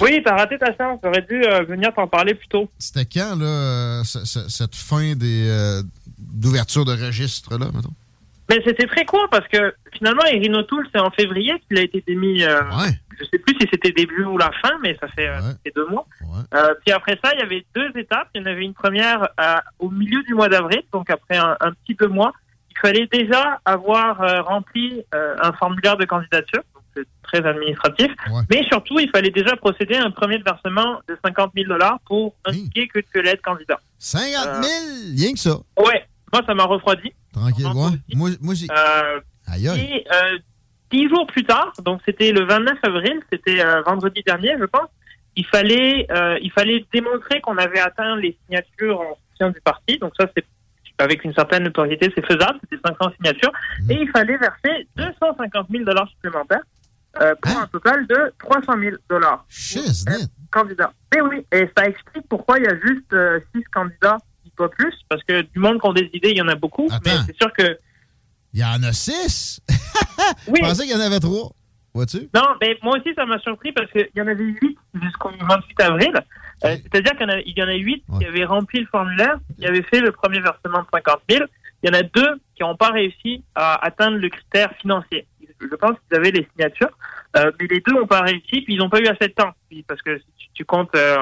Oui, 0.00 0.20
t'as 0.24 0.36
raté 0.36 0.58
ta 0.58 0.74
chance. 0.76 1.00
J'aurais 1.02 1.22
dû 1.22 1.42
euh, 1.44 1.64
venir 1.64 1.92
t'en 1.94 2.06
parler 2.06 2.34
plus 2.34 2.48
tôt. 2.48 2.70
C'était 2.78 3.04
quand, 3.06 3.36
là, 3.38 3.46
euh, 3.46 4.04
ce- 4.04 4.24
ce- 4.24 4.48
cette 4.48 4.74
fin 4.74 5.14
des 5.14 5.48
euh, 5.48 5.82
d'ouverture 6.18 6.84
de 6.84 6.92
registre, 6.92 7.58
là, 7.58 7.66
mettons? 7.74 7.92
Mais 8.48 8.60
c'était 8.64 8.86
très 8.86 9.04
court 9.04 9.26
parce 9.30 9.46
que 9.48 9.74
finalement, 9.96 10.24
Erin 10.24 10.54
O'Toole, 10.54 10.86
c'est 10.92 11.00
en 11.00 11.10
février 11.10 11.52
qu'il 11.68 11.78
a 11.78 11.82
été 11.82 12.02
démis. 12.06 12.42
euh, 12.42 12.60
Je 13.20 13.24
sais 13.26 13.38
plus 13.38 13.54
si 13.60 13.68
c'était 13.70 13.92
début 13.92 14.24
ou 14.24 14.38
la 14.38 14.50
fin, 14.62 14.78
mais 14.82 14.96
ça 15.00 15.06
fait, 15.08 15.28
euh, 15.28 15.40
ça 15.40 15.54
fait 15.62 15.72
deux 15.76 15.86
mois. 15.86 16.06
Euh, 16.54 16.74
puis 16.84 16.92
après 16.92 17.18
ça, 17.22 17.30
il 17.34 17.40
y 17.40 17.42
avait 17.42 17.64
deux 17.74 17.90
étapes. 17.98 18.28
Il 18.34 18.40
y 18.40 18.44
en 18.44 18.46
avait 18.50 18.64
une 18.64 18.74
première 18.74 19.28
à- 19.36 19.62
au 19.78 19.90
milieu 19.90 20.22
du 20.22 20.34
mois 20.34 20.48
d'avril, 20.48 20.82
donc 20.92 21.10
après 21.10 21.36
un, 21.36 21.56
un 21.60 21.72
petit 21.72 21.94
deux 21.94 22.08
mois. 22.08 22.32
Il 22.70 22.78
fallait 22.80 23.06
déjà 23.08 23.60
avoir 23.66 24.22
euh, 24.22 24.40
rempli 24.42 25.02
euh, 25.14 25.36
un 25.42 25.52
formulaire 25.52 25.96
de 25.98 26.06
candidature. 26.06 26.62
donc 26.74 26.82
C'est 26.96 27.06
très 27.22 27.46
administratif. 27.46 28.08
Mais 28.50 28.64
surtout, 28.68 28.98
il 28.98 29.10
fallait 29.10 29.30
déjà 29.30 29.54
procéder 29.56 29.96
à 29.96 30.04
un 30.04 30.10
premier 30.10 30.38
versement 30.38 31.00
de 31.06 31.16
50 31.22 31.52
000 31.54 31.68
dollars 31.68 31.98
pour 32.06 32.34
indiquer 32.46 32.88
que 32.88 33.00
tu 33.00 33.18
allais 33.18 33.32
être 33.32 33.42
candidat. 33.42 33.78
50 33.98 34.64
000? 34.64 34.66
Rien 35.18 35.32
que 35.34 35.38
ça. 35.38 35.56
Ouais, 35.78 36.06
moi, 36.32 36.42
ça 36.46 36.54
m'a 36.54 36.64
refroidi. 36.64 37.12
Tranquille. 37.34 37.66
Moi, 38.14 38.30
moi 38.40 38.54
j'ai. 38.54 38.66
Euh, 38.70 39.20
Aïe, 39.46 39.68
aïe. 39.68 39.80
et 39.80 40.06
euh, 40.12 40.38
dix 40.90 41.08
jours 41.08 41.26
plus 41.26 41.44
tard, 41.44 41.72
donc 41.84 42.00
c'était 42.04 42.32
le 42.32 42.44
29 42.44 42.78
avril, 42.82 43.20
c'était 43.32 43.64
euh, 43.64 43.82
vendredi 43.82 44.22
dernier, 44.24 44.56
je 44.58 44.64
pense, 44.64 44.88
il 45.36 45.46
fallait, 45.46 46.06
euh, 46.10 46.38
il 46.42 46.50
fallait 46.50 46.84
démontrer 46.92 47.40
qu'on 47.40 47.56
avait 47.56 47.80
atteint 47.80 48.16
les 48.16 48.36
signatures 48.44 49.00
en 49.00 49.18
soutien 49.30 49.50
du 49.50 49.60
parti. 49.60 49.98
Donc 49.98 50.12
ça, 50.18 50.26
c'est 50.36 50.44
avec 50.98 51.24
une 51.24 51.32
certaine 51.32 51.64
notoriété, 51.64 52.12
c'est 52.14 52.26
faisable, 52.26 52.58
c'était 52.62 52.82
500 52.86 53.12
signatures. 53.16 53.52
Et 53.88 53.94
il 53.94 54.08
fallait 54.10 54.36
verser 54.36 54.86
250 54.96 55.68
000 55.70 55.84
dollars 55.84 56.08
supplémentaires 56.08 56.62
euh, 57.22 57.34
pour 57.40 57.58
un 57.58 57.66
total 57.68 58.06
de 58.06 58.32
300 58.38 58.72
000 58.78 58.96
dollars. 59.08 59.44
Candidats. 60.50 60.92
Et 61.16 61.20
oui, 61.20 61.46
et 61.52 61.70
ça 61.76 61.86
explique 61.86 62.28
pourquoi 62.28 62.58
il 62.58 62.64
y 62.64 62.68
a 62.68 62.74
juste 62.74 63.12
euh, 63.12 63.40
six 63.54 63.64
candidats, 63.72 64.18
pas 64.56 64.68
plus, 64.68 64.94
parce 65.08 65.22
que 65.24 65.40
du 65.40 65.58
monde 65.58 65.80
qui 65.80 65.86
ont 65.86 65.92
des 65.94 66.10
idées, 66.12 66.30
il 66.30 66.36
y 66.36 66.42
en 66.42 66.48
a 66.48 66.54
beaucoup. 66.54 66.88
Mais 67.06 67.12
c'est 67.24 67.36
sûr 67.36 67.50
que 67.52 67.78
Il 68.52 68.60
y 68.60 68.64
en 68.64 68.82
a 68.82 68.92
six? 68.92 69.60
Oui. 70.48 70.60
Je 70.62 70.68
pensais 70.68 70.82
qu'il 70.86 70.92
y 70.92 70.96
en 70.96 71.00
avait 71.00 71.20
trois. 71.20 71.50
Vois-tu? 71.94 72.28
Non, 72.34 72.42
mais 72.60 72.76
moi 72.82 72.98
aussi, 72.98 73.12
ça 73.16 73.26
m'a 73.26 73.38
surpris 73.40 73.72
parce 73.72 73.90
qu'il 73.90 74.08
y 74.14 74.20
en 74.20 74.26
avait 74.28 74.44
huit 74.44 74.76
jusqu'au 75.02 75.30
28 75.40 75.80
avril. 75.80 76.12
Euh, 76.64 76.76
C'est-à-dire 76.82 77.12
qu'il 77.12 77.22
y 77.22 77.24
en 77.24 77.28
a- 77.34 77.40
il 77.40 77.58
y 77.58 77.62
en 77.62 77.68
a 77.68 77.74
huit 77.74 78.04
qui 78.18 78.26
avaient 78.26 78.44
rempli 78.44 78.80
le 78.80 78.86
formulaire, 78.86 79.36
qui 79.58 79.66
avaient 79.66 79.82
fait 79.82 80.00
le 80.00 80.12
premier 80.12 80.40
versement 80.40 80.80
de 80.82 80.86
50 80.92 81.20
000. 81.28 81.44
Il 81.82 81.90
y 81.90 81.96
en 81.96 81.98
a 81.98 82.02
deux 82.02 82.40
qui 82.56 82.62
n'ont 82.62 82.76
pas 82.76 82.90
réussi 82.90 83.42
à 83.54 83.84
atteindre 83.84 84.16
le 84.18 84.28
critère 84.28 84.72
financier. 84.80 85.26
Je 85.60 85.74
pense 85.76 85.92
qu'ils 86.08 86.16
avaient 86.18 86.30
les 86.30 86.48
signatures, 86.54 86.90
euh, 87.36 87.50
mais 87.60 87.66
les 87.70 87.80
deux 87.80 87.92
n'ont 87.92 88.06
pas 88.06 88.22
réussi, 88.22 88.62
puis 88.62 88.74
ils 88.74 88.78
n'ont 88.78 88.88
pas 88.88 89.00
eu 89.00 89.06
assez 89.08 89.28
de 89.28 89.34
temps. 89.34 89.52
Parce 89.86 90.00
que 90.00 90.18
si 90.18 90.48
tu, 90.54 90.64
comptes, 90.64 90.94
euh, 90.94 91.16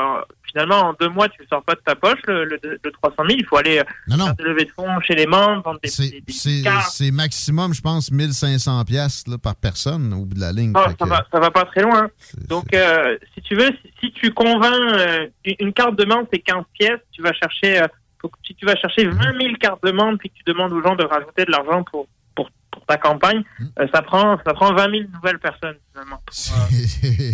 finalement, 0.45 0.77
en 0.91 0.93
deux 1.01 1.09
mois, 1.09 1.29
tu 1.29 1.43
ne 1.43 1.47
sors 1.49 1.63
pas 1.65 1.75
de 1.75 1.81
ta 1.81 1.97
poche 1.97 2.21
le, 2.29 2.45
le, 2.45 2.59
le 2.63 2.91
300 2.93 3.17
000. 3.19 3.29
Il 3.31 3.45
faut 3.47 3.57
aller 3.57 3.79
euh, 3.81 4.17
faire 4.17 4.35
des 4.37 4.45
levées 4.45 4.65
de 4.65 4.71
fonds 4.71 5.01
chez 5.01 5.15
les 5.17 5.27
membres, 5.27 5.63
vendre 5.65 5.81
des, 5.83 5.91
des, 6.11 6.21
des 6.21 6.33
C'est 6.33 7.11
maximum, 7.11 7.75
je 7.75 7.81
pense, 7.83 8.13
1500 8.13 8.85
pièces 8.85 9.25
par 9.43 9.57
personne 9.57 10.13
au 10.15 10.25
bout 10.25 10.35
de 10.37 10.41
la 10.41 10.53
ligne. 10.53 10.71
Non, 10.71 10.83
Ah, 10.87 10.91
ça, 10.91 10.95
que- 11.33 11.39
va, 11.41 11.51
pas 11.51 11.65
très 11.65 11.83
loin. 11.83 12.09
Donc, 12.49 12.73
euh, 12.75 13.19
si 13.35 13.43
tu 13.43 13.57
veux, 13.57 13.71
si, 13.83 13.93
si 14.01 14.13
tu 14.13 14.33
convaincs 14.33 15.31
une 15.45 15.55
une 15.59 15.73
carte 15.73 15.97
de 15.97 16.05
membre, 16.05 16.29
c'est 16.33 16.39
15 16.41 16.65
pièces, 16.79 17.01
tu 17.13 17.23
vas 17.23 17.33
chercher, 17.33 17.83
que- 18.23 18.29
si 18.47 18.55
tu 18.55 18.67
vas 18.67 18.77
chercher 18.77 19.07
20 19.07 19.39
000 19.41 19.55
cartes 19.61 19.83
de 19.85 19.91
membre, 19.93 20.19
puis 20.19 20.31
que 20.31 20.35
tu 20.37 20.43
demandes 20.47 20.73
aux 20.73 20.83
gens 20.83 20.97
de 20.97 21.05
rajouter 21.05 21.45
de 21.45 21.51
l'argent 21.51 21.83
pour, 21.85 22.07
pour, 22.35 22.51
pour 22.71 22.85
ta 22.87 22.97
campagne, 22.97 23.43
euh, 23.79 23.87
ça 23.95 24.03
prend 24.03 24.39
ça 24.45 24.55
prend 24.55 24.73
20 24.75 24.91
000 24.91 25.09
nouvelles 25.13 25.39
personnes, 25.39 25.77
finalement, 25.93 26.21
pour, 26.27 26.35
euh, 26.55 26.67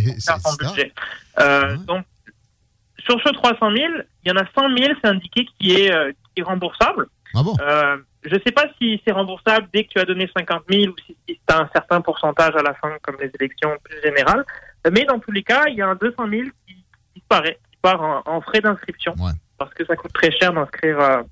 pour 0.06 0.22
faire 0.22 0.42
ton 0.42 0.50
budget. 0.68 0.92
Euh, 1.40 1.76
Donc, 1.86 2.04
sur 2.98 3.20
ce 3.22 3.28
300 3.30 3.70
000, 3.74 3.92
il 4.24 4.28
y 4.28 4.32
en 4.32 4.36
a 4.36 4.44
100 4.54 4.76
000, 4.76 4.94
c'est 5.02 5.08
indiqué 5.10 5.46
qui 5.58 5.72
est, 5.72 5.92
euh, 5.92 6.12
qui 6.34 6.40
est 6.40 6.44
remboursable. 6.44 7.06
Ah 7.34 7.42
bon? 7.42 7.54
Euh, 7.60 7.96
je 8.24 8.36
sais 8.46 8.52
pas 8.52 8.64
si 8.78 9.02
c'est 9.04 9.12
remboursable 9.12 9.68
dès 9.72 9.84
que 9.84 9.90
tu 9.90 9.98
as 9.98 10.04
donné 10.06 10.30
50 10.34 10.62
000 10.70 10.92
ou 10.92 10.96
si, 11.06 11.14
si 11.28 11.38
c'est 11.46 11.54
un 11.54 11.68
certain 11.74 12.00
pourcentage 12.00 12.54
à 12.56 12.62
la 12.62 12.72
fin, 12.74 12.90
comme 13.02 13.16
les 13.20 13.30
élections 13.38 13.70
plus 13.82 14.00
générales. 14.02 14.44
Mais 14.90 15.04
dans 15.04 15.18
tous 15.18 15.32
les 15.32 15.42
cas, 15.42 15.64
il 15.68 15.74
y 15.76 15.82
a 15.82 15.88
un 15.88 15.94
200 15.96 16.28
000 16.30 16.42
qui 16.66 16.76
disparaît, 17.16 17.58
qui 17.70 17.78
part 17.82 18.00
en, 18.00 18.22
en 18.24 18.40
frais 18.40 18.60
d'inscription. 18.60 19.14
Parce 19.64 19.74
que 19.74 19.84
ça 19.86 19.96
coûte 19.96 20.12
très 20.12 20.30
cher 20.30 20.52
d'inscrire 20.52 20.98
euh, 21.00 21.22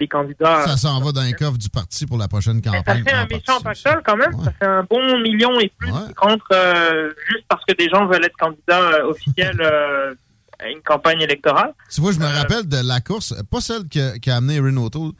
les 0.00 0.08
candidats. 0.08 0.64
Ben, 0.64 0.66
Ça 0.66 0.76
s'en 0.76 1.00
va 1.00 1.12
dans 1.12 1.22
les 1.22 1.32
coffres 1.34 1.58
du 1.58 1.68
parti 1.68 2.06
pour 2.06 2.18
la 2.18 2.28
prochaine 2.28 2.62
Ça 2.64 2.70
campagne. 2.70 3.04
fait 3.04 3.12
un 3.12 3.26
méchant 3.26 3.60
pactole 3.60 4.02
quand 4.04 4.16
même. 4.16 4.32
Ça 4.44 4.52
fait 4.52 4.66
un 4.66 4.84
bon 4.88 5.18
million 5.20 5.58
et 5.60 5.70
plus 5.78 5.90
rentre 6.16 6.46
euh, 6.52 7.10
juste 7.30 7.44
parce 7.48 7.64
que 7.64 7.74
des 7.74 7.88
gens 7.88 8.06
veulent 8.06 8.24
être 8.24 8.36
candidats 8.36 8.80
euh, 8.80 9.10
officiels 9.10 9.56
euh, 9.60 10.14
à 10.58 10.68
une 10.68 10.80
campagne 10.82 11.20
électorale. 11.20 11.72
Tu 11.92 12.00
vois, 12.00 12.12
je 12.12 12.18
me 12.18 12.26
rappelle 12.26 12.66
de 12.68 12.78
la 12.86 13.00
course, 13.00 13.34
pas 13.50 13.60
celle 13.60 13.86
qui 13.88 14.00
a, 14.00 14.18
qui 14.18 14.30
a 14.30 14.36
amené 14.36 14.60
O'Toole, 14.60 15.12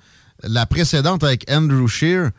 la 0.44 0.66
précédente 0.66 1.24
avec 1.24 1.44
Andrew 1.50 1.86
Shear. 1.86 2.30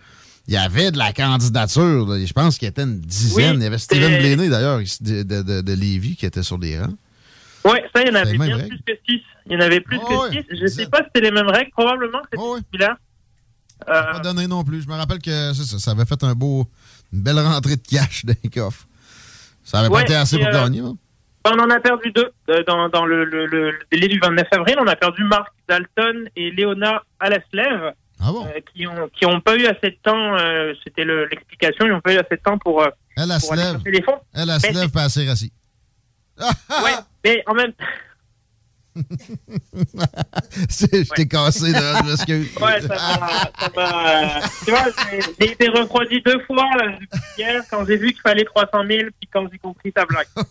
Il 0.48 0.54
y 0.54 0.58
avait 0.58 0.92
de 0.92 0.98
la 0.98 1.14
candidature. 1.14 2.06
là. 2.06 2.26
Je 2.26 2.34
pense 2.34 2.58
qu'il 2.58 2.66
y 2.66 2.70
était 2.70 2.84
une 2.84 3.00
dizaine. 3.00 3.52
Oui, 3.52 3.58
il 3.60 3.64
y 3.64 3.66
avait 3.66 3.78
Stephen 3.78 4.12
c'est- 4.12 4.20
Blaney, 4.36 4.50
d'ailleurs, 4.50 4.80
de, 4.80 5.24
de, 5.24 5.42
de, 5.42 5.62
de 5.62 5.74
Lévis, 5.74 6.18
qui 6.18 6.26
était 6.26 6.44
sur 6.44 6.58
les 6.58 6.78
rangs. 6.80 6.94
Oui, 7.66 7.80
ça, 7.96 8.02
il 8.02 8.08
y 8.08 8.12
en 8.12 8.16
avait 8.16 8.38
bien 8.38 8.58
règles. 8.58 8.68
plus 8.70 8.96
que 8.96 9.00
6. 9.08 9.22
Il 9.46 9.54
y 9.54 9.56
en 9.56 9.60
avait 9.62 9.80
plus 9.82 10.00
Oh, 10.02 10.08
que 10.08 10.36
ouais, 10.36 10.44
6. 10.50 10.58
Je 10.62 10.68
sais 10.68 10.86
pas 10.88 11.00
si 11.00 11.04
c'était 11.14 11.22
les 11.30 11.32
mêmes 11.32 11.48
règles. 11.50 11.72
Probablement 11.72 12.20
que 12.20 12.28
c'était 12.32 12.66
similaire. 12.72 12.96
Euh, 13.90 14.02
Pas 14.14 14.20
donné 14.20 14.48
non 14.48 14.64
plus. 14.64 14.82
Je 14.82 14.88
me 14.88 14.94
rappelle 14.96 15.20
que 15.20 15.54
ça, 15.54 15.80
ça 15.80 15.92
avait 15.92 16.06
fait 16.06 16.24
un 16.24 16.34
beau, 16.34 16.66
une 17.12 17.22
belle 17.22 17.40
rentrée 17.40 17.76
de 17.76 17.82
cash 17.82 18.26
dans 18.26 18.34
les 18.44 18.50
coffres. 18.50 18.86
Ça 19.64 19.80
avait 19.80 19.90
Ouais, 19.90 20.00
pas 20.00 20.02
été 20.04 20.16
assez 20.16 20.38
pour 20.38 20.48
euh, 20.48 20.52
gagner. 20.52 20.80
hein? 20.82 20.96
On 21.46 21.60
en 21.60 21.70
a 21.70 21.80
perdu 21.82 22.12
deux. 22.12 22.32
Euh, 22.50 22.64
Dans, 22.66 22.88
dans 22.90 23.06
le, 23.06 23.26
le, 23.26 23.46
le- 23.46 23.72
le 23.72 23.80
délai 23.92 24.08
du 24.08 24.20
29 24.20 24.48
avril, 24.52 24.76
on 24.80 24.88
a 24.88 24.96
perdu 24.96 25.24
Marc 25.26 25.52
Dalton 25.68 26.30
et 26.38 26.52
Léona 26.52 27.04
Alaslev, 27.20 27.92
Ah 28.22 28.30
euh, 28.30 28.60
qui 28.74 28.88
ont 28.88 29.10
qui 29.14 29.26
ont 29.26 29.42
pas 29.42 29.58
eu 29.58 29.66
assez 29.66 29.90
de 29.92 29.98
temps. 30.02 30.38
euh, 30.38 30.74
C'était 30.86 31.04
le- 31.04 31.26
l'explication. 31.26 31.86
Ils 31.86 31.92
n'ont 31.92 32.00
pas 32.02 32.14
eu 32.14 32.18
assez 32.18 32.38
de 32.38 32.42
temps 32.42 32.58
pour, 32.58 32.76
pour 32.76 32.84
aller 33.24 33.62
chercher 33.62 33.92
les 33.92 34.02
fonds. 34.04 34.20
Lève 34.34 34.92
pas 34.92 35.04
assez 35.04 35.28
rassis. 35.28 35.52
Ouais, 36.84 36.94
mais 37.24 37.44
en 37.48 37.54
même 37.54 37.74
Je 40.70 41.14
t'ai 41.16 41.28
cassé, 41.28 41.72
là, 41.72 42.00
je 42.04 42.10
m'excuse. 42.10 42.56
Ouais, 42.62 42.80
ça 42.82 42.88
m'a. 42.90 42.98
ça 43.60 43.70
m'a- 43.76 44.42
Tu 44.64 44.70
vois, 44.72 44.86
j'ai- 45.40 45.52
été 45.52 45.68
refroidi 45.70 46.22
deux 46.22 46.40
fois 46.46 46.68
là, 46.78 46.92
depuis 47.02 47.20
hier 47.40 47.64
quand 47.72 47.86
j'ai 47.86 47.98
vu 47.98 48.12
qu'il 48.12 48.22
fallait 48.22 48.44
300 48.46 48.84
000 48.88 49.10
puis 49.20 49.30
quand 49.32 49.48
j'ai 49.52 49.58
compris 49.58 49.92
ta 49.92 50.06
blague. 50.06 50.28
Euh, 50.38 50.44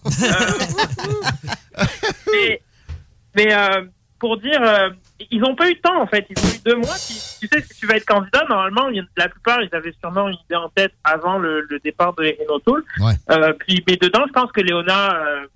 mais 2.32 2.60
mais 3.36 3.55
euh, 3.55 3.82
pour 4.19 4.36
dire, 4.39 4.60
euh, 4.60 4.90
ils 5.31 5.40
n'ont 5.40 5.55
pas 5.55 5.69
eu 5.70 5.74
de 5.74 5.81
temps 5.81 6.01
en 6.02 6.06
fait. 6.06 6.27
Ils 6.31 6.39
ont 6.44 6.48
eu 6.55 6.59
deux 6.64 6.77
mois. 6.77 6.94
Puis, 6.94 7.16
tu 7.40 7.48
sais, 7.48 7.62
si 7.62 7.78
tu 7.81 7.86
vas 7.86 7.94
être 7.97 8.06
candidat, 8.06 8.44
normalement, 8.48 8.89
la 9.16 9.28
plupart, 9.28 9.62
ils 9.62 9.73
avaient 9.74 9.94
sûrement 10.01 10.28
une 10.28 10.36
idée 10.47 10.56
en 10.56 10.69
tête 10.69 10.93
avant 11.05 11.39
le, 11.39 11.60
le 11.69 11.78
départ 11.81 12.12
de 12.14 12.24
Erin 12.24 12.44
O'Toole. 12.48 12.85
Euh, 13.31 13.52
puis, 13.52 13.82
mais 13.89 13.97
dedans, 13.97 14.24
je 14.27 14.32
pense 14.32 14.51
que 14.52 14.60
Léona, 14.60 15.14
euh, 15.16 15.47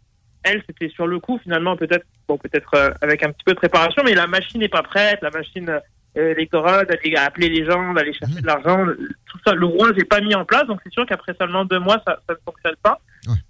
elle, 0.47 0.63
c'était 0.67 0.89
sur 0.89 1.07
le 1.07 1.21
coup 1.21 1.39
finalement, 1.43 1.77
peut-être, 1.77 2.07
bon, 2.29 2.39
peut-être 2.39 2.71
euh, 2.75 2.91
avec 3.03 3.23
un 3.23 3.31
petit 3.33 3.45
peu 3.45 3.53
de 3.53 3.59
préparation, 3.59 4.03
mais 4.05 4.15
la 4.15 4.27
machine 4.27 4.61
n'est 4.61 4.69
pas 4.69 4.83
prête, 4.83 5.19
la 5.23 5.31
machine 5.31 5.69
euh, 5.69 6.33
électorale 6.33 6.87
d'aller 6.87 7.15
appeler 7.17 7.49
les 7.49 7.65
gens, 7.65 7.93
d'aller 7.93 8.15
chercher 8.15 8.41
de 8.41 8.47
l'argent, 8.47 8.87
tout 9.27 9.39
ça, 9.47 9.53
le 9.55 9.67
rouage 9.67 9.97
n'est 9.97 10.05
pas 10.05 10.21
mis 10.21 10.35
en 10.35 10.45
place, 10.45 10.67
donc 10.67 10.81
c'est 10.83 10.93
sûr 10.93 11.05
qu'après 11.07 11.35
seulement 11.39 11.65
deux 11.65 11.79
mois, 11.79 12.01
ça, 12.07 12.19
ça 12.27 12.35
ne 12.35 12.39
fonctionne 12.45 12.77
pas. 12.83 12.99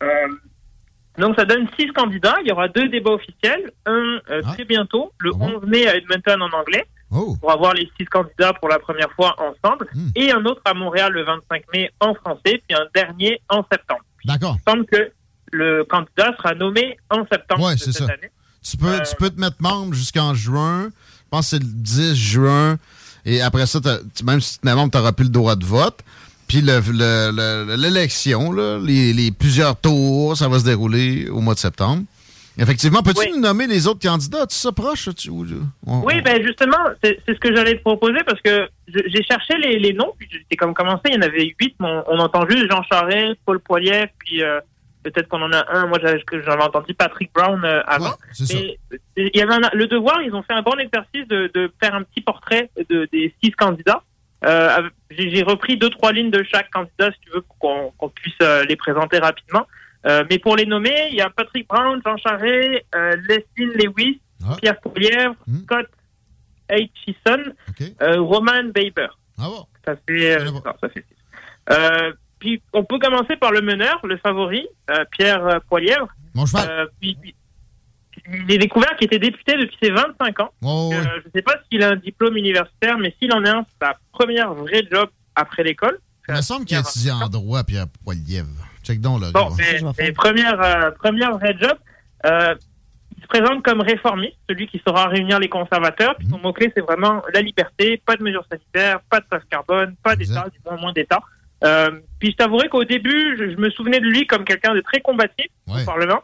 Euh, 0.03 0.29
donc 1.19 1.37
ça 1.37 1.45
donne 1.45 1.67
six 1.79 1.87
candidats, 1.93 2.35
il 2.43 2.49
y 2.49 2.53
aura 2.53 2.69
deux 2.69 2.89
débats 2.89 3.13
officiels, 3.13 3.71
un 3.87 4.21
euh, 4.31 4.43
très 4.43 4.65
bientôt, 4.65 5.13
le 5.19 5.33
11 5.33 5.63
mai 5.67 5.87
à 5.87 5.97
Edmonton 5.97 6.43
en 6.43 6.51
anglais, 6.51 6.85
pour 7.09 7.51
avoir 7.51 7.73
les 7.73 7.89
six 7.97 8.05
candidats 8.07 8.53
pour 8.55 8.69
la 8.69 8.79
première 8.79 9.11
fois 9.13 9.35
ensemble, 9.39 9.87
et 10.15 10.33
un 10.33 10.45
autre 10.45 10.61
à 10.65 10.75
Montréal 10.75 11.13
le 11.13 11.23
25 11.23 11.63
mai 11.73 11.91
en 12.01 12.15
français, 12.15 12.61
puis 12.67 12.77
un 12.77 12.87
dernier 12.95 13.41
en 13.49 13.65
septembre. 13.71 14.03
D'accord. 14.25 14.57
Il 14.59 14.71
semble 14.71 14.87
que 14.87 15.11
le 15.53 15.85
candidat 15.85 16.35
sera 16.37 16.55
nommé 16.55 16.97
en 17.11 17.27
septembre 17.31 17.65
Ouais, 17.67 17.75
de 17.75 17.81
cette 17.81 17.95
ça. 17.95 18.05
année. 18.05 18.31
Tu 18.69 18.77
peux, 18.77 18.99
tu 19.09 19.15
peux 19.17 19.31
te 19.31 19.41
mettre 19.41 19.57
membre 19.61 19.95
jusqu'en 19.95 20.35
juin. 20.35 20.89
Je 20.91 21.29
pense 21.31 21.51
que 21.51 21.57
c'est 21.57 21.63
le 21.63 21.69
10 21.69 22.15
juin. 22.17 22.79
Et 23.25 23.41
après 23.41 23.67
ça, 23.67 23.81
même 24.25 24.41
si 24.41 24.59
tu 24.59 24.67
mets 24.67 24.75
membre, 24.75 24.91
tu 24.93 24.99
n'auras 24.99 25.13
plus 25.13 25.25
le 25.25 25.31
droit 25.31 25.57
de 25.57 25.65
vote. 25.65 26.01
Puis 26.49 26.61
le- 26.61 26.79
le- 26.81 27.31
le- 27.67 27.77
l'élection, 27.77 28.53
là, 28.53 28.79
les, 28.79 29.13
les 29.13 29.33
plusieurs 29.33 29.77
tours, 29.77 30.37
ça 30.37 30.49
va 30.49 30.59
se 30.61 30.65
dérouler 30.65 31.29
au 31.29 31.41
mois 31.41 31.55
de 31.55 31.59
septembre. 31.59 32.05
Effectivement, 32.59 33.03
peux-tu 33.03 33.19
Oui. 33.21 33.33
nous 33.35 33.41
nommer 33.41 33.67
les 33.67 33.87
autres 33.87 34.01
candidats? 34.01 34.47
Tu 34.47 34.57
on- 35.87 36.05
Oui, 36.05 36.21
ben 36.23 36.43
justement, 36.45 36.79
c'est 37.03 37.19
ce 37.29 37.35
que 37.35 37.55
j'allais 37.55 37.77
te 37.77 37.83
proposer 37.83 38.21
parce 38.25 38.41
que 38.41 38.69
j'ai 38.89 39.23
cherché 39.25 39.55
les, 39.59 39.79
les 39.79 39.93
noms, 39.93 40.13
puis 40.17 40.27
j'étais 40.31 40.57
comme 40.57 40.73
commencé, 40.73 41.03
il 41.09 41.15
y 41.15 41.19
en 41.19 41.23
avait 41.23 41.55
huit, 41.61 41.75
mais 41.81 41.87
on, 41.89 42.05
on 42.15 42.19
entend 42.21 42.49
juste 42.49 42.71
Jean 42.71 42.83
Charest, 42.91 43.37
Paul 43.45 43.61
Poilievre, 43.61 44.09
puis 44.19 44.43
euh, 44.43 44.59
peut-être 45.11 45.29
qu'on 45.29 45.43
en 45.43 45.53
a 45.53 45.65
un, 45.77 45.87
moi 45.87 45.99
j'avais 46.03 46.63
entendu 46.63 46.95
Patrick 46.95 47.33
Brown 47.33 47.65
euh, 47.65 47.83
avant. 47.87 48.15
mais 48.55 48.79
euh, 48.93 48.97
il 49.17 49.37
y 49.37 49.43
avait 49.43 49.55
un- 49.55 49.71
le 49.73 49.87
devoir, 49.87 50.23
ils 50.23 50.35
ont 50.35 50.43
fait 50.43 50.53
un 50.55 50.63
bon 50.63 50.77
exercice 50.79 51.27
de, 51.29 51.51
de 51.55 51.73
faire 51.83 51.95
un 51.95 52.03
petit 52.03 52.21
portrait 52.21 52.71
de, 52.91 53.09
des 53.13 53.35
six 53.43 53.51
candidats. 53.53 54.03
Euh, 54.45 54.89
J'ai 55.11 55.43
repris 55.43 55.77
deux, 55.77 55.91
trois 55.91 56.13
lignes 56.13 56.31
de 56.31 56.43
chaque 56.43 56.71
candidat, 56.71 57.11
si 57.13 57.21
tu 57.21 57.31
veux, 57.31 57.41
pour 57.41 57.59
qu'on 57.97 58.09
puisse 58.11 58.39
les 58.69 58.77
présenter 58.77 59.19
rapidement. 59.19 59.67
Mais 60.31 60.39
pour 60.39 60.55
les 60.57 60.67
nommer, 60.67 61.09
il 61.11 61.17
y 61.17 61.21
a 61.21 61.31
Patrick 61.31 61.67
Brown, 61.67 62.01
Jean 62.05 62.17
Charest, 62.19 62.85
euh, 62.95 63.17
Leslie 63.29 63.73
Lewis, 63.75 64.21
Pierre 64.61 64.79
Poilievre, 64.81 65.35
Scott 65.65 65.87
Aitchison, 66.69 67.43
euh, 68.03 68.21
Roman 68.21 68.65
Baber. 68.75 69.09
Ça 69.85 69.95
fait, 70.07 70.37
euh, 70.37 70.45
non, 70.45 70.63
ça 70.81 70.89
fait 70.89 71.01
six. 71.09 71.17
Euh, 71.71 72.13
puis 72.39 72.63
on 72.73 72.85
peut 72.85 72.99
commencer 72.99 73.37
par 73.37 73.51
le 73.53 73.61
meneur, 73.63 74.01
le 74.05 74.17
favori, 74.19 74.67
euh, 74.91 75.05
Pierre 75.13 75.45
euh, 75.47 75.59
Poilievre. 75.69 76.09
Mon 76.35 76.47
cheval. 76.47 76.69
Euh, 76.71 76.87
puis- 77.01 77.17
puis- 77.21 77.35
il 78.29 78.51
est 78.53 78.59
découvert 78.59 78.97
qu'il 78.97 79.07
était 79.07 79.19
député 79.21 79.53
depuis 79.57 79.77
ses 79.81 79.91
25 79.91 80.41
ans. 80.41 80.51
Oh, 80.63 80.91
Euh, 80.93 81.01
je 81.23 81.27
ne 81.29 81.33
sais 81.35 81.43
pas 81.43 81.55
s'il 81.71 81.83
a 81.85 81.91
un 81.91 81.97
diplôme 81.97 82.37
universitaire, 82.37 82.99
mais 82.99 83.15
s'il 83.21 83.33
en 83.33 83.45
a 83.45 83.51
un, 83.59 83.67
c'est 83.69 83.87
sa 83.87 83.95
première 84.13 84.53
vraie 84.53 84.83
job 84.91 85.09
après 85.37 85.63
l'école. 85.63 85.99
Il 86.29 86.35
me 86.35 86.41
semble 86.41 86.65
qu'il 86.65 86.77
a 86.77 86.81
étudié 86.81 87.13
en 87.13 87.29
droit, 87.29 87.63
Pierre 87.63 87.87
Poilievre. 88.05 88.49
Check 88.83 89.01
donc 89.01 89.21
le 89.21 89.31
Bon, 89.33 89.49
mais, 89.99 90.13
première, 90.13 90.61
euh, 90.61 90.91
première 90.93 91.39
vraie 91.39 91.57
job. 91.61 91.75
Euh, 92.25 92.55
il 93.17 93.23
se 93.23 93.29
présente 93.29 93.63
comme 93.63 93.81
réformiste, 93.81 94.37
celui 94.49 94.67
qui 94.67 94.81
saura 94.85 95.07
réunir 95.07 95.39
les 95.39 95.49
conservateurs. 95.49 96.17
Puis 96.17 96.27
son 96.29 96.39
mot-clé, 96.39 96.73
c'est 96.75 96.81
vraiment 96.83 97.23
la 97.33 97.41
liberté, 97.43 98.03
pas 98.05 98.17
de 98.17 98.25
mesures 98.25 98.45
sanitaires, 98.51 99.01
pas 99.09 99.21
de 99.21 99.27
taxe 99.31 99.45
carbone, 99.49 99.95
pas 100.03 100.17
d'État, 100.17 100.49
du 100.53 100.59
moins 100.65 100.81
moins 100.81 100.93
d'État. 100.93 101.21
Euh, 101.65 101.91
puis 102.19 102.33
je 102.33 102.37
t'avouerai 102.37 102.69
qu'au 102.69 102.85
début, 102.85 103.37
je, 103.39 103.51
je 103.53 103.57
me 103.57 103.71
souvenais 103.71 104.01
de 104.01 104.07
lui 104.07 104.27
comme 104.27 104.45
quelqu'un 104.45 104.75
de 104.75 104.81
très 104.81 105.01
combatif 105.01 105.47
au 105.69 105.85
Parlement. 105.85 106.21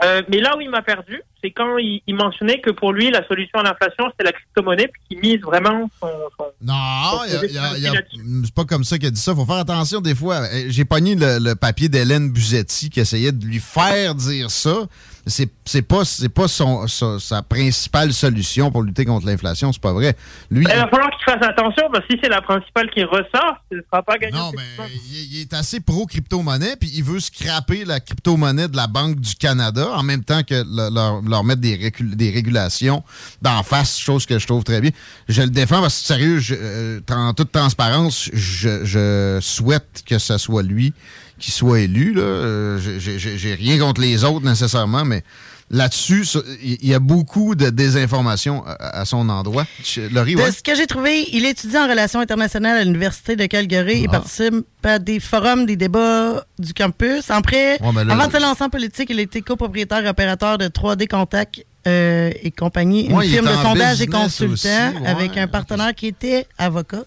Euh, 0.00 0.22
mais 0.28 0.38
là 0.38 0.56
où 0.56 0.60
il 0.60 0.70
m'a 0.70 0.80
perdu, 0.80 1.20
c'est 1.42 1.50
quand 1.50 1.76
il, 1.76 2.02
il 2.06 2.14
mentionnait 2.14 2.60
que 2.60 2.70
pour 2.70 2.92
lui, 2.92 3.10
la 3.10 3.26
solution 3.26 3.58
à 3.58 3.64
l'inflation, 3.64 4.04
c'est 4.16 4.24
la 4.24 4.30
crypto-monnaie, 4.30 4.86
puis 4.86 5.02
qu'il 5.08 5.18
mise 5.18 5.40
vraiment 5.40 5.90
son... 6.00 6.06
son 6.38 6.44
Non, 6.62 7.24
il 7.26 7.50
il 7.50 7.50
il 7.78 7.82
là-dessus. 7.82 8.20
c'est 8.44 8.54
pas 8.54 8.64
comme 8.64 8.84
ça 8.84 8.96
qu'il 8.96 9.08
a 9.08 9.10
dit 9.10 9.20
ça. 9.20 9.34
faut 9.34 9.44
faire 9.44 9.56
attention 9.56 10.00
des 10.00 10.14
fois. 10.14 10.36
Euh, 10.36 10.66
J'ai 10.68 10.84
pogné 10.84 11.16
le, 11.16 11.40
le 11.40 11.56
papier 11.56 11.88
d'Hélène 11.88 12.30
Buzetti 12.30 12.90
qui 12.90 13.00
essayait 13.00 13.32
de 13.32 13.44
lui 13.44 13.58
faire 13.58 14.14
dire 14.14 14.52
ça. 14.52 14.86
C'est 15.26 15.50
c'est 15.64 15.82
pas, 15.82 16.04
c'est 16.04 16.28
pas 16.30 16.48
son, 16.48 16.86
sa, 16.88 17.18
sa 17.18 17.42
principale 17.42 18.12
solution 18.14 18.70
pour 18.70 18.82
lutter 18.82 19.04
contre 19.04 19.26
l'inflation. 19.26 19.72
C'est 19.72 19.82
pas 19.82 19.92
vrai. 19.92 20.16
Lui, 20.50 20.64
Il 20.64 20.68
va 20.68 20.88
falloir 20.88 21.10
qu'il 21.10 21.24
fasse 21.32 21.46
attention, 21.46 21.84
parce 21.92 22.06
que 22.06 22.14
si 22.14 22.20
c'est 22.22 22.30
la 22.30 22.40
principale 22.40 22.88
qui 22.90 23.04
ressort, 23.04 23.56
ce 23.70 23.76
ne 23.76 23.82
sera 23.82 24.02
pas 24.02 24.16
gagnant. 24.16 24.46
Non, 24.46 24.52
mais 24.56 24.62
il, 25.10 25.34
il 25.36 25.40
est 25.42 25.52
assez 25.52 25.80
pro-crypto-monnaie, 25.80 26.76
puis 26.80 26.90
il 26.94 27.04
veut 27.04 27.20
scraper 27.20 27.84
la 27.84 28.00
crypto-monnaie 28.00 28.68
de 28.68 28.76
la 28.76 28.86
Banque 28.86 29.20
du 29.20 29.34
Canada 29.34 29.88
en 29.94 30.02
même 30.02 30.24
temps 30.24 30.42
que 30.42 30.54
le- 30.54 30.94
leur, 30.94 31.20
leur 31.22 31.44
mettre 31.44 31.60
des, 31.60 31.92
des 32.00 32.30
régulations 32.30 33.02
d'en 33.42 33.62
face, 33.62 33.98
chose 33.98 34.24
que 34.24 34.38
je 34.38 34.46
trouve 34.46 34.64
très 34.64 34.80
bien. 34.80 34.90
Je 35.28 35.42
le 35.42 35.50
défends 35.50 35.80
parce 35.82 36.00
que, 36.00 36.06
sérieux, 36.06 36.40
euh, 36.52 37.00
en 37.10 37.34
toute 37.34 37.52
transparence, 37.52 38.30
je, 38.32 39.38
souhaite 39.42 40.02
que 40.06 40.18
ce 40.18 40.38
soit 40.38 40.62
lui 40.62 40.92
qui 41.38 41.50
soit 41.50 41.80
élu. 41.80 42.12
Là. 42.12 42.78
J'ai 42.78 43.54
rien 43.54 43.78
contre 43.78 44.00
les 44.00 44.24
autres 44.24 44.44
nécessairement, 44.44 45.04
mais 45.04 45.22
là-dessus, 45.70 46.26
il 46.62 46.86
y 46.86 46.94
a 46.94 46.98
beaucoup 46.98 47.54
de 47.54 47.70
désinformation 47.70 48.64
à 48.66 49.04
son 49.04 49.28
endroit. 49.28 49.66
Laurie, 50.12 50.34
de 50.34 50.40
ce 50.42 50.62
que 50.62 50.74
j'ai 50.74 50.86
trouvé, 50.86 51.28
il 51.32 51.44
étudie 51.44 51.76
en 51.76 51.88
relations 51.88 52.20
internationales 52.20 52.78
à 52.78 52.84
l'Université 52.84 53.36
de 53.36 53.46
Calgary 53.46 54.02
et 54.02 54.06
ah. 54.08 54.12
participe 54.12 54.54
à 54.82 54.98
des 54.98 55.20
forums, 55.20 55.66
des 55.66 55.76
débats 55.76 56.44
du 56.58 56.72
campus. 56.74 57.30
Après, 57.30 57.78
ben 57.78 58.10
avant 58.10 58.26
de 58.26 58.32
se 58.32 58.40
lancer 58.40 58.64
en 58.64 58.70
politique, 58.70 59.10
il 59.10 59.20
était 59.20 59.42
copropriétaire 59.42 60.04
et 60.04 60.08
opérateur 60.08 60.58
de 60.58 60.66
3D 60.66 61.06
Contact 61.06 61.64
euh, 61.86 62.30
et 62.42 62.50
compagnie, 62.50 63.06
une 63.06 63.22
firme 63.22 63.46
de 63.46 63.52
sondage 63.62 64.00
et 64.02 64.06
consultant 64.06 64.92
avec 65.06 65.36
un 65.36 65.46
partenaire 65.46 65.94
qui 65.94 66.06
était 66.06 66.46
avocat. 66.58 67.04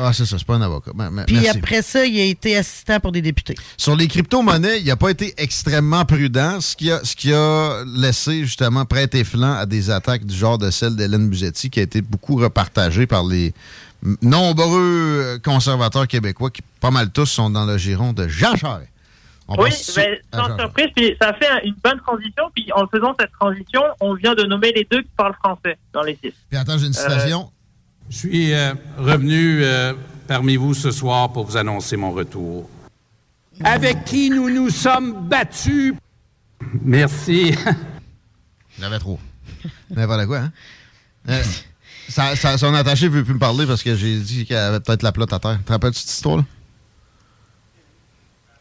Ah, 0.00 0.12
c'est 0.12 0.24
ça, 0.24 0.38
c'est 0.38 0.46
pas 0.46 0.54
un 0.54 0.62
avocat. 0.62 0.92
Puis 1.26 1.46
après 1.48 1.82
ça, 1.82 2.06
il 2.06 2.18
a 2.18 2.24
été 2.24 2.56
assistant 2.56 3.00
pour 3.00 3.12
des 3.12 3.20
députés. 3.20 3.54
Sur 3.76 3.96
les 3.96 4.08
crypto-monnaies, 4.08 4.80
il 4.80 4.86
n'a 4.86 4.96
pas 4.96 5.10
été 5.10 5.34
extrêmement 5.36 6.04
prudent, 6.04 6.60
ce 6.60 6.74
qui, 6.74 6.90
a, 6.90 7.04
ce 7.04 7.14
qui 7.14 7.32
a 7.34 7.84
laissé 7.84 8.44
justement 8.44 8.86
prêter 8.86 9.24
flanc 9.24 9.52
à 9.52 9.66
des 9.66 9.90
attaques 9.90 10.24
du 10.24 10.34
genre 10.34 10.58
de 10.58 10.70
celle 10.70 10.96
d'Hélène 10.96 11.28
Buzetti, 11.28 11.68
qui 11.68 11.80
a 11.80 11.82
été 11.82 12.00
beaucoup 12.00 12.36
repartagée 12.36 13.06
par 13.06 13.24
les 13.24 13.52
nombreux 14.22 15.38
conservateurs 15.44 16.08
québécois, 16.08 16.50
qui 16.50 16.62
pas 16.80 16.90
mal 16.90 17.10
tous 17.10 17.26
sont 17.26 17.50
dans 17.50 17.66
le 17.66 17.76
giron 17.78 18.12
de 18.12 18.26
Jean 18.28 18.56
Charest. 18.56 18.88
oui, 19.58 19.70
mais 19.96 20.20
sans 20.32 20.56
surprise, 20.58 20.86
puis 20.96 21.16
ça 21.20 21.34
fait 21.34 21.66
une 21.66 21.74
bonne 21.84 21.98
transition. 22.00 22.44
Puis 22.54 22.70
en 22.74 22.86
faisant 22.86 23.14
cette 23.20 23.32
transition, 23.32 23.82
on 24.00 24.14
vient 24.14 24.34
de 24.34 24.44
nommer 24.44 24.72
les 24.72 24.86
deux 24.90 25.02
qui 25.02 25.10
parlent 25.16 25.34
français 25.34 25.76
dans 25.92 26.02
les 26.02 26.18
six. 26.22 26.32
Puis 26.48 26.58
attends, 26.58 26.78
j'ai 26.78 26.86
une 26.86 26.94
citation. 26.94 27.50
Je 28.12 28.18
suis 28.18 28.52
euh, 28.52 28.74
revenu 28.98 29.64
euh, 29.64 29.94
parmi 30.26 30.56
vous 30.56 30.74
ce 30.74 30.90
soir 30.90 31.32
pour 31.32 31.46
vous 31.46 31.56
annoncer 31.56 31.96
mon 31.96 32.12
retour. 32.12 32.68
Avec 33.64 34.04
qui 34.04 34.28
nous 34.28 34.50
nous 34.50 34.68
sommes 34.68 35.28
battus. 35.28 35.94
Merci. 36.82 37.54
J'avais 38.78 38.98
trop. 38.98 39.18
N'importe 39.88 40.26
quoi, 40.26 40.38
hein? 40.40 40.52
Euh, 41.30 41.42
son 42.58 42.74
attaché 42.74 43.06
ne 43.06 43.10
veut 43.14 43.24
plus 43.24 43.32
me 43.32 43.38
parler 43.38 43.64
parce 43.66 43.82
que 43.82 43.96
j'ai 43.96 44.18
dit 44.18 44.44
qu'elle 44.44 44.58
avait 44.58 44.80
peut-être 44.80 45.02
la 45.02 45.12
plotte 45.12 45.32
à 45.32 45.38
terre. 45.38 45.56
Tu 45.58 45.64
te 45.64 45.72
rappelles 45.72 45.94
cette 45.94 46.10
histoire-là? 46.10 46.44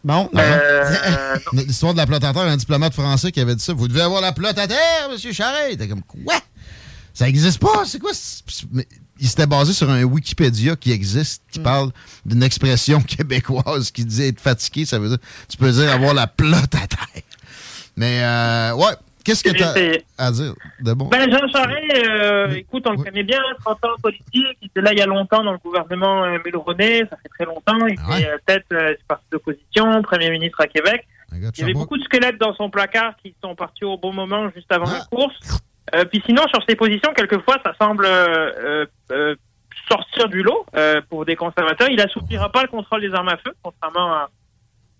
Bon. 0.05 0.29
L'histoire 1.53 1.91
de 1.91 1.97
la 1.97 2.07
plotte 2.07 2.23
à 2.23 2.31
terre, 2.31 2.43
un 2.43 2.55
diplomate 2.55 2.93
français 2.93 3.33
qui 3.33 3.41
avait 3.41 3.55
dit 3.55 3.63
ça. 3.63 3.73
Vous 3.73 3.89
devez 3.89 4.01
avoir 4.01 4.21
la 4.21 4.31
plotte 4.31 4.57
à 4.57 4.67
terre, 4.67 5.09
monsieur 5.11 5.33
Charest. 5.33 5.77
T'es 5.77 5.89
comme, 5.89 6.03
quoi? 6.03 6.39
Ça 7.13 7.25
n'existe 7.25 7.59
pas? 7.59 7.83
C'est 7.85 7.99
quoi? 7.99 8.11
Il 9.21 9.27
s'était 9.27 9.45
basé 9.45 9.71
sur 9.71 9.89
un 9.89 10.03
Wikipédia 10.03 10.75
qui 10.75 10.91
existe, 10.91 11.43
qui 11.51 11.59
mm. 11.59 11.63
parle 11.63 11.91
d'une 12.25 12.43
expression 12.43 12.99
québécoise 13.07 13.91
qui 13.91 14.03
disait 14.03 14.29
être 14.29 14.41
fatigué. 14.41 14.85
Ça 14.85 14.99
veut 14.99 15.09
dire, 15.09 15.19
tu 15.47 15.57
peux 15.57 15.71
dire 15.71 15.91
avoir 15.91 16.13
la 16.13 16.27
plotte 16.27 16.75
à 16.75 16.87
terre. 16.87 17.23
Mais, 17.95 18.23
euh, 18.23 18.73
ouais. 18.75 18.93
Qu'est-ce 19.23 19.43
que 19.43 19.51
tu 19.51 19.63
as 19.63 19.75
à 20.17 20.31
dire 20.31 20.53
de 20.79 20.93
bon? 20.93 21.05
Ben, 21.05 21.29
Jean 21.29 21.47
Charest, 21.47 21.93
euh, 21.95 22.49
écoute, 22.55 22.83
on 22.87 22.93
le 22.93 23.03
connaît 23.03 23.23
bien, 23.23 23.39
30 23.63 23.85
ans 23.85 23.89
politique. 24.01 24.25
Il 24.33 24.67
était 24.67 24.81
là 24.81 24.93
il 24.93 24.97
y 24.97 25.01
a 25.01 25.05
longtemps 25.05 25.43
dans 25.43 25.51
le 25.51 25.59
gouvernement 25.59 26.23
euh, 26.23 26.37
ça 26.37 27.17
fait 27.17 27.29
très 27.29 27.45
longtemps. 27.45 27.85
Il 27.87 27.99
ah 28.07 28.19
était 28.19 28.29
euh, 28.29 28.37
tête 28.45 28.97
du 28.97 29.03
parti 29.07 29.25
d'opposition, 29.31 30.01
premier 30.01 30.31
ministre 30.31 30.61
à 30.61 30.67
Québec. 30.67 31.05
Il 31.33 31.43
y 31.59 31.63
avait 31.63 31.73
beaucoup 31.73 31.97
de 31.97 32.03
squelettes 32.03 32.39
dans 32.39 32.55
son 32.55 32.69
placard 32.69 33.13
qui 33.21 33.35
sont 33.43 33.55
partis 33.55 33.85
au 33.85 33.97
bon 33.97 34.11
moment 34.11 34.49
juste 34.55 34.71
avant 34.71 34.85
la 34.85 35.01
ah. 35.01 35.07
course. 35.09 35.61
Euh, 35.95 36.05
puis 36.05 36.21
sinon, 36.25 36.43
sur 36.47 36.63
ses 36.67 36.75
positions, 36.75 37.13
quelquefois, 37.15 37.57
ça 37.63 37.73
semble 37.79 38.05
euh, 38.05 38.85
euh, 39.11 39.35
sortir 39.89 40.29
du 40.29 40.43
lot 40.43 40.65
pour 41.09 41.25
des 41.25 41.35
conservateurs. 41.35 41.89
Il 41.89 41.99
assouplira 41.99 42.51
pas 42.51 42.61
le 42.63 42.67
contrôle 42.69 43.01
des 43.01 43.13
armes 43.13 43.29
à 43.29 43.37
feu, 43.37 43.53
contrairement 43.61 44.13
à 44.13 44.29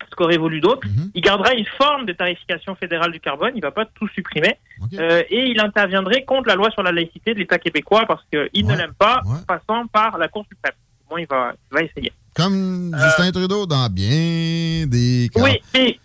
ce 0.10 0.16
qu'auraient 0.16 0.38
voulu 0.38 0.60
d'autres. 0.60 0.88
Mhm. 0.88 1.12
Il 1.14 1.22
gardera 1.22 1.54
une 1.54 1.66
forme 1.78 2.06
de 2.06 2.14
tarification 2.14 2.76
fédérale 2.76 3.12
du 3.12 3.20
carbone. 3.20 3.54
Il 3.56 3.62
va 3.62 3.72
pas 3.72 3.86
tout 3.86 4.08
supprimer. 4.10 4.58
et 4.92 5.46
il 5.48 5.60
interviendrait 5.62 6.24
contre 6.26 6.48
la 6.48 6.56
loi 6.56 6.72
sur 6.72 6.84
la 6.84 6.92
laïcité 6.92 7.34
de 7.34 7.40
l'État 7.40 7.60
québécois 7.60 8.06
parce 8.08 8.24
qu'il 8.32 8.66
ne 8.66 8.76
l'aime 8.76 8.94
pas, 8.98 9.22
passant 9.48 9.88
par 9.88 10.18
la 10.18 10.28
Cour 10.28 10.46
suprême. 10.50 10.76
Bon, 11.10 11.18
il 11.18 11.28
va, 11.28 11.54
il 11.72 11.76
va 11.76 11.84
essayer. 11.84 12.12
Comme 12.34 12.96
Justin 12.98 13.32
Trudeau 13.32 13.66
dans 13.66 13.90
bien 13.90 14.88
des 14.88 15.30
cas. 15.34 15.42
Oui, 15.42 15.62
et 15.76 16.00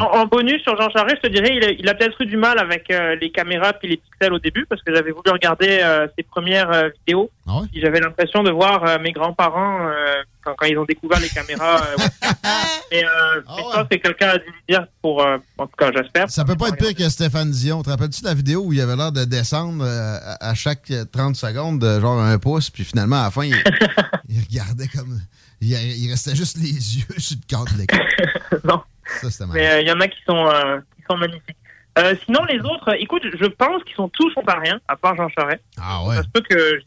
en, 0.00 0.26
bonus 0.26 0.62
sur 0.62 0.76
Jean 0.80 0.88
Charest, 0.90 1.18
je 1.22 1.28
te 1.28 1.32
dirais, 1.32 1.76
il 1.78 1.88
a, 1.88 1.94
peut-être 1.94 2.20
eu 2.22 2.26
du 2.26 2.36
mal 2.36 2.58
avec 2.58 2.90
euh, 2.90 3.14
les 3.20 3.30
caméras 3.30 3.74
puis 3.74 3.88
les 3.88 3.96
pixels 3.98 4.32
au 4.32 4.38
début 4.38 4.64
parce 4.66 4.82
que 4.82 4.94
j'avais 4.94 5.10
voulu 5.10 5.30
regarder 5.30 5.80
euh, 5.82 6.06
ses 6.16 6.22
premières 6.22 6.70
euh, 6.72 6.88
vidéos. 7.00 7.30
Ah 7.46 7.60
j'avais 7.74 8.00
l'impression 8.00 8.42
de 8.42 8.50
voir 8.50 9.00
mes 9.00 9.10
grands-parents 9.10 9.90
quand, 10.44 10.54
quand, 10.56 10.66
ils 10.66 10.78
ont 10.78 10.84
découvert 10.84 11.18
les 11.18 11.28
caméras. 11.28 11.82
Et 12.92 13.02
ah 13.48 13.56
ça, 13.72 13.86
c'est 13.90 13.98
quelqu'un 13.98 14.28
à 14.28 14.38
dire 14.68 14.86
pour, 15.02 15.26
en 15.58 15.66
tout 15.66 15.76
cas, 15.76 15.90
j'espère. 15.92 16.30
Ça 16.30 16.44
peut 16.44 16.54
pas 16.54 16.68
être 16.68 16.76
pire 16.76 16.94
que 16.94 17.08
Stéphane 17.08 17.50
Dion. 17.50 17.82
Te 17.82 17.90
rappelles-tu 17.90 18.24
la 18.24 18.34
vidéo 18.34 18.62
où 18.66 18.72
il 18.72 18.80
avait 18.80 18.94
l'air 18.94 19.10
de 19.10 19.24
descendre 19.24 19.84
à, 19.84 20.54
chaque 20.54 20.92
30 21.12 21.34
secondes 21.34 21.80
de 21.80 22.00
genre 22.00 22.20
un 22.20 22.38
pouce, 22.38 22.70
puis 22.70 22.84
finalement, 22.84 23.20
à 23.20 23.24
la 23.24 23.30
fin, 23.32 23.44
il, 23.44 23.54
regardait 24.48 24.86
comme... 24.86 25.20
Il, 25.62 26.10
restait 26.10 26.34
juste 26.34 26.58
les 26.58 26.72
yeux 26.98 27.18
sur 27.18 27.36
le 27.36 27.46
cadre 27.46 27.72
de 27.72 27.78
l'écran. 27.78 28.04
non. 28.64 28.82
Mais 29.52 29.62
il 29.62 29.66
euh, 29.66 29.82
y 29.82 29.92
en 29.92 30.00
a 30.00 30.08
qui 30.08 30.18
sont, 30.26 30.46
euh, 30.46 30.80
qui 30.96 31.02
sont 31.08 31.16
magnifiques. 31.16 31.56
Euh, 31.98 32.14
sinon, 32.24 32.44
les 32.46 32.58
autres, 32.60 32.96
écoute, 32.98 33.22
je 33.38 33.46
pense 33.46 33.84
qu'ils 33.84 33.94
sont 33.94 34.08
tous 34.08 34.32
rien 34.36 34.80
à 34.88 34.96
part 34.96 35.14
Jean 35.16 35.28
Charest. 35.28 35.62
Ah 35.78 36.04
ouais. 36.04 36.16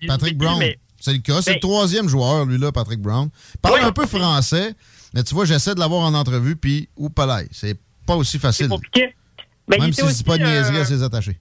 Patrick 0.07 0.37
Brown. 0.37 0.63
C'est 0.99 1.13
le 1.13 1.19
cas. 1.19 1.41
C'est 1.41 1.53
le 1.53 1.59
troisième 1.59 2.07
joueur, 2.09 2.45
lui, 2.45 2.57
là, 2.57 2.71
Patrick 2.71 2.99
Brown. 2.99 3.29
Parle 3.61 3.81
un 3.83 3.91
peu 3.91 4.07
français, 4.07 4.73
mais 5.13 5.23
tu 5.23 5.35
vois, 5.35 5.45
j'essaie 5.45 5.75
de 5.75 5.79
l'avoir 5.79 6.01
en 6.01 6.13
entrevue, 6.13 6.55
puis 6.55 6.89
ou 6.97 7.09
pas 7.09 7.41
C'est 7.51 7.77
pas 8.07 8.15
aussi 8.15 8.39
facile. 8.39 8.65
C'est 8.65 8.71
compliqué. 8.71 9.15
Même 9.67 9.93
si 9.93 10.01
c'est 10.13 10.25
pas 10.25 10.37
de 10.37 10.43
niaiserie 10.43 10.77
à 10.77 10.85
ses 10.85 11.03
attachés. 11.03 11.37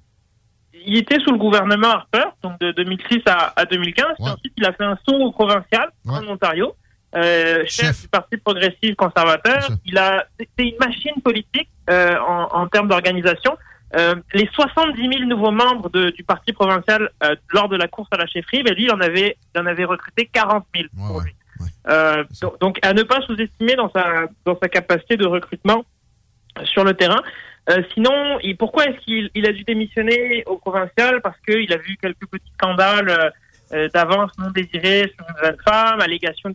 Il 0.86 0.96
était 0.96 1.18
sous 1.20 1.32
le 1.32 1.38
gouvernement 1.38 1.88
Harper, 1.88 2.24
donc 2.42 2.60
de 2.60 2.72
2006 2.72 3.22
à, 3.26 3.64
2015. 3.64 4.06
ensuite, 4.18 4.52
il 4.56 4.64
a 4.66 4.72
fait 4.72 4.84
un 4.84 4.98
saut 5.08 5.16
au 5.16 5.32
provincial 5.32 5.90
en 6.06 6.26
Ontario. 6.26 6.74
Euh, 7.16 7.62
chef, 7.66 8.02
du 8.02 8.08
Parti 8.08 8.36
progressif 8.36 8.96
conservateur. 8.96 9.68
Il 9.84 9.98
a, 9.98 10.26
c'est 10.38 10.64
une 10.64 10.76
machine 10.78 11.20
politique 11.22 11.68
euh, 11.88 12.16
en, 12.18 12.48
en, 12.50 12.66
termes 12.66 12.88
d'organisation. 12.88 13.56
Euh, 13.96 14.16
les 14.32 14.48
70 14.52 15.00
000 15.00 15.24
nouveaux 15.24 15.52
membres 15.52 15.88
de, 15.90 16.10
du 16.10 16.24
Parti 16.24 16.52
provincial 16.52 17.10
euh, 17.22 17.36
lors 17.50 17.68
de 17.68 17.76
la 17.76 17.86
course 17.86 18.08
à 18.10 18.16
la 18.16 18.26
chefferie, 18.26 18.64
ben 18.64 18.74
lui, 18.74 18.84
il 18.84 18.92
en 18.92 19.00
avait, 19.00 19.36
il 19.54 19.60
en 19.60 19.66
avait 19.66 19.84
recruté 19.84 20.28
40 20.32 20.64
000 20.74 20.88
pour 21.08 21.20
lui. 21.20 21.34
Euh, 21.88 22.24
donc, 22.60 22.78
à 22.82 22.92
ne 22.92 23.02
pas 23.02 23.20
sous-estimer 23.22 23.76
dans 23.76 23.90
sa, 23.90 24.26
dans 24.44 24.58
sa 24.60 24.68
capacité 24.68 25.16
de 25.16 25.26
recrutement 25.26 25.84
sur 26.64 26.84
le 26.84 26.94
terrain. 26.94 27.22
Euh, 27.70 27.82
sinon, 27.94 28.38
et 28.42 28.54
pourquoi 28.54 28.86
est-ce 28.86 28.98
qu'il 29.04 29.30
il 29.34 29.46
a 29.46 29.52
dû 29.52 29.64
démissionner 29.64 30.42
au 30.46 30.56
provincial? 30.56 31.20
Parce 31.22 31.38
qu'il 31.46 31.72
a 31.72 31.76
vu 31.76 31.96
quelques 32.00 32.26
petits 32.26 32.52
scandales 32.54 33.08
euh, 33.08 33.30
d'avance 33.92 34.30
non 34.38 34.50
désirée 34.50 35.12
sur 35.16 35.26
une 35.28 35.44
jeune 35.44 35.56
femme, 35.64 36.00
allégation 36.00 36.50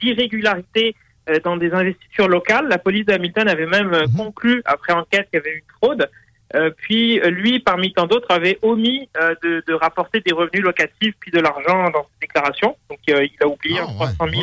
d'irrégularité 0.00 0.94
euh, 1.28 1.40
dans 1.44 1.56
des 1.56 1.72
investitures 1.72 2.28
locales. 2.28 2.68
La 2.68 2.78
police 2.78 3.04
de 3.06 3.12
Hamilton 3.12 3.48
avait 3.48 3.66
même 3.66 3.92
euh, 3.92 4.06
mhm. 4.06 4.16
conclu, 4.16 4.62
après 4.64 4.92
enquête, 4.92 5.28
qu'il 5.30 5.38
y 5.38 5.42
avait 5.42 5.56
eu 5.56 5.58
une 5.58 5.76
fraude. 5.76 6.08
puis 6.78 7.20
lui, 7.20 7.60
parmi 7.60 7.92
tant 7.92 8.06
d'autres, 8.06 8.30
avait 8.30 8.58
omis 8.62 9.08
de, 9.42 9.62
de, 9.66 9.74
rapporter 9.74 10.20
des 10.20 10.32
revenus 10.32 10.62
locatifs 10.62 11.14
puis 11.20 11.30
de 11.30 11.40
l'argent 11.40 11.90
dans 11.90 12.04
ses 12.04 12.26
déclarations. 12.26 12.76
Donc 12.88 12.98
il 13.06 13.30
a 13.40 13.46
oublié 13.46 13.80
ah, 13.82 14.14
300 14.14 14.14
000 14.30 14.42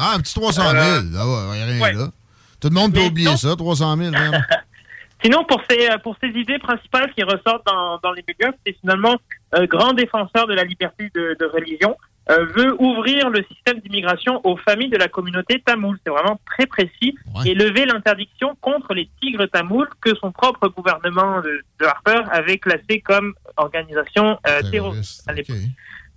Ah, 0.00 0.14
un 0.16 0.20
petit 0.20 0.34
300 0.34 0.62
000, 0.70 0.74
ah 1.16 1.50
ouais, 1.50 1.62
rien 1.64 1.92
là. 1.92 2.08
Tout 2.60 2.68
le 2.68 2.74
monde 2.74 2.92
peut 2.92 3.04
oublier 3.04 3.36
ça, 3.36 3.54
300 3.56 3.96
000 3.96 4.10
même. 4.10 4.44
Sinon, 5.22 5.44
pour 5.44 5.62
ces, 5.68 5.88
pour 6.02 6.16
ces 6.20 6.28
idées 6.28 6.58
principales 6.58 7.12
qui 7.12 7.22
ressortent 7.22 7.66
dans, 7.66 7.98
dans 7.98 8.12
les 8.12 8.24
médias, 8.26 8.52
c'est 8.64 8.76
finalement 8.80 9.16
euh, 9.54 9.66
grand 9.66 9.92
défenseur 9.92 10.46
de 10.46 10.54
la 10.54 10.64
liberté 10.64 11.10
de, 11.14 11.36
de 11.38 11.44
religion, 11.46 11.96
euh, 12.30 12.44
veut 12.54 12.80
ouvrir 12.80 13.30
le 13.30 13.42
système 13.52 13.80
d'immigration 13.80 14.40
aux 14.44 14.56
familles 14.56 14.90
de 14.90 14.96
la 14.96 15.08
communauté 15.08 15.60
tamoule. 15.64 15.98
C'est 16.04 16.12
vraiment 16.12 16.38
très 16.46 16.66
précis. 16.66 17.16
Et 17.44 17.54
lever 17.54 17.86
l'interdiction 17.86 18.56
contre 18.60 18.94
les 18.94 19.08
tigres 19.20 19.46
tamouls 19.46 19.88
que 20.00 20.14
son 20.16 20.30
propre 20.30 20.68
gouvernement 20.68 21.40
de, 21.40 21.62
de 21.80 21.86
Harper 21.86 22.22
avait 22.30 22.58
classé 22.58 23.00
comme 23.00 23.34
organisation 23.56 24.38
euh, 24.46 24.62
terroriste 24.70 25.28
à 25.28 25.32
l'époque. 25.32 25.56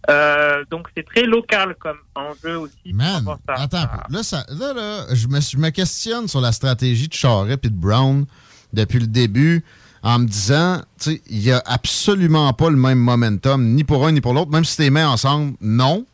Euh, 0.09 0.66
donc 0.69 0.90
c'est 0.95 1.06
très 1.06 1.24
local 1.24 1.75
comme 1.80 1.98
enjeu 2.14 2.57
aussi. 2.57 2.93
Man, 2.93 3.25
attends, 3.48 3.88
là, 4.09 4.22
ça, 4.22 4.45
là, 4.49 4.74
là, 4.74 5.06
je 5.14 5.27
me, 5.27 5.40
je 5.40 5.57
me 5.57 5.69
questionne 5.69 6.27
sur 6.27 6.41
la 6.41 6.51
stratégie 6.51 7.07
de 7.07 7.14
Charest 7.14 7.66
et 7.66 7.69
de 7.69 7.74
Brown 7.75 8.25
depuis 8.74 8.99
le 8.99 9.07
début 9.07 9.64
en 10.03 10.19
me 10.19 10.25
disant, 10.27 10.82
tu 10.99 11.22
il 11.30 11.40
n'y 11.40 11.51
a 11.51 11.64
absolument 11.65 12.51
pas 12.53 12.69
le 12.69 12.75
même 12.75 12.99
momentum, 12.99 13.64
ni 13.73 13.83
pour 13.83 14.06
un 14.06 14.11
ni 14.11 14.22
pour 14.22 14.33
l'autre, 14.33 14.51
même 14.51 14.65
si 14.65 14.75
tu 14.75 14.82
les 14.83 14.90
mets 14.90 15.03
ensemble, 15.03 15.53
non. 15.61 16.06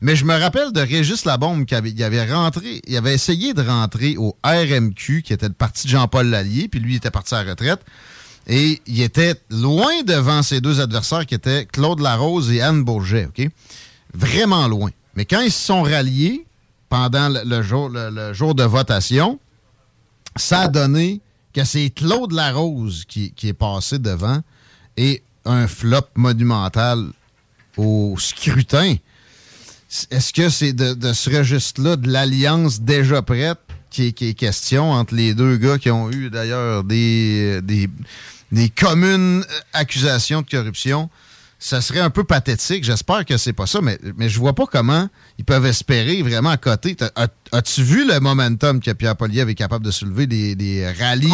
Mais 0.00 0.14
je 0.14 0.24
me 0.24 0.36
rappelle 0.38 0.72
de 0.72 0.80
Régis 0.80 1.24
Labombe 1.24 1.64
qui 1.64 1.74
avait, 1.74 1.90
il 1.90 2.02
avait 2.02 2.32
rentré, 2.32 2.80
il 2.86 2.96
avait 2.96 3.14
essayé 3.14 3.54
de 3.54 3.62
rentrer 3.62 4.16
au 4.16 4.36
RMQ, 4.44 5.22
qui 5.22 5.32
était 5.32 5.48
le 5.48 5.54
parti 5.54 5.86
de 5.86 5.92
Jean-Paul 5.92 6.26
Lallier, 6.26 6.68
puis 6.68 6.80
lui 6.80 6.94
il 6.94 6.96
était 6.96 7.10
parti 7.10 7.34
à 7.34 7.42
retraite. 7.42 7.80
Et 8.48 8.80
il 8.86 9.02
était 9.02 9.34
loin 9.50 10.02
devant 10.04 10.42
ses 10.42 10.60
deux 10.60 10.80
adversaires 10.80 11.26
qui 11.26 11.34
étaient 11.34 11.66
Claude 11.66 12.00
Larose 12.00 12.50
et 12.50 12.62
Anne 12.62 12.82
Bourget, 12.82 13.26
OK? 13.26 13.46
Vraiment 14.14 14.66
loin. 14.68 14.90
Mais 15.14 15.26
quand 15.26 15.40
ils 15.40 15.52
se 15.52 15.66
sont 15.66 15.82
ralliés 15.82 16.46
pendant 16.88 17.28
le, 17.28 17.62
jour, 17.62 17.90
le, 17.90 18.32
jour 18.32 18.54
de 18.54 18.62
votation, 18.62 19.38
ça 20.36 20.60
a 20.60 20.68
donné 20.68 21.20
que 21.58 21.64
c'est 21.64 21.90
Claude 21.90 22.32
Larose 22.32 23.04
qui, 23.06 23.32
qui 23.32 23.48
est 23.48 23.52
passé 23.52 23.98
devant 23.98 24.42
et 24.96 25.22
un 25.44 25.66
flop 25.66 26.06
monumental 26.14 27.06
au 27.76 28.14
scrutin. 28.18 28.96
Est-ce 30.10 30.32
que 30.32 30.50
c'est 30.50 30.72
de, 30.72 31.12
ce 31.12 31.30
registre-là, 31.30 31.96
de 31.96 32.10
l'alliance 32.10 32.80
déjà 32.80 33.22
prête, 33.22 33.58
qui 33.90 34.14
est, 34.20 34.34
question 34.34 34.92
entre 34.92 35.14
les 35.14 35.34
deux 35.34 35.56
gars 35.56 35.78
qui 35.78 35.90
ont 35.90 36.10
eu 36.10 36.30
d'ailleurs 36.30 36.84
des, 36.84 37.60
des, 37.62 38.68
communes 38.68 39.44
accusations 39.72 40.42
de 40.42 40.46
corruption? 40.48 41.10
Ça 41.60 41.80
serait 41.80 42.00
un 42.00 42.10
peu 42.10 42.22
pathétique. 42.22 42.84
J'espère 42.84 43.24
que 43.24 43.36
c'est 43.36 43.52
pas 43.52 43.66
ça, 43.66 43.80
mais, 43.80 43.98
mais 44.16 44.28
je 44.28 44.38
vois 44.38 44.54
pas 44.54 44.66
comment 44.66 45.08
ils 45.38 45.44
peuvent 45.44 45.66
espérer 45.66 46.22
vraiment 46.22 46.50
à 46.50 46.56
côté. 46.56 46.96
As-tu 47.52 47.82
vu 47.82 48.06
le 48.06 48.20
momentum 48.20 48.80
que 48.80 48.92
Pierre 48.92 49.16
Poliev 49.16 49.48
est 49.48 49.56
capable 49.56 49.84
de 49.84 49.90
soulever 49.90 50.26
des, 50.26 50.54
des 50.54 50.90
rallyes? 50.92 51.32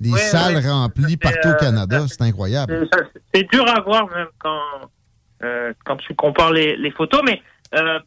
des 0.00 0.10
salles 0.18 0.58
remplies 0.66 1.16
partout 1.16 1.48
au 1.48 1.52
euh, 1.52 1.56
Canada? 1.56 2.06
C'est 2.08 2.22
incroyable. 2.22 2.88
C'est 3.32 3.48
dur 3.50 3.66
à 3.68 3.80
voir 3.80 4.08
même 4.08 4.28
quand, 4.38 4.60
euh, 5.42 5.72
quand 5.84 5.96
tu 5.98 6.14
compares 6.14 6.52
les, 6.52 6.76
les 6.76 6.90
photos, 6.90 7.20
mais 7.24 7.42
euh, 7.74 7.98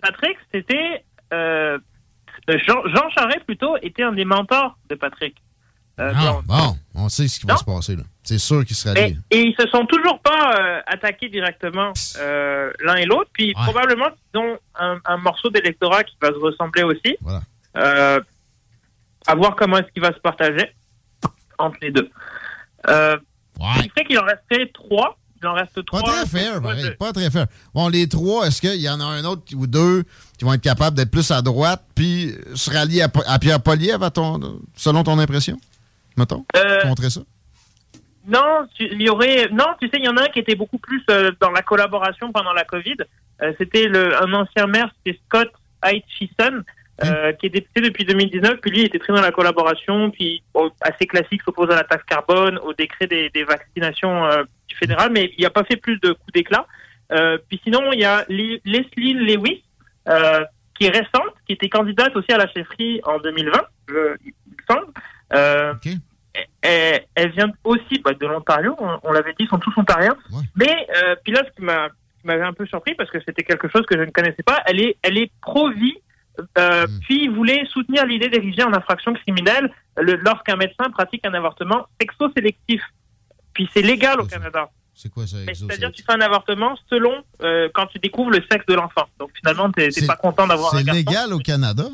Patrick, 0.00 0.36
c'était. 0.52 1.04
Euh, 1.32 1.78
Jean, 2.48 2.80
Jean 2.86 3.10
Charest, 3.10 3.44
plutôt, 3.44 3.76
était 3.82 4.04
un 4.04 4.12
des 4.12 4.24
mentors 4.24 4.78
de 4.88 4.94
Patrick. 4.94 5.36
Ah, 5.98 6.40
bon, 6.44 6.76
on 6.94 7.08
sait 7.08 7.26
ce 7.26 7.40
qui 7.40 7.46
va 7.46 7.56
se 7.56 7.64
passer. 7.64 7.96
là. 7.96 8.02
C'est 8.26 8.38
sûr 8.38 8.64
qu'il 8.64 8.76
sera 8.76 8.98
et, 8.98 9.16
et 9.30 9.40
ils 9.40 9.54
se 9.58 9.66
sont 9.68 9.86
toujours 9.86 10.18
pas 10.20 10.82
attaqués 10.86 11.28
directement 11.28 11.92
l'un 12.18 12.96
et 12.96 13.04
l'autre. 13.04 13.30
Puis 13.32 13.52
probablement 13.54 14.08
qu'ils 14.10 14.40
ont 14.40 14.58
un, 14.74 15.16
morceau 15.18 15.48
d'électorat 15.50 16.04
qui 16.04 16.16
va 16.20 16.28
se 16.28 16.38
ressembler 16.38 16.82
aussi. 16.82 17.16
Voilà. 17.20 17.42
à 19.26 19.34
voir 19.34 19.56
comment 19.56 19.78
est-ce 19.78 19.92
qu'il 19.92 20.02
va 20.02 20.12
se 20.12 20.20
partager 20.20 20.72
entre 21.58 21.78
les 21.82 21.90
deux. 21.90 22.10
Euh, 22.88 23.16
ouais. 23.58 23.88
fait 23.94 24.04
qu'il 24.04 24.18
en 24.18 24.24
restait 24.24 24.70
trois 24.72 25.18
il 25.42 25.46
en 25.46 25.52
reste 25.52 25.84
trois. 25.84 26.00
Pas 26.00 26.24
très 26.24 26.26
fair, 26.26 26.62
Pas 26.98 27.12
très 27.12 27.30
fair. 27.30 27.46
Bon, 27.74 27.88
les 27.88 28.08
trois, 28.08 28.46
est-ce 28.46 28.58
qu'il 28.62 28.80
y 28.80 28.88
en 28.88 28.98
a 29.00 29.04
un 29.04 29.22
autre 29.26 29.42
ou 29.54 29.66
deux 29.66 30.04
qui 30.38 30.46
vont 30.46 30.54
être 30.54 30.62
capables 30.62 30.96
d'être 30.96 31.10
plus 31.10 31.30
à 31.30 31.42
droite 31.42 31.84
puis 31.94 32.34
se 32.54 32.70
rallier 32.70 33.02
à, 33.02 33.38
Pierre 33.38 33.60
Poliev, 33.60 34.00
selon 34.74 35.04
ton 35.04 35.18
impression? 35.18 35.58
Mettons, 36.16 36.46
euh, 36.56 36.86
montrer 36.86 37.10
ça? 37.10 37.20
Non, 38.26 38.66
il 38.80 39.02
y 39.02 39.08
aurait. 39.08 39.48
Non, 39.50 39.66
tu 39.80 39.88
sais, 39.88 39.98
il 39.98 40.04
y 40.04 40.08
en 40.08 40.16
a 40.16 40.24
un 40.24 40.28
qui 40.28 40.40
était 40.40 40.54
beaucoup 40.54 40.78
plus 40.78 41.02
euh, 41.10 41.30
dans 41.40 41.50
la 41.50 41.62
collaboration 41.62 42.32
pendant 42.32 42.52
la 42.52 42.64
COVID. 42.64 42.96
Euh, 43.42 43.52
c'était 43.58 43.88
un 43.88 44.32
ancien 44.32 44.66
maire, 44.66 44.90
c'était 45.04 45.18
Scott 45.26 45.52
Aitchison, 45.84 46.62
euh, 47.04 47.32
qui 47.34 47.46
est 47.46 47.50
député 47.50 47.82
depuis 47.82 48.04
2019, 48.04 48.56
puis 48.60 48.70
lui 48.70 48.80
était 48.82 48.98
très 48.98 49.12
dans 49.12 49.20
la 49.20 49.30
collaboration, 49.30 50.10
puis 50.10 50.42
assez 50.80 51.06
classique, 51.06 51.42
s'oppose 51.42 51.70
à 51.70 51.76
la 51.76 51.84
taxe 51.84 52.04
carbone, 52.04 52.58
au 52.58 52.72
décret 52.72 53.06
des, 53.06 53.28
des 53.30 53.44
vaccinations 53.44 54.24
euh, 54.24 54.44
du 54.68 54.76
fédéral, 54.76 55.10
mais 55.12 55.32
il 55.36 55.42
n'a 55.42 55.50
pas 55.50 55.64
fait 55.64 55.76
plus 55.76 55.98
de 56.00 56.12
coups 56.12 56.32
d'éclat. 56.32 56.66
Euh, 57.12 57.38
puis 57.48 57.60
sinon, 57.62 57.92
il 57.92 58.00
y 58.00 58.04
a 58.04 58.24
Leslie 58.28 59.12
Lewis, 59.12 59.62
euh, 60.08 60.44
qui 60.78 60.86
est 60.86 60.90
récente, 60.90 61.34
qui 61.46 61.52
était 61.52 61.68
candidate 61.68 62.16
aussi 62.16 62.32
à 62.32 62.38
la 62.38 62.48
chefferie 62.48 63.00
en 63.04 63.18
2020, 63.18 63.52
je, 63.88 63.94
il 64.24 64.32
me 64.32 64.74
semble. 64.74 64.92
Euh, 65.34 65.74
elle, 66.62 67.04
elle, 67.14 67.30
vient 67.32 67.50
aussi 67.64 68.00
bah, 68.04 68.12
de 68.14 68.26
l'Ontario, 68.26 68.76
on, 69.02 69.12
l'avait 69.12 69.32
dit, 69.32 69.44
ils 69.44 69.48
sont 69.48 69.58
tous 69.58 69.72
ontariens. 69.76 70.16
Mais 70.54 70.86
puis 71.24 71.32
là, 71.32 71.42
ce 71.44 71.54
qui 71.56 71.62
m'avait 72.24 72.42
un 72.42 72.52
peu 72.52 72.66
surpris, 72.66 72.94
parce 72.94 73.10
que 73.10 73.18
c'était 73.26 73.44
quelque 73.44 73.68
chose 73.68 73.84
que 73.86 73.96
je 73.96 74.02
ne 74.02 74.10
connaissais 74.10 74.42
pas, 74.42 74.62
elle 74.66 74.80
est, 74.80 74.96
elle 75.02 75.18
est 75.18 75.30
pro-vie 75.40 75.96
euh, 76.58 76.86
hmm. 76.86 77.00
Puis 77.00 77.24
il 77.24 77.30
voulait 77.30 77.64
soutenir 77.72 78.04
l'idée 78.06 78.28
d'ériger 78.28 78.62
en 78.62 78.72
infraction 78.72 79.14
criminelle 79.14 79.70
lorsqu'un 79.96 80.56
médecin 80.56 80.90
pratique 80.90 81.26
un 81.26 81.34
avortement 81.34 81.86
sexo-sélectif. 82.00 82.82
Puis 83.52 83.68
c'est 83.72 83.82
légal 83.82 84.20
au 84.20 84.26
Canada. 84.26 84.68
C'est 84.94 85.10
quoi 85.10 85.26
ça 85.26 85.36
C'est-à-dire 85.52 85.92
tu 85.92 86.02
fais 86.02 86.12
un 86.12 86.20
avortement 86.20 86.76
selon 86.88 87.22
euh, 87.42 87.68
quand 87.74 87.86
tu 87.86 87.98
découvres 87.98 88.30
le 88.30 88.42
sexe 88.50 88.64
de 88.66 88.74
l'enfant. 88.74 89.06
Donc 89.18 89.30
finalement, 89.34 89.70
tu 89.70 89.80
n'es 89.80 90.06
pas 90.06 90.16
content 90.16 90.46
d'avoir 90.46 90.74
un 90.74 90.78
C'est 90.78 90.92
légal 90.92 91.32
au 91.32 91.38
Canada 91.38 91.84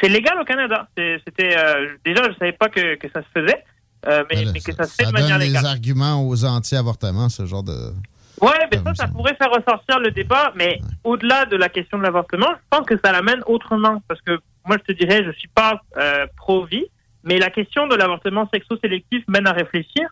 C'est 0.00 0.08
légal 0.08 0.38
au 0.40 0.44
Canada. 0.44 0.88
C'était 0.96 1.56
euh, 1.56 1.96
Déjà, 2.04 2.24
je 2.24 2.30
ne 2.30 2.34
savais 2.34 2.52
pas 2.52 2.68
que, 2.68 2.96
que, 2.96 3.08
ça 3.12 3.22
se 3.22 3.40
faisait, 3.40 3.64
euh, 4.06 4.24
mais, 4.30 4.44
mais, 4.52 4.60
que 4.60 4.72
ça 4.72 4.84
se 4.84 4.94
fait 4.94 5.06
de 5.06 5.12
manière 5.12 5.38
légale. 5.38 5.54
Ça 5.54 5.62
donne 5.62 5.62
des 5.62 5.68
arguments 5.68 6.28
aux 6.28 6.44
anti-avortements, 6.44 7.28
ce 7.28 7.46
genre 7.46 7.62
de... 7.62 7.92
Ouais, 8.40 8.68
mais 8.70 8.78
ça, 8.78 8.94
ça 8.94 9.08
pourrait 9.08 9.36
faire 9.36 9.50
ressortir 9.50 10.00
le 10.00 10.10
débat, 10.10 10.52
mais 10.56 10.80
au-delà 11.04 11.44
de 11.46 11.56
la 11.56 11.68
question 11.68 11.98
de 11.98 12.02
l'avortement, 12.02 12.48
je 12.50 12.76
pense 12.76 12.86
que 12.86 12.98
ça 13.02 13.12
l'amène 13.12 13.40
autrement. 13.46 14.02
Parce 14.08 14.20
que 14.22 14.38
moi, 14.66 14.76
je 14.78 14.92
te 14.92 14.98
dirais, 14.98 15.22
je 15.24 15.30
suis 15.32 15.48
pas 15.48 15.80
euh, 15.96 16.26
pro-vie, 16.36 16.86
mais 17.22 17.38
la 17.38 17.50
question 17.50 17.86
de 17.86 17.94
l'avortement 17.94 18.48
sexo-sélectif 18.52 19.24
mène 19.28 19.46
à 19.46 19.52
réfléchir. 19.52 20.08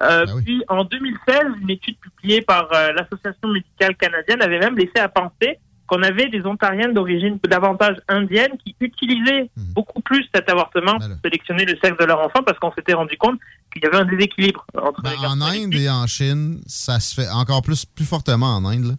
Euh, 0.00 0.26
ah 0.28 0.32
Puis 0.44 0.62
en 0.68 0.84
2016, 0.84 1.42
une 1.62 1.70
étude 1.70 1.96
publiée 1.98 2.42
par 2.42 2.68
euh, 2.72 2.92
l'Association 2.92 3.48
médicale 3.48 3.96
canadienne 3.96 4.42
avait 4.42 4.58
même 4.58 4.76
laissé 4.76 4.98
à 4.98 5.08
penser 5.08 5.58
qu'on 5.86 6.02
avait 6.02 6.28
des 6.28 6.44
Ontariennes 6.44 6.92
d'origine 6.92 7.38
davantage 7.48 7.96
indienne 8.08 8.52
qui 8.64 8.74
utilisaient 8.80 9.50
mhm. 9.56 9.72
beaucoup 9.74 10.00
plus 10.02 10.24
cet 10.34 10.48
avortement 10.50 10.98
pour 10.98 11.08
sélectionner 11.24 11.64
le 11.64 11.76
sexe 11.82 11.96
de 11.98 12.04
leur 12.04 12.20
enfant 12.20 12.42
parce 12.44 12.58
qu'on 12.58 12.72
s'était 12.72 12.94
rendu 12.94 13.16
compte 13.16 13.38
qu'il 13.72 13.82
y 13.82 13.86
avait 13.86 13.98
un 13.98 14.04
déséquilibre 14.04 14.64
entre 14.76 15.02
ben, 15.02 15.12
En 15.26 15.40
Inde 15.40 15.74
et 15.74 15.88
en 15.88 16.06
Chine, 16.06 16.60
ça 16.66 17.00
se 17.00 17.14
fait 17.14 17.28
encore 17.28 17.62
plus, 17.62 17.84
plus 17.84 18.04
fortement 18.04 18.56
en 18.56 18.64
Inde. 18.64 18.96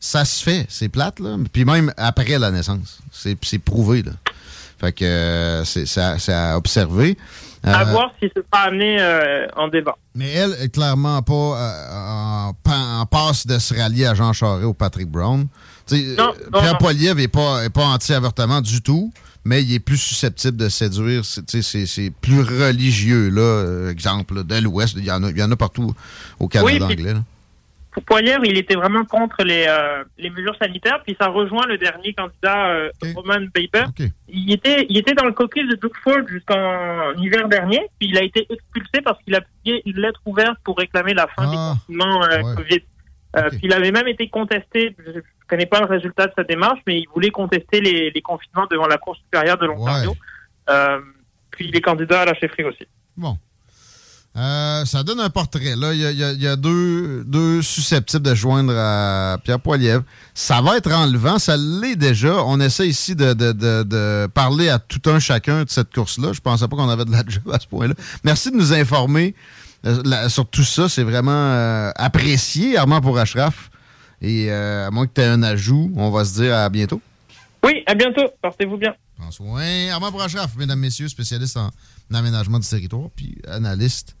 Ça 0.00 0.24
se 0.24 0.44
fait, 0.44 0.64
c'est 0.68 0.88
plate, 0.88 1.18
là. 1.18 1.36
Puis 1.52 1.64
même 1.64 1.92
après 1.96 2.38
la 2.38 2.52
naissance. 2.52 3.00
C'est 3.10 3.58
prouvé, 3.58 4.02
là. 4.02 4.12
Fait 4.78 4.92
que 4.92 5.04
euh, 5.04 5.64
c'est 5.64 6.32
à 6.32 6.56
observer. 6.56 7.16
À 7.64 7.80
euh, 7.82 7.84
voir 7.86 8.12
si 8.22 8.30
c'est 8.34 8.46
pas 8.48 8.60
amené 8.60 8.98
euh, 9.00 9.48
en 9.56 9.66
débat. 9.66 9.96
Mais 10.14 10.30
elle 10.30 10.54
est 10.60 10.72
clairement 10.72 11.20
pas 11.22 12.52
en, 12.72 13.06
passe 13.06 13.46
de 13.46 13.58
se 13.58 13.74
rallier 13.74 14.06
à 14.06 14.14
Jean 14.14 14.32
Charest 14.32 14.64
ou 14.64 14.74
Patrick 14.74 15.08
Brown. 15.08 15.48
Pierre 15.88 16.78
Poilievre 16.78 17.16
n'est 17.16 17.28
pas, 17.28 17.68
pas 17.70 17.84
anti-avortement 17.84 18.60
du 18.60 18.82
tout, 18.82 19.12
mais 19.44 19.62
il 19.62 19.74
est 19.74 19.80
plus 19.80 19.96
susceptible 19.96 20.56
de 20.56 20.68
séduire. 20.68 21.24
C'est 21.24 22.12
plus 22.20 22.40
religieux, 22.40 23.30
là. 23.30 23.40
Euh, 23.40 23.90
exemple, 23.90 24.44
de 24.44 24.62
l'Ouest. 24.62 24.94
Il 24.98 25.04
y, 25.04 25.10
en 25.10 25.22
a, 25.24 25.30
y 25.30 25.42
en 25.42 25.50
a 25.50 25.56
partout 25.56 25.94
au 26.38 26.48
Canada 26.48 26.84
anglais. 26.84 27.14
Pour 27.90 28.02
Poilievre, 28.04 28.44
il 28.44 28.56
était 28.58 28.74
vraiment 28.74 29.04
contre 29.04 29.42
les, 29.42 29.64
euh, 29.66 30.04
les 30.18 30.30
mesures 30.30 30.54
sanitaires, 30.60 31.00
puis 31.04 31.16
ça 31.18 31.28
rejoint 31.28 31.66
le 31.66 31.78
dernier 31.78 32.12
candidat, 32.12 32.68
euh, 32.68 32.90
Roman 33.16 33.46
Paper. 33.52 33.86
Il, 34.28 34.52
était, 34.52 34.86
il 34.88 34.98
était 34.98 35.14
dans 35.14 35.24
le 35.24 35.32
caucus 35.32 35.66
de 35.68 35.74
Doug 35.74 35.92
Ford 36.04 36.20
jusqu'en 36.28 37.14
hiver 37.16 37.48
dernier, 37.48 37.80
puis 37.98 38.10
il 38.10 38.18
a 38.18 38.22
été 38.22 38.46
expulsé 38.50 39.00
parce 39.02 39.20
qu'il 39.24 39.34
a 39.34 39.40
publié 39.40 39.82
une 39.86 40.00
lettre 40.00 40.20
ouverte 40.26 40.58
pour 40.62 40.76
réclamer 40.76 41.14
la 41.14 41.26
fin 41.28 41.50
des 41.50 41.56
ah. 41.56 41.74
confinements 41.74 42.20
COVID. 42.54 42.82
Puis 43.32 43.60
il 43.62 43.72
avait 43.72 43.92
même 43.92 44.08
été 44.08 44.28
contesté, 44.28 44.96
je 44.98 45.20
connais 45.48 45.66
pas 45.66 45.80
le 45.80 45.86
résultat 45.86 46.26
de 46.26 46.32
sa 46.36 46.44
démarche, 46.44 46.80
mais 46.86 47.00
il 47.00 47.06
voulait 47.12 47.30
contester 47.30 47.80
les, 47.80 48.22
confinements 48.22 48.66
devant 48.70 48.86
la 48.86 48.98
Cour 48.98 49.16
supérieure 49.16 49.58
de 49.58 49.66
l'Ontario. 49.66 50.16
Euh, 50.68 51.00
puis 51.50 51.68
il 51.68 51.76
est 51.76 51.80
candidat 51.80 52.22
à 52.22 52.24
la 52.26 52.34
chefferie 52.34 52.64
aussi. 52.64 52.86
Bon. 53.16 53.38
Euh, 54.36 54.84
ça 54.84 55.02
donne 55.02 55.18
un 55.18 55.30
portrait. 55.30 55.74
Là, 55.74 55.92
il 55.94 56.00
y 56.00 56.46
a, 56.46 56.56
deux, 56.56 57.24
deux, 57.24 57.60
susceptibles 57.60 58.22
de 58.22 58.34
joindre 58.34 58.72
à 58.76 59.38
Pierre 59.42 59.58
Poilievre. 59.58 60.04
Ça 60.32 60.60
va 60.60 60.76
être 60.76 60.92
enlevant, 60.92 61.38
ça 61.40 61.56
l'est 61.56 61.96
déjà. 61.96 62.44
On 62.44 62.60
essaie 62.60 62.86
ici 62.86 63.16
de, 63.16 64.26
parler 64.28 64.68
à 64.68 64.78
tout 64.78 65.10
un 65.10 65.18
chacun 65.18 65.64
de 65.64 65.70
cette 65.70 65.92
course-là. 65.92 66.32
Je 66.32 66.40
pensais 66.40 66.68
pas 66.68 66.76
qu'on 66.76 66.88
avait 66.88 67.06
de 67.06 67.10
la 67.10 67.24
job 67.26 67.50
à 67.52 67.58
ce 67.58 67.66
point-là. 67.66 67.94
Merci 68.22 68.52
de 68.52 68.56
nous 68.56 68.72
informer 68.72 69.34
euh, 69.86 70.28
sur 70.28 70.46
tout 70.46 70.64
ça. 70.64 70.88
C'est 70.88 71.02
vraiment 71.02 71.92
apprécié, 71.96 72.76
Armand 72.76 73.00
pour 73.00 73.18
Ashraf. 73.18 73.70
Et 74.20 74.50
euh, 74.50 74.88
à 74.88 74.90
moins 74.90 75.06
que 75.06 75.12
tu 75.14 75.20
aies 75.20 75.26
un 75.26 75.42
ajout, 75.42 75.92
on 75.96 76.10
va 76.10 76.24
se 76.24 76.34
dire 76.34 76.54
à 76.56 76.68
bientôt. 76.68 77.00
Oui, 77.64 77.82
à 77.86 77.94
bientôt. 77.94 78.28
Portez-vous 78.42 78.76
bien. 78.76 78.94
Prends 79.16 79.30
soin. 79.30 79.88
Armand 79.92 80.10
Brachraf, 80.10 80.54
mesdames, 80.56 80.78
messieurs, 80.78 81.08
spécialiste 81.08 81.56
en 81.56 81.70
aménagement 82.12 82.58
du 82.58 82.66
territoire, 82.66 83.08
puis 83.14 83.36
analyste 83.48 84.16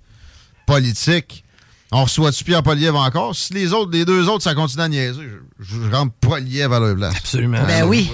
politique. 0.66 1.44
On 1.90 2.04
reçoit-tu 2.04 2.44
Pierre 2.44 2.62
Poliev 2.62 2.94
encore? 2.94 3.34
Si 3.34 3.54
les 3.54 3.72
autres, 3.72 3.90
les 3.92 4.04
deux 4.04 4.28
autres, 4.28 4.42
ça 4.42 4.54
continue 4.54 4.82
à 4.82 4.88
niaiser, 4.88 5.22
je, 5.58 5.90
rentre 5.90 6.12
Poliev 6.20 6.72
à 6.72 6.80
leur 6.80 6.96
place. 6.96 7.16
Absolument. 7.16 7.62
Ben 7.66 7.84
oui. 7.84 8.10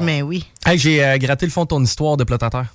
Mais 0.00 0.22
oui. 0.22 0.46
Hey, 0.64 0.78
j'ai 0.78 1.04
euh, 1.04 1.18
gratté 1.18 1.44
le 1.46 1.50
fond 1.50 1.64
de 1.64 1.68
ton 1.68 1.82
histoire 1.82 2.16
de 2.16 2.24
plotateur. 2.24 2.66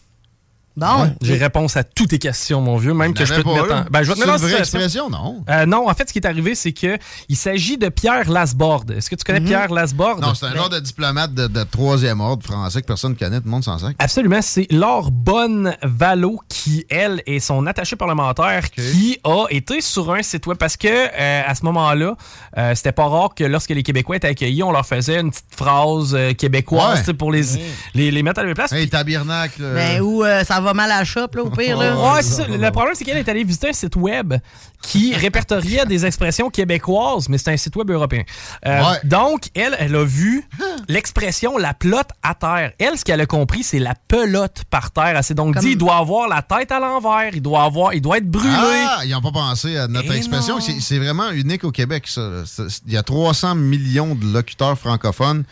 Bon. 0.77 1.13
J'ai 1.21 1.37
réponse 1.37 1.77
à 1.77 1.83
toutes 1.83 2.09
tes 2.09 2.19
questions, 2.19 2.59
mon 2.61 2.77
vieux, 2.77 2.93
même 2.93 3.13
que 3.13 3.25
je 3.25 3.33
peux 3.33 3.43
te 3.43 3.47
mettre 3.49 3.67
pas, 3.67 3.79
en. 3.81 3.85
Ben, 3.89 4.03
je 4.03 4.09
vais 4.09 4.15
te 4.15 4.19
mettre 4.19 4.33
une 4.43 4.49
vraie 4.49 4.59
expression, 4.59 5.09
non? 5.09 5.43
Euh, 5.49 5.65
non, 5.65 5.89
en 5.89 5.93
fait, 5.93 6.07
ce 6.09 6.13
qui 6.13 6.19
est 6.19 6.27
arrivé, 6.27 6.53
c'est 6.55 6.73
que 6.73 6.97
il 7.29 7.35
s'agit 7.37 7.77
de 7.77 7.89
Pierre 7.89 8.29
Lasborde. 8.29 8.91
Est-ce 8.91 9.09
que 9.09 9.15
tu 9.15 9.23
connais 9.23 9.39
Mhm. 9.39 9.47
Pierre 9.47 9.71
Lasborde? 9.73 10.21
Non, 10.21 10.33
c'est 10.33 10.45
un 10.47 10.53
genre 10.55 10.69
de 10.69 10.79
diplomate 10.79 11.33
de, 11.33 11.47
de 11.47 11.63
troisième 11.63 12.19
ordre 12.21 12.43
français 12.43 12.81
que 12.81 12.87
personne 12.87 13.11
ne 13.13 13.17
connaît, 13.17 13.37
tout 13.39 13.45
le 13.45 13.51
monde 13.51 13.63
s'en 13.63 13.77
sac. 13.79 13.95
Absolument, 13.99 14.41
c'est 14.41 14.67
Laure 14.71 15.11
Bonne-Valo 15.11 16.39
qui, 16.49 16.85
elle, 16.89 17.21
est 17.25 17.39
son 17.39 17.65
attachée 17.67 17.95
parlementaire 17.95 18.69
qui 18.71 19.19
a 19.23 19.45
été 19.49 19.81
sur 19.81 20.11
un 20.13 20.21
site 20.21 20.45
web 20.47 20.57
parce 20.57 20.77
que 20.77 20.87
euh, 20.87 21.41
à 21.45 21.55
ce 21.55 21.63
moment-là, 21.65 22.15
euh, 22.57 22.75
c'était 22.75 22.91
pas 22.91 23.07
rare 23.07 23.29
que 23.35 23.43
lorsque 23.43 23.69
les 23.69 23.83
Québécois 23.83 24.17
étaient 24.17 24.27
accueillis, 24.27 24.63
on 24.63 24.71
leur 24.71 24.85
faisait 24.85 25.19
une 25.19 25.31
petite 25.31 25.45
phrase 25.55 26.13
euh, 26.15 26.33
québécoise 26.33 26.75
Ouais. 26.95 26.99
tu 26.99 27.05
sais, 27.05 27.13
pour 27.13 27.31
les, 27.31 27.43
les, 27.93 28.11
les 28.11 28.23
mettre 28.23 28.41
à 28.41 28.43
la 28.43 28.53
place. 28.53 28.71
Hey, 28.73 28.89
tabernacle. 28.89 29.61
euh, 29.63 29.75
Ben, 29.75 30.01
où 30.01 30.23
euh, 30.23 30.43
ça 30.43 30.59
va 30.59 30.64
mal 30.73 30.91
à 30.91 30.99
la 30.99 31.03
shop, 31.05 31.27
là, 31.33 31.43
au 31.43 31.49
pire. 31.49 31.77
Là. 31.77 32.21
Ça. 32.21 32.47
Le 32.47 32.71
problème, 32.71 32.95
c'est 32.95 33.03
qu'elle 33.05 33.17
est 33.17 33.29
allée 33.29 33.43
visiter 33.43 33.69
un 33.69 33.73
site 33.73 33.95
web 33.95 34.33
qui 34.81 35.15
répertoriait 35.15 35.85
des 35.85 36.05
expressions 36.05 36.49
québécoises, 36.49 37.27
mais 37.29 37.37
c'est 37.37 37.51
un 37.51 37.57
site 37.57 37.75
web 37.75 37.89
européen. 37.91 38.23
Euh, 38.65 38.79
Ouais. 38.81 38.99
Donc, 39.03 39.43
elle, 39.55 39.75
elle 39.79 39.95
a 39.95 40.03
vu 40.03 40.47
l'expression 40.87 41.57
la 41.57 41.73
pelote 41.73 42.09
à 42.23 42.35
terre. 42.35 42.71
Elle, 42.79 42.97
ce 42.97 43.03
qu'elle 43.05 43.21
a 43.21 43.25
compris, 43.25 43.63
c'est 43.63 43.79
la 43.79 43.95
pelote 44.07 44.63
par 44.69 44.91
terre. 44.91 45.13
Elle 45.17 45.23
s'est 45.23 45.33
donc 45.33 45.55
Comme- 45.55 45.63
dit, 45.63 45.71
il 45.71 45.77
doit 45.77 45.97
avoir 45.97 46.27
la 46.27 46.41
tête 46.41 46.71
à 46.71 46.79
l'envers, 46.79 47.29
il 47.33 47.41
doit 47.41 47.63
avoir, 47.63 47.93
il 47.93 48.01
doit 48.01 48.17
être 48.17 48.29
brûlé. 48.29 48.53
Ah, 48.55 48.99
ils 49.05 49.11
n'ont 49.11 49.21
pas 49.21 49.31
pensé 49.31 49.77
à 49.77 49.87
notre 49.87 50.11
Eh 50.13 50.17
expression. 50.17 50.59
C'est 50.59 50.99
vraiment 50.99 51.31
unique 51.31 51.63
au 51.63 51.71
Québec, 51.71 52.05
ça. 52.07 52.43
Il 52.85 52.93
y 52.93 52.97
a 52.97 53.03
300 53.03 53.55
millions 53.55 54.15
de 54.15 54.25
locuteurs 54.31 54.77
francophones. 54.77 55.43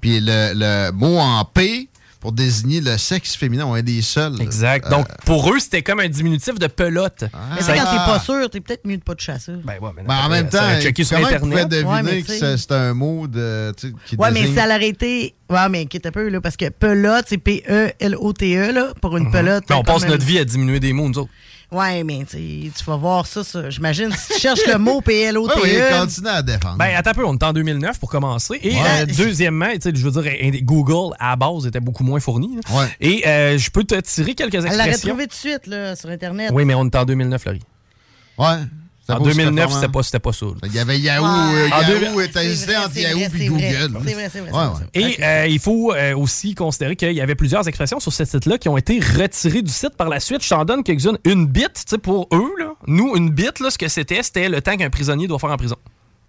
Puis 0.00 0.18
le, 0.20 0.52
le 0.54 0.90
mot 0.92 1.18
en 1.18 1.44
P 1.44 1.88
pour 2.22 2.30
désigner 2.30 2.80
le 2.80 2.96
sexe 2.98 3.34
féminin, 3.34 3.66
on 3.66 3.74
est 3.74 3.82
des 3.82 4.00
seuls. 4.00 4.40
Exact. 4.40 4.86
Euh, 4.86 4.90
Donc, 4.90 5.08
pour 5.26 5.52
eux, 5.52 5.58
c'était 5.58 5.82
comme 5.82 5.98
un 5.98 6.08
diminutif 6.08 6.56
de 6.56 6.68
pelote. 6.68 7.24
Mais 7.50 7.56
tu 7.58 7.64
sais, 7.64 7.74
quand 7.76 7.82
t'es 7.82 7.96
pas 7.96 8.20
sûr, 8.20 8.48
t'es 8.48 8.60
peut-être 8.60 8.86
mieux 8.86 8.96
de 8.96 9.02
pas 9.02 9.14
à 9.26 9.38
ça. 9.40 9.50
Ben 9.64 9.74
ouais, 9.82 9.90
mais 9.96 10.04
ben, 10.04 10.14
en 10.14 10.28
même 10.28 10.48
temps, 10.48 10.58
ça 10.58 10.80
checké 10.80 11.02
sur 11.02 11.16
Internet. 11.16 11.68
deviner 11.68 11.90
Ouais, 11.90 12.02
mais 12.04 12.22
que 12.22 12.56
c'est 12.56 12.70
un 12.72 12.94
mot 12.94 13.26
de, 13.26 13.74
qui 14.06 14.14
Ouais, 14.14 14.30
mais 14.30 14.42
désigne- 14.42 14.54
si 14.54 14.60
elle 14.60 14.70
aurait 14.70 14.88
été. 14.88 15.34
Ouais, 15.50 15.68
mais 15.68 15.80
inquiète 15.80 16.06
un 16.06 16.12
peu, 16.12 16.28
là, 16.28 16.40
parce 16.40 16.56
que 16.56 16.68
pelote, 16.68 17.24
c'est 17.28 17.38
P-E-L-O-T-E, 17.38 18.70
là, 18.72 18.92
pour 19.00 19.16
une 19.16 19.32
pelote. 19.32 19.64
Mais 19.68 19.74
on 19.74 19.82
passe 19.82 20.06
notre 20.06 20.24
vie 20.24 20.38
à 20.38 20.44
diminuer 20.44 20.78
des 20.78 20.92
mots, 20.92 21.08
nous 21.08 21.18
autres. 21.18 21.30
Ouais, 21.72 22.04
mais 22.04 22.24
tu 22.28 22.70
vas 22.86 22.96
voir 22.96 23.26
ça, 23.26 23.42
ça. 23.42 23.70
J'imagine, 23.70 24.10
si 24.12 24.34
tu 24.34 24.38
cherches 24.40 24.66
le 24.66 24.76
mot 24.78 25.00
P-L-O-T-E. 25.00 25.56
Ouais, 25.62 25.82
oui, 25.90 25.98
continue 25.98 26.28
à 26.28 26.42
défendre. 26.42 26.76
Ben, 26.76 26.94
attends 26.94 27.10
un 27.10 27.14
peu, 27.14 27.24
on 27.24 27.34
est 27.34 27.42
en 27.44 27.52
2009 27.52 27.98
pour 27.98 28.10
commencer. 28.10 28.58
Et 28.62 28.74
Ouais. 28.74 28.80
euh, 29.00 29.06
deuxièmement, 29.06 29.70
tu 29.72 29.80
sais, 29.80 29.92
je 29.94 30.06
veux 30.08 30.22
dire, 30.22 30.62
Google, 30.62 31.14
à 31.18 31.30
la 31.30 31.36
base, 31.36 31.66
était 31.66 31.80
beaucoup 31.80 32.04
moins 32.04 32.20
fourni. 32.20 32.58
Ouais. 32.70 32.86
Et 33.00 33.26
euh, 33.26 33.56
je 33.58 33.70
peux 33.70 33.84
te 33.84 33.98
tirer 34.00 34.34
quelques 34.34 34.54
Elle 34.54 34.62
l'aurait 34.64 34.74
expressions. 34.90 35.08
trouvé 35.08 35.24
tout 35.24 35.30
de 35.30 35.34
suite, 35.34 35.66
là, 35.66 35.96
sur 35.96 36.10
Internet. 36.10 36.50
Oui, 36.52 36.64
mais 36.66 36.74
on 36.74 36.84
est 36.84 36.94
en 36.96 37.04
2009, 37.04 37.44
Laurie. 37.46 37.60
Ouais. 38.38 38.58
En 39.08 39.14
pas 39.16 39.20
aussi 39.20 39.36
2009, 39.36 39.54
performant. 39.56 39.80
c'était 39.80 39.92
pas, 39.92 40.02
c'était 40.04 40.18
pas 40.20 40.32
ça. 40.32 40.46
Il 40.64 40.72
y 40.74 40.78
avait 40.78 40.98
Yahoo. 40.98 41.24
Ouais. 41.24 41.28
euh, 41.72 42.00
Yahoo 42.00 42.20
était 42.20 42.46
hésité 42.46 42.76
entre 42.76 42.96
Yahoo 42.96 43.18
et. 43.18 43.46
Google. 43.48 43.62
C'est 43.62 43.78
vrai, 43.80 43.98
c'est 44.04 44.14
vrai, 44.14 44.30
c'est 44.32 44.40
Ouais, 44.40 44.50
vrai, 44.50 44.66
ouais. 44.66 44.72
c'est 44.94 45.00
vrai. 45.00 45.12
Et 45.18 45.24
euh, 45.24 45.46
il 45.48 45.58
faut 45.58 45.92
euh, 45.92 46.16
aussi 46.16 46.54
considérer 46.54 46.94
qu'il 46.94 47.12
y 47.12 47.20
avait 47.20 47.34
plusieurs 47.34 47.66
expressions 47.66 47.98
sur 47.98 48.12
ce 48.12 48.24
site-là 48.24 48.58
qui 48.58 48.68
ont 48.68 48.76
été 48.76 49.00
retirées 49.00 49.62
du 49.62 49.72
site 49.72 49.96
par 49.96 50.08
la 50.08 50.20
suite. 50.20 50.42
Je 50.44 50.48
t'en 50.48 50.64
donne 50.64 50.84
quelques-unes. 50.84 51.18
Une 51.24 51.46
bite, 51.46 51.74
tu 51.74 51.82
sais, 51.86 51.98
pour 51.98 52.28
eux, 52.32 52.52
là, 52.60 52.74
nous, 52.86 53.16
une 53.16 53.30
bite, 53.30 53.58
là, 53.60 53.70
ce 53.70 53.78
que 53.78 53.88
c'était, 53.88 54.22
c'était 54.22 54.48
le 54.48 54.60
temps 54.62 54.76
qu'un 54.76 54.90
prisonnier 54.90 55.26
doit 55.26 55.38
faire 55.40 55.50
en 55.50 55.56
prison. 55.56 55.76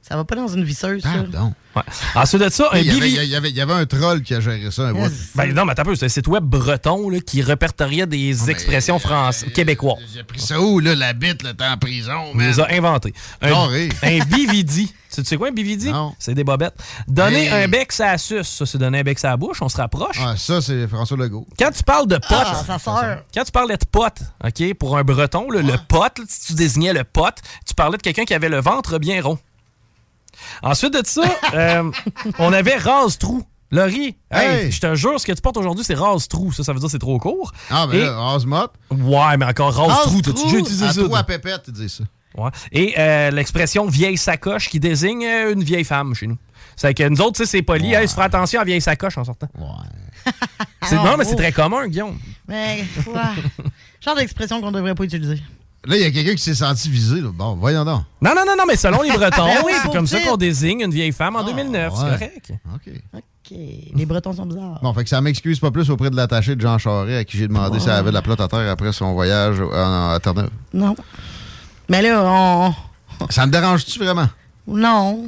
Ça 0.08 0.18
va 0.18 0.26
pas 0.26 0.36
dans 0.36 0.48
une 0.50 0.64
visseuse, 0.66 1.02
ça. 1.02 1.10
Pardon. 1.10 1.54
Ouais. 1.76 1.82
Ensuite 2.14 2.42
de 2.44 2.50
ça, 2.50 2.70
un 2.74 2.78
Il 2.78 2.86
y, 2.86 2.90
avait, 2.92 3.00
bivi- 3.00 3.24
il, 3.24 3.30
y 3.30 3.36
avait, 3.36 3.50
il 3.50 3.56
y 3.56 3.62
avait 3.62 3.74
un 3.74 3.86
troll 3.86 4.22
qui 4.22 4.36
a 4.36 4.40
géré 4.42 4.70
ça 4.70 4.84
un 4.84 4.94
bout. 4.94 5.10
Ben 5.34 5.52
non, 5.56 5.66
mais 5.66 5.74
t'as 5.74 5.84
peu, 5.84 5.96
c'est 5.96 6.06
un 6.06 6.10
site 6.10 6.28
web 6.28 6.44
breton 6.44 7.10
là, 7.10 7.20
qui 7.22 7.42
répertoriait 7.42 8.06
des 8.06 8.50
expressions 8.52 9.00
françaises, 9.00 9.50
québécoises. 9.54 9.98
J'ai 10.14 10.24
pris 10.24 10.40
ça 10.42 10.60
où, 10.62 10.80
là, 10.80 10.94
la 10.94 11.14
bite, 11.14 11.42
le 11.42 11.54
temps 11.54 11.72
en 11.72 11.78
prison, 11.78 12.32
Il 12.34 12.38
man? 12.38 12.48
les 12.48 12.60
a 12.60 12.68
inventés. 12.72 13.14
Un, 13.42 13.50
Carré. 13.50 13.90
un 14.04 14.20
bividi. 14.26 14.94
Tu 15.14 15.24
sais 15.24 15.38
quoi 15.38 15.50
un 15.50 15.52
bividi? 15.52 15.92
C'est 16.18 16.34
des 16.34 16.44
bobettes. 16.44 16.74
Donner 17.08 17.46
Hey. 17.46 17.66
un 17.66 17.68
bec, 17.68 17.92
ça 17.92 18.18
suce. 18.18 18.48
Ça, 18.50 18.66
c'est 18.66 18.80
donner 18.80 19.02
un 19.02 19.04
bec, 19.04 19.20
ça 19.20 19.38
bouche. 19.38 19.62
On 19.62 19.70
se 19.70 19.78
rapproche. 19.78 20.18
Ah, 20.20 20.34
ça, 20.36 20.60
c'est 20.60 20.88
François 20.88 21.16
Legault. 21.18 21.46
Quand 21.60 21.70
tu 21.70 21.84
parles 21.84 22.08
de 22.08 22.16
pote, 22.16 22.26
Ah, 22.32 22.64
ça 22.80 23.20
quand 23.32 23.44
tu 23.44 23.52
parlais 23.52 23.78
de 23.78 23.86
pote, 23.86 24.22
OK, 24.44 24.74
pour 24.74 24.98
un 24.98 25.04
breton, 25.04 25.52
là, 25.52 25.62
le 25.62 25.76
pote, 25.88 26.18
là, 26.18 26.26
si 26.28 26.48
tu 26.48 26.54
désignais 26.54 26.94
le 26.94 27.04
pote, 27.04 27.36
tu 27.64 27.76
parlais 27.76 27.98
de 27.98 28.02
quelqu'un 28.02 28.24
qui 28.26 28.34
avait 28.34 28.50
le 28.50 28.60
ventre 28.60 28.98
bien 28.98 29.22
rond. 29.22 29.38
Ensuite 30.62 30.94
de 30.94 31.06
ça, 31.06 31.22
euh, 31.54 31.92
on 32.40 32.54
avait 32.54 32.78
rase-trou. 32.78 33.44
Laurie, 33.72 34.16
hey, 34.30 34.66
Hey. 34.66 34.72
je 34.72 34.80
te 34.80 34.94
jure, 34.94 35.20
ce 35.20 35.26
que 35.26 35.32
tu 35.32 35.42
portes 35.42 35.58
aujourd'hui, 35.58 35.84
c'est 35.84 35.96
rase-trou. 35.96 36.52
Ça, 36.52 36.64
ça 36.64 36.74
veut 36.74 36.80
dire 36.80 36.86
que 36.88 36.92
c'est 36.92 37.00
trop 37.00 37.18
court. 37.18 37.52
Ah, 37.72 37.88
ben 37.88 37.98
Et- 37.98 38.02
là, 38.04 38.16
Rase-Mott. 38.16 38.72
Ouais, 38.92 39.38
mais 39.38 39.46
encore 39.46 39.74
rase-trou. 39.74 40.22
T'as-tu 40.22 40.44
déjà 40.44 40.58
utilisé 40.60 40.86
À 40.86 40.94
ça? 40.94 41.04
trou 41.04 41.16
à 41.16 41.24
pépette, 41.24 41.64
tu 41.66 41.72
dis 41.72 41.90
ça. 41.90 42.04
Ouais. 42.38 42.50
Et 42.72 42.94
euh, 43.00 43.32
l'expression 43.32 43.88
vieille 43.88 44.18
sacoche 44.18 44.70
qui 44.70 44.80
désigne 44.80 45.26
euh, 45.26 45.54
une 45.54 45.64
vieille 45.64 45.84
femme 45.84 46.14
chez 46.14 46.28
nous. 46.28 46.38
C'est 46.76 46.94
que 46.94 47.08
nous 47.08 47.20
autres, 47.22 47.34
tu 47.38 47.46
sais, 47.46 47.50
c'est 47.58 47.62
poli. 47.64 47.94
Hey, 47.94 48.08
se 48.08 48.14
faire 48.14 48.24
attention 48.26 48.62
à 48.62 48.64
vieille 48.64 48.82
sacoche 48.82 49.18
en 49.18 49.24
sortant. 49.24 49.48
C'est- 50.84 50.96
non, 50.96 51.16
mais 51.18 51.26
c'est 51.26 51.36
très 51.36 51.52
commun, 51.52 51.88
Guillaume. 51.88 52.18
Mais, 52.48 52.84
ouais. 53.08 53.64
Genre 54.02 54.16
d'expression 54.16 54.62
qu'on 54.62 54.72
devrait 54.72 54.94
pas 54.96 55.04
utiliser. 55.04 55.42
Là, 55.86 55.98
il 55.98 56.02
y 56.02 56.06
a 56.06 56.12
quelqu'un 56.12 56.36
qui 56.36 56.42
s'est 56.42 56.56
senti 56.56 56.90
visé. 56.90 57.20
là. 57.20 57.30
Bon, 57.34 57.56
voyons 57.56 57.84
donc. 57.84 58.04
Non, 58.22 58.32
non, 58.36 58.44
non, 58.48 58.56
non, 58.58 58.64
mais 58.66 58.78
selon 58.78 59.02
les 59.02 59.10
Bretons, 59.12 59.46
Ben 59.46 59.62
oui, 59.66 59.74
c'est 59.84 59.92
comme 59.92 60.08
ça 60.08 60.20
qu'on 60.22 60.38
désigne 60.38 60.82
une 60.82 60.92
vieille 60.94 61.12
femme 61.12 61.36
en 61.36 61.44
2009. 61.44 61.94
C'est 61.96 62.04
ouais. 62.04 62.10
correct. 62.12 62.52
OK. 62.74 62.94
OK. 63.16 63.58
Les 63.94 64.06
Bretons 64.06 64.32
sont 64.34 64.46
bizarres. 64.46 64.80
Bon, 64.82 64.94
fait 64.94 65.04
que 65.04 65.10
ça 65.10 65.20
m'excuse 65.20 65.60
pas 65.60 65.72
plus 65.72 65.90
auprès 65.90 66.10
de 66.10 66.16
l'attaché 66.16 66.56
de 66.56 66.62
Jean 66.62 66.78
Charest 66.78 67.18
à 67.20 67.24
qui 67.26 67.38
j'ai 67.38 67.50
demandé 67.50 67.80
si 67.80 67.88
elle 67.88 67.96
avait 67.96 68.12
la 68.14 68.22
flotte 68.22 68.40
à 68.40 68.48
terre 68.48 68.72
après 68.72 68.94
son 68.94 69.12
voyage 69.14 69.60
en- 69.60 70.12
à 70.12 70.20
Terre-Neuve. 70.22 70.50
Non. 70.74 70.96
Mais 71.90 72.02
là, 72.02 72.24
on. 72.24 72.74
Ça 73.30 73.46
me 73.46 73.52
dérange-tu 73.52 74.00
vraiment? 74.00 74.30
Non. 74.66 75.26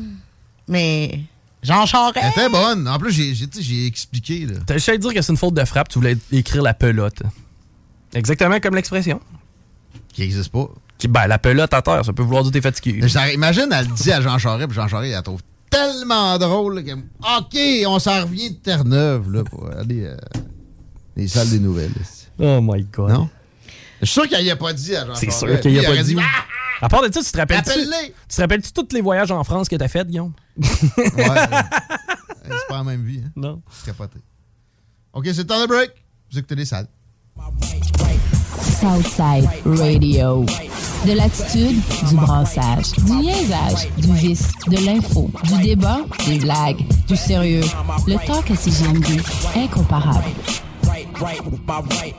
Mais. 0.70 1.20
Jean 1.62 1.86
Charest? 1.86 2.18
Elle 2.22 2.30
était 2.30 2.50
bonne. 2.50 2.88
En 2.88 2.98
plus, 2.98 3.12
j'ai 3.12 3.86
expliqué. 3.88 4.46
Là. 4.46 4.54
T'as 4.66 4.76
essayé 4.76 4.98
de 4.98 5.04
dire 5.04 5.14
que 5.14 5.22
c'est 5.22 5.34
une 5.34 5.38
faute 5.38 5.54
de 5.54 5.66
frappe, 5.66 5.90
tu 5.90 6.00
voulais 6.00 6.16
écrire 6.32 6.62
la 6.64 6.74
pelote. 6.74 7.22
Exactement 8.14 8.60
comme 8.62 8.76
l'expression. 8.76 9.20
Qui 10.16 10.22
n'existe 10.22 10.50
pas. 10.50 10.70
Qui, 10.98 11.10
ben, 11.10 11.28
la 11.28 11.38
pelote 11.38 11.74
à 11.74 11.82
terre, 11.82 12.06
ça 12.06 12.14
peut 12.14 12.24
vouloir 12.24 12.44
dire 12.44 12.52
que 12.54 12.58
t'es 12.58 12.62
fatigué. 12.62 13.06
Imagine, 13.34 13.68
elle 13.70 13.86
le 13.86 13.94
dit 13.94 14.14
à 14.14 14.22
Jean 14.22 14.38
Charest, 14.38 14.68
puis 14.70 14.76
Jean 14.76 14.88
Charest, 14.88 15.10
il 15.10 15.12
la 15.12 15.22
trouve 15.22 15.42
tellement 15.70 16.38
drôle. 16.38 16.76
là, 16.76 16.84
qu'elle- 16.84 17.04
OK, 17.38 17.58
on 17.86 18.00
s'en 18.00 18.22
revient 18.22 18.52
de 18.52 18.56
Terre-Neuve 18.56 19.30
là, 19.30 19.44
pour 19.44 19.70
aller 19.78 20.06
euh, 20.06 20.16
les 21.18 21.28
salles 21.28 21.50
des 21.50 21.60
nouvelles. 21.60 21.92
Oh 22.40 22.60
my 22.62 22.84
God. 22.86 23.12
Non? 23.12 23.30
Je 24.00 24.06
suis 24.06 24.14
sûr 24.22 24.30
qu'elle 24.30 24.46
y 24.46 24.52
a 24.52 24.56
pas 24.56 24.72
dit 24.72 24.96
à 24.96 25.06
Jean 25.06 25.16
C'est 25.16 25.32
sûr 25.32 25.60
qu'il 25.60 25.72
y 25.74 25.86
a 25.86 25.90
pas 25.90 26.02
dit. 26.02 26.16
Ah! 26.18 26.86
À 26.86 26.88
part 26.88 27.02
de 27.02 27.14
ça, 27.14 27.22
tu 27.22 27.30
te 27.32 27.38
rappelles-tu 27.38 27.72
Appelle-les! 27.72 28.14
tu 28.30 28.36
te 28.36 28.42
rappelles-tu 28.42 28.72
tous 28.72 28.88
les 28.94 29.02
voyages 29.02 29.32
en 29.32 29.44
France 29.44 29.68
que 29.68 29.76
t'as 29.76 29.90
fait, 29.90 30.08
Guillaume? 30.08 30.32
Ouais. 30.58 30.66
euh, 31.18 31.62
c'est 32.50 32.68
pas 32.70 32.78
la 32.78 32.84
même 32.84 33.04
vie. 33.04 33.22
Hein? 33.26 33.32
Non. 33.36 33.62
C'est 33.70 33.88
capoté. 33.88 34.20
OK, 35.12 35.26
c'est 35.26 35.38
le 35.40 35.46
temps 35.46 35.62
de 35.62 35.68
break. 35.68 35.92
Vous 36.32 36.40
écoutez 36.40 36.56
les 36.56 36.66
salles. 36.66 36.88
Southside 38.86 39.50
Radio. 39.66 40.46
De 41.08 41.14
l'attitude, 41.14 41.82
du 42.08 42.16
brassage, 42.18 42.92
du 42.92 43.14
niaisage, 43.14 43.90
du 43.98 44.14
vice, 44.14 44.52
de 44.68 44.86
l'info, 44.86 45.32
du 45.44 45.64
débat, 45.64 46.02
des 46.28 46.38
blagues, 46.38 46.86
du 47.08 47.16
sérieux. 47.16 47.64
Le 48.06 48.16
talk 48.28 48.52
à 48.52 48.56
CGMD, 48.56 49.24
incomparable. 49.56 50.26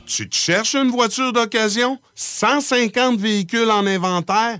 Tu 0.05 0.27
te 0.27 0.35
cherches 0.35 0.75
une 0.75 0.91
voiture 0.91 1.31
d'occasion? 1.31 1.99
150 2.15 3.17
véhicules 3.17 3.71
en 3.71 3.87
inventaire? 3.87 4.59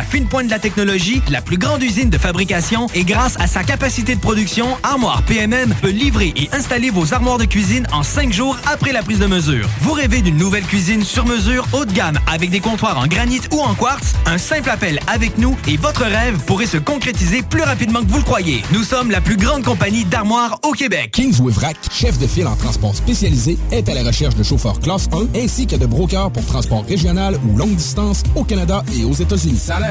la 0.01 0.07
fine 0.07 0.25
pointe 0.25 0.47
de 0.47 0.51
la 0.51 0.57
technologie, 0.57 1.21
la 1.29 1.41
plus 1.41 1.59
grande 1.59 1.83
usine 1.83 2.09
de 2.09 2.17
fabrication 2.17 2.87
et 2.95 3.03
grâce 3.03 3.35
à 3.39 3.45
sa 3.45 3.63
capacité 3.63 4.15
de 4.15 4.19
production, 4.19 4.65
Armoire 4.81 5.21
PMM 5.21 5.75
peut 5.79 5.91
livrer 5.91 6.33
et 6.35 6.49
installer 6.53 6.89
vos 6.89 7.13
armoires 7.13 7.37
de 7.37 7.45
cuisine 7.45 7.85
en 7.91 8.01
cinq 8.01 8.33
jours 8.33 8.57
après 8.65 8.93
la 8.93 9.03
prise 9.03 9.19
de 9.19 9.27
mesure. 9.27 9.69
Vous 9.81 9.91
rêvez 9.91 10.23
d'une 10.23 10.37
nouvelle 10.37 10.63
cuisine 10.63 11.03
sur 11.03 11.27
mesure 11.27 11.67
haut 11.73 11.85
de 11.85 11.91
gamme 11.91 12.17
avec 12.25 12.49
des 12.49 12.61
comptoirs 12.61 12.97
en 12.97 13.05
granit 13.05 13.41
ou 13.51 13.59
en 13.59 13.75
quartz? 13.75 14.15
Un 14.25 14.39
simple 14.39 14.71
appel 14.71 14.99
avec 15.05 15.37
nous 15.37 15.55
et 15.67 15.77
votre 15.77 16.03
rêve 16.03 16.39
pourrait 16.47 16.65
se 16.65 16.77
concrétiser 16.77 17.43
plus 17.43 17.61
rapidement 17.61 18.01
que 18.01 18.09
vous 18.09 18.17
le 18.17 18.23
croyez. 18.23 18.63
Nous 18.71 18.83
sommes 18.83 19.11
la 19.11 19.21
plus 19.21 19.37
grande 19.37 19.63
compagnie 19.63 20.05
d'armoires 20.05 20.57
au 20.63 20.71
Québec. 20.71 21.11
Kingsway 21.11 21.53
chef 21.91 22.17
de 22.17 22.25
file 22.25 22.47
en 22.47 22.55
transport 22.55 22.95
spécialisé, 22.95 23.59
est 23.71 23.87
à 23.87 23.93
la 23.93 24.01
recherche 24.01 24.33
de 24.33 24.41
chauffeurs 24.41 24.79
classe 24.79 25.07
1 25.13 25.39
ainsi 25.39 25.67
que 25.67 25.75
de 25.75 25.85
brokers 25.85 26.31
pour 26.31 26.43
transport 26.47 26.85
régional 26.87 27.35
ou 27.47 27.55
longue 27.55 27.75
distance 27.75 28.23
au 28.33 28.43
Canada 28.43 28.83
et 28.97 29.05
aux 29.05 29.13
États-Unis. 29.13 29.59
Salaire 29.59 29.90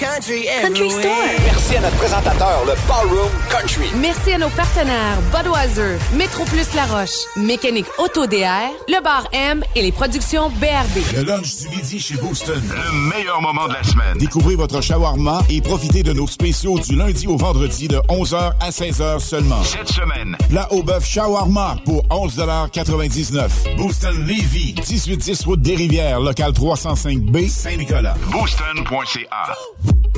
Country, 0.00 0.46
Country 0.62 0.90
Store. 0.90 1.04
Merci 1.44 1.76
à 1.76 1.80
notre 1.82 1.96
présentateur, 1.96 2.62
le 2.64 2.72
Ballroom 2.88 3.28
Country. 3.50 3.90
Merci 4.00 4.32
à 4.32 4.38
nos 4.38 4.48
partenaires 4.48 5.18
Budweiser, 5.30 5.98
Métro 6.16 6.44
Plus 6.44 6.72
La 6.74 6.86
Roche, 6.86 7.26
Mécanique 7.36 7.84
Auto 7.98 8.26
DR, 8.26 8.70
le 8.88 9.02
Bar 9.02 9.28
M 9.32 9.62
et 9.76 9.82
les 9.82 9.92
productions 9.92 10.48
BRB. 10.48 11.16
Le 11.16 11.24
lunch 11.24 11.54
du 11.56 11.68
midi 11.68 12.00
chez 12.00 12.14
Booston. 12.14 12.62
Le 12.62 13.14
meilleur 13.14 13.42
moment 13.42 13.68
de 13.68 13.74
la 13.74 13.82
semaine. 13.82 14.16
Découvrez 14.16 14.54
votre 14.54 14.80
shawarma 14.80 15.42
et 15.50 15.60
profitez 15.60 16.02
de 16.02 16.14
nos 16.14 16.26
spéciaux 16.26 16.78
du 16.78 16.96
lundi 16.96 17.26
au 17.26 17.36
vendredi 17.36 17.86
de 17.86 17.98
11h 18.08 18.52
à 18.58 18.70
16h 18.70 19.20
seulement. 19.20 19.62
Cette 19.64 19.88
semaine, 19.88 20.34
plat 20.48 20.66
au 20.72 20.82
bœuf 20.82 21.04
shawarma 21.04 21.76
pour 21.84 22.04
11,99 22.04 23.76
Booston 23.76 24.16
Levy, 24.26 24.74
1810 24.76 25.44
route 25.44 25.60
des 25.60 25.76
Rivières, 25.76 26.20
local 26.20 26.52
305B, 26.52 27.50
Saint-Nicolas. 27.50 28.14
Booston.ca. 28.30 29.56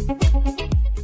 Thank 0.04 0.60
you. 0.60 0.71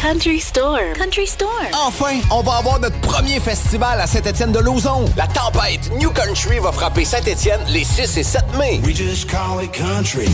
Country 0.00 0.38
Store. 0.40 0.94
Country 0.96 1.26
Store. 1.26 1.48
Enfin, 1.86 2.20
on 2.30 2.40
va 2.42 2.58
avoir 2.58 2.78
notre 2.80 2.98
premier 3.00 3.40
festival 3.40 4.00
à 4.00 4.06
Saint-Étienne-de-Lauzon. 4.06 5.06
La 5.16 5.26
tempête 5.26 5.90
New 5.98 6.10
Country 6.10 6.58
va 6.60 6.70
frapper 6.70 7.04
Saint-Étienne 7.04 7.60
les 7.68 7.84
6 7.84 8.16
et 8.16 8.22
7 8.22 8.42
mai. 8.56 8.80
We 8.84 8.94
just 8.94 9.28
call 9.28 9.62
it 9.62 9.72
country. 9.72 10.28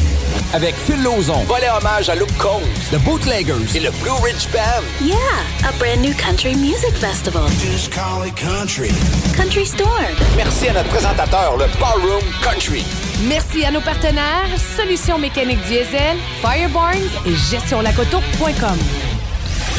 Avec 0.53 0.75
Phil 0.75 1.03
Lauzon, 1.03 1.45
volet 1.45 1.71
hommage 1.71 2.09
à 2.09 2.15
Luke 2.15 2.37
Combs, 2.39 2.61
The 2.93 2.99
Bootleggers 3.05 3.75
et 3.75 3.81
le 3.81 3.91
Blue 4.03 4.11
Ridge 4.23 4.49
Band. 4.53 4.85
Yeah, 5.01 5.17
a 5.67 5.73
brand 5.79 6.03
new 6.03 6.15
country 6.15 6.55
music 6.55 6.93
festival. 6.95 7.49
Just 7.61 7.91
call 7.91 8.27
it 8.27 8.35
country. 8.37 8.91
Country 9.35 9.67
Store. 9.67 9.89
Merci 10.37 10.69
à 10.69 10.75
notre 10.75 10.91
présentateur, 10.91 11.57
le 11.57 11.67
Ballroom 11.81 12.23
Country. 12.43 12.85
Merci 13.29 13.65
à 13.65 13.71
nos 13.71 13.81
partenaires 13.81 14.49
Solutions 14.77 15.19
mécaniques 15.19 15.63
diesel, 15.63 16.17
Firebarns 16.43 17.11
et 17.27 17.35
gestionlacoto.com. 17.35 19.14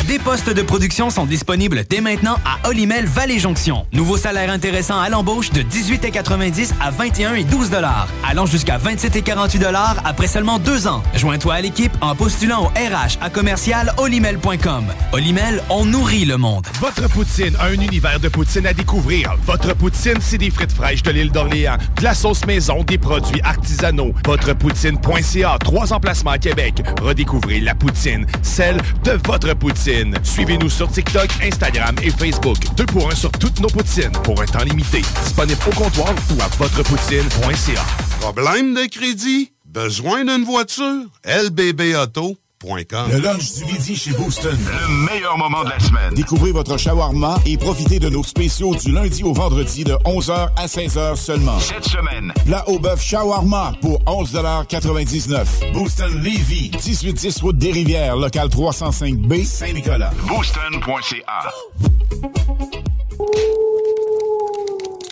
Des 0.07 0.19
postes 0.19 0.51
de 0.51 0.61
production 0.61 1.09
sont 1.09 1.25
disponibles 1.25 1.83
dès 1.89 1.99
maintenant 1.99 2.37
à 2.45 2.69
Olimel 2.69 3.05
Valley 3.05 3.39
Jonction. 3.39 3.87
Nouveau 3.91 4.17
salaire 4.17 4.51
intéressant 4.51 4.99
à 4.99 5.09
l'embauche 5.09 5.49
de 5.49 5.61
18,90 5.61 6.73
à 6.79 6.91
21 6.91 7.33
et 7.33 7.43
12 7.43 7.71
dollars, 7.71 8.07
allant 8.23 8.45
jusqu'à 8.45 8.77
27 8.77 9.15
et 9.15 9.21
48 9.23 9.57
dollars 9.57 9.95
après 10.05 10.27
seulement 10.27 10.59
deux 10.59 10.85
ans. 10.85 11.01
Joins-toi 11.15 11.55
à 11.55 11.61
l'équipe 11.61 11.91
en 12.01 12.13
postulant 12.13 12.65
au 12.65 12.67
RH 12.67 13.17
à 13.19 13.31
commercial 13.31 13.93
olimel.com. 13.97 14.85
Olimel, 15.11 15.63
on 15.71 15.85
nourrit 15.85 16.25
le 16.25 16.37
monde. 16.37 16.67
Votre 16.79 17.09
poutine, 17.09 17.55
un 17.59 17.73
univers 17.73 18.19
de 18.19 18.27
poutine 18.27 18.67
à 18.67 18.73
découvrir. 18.73 19.35
Votre 19.47 19.73
poutine, 19.75 20.17
c'est 20.19 20.37
des 20.37 20.51
frites 20.51 20.73
fraîches 20.73 21.01
de 21.01 21.11
l'île 21.11 21.31
d'Orléans, 21.31 21.77
de 21.97 22.03
la 22.03 22.13
sauce 22.13 22.45
maison, 22.45 22.83
des 22.83 22.99
produits 22.99 23.41
artisanaux. 23.41 24.13
Votrepoutine.ca, 24.23 25.57
trois 25.63 25.93
emplacements 25.93 26.31
à 26.31 26.37
Québec. 26.37 26.75
Redécouvrez 27.01 27.59
la 27.59 27.73
poutine, 27.73 28.27
celle 28.43 28.77
de 29.03 29.17
votre 29.25 29.55
poutine. 29.55 29.94
Suivez-nous 30.23 30.69
sur 30.69 30.91
TikTok, 30.91 31.29
Instagram 31.41 31.95
et 32.03 32.09
Facebook. 32.09 32.57
Deux 32.75 32.85
pour 32.85 33.09
un 33.09 33.15
sur 33.15 33.31
toutes 33.31 33.61
nos 33.61 33.69
poutines, 33.69 34.11
pour 34.23 34.41
un 34.41 34.45
temps 34.45 34.63
limité. 34.63 35.01
Disponible 35.23 35.59
au 35.67 35.75
comptoir 35.75 36.13
ou 36.35 36.41
à 36.41 36.47
votrepoutine.ca. 36.57 37.85
Problème 38.19 38.73
de 38.73 38.85
crédit? 38.89 39.53
Besoin 39.65 40.25
d'une 40.25 40.43
voiture? 40.43 41.05
LBB 41.23 41.95
Auto 41.95 42.35
Le 42.67 43.19
lunch 43.19 43.53
du 43.57 43.65
midi 43.65 43.95
chez 43.95 44.11
Booston. 44.11 44.57
Le 44.57 45.05
meilleur 45.05 45.37
moment 45.37 45.63
de 45.63 45.69
la 45.69 45.79
semaine. 45.79 46.15
Découvrez 46.15 46.51
votre 46.51 46.77
shawarma 46.77 47.37
et 47.45 47.57
profitez 47.57 47.99
de 47.99 48.09
nos 48.09 48.23
spéciaux 48.23 48.73
du 48.73 48.91
lundi 48.91 49.23
au 49.23 49.33
vendredi 49.33 49.83
de 49.83 49.93
11h 50.03 50.49
à 50.55 50.65
16h 50.65 51.15
seulement. 51.15 51.59
Cette 51.59 51.85
semaine, 51.85 52.33
plat 52.45 52.67
au 52.67 52.79
bœuf 52.79 53.03
shawarma 53.03 53.73
pour 53.81 53.99
11,99 54.05 55.73
Booston 55.73 56.11
Levy, 56.23 56.71
1810 56.71 57.41
route 57.41 57.57
des 57.57 57.71
Rivières, 57.71 58.15
local 58.15 58.47
305B, 58.47 59.45
Saint-Nicolas. 59.45 60.11
Booston.ca. 60.27 61.51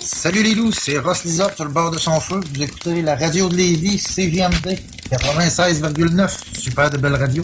Salut 0.06 0.44
les 0.44 0.54
loups, 0.54 0.74
c'est 0.74 0.98
Ross 0.98 1.24
Lizard 1.24 1.54
sur 1.56 1.64
le 1.64 1.72
bord 1.72 1.90
de 1.90 1.98
son 1.98 2.20
feu. 2.20 2.42
Vous 2.54 2.62
écoutez 2.62 3.02
la 3.02 3.16
radio 3.16 3.48
de 3.48 3.56
Lévis, 3.56 4.00
CGMD 4.00 4.78
96,9. 5.10 6.60
Super 6.60 6.90
de 6.90 6.98
belle 6.98 7.16
radio. 7.16 7.42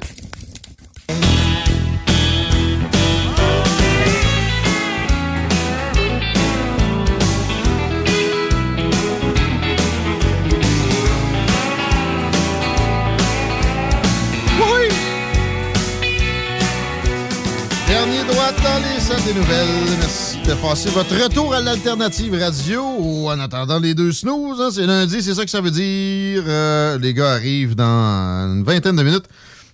Nouvelles. 19.33 19.67
Merci 19.99 20.37
de 20.41 20.53
passer 20.55 20.89
votre 20.89 21.15
retour 21.15 21.53
à 21.53 21.61
l'alternative 21.61 22.33
radio 22.33 22.83
ou 22.99 23.29
en 23.29 23.39
attendant 23.39 23.79
les 23.79 23.93
deux 23.93 24.11
snooze. 24.11 24.59
hein. 24.59 24.69
C'est 24.71 24.85
lundi, 24.85 25.21
c'est 25.21 25.33
ça 25.35 25.43
que 25.45 25.51
ça 25.51 25.61
veut 25.61 25.71
dire. 25.71 26.43
Euh, 26.47 26.97
les 26.97 27.13
gars 27.13 27.31
arrivent 27.33 27.75
dans 27.75 28.53
une 28.55 28.63
vingtaine 28.63 28.95
de 28.95 29.03
minutes. 29.03 29.25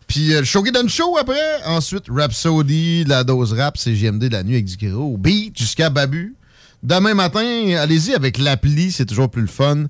Puis 0.07 0.33
euh, 0.33 0.39
le 0.39 0.45
Shogun 0.45 0.87
Show 0.87 1.17
après. 1.17 1.39
Ensuite, 1.65 2.05
Rhapsody, 2.09 3.05
la 3.05 3.23
dose 3.23 3.53
rap, 3.53 3.77
JMD 3.77 4.25
de 4.25 4.29
la 4.33 4.43
nuit 4.43 4.55
avec 4.55 4.77
gros 4.83 5.17
beat 5.17 5.57
jusqu'à 5.57 5.89
Babu. 5.89 6.35
Demain 6.83 7.13
matin, 7.13 7.75
allez-y 7.79 8.13
avec 8.13 8.37
l'appli, 8.37 8.91
c'est 8.91 9.05
toujours 9.05 9.29
plus 9.29 9.41
le 9.41 9.47
fun. 9.47 9.85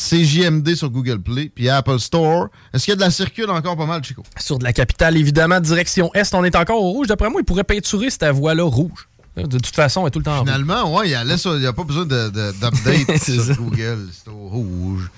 C'est 0.00 0.22
JMD 0.24 0.76
sur 0.76 0.90
Google 0.90 1.18
Play, 1.20 1.50
puis 1.52 1.68
Apple 1.68 1.98
Store. 1.98 2.46
Est-ce 2.72 2.84
qu'il 2.84 2.92
y 2.92 2.94
a 2.94 2.96
de 2.96 3.00
la 3.00 3.10
circule 3.10 3.50
encore 3.50 3.76
pas 3.76 3.84
mal, 3.84 4.04
Chico? 4.04 4.22
Sur 4.38 4.56
de 4.60 4.62
la 4.62 4.72
capitale, 4.72 5.16
évidemment, 5.16 5.58
direction 5.58 6.08
Est, 6.14 6.32
on 6.34 6.44
est 6.44 6.54
encore 6.54 6.80
au 6.80 6.92
rouge. 6.92 7.08
D'après 7.08 7.28
moi, 7.28 7.40
il 7.40 7.44
pourrait 7.44 7.64
peinturer 7.64 8.08
cette 8.08 8.24
voie-là 8.26 8.62
rouge. 8.62 9.08
De 9.36 9.58
toute 9.58 9.74
façon, 9.74 10.02
elle 10.02 10.06
est 10.06 10.10
tout 10.12 10.20
le 10.20 10.24
temps 10.24 10.38
rouge. 10.38 10.46
Finalement, 10.46 10.94
ouais, 10.96 11.08
il 11.08 11.58
n'y 11.58 11.66
a, 11.66 11.72
pas 11.72 11.82
besoin 11.82 12.06
de- 12.06 12.28
de- 12.28 12.52
d'update 12.52 13.18
C'est 13.20 13.32
sur 13.32 13.42
ça. 13.44 13.54
Google. 13.54 14.06
C'est 14.12 14.30
au 14.30 14.46
rouge. 14.48 15.10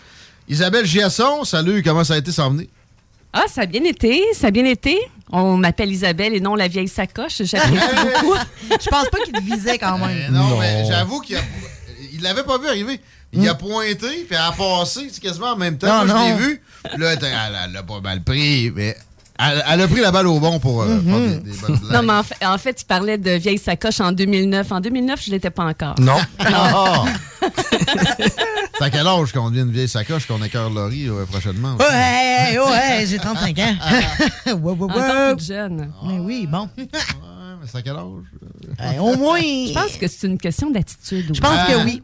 Isabelle 0.49 0.87
Giasson, 0.87 1.45
salut, 1.45 1.83
comment 1.83 2.03
ça 2.03 2.15
a 2.15 2.17
été 2.19 2.33
s'en 2.33 2.51
venir? 2.51 2.67
Ah, 3.35 3.45
ça 3.53 3.61
a 3.61 3.67
bien 3.67 3.85
été, 3.85 4.23
ça 4.33 4.47
a 4.47 4.51
bien 4.51 4.65
été. 4.65 4.99
On 5.31 5.59
m'appelle 5.59 5.93
Isabelle 5.93 6.33
et 6.35 6.41
non 6.41 6.55
la 6.55 6.69
vieille 6.69 6.89
sacoche. 6.89 7.43
J'apprécie 7.43 7.77
beaucoup. 8.23 8.35
Je 8.71 8.89
pense 8.89 9.09
pas 9.11 9.19
qu'il 9.27 9.35
te 9.35 9.43
visait 9.43 9.77
quand 9.77 9.99
même. 9.99 10.33
Non, 10.33 10.59
mais 10.59 10.87
j'avoue 10.89 11.21
qu'il 11.21 11.37
a- 11.37 11.41
l'avait 12.23 12.45
pas 12.45 12.57
vu 12.57 12.67
arriver. 12.67 12.99
Il 13.33 13.49
a 13.49 13.55
pointé, 13.55 13.97
puis 13.99 14.27
elle 14.31 14.37
a 14.37 14.53
passé 14.53 15.09
c'est 15.13 15.21
quasiment 15.21 15.53
en 15.53 15.57
même 15.57 15.79
temps. 15.79 16.05
Non, 16.05 16.13
Moi, 16.13 16.25
je 16.27 16.31
l'ai 16.33 16.39
vu. 16.49 16.63
Puis 16.91 17.01
Là, 17.01 17.13
elle, 17.13 17.19
elle- 17.23 17.59
elle 17.71 17.77
a 17.77 17.83
pas 17.83 18.01
mal 18.01 18.23
pris, 18.23 18.73
mais 18.75 18.97
elle, 19.39 19.65
elle 19.71 19.81
a 19.83 19.89
pris 19.89 20.01
la 20.01 20.11
balle 20.11 20.27
au 20.27 20.41
bon 20.41 20.59
pour 20.59 20.83
euh, 20.83 21.01
faire 21.01 21.19
des, 21.19 21.37
des 21.39 21.57
bonnes 21.59 21.77
blagues. 21.79 21.93
Non, 21.93 22.03
mais 22.03 22.13
en 22.15 22.23
fait, 22.25 22.45
en 22.45 22.59
fait, 22.59 22.83
il 22.83 22.85
parlait 22.87 23.19
de 23.19 23.31
vieille 23.33 23.59
sacoche 23.59 24.01
en 24.01 24.13
2009. 24.13 24.73
En 24.73 24.81
2009, 24.81 25.23
je 25.25 25.31
l'étais 25.31 25.51
pas 25.51 25.65
encore. 25.65 25.95
Non. 25.99 26.19
Ah. 26.41 27.05
C'est 28.79 28.85
à 28.85 28.91
quel 28.91 29.07
âge 29.07 29.33
qu'on 29.33 29.51
devient 29.51 29.63
une 29.63 29.73
vieille 29.73 29.89
sacoche 29.89 30.27
qu'on 30.27 30.43
écœure 30.43 30.71
Laurie 30.71 31.09
euh, 31.09 31.25
prochainement? 31.27 31.77
Ouais, 31.77 32.59
ouais, 32.59 33.05
j'ai 33.07 33.19
35 33.19 33.59
ans. 33.59 33.63
ouais, 34.47 34.55
ouais, 34.55 34.73
ouais. 34.73 34.83
Encore 34.83 35.31
toute 35.33 35.45
jeune. 35.45 35.93
Mais 36.07 36.19
oui, 36.19 36.47
bon. 36.47 36.69
mais 36.77 36.87
c'est 37.67 37.79
à 37.79 37.83
quel 37.83 37.97
âge? 37.97 38.99
au 39.01 39.17
moins. 39.17 39.39
Je 39.41 39.73
pense 39.75 39.97
que 39.97 40.07
c'est 40.09 40.27
une 40.27 40.39
question 40.39 40.71
d'attitude. 40.71 41.35
Je 41.35 41.41
pense 41.41 41.51
Ah, 41.55 41.67
que 41.73 41.85
oui. 41.85 42.03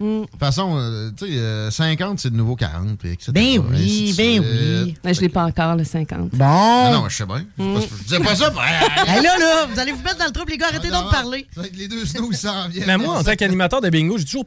Ben, 0.00 0.20
De 0.22 0.26
toute 0.26 0.40
façon, 0.40 0.76
euh, 0.76 1.10
tu 1.16 1.26
sais, 1.26 1.32
euh, 1.38 1.70
50, 1.70 2.18
c'est 2.18 2.30
de 2.30 2.36
nouveau 2.36 2.56
40, 2.56 2.98
puis 2.98 3.12
etc. 3.12 3.32
Ben 3.32 3.58
oui, 3.70 4.14
ben 4.16 4.40
oui. 4.40 4.96
Mais 5.04 5.14
je 5.14 5.20
l'ai 5.20 5.28
pas 5.28 5.44
encore, 5.44 5.76
le 5.76 5.84
50. 5.84 6.30
Bon. 6.30 6.44
Ah 6.44 6.90
non, 6.92 7.08
je 7.08 7.16
sais 7.16 7.26
bien. 7.26 7.44
Je 7.58 7.62
Mm. 7.62 7.80
je 7.98 8.02
disais 8.04 8.20
pas 8.20 8.34
ça. 8.34 8.50
là, 9.06 9.38
là, 9.38 9.66
vous 9.72 9.78
allez 9.78 9.92
vous 9.92 10.02
mettre 10.02 10.18
dans 10.18 10.24
le 10.26 10.32
trouble, 10.32 10.52
les 10.52 10.58
gars. 10.58 10.68
Arrêtez 10.68 10.88
donc 10.90 11.06
de 11.06 11.10
parler. 11.10 11.46
Les 11.74 11.86
deux 11.88 12.04
snows 12.06 12.32
s'en 12.32 12.68
viennent. 12.68 12.86
Mais 12.86 12.96
moi, 12.96 13.18
en 13.18 13.22
tant 13.22 13.34
qu'animateur 13.36 13.80
de 13.80 13.90
bingo, 13.90 14.16
j'ai 14.18 14.24
toujours 14.24 14.46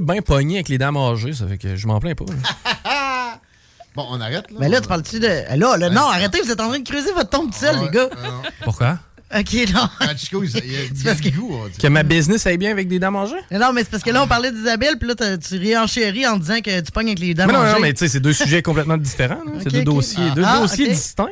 bien 0.00 0.22
pogné 0.22 0.56
avec 0.56 0.68
les 0.68 0.78
dames 0.78 0.96
âgées. 0.96 1.32
Ça 1.32 1.46
fait 1.46 1.58
que 1.58 1.74
je 1.76 1.86
m'en 1.86 1.98
plains 2.00 2.14
pas. 2.14 2.24
Bon, 3.94 4.06
on 4.08 4.18
arrête, 4.22 4.50
là. 4.50 4.56
Mais 4.58 4.70
là, 4.70 4.80
tu 4.80 4.88
parles-tu 4.88 5.20
de. 5.20 5.26
Là, 5.26 5.76
là, 5.76 5.90
non, 5.90 6.06
arrêtez, 6.08 6.40
vous 6.40 6.50
êtes 6.50 6.60
en 6.60 6.68
train 6.70 6.78
de 6.78 6.88
creuser 6.88 7.12
votre 7.12 7.28
tombe 7.28 7.50
tout 7.50 7.58
seul, 7.58 7.78
les 7.78 7.90
gars. 7.90 8.08
Pourquoi? 8.64 8.98
OK, 9.34 9.72
non. 9.74 9.88
Ah, 10.00 10.16
Chico, 10.16 10.42
il 10.44 10.50
y 10.50 10.56
a, 10.56 10.64
il 10.64 10.72
y 10.72 10.76
a 10.76 10.78
C'est 10.94 11.04
parce 11.04 11.20
que- 11.20 11.28
du 11.28 11.38
goût, 11.38 11.50
on 11.54 11.68
dit. 11.68 11.78
Que 11.78 11.86
ma 11.88 12.02
business 12.02 12.46
aille 12.46 12.58
bien 12.58 12.70
avec 12.70 12.88
des 12.88 12.98
dames 12.98 13.16
âgées? 13.16 13.34
Mais 13.50 13.58
Non, 13.58 13.72
mais 13.72 13.82
c'est 13.82 13.90
parce 13.90 14.02
que 14.02 14.10
là, 14.10 14.22
on 14.22 14.26
parlait 14.26 14.52
d'Isabelle, 14.52 14.98
puis 14.98 15.08
là, 15.08 15.14
tu 15.38 15.56
réenchéris 15.58 16.26
en 16.26 16.36
disant 16.36 16.60
que 16.60 16.80
tu 16.80 16.90
pognes 16.92 17.06
avec 17.08 17.18
les 17.18 17.34
dames 17.34 17.46
Mais 17.48 17.54
non, 17.54 17.64
non, 17.64 17.80
mais 17.80 17.92
tu 17.92 18.00
sais, 18.00 18.08
c'est 18.08 18.20
deux 18.20 18.32
sujets 18.32 18.62
complètement 18.62 18.96
différents. 18.98 19.42
là. 19.44 19.52
C'est 19.62 19.72
deux 19.72 19.84
dossiers, 19.84 20.30
deux 20.34 20.42
Ah, 20.44 20.60
dossiers 20.60 20.86
ok. 20.86 20.90
distincts. 20.92 21.26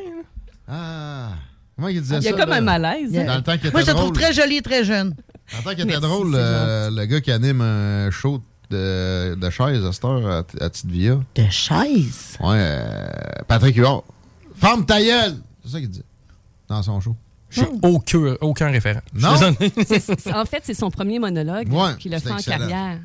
Ah. 0.67 1.29
Comment 1.75 1.87
il 1.89 2.01
disait 2.01 2.17
Il 2.17 2.23
y 2.23 2.27
a 2.27 2.31
ça? 2.31 2.37
comme 2.37 2.49
là? 2.49 2.55
un 2.57 2.61
malaise. 2.61 3.11
Dans 3.11 3.35
le 3.35 3.41
temps 3.41 3.57
qu'il 3.57 3.71
Moi, 3.71 3.81
je 3.81 3.85
te 3.87 3.91
trouve 3.91 4.11
très 4.11 4.33
jolie 4.33 4.57
et 4.57 4.61
très 4.61 4.83
jeune. 4.83 5.15
Le 5.57 5.63
temps 5.63 5.71
qu'il 5.75 5.81
était 5.89 5.99
drôle, 5.99 6.33
euh, 6.35 6.89
le 6.91 7.05
gars 7.05 7.19
qui 7.21 7.31
anime 7.31 7.61
un 7.61 8.09
show 8.11 8.41
de, 8.69 9.35
de 9.35 9.49
chaise 9.49 9.83
à 9.83 9.91
cette 9.91 10.05
heure 10.05 10.25
à, 10.27 10.43
à 10.63 10.69
Tite-Via. 10.69 11.15
De 11.35 11.43
chaise? 11.49 12.37
Ouais, 12.39 12.55
euh, 12.55 13.07
Patrick 13.47 13.75
Huard. 13.75 14.03
Ferme 14.55 14.85
ta 14.85 15.01
gueule! 15.01 15.37
C'est 15.65 15.71
ça 15.73 15.79
qu'il 15.79 15.89
dit. 15.89 16.03
Dans 16.69 16.81
son 16.83 17.01
show. 17.01 17.15
J'ai 17.51 17.67
aucun, 17.83 18.35
aucun 18.41 18.69
référent. 18.71 19.01
Non? 19.13 19.29
en 20.33 20.45
fait, 20.45 20.61
c'est 20.63 20.73
son 20.73 20.89
premier 20.89 21.19
monologue 21.19 21.71
Ouais, 21.71 21.95
qu'il 21.99 22.13
a 22.15 22.19
fait 22.19 22.31
en 22.31 22.37
excellent. 22.37 22.57
carrière. 22.59 22.99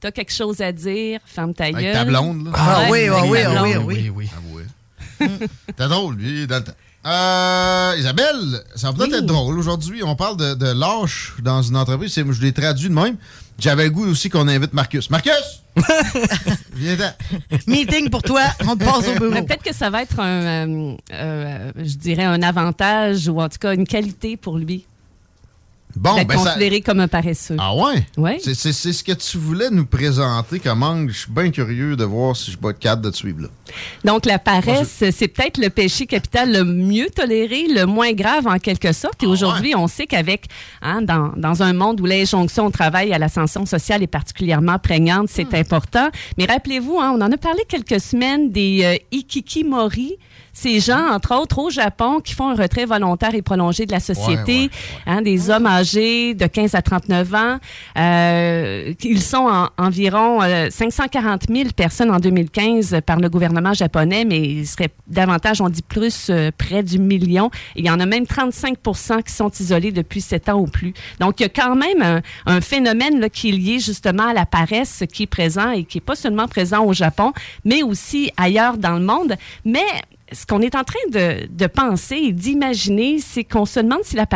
T'as 0.00 0.10
quelque 0.10 0.32
chose 0.32 0.60
à 0.60 0.72
dire, 0.72 1.20
ferme 1.24 1.54
ta 1.54 1.70
gueule. 1.70 1.84
Avec 1.84 1.92
ta 1.94 2.04
blonde, 2.04 2.46
là. 2.46 2.50
Ah 2.54 2.86
oui, 2.90 3.06
ah 3.08 3.22
oui, 3.26 3.38
ta 3.42 3.50
ah 3.60 3.62
oui, 3.62 3.72
blonde. 3.74 3.86
oui. 3.86 4.12
oui. 4.14 4.28
T'es 5.76 5.88
drôle, 5.88 6.16
lui, 6.16 6.46
dans 6.46 6.56
le 6.56 6.64
temps. 6.64 6.72
Euh, 7.04 7.94
Isabelle, 7.98 8.62
ça 8.74 8.88
va 8.90 8.96
peut-être 8.96 9.10
Oui. 9.12 9.18
être 9.18 9.26
drôle. 9.26 9.58
Aujourd'hui, 9.58 10.02
on 10.04 10.16
parle 10.16 10.36
de, 10.36 10.54
de 10.54 10.66
lâche 10.72 11.34
dans 11.42 11.60
une 11.62 11.76
entreprise. 11.76 12.12
C'est- 12.12 12.24
Je 12.32 12.40
l'ai 12.42 12.52
traduit 12.52 12.88
de 12.88 12.94
même. 12.94 13.16
J'avais 13.58 13.84
le 13.84 13.90
goût 13.90 14.06
aussi 14.08 14.28
qu'on 14.30 14.48
invite 14.48 14.72
Marcus. 14.72 15.10
Marcus! 15.10 15.61
Meeting 17.66 18.10
pour 18.10 18.22
toi, 18.22 18.42
on 18.66 18.76
passe 18.76 19.08
au 19.08 19.18
bureau. 19.18 19.42
Peut-être 19.42 19.62
que 19.62 19.74
ça 19.74 19.90
va 19.90 20.02
être 20.02 20.20
un, 20.20 20.68
euh, 20.68 20.96
euh, 21.12 21.72
je 21.76 21.96
dirais, 21.96 22.24
un 22.24 22.42
avantage 22.42 23.28
ou 23.28 23.40
en 23.40 23.48
tout 23.48 23.58
cas 23.58 23.74
une 23.74 23.86
qualité 23.86 24.36
pour 24.36 24.58
lui. 24.58 24.86
Bon, 25.96 26.14
ben 26.24 26.38
ça... 26.38 26.44
considéré 26.50 26.80
comme 26.80 27.00
un 27.00 27.08
paresseux. 27.08 27.56
Ah 27.58 27.74
ouais? 27.74 28.06
Ouais. 28.16 28.38
C'est- 28.42 28.54
ce 28.72 29.04
que 29.04 29.12
tu 29.12 29.36
voulais 29.38 29.70
nous 29.70 29.86
présenter 29.86 30.58
comme 30.58 30.82
angle. 30.82 31.12
Je 31.12 31.18
suis 31.20 31.30
bien 31.30 31.50
curieux 31.50 31.96
de 31.96 32.04
voir 32.04 32.34
si 32.36 32.50
je 32.50 32.58
bats 32.58 32.72
de 32.72 32.78
cadre 32.78 33.02
de 33.02 33.10
te 33.10 33.16
suivre 33.16 33.42
là. 33.42 33.48
Donc, 34.04 34.26
la 34.26 34.38
paresse, 34.38 35.02
c'est 35.12 35.28
peut-être 35.28 35.58
le 35.58 35.68
péché 35.70 36.06
capital 36.06 36.52
le 36.52 36.64
mieux 36.64 37.08
toléré, 37.14 37.66
le 37.68 37.84
moins 37.86 38.12
grave 38.12 38.46
en 38.46 38.58
quelque 38.58 38.88
Ah 38.88 38.92
sorte. 38.92 39.22
Et 39.22 39.26
aujourd'hui, 39.26 39.74
on 39.76 39.86
sait 39.86 40.06
qu'avec, 40.06 40.46
hein, 40.82 41.02
dans, 41.02 41.32
dans 41.36 41.62
un 41.62 41.72
monde 41.72 42.00
où 42.00 42.06
l'injonction 42.06 42.66
au 42.66 42.70
travail 42.70 43.12
à 43.12 43.18
l'ascension 43.18 43.66
sociale 43.66 44.02
est 44.02 44.06
particulièrement 44.06 44.78
prégnante, 44.78 45.28
c'est 45.28 45.52
Hmm. 45.52 45.56
important. 45.56 46.08
Mais 46.38 46.46
rappelez-vous, 46.46 46.98
hein, 47.00 47.12
on 47.16 47.20
en 47.20 47.30
a 47.32 47.36
parlé 47.36 47.62
quelques 47.68 48.00
semaines 48.00 48.50
des 48.50 48.80
euh, 48.84 48.96
ikikimori. 49.16 50.16
Ces 50.52 50.80
gens, 50.80 51.08
entre 51.12 51.34
autres, 51.34 51.58
au 51.58 51.70
Japon, 51.70 52.20
qui 52.20 52.34
font 52.34 52.50
un 52.50 52.54
retrait 52.54 52.84
volontaire 52.84 53.34
et 53.34 53.42
prolongé 53.42 53.86
de 53.86 53.92
la 53.92 54.00
société, 54.00 54.70
hein, 55.06 55.22
des 55.22 55.48
hommes 55.50 55.66
âgés 55.66 56.34
de 56.34 56.46
15 56.46 56.74
à 56.74 56.82
39 56.82 57.34
ans. 57.34 57.58
Euh, 58.12 58.92
ils 59.02 59.22
sont 59.22 59.48
en- 59.50 59.68
environ 59.78 60.42
euh, 60.42 60.68
540 60.70 61.42
000 61.48 61.70
personnes 61.74 62.10
en 62.10 62.18
2015 62.18 63.00
par 63.06 63.18
le 63.18 63.28
gouvernement 63.28 63.72
japonais, 63.72 64.24
mais 64.24 64.40
il 64.40 64.66
serait 64.66 64.90
davantage, 65.06 65.60
on 65.60 65.68
dit 65.68 65.82
plus, 65.82 66.28
euh, 66.30 66.50
près 66.56 66.82
du 66.82 66.98
million. 66.98 67.50
Et 67.76 67.80
il 67.80 67.86
y 67.86 67.90
en 67.90 68.00
a 68.00 68.06
même 68.06 68.26
35 68.26 68.76
qui 69.24 69.32
sont 69.32 69.50
isolés 69.58 69.92
depuis 69.92 70.20
7 70.20 70.48
ans 70.48 70.58
ou 70.60 70.66
plus. 70.66 70.92
Donc, 71.20 71.40
il 71.40 71.44
y 71.44 71.46
a 71.46 71.48
quand 71.48 71.74
même 71.76 72.02
un, 72.02 72.20
un 72.46 72.60
phénomène 72.60 73.20
là, 73.20 73.28
qui 73.28 73.48
est 73.50 73.52
lié 73.52 73.78
justement 73.78 74.28
à 74.28 74.34
la 74.34 74.46
paresse 74.46 75.04
qui 75.12 75.24
est 75.24 75.26
présent 75.26 75.70
et 75.70 75.84
qui 75.84 75.98
est 75.98 76.02
pas 76.02 76.14
seulement 76.16 76.48
présent 76.48 76.84
au 76.84 76.92
Japon, 76.92 77.32
mais 77.64 77.82
aussi 77.82 78.30
ailleurs 78.36 78.76
dans 78.76 78.98
le 78.98 79.04
monde. 79.04 79.34
Mais 79.64 79.80
ce 80.32 80.46
qu'on 80.46 80.60
est 80.60 80.74
en 80.74 80.84
train 80.84 80.98
de, 81.10 81.66
penser 81.66 82.16
et 82.16 82.32
d'imaginer, 82.32 83.18
c'est 83.18 83.44
qu'on 83.44 83.66
se 83.66 83.80
demande 83.80 84.02
si 84.04 84.16
la 84.16 84.26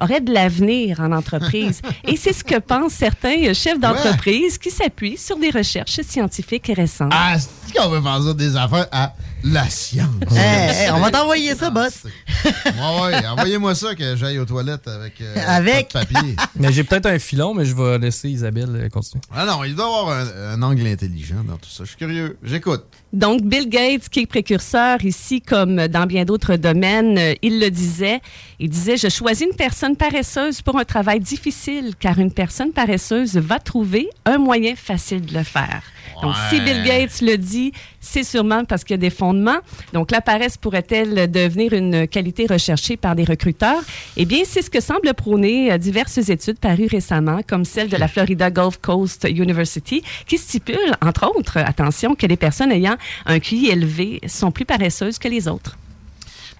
auraient 0.00 0.20
de 0.20 0.32
l'avenir 0.32 1.00
en 1.00 1.12
entreprise. 1.12 1.80
Et 2.04 2.16
c'est 2.16 2.32
ce 2.32 2.44
que 2.44 2.58
pensent 2.58 2.92
certains 2.94 3.52
chefs 3.54 3.78
d'entreprise 3.80 4.58
qui 4.58 4.70
s'appuient 4.70 5.16
sur 5.18 5.38
des 5.38 5.50
recherches 5.50 6.00
scientifiques 6.02 6.70
récentes. 6.74 7.12
Ah, 7.12 7.36
c'est 7.38 7.76
qu'on 7.78 7.88
veut 7.88 8.00
faire 8.00 8.22
ça 8.22 8.34
des 8.34 8.56
affaires 8.56 8.86
à 8.92 9.12
la 9.44 9.68
science. 9.68 10.08
Hey, 10.30 10.84
hey, 10.84 10.90
on 10.92 11.00
va 11.00 11.10
t'envoyer 11.10 11.54
ça, 11.54 11.70
boss. 11.70 12.04
Ouais, 12.44 13.12
ouais, 13.14 13.26
envoyez-moi 13.26 13.74
ça 13.74 13.94
que 13.94 14.16
j'aille 14.16 14.38
aux 14.38 14.44
toilettes 14.44 14.86
avec, 14.88 15.20
euh, 15.20 15.34
Avec. 15.46 15.92
pas 15.92 16.04
de 16.04 16.12
papier. 16.12 16.36
Mais 16.56 16.72
j'ai 16.72 16.84
peut-être 16.84 17.06
un 17.06 17.18
filon, 17.18 17.54
mais 17.54 17.64
je 17.64 17.74
vais 17.74 17.98
laisser 17.98 18.28
Isabelle 18.28 18.70
euh, 18.74 18.88
continuer. 18.88 19.22
Ah 19.34 19.44
non, 19.44 19.62
il 19.64 19.74
doit 19.74 19.84
avoir 19.86 20.08
un, 20.10 20.54
un 20.54 20.62
angle 20.62 20.86
intelligent 20.86 21.42
dans 21.46 21.56
tout 21.56 21.68
ça. 21.70 21.84
Je 21.84 21.88
suis 21.90 21.96
curieux. 21.98 22.36
J'écoute. 22.42 22.84
Donc, 23.12 23.42
Bill 23.42 23.68
Gates, 23.68 24.08
qui 24.08 24.20
est 24.20 24.26
précurseur 24.26 25.04
ici, 25.04 25.40
comme 25.40 25.86
dans 25.88 26.06
bien 26.06 26.24
d'autres 26.24 26.56
domaines, 26.56 27.18
euh, 27.18 27.34
il 27.42 27.60
le 27.60 27.70
disait. 27.70 28.20
Il 28.58 28.70
disait, 28.70 28.96
je 28.96 29.08
choisis 29.08 29.46
une 29.46 29.56
personne 29.56 29.81
paresseuse 29.90 30.62
pour 30.62 30.78
un 30.78 30.84
travail 30.84 31.20
difficile, 31.20 31.94
car 31.98 32.18
une 32.18 32.32
personne 32.32 32.72
paresseuse 32.72 33.36
va 33.36 33.58
trouver 33.58 34.08
un 34.24 34.38
moyen 34.38 34.74
facile 34.76 35.26
de 35.26 35.34
le 35.34 35.42
faire. 35.42 35.82
Donc, 36.22 36.34
si. 36.48 36.60
Bill 36.60 36.84
Gates 36.84 37.20
le 37.20 37.36
dit, 37.36 37.72
c'est 38.00 38.22
sûrement 38.22 38.64
parce 38.64 38.84
qu'il 38.84 38.94
y 38.94 38.98
a 38.98 38.98
des 38.98 39.10
fondements. 39.10 39.58
Donc, 39.92 40.12
la 40.12 40.20
paresse 40.20 40.56
pourrait-elle 40.56 41.28
devenir 41.28 41.72
une 41.72 42.06
qualité 42.06 42.46
recherchée 42.46 42.96
par 42.96 43.16
des 43.16 43.24
recruteurs? 43.24 43.82
Eh 44.16 44.24
bien, 44.24 44.42
c'est 44.44 44.62
ce 44.62 44.70
que 44.70 44.80
semblent 44.80 45.12
prôner 45.14 45.72
euh, 45.72 45.78
diverses 45.78 46.18
études 46.18 46.58
parues 46.58 46.86
récemment, 46.86 47.40
comme 47.46 47.64
celle 47.64 47.88
de 47.88 47.96
la 47.96 48.06
Florida 48.06 48.50
Gulf 48.50 48.78
Coast 48.80 49.26
University, 49.28 50.04
qui 50.26 50.38
stipule, 50.38 50.96
entre 51.04 51.28
autres, 51.36 51.58
attention, 51.58 52.14
que 52.14 52.26
les 52.26 52.36
personnes 52.36 52.70
ayant 52.70 52.96
un 53.26 53.40
QI 53.40 53.70
élevé 53.70 54.20
sont 54.28 54.52
plus 54.52 54.64
paresseuses 54.64 55.18
que 55.18 55.26
les 55.26 55.48
autres. 55.48 55.76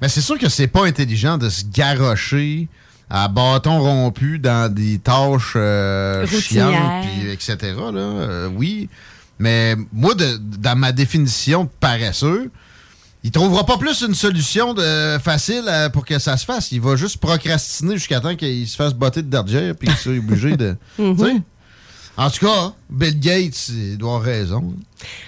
Mais 0.00 0.08
c'est 0.08 0.20
sûr 0.20 0.36
que 0.36 0.48
c'est 0.48 0.66
pas 0.66 0.84
intelligent 0.84 1.38
de 1.38 1.48
se 1.48 1.62
garrocher 1.72 2.66
à 3.14 3.28
bâton 3.28 3.78
rompu 3.78 4.38
dans 4.38 4.72
des 4.72 4.98
tâches 4.98 5.52
euh, 5.54 6.26
chiantes, 6.26 7.04
etc. 7.30 7.56
Là, 7.60 8.00
euh, 8.00 8.48
oui. 8.56 8.88
Mais 9.38 9.76
moi, 9.92 10.14
de- 10.14 10.38
dans 10.38 10.76
ma 10.76 10.92
définition 10.92 11.64
de 11.64 11.68
paresseux, 11.78 12.50
il 13.22 13.30
trouvera 13.30 13.66
pas 13.66 13.76
plus 13.76 14.00
une 14.00 14.14
solution 14.14 14.72
de, 14.72 15.18
facile 15.18 15.64
euh, 15.68 15.90
pour 15.90 16.06
que 16.06 16.18
ça 16.18 16.38
se 16.38 16.46
fasse. 16.46 16.72
Il 16.72 16.80
va 16.80 16.96
juste 16.96 17.18
procrastiner 17.18 17.96
jusqu'à 17.96 18.20
temps 18.20 18.34
qu'il 18.34 18.66
se 18.66 18.76
fasse 18.76 18.94
botter 18.94 19.20
de 19.22 19.28
derrière 19.28 19.74
puis 19.76 19.88
qu'il 19.88 19.96
soit 19.98 20.12
obligé 20.18 20.56
de. 20.56 20.74
Mhm. 20.98 21.42
En 22.16 22.30
tout 22.30 22.44
cas, 22.46 22.72
Bill 22.92 23.18
Gates, 23.18 23.68
il 23.70 23.96
doit 23.98 24.10
avoir 24.16 24.22
raison. 24.22 24.74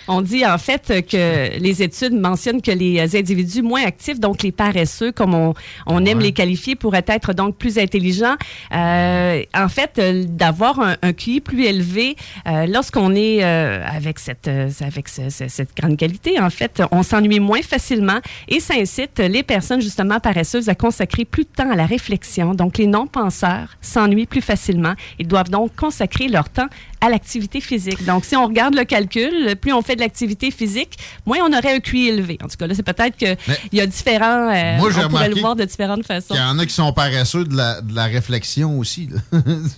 On 0.07 0.21
dit 0.21 0.47
en 0.47 0.57
fait 0.59 1.05
que 1.11 1.59
les 1.59 1.83
études 1.83 2.13
mentionnent 2.13 2.63
que 2.63 2.71
les 2.71 3.17
individus 3.17 3.61
moins 3.63 3.85
actifs, 3.85 4.21
donc 4.21 4.45
les 4.45 4.53
paresseux, 4.53 5.11
comme 5.11 5.35
on, 5.35 5.53
on 5.87 6.05
aime 6.07 6.21
les 6.21 6.31
qualifier, 6.31 6.77
pourraient 6.77 7.05
être 7.09 7.33
donc 7.33 7.57
plus 7.57 7.77
intelligents. 7.79 8.37
Euh, 8.73 9.43
en 9.53 9.69
fait, 9.69 9.99
euh, 9.99 10.25
d'avoir 10.29 10.79
un, 10.79 10.97
un 11.03 11.13
QI 11.13 11.41
plus 11.41 11.65
élevé, 11.65 12.15
euh, 12.47 12.67
lorsqu'on 12.67 13.17
est 13.17 13.43
euh, 13.43 13.85
avec 13.85 14.21
cette 14.21 14.47
avec 14.81 15.09
ce- 15.09 15.31
ce- 15.31 15.49
cette 15.49 15.77
grande 15.77 15.97
qualité, 15.97 16.39
en 16.39 16.51
fait, 16.51 16.81
on 16.93 17.03
s'ennuie 17.03 17.41
moins 17.41 17.63
facilement 17.63 18.21
et 18.47 18.61
ça 18.61 18.75
incite 18.79 19.19
les 19.19 19.43
personnes 19.43 19.81
justement 19.81 20.21
paresseuses 20.21 20.69
à 20.69 20.77
consacrer 20.77 21.25
plus 21.25 21.45
de 21.45 21.49
temps 21.49 21.71
à 21.73 21.75
la 21.75 21.87
réflexion. 21.87 22.55
Donc, 22.55 22.79
les 22.79 22.87
non-penseurs 22.87 23.71
s'ennuient 23.81 24.27
plus 24.27 24.43
facilement. 24.43 24.95
Ils 25.19 25.27
doivent 25.27 25.51
donc 25.51 25.75
consacrer 25.75 26.29
leur 26.29 26.49
temps 26.49 26.69
à 27.05 27.11
l'activité 27.11 27.61
physique. 27.61 28.05
Donc, 28.05 28.25
si 28.25 28.35
on 28.37 28.47
regarde 28.47 28.75
le 28.75 28.85
calcul, 28.85 29.57
plus 29.61 29.73
on 29.73 29.83
fait 29.83 29.97
de 29.97 30.01
l'activité 30.01 30.51
physique, 30.51 30.97
moins 31.27 31.39
on 31.43 31.53
aurait 31.53 31.75
un 31.75 31.81
QI 31.81 32.09
élevé. 32.09 32.39
En 32.43 32.49
tout 32.49 32.57
cas, 32.57 32.67
là, 32.67 32.75
c'est 32.75 32.83
peut-être 32.83 33.17
qu'il 33.17 33.37
y 33.73 33.81
a 33.81 33.87
différents... 33.87 34.49
euh, 34.55 34.79
Moi, 34.79 34.89
on 35.05 35.09
pourrait 35.09 35.29
le 35.29 35.41
voir 35.41 35.57
de 35.57 35.65
différentes 35.65 36.07
façons. 36.07 36.35
Il 36.35 36.39
y 36.39 36.41
en 36.41 36.59
a 36.59 36.65
qui 36.67 36.73
sont 36.73 36.93
paresseux 36.93 37.45
de 37.45 37.57
la, 37.57 37.81
de 37.81 37.95
la 37.95 38.05
réflexion 38.05 38.79
aussi. 38.79 39.09
là. 39.13 39.21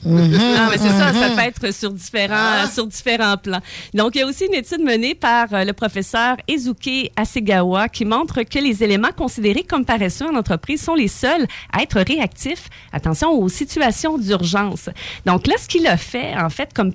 Ah, 0.07 0.69
mais 0.71 0.79
c'est 0.79 0.89
ça, 0.91 1.13
ça 1.13 1.29
Mhm. 1.31 1.35
peut 1.37 1.43
être 1.43 1.75
sur 1.75 1.93
différents, 1.93 2.67
sur 2.73 2.87
différents 2.87 3.37
plans. 3.37 3.61
Donc, 3.95 4.15
il 4.15 4.19
y 4.19 4.23
a 4.23 4.27
aussi 4.27 4.45
une 4.47 4.55
étude 4.55 4.81
menée 4.83 5.15
par 5.15 5.53
euh, 5.53 5.65
le 5.65 5.73
professeur 5.73 6.37
Ezuke 6.49 7.11
Asegawa 7.17 7.89
qui 7.89 8.05
montre 8.05 8.43
que 8.43 8.59
les 8.59 8.83
éléments 8.85 9.13
considérés 9.17 9.65
comme 9.65 9.85
paresseux 9.85 10.27
en 10.27 10.37
entreprise 10.37 10.83
sont 10.83 10.95
les 10.95 11.09
seuls 11.09 11.47
à 11.73 11.83
être 11.83 12.01
réactifs, 12.01 12.69
attention, 12.93 13.31
aux 13.31 13.49
situations 13.49 14.19
d'urgence. 14.19 14.89
Donc, 15.25 15.47
là, 15.47 15.55
ce 15.61 15.67
qu'il 15.69 15.87
a 15.87 15.97
fait, 15.97 16.35
en 16.37 16.51
fait, 16.51 16.71
comme 16.75 16.93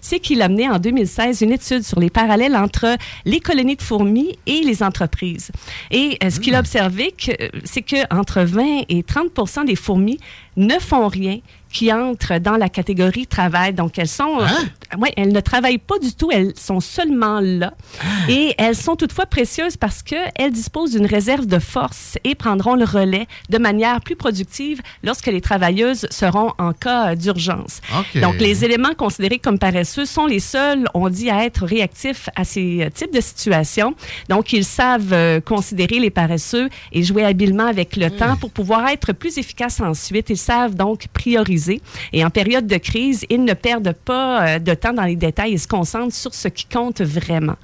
c'est 0.00 0.20
qu'il 0.20 0.42
a 0.42 0.48
mené 0.48 0.68
en 0.68 0.78
2016 0.78 1.40
une 1.42 1.52
étude 1.52 1.82
sur 1.82 2.00
les 2.00 2.10
parallèles 2.10 2.56
entre 2.56 2.96
les 3.24 3.40
colonies 3.40 3.76
de 3.76 3.82
fourmis 3.82 4.38
et 4.46 4.60
les 4.62 4.82
entreprises. 4.82 5.50
Et 5.90 6.18
euh, 6.22 6.30
ce 6.30 6.40
qu'il 6.40 6.54
a 6.54 6.60
observé, 6.60 7.12
que, 7.12 7.32
c'est 7.64 7.82
que 7.82 8.14
entre 8.14 8.42
20 8.42 8.82
et 8.88 9.02
30 9.02 9.66
des 9.66 9.76
fourmis 9.76 10.18
ne 10.56 10.78
font 10.78 11.08
rien 11.08 11.38
qui 11.72 11.92
entrent 11.92 12.38
dans 12.38 12.56
la 12.56 12.68
catégorie 12.68 13.26
travail. 13.26 13.72
Donc, 13.72 13.98
elles 13.98 14.08
sont, 14.08 14.40
euh, 14.40 14.96
ouais, 14.98 15.12
elles 15.16 15.32
ne 15.32 15.40
travaillent 15.40 15.78
pas 15.78 15.98
du 15.98 16.12
tout, 16.12 16.30
elles 16.30 16.52
sont 16.56 16.80
seulement 16.80 17.40
là. 17.40 17.74
Et 18.28 18.54
elles 18.58 18.76
sont 18.76 18.96
toutefois 18.96 19.26
précieuses 19.26 19.76
parce 19.76 20.02
qu'elles 20.02 20.52
disposent 20.52 20.92
d'une 20.92 21.06
réserve 21.06 21.46
de 21.46 21.58
force 21.58 22.18
et 22.24 22.34
prendront 22.34 22.74
le 22.74 22.84
relais 22.84 23.26
de 23.50 23.58
manière 23.58 24.00
plus 24.00 24.16
productive 24.16 24.80
lorsque 25.02 25.26
les 25.26 25.40
travailleuses 25.40 26.06
seront 26.10 26.52
en 26.58 26.72
cas 26.72 27.14
d'urgence. 27.14 27.80
Donc, 28.20 28.38
les 28.38 28.64
éléments 28.64 28.94
considérés 28.94 29.38
comme 29.38 29.58
paresseux 29.58 30.06
sont 30.06 30.26
les 30.26 30.40
seuls, 30.40 30.86
on 30.94 31.08
dit, 31.08 31.30
à 31.30 31.44
être 31.44 31.64
réactifs 31.66 32.28
à 32.36 32.44
ces 32.44 32.82
euh, 32.82 32.90
types 32.90 33.12
de 33.12 33.20
situations. 33.20 33.94
Donc, 34.28 34.52
ils 34.52 34.64
savent 34.64 35.12
euh, 35.12 35.40
considérer 35.40 35.98
les 35.98 36.10
paresseux 36.10 36.68
et 36.92 37.02
jouer 37.02 37.24
habilement 37.24 37.66
avec 37.66 37.96
le 37.96 38.10
temps 38.10 38.36
pour 38.36 38.50
pouvoir 38.50 38.88
être 38.88 39.12
plus 39.12 39.38
efficaces 39.38 39.80
ensuite. 39.80 40.30
Ils 40.30 40.38
savent 40.38 40.74
donc 40.74 41.08
prioriser. 41.12 41.67
Et 42.12 42.24
en 42.24 42.30
période 42.30 42.66
de 42.66 42.76
crise, 42.76 43.24
ils 43.30 43.44
ne 43.44 43.54
perdent 43.54 43.92
pas 43.92 44.46
euh, 44.46 44.58
de 44.58 44.74
temps 44.74 44.92
dans 44.92 45.04
les 45.04 45.16
détails. 45.16 45.52
Ils 45.52 45.60
se 45.60 45.68
concentrent 45.68 46.14
sur 46.14 46.34
ce 46.34 46.48
qui 46.48 46.66
compte 46.66 47.00
vraiment. 47.00 47.56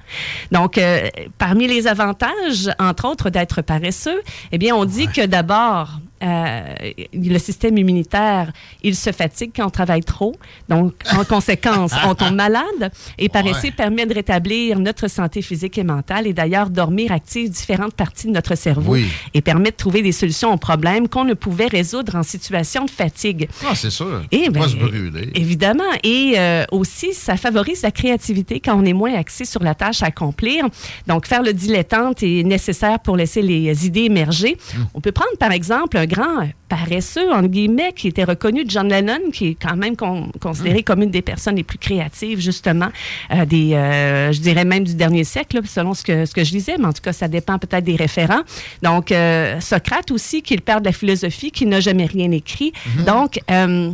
Donc, 0.51 0.77
euh, 0.77 1.09
parmi 1.37 1.67
les 1.67 1.87
avantages, 1.87 2.69
entre 2.79 3.07
autres, 3.07 3.29
d'être 3.29 3.61
paresseux, 3.61 4.21
eh 4.51 4.57
bien, 4.57 4.75
on 4.75 4.85
dit 4.85 5.07
que 5.07 5.25
d'abord, 5.25 5.99
euh, 6.23 6.75
le 7.13 7.37
système 7.39 7.77
immunitaire, 7.77 8.51
il 8.83 8.95
se 8.95 9.11
fatigue 9.11 9.51
quand 9.55 9.65
on 9.65 9.69
travaille 9.69 10.03
trop. 10.03 10.35
Donc, 10.69 10.93
en 11.11 11.23
conséquence, 11.29 11.91
on 12.05 12.15
tombe 12.15 12.35
malade. 12.35 12.91
Et 13.17 13.29
paresseux 13.29 13.71
permet 13.75 14.05
de 14.05 14.13
rétablir 14.13 14.79
notre 14.79 15.07
santé 15.07 15.41
physique 15.41 15.77
et 15.77 15.83
mentale. 15.83 16.27
Et 16.27 16.33
d'ailleurs, 16.33 16.69
dormir 16.69 17.11
active 17.11 17.49
différentes 17.49 17.93
parties 17.93 18.27
de 18.27 18.31
notre 18.31 18.55
cerveau 18.55 18.93
Oui. 18.93 19.07
et 19.33 19.41
permet 19.41 19.71
de 19.71 19.75
trouver 19.75 20.01
des 20.01 20.11
solutions 20.11 20.53
aux 20.53 20.57
problèmes 20.57 21.07
qu'on 21.07 21.25
ne 21.25 21.33
pouvait 21.33 21.67
résoudre 21.67 22.15
en 22.15 22.23
situation 22.23 22.85
de 22.85 22.89
fatigue. 22.91 23.49
Ah, 23.67 23.75
c'est 23.75 23.89
sûr. 23.89 24.21
Eh 24.31 24.45
Pas 24.45 24.51
ben, 24.61 24.67
se 24.69 24.75
brûler. 24.75 25.29
Évidemment. 25.35 25.83
Et 26.03 26.35
euh, 26.37 26.65
aussi, 26.71 27.13
ça 27.13 27.35
favorise 27.37 27.81
la 27.81 27.91
créativité 27.91 28.59
quand 28.59 28.79
on 28.79 28.85
est 28.85 28.93
moins 28.93 29.13
axé 29.15 29.45
sur 29.45 29.63
la 29.63 29.75
tâche 29.75 30.01
à 30.01 30.07
accomplir. 30.07 30.65
Donc, 31.07 31.27
faire 31.27 31.43
le 31.43 31.53
dilettante 31.53 32.23
est 32.23 32.43
nécessaire 32.43 32.99
pour 32.99 33.17
laisser 33.17 33.41
les 33.41 33.85
idées 33.85 34.01
émerger. 34.05 34.57
On 34.93 35.01
peut 35.01 35.11
prendre, 35.11 35.35
par 35.39 35.51
exemple, 35.51 35.97
un 36.05 36.07
grand 36.07 36.49
paresseux, 36.69 37.31
en 37.31 37.43
guillemets, 37.43 37.93
qui 37.93 38.07
était 38.07 38.23
reconnu, 38.23 38.63
John 38.67 38.87
Lennon, 38.87 39.31
qui 39.33 39.47
est 39.49 39.57
quand 39.59 39.75
même 39.75 39.95
con- 39.95 40.31
considéré 40.39 40.83
comme 40.83 41.01
une 41.01 41.11
des 41.11 41.21
personnes 41.21 41.55
les 41.55 41.63
plus 41.63 41.77
créatives, 41.77 42.39
justement, 42.39 42.89
euh, 43.31 43.45
des, 43.45 43.73
euh, 43.73 44.31
je 44.31 44.39
dirais 44.39 44.65
même 44.65 44.83
du 44.83 44.95
dernier 44.95 45.23
siècle, 45.23 45.57
là, 45.57 45.61
selon 45.65 45.93
ce 45.93 46.03
que, 46.03 46.25
ce 46.25 46.33
que 46.33 46.43
je 46.43 46.53
lisais, 46.53 46.75
mais 46.77 46.85
en 46.85 46.93
tout 46.93 47.01
cas, 47.01 47.13
ça 47.13 47.27
dépend 47.27 47.57
peut-être 47.59 47.83
des 47.83 47.95
référents. 47.95 48.41
Donc, 48.81 49.11
euh, 49.11 49.59
Socrate 49.59 50.11
aussi, 50.11 50.41
qui 50.41 50.53
est 50.53 50.57
le 50.57 50.63
père 50.63 50.79
de 50.81 50.85
la 50.85 50.91
philosophie, 50.91 51.51
qui 51.51 51.65
n'a 51.65 51.79
jamais 51.79 52.05
rien 52.05 52.31
écrit. 52.31 52.73
Donc, 53.05 53.39
euh, 53.51 53.91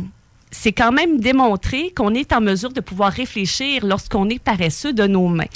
c'est 0.50 0.72
quand 0.72 0.92
même 0.92 1.18
démontré 1.18 1.92
qu'on 1.96 2.14
est 2.14 2.32
en 2.32 2.40
mesure 2.40 2.72
de 2.72 2.80
pouvoir 2.80 3.10
réfléchir 3.12 3.86
lorsqu'on 3.86 4.28
est 4.28 4.38
paresseux 4.38 4.92
de 4.92 5.06
nos 5.06 5.28
mains. 5.28 5.46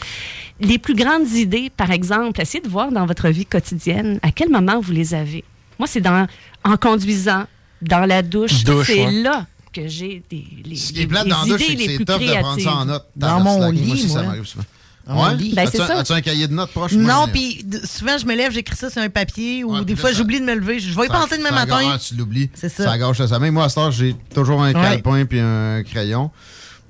Les 0.61 0.79
plus 0.79 0.95
grandes 0.95 1.31
idées, 1.33 1.71
par 1.77 1.91
exemple, 1.91 2.41
essayez 2.41 2.63
de 2.63 2.69
voir 2.69 2.91
dans 2.91 3.05
votre 3.05 3.29
vie 3.29 3.45
quotidienne 3.45 4.19
à 4.23 4.31
quel 4.31 4.49
moment 4.49 4.81
vous 4.81 4.93
les 4.93 5.13
avez? 5.15 5.45
Moi, 5.79 5.87
c'est 5.89 6.01
dans 6.01 6.27
en 6.65 6.77
conduisant, 6.77 7.45
dans 7.83 8.07
la 8.07 8.23
douche. 8.23 8.65
Douche, 8.65 8.87
c'est 8.87 9.05
ouais. 9.07 9.23
là 9.23 9.47
que 9.73 9.87
j'ai 9.89 10.23
des, 10.31 10.45
les, 10.65 10.77
Ce 10.77 10.93
qui 10.93 11.03
est 11.03 11.07
plate 11.07 11.29
dans 11.29 11.43
la 11.43 11.47
douche, 11.47 11.63
c'est 11.67 11.75
que 11.77 12.03
tough 12.05 12.19
de 12.21 12.27
prendre 12.27 12.41
créatives. 12.41 12.65
ça 12.65 12.75
en 12.75 12.85
note. 12.87 13.07
Dans 13.15 13.41
mon 13.41 13.71
lit, 13.71 13.83
Moi 13.83 13.95
aussi, 13.95 14.09
ça 14.09 14.15
moi. 14.15 14.23
m'arrive 14.25 14.45
souvent. 14.47 14.65
Dans 15.07 15.15
mon 15.15 15.29
lit. 15.37 15.53
Ben, 15.55 15.67
As-tu 15.69 15.77
c'est 15.77 15.83
un- 15.83 15.87
ça. 15.87 15.99
As-tu 15.99 16.13
un 16.15 16.21
cahier 16.23 16.49
de 16.49 16.55
notes 16.55 16.71
proche? 16.73 16.93
Moi, 16.93 17.13
Non, 17.13 17.29
puis 17.29 17.65
souvent, 17.85 18.17
je 18.19 18.27
me 18.27 18.35
lève, 18.35 18.53
j'écris 18.53 18.75
ça 18.77 18.91
sur 18.91 19.03
un 19.03 19.09
papier 19.11 19.63
ou 19.65 19.85
des 19.85 19.95
fois, 19.95 20.11
ça- 20.11 20.17
j'oublie 20.17 20.41
de 20.41 20.45
me 20.47 20.55
lever. 20.55 20.81
Je 20.81 20.89
vais 20.99 21.05
y 21.05 21.09
Ça- 21.09 21.13
penser 21.13 21.37
demain 21.39 21.51
ça 21.51 21.67
matin. 21.67 21.99
tu 21.99 22.15
l'oublies. 22.17 22.51
C'est 22.55 22.69
ça. 22.71 22.85
Ça 22.85 22.99
gâche 22.99 23.19
sa 23.25 23.39
main. 23.39 23.51
Moi, 23.51 23.65
à 23.65 23.69
cette 23.69 23.79
heure, 23.79 23.93
j'ai 23.93 24.17
toujours 24.35 24.63
un 24.63 24.69
Ouais. 24.69 24.81
calepin 24.83 25.25
puis 25.27 25.39
un 25.41 25.83
crayon. 25.85 26.31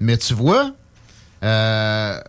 Mais 0.00 0.16
tu 0.16 0.32
vois, 0.32 0.70
euh, 1.42 2.20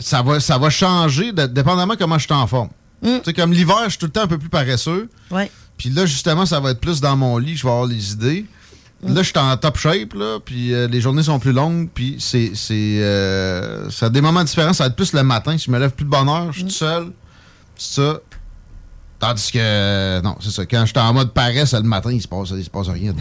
ça, 0.00 0.22
va, 0.22 0.40
ça 0.40 0.58
va 0.58 0.70
changer 0.70 1.32
de- 1.32 1.46
dépendamment 1.46 1.94
comment 1.98 2.18
je 2.18 2.24
suis 2.24 2.32
en 2.34 2.46
forme. 2.46 2.68
Tu 3.02 3.10
sais, 3.24 3.32
comme 3.34 3.52
l'hiver, 3.52 3.76
je 3.84 3.90
suis 3.90 3.98
tout 3.98 4.06
le 4.06 4.12
temps 4.12 4.22
un 4.22 4.26
peu 4.26 4.38
plus 4.38 4.48
paresseux. 4.48 5.10
Mm. 5.30 5.34
Ouais. 5.34 5.50
Puis 5.76 5.90
là, 5.90 6.06
justement, 6.06 6.46
ça 6.46 6.60
va 6.60 6.70
être 6.70 6.80
plus 6.80 7.00
dans 7.00 7.16
mon 7.16 7.38
lit, 7.38 7.56
je 7.56 7.64
vais 7.64 7.70
avoir 7.70 7.86
les 7.86 8.12
idées. 8.12 8.46
Mm. 9.02 9.14
Là, 9.14 9.22
je 9.22 9.28
suis 9.28 9.38
en 9.38 9.56
top 9.56 9.76
shape, 9.76 10.14
là, 10.14 10.38
puis 10.44 10.72
euh, 10.72 10.86
les 10.86 11.00
journées 11.00 11.22
sont 11.22 11.38
plus 11.38 11.52
longues, 11.52 11.88
puis 11.92 12.16
c'est, 12.18 12.52
c'est, 12.54 13.02
euh, 13.02 13.90
ça 13.90 14.06
a 14.06 14.10
des 14.10 14.20
moments 14.20 14.44
différents. 14.44 14.72
Ça 14.72 14.84
va 14.84 14.88
être 14.88 14.96
plus 14.96 15.12
le 15.12 15.22
matin. 15.22 15.58
Si 15.58 15.66
je 15.66 15.70
me 15.70 15.78
lève 15.78 15.90
plus 15.90 16.04
de 16.04 16.10
bonne 16.10 16.28
heure, 16.28 16.52
je 16.52 16.58
suis 16.58 16.64
tout 16.64 16.70
seul. 16.70 17.12
C'est 17.76 18.00
ça. 18.00 18.20
Tandis 19.18 19.52
que, 19.52 19.58
euh, 19.58 20.20
non, 20.22 20.36
c'est 20.40 20.50
ça. 20.50 20.66
Quand 20.66 20.84
j'étais 20.84 21.00
en 21.00 21.12
mode 21.12 21.32
paresse 21.32 21.72
le 21.72 21.82
matin, 21.82 22.12
il 22.12 22.20
se 22.20 22.28
passe, 22.28 22.48
se 22.48 22.70
passe 22.70 22.88
rien. 22.88 23.14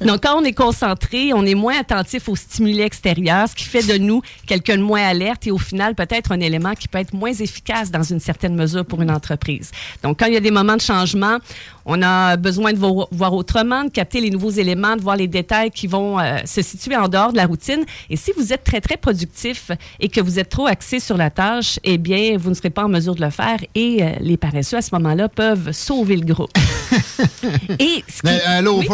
Donc, 0.00 0.22
quand 0.22 0.40
on 0.40 0.44
est 0.44 0.52
concentré, 0.52 1.32
on 1.34 1.44
est 1.44 1.54
moins 1.54 1.78
attentif 1.78 2.28
aux 2.28 2.36
stimuli 2.36 2.80
extérieurs, 2.80 3.48
ce 3.48 3.54
qui 3.54 3.64
fait 3.64 3.82
de 3.82 3.98
nous 3.98 4.22
quelqu'un 4.46 4.76
de 4.76 4.82
moins 4.82 5.02
alerte 5.02 5.46
et 5.46 5.50
au 5.50 5.58
final, 5.58 5.94
peut-être 5.94 6.32
un 6.32 6.40
élément 6.40 6.74
qui 6.74 6.88
peut 6.88 6.98
être 6.98 7.12
moins 7.12 7.32
efficace 7.32 7.90
dans 7.90 8.02
une 8.02 8.20
certaine 8.20 8.54
mesure 8.54 8.84
pour 8.86 9.02
une 9.02 9.10
entreprise. 9.10 9.72
Donc, 10.02 10.20
quand 10.20 10.26
il 10.26 10.34
y 10.34 10.38
a 10.38 10.40
des 10.40 10.50
moments 10.50 10.76
de 10.76 10.80
changement, 10.82 11.38
on 11.86 12.00
a 12.02 12.36
besoin 12.36 12.72
de 12.72 12.78
vo- 12.78 13.06
voir 13.12 13.32
autrement, 13.34 13.84
de 13.84 13.90
capter 13.90 14.20
les 14.20 14.30
nouveaux 14.30 14.50
éléments, 14.50 14.96
de 14.96 15.02
voir 15.02 15.16
les 15.16 15.28
détails 15.28 15.70
qui 15.70 15.86
vont 15.86 16.18
euh, 16.18 16.38
se 16.44 16.62
situer 16.62 16.96
en 16.96 17.08
dehors 17.08 17.32
de 17.32 17.36
la 17.36 17.46
routine. 17.46 17.84
Et 18.10 18.16
si 18.16 18.32
vous 18.36 18.52
êtes 18.52 18.64
très, 18.64 18.80
très 18.80 18.96
productif 18.96 19.70
et 20.00 20.08
que 20.08 20.20
vous 20.20 20.38
êtes 20.38 20.48
trop 20.48 20.66
axé 20.66 21.00
sur 21.00 21.16
la 21.16 21.30
tâche, 21.30 21.78
eh 21.84 21.98
bien, 21.98 22.36
vous 22.38 22.50
ne 22.50 22.54
serez 22.54 22.70
pas 22.70 22.84
en 22.84 22.88
mesure 22.88 23.14
de 23.14 23.22
le 23.24 23.30
faire 23.30 23.58
et 23.74 24.02
euh, 24.02 24.10
les 24.20 24.36
paresseux, 24.36 24.76
à 24.78 24.82
ce 24.82 24.94
moment-là, 24.94 25.28
peuvent 25.28 25.72
sauver 25.72 26.16
le 26.16 26.24
groupe. 26.24 26.50
et 27.78 28.04
ce 28.08 28.20
qui- 28.20 28.24
Mais 28.24 28.42
un 28.44 28.66
Oui? 28.66 28.86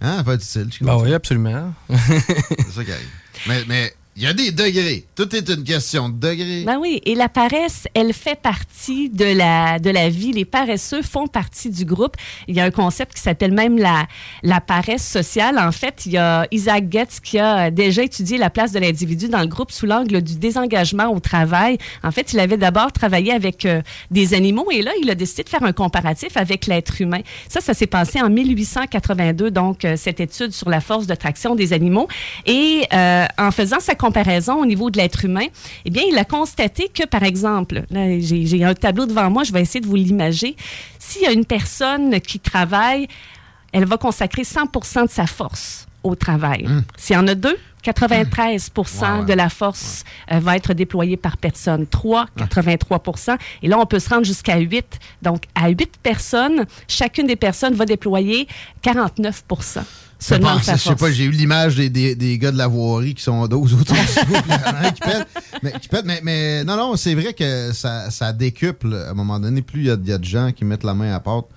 hein, 0.00 0.22
pas 0.24 0.34
utile. 0.34 0.68
Ben 0.80 0.96
oui, 0.96 1.12
absolument. 1.14 1.72
c'est 1.90 2.72
ça 2.72 2.84
qui 2.84 2.92
arrive. 2.92 3.08
Mais, 3.46 3.62
mais 3.68 3.92
il 4.16 4.22
y 4.22 4.26
a 4.26 4.32
des 4.32 4.50
degrés. 4.50 5.04
Tout 5.14 5.36
est 5.36 5.46
une 5.50 5.62
question 5.62 6.08
de 6.08 6.14
degrés. 6.18 6.64
Ben 6.64 6.78
oui, 6.80 7.02
et 7.04 7.14
la 7.14 7.28
paresse, 7.28 7.86
elle 7.92 8.14
fait 8.14 8.40
partie 8.40 9.10
de 9.10 9.26
la, 9.26 9.78
de 9.78 9.90
la 9.90 10.08
vie. 10.08 10.32
Les 10.32 10.46
paresseux 10.46 11.02
font 11.02 11.26
partie 11.26 11.68
du 11.68 11.84
groupe. 11.84 12.16
Il 12.48 12.56
y 12.56 12.60
a 12.60 12.64
un 12.64 12.70
concept 12.70 13.12
qui 13.12 13.20
s'appelle 13.20 13.52
même 13.52 13.76
la, 13.76 14.06
la 14.42 14.62
paresse 14.62 15.06
sociale. 15.06 15.58
En 15.58 15.70
fait, 15.70 16.06
il 16.06 16.12
y 16.12 16.16
a 16.16 16.46
Isaac 16.50 16.90
Getz 16.90 17.20
qui 17.20 17.38
a 17.38 17.70
déjà 17.70 18.02
étudié 18.04 18.38
la 18.38 18.48
place 18.48 18.72
de 18.72 18.78
l'individu 18.78 19.28
dans 19.28 19.40
le 19.40 19.48
groupe 19.48 19.70
sous 19.70 19.84
l'angle 19.84 20.22
du 20.22 20.36
désengagement 20.36 21.08
au 21.12 21.20
travail. 21.20 21.76
En 22.02 22.10
fait, 22.10 22.32
il 22.32 22.40
avait 22.40 22.56
d'abord 22.56 22.92
travaillé 22.92 23.32
avec 23.32 23.66
euh, 23.66 23.82
des 24.10 24.32
animaux 24.32 24.70
et 24.70 24.80
là, 24.80 24.92
il 25.02 25.10
a 25.10 25.14
décidé 25.14 25.42
de 25.42 25.50
faire 25.50 25.62
un 25.62 25.72
comparatif 25.72 26.38
avec 26.38 26.66
l'être 26.66 27.02
humain. 27.02 27.20
Ça, 27.50 27.60
ça 27.60 27.74
s'est 27.74 27.86
passé 27.86 28.22
en 28.22 28.30
1882, 28.30 29.50
donc 29.50 29.84
euh, 29.84 29.96
cette 29.98 30.20
étude 30.20 30.52
sur 30.52 30.70
la 30.70 30.80
force 30.80 31.06
de 31.06 31.14
traction 31.14 31.54
des 31.54 31.74
animaux. 31.74 32.08
Et 32.46 32.86
euh, 32.94 33.26
en 33.36 33.50
faisant 33.50 33.80
sa 33.80 33.94
au 34.58 34.66
niveau 34.66 34.90
de 34.90 34.98
l'être 34.98 35.24
humain, 35.24 35.46
eh 35.84 35.90
bien, 35.90 36.02
il 36.10 36.18
a 36.18 36.24
constaté 36.24 36.88
que, 36.88 37.06
par 37.06 37.22
exemple, 37.22 37.84
là, 37.90 38.18
j'ai 38.20 38.64
un 38.64 38.74
tableau 38.74 39.06
devant 39.06 39.30
moi, 39.30 39.44
je 39.44 39.52
vais 39.52 39.62
essayer 39.62 39.80
de 39.80 39.86
vous 39.86 39.96
l'imager. 39.96 40.56
S'il 40.98 41.22
y 41.22 41.26
a 41.26 41.32
une 41.32 41.44
personne 41.44 42.20
qui 42.20 42.40
travaille, 42.40 43.08
elle 43.72 43.84
va 43.84 43.96
consacrer 43.96 44.44
100 44.44 45.04
de 45.04 45.10
sa 45.10 45.26
force 45.26 45.86
au 46.02 46.14
travail. 46.14 46.68
S'il 46.96 47.16
y 47.16 47.18
en 47.18 47.26
a 47.26 47.34
deux, 47.34 47.56
93% 47.92 49.26
de 49.26 49.32
la 49.32 49.48
force 49.48 50.04
euh, 50.32 50.38
va 50.40 50.56
être 50.56 50.74
déployée 50.74 51.16
par 51.16 51.36
personne. 51.36 51.86
3, 51.86 52.26
83 52.36 53.02
Et 53.62 53.68
là, 53.68 53.78
on 53.78 53.86
peut 53.86 53.98
se 53.98 54.08
rendre 54.08 54.24
jusqu'à 54.24 54.58
8. 54.58 54.98
Donc, 55.22 55.44
à 55.54 55.68
8 55.68 55.98
personnes, 56.02 56.66
chacune 56.88 57.26
des 57.26 57.36
personnes 57.36 57.74
va 57.74 57.84
déployer 57.84 58.48
49 58.82 59.44
De 60.18 60.38
passe, 60.38 60.62
sa 60.64 60.76
je 60.76 60.82
sais 60.82 60.96
pas, 60.96 61.12
j'ai 61.12 61.24
eu 61.24 61.30
l'image 61.30 61.76
des, 61.76 61.90
des, 61.90 62.14
des 62.14 62.38
gars 62.38 62.50
de 62.50 62.56
la 62.56 62.66
voirie 62.66 63.14
qui 63.14 63.22
sont 63.22 63.46
12 63.46 63.74
autour 63.74 63.94
du 63.96 64.24
groupe, 64.26 64.44
il 64.46 64.52
y 64.52 64.54
en 64.54 64.62
a 64.62 64.86
un 64.86 64.90
qui 64.90 65.00
pète. 65.00 65.26
Mais, 65.62 65.72
qui 65.72 65.88
pète, 65.88 66.04
mais, 66.06 66.20
mais 66.22 66.64
non, 66.64 66.76
non, 66.76 66.96
c'est 66.96 67.14
vrai 67.14 67.34
que 67.34 67.72
ça, 67.72 68.10
ça 68.10 68.32
décuple. 68.32 68.94
À 68.94 69.10
un 69.10 69.14
moment 69.14 69.38
donné, 69.38 69.60
plus 69.62 69.82
il 69.82 69.84
y, 69.84 70.08
y 70.08 70.12
a 70.12 70.18
de 70.18 70.24
gens 70.24 70.52
qui 70.52 70.64
mettent 70.64 70.84
la 70.84 70.94
main 70.94 71.08
à 71.08 71.12
la 71.12 71.20
porte, 71.20 71.48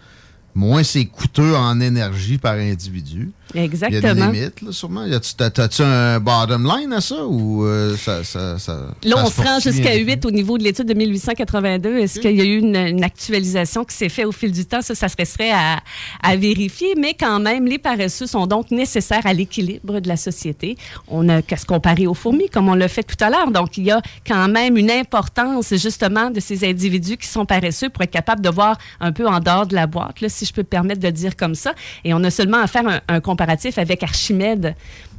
moins 0.60 0.84
c'est 0.84 1.06
coûteux 1.06 1.56
en 1.56 1.80
énergie 1.80 2.38
par 2.38 2.54
individu. 2.56 3.32
Il 3.56 3.58
y 3.58 3.62
a 3.62 3.64
Exactement. 3.64 4.28
des 4.32 4.40
limites, 4.40 4.62
là, 4.62 4.72
sûrement. 4.72 5.06
T'as-tu 5.38 5.82
un 5.82 6.20
bottom 6.20 6.68
line 6.72 6.94
à 6.94 7.02
ça 7.02 7.26
ou 7.26 7.66
euh, 7.66 7.98
ça, 7.98 8.24
ça, 8.24 8.60
ça. 8.60 8.74
Là, 9.04 9.16
ça 9.16 9.24
on 9.26 9.30
se 9.32 9.42
rend 9.42 9.60
jusqu'à 9.60 9.90
ainsi? 9.90 10.04
8 10.04 10.26
au 10.26 10.32
niveau 10.32 10.60
de 10.60 10.64
l'étude 10.64 10.86
de 10.86 10.94
1882. 10.94 11.98
Est-ce 11.98 12.20
qu'il 12.20 12.36
y 12.36 12.42
a 12.42 12.44
eu 12.44 12.60
une, 12.60 12.76
une 12.76 13.04
actualisation 13.04 13.84
qui 13.86 13.96
s'est 13.96 14.10
faite 14.10 14.28
au 14.28 14.32
fil 14.32 14.52
du 14.52 14.66
temps? 14.66 14.84
Ça, 14.84 14.94
ça 14.94 15.08
se 15.10 15.16
resterait 15.18 15.50
à, 15.50 15.80
à 16.22 16.36
vérifier. 16.36 16.94
Mais 16.96 17.16
quand 17.20 17.40
même, 17.40 17.66
les 17.66 17.80
paresseux 17.80 18.28
sont 18.28 18.46
donc 18.46 18.70
nécessaires 18.70 19.26
à 19.26 19.34
l'équilibre 19.34 20.00
de 20.00 20.08
la 20.08 20.18
société. 20.18 20.78
On 21.08 21.28
a 21.30 21.42
qu'à 21.42 21.58
se 21.58 21.66
comparer 21.66 22.06
aux 22.06 22.14
fourmis, 22.14 22.50
comme 22.50 22.70
on 22.70 22.76
l'a 22.76 22.88
fait 22.88 23.02
tout 23.04 23.24
à 23.24 23.32
l'heure. 23.32 23.50
Donc, 23.50 23.78
il 23.78 23.86
y 23.86 23.92
a 23.92 24.00
quand 24.28 24.48
même 24.48 24.78
une 24.78 24.92
importance, 24.92 25.74
justement, 25.76 26.30
de 26.30 26.40
ces 26.40 26.70
individus 26.70 27.18
qui 27.18 27.28
sont 27.28 27.48
paresseux 27.48 27.90
pour 27.90 28.04
être 28.04 28.12
capables 28.12 28.42
de 28.42 28.50
voir 28.50 28.78
un 29.00 29.12
peu 29.12 29.28
en 29.28 29.40
dehors 29.40 29.66
de 29.66 29.74
la 29.74 29.88
boîte, 29.88 30.22
là, 30.22 30.30
si 30.30 30.46
je 30.50 30.54
peux 30.54 30.62
me 30.62 30.68
permettre 30.68 31.00
de 31.00 31.08
le 31.08 31.14
dire 31.14 31.36
comme 31.36 31.56
ça. 31.56 31.74
Et 32.04 32.14
on 32.14 32.24
a 32.24 32.30
seulement 32.32 32.58
à 32.62 32.68
faire 32.68 32.88
un, 32.88 33.00
un 33.08 33.20
comparatif 33.22 33.78
avec 33.78 34.04
Archimède. 34.04 34.76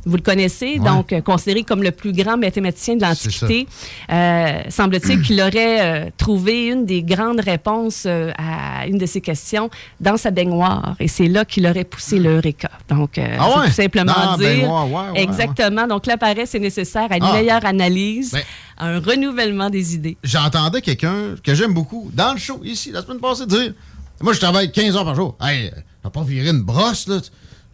Vous 0.06 0.16
le 0.16 0.22
connaissez, 0.22 0.78
donc 0.78 1.12
euh, 1.12 1.20
considéré 1.20 1.62
comme 1.62 1.82
le 1.82 1.90
plus 1.90 2.12
grand 2.14 2.38
mathématicien 2.38 2.96
de 2.96 3.02
l'Antiquité. 3.02 3.66
Euh, 4.10 4.62
Semble-t-il 4.70 5.20
qu'il 5.20 5.38
aurait 5.42 5.80
euh, 6.06 6.10
trouvé 6.16 6.68
une 6.68 6.86
des 6.86 7.02
grandes 7.02 7.40
réponses 7.40 8.06
à 8.06 8.86
une 8.86 8.96
de 8.96 9.04
ces 9.04 9.20
questions 9.20 9.68
dans 10.00 10.16
sa 10.16 10.30
baignoire. 10.30 10.96
Et 11.00 11.08
c'est 11.08 11.28
là 11.28 11.44
qu'il 11.44 11.66
aurait 11.66 11.84
poussé 11.84 12.18
l'Eureka. 12.18 12.70
Donc, 12.88 13.18
Ah 13.18 13.46
c'est 13.52 13.58
ouais? 13.60 13.66
tout 13.66 13.72
simplement 13.72 14.14
la 14.30 14.36
dire. 14.38 14.46
baignoire, 14.48 14.90
ouais, 14.90 15.10
ouais, 15.12 15.22
exactement. 15.22 15.86
Donc, 15.86 16.06
la 16.06 16.16
paresse 16.16 16.54
est 16.54 16.58
nécessaire 16.60 17.08
à 17.10 17.16
une 17.18 17.24
Ah. 17.24 17.34
meilleure 17.34 17.64
analyse, 17.66 18.32
Ben- 18.32 18.42
à 18.78 18.86
un 18.86 19.00
renouvellement 19.00 19.68
des 19.68 19.94
idées. 19.94 20.16
J'entendais 20.24 20.80
quelqu'un 20.80 21.34
que 21.44 21.54
j'aime 21.54 21.74
beaucoup 21.74 22.10
dans 22.14 22.32
le 22.32 22.38
show 22.38 22.58
ici 22.64 22.90
la 22.90 23.02
semaine 23.02 23.20
passée 23.20 23.44
dire 23.44 23.74
Moi, 24.20 24.32
je 24.32 24.40
travaille 24.40 24.70
15 24.70 24.96
heures 24.96 25.04
par 25.04 25.14
jour. 25.14 25.36
Hey, 25.40 25.70
t'as 26.02 26.10
pas 26.10 26.22
viré 26.22 26.50
une 26.50 26.62
brosse, 26.62 27.06
là? 27.08 27.20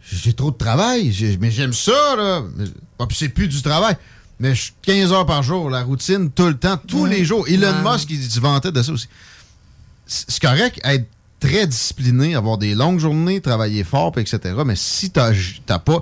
J'ai 0.09 0.31
trop 0.33 0.51
de 0.51 0.57
travail, 0.57 1.13
mais 1.41 1.51
j'aime 1.51 1.73
ça, 1.73 2.15
là. 2.15 2.41
Ah, 2.99 3.05
puis 3.07 3.17
c'est 3.17 3.29
plus 3.29 3.47
du 3.49 3.61
travail. 3.61 3.97
Mais 4.39 4.55
je 4.55 4.61
suis 4.63 4.73
15 4.83 5.11
heures 5.11 5.25
par 5.25 5.43
jour, 5.43 5.69
la 5.69 5.83
routine, 5.83 6.31
tout 6.31 6.45
le 6.45 6.57
temps, 6.57 6.77
tous 6.77 7.05
les 7.05 7.25
jours. 7.25 7.45
Elon 7.47 7.67
Ouais. 7.83 7.91
Musk, 7.91 8.09
il 8.11 8.21
se 8.23 8.39
vantait 8.39 8.71
de 8.71 8.81
ça 8.81 8.91
aussi. 8.93 9.07
C'est 10.05 10.39
correct 10.39 10.79
être 10.83 11.07
très 11.39 11.67
discipliné, 11.67 12.35
avoir 12.35 12.57
des 12.57 12.73
longues 12.75 12.99
journées, 12.99 13.41
travailler 13.41 13.83
fort, 13.83 14.11
puis 14.13 14.21
etc. 14.21 14.55
Mais 14.65 14.75
si 14.75 15.09
t'as 15.09 15.33
t'as 15.65 15.79
pas 15.79 16.01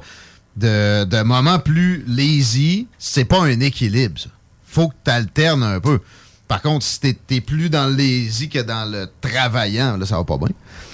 de, 0.55 1.05
de 1.05 1.21
moments 1.23 1.59
plus 1.59 2.03
lazy, 2.07 2.87
c'est 2.99 3.25
pas 3.25 3.41
un 3.41 3.59
équilibre, 3.59 4.19
ça. 4.19 4.29
Faut 4.67 4.89
que 4.89 4.95
tu 5.03 5.11
alternes 5.11 5.63
un 5.63 5.79
peu. 5.79 5.99
Par 6.47 6.61
contre, 6.61 6.85
si 6.85 6.99
t'es 6.99 7.13
t'es 7.13 7.41
plus 7.41 7.69
dans 7.69 7.87
le 7.87 7.95
lazy 7.95 8.49
que 8.49 8.59
dans 8.59 8.89
le 8.89 9.07
travaillant, 9.21 9.97
là, 9.97 10.05
ça 10.05 10.17
va 10.17 10.23
pas 10.23 10.37
bien. 10.37 10.49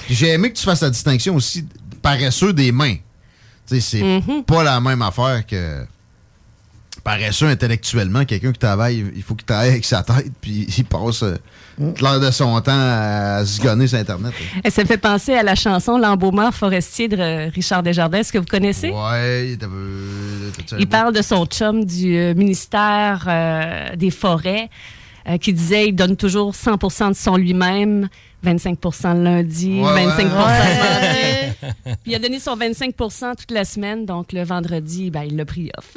J'ai 0.10 0.30
aimé 0.30 0.52
que 0.52 0.58
tu 0.58 0.64
fasses 0.64 0.82
la 0.82 0.90
distinction 0.90 1.36
aussi 1.36 1.66
paresseux 2.02 2.54
des 2.54 2.72
mains. 2.72 2.96
C'est 3.66 3.80
Mm-hmm. 4.02 4.44
pas 4.44 4.64
la 4.64 4.80
même 4.82 5.02
affaire 5.02 5.46
que 5.46 5.86
paresseux 7.04 7.48
intellectuellement. 7.48 8.26
Quelqu'un 8.26 8.52
qui 8.52 8.60
travaille, 8.60 9.06
il 9.16 9.24
faut 9.24 9.34
qu'il 9.36 9.46
travaille 9.46 9.70
avec 9.70 9.86
sa 9.86 10.04
tête, 10.04 10.32
puis 10.42 10.68
il 10.78 10.86
passe 10.86 11.24
euh, 11.24 11.38
l'heure 12.02 12.20
de 12.20 12.30
son 12.32 12.60
temps 12.62 12.72
à 12.76 13.44
zigonner 13.46 13.88
sur 13.88 13.98
Internet. 13.98 14.34
là. 14.34 14.62
Et 14.66 14.70
ça 14.70 14.82
me 14.84 14.88
fait 14.88 14.98
penser 14.98 15.34
à 15.34 15.44
la 15.44 15.56
chanson 15.56 15.98
L'embaumeur 15.98 16.54
forestier 16.54 17.08
de 17.08 17.50
Richard 17.52 17.82
Desjardins. 17.84 18.20
Est-ce 18.20 18.34
que 18.34 18.38
vous 18.40 18.46
connaissez? 18.46 18.90
Un 18.92 19.56
Il 20.78 20.88
parle 20.88 21.14
de 21.14 21.22
son 21.22 21.46
chum 21.46 21.86
du 21.86 22.16
euh, 22.18 22.34
ministère 22.34 23.26
euh, 23.28 23.96
des 23.96 24.12
Forêts 24.12 24.70
euh, 25.28 25.38
qui 25.38 25.54
disait 25.54 25.88
il 25.88 25.96
donne 25.96 26.16
toujours 26.16 26.52
100% 26.52 27.10
de 27.10 27.14
son 27.14 27.36
lui-même, 27.38 28.10
25 28.44 28.78
le 28.84 29.24
lundi, 29.24 29.82
Ouais, 29.82 30.06
25 30.06 30.18
ouais, 30.18 30.24
le 30.24 30.28
ouais. 30.28 31.54
Puis 31.84 31.98
il 32.08 32.16
a 32.16 32.20
donné 32.20 32.40
son 32.40 32.58
25% 32.58 33.36
toute 33.36 33.52
la 33.52 33.66
semaine, 33.66 34.06
donc 34.06 34.34
le 34.34 34.44
vendredi, 34.44 35.12
ben, 35.12 35.24
il 35.24 35.36
l'a 35.36 35.46
pris 35.46 35.72
off. 35.78 35.94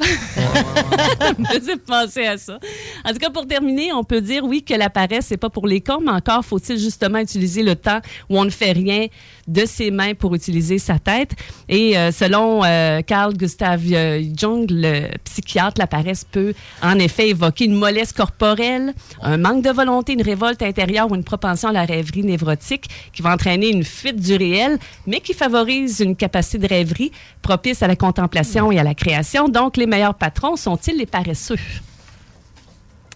Me 1.39 1.45
faisait 1.45 1.77
penser 1.77 2.25
à 2.25 2.37
ça. 2.37 2.59
En 3.03 3.11
tout 3.11 3.17
cas, 3.17 3.31
pour 3.31 3.47
terminer, 3.47 3.91
on 3.93 4.03
peut 4.03 4.21
dire 4.21 4.43
oui 4.43 4.63
que 4.63 4.75
la 4.75 4.89
paresse, 4.89 5.25
c'est 5.27 5.37
pas 5.37 5.49
pour 5.49 5.65
les 5.67 5.81
cons, 5.81 6.01
mais 6.01 6.11
encore 6.11 6.45
faut-il 6.45 6.77
justement 6.77 7.17
utiliser 7.19 7.63
le 7.63 7.75
temps 7.75 7.99
où 8.29 8.39
on 8.39 8.45
ne 8.45 8.49
fait 8.51 8.73
rien 8.73 9.07
de 9.47 9.65
ses 9.65 9.91
mains 9.91 10.13
pour 10.13 10.33
utiliser 10.35 10.79
sa 10.79 10.99
tête. 10.99 11.31
Et 11.69 11.97
euh, 11.97 12.11
selon 12.11 12.63
euh, 12.63 13.01
Carl 13.01 13.33
Gustav 13.33 13.81
euh, 13.91 14.23
Jung, 14.35 14.65
le 14.69 15.07
psychiatre, 15.23 15.79
la 15.79 15.87
paresse 15.87 16.25
peut 16.29 16.53
en 16.81 16.97
effet 16.99 17.29
évoquer 17.29 17.65
une 17.65 17.75
mollesse 17.75 18.11
corporelle, 18.11 18.93
un 19.21 19.37
manque 19.37 19.63
de 19.63 19.69
volonté, 19.69 20.13
une 20.13 20.21
révolte 20.21 20.61
intérieure 20.61 21.11
ou 21.11 21.15
une 21.15 21.23
propension 21.23 21.69
à 21.69 21.73
la 21.73 21.85
rêverie 21.85 22.23
névrotique 22.23 22.89
qui 23.13 23.21
va 23.21 23.33
entraîner 23.33 23.69
une 23.69 23.83
fuite 23.83 24.19
du 24.19 24.35
réel, 24.35 24.79
mais 25.05 25.19
qui 25.19 25.33
favorise 25.33 25.99
une 25.99 26.15
capacité 26.15 26.57
de 26.57 26.67
rêverie 26.67 27.11
propice 27.41 27.83
à 27.83 27.87
la 27.87 27.95
contemplation 27.95 28.71
et 28.71 28.79
à 28.79 28.83
la 28.83 28.95
création. 28.95 29.47
Donc, 29.47 29.77
les 29.77 29.87
meilleurs 29.87 30.15
patrons 30.15 30.55
sont-ils 30.55 30.97
les 30.97 31.05
paresseux? 31.05 31.57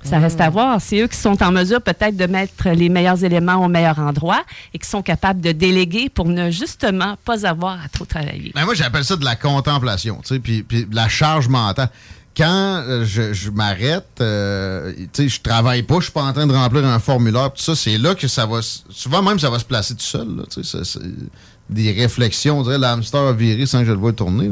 Ça 0.04 0.18
reste 0.20 0.40
à 0.40 0.50
voir. 0.50 0.80
C'est 0.82 1.02
eux 1.02 1.08
qui 1.08 1.18
sont 1.18 1.42
en 1.44 1.52
mesure 1.52 1.82
peut-être 1.82 2.16
de 2.16 2.26
mettre 2.26 2.70
les 2.70 2.88
meilleurs 2.90 3.24
éléments 3.24 3.64
au 3.64 3.68
meilleur 3.68 4.00
endroit 4.00 4.44
et 4.74 4.80
qui 4.80 4.88
sont 4.88 5.02
capables 5.02 5.42
de 5.42 5.52
déléguer 5.52 6.10
pour 6.10 6.26
ne 6.28 6.50
justement 6.52 7.18
pas 7.26 7.46
avoir 7.46 7.74
à 7.84 7.90
trop 7.90 8.06
travailler. 8.06 8.52
Ben 8.56 8.66
moi, 8.66 8.74
j'appelle 8.76 9.04
ça 9.04 9.18
de 9.18 9.26
la 9.26 9.36
contemplation, 9.36 10.20
tu 10.24 10.36
sais, 10.36 10.40
puis, 10.40 10.64
puis 10.64 10.86
de 10.86 10.96
la 10.96 11.10
charge 11.10 11.48
mentale. 11.50 11.90
Quand 12.38 12.46
euh, 12.88 13.04
je, 13.06 13.34
je 13.34 13.50
m'arrête, 13.50 14.08
euh, 14.22 14.94
tu 15.12 15.24
sais, 15.24 15.30
je 15.30 15.42
travaille 15.42 15.84
pas, 15.84 15.96
je 15.98 16.04
suis 16.04 16.12
pas 16.14 16.24
en 16.24 16.32
train 16.32 16.48
de 16.48 16.54
remplir 16.54 16.86
un 16.86 17.00
formulaire, 17.00 17.52
tout 17.52 17.62
ça, 17.62 17.76
c'est 17.76 17.98
là 17.98 18.16
que 18.16 18.30
ça 18.30 18.46
va, 18.46 18.62
se- 18.62 18.80
souvent 18.92 19.22
même, 19.22 19.40
ça 19.40 19.50
va 19.50 19.60
se 19.60 19.66
placer 19.66 19.94
tout 19.96 20.02
seul, 20.06 20.38
là, 20.38 20.44
tu 20.50 20.64
sais, 20.64 20.78
des 21.70 21.92
réflexions, 21.92 22.60
on 22.60 22.64
dirait 22.64 22.78
l'hamster 22.78 23.20
a 23.20 23.34
viré 23.34 23.66
sans 23.66 23.80
que 23.80 23.86
je 23.88 23.92
le 23.92 23.98
voie 23.98 24.14
tourner, 24.14 24.50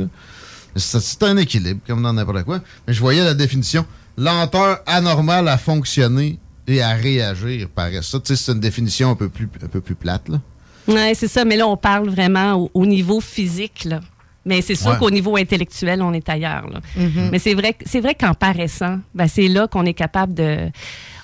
c'est 0.75 1.23
un 1.23 1.37
équilibre, 1.37 1.79
comme 1.87 2.03
dans 2.03 2.11
n'importe 2.11 2.43
quoi. 2.43 2.59
Mais 2.87 2.93
je 2.93 2.99
voyais 2.99 3.23
la 3.23 3.33
définition. 3.33 3.85
Lenteur 4.17 4.79
anormale 4.85 5.47
à 5.47 5.57
fonctionner 5.57 6.39
et 6.67 6.81
à 6.81 6.93
réagir 6.93 7.69
paresse. 7.69 8.07
Ça, 8.07 8.19
tu 8.19 8.35
sais, 8.35 8.43
c'est 8.43 8.51
une 8.51 8.59
définition 8.59 9.11
un 9.11 9.15
peu 9.15 9.29
plus, 9.29 9.47
un 9.63 9.67
peu 9.67 9.79
plus 9.81 9.95
plate, 9.95 10.27
là. 10.29 10.41
Oui, 10.87 10.95
c'est 11.15 11.27
ça. 11.27 11.45
Mais 11.45 11.55
là, 11.57 11.67
on 11.67 11.77
parle 11.77 12.09
vraiment 12.09 12.53
au, 12.55 12.71
au 12.73 12.85
niveau 12.85 13.19
physique. 13.21 13.83
Là. 13.85 13.99
Mais 14.45 14.61
c'est 14.61 14.75
sûr 14.75 14.91
Ouais. 14.91 14.97
qu'au 14.97 15.11
niveau 15.11 15.35
intellectuel, 15.35 16.01
on 16.01 16.13
est 16.13 16.27
ailleurs. 16.29 16.67
là. 16.69 16.79
Mhm. 16.95 17.29
Mais 17.31 17.39
c'est 17.39 17.53
vrai, 17.53 17.73
que- 17.73 17.83
c'est 17.85 17.99
vrai 17.99 18.15
qu'en 18.15 18.33
paraissant, 18.33 18.99
ben, 19.13 19.27
c'est 19.27 19.49
là 19.49 19.67
qu'on 19.67 19.85
est 19.85 19.93
capable 19.93 20.33
de, 20.33 20.69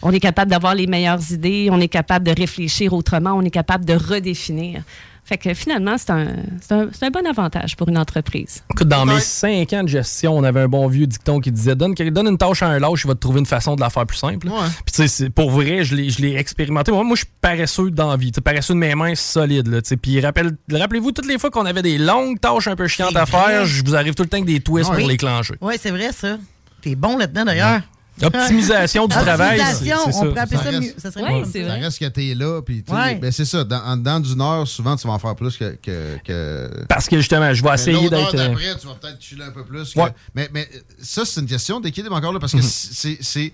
on 0.01 0.11
est 0.11 0.19
capable 0.19 0.51
d'avoir 0.51 0.75
les 0.75 0.87
meilleures 0.87 1.31
idées, 1.31 1.69
on 1.71 1.79
est 1.79 1.87
capable 1.87 2.25
de 2.25 2.31
réfléchir 2.37 2.93
autrement, 2.93 3.31
on 3.33 3.41
est 3.41 3.49
capable 3.49 3.85
de 3.85 3.93
redéfinir. 3.93 4.83
Fait 5.25 5.37
que 5.37 5.53
finalement, 5.53 5.97
c'est 5.97 6.09
un, 6.09 6.27
c'est 6.61 6.73
un, 6.73 6.89
c'est 6.91 7.05
un 7.05 7.09
bon 7.09 7.25
avantage 7.25 7.77
pour 7.77 7.87
une 7.87 7.97
entreprise. 7.97 8.61
Écoute, 8.71 8.89
dans 8.89 9.05
mes 9.05 9.21
cinq 9.21 9.71
ans 9.71 9.83
de 9.83 9.87
gestion, 9.87 10.35
on 10.37 10.43
avait 10.43 10.59
un 10.59 10.67
bon 10.67 10.85
vieux 10.87 11.07
dicton 11.07 11.39
qui 11.39 11.49
disait 11.49 11.75
donne, 11.75 11.93
donne 11.93 12.27
une 12.27 12.37
tâche 12.37 12.61
à 12.61 12.67
un 12.67 12.77
lâche, 12.79 13.03
il 13.05 13.07
va 13.07 13.15
te 13.15 13.19
trouver 13.19 13.39
une 13.39 13.45
façon 13.45 13.75
de 13.77 13.81
la 13.81 13.89
faire 13.89 14.05
plus 14.05 14.17
simple. 14.17 14.47
Puis 14.49 14.57
tu 14.87 14.93
sais, 14.93 15.07
c'est- 15.07 15.29
pour 15.29 15.49
vrai, 15.49 15.85
je 15.85 15.95
l'ai 15.95 16.09
je 16.09 16.21
l'ai 16.21 16.35
expérimenté. 16.35 16.91
Moi, 16.91 17.03
moi, 17.05 17.15
je 17.15 17.21
suis 17.21 17.31
paresseux 17.39 17.89
d'envie, 17.89 18.31
paresseux 18.33 18.73
de 18.73 18.79
mes 18.79 18.95
mains 18.95 19.15
solides. 19.15 19.67
Là, 19.67 19.81
tu 19.81 19.89
sais. 19.89 19.97
Puis 19.97 20.19
rappelle- 20.19 20.57
rappelez-vous, 20.69 21.13
toutes 21.13 21.27
les 21.27 21.39
fois 21.39 21.49
qu'on 21.49 21.65
avait 21.65 21.81
des 21.81 21.97
longues 21.97 22.39
tâches 22.41 22.67
un 22.67 22.75
peu 22.75 22.87
chiantes 22.89 23.15
à 23.15 23.23
vrai. 23.23 23.31
faire, 23.45 23.65
je 23.65 23.81
vous 23.85 23.95
arrive 23.95 24.15
tout 24.15 24.23
le 24.23 24.29
temps 24.29 24.37
avec 24.37 24.45
des 24.47 24.59
twists 24.59 24.89
pour 24.91 25.07
les 25.07 25.17
clencher. 25.17 25.53
Oui, 25.61 25.75
c'est 25.81 25.91
vrai, 25.91 26.11
ça. 26.11 26.37
T'es 26.81 26.95
bon 26.95 27.17
là-dedans, 27.17 27.45
d'ailleurs. 27.45 27.79
Optimisation 28.21 29.07
du 29.07 29.15
travail, 29.15 29.59
Optimisation, 29.59 29.97
on 30.07 30.11
ça. 30.11 30.25
pourrait 30.25 30.39
appeler 30.41 30.57
ça, 30.57 30.63
Ça 30.63 30.71
mieux. 30.71 30.79
reste- 30.79 30.99
Ça 30.99 31.11
serait 31.11 31.23
Ouais, 31.23 31.45
Ça 31.45 31.59
vrai. 31.63 31.79
reste 31.81 31.99
que 31.99 32.05
t'es 32.05 32.33
là, 32.35 32.61
puis 32.61 32.83
Ouais. 32.89 33.15
ben 33.15 33.31
c'est 33.31 33.45
ça. 33.45 33.63
Dans, 33.63 33.83
en 33.83 33.97
dedans 33.97 34.19
d'une 34.19 34.41
heure, 34.41 34.67
souvent, 34.67 34.95
tu 34.95 35.07
vas 35.07 35.13
en 35.13 35.19
faire 35.19 35.35
plus 35.35 35.57
que. 35.57 35.75
que, 35.81 36.17
que- 36.23 36.85
Parce 36.87 37.07
que 37.07 37.17
justement, 37.17 37.53
je 37.53 37.63
vais 37.63 37.69
Mais 37.69 37.75
essayer 37.75 38.09
d'être. 38.09 38.35
euh, 38.35 38.47
d'après, 38.49 38.75
tu 38.79 38.87
vas 38.87 38.93
peut-être 38.95 39.21
chiller 39.21 39.43
un 39.43 39.51
peu 39.51 39.63
plus. 39.65 39.93
que- 39.93 39.99
Ouais. 39.99 40.11
mais, 40.35 40.49
mais 40.53 40.69
ça, 41.01 41.23
c'est 41.25 41.41
une 41.41 41.47
question 41.47 41.79
d'équilibre 41.79 42.15
encore 42.15 42.33
là, 42.33 42.39
parce 42.39 42.51
que 42.53 42.57
Mhm. 42.57 42.63
c'est. 42.63 43.17
c'est 43.21 43.53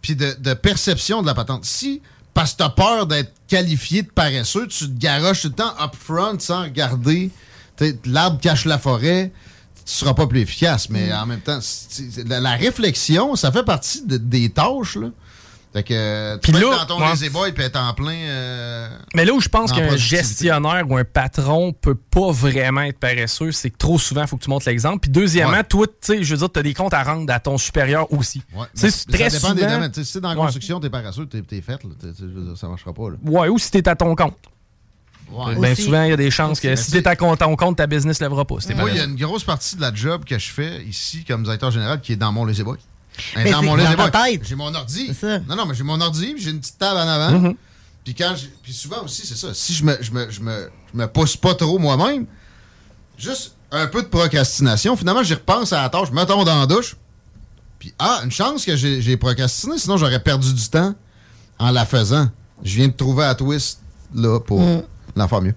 Puis 0.00 0.14
de, 0.14 0.34
de 0.38 0.54
perception 0.54 1.22
de 1.22 1.26
la 1.26 1.34
patente. 1.34 1.64
Si, 1.64 2.00
parce 2.32 2.52
que 2.52 2.58
t'as 2.58 2.68
peur 2.68 3.06
d'être 3.06 3.32
qualifié 3.48 4.02
de 4.02 4.08
paresseux, 4.08 4.68
tu 4.68 4.84
te 4.88 4.96
garoches 4.98 5.42
tout 5.42 5.48
le 5.48 5.54
temps 5.54 5.74
up 5.82 5.92
front 5.98 6.38
sans 6.38 6.62
regarder. 6.62 7.30
t'sais, 7.76 7.98
L'arbre 8.06 8.40
cache 8.40 8.64
la 8.64 8.78
forêt. 8.78 9.32
Tu 9.88 9.94
seras 9.94 10.12
pas 10.12 10.26
plus 10.26 10.40
efficace, 10.40 10.90
mais 10.90 11.10
en 11.14 11.24
même 11.24 11.40
temps, 11.40 11.58
la, 12.26 12.40
la 12.40 12.50
réflexion, 12.56 13.36
ça 13.36 13.50
fait 13.50 13.62
partie 13.64 14.04
de- 14.04 14.18
des 14.18 14.50
tâches. 14.50 14.96
Là. 14.96 15.08
Fait 15.72 15.82
que 15.82 16.36
tu 16.38 16.52
peux 16.52 16.60
là, 16.60 16.66
être 16.74 16.86
dans 16.88 16.96
ton 16.98 17.00
ouais. 17.20 17.28
boy 17.30 17.52
puis 17.52 17.62
être 17.64 17.78
en 17.80 17.94
plein. 17.94 18.12
euh, 18.12 18.88
Mais 19.14 19.24
là 19.24 19.32
où 19.32 19.40
je 19.40 19.48
pense 19.48 19.72
en 19.72 19.76
qu'un 19.76 19.96
gestionnaire 19.96 20.84
ou 20.90 20.96
un 20.96 21.04
patron 21.04 21.72
peut 21.72 21.94
pas 21.94 22.30
vraiment 22.32 22.82
être 22.82 22.98
paresseux, 22.98 23.50
c'est 23.52 23.70
que 23.70 23.78
trop 23.78 23.98
souvent, 23.98 24.22
il 24.22 24.28
faut 24.28 24.36
que 24.36 24.44
tu 24.44 24.50
montres 24.50 24.68
l'exemple. 24.68 25.00
Puis 25.00 25.10
deuxièmement, 25.10 25.52
Ouais. 25.58 25.64
toi, 25.64 25.86
tu 25.86 25.94
sais, 26.02 26.22
je 26.22 26.34
veux 26.34 26.38
dire, 26.38 26.52
tu 26.52 26.58
as 26.58 26.62
des 26.62 26.74
comptes 26.74 26.92
à 26.94 27.02
rendre 27.02 27.30
à 27.32 27.40
ton 27.40 27.56
supérieur 27.56 28.10
aussi. 28.12 28.42
Ouais, 28.54 28.66
mais- 28.74 28.80
très 28.82 28.90
ça 28.90 29.04
dépend 29.38 29.54
des 29.54 29.60
souvent- 29.62 29.72
domaines. 29.74 29.94
Sais, 29.94 30.04
Si 30.04 30.12
t'es 30.14 30.20
dans 30.20 30.28
la 30.30 30.36
construction, 30.36 30.80
t'es 30.80 30.90
paresseux, 30.90 31.26
t'es 31.26 31.40
t'es 31.42 31.60
fait. 31.62 31.78
Là. 31.82 32.54
Ça 32.56 32.68
marchera 32.68 32.92
pas. 32.92 33.10
Là. 33.10 33.16
Ouais, 33.24 33.48
ou 33.48 33.58
si 33.58 33.70
t'es 33.70 33.86
à 33.88 33.96
ton 33.96 34.14
compte. 34.14 34.36
Ouais. 35.30 35.54
Ben 35.56 35.72
Aussi. 35.72 35.82
souvent, 35.82 36.02
il 36.04 36.10
y 36.10 36.12
a 36.12 36.16
des 36.16 36.30
chances 36.30 36.58
que 36.60 36.74
si 36.74 36.90
tu 36.90 37.02
t'es 37.02 37.08
à 37.08 37.16
ton 37.16 37.36
ton 37.36 37.54
compte, 37.56 37.76
ta 37.76 37.86
business 37.86 38.20
lèvera 38.20 38.44
pas. 38.44 38.56
si 38.60 38.72
Moi, 38.74 38.90
il 38.90 38.96
y 38.96 39.00
a 39.00 39.04
une 39.04 39.16
grosse 39.16 39.44
partie 39.44 39.76
de 39.76 39.80
la 39.80 39.92
job 39.94 40.24
que 40.24 40.38
je 40.38 40.50
fais 40.50 40.82
ici 40.84 41.24
comme 41.24 41.42
directeur 41.42 41.70
général 41.70 42.00
qui 42.00 42.12
est 42.12 42.16
dans 42.16 42.32
mon 42.32 42.44
lazy 42.44 42.62
boy. 42.62 42.78
Mais 43.36 43.50
dans 43.50 43.62
mon 43.62 43.74
lazy 43.76 43.94
boy. 43.94 44.40
J'ai 44.42 44.54
mon 44.54 44.74
ordi. 44.74 45.10
Non, 45.48 45.56
non, 45.56 45.66
mais 45.66 45.74
j'ai 45.74 45.84
mon 45.84 46.00
ordi, 46.00 46.34
puis 46.34 46.42
j'ai 46.42 46.50
une 46.50 46.60
petite 46.60 46.78
table 46.78 46.98
en 46.98 47.08
avant. 47.08 47.38
Mhm. 47.38 47.54
Puis 48.04 48.14
quand 48.14 48.34
puis 48.62 48.72
souvent 48.72 49.02
aussi, 49.04 49.26
c'est 49.26 49.36
ça. 49.36 49.52
Si 49.52 49.74
je 49.74 49.84
me, 49.84 49.98
je 50.00 50.10
me, 50.12 50.30
je 50.30 50.40
me, 50.40 50.70
je 50.92 50.98
me 50.98 51.06
pousse 51.06 51.36
pas 51.36 51.54
trop 51.54 51.78
moi-même, 51.78 52.26
juste 53.18 53.54
un 53.70 53.86
peu 53.86 54.02
de 54.02 54.06
procrastination, 54.08 54.96
finalement, 54.96 55.22
j'y 55.22 55.34
repense 55.34 55.74
à 55.74 55.82
la 55.82 55.88
tâche, 55.90 56.08
je 56.08 56.14
me 56.14 56.24
tombe 56.24 56.46
dans 56.46 56.58
la 56.60 56.66
douche. 56.66 56.96
Puis, 57.78 57.92
ah, 57.98 58.20
une 58.24 58.30
chance 58.30 58.64
que 58.64 58.76
j'ai 58.76 59.02
j'ai 59.02 59.16
procrastiné, 59.18 59.76
sinon 59.78 59.98
j'aurais 59.98 60.20
perdu 60.22 60.54
du 60.54 60.68
temps 60.68 60.94
en 61.58 61.70
la 61.70 61.84
faisant. 61.84 62.30
Je 62.62 62.76
viens 62.76 62.88
de 62.88 62.92
trouver 62.94 63.24
à 63.24 63.34
twist, 63.34 63.80
là, 64.14 64.40
pour 64.40 64.60
Mm. 64.60 64.82
Faire 65.26 65.40
mieux. 65.40 65.54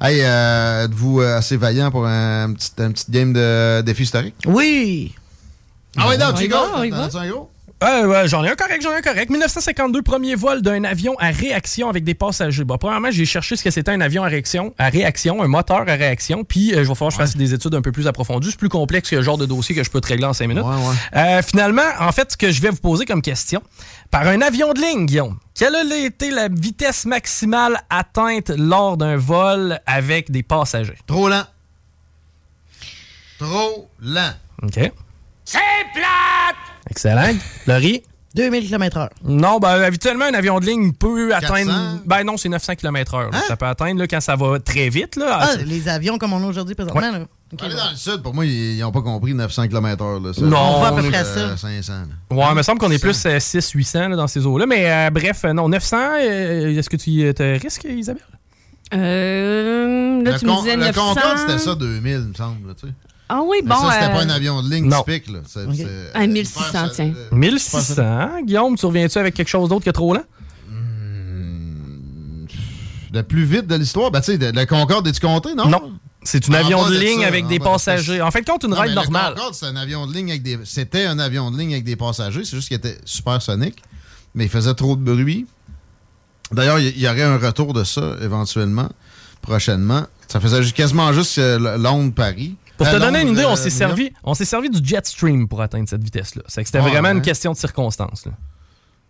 Hey, 0.00 0.20
euh, 0.22 0.84
êtes-vous 0.84 1.20
euh, 1.20 1.38
assez 1.38 1.56
vaillant 1.56 1.90
pour 1.90 2.06
un 2.06 2.52
petit, 2.52 2.70
un 2.78 2.90
petit 2.90 3.10
game 3.10 3.32
de 3.32 3.80
défi 3.80 4.02
historique? 4.02 4.34
Oui! 4.46 5.14
Ah 5.96 6.08
oui, 6.08 6.18
non, 6.18 6.26
On 6.34 6.36
y 6.36 6.42
Chico, 6.42 7.50
Euh, 7.84 8.06
ouais, 8.06 8.26
j'en 8.26 8.42
ai 8.42 8.48
un 8.48 8.54
correct, 8.54 8.80
j'en 8.82 8.92
ai 8.92 8.96
un 8.96 9.02
correct. 9.02 9.28
1952, 9.28 10.00
premier 10.00 10.34
vol 10.34 10.62
d'un 10.62 10.84
avion 10.84 11.14
à 11.18 11.26
réaction 11.26 11.90
avec 11.90 12.04
des 12.04 12.14
passagers. 12.14 12.64
Bon, 12.64 12.78
premièrement, 12.78 13.10
j'ai 13.10 13.26
cherché 13.26 13.54
ce 13.54 13.62
que 13.62 13.70
c'était 13.70 13.90
un 13.90 14.00
avion 14.00 14.24
à 14.24 14.28
réaction, 14.28 14.74
à 14.78 14.88
réaction, 14.88 15.42
un 15.42 15.46
moteur 15.46 15.80
à 15.80 15.94
réaction, 15.94 16.42
puis 16.42 16.72
euh, 16.72 16.84
je 16.84 16.88
vais 16.88 16.94
falloir 16.94 17.08
que 17.08 17.14
je 17.14 17.18
fasse 17.18 17.36
des 17.36 17.52
études 17.52 17.74
un 17.74 17.82
peu 17.82 17.92
plus 17.92 18.06
approfondies. 18.06 18.50
C'est 18.50 18.58
plus 18.58 18.70
complexe 18.70 19.10
que 19.10 19.16
le 19.16 19.22
genre 19.22 19.36
de 19.36 19.44
dossier 19.44 19.74
que 19.74 19.84
je 19.84 19.90
peux 19.90 20.00
te 20.00 20.08
régler 20.08 20.24
en 20.24 20.32
5 20.32 20.46
minutes. 20.46 20.64
Ouais, 20.64 20.74
ouais. 20.74 20.94
Euh, 21.16 21.42
finalement, 21.42 21.82
en 22.00 22.12
fait, 22.12 22.32
ce 22.32 22.36
que 22.38 22.50
je 22.50 22.62
vais 22.62 22.70
vous 22.70 22.76
poser 22.76 23.04
comme 23.04 23.20
question, 23.20 23.62
par 24.10 24.26
un 24.26 24.40
avion 24.40 24.72
de 24.72 24.80
ligne, 24.80 25.04
Guillaume, 25.04 25.38
quelle 25.54 25.74
a 25.74 25.82
été 25.96 26.30
la 26.30 26.48
vitesse 26.48 27.04
maximale 27.04 27.78
atteinte 27.90 28.50
lors 28.56 28.96
d'un 28.96 29.16
vol 29.16 29.80
avec 29.84 30.30
des 30.30 30.42
passagers? 30.42 30.96
Trop 31.06 31.28
lent. 31.28 31.44
Trop 33.38 33.90
lent. 34.00 34.32
OK. 34.62 34.92
C'est 35.44 35.58
plate! 35.92 36.75
Excellent. 36.96 37.34
Laurie? 37.66 38.02
2000 38.34 38.68
km/h. 38.68 39.08
Non, 39.24 39.58
ben, 39.58 39.80
habituellement, 39.82 40.26
un 40.26 40.34
avion 40.34 40.60
de 40.60 40.66
ligne 40.66 40.92
peut 40.92 41.28
400? 41.30 41.54
atteindre. 41.54 41.98
Ben 42.04 42.22
non, 42.24 42.36
c'est 42.36 42.50
900 42.50 42.74
km/h. 42.76 43.28
Hein? 43.32 43.40
Ça 43.48 43.56
peut 43.56 43.64
atteindre 43.66 44.00
là, 44.00 44.06
quand 44.06 44.20
ça 44.20 44.36
va 44.36 44.58
très 44.58 44.90
vite. 44.90 45.16
Là, 45.16 45.38
Ah, 45.40 45.56
les 45.64 45.88
avions 45.88 46.18
comme 46.18 46.34
on 46.34 46.42
a 46.42 46.46
aujourd'hui 46.46 46.74
présentement. 46.74 47.00
Ouais. 47.00 47.12
Là. 47.12 47.24
Ok, 47.52 47.62
Aller 47.62 47.74
bon. 47.74 47.80
dans 47.80 47.90
le 47.90 47.96
sud, 47.96 48.22
pour 48.22 48.34
moi, 48.34 48.44
ils 48.44 48.78
n'ont 48.80 48.92
pas 48.92 49.00
compris 49.00 49.32
900 49.32 49.68
km/h. 49.68 50.22
Là, 50.26 50.32
ça. 50.34 50.40
Non, 50.42 50.56
On 50.58 50.80
va 50.82 50.88
à 50.88 50.92
peu 50.92 51.06
Euh, 51.06 51.10
près 51.10 51.24
ça. 51.24 51.56
500. 51.56 51.92
là. 51.92 52.36
Ouais, 52.36 52.44
il 52.50 52.54
me 52.56 52.62
semble 52.62 52.78
qu'on 52.78 52.90
est 52.90 52.98
plus 52.98 53.16
600-800 53.26 54.14
dans 54.16 54.26
ces 54.26 54.44
eaux-là. 54.44 54.66
Mais 54.66 54.90
euh, 54.90 55.10
bref, 55.10 55.44
euh, 55.44 55.52
non, 55.54 55.68
900, 55.70 55.96
euh, 55.96 56.76
est-ce 56.76 56.90
que 56.90 56.96
tu 56.96 57.22
euh, 57.24 57.32
te 57.32 57.42
risques, 57.42 57.86
Isabelle? 57.88 58.22
Euh, 58.94 60.22
là, 60.22 60.32
Le, 60.32 60.38
tu 60.38 60.44
me 60.46 60.50
Con- 60.50 60.58
disais 60.62 60.76
le 60.76 60.82
900. 60.84 61.14
Concorde, 61.14 61.38
c'était 61.38 61.58
ça 61.58 61.74
2000, 61.74 62.12
il 62.12 62.18
me 62.28 62.34
semble. 62.34 62.74
tu 62.74 62.86
sais. 62.86 62.92
Ah 63.28 63.40
oui, 63.44 63.58
Mais 63.64 63.70
bon. 63.70 63.80
ça, 63.80 63.90
c'était 63.92 64.04
euh, 64.04 64.08
pas 64.14 64.22
un 64.22 64.28
avion 64.30 64.62
de 64.62 64.70
ligne 64.70 64.88
non. 64.88 65.02
typique. 65.02 65.28
Là. 65.30 65.40
C'est- 65.46 65.64
Ok. 65.64 65.74
c'est- 65.74 66.10
Ah, 66.14 66.22
euh, 66.22 66.26
1600, 66.28 66.62
hyper- 66.70 66.92
tiens. 66.92 67.12
euh, 67.16 67.34
1600. 67.36 68.28
Guillaume, 68.44 68.76
tu 68.76 68.86
reviens-tu 68.86 69.18
avec 69.18 69.34
quelque 69.34 69.48
chose 69.48 69.68
d'autre 69.68 69.84
que 69.84 69.90
trop 69.90 70.14
lent? 70.14 70.22
Le 73.12 73.22
plus 73.22 73.44
vite 73.44 73.66
de 73.66 73.74
l'histoire, 73.76 74.10
ben, 74.10 74.20
tu 74.20 74.32
sais, 74.32 74.38
de- 74.38 74.52
le 74.58 74.66
Concorde, 74.66 75.06
es-tu 75.08 75.20
compté, 75.20 75.54
non? 75.54 75.68
Non. 75.68 75.92
C'est 76.22 76.48
En 76.50 76.54
avion 76.54 76.88
de 76.88 76.94
ligne 76.98 77.20
ça, 77.20 77.28
avec 77.28 77.46
des 77.46 77.60
passagers. 77.60 78.20
En 78.20 78.28
de 78.28 78.44
compte, 78.44 78.64
une 78.64 78.70
Non, 78.70 78.80
ride 78.80 78.94
normale. 78.94 79.30
Le 79.30 79.34
Concorde, 79.36 79.54
c'était 79.54 79.66
un 79.66 79.76
avion 79.76 80.06
de 80.08 80.12
ligne 80.12 80.30
avec 80.30 80.42
des. 80.42 80.58
C'était 80.64 81.04
un 81.06 81.18
avion 81.20 81.50
de 81.52 81.56
ligne 81.58 81.72
avec 81.72 81.84
des 81.84 81.94
passagers. 81.94 82.44
C'est 82.44 82.56
juste 82.56 82.66
qu'il 82.68 82.76
était 82.76 82.98
supersonique, 83.04 83.76
mais 84.34 84.44
il 84.44 84.50
faisait 84.50 84.74
trop 84.74 84.96
de 84.96 85.02
bruit. 85.02 85.46
D'ailleurs, 86.52 86.80
il 86.80 86.96
y, 86.98 87.02
y 87.02 87.08
aurait 87.08 87.22
un 87.22 87.38
retour 87.38 87.72
de 87.74 87.84
ça 87.84 88.16
éventuellement, 88.20 88.88
prochainement. 89.40 90.02
Ça 90.26 90.40
faisait 90.40 90.64
quasiment 90.72 91.12
juste 91.12 91.38
euh, 91.38 91.78
Londres-Paris. 91.78 92.56
Pour 92.76 92.86
te 92.88 92.94
Euh, 92.94 92.98
donner 92.98 93.22
une 93.22 93.28
idée, 93.30 93.44
on 93.46 93.56
s'est 93.56 93.70
servi, 93.70 94.12
on 94.22 94.34
s'est 94.34 94.44
servi 94.44 94.68
du 94.70 94.86
jet 94.86 95.06
stream 95.06 95.48
pour 95.48 95.60
atteindre 95.62 95.88
cette 95.88 96.02
vitesse-là. 96.04 96.42
C'est 96.46 96.62
que 96.62 96.68
C'était 96.68 96.78
Ah, 96.78 96.82
vraiment 96.88 97.08
ouais. 97.08 97.14
une 97.16 97.22
question 97.22 97.52
de 97.52 97.56
circonstance. 97.56 98.24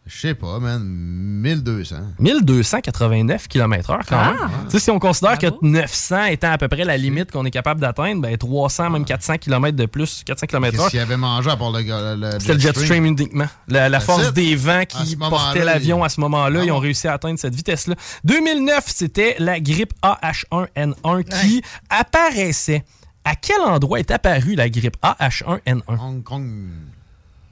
Je 0.09 0.17
sais 0.21 0.35
pas, 0.37 0.61
man. 0.61 0.85
1200. 0.85 1.97
1289 2.21 3.49
km/h 3.49 3.99
quand 4.09 4.17
Ah! 4.17 4.31
même. 4.31 4.51
Tu 4.67 4.71
sais, 4.71 4.79
si 4.79 4.91
on 4.93 5.01
considère 5.01 5.37
que 5.37 5.49
900 5.63 6.27
étant 6.27 6.53
à 6.53 6.59
peu 6.59 6.69
près 6.69 6.85
la 6.85 6.97
limite 6.97 7.33
qu'on 7.33 7.45
est 7.45 7.51
capable 7.51 7.81
d'atteindre, 7.81 8.21
ben 8.23 8.37
300, 8.37 8.91
même 8.91 9.05
400 9.05 9.39
km 9.39 9.77
de 9.77 9.87
plus, 9.87 10.23
400 10.25 10.47
Qu'est-ce 10.47 10.59
km/h, 10.59 10.91
qu'il 10.91 11.01
avait 11.01 11.17
mangé 11.17 11.51
à 11.51 11.57
part 11.57 11.73
le, 11.73 11.83
le, 11.83 12.21
le 12.21 12.39
c'était 12.39 12.53
le 12.55 12.61
jet 12.61 12.77
stream 12.79 13.05
uniquement. 13.05 13.47
La, 13.67 13.99
force 13.99 14.33
des 14.33 14.55
vents 14.55 14.85
qui 14.89 15.17
portaient 15.17 15.65
l'avion 15.65 16.05
à 16.05 16.09
ce 16.09 16.21
moment-là, 16.21 16.61
Ah 16.63 16.65
ils 16.65 16.71
ont 16.71 16.75
bon. 16.77 16.81
réussi 16.83 17.09
à 17.09 17.15
atteindre 17.15 17.41
cette 17.41 17.57
vitesse-là. 17.57 17.97
2009, 18.23 18.85
c'était 18.87 19.35
la 19.41 19.59
grippe 19.59 19.93
AH1N1 20.05 21.25
qui 21.25 21.63
apparaissait. 21.91 22.85
À 23.27 23.35
quel 23.35 23.61
endroit 23.61 23.99
est 23.99 24.11
apparue 24.13 24.55
la 24.55 24.69
grippe 24.71 24.97
AH1N1? 25.03 25.83
Hong 25.89 26.23
Kong. 26.23 26.69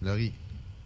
Laurie, 0.01 0.33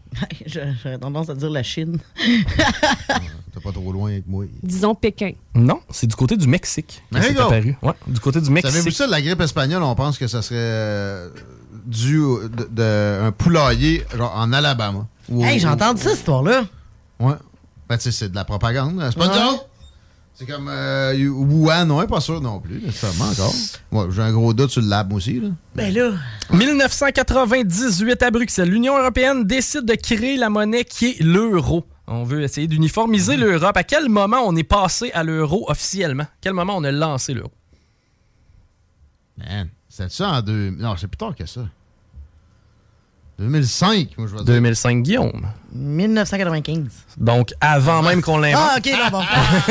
J'aurais 0.47 0.99
tendance 0.99 1.28
à 1.28 1.34
dire 1.34 1.50
la 1.50 1.62
Chine. 1.62 1.99
t'es 2.17 3.60
pas 3.62 3.73
trop 3.73 3.92
loin 3.92 4.10
avec 4.12 4.26
moi. 4.26 4.44
Disons 4.62 4.94
Pékin. 4.94 5.33
Non, 5.55 5.81
c'est 5.91 6.07
du 6.07 6.15
côté 6.17 6.36
du 6.39 6.47
Mexique 6.47 7.02
que 7.12 7.20
c'est 7.20 7.39
apparu. 7.39 7.76
Ouais, 7.83 7.92
du 8.07 8.18
côté 8.18 8.41
du 8.41 8.49
Mexique. 8.50 8.70
Savez-vous 8.73 8.91
ça, 8.94 9.07
la 9.07 9.20
grippe 9.20 9.41
espagnole, 9.42 9.83
on 9.83 9.94
pense 9.94 10.17
que 10.17 10.26
ça 10.26 10.41
serait 10.41 10.57
euh, 10.58 11.28
dû 11.84 12.18
au- 12.18 12.49
de, 12.49 12.68
de- 12.70 13.20
un 13.25 13.33
poulailler 13.33 14.05
genre, 14.17 14.33
en 14.34 14.52
Alabama. 14.55 15.07
Ou- 15.28 15.44
Hey, 15.44 15.58
j'ai 15.58 15.68
entendu 15.68 16.00
ça, 16.00 16.08
cette 16.10 16.18
histoire-là. 16.20 16.65
Ouais. 17.20 17.34
Ben, 17.89 17.97
tu 17.99 18.05
sais, 18.05 18.12
c'est 18.12 18.28
de 18.31 18.34
la 18.34 18.44
propagande. 18.47 19.02
C'est 19.10 19.18
pas 19.18 19.28
Ouais. 19.28 19.34
de 19.34 19.41
joke. 19.50 19.67
C'est 20.39 20.47
comme 20.47 20.68
euh, 20.68 21.28
Wuhan, 21.31 21.86
non, 21.86 22.07
pas 22.07 22.20
sûr 22.20 22.41
non 22.41 22.60
plus, 22.60 22.81
nécessairement 22.81 23.33
encore. 23.33 23.52
Ouais, 23.91 24.07
j'ai 24.12 24.23
un 24.23 24.31
gros 24.31 24.55
doute 24.55 24.70
sur 24.70 24.81
le 24.81 24.86
lab 24.86 25.12
aussi. 25.12 25.41
Là. 25.41 25.49
Ben 25.75 25.92
là. 25.92 26.12
1998 26.52 28.23
à 28.23 28.31
Bruxelles, 28.31 28.70
l'Union 28.70 28.97
européenne 28.97 29.42
décide 29.42 29.84
de 29.84 29.97
créer 29.97 30.36
la 30.36 30.49
monnaie 30.49 30.84
qui 30.84 31.07
est 31.07 31.20
l'euro. 31.20 31.84
On 32.07 32.23
veut 32.23 32.42
essayer 32.42 32.68
d'uniformiser 32.68 33.36
l'Europe. 33.36 33.76
À 33.76 33.83
quel 33.83 34.08
moment 34.08 34.39
on 34.47 34.55
est 34.55 34.62
passé 34.62 35.10
à 35.10 35.25
l'euro 35.25 35.68
officiellement? 35.68 36.23
À 36.23 36.31
quel 36.41 36.52
moment 36.52 36.76
on 36.76 36.84
a 36.84 36.92
lancé 36.92 37.34
l'euro? 37.34 37.50
Man, 39.39 39.70
c'est 39.89 40.08
ça 40.12 40.28
en 40.31 40.42
deux. 40.42 40.70
Non, 40.70 40.94
c'est 40.97 41.08
plus 41.08 41.17
tard 41.17 41.34
que 41.34 41.47
ça. 41.47 41.62
2005, 43.39 44.08
moi, 44.18 44.26
je 44.28 44.34
dire. 44.34 44.44
2005, 44.44 45.02
Guillaume. 45.02 45.47
1995. 45.73 46.86
Donc, 47.17 47.52
avant 47.60 48.02
même 48.02 48.20
qu'on 48.20 48.39
l'invente. 48.39 48.70
Ah, 48.73 48.76
OK, 48.78 48.86
là, 48.86 49.10
bon. 49.10 49.23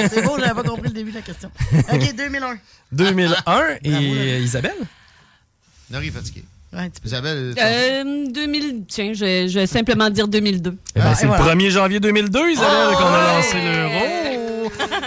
C'est 0.10 0.22
bon, 0.24 0.38
j'avais 0.40 0.54
pas 0.54 0.64
compris 0.64 0.88
le 0.90 0.94
début 0.94 1.12
de 1.12 1.16
la 1.18 1.22
question. 1.22 1.50
OK, 1.94 2.16
2001. 2.16 2.58
2001. 2.92 3.36
Et 3.84 3.94
euh, 3.94 4.40
Isabelle? 4.40 4.72
Nori 5.92 6.10
fatigué. 6.10 6.44
Ouais, 6.74 6.92
Isabelle, 7.04 7.54
Euh, 7.58 8.26
2000, 8.30 8.84
tiens, 8.88 9.14
je 9.14 9.24
vais, 9.24 9.48
je 9.50 9.60
vais 9.60 9.68
simplement 9.68 10.10
dire 10.10 10.28
2002. 10.28 10.78
Eh 10.96 11.00
ben, 11.00 11.06
Ah, 11.08 11.16
c'est 11.16 11.26
le 11.26 11.32
1er 11.32 11.70
janvier 11.70 12.00
2002, 12.00 12.52
Isabelle, 12.52 12.96
qu'on 12.96 13.06
a 13.06 13.34
lancé 13.36 13.58
l'euro. 13.62 14.72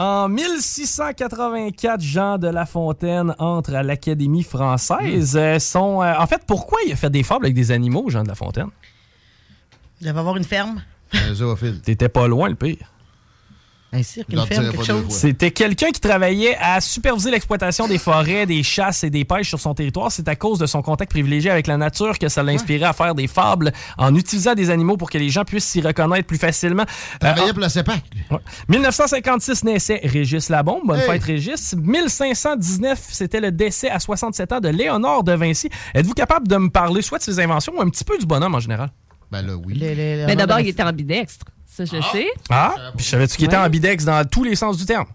En 0.00 0.30
1684, 0.30 2.00
Jean 2.00 2.38
de 2.38 2.48
La 2.48 2.64
Fontaine 2.64 3.34
entre 3.38 3.74
à 3.74 3.82
l'Académie 3.82 4.42
française. 4.42 5.36
Euh, 5.36 5.58
son, 5.58 6.00
euh, 6.00 6.14
en 6.18 6.26
fait, 6.26 6.40
pourquoi 6.46 6.78
il 6.86 6.92
a 6.92 6.96
fait 6.96 7.10
des 7.10 7.22
fables 7.22 7.44
avec 7.44 7.54
des 7.54 7.70
animaux, 7.70 8.08
Jean 8.08 8.22
de 8.22 8.28
La 8.28 8.34
Fontaine? 8.34 8.70
Il 10.00 10.06
devait 10.06 10.18
avoir 10.18 10.38
une 10.38 10.44
ferme. 10.44 10.82
Un 11.12 11.34
zoophile. 11.34 11.82
T'étais 11.82 12.08
pas 12.08 12.26
loin, 12.28 12.48
le 12.48 12.54
pire. 12.54 12.90
Un 13.92 14.04
cirque, 14.04 14.28
une 14.32 14.46
ferme, 14.46 14.70
quelque 14.70 14.84
chose. 14.84 15.04
C'était 15.08 15.50
quelqu'un 15.50 15.90
qui 15.90 16.00
travaillait 16.00 16.56
à 16.60 16.80
superviser 16.80 17.32
l'exploitation 17.32 17.88
des 17.88 17.98
forêts, 17.98 18.46
des 18.46 18.62
chasses 18.62 19.02
et 19.02 19.10
des 19.10 19.24
pêches 19.24 19.48
sur 19.48 19.58
son 19.58 19.74
territoire. 19.74 20.12
C'est 20.12 20.28
à 20.28 20.36
cause 20.36 20.60
de 20.60 20.66
son 20.66 20.80
contact 20.80 21.10
privilégié 21.10 21.50
avec 21.50 21.66
la 21.66 21.76
nature 21.76 22.16
que 22.18 22.28
ça 22.28 22.44
l'a 22.44 22.52
inspiré 22.52 22.84
à 22.84 22.92
faire 22.92 23.16
des 23.16 23.26
fables 23.26 23.72
en 23.98 24.14
utilisant 24.14 24.54
des 24.54 24.70
animaux 24.70 24.96
pour 24.96 25.10
que 25.10 25.18
les 25.18 25.28
gens 25.28 25.44
puissent 25.44 25.64
s'y 25.64 25.80
reconnaître 25.80 26.26
plus 26.28 26.38
facilement. 26.38 26.84
Travaillait 27.18 27.48
Euh, 27.48 27.52
pour 27.52 27.60
la 27.62 27.68
CEPAC. 27.68 28.02
lui. 28.14 28.22
Ouais. 28.30 28.38
1956 28.68 29.64
naissait 29.64 30.00
Régis 30.04 30.48
Labombe. 30.50 30.82
Bonne 30.86 31.00
Hey. 31.00 31.06
fête, 31.06 31.24
Régis. 31.24 31.74
1519, 31.76 33.00
c'était 33.10 33.40
le 33.40 33.50
décès 33.50 33.90
à 33.90 33.98
67 33.98 34.52
ans 34.52 34.60
de 34.60 34.68
Léonard 34.68 35.24
de 35.24 35.32
Vinci. 35.32 35.68
Êtes-vous 35.94 36.14
capable 36.14 36.46
de 36.48 36.56
me 36.56 36.68
parler 36.70 37.02
soit 37.02 37.18
de 37.18 37.22
ses 37.24 37.40
inventions 37.40 37.72
ou 37.76 37.80
un 37.82 37.88
petit 37.88 38.04
peu 38.04 38.16
du 38.18 38.26
bonhomme 38.26 38.54
en 38.54 38.60
général? 38.60 38.90
Ben 39.32 39.42
là, 39.42 39.54
oui. 39.56 39.74
Le- 39.74 39.88
le- 39.94 40.20
le- 40.22 40.26
Mais 40.26 40.36
d'abord, 40.36 40.60
il 40.60 40.68
était 40.68 40.82
ambidextre. 40.82 41.46
Ça, 41.86 41.96
je 42.00 42.06
sais. 42.12 42.26
Ah, 42.50 42.74
puis 42.96 43.04
savais-tu 43.06 43.36
qu'il 43.36 43.46
était 43.46 43.56
ambidex 43.56 44.04
dans 44.04 44.26
tous 44.28 44.44
les 44.44 44.54
sens 44.54 44.76
du 44.76 44.84
terme? 44.84 45.06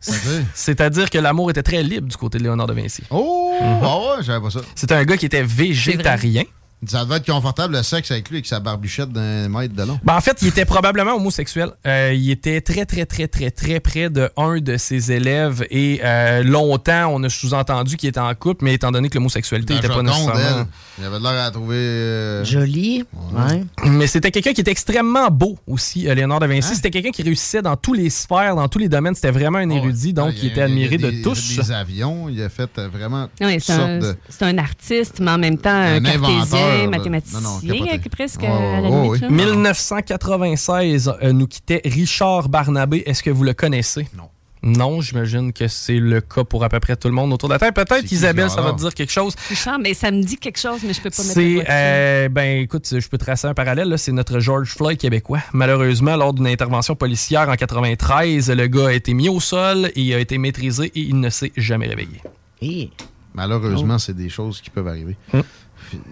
C'est-à-dire? 0.00 0.46
C'est-à-dire 0.54 1.10
que 1.10 1.18
l'amour 1.18 1.50
était 1.50 1.62
très 1.62 1.82
libre 1.82 2.08
du 2.08 2.16
côté 2.16 2.38
de 2.38 2.44
Léonard 2.44 2.66
de 2.66 2.72
Vinci. 2.72 3.02
Oh! 3.10 3.54
Ah 3.60 3.98
ouais, 3.98 4.22
j'avais 4.22 4.40
pas 4.40 4.50
ça. 4.50 4.60
C'était 4.74 4.94
un 4.94 5.04
gars 5.04 5.16
qui 5.16 5.26
était 5.26 5.42
végétarien. 5.42 6.44
Ça 6.86 7.04
devait 7.04 7.16
être 7.16 7.26
confortable 7.26 7.76
le 7.76 7.82
sexe 7.82 8.10
avec 8.10 8.28
lui 8.28 8.36
avec 8.38 8.46
sa 8.46 8.58
barbichette 8.60 9.10
d'un 9.10 9.48
mètre 9.48 9.74
de 9.74 9.82
long. 9.84 10.00
Ben, 10.02 10.16
en 10.16 10.20
fait, 10.20 10.38
il 10.42 10.48
était 10.48 10.64
probablement 10.64 11.14
homosexuel. 11.14 11.70
Euh, 11.86 12.12
il 12.14 12.30
était 12.30 12.60
très, 12.60 12.84
très, 12.86 13.06
très, 13.06 13.28
très, 13.28 13.50
très 13.50 13.78
près 13.80 14.10
de 14.10 14.30
un 14.36 14.58
de 14.60 14.76
ses 14.76 15.12
élèves 15.12 15.64
et 15.70 16.00
euh, 16.04 16.42
longtemps, 16.42 17.08
on 17.12 17.22
a 17.22 17.28
sous-entendu 17.28 17.96
qu'il 17.96 18.08
était 18.08 18.18
en 18.20 18.34
couple, 18.34 18.64
mais 18.64 18.74
étant 18.74 18.90
donné 18.90 19.08
que 19.08 19.14
l'homosexualité 19.14 19.74
n'était 19.74 19.88
pas 19.88 20.02
nécessairement... 20.02 20.66
il 20.98 21.04
avait 21.04 21.18
l'air 21.20 21.44
à 21.44 21.50
trouver. 21.50 21.76
euh, 21.76 22.44
Joli. 22.44 23.04
Ouais. 23.32 23.62
Mais 23.84 24.06
c'était 24.06 24.30
quelqu'un 24.30 24.52
qui 24.52 24.60
était 24.60 24.70
extrêmement 24.72 25.28
beau 25.30 25.58
aussi, 25.68 26.08
euh, 26.08 26.14
Léonard 26.14 26.40
de 26.40 26.46
Vinci. 26.46 26.74
C'était 26.74 26.90
quelqu'un 26.90 27.10
qui 27.10 27.22
réussissait 27.22 27.62
dans 27.62 27.76
tous 27.76 27.92
les 27.94 28.10
sphères, 28.10 28.56
dans 28.56 28.68
tous 28.68 28.78
les 28.78 28.88
domaines. 28.88 29.14
C'était 29.14 29.30
vraiment 29.30 29.58
un 29.58 29.70
érudit, 29.70 30.12
donc 30.12 30.34
il 30.42 30.48
était 30.48 30.62
admiré 30.62 30.96
il 30.98 31.04
a 31.04 31.10
de 31.10 31.16
des- 31.16 31.22
tous. 31.22 31.56
des 31.56 31.70
avions, 31.72 32.28
il 32.28 32.42
a 32.42 32.48
fait 32.48 32.68
vraiment 32.92 33.28
c'est 33.38 33.60
sortes 33.60 33.80
un, 33.80 33.98
de. 33.98 34.16
c'est 34.28 34.42
un 34.44 34.58
artiste, 34.58 35.20
mais 35.20 35.30
en 35.30 35.38
même 35.38 35.58
temps 35.58 35.70
un, 35.70 35.96
Un 35.96 36.04
inventeur, 36.04 36.71
mathématicien, 36.88 37.40
Non, 37.40 37.60
non, 37.62 37.98
presque 38.10 38.44
à 38.44 38.80
la 38.80 38.80
limite. 38.88 39.10
ouais. 39.10 39.18
là. 39.18 39.28
1996 39.30 41.12
euh, 41.22 41.32
nous 41.32 41.46
quittait 41.46 41.80
Richard 41.84 42.48
Barnabé. 42.48 43.02
Est-ce 43.06 43.22
que 43.22 43.30
vous 43.30 43.44
le 43.44 43.54
connaissez? 43.54 44.08
Non. 44.16 44.28
Non, 44.64 45.00
j'imagine 45.00 45.52
que 45.52 45.66
c'est 45.66 45.98
le 45.98 46.20
cas 46.20 46.44
pour 46.44 46.62
à 46.62 46.68
peu 46.68 46.78
près 46.78 46.94
tout 46.94 47.08
le 47.08 47.14
monde 47.14 47.32
autour 47.32 47.48
de 47.48 47.54
la 47.54 47.58
table. 47.58 47.72
Peut-être, 47.74 48.12
Isabelle, 48.12 48.48
ça 48.48 48.62
va 48.62 48.72
te 48.72 48.78
dire 48.78 48.94
quelque 48.94 49.10
chose. 49.10 49.34
Richard, 49.48 49.80
mais 49.80 49.92
ça 49.92 50.12
me 50.12 50.22
dit 50.22 50.36
quelque 50.36 50.58
chose, 50.60 50.82
mais 50.86 50.92
je 50.92 51.00
peux 51.00 51.10
pas 51.10 51.24
mettre 51.24 51.36
le 51.40 51.62
C'est, 51.62 51.66
euh, 51.68 52.28
ben 52.28 52.60
écoute, 52.62 52.86
je 52.96 53.08
peux 53.08 53.18
tracer 53.18 53.48
un 53.48 53.54
parallèle. 53.54 53.88
là. 53.88 53.98
C'est 53.98 54.12
notre 54.12 54.38
George 54.38 54.72
Floyd 54.72 54.98
québécois. 54.98 55.40
Malheureusement, 55.52 56.14
lors 56.14 56.32
d'une 56.32 56.46
intervention 56.46 56.94
policière 56.94 57.48
en 57.48 57.56
93, 57.56 58.50
le 58.52 58.66
gars 58.68 58.86
a 58.86 58.92
été 58.92 59.14
mis 59.14 59.28
au 59.28 59.40
sol 59.40 59.86
et 59.96 60.00
il 60.00 60.14
a 60.14 60.20
été 60.20 60.38
maîtrisé 60.38 60.92
et 60.94 61.00
il 61.00 61.18
ne 61.18 61.28
s'est 61.28 61.50
jamais 61.56 61.88
réveillé. 61.88 62.22
Et? 62.60 62.90
Malheureusement, 63.34 63.98
c'est 63.98 64.14
des 64.14 64.28
choses 64.28 64.60
qui 64.60 64.70
peuvent 64.70 64.86
arriver. 64.86 65.16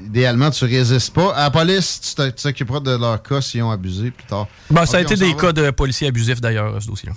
Idéalement, 0.07 0.51
tu 0.51 0.65
résistes 0.65 1.13
pas. 1.13 1.35
À 1.35 1.45
la 1.45 1.51
police, 1.51 2.01
tu 2.01 2.15
t'oc- 2.15 2.35
tu 2.35 2.43
t'occuperas 2.43 2.81
de 2.81 2.91
leur 2.97 3.23
cas 3.23 3.41
s'ils 3.41 3.63
ont 3.63 3.71
abusé 3.71 4.11
plus 4.11 4.27
tard. 4.27 4.47
Ben, 4.71 4.87
ça 4.87 4.99
a 4.99 5.01
été 5.01 5.17
des 5.17 5.33
va. 5.33 5.41
cas 5.41 5.53
de 5.53 5.71
policiers 5.71 6.09
abusifs 6.09 6.41
d'ailleurs, 6.41 6.81
ce 6.83 6.87
dossier-là. 6.87 7.15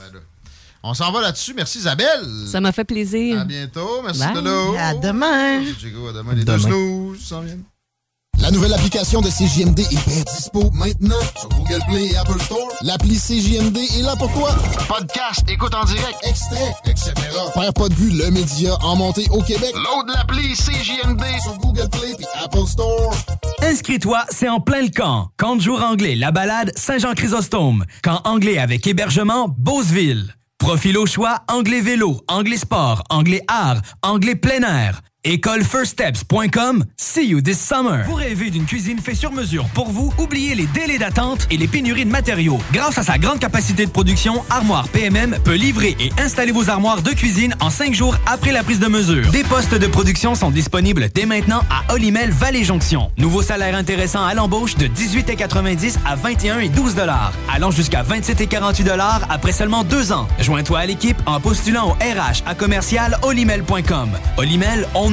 On 0.86 0.94
s'en 0.94 1.12
va 1.14 1.22
là-dessus. 1.22 1.54
Merci 1.56 1.78
Isabelle. 1.78 2.26
Ça 2.48 2.60
m'a 2.60 2.72
fait 2.74 2.84
plaisir. 2.84 3.40
À 3.40 3.46
bientôt. 3.46 4.02
Merci 4.04 4.20
Bye. 4.20 4.34
de 4.36 4.40
l'eau. 4.42 4.76
à 4.78 4.94
demain. 4.94 5.60
Merci. 5.62 5.86
À 6.10 6.14
demain. 6.14 6.34
Les 6.34 6.44
Demain. 6.44 6.58
deux 6.58 6.64
snooze 6.64 7.20
s'en 7.22 7.42
viennent. 7.42 7.64
La 8.40 8.52
nouvelle 8.52 8.74
application 8.74 9.22
de 9.22 9.30
CJMD 9.30 9.80
est 9.80 10.08
bien 10.10 10.24
dispo 10.36 10.70
maintenant 10.74 11.20
sur 11.40 11.48
Google 11.50 11.80
Play 11.88 12.08
et 12.08 12.18
Apple 12.18 12.42
Store. 12.42 12.68
L'appli 12.82 13.18
CJMD 13.18 13.78
est 13.78 14.02
là 14.02 14.16
pour 14.18 14.32
toi. 14.34 14.50
Podcast, 14.88 15.46
écoute 15.48 15.74
en 15.74 15.86
direct, 15.86 16.18
extrait, 16.24 16.76
etc. 16.86 17.14
Père 17.54 17.74
pas 17.74 17.88
de 17.88 17.94
vue, 17.94 18.10
le 18.12 18.32
média 18.32 18.76
en 18.82 18.98
montée 18.98 19.28
au 19.32 19.42
Québec. 19.42 19.74
Load 19.76 20.10
l'appli 20.14 20.54
CJMD 20.56 21.24
sur 21.42 21.58
Google 21.60 21.90
Play 21.90 22.16
et 22.20 22.44
Apple 22.44 22.68
Store. 22.68 23.16
Inscris-toi, 23.62 24.26
c'est 24.30 24.50
en 24.50 24.60
plein 24.60 24.82
le 24.82 24.90
camp. 24.90 25.30
Camp 25.38 25.56
de 25.56 25.62
jour 25.62 25.82
anglais, 25.82 26.16
la 26.16 26.32
balade 26.32 26.74
Saint-Jean-Chrysostome. 26.76 27.86
Camp 28.02 28.20
anglais 28.26 28.58
avec 28.58 28.86
hébergement 28.86 29.48
Beauceville. 29.58 30.36
Profil 30.58 30.98
au 30.98 31.06
choix, 31.06 31.40
anglais 31.50 31.82
vélo, 31.82 32.20
anglais 32.28 32.58
sport, 32.58 33.04
anglais 33.10 33.44
art, 33.48 33.78
anglais 34.02 34.36
plein 34.36 34.62
air. 34.64 35.02
Écolefirststeps.com. 35.26 36.84
See 36.98 37.28
you 37.30 37.40
this 37.40 37.58
summer. 37.58 38.04
Vous 38.06 38.16
rêvez 38.16 38.50
d'une 38.50 38.66
cuisine 38.66 39.00
faite 39.00 39.16
sur 39.16 39.32
mesure 39.32 39.66
pour 39.74 39.90
vous? 39.90 40.14
Oubliez 40.18 40.54
les 40.54 40.66
délais 40.66 40.98
d'attente 40.98 41.48
et 41.50 41.56
les 41.56 41.68
pénuries 41.68 42.04
de 42.04 42.12
matériaux. 42.12 42.60
Grâce 42.74 42.98
à 42.98 43.04
sa 43.04 43.18
grande 43.18 43.40
capacité 43.40 43.86
de 43.86 43.92
production, 43.92 44.44
Armoire 44.50 44.90
PMM 44.90 45.38
peut 45.42 45.54
livrer 45.54 45.96
et 45.98 46.12
installer 46.20 46.52
vos 46.52 46.70
armoires 46.70 47.02
de 47.02 47.12
cuisine 47.12 47.56
en 47.62 47.70
cinq 47.70 47.94
jours 47.94 48.18
après 48.26 48.52
la 48.52 48.64
prise 48.64 48.80
de 48.80 48.88
mesure. 48.88 49.32
Des 49.32 49.46
postes 49.46 49.74
de 49.74 49.88
production 49.88 50.36
sont 50.36 50.52
disponibles 50.52 51.08
dès 51.14 51.26
maintenant 51.26 51.62
à 51.70 51.94
Olimel 51.94 52.32
Valley 52.32 52.66
Jonction. 52.66 53.10
Nouveau 53.18 53.42
salaire 53.42 53.76
intéressant 53.76 54.26
à 54.26 54.34
l'embauche 54.34 54.76
de 54.76 54.88
18,90 54.88 56.00
à 56.06 56.16
21 56.18 56.60
et 56.60 56.70
12 56.70 56.96
dollars, 56.96 57.32
allant 57.50 57.72
jusqu'à 57.72 58.04
27 58.04 58.42
et 58.42 58.48
48 58.48 58.84
dollars 58.84 59.22
après 59.30 59.54
seulement 59.54 59.86
deux 59.86 60.12
ans. 60.12 60.28
Joins-toi 60.42 60.80
à 60.80 60.86
l'équipe 60.86 61.22
en 61.26 61.40
postulant 61.40 61.92
au 61.92 61.94
RH 61.94 62.44
à 62.46 62.56
commercial 62.56 63.18
olimel.com. 63.24 64.10
Olimel, 64.38 64.86
on 64.96 65.13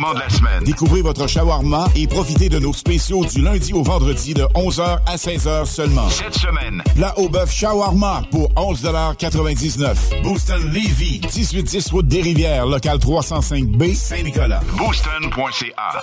de 0.13 0.19
la 0.19 0.29
semaine. 0.29 0.63
Découvrez 0.63 1.01
votre 1.01 1.27
shawarma 1.27 1.87
et 1.95 2.07
profitez 2.07 2.49
de 2.49 2.59
nos 2.59 2.73
spéciaux 2.73 3.23
du 3.23 3.41
lundi 3.41 3.71
au 3.73 3.83
vendredi 3.83 4.33
de 4.33 4.43
11h 4.55 4.99
à 5.05 5.15
16h 5.15 5.65
seulement. 5.65 6.09
Cette 6.09 6.33
semaine, 6.33 6.81
plat 6.95 7.17
au 7.17 7.29
bœuf 7.29 7.51
shawarma 7.51 8.23
pour 8.31 8.49
11,99 8.53 10.23
Booston 10.23 10.61
Levy, 10.71 11.21
1810 11.21 11.91
Route 11.91 12.07
des 12.07 12.21
Rivières, 12.21 12.65
local 12.65 12.97
305B, 12.97 13.93
Saint-Nicolas. 13.95 14.61
Booston.ca 14.77 16.01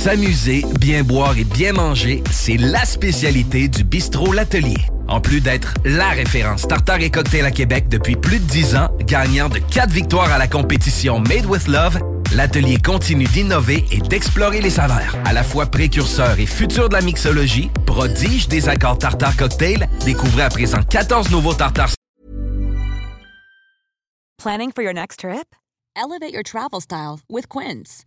S'amuser, 0.00 0.64
bien 0.80 1.02
boire 1.02 1.36
et 1.36 1.44
bien 1.44 1.74
manger, 1.74 2.24
c'est 2.30 2.56
la 2.56 2.86
spécialité 2.86 3.68
du 3.68 3.84
bistrot 3.84 4.32
L'Atelier. 4.32 4.78
En 5.08 5.20
plus 5.20 5.42
d'être 5.42 5.74
la 5.84 6.08
référence 6.08 6.66
tartare 6.66 7.02
et 7.02 7.10
cocktail 7.10 7.44
à 7.44 7.50
Québec 7.50 7.88
depuis 7.90 8.16
plus 8.16 8.38
de 8.38 8.44
10 8.46 8.76
ans, 8.76 8.88
gagnant 9.02 9.50
de 9.50 9.58
4 9.58 9.90
victoires 9.90 10.32
à 10.32 10.38
la 10.38 10.46
compétition 10.46 11.20
Made 11.20 11.44
with 11.44 11.66
Love, 11.66 11.98
l'atelier 12.34 12.78
continue 12.82 13.26
d'innover 13.26 13.84
et 13.92 13.98
d'explorer 13.98 14.62
les 14.62 14.70
saveurs. 14.70 15.18
À 15.26 15.34
la 15.34 15.42
fois 15.42 15.66
précurseur 15.66 16.40
et 16.40 16.46
futur 16.46 16.88
de 16.88 16.94
la 16.94 17.02
mixologie, 17.02 17.70
prodige 17.84 18.48
des 18.48 18.70
accords 18.70 18.96
tartare 18.96 19.36
cocktail, 19.36 19.86
découvrez 20.06 20.44
à 20.44 20.48
présent 20.48 20.82
14 20.82 21.30
nouveaux 21.30 21.52
tartares. 21.52 21.92
Planning 24.38 24.72
for 24.72 24.82
your 24.82 24.94
next 24.94 25.20
trip? 25.20 25.54
Elevate 25.94 26.32
your 26.32 26.42
travel 26.42 26.80
style 26.80 27.18
with 27.28 27.46
Quince. 27.48 28.06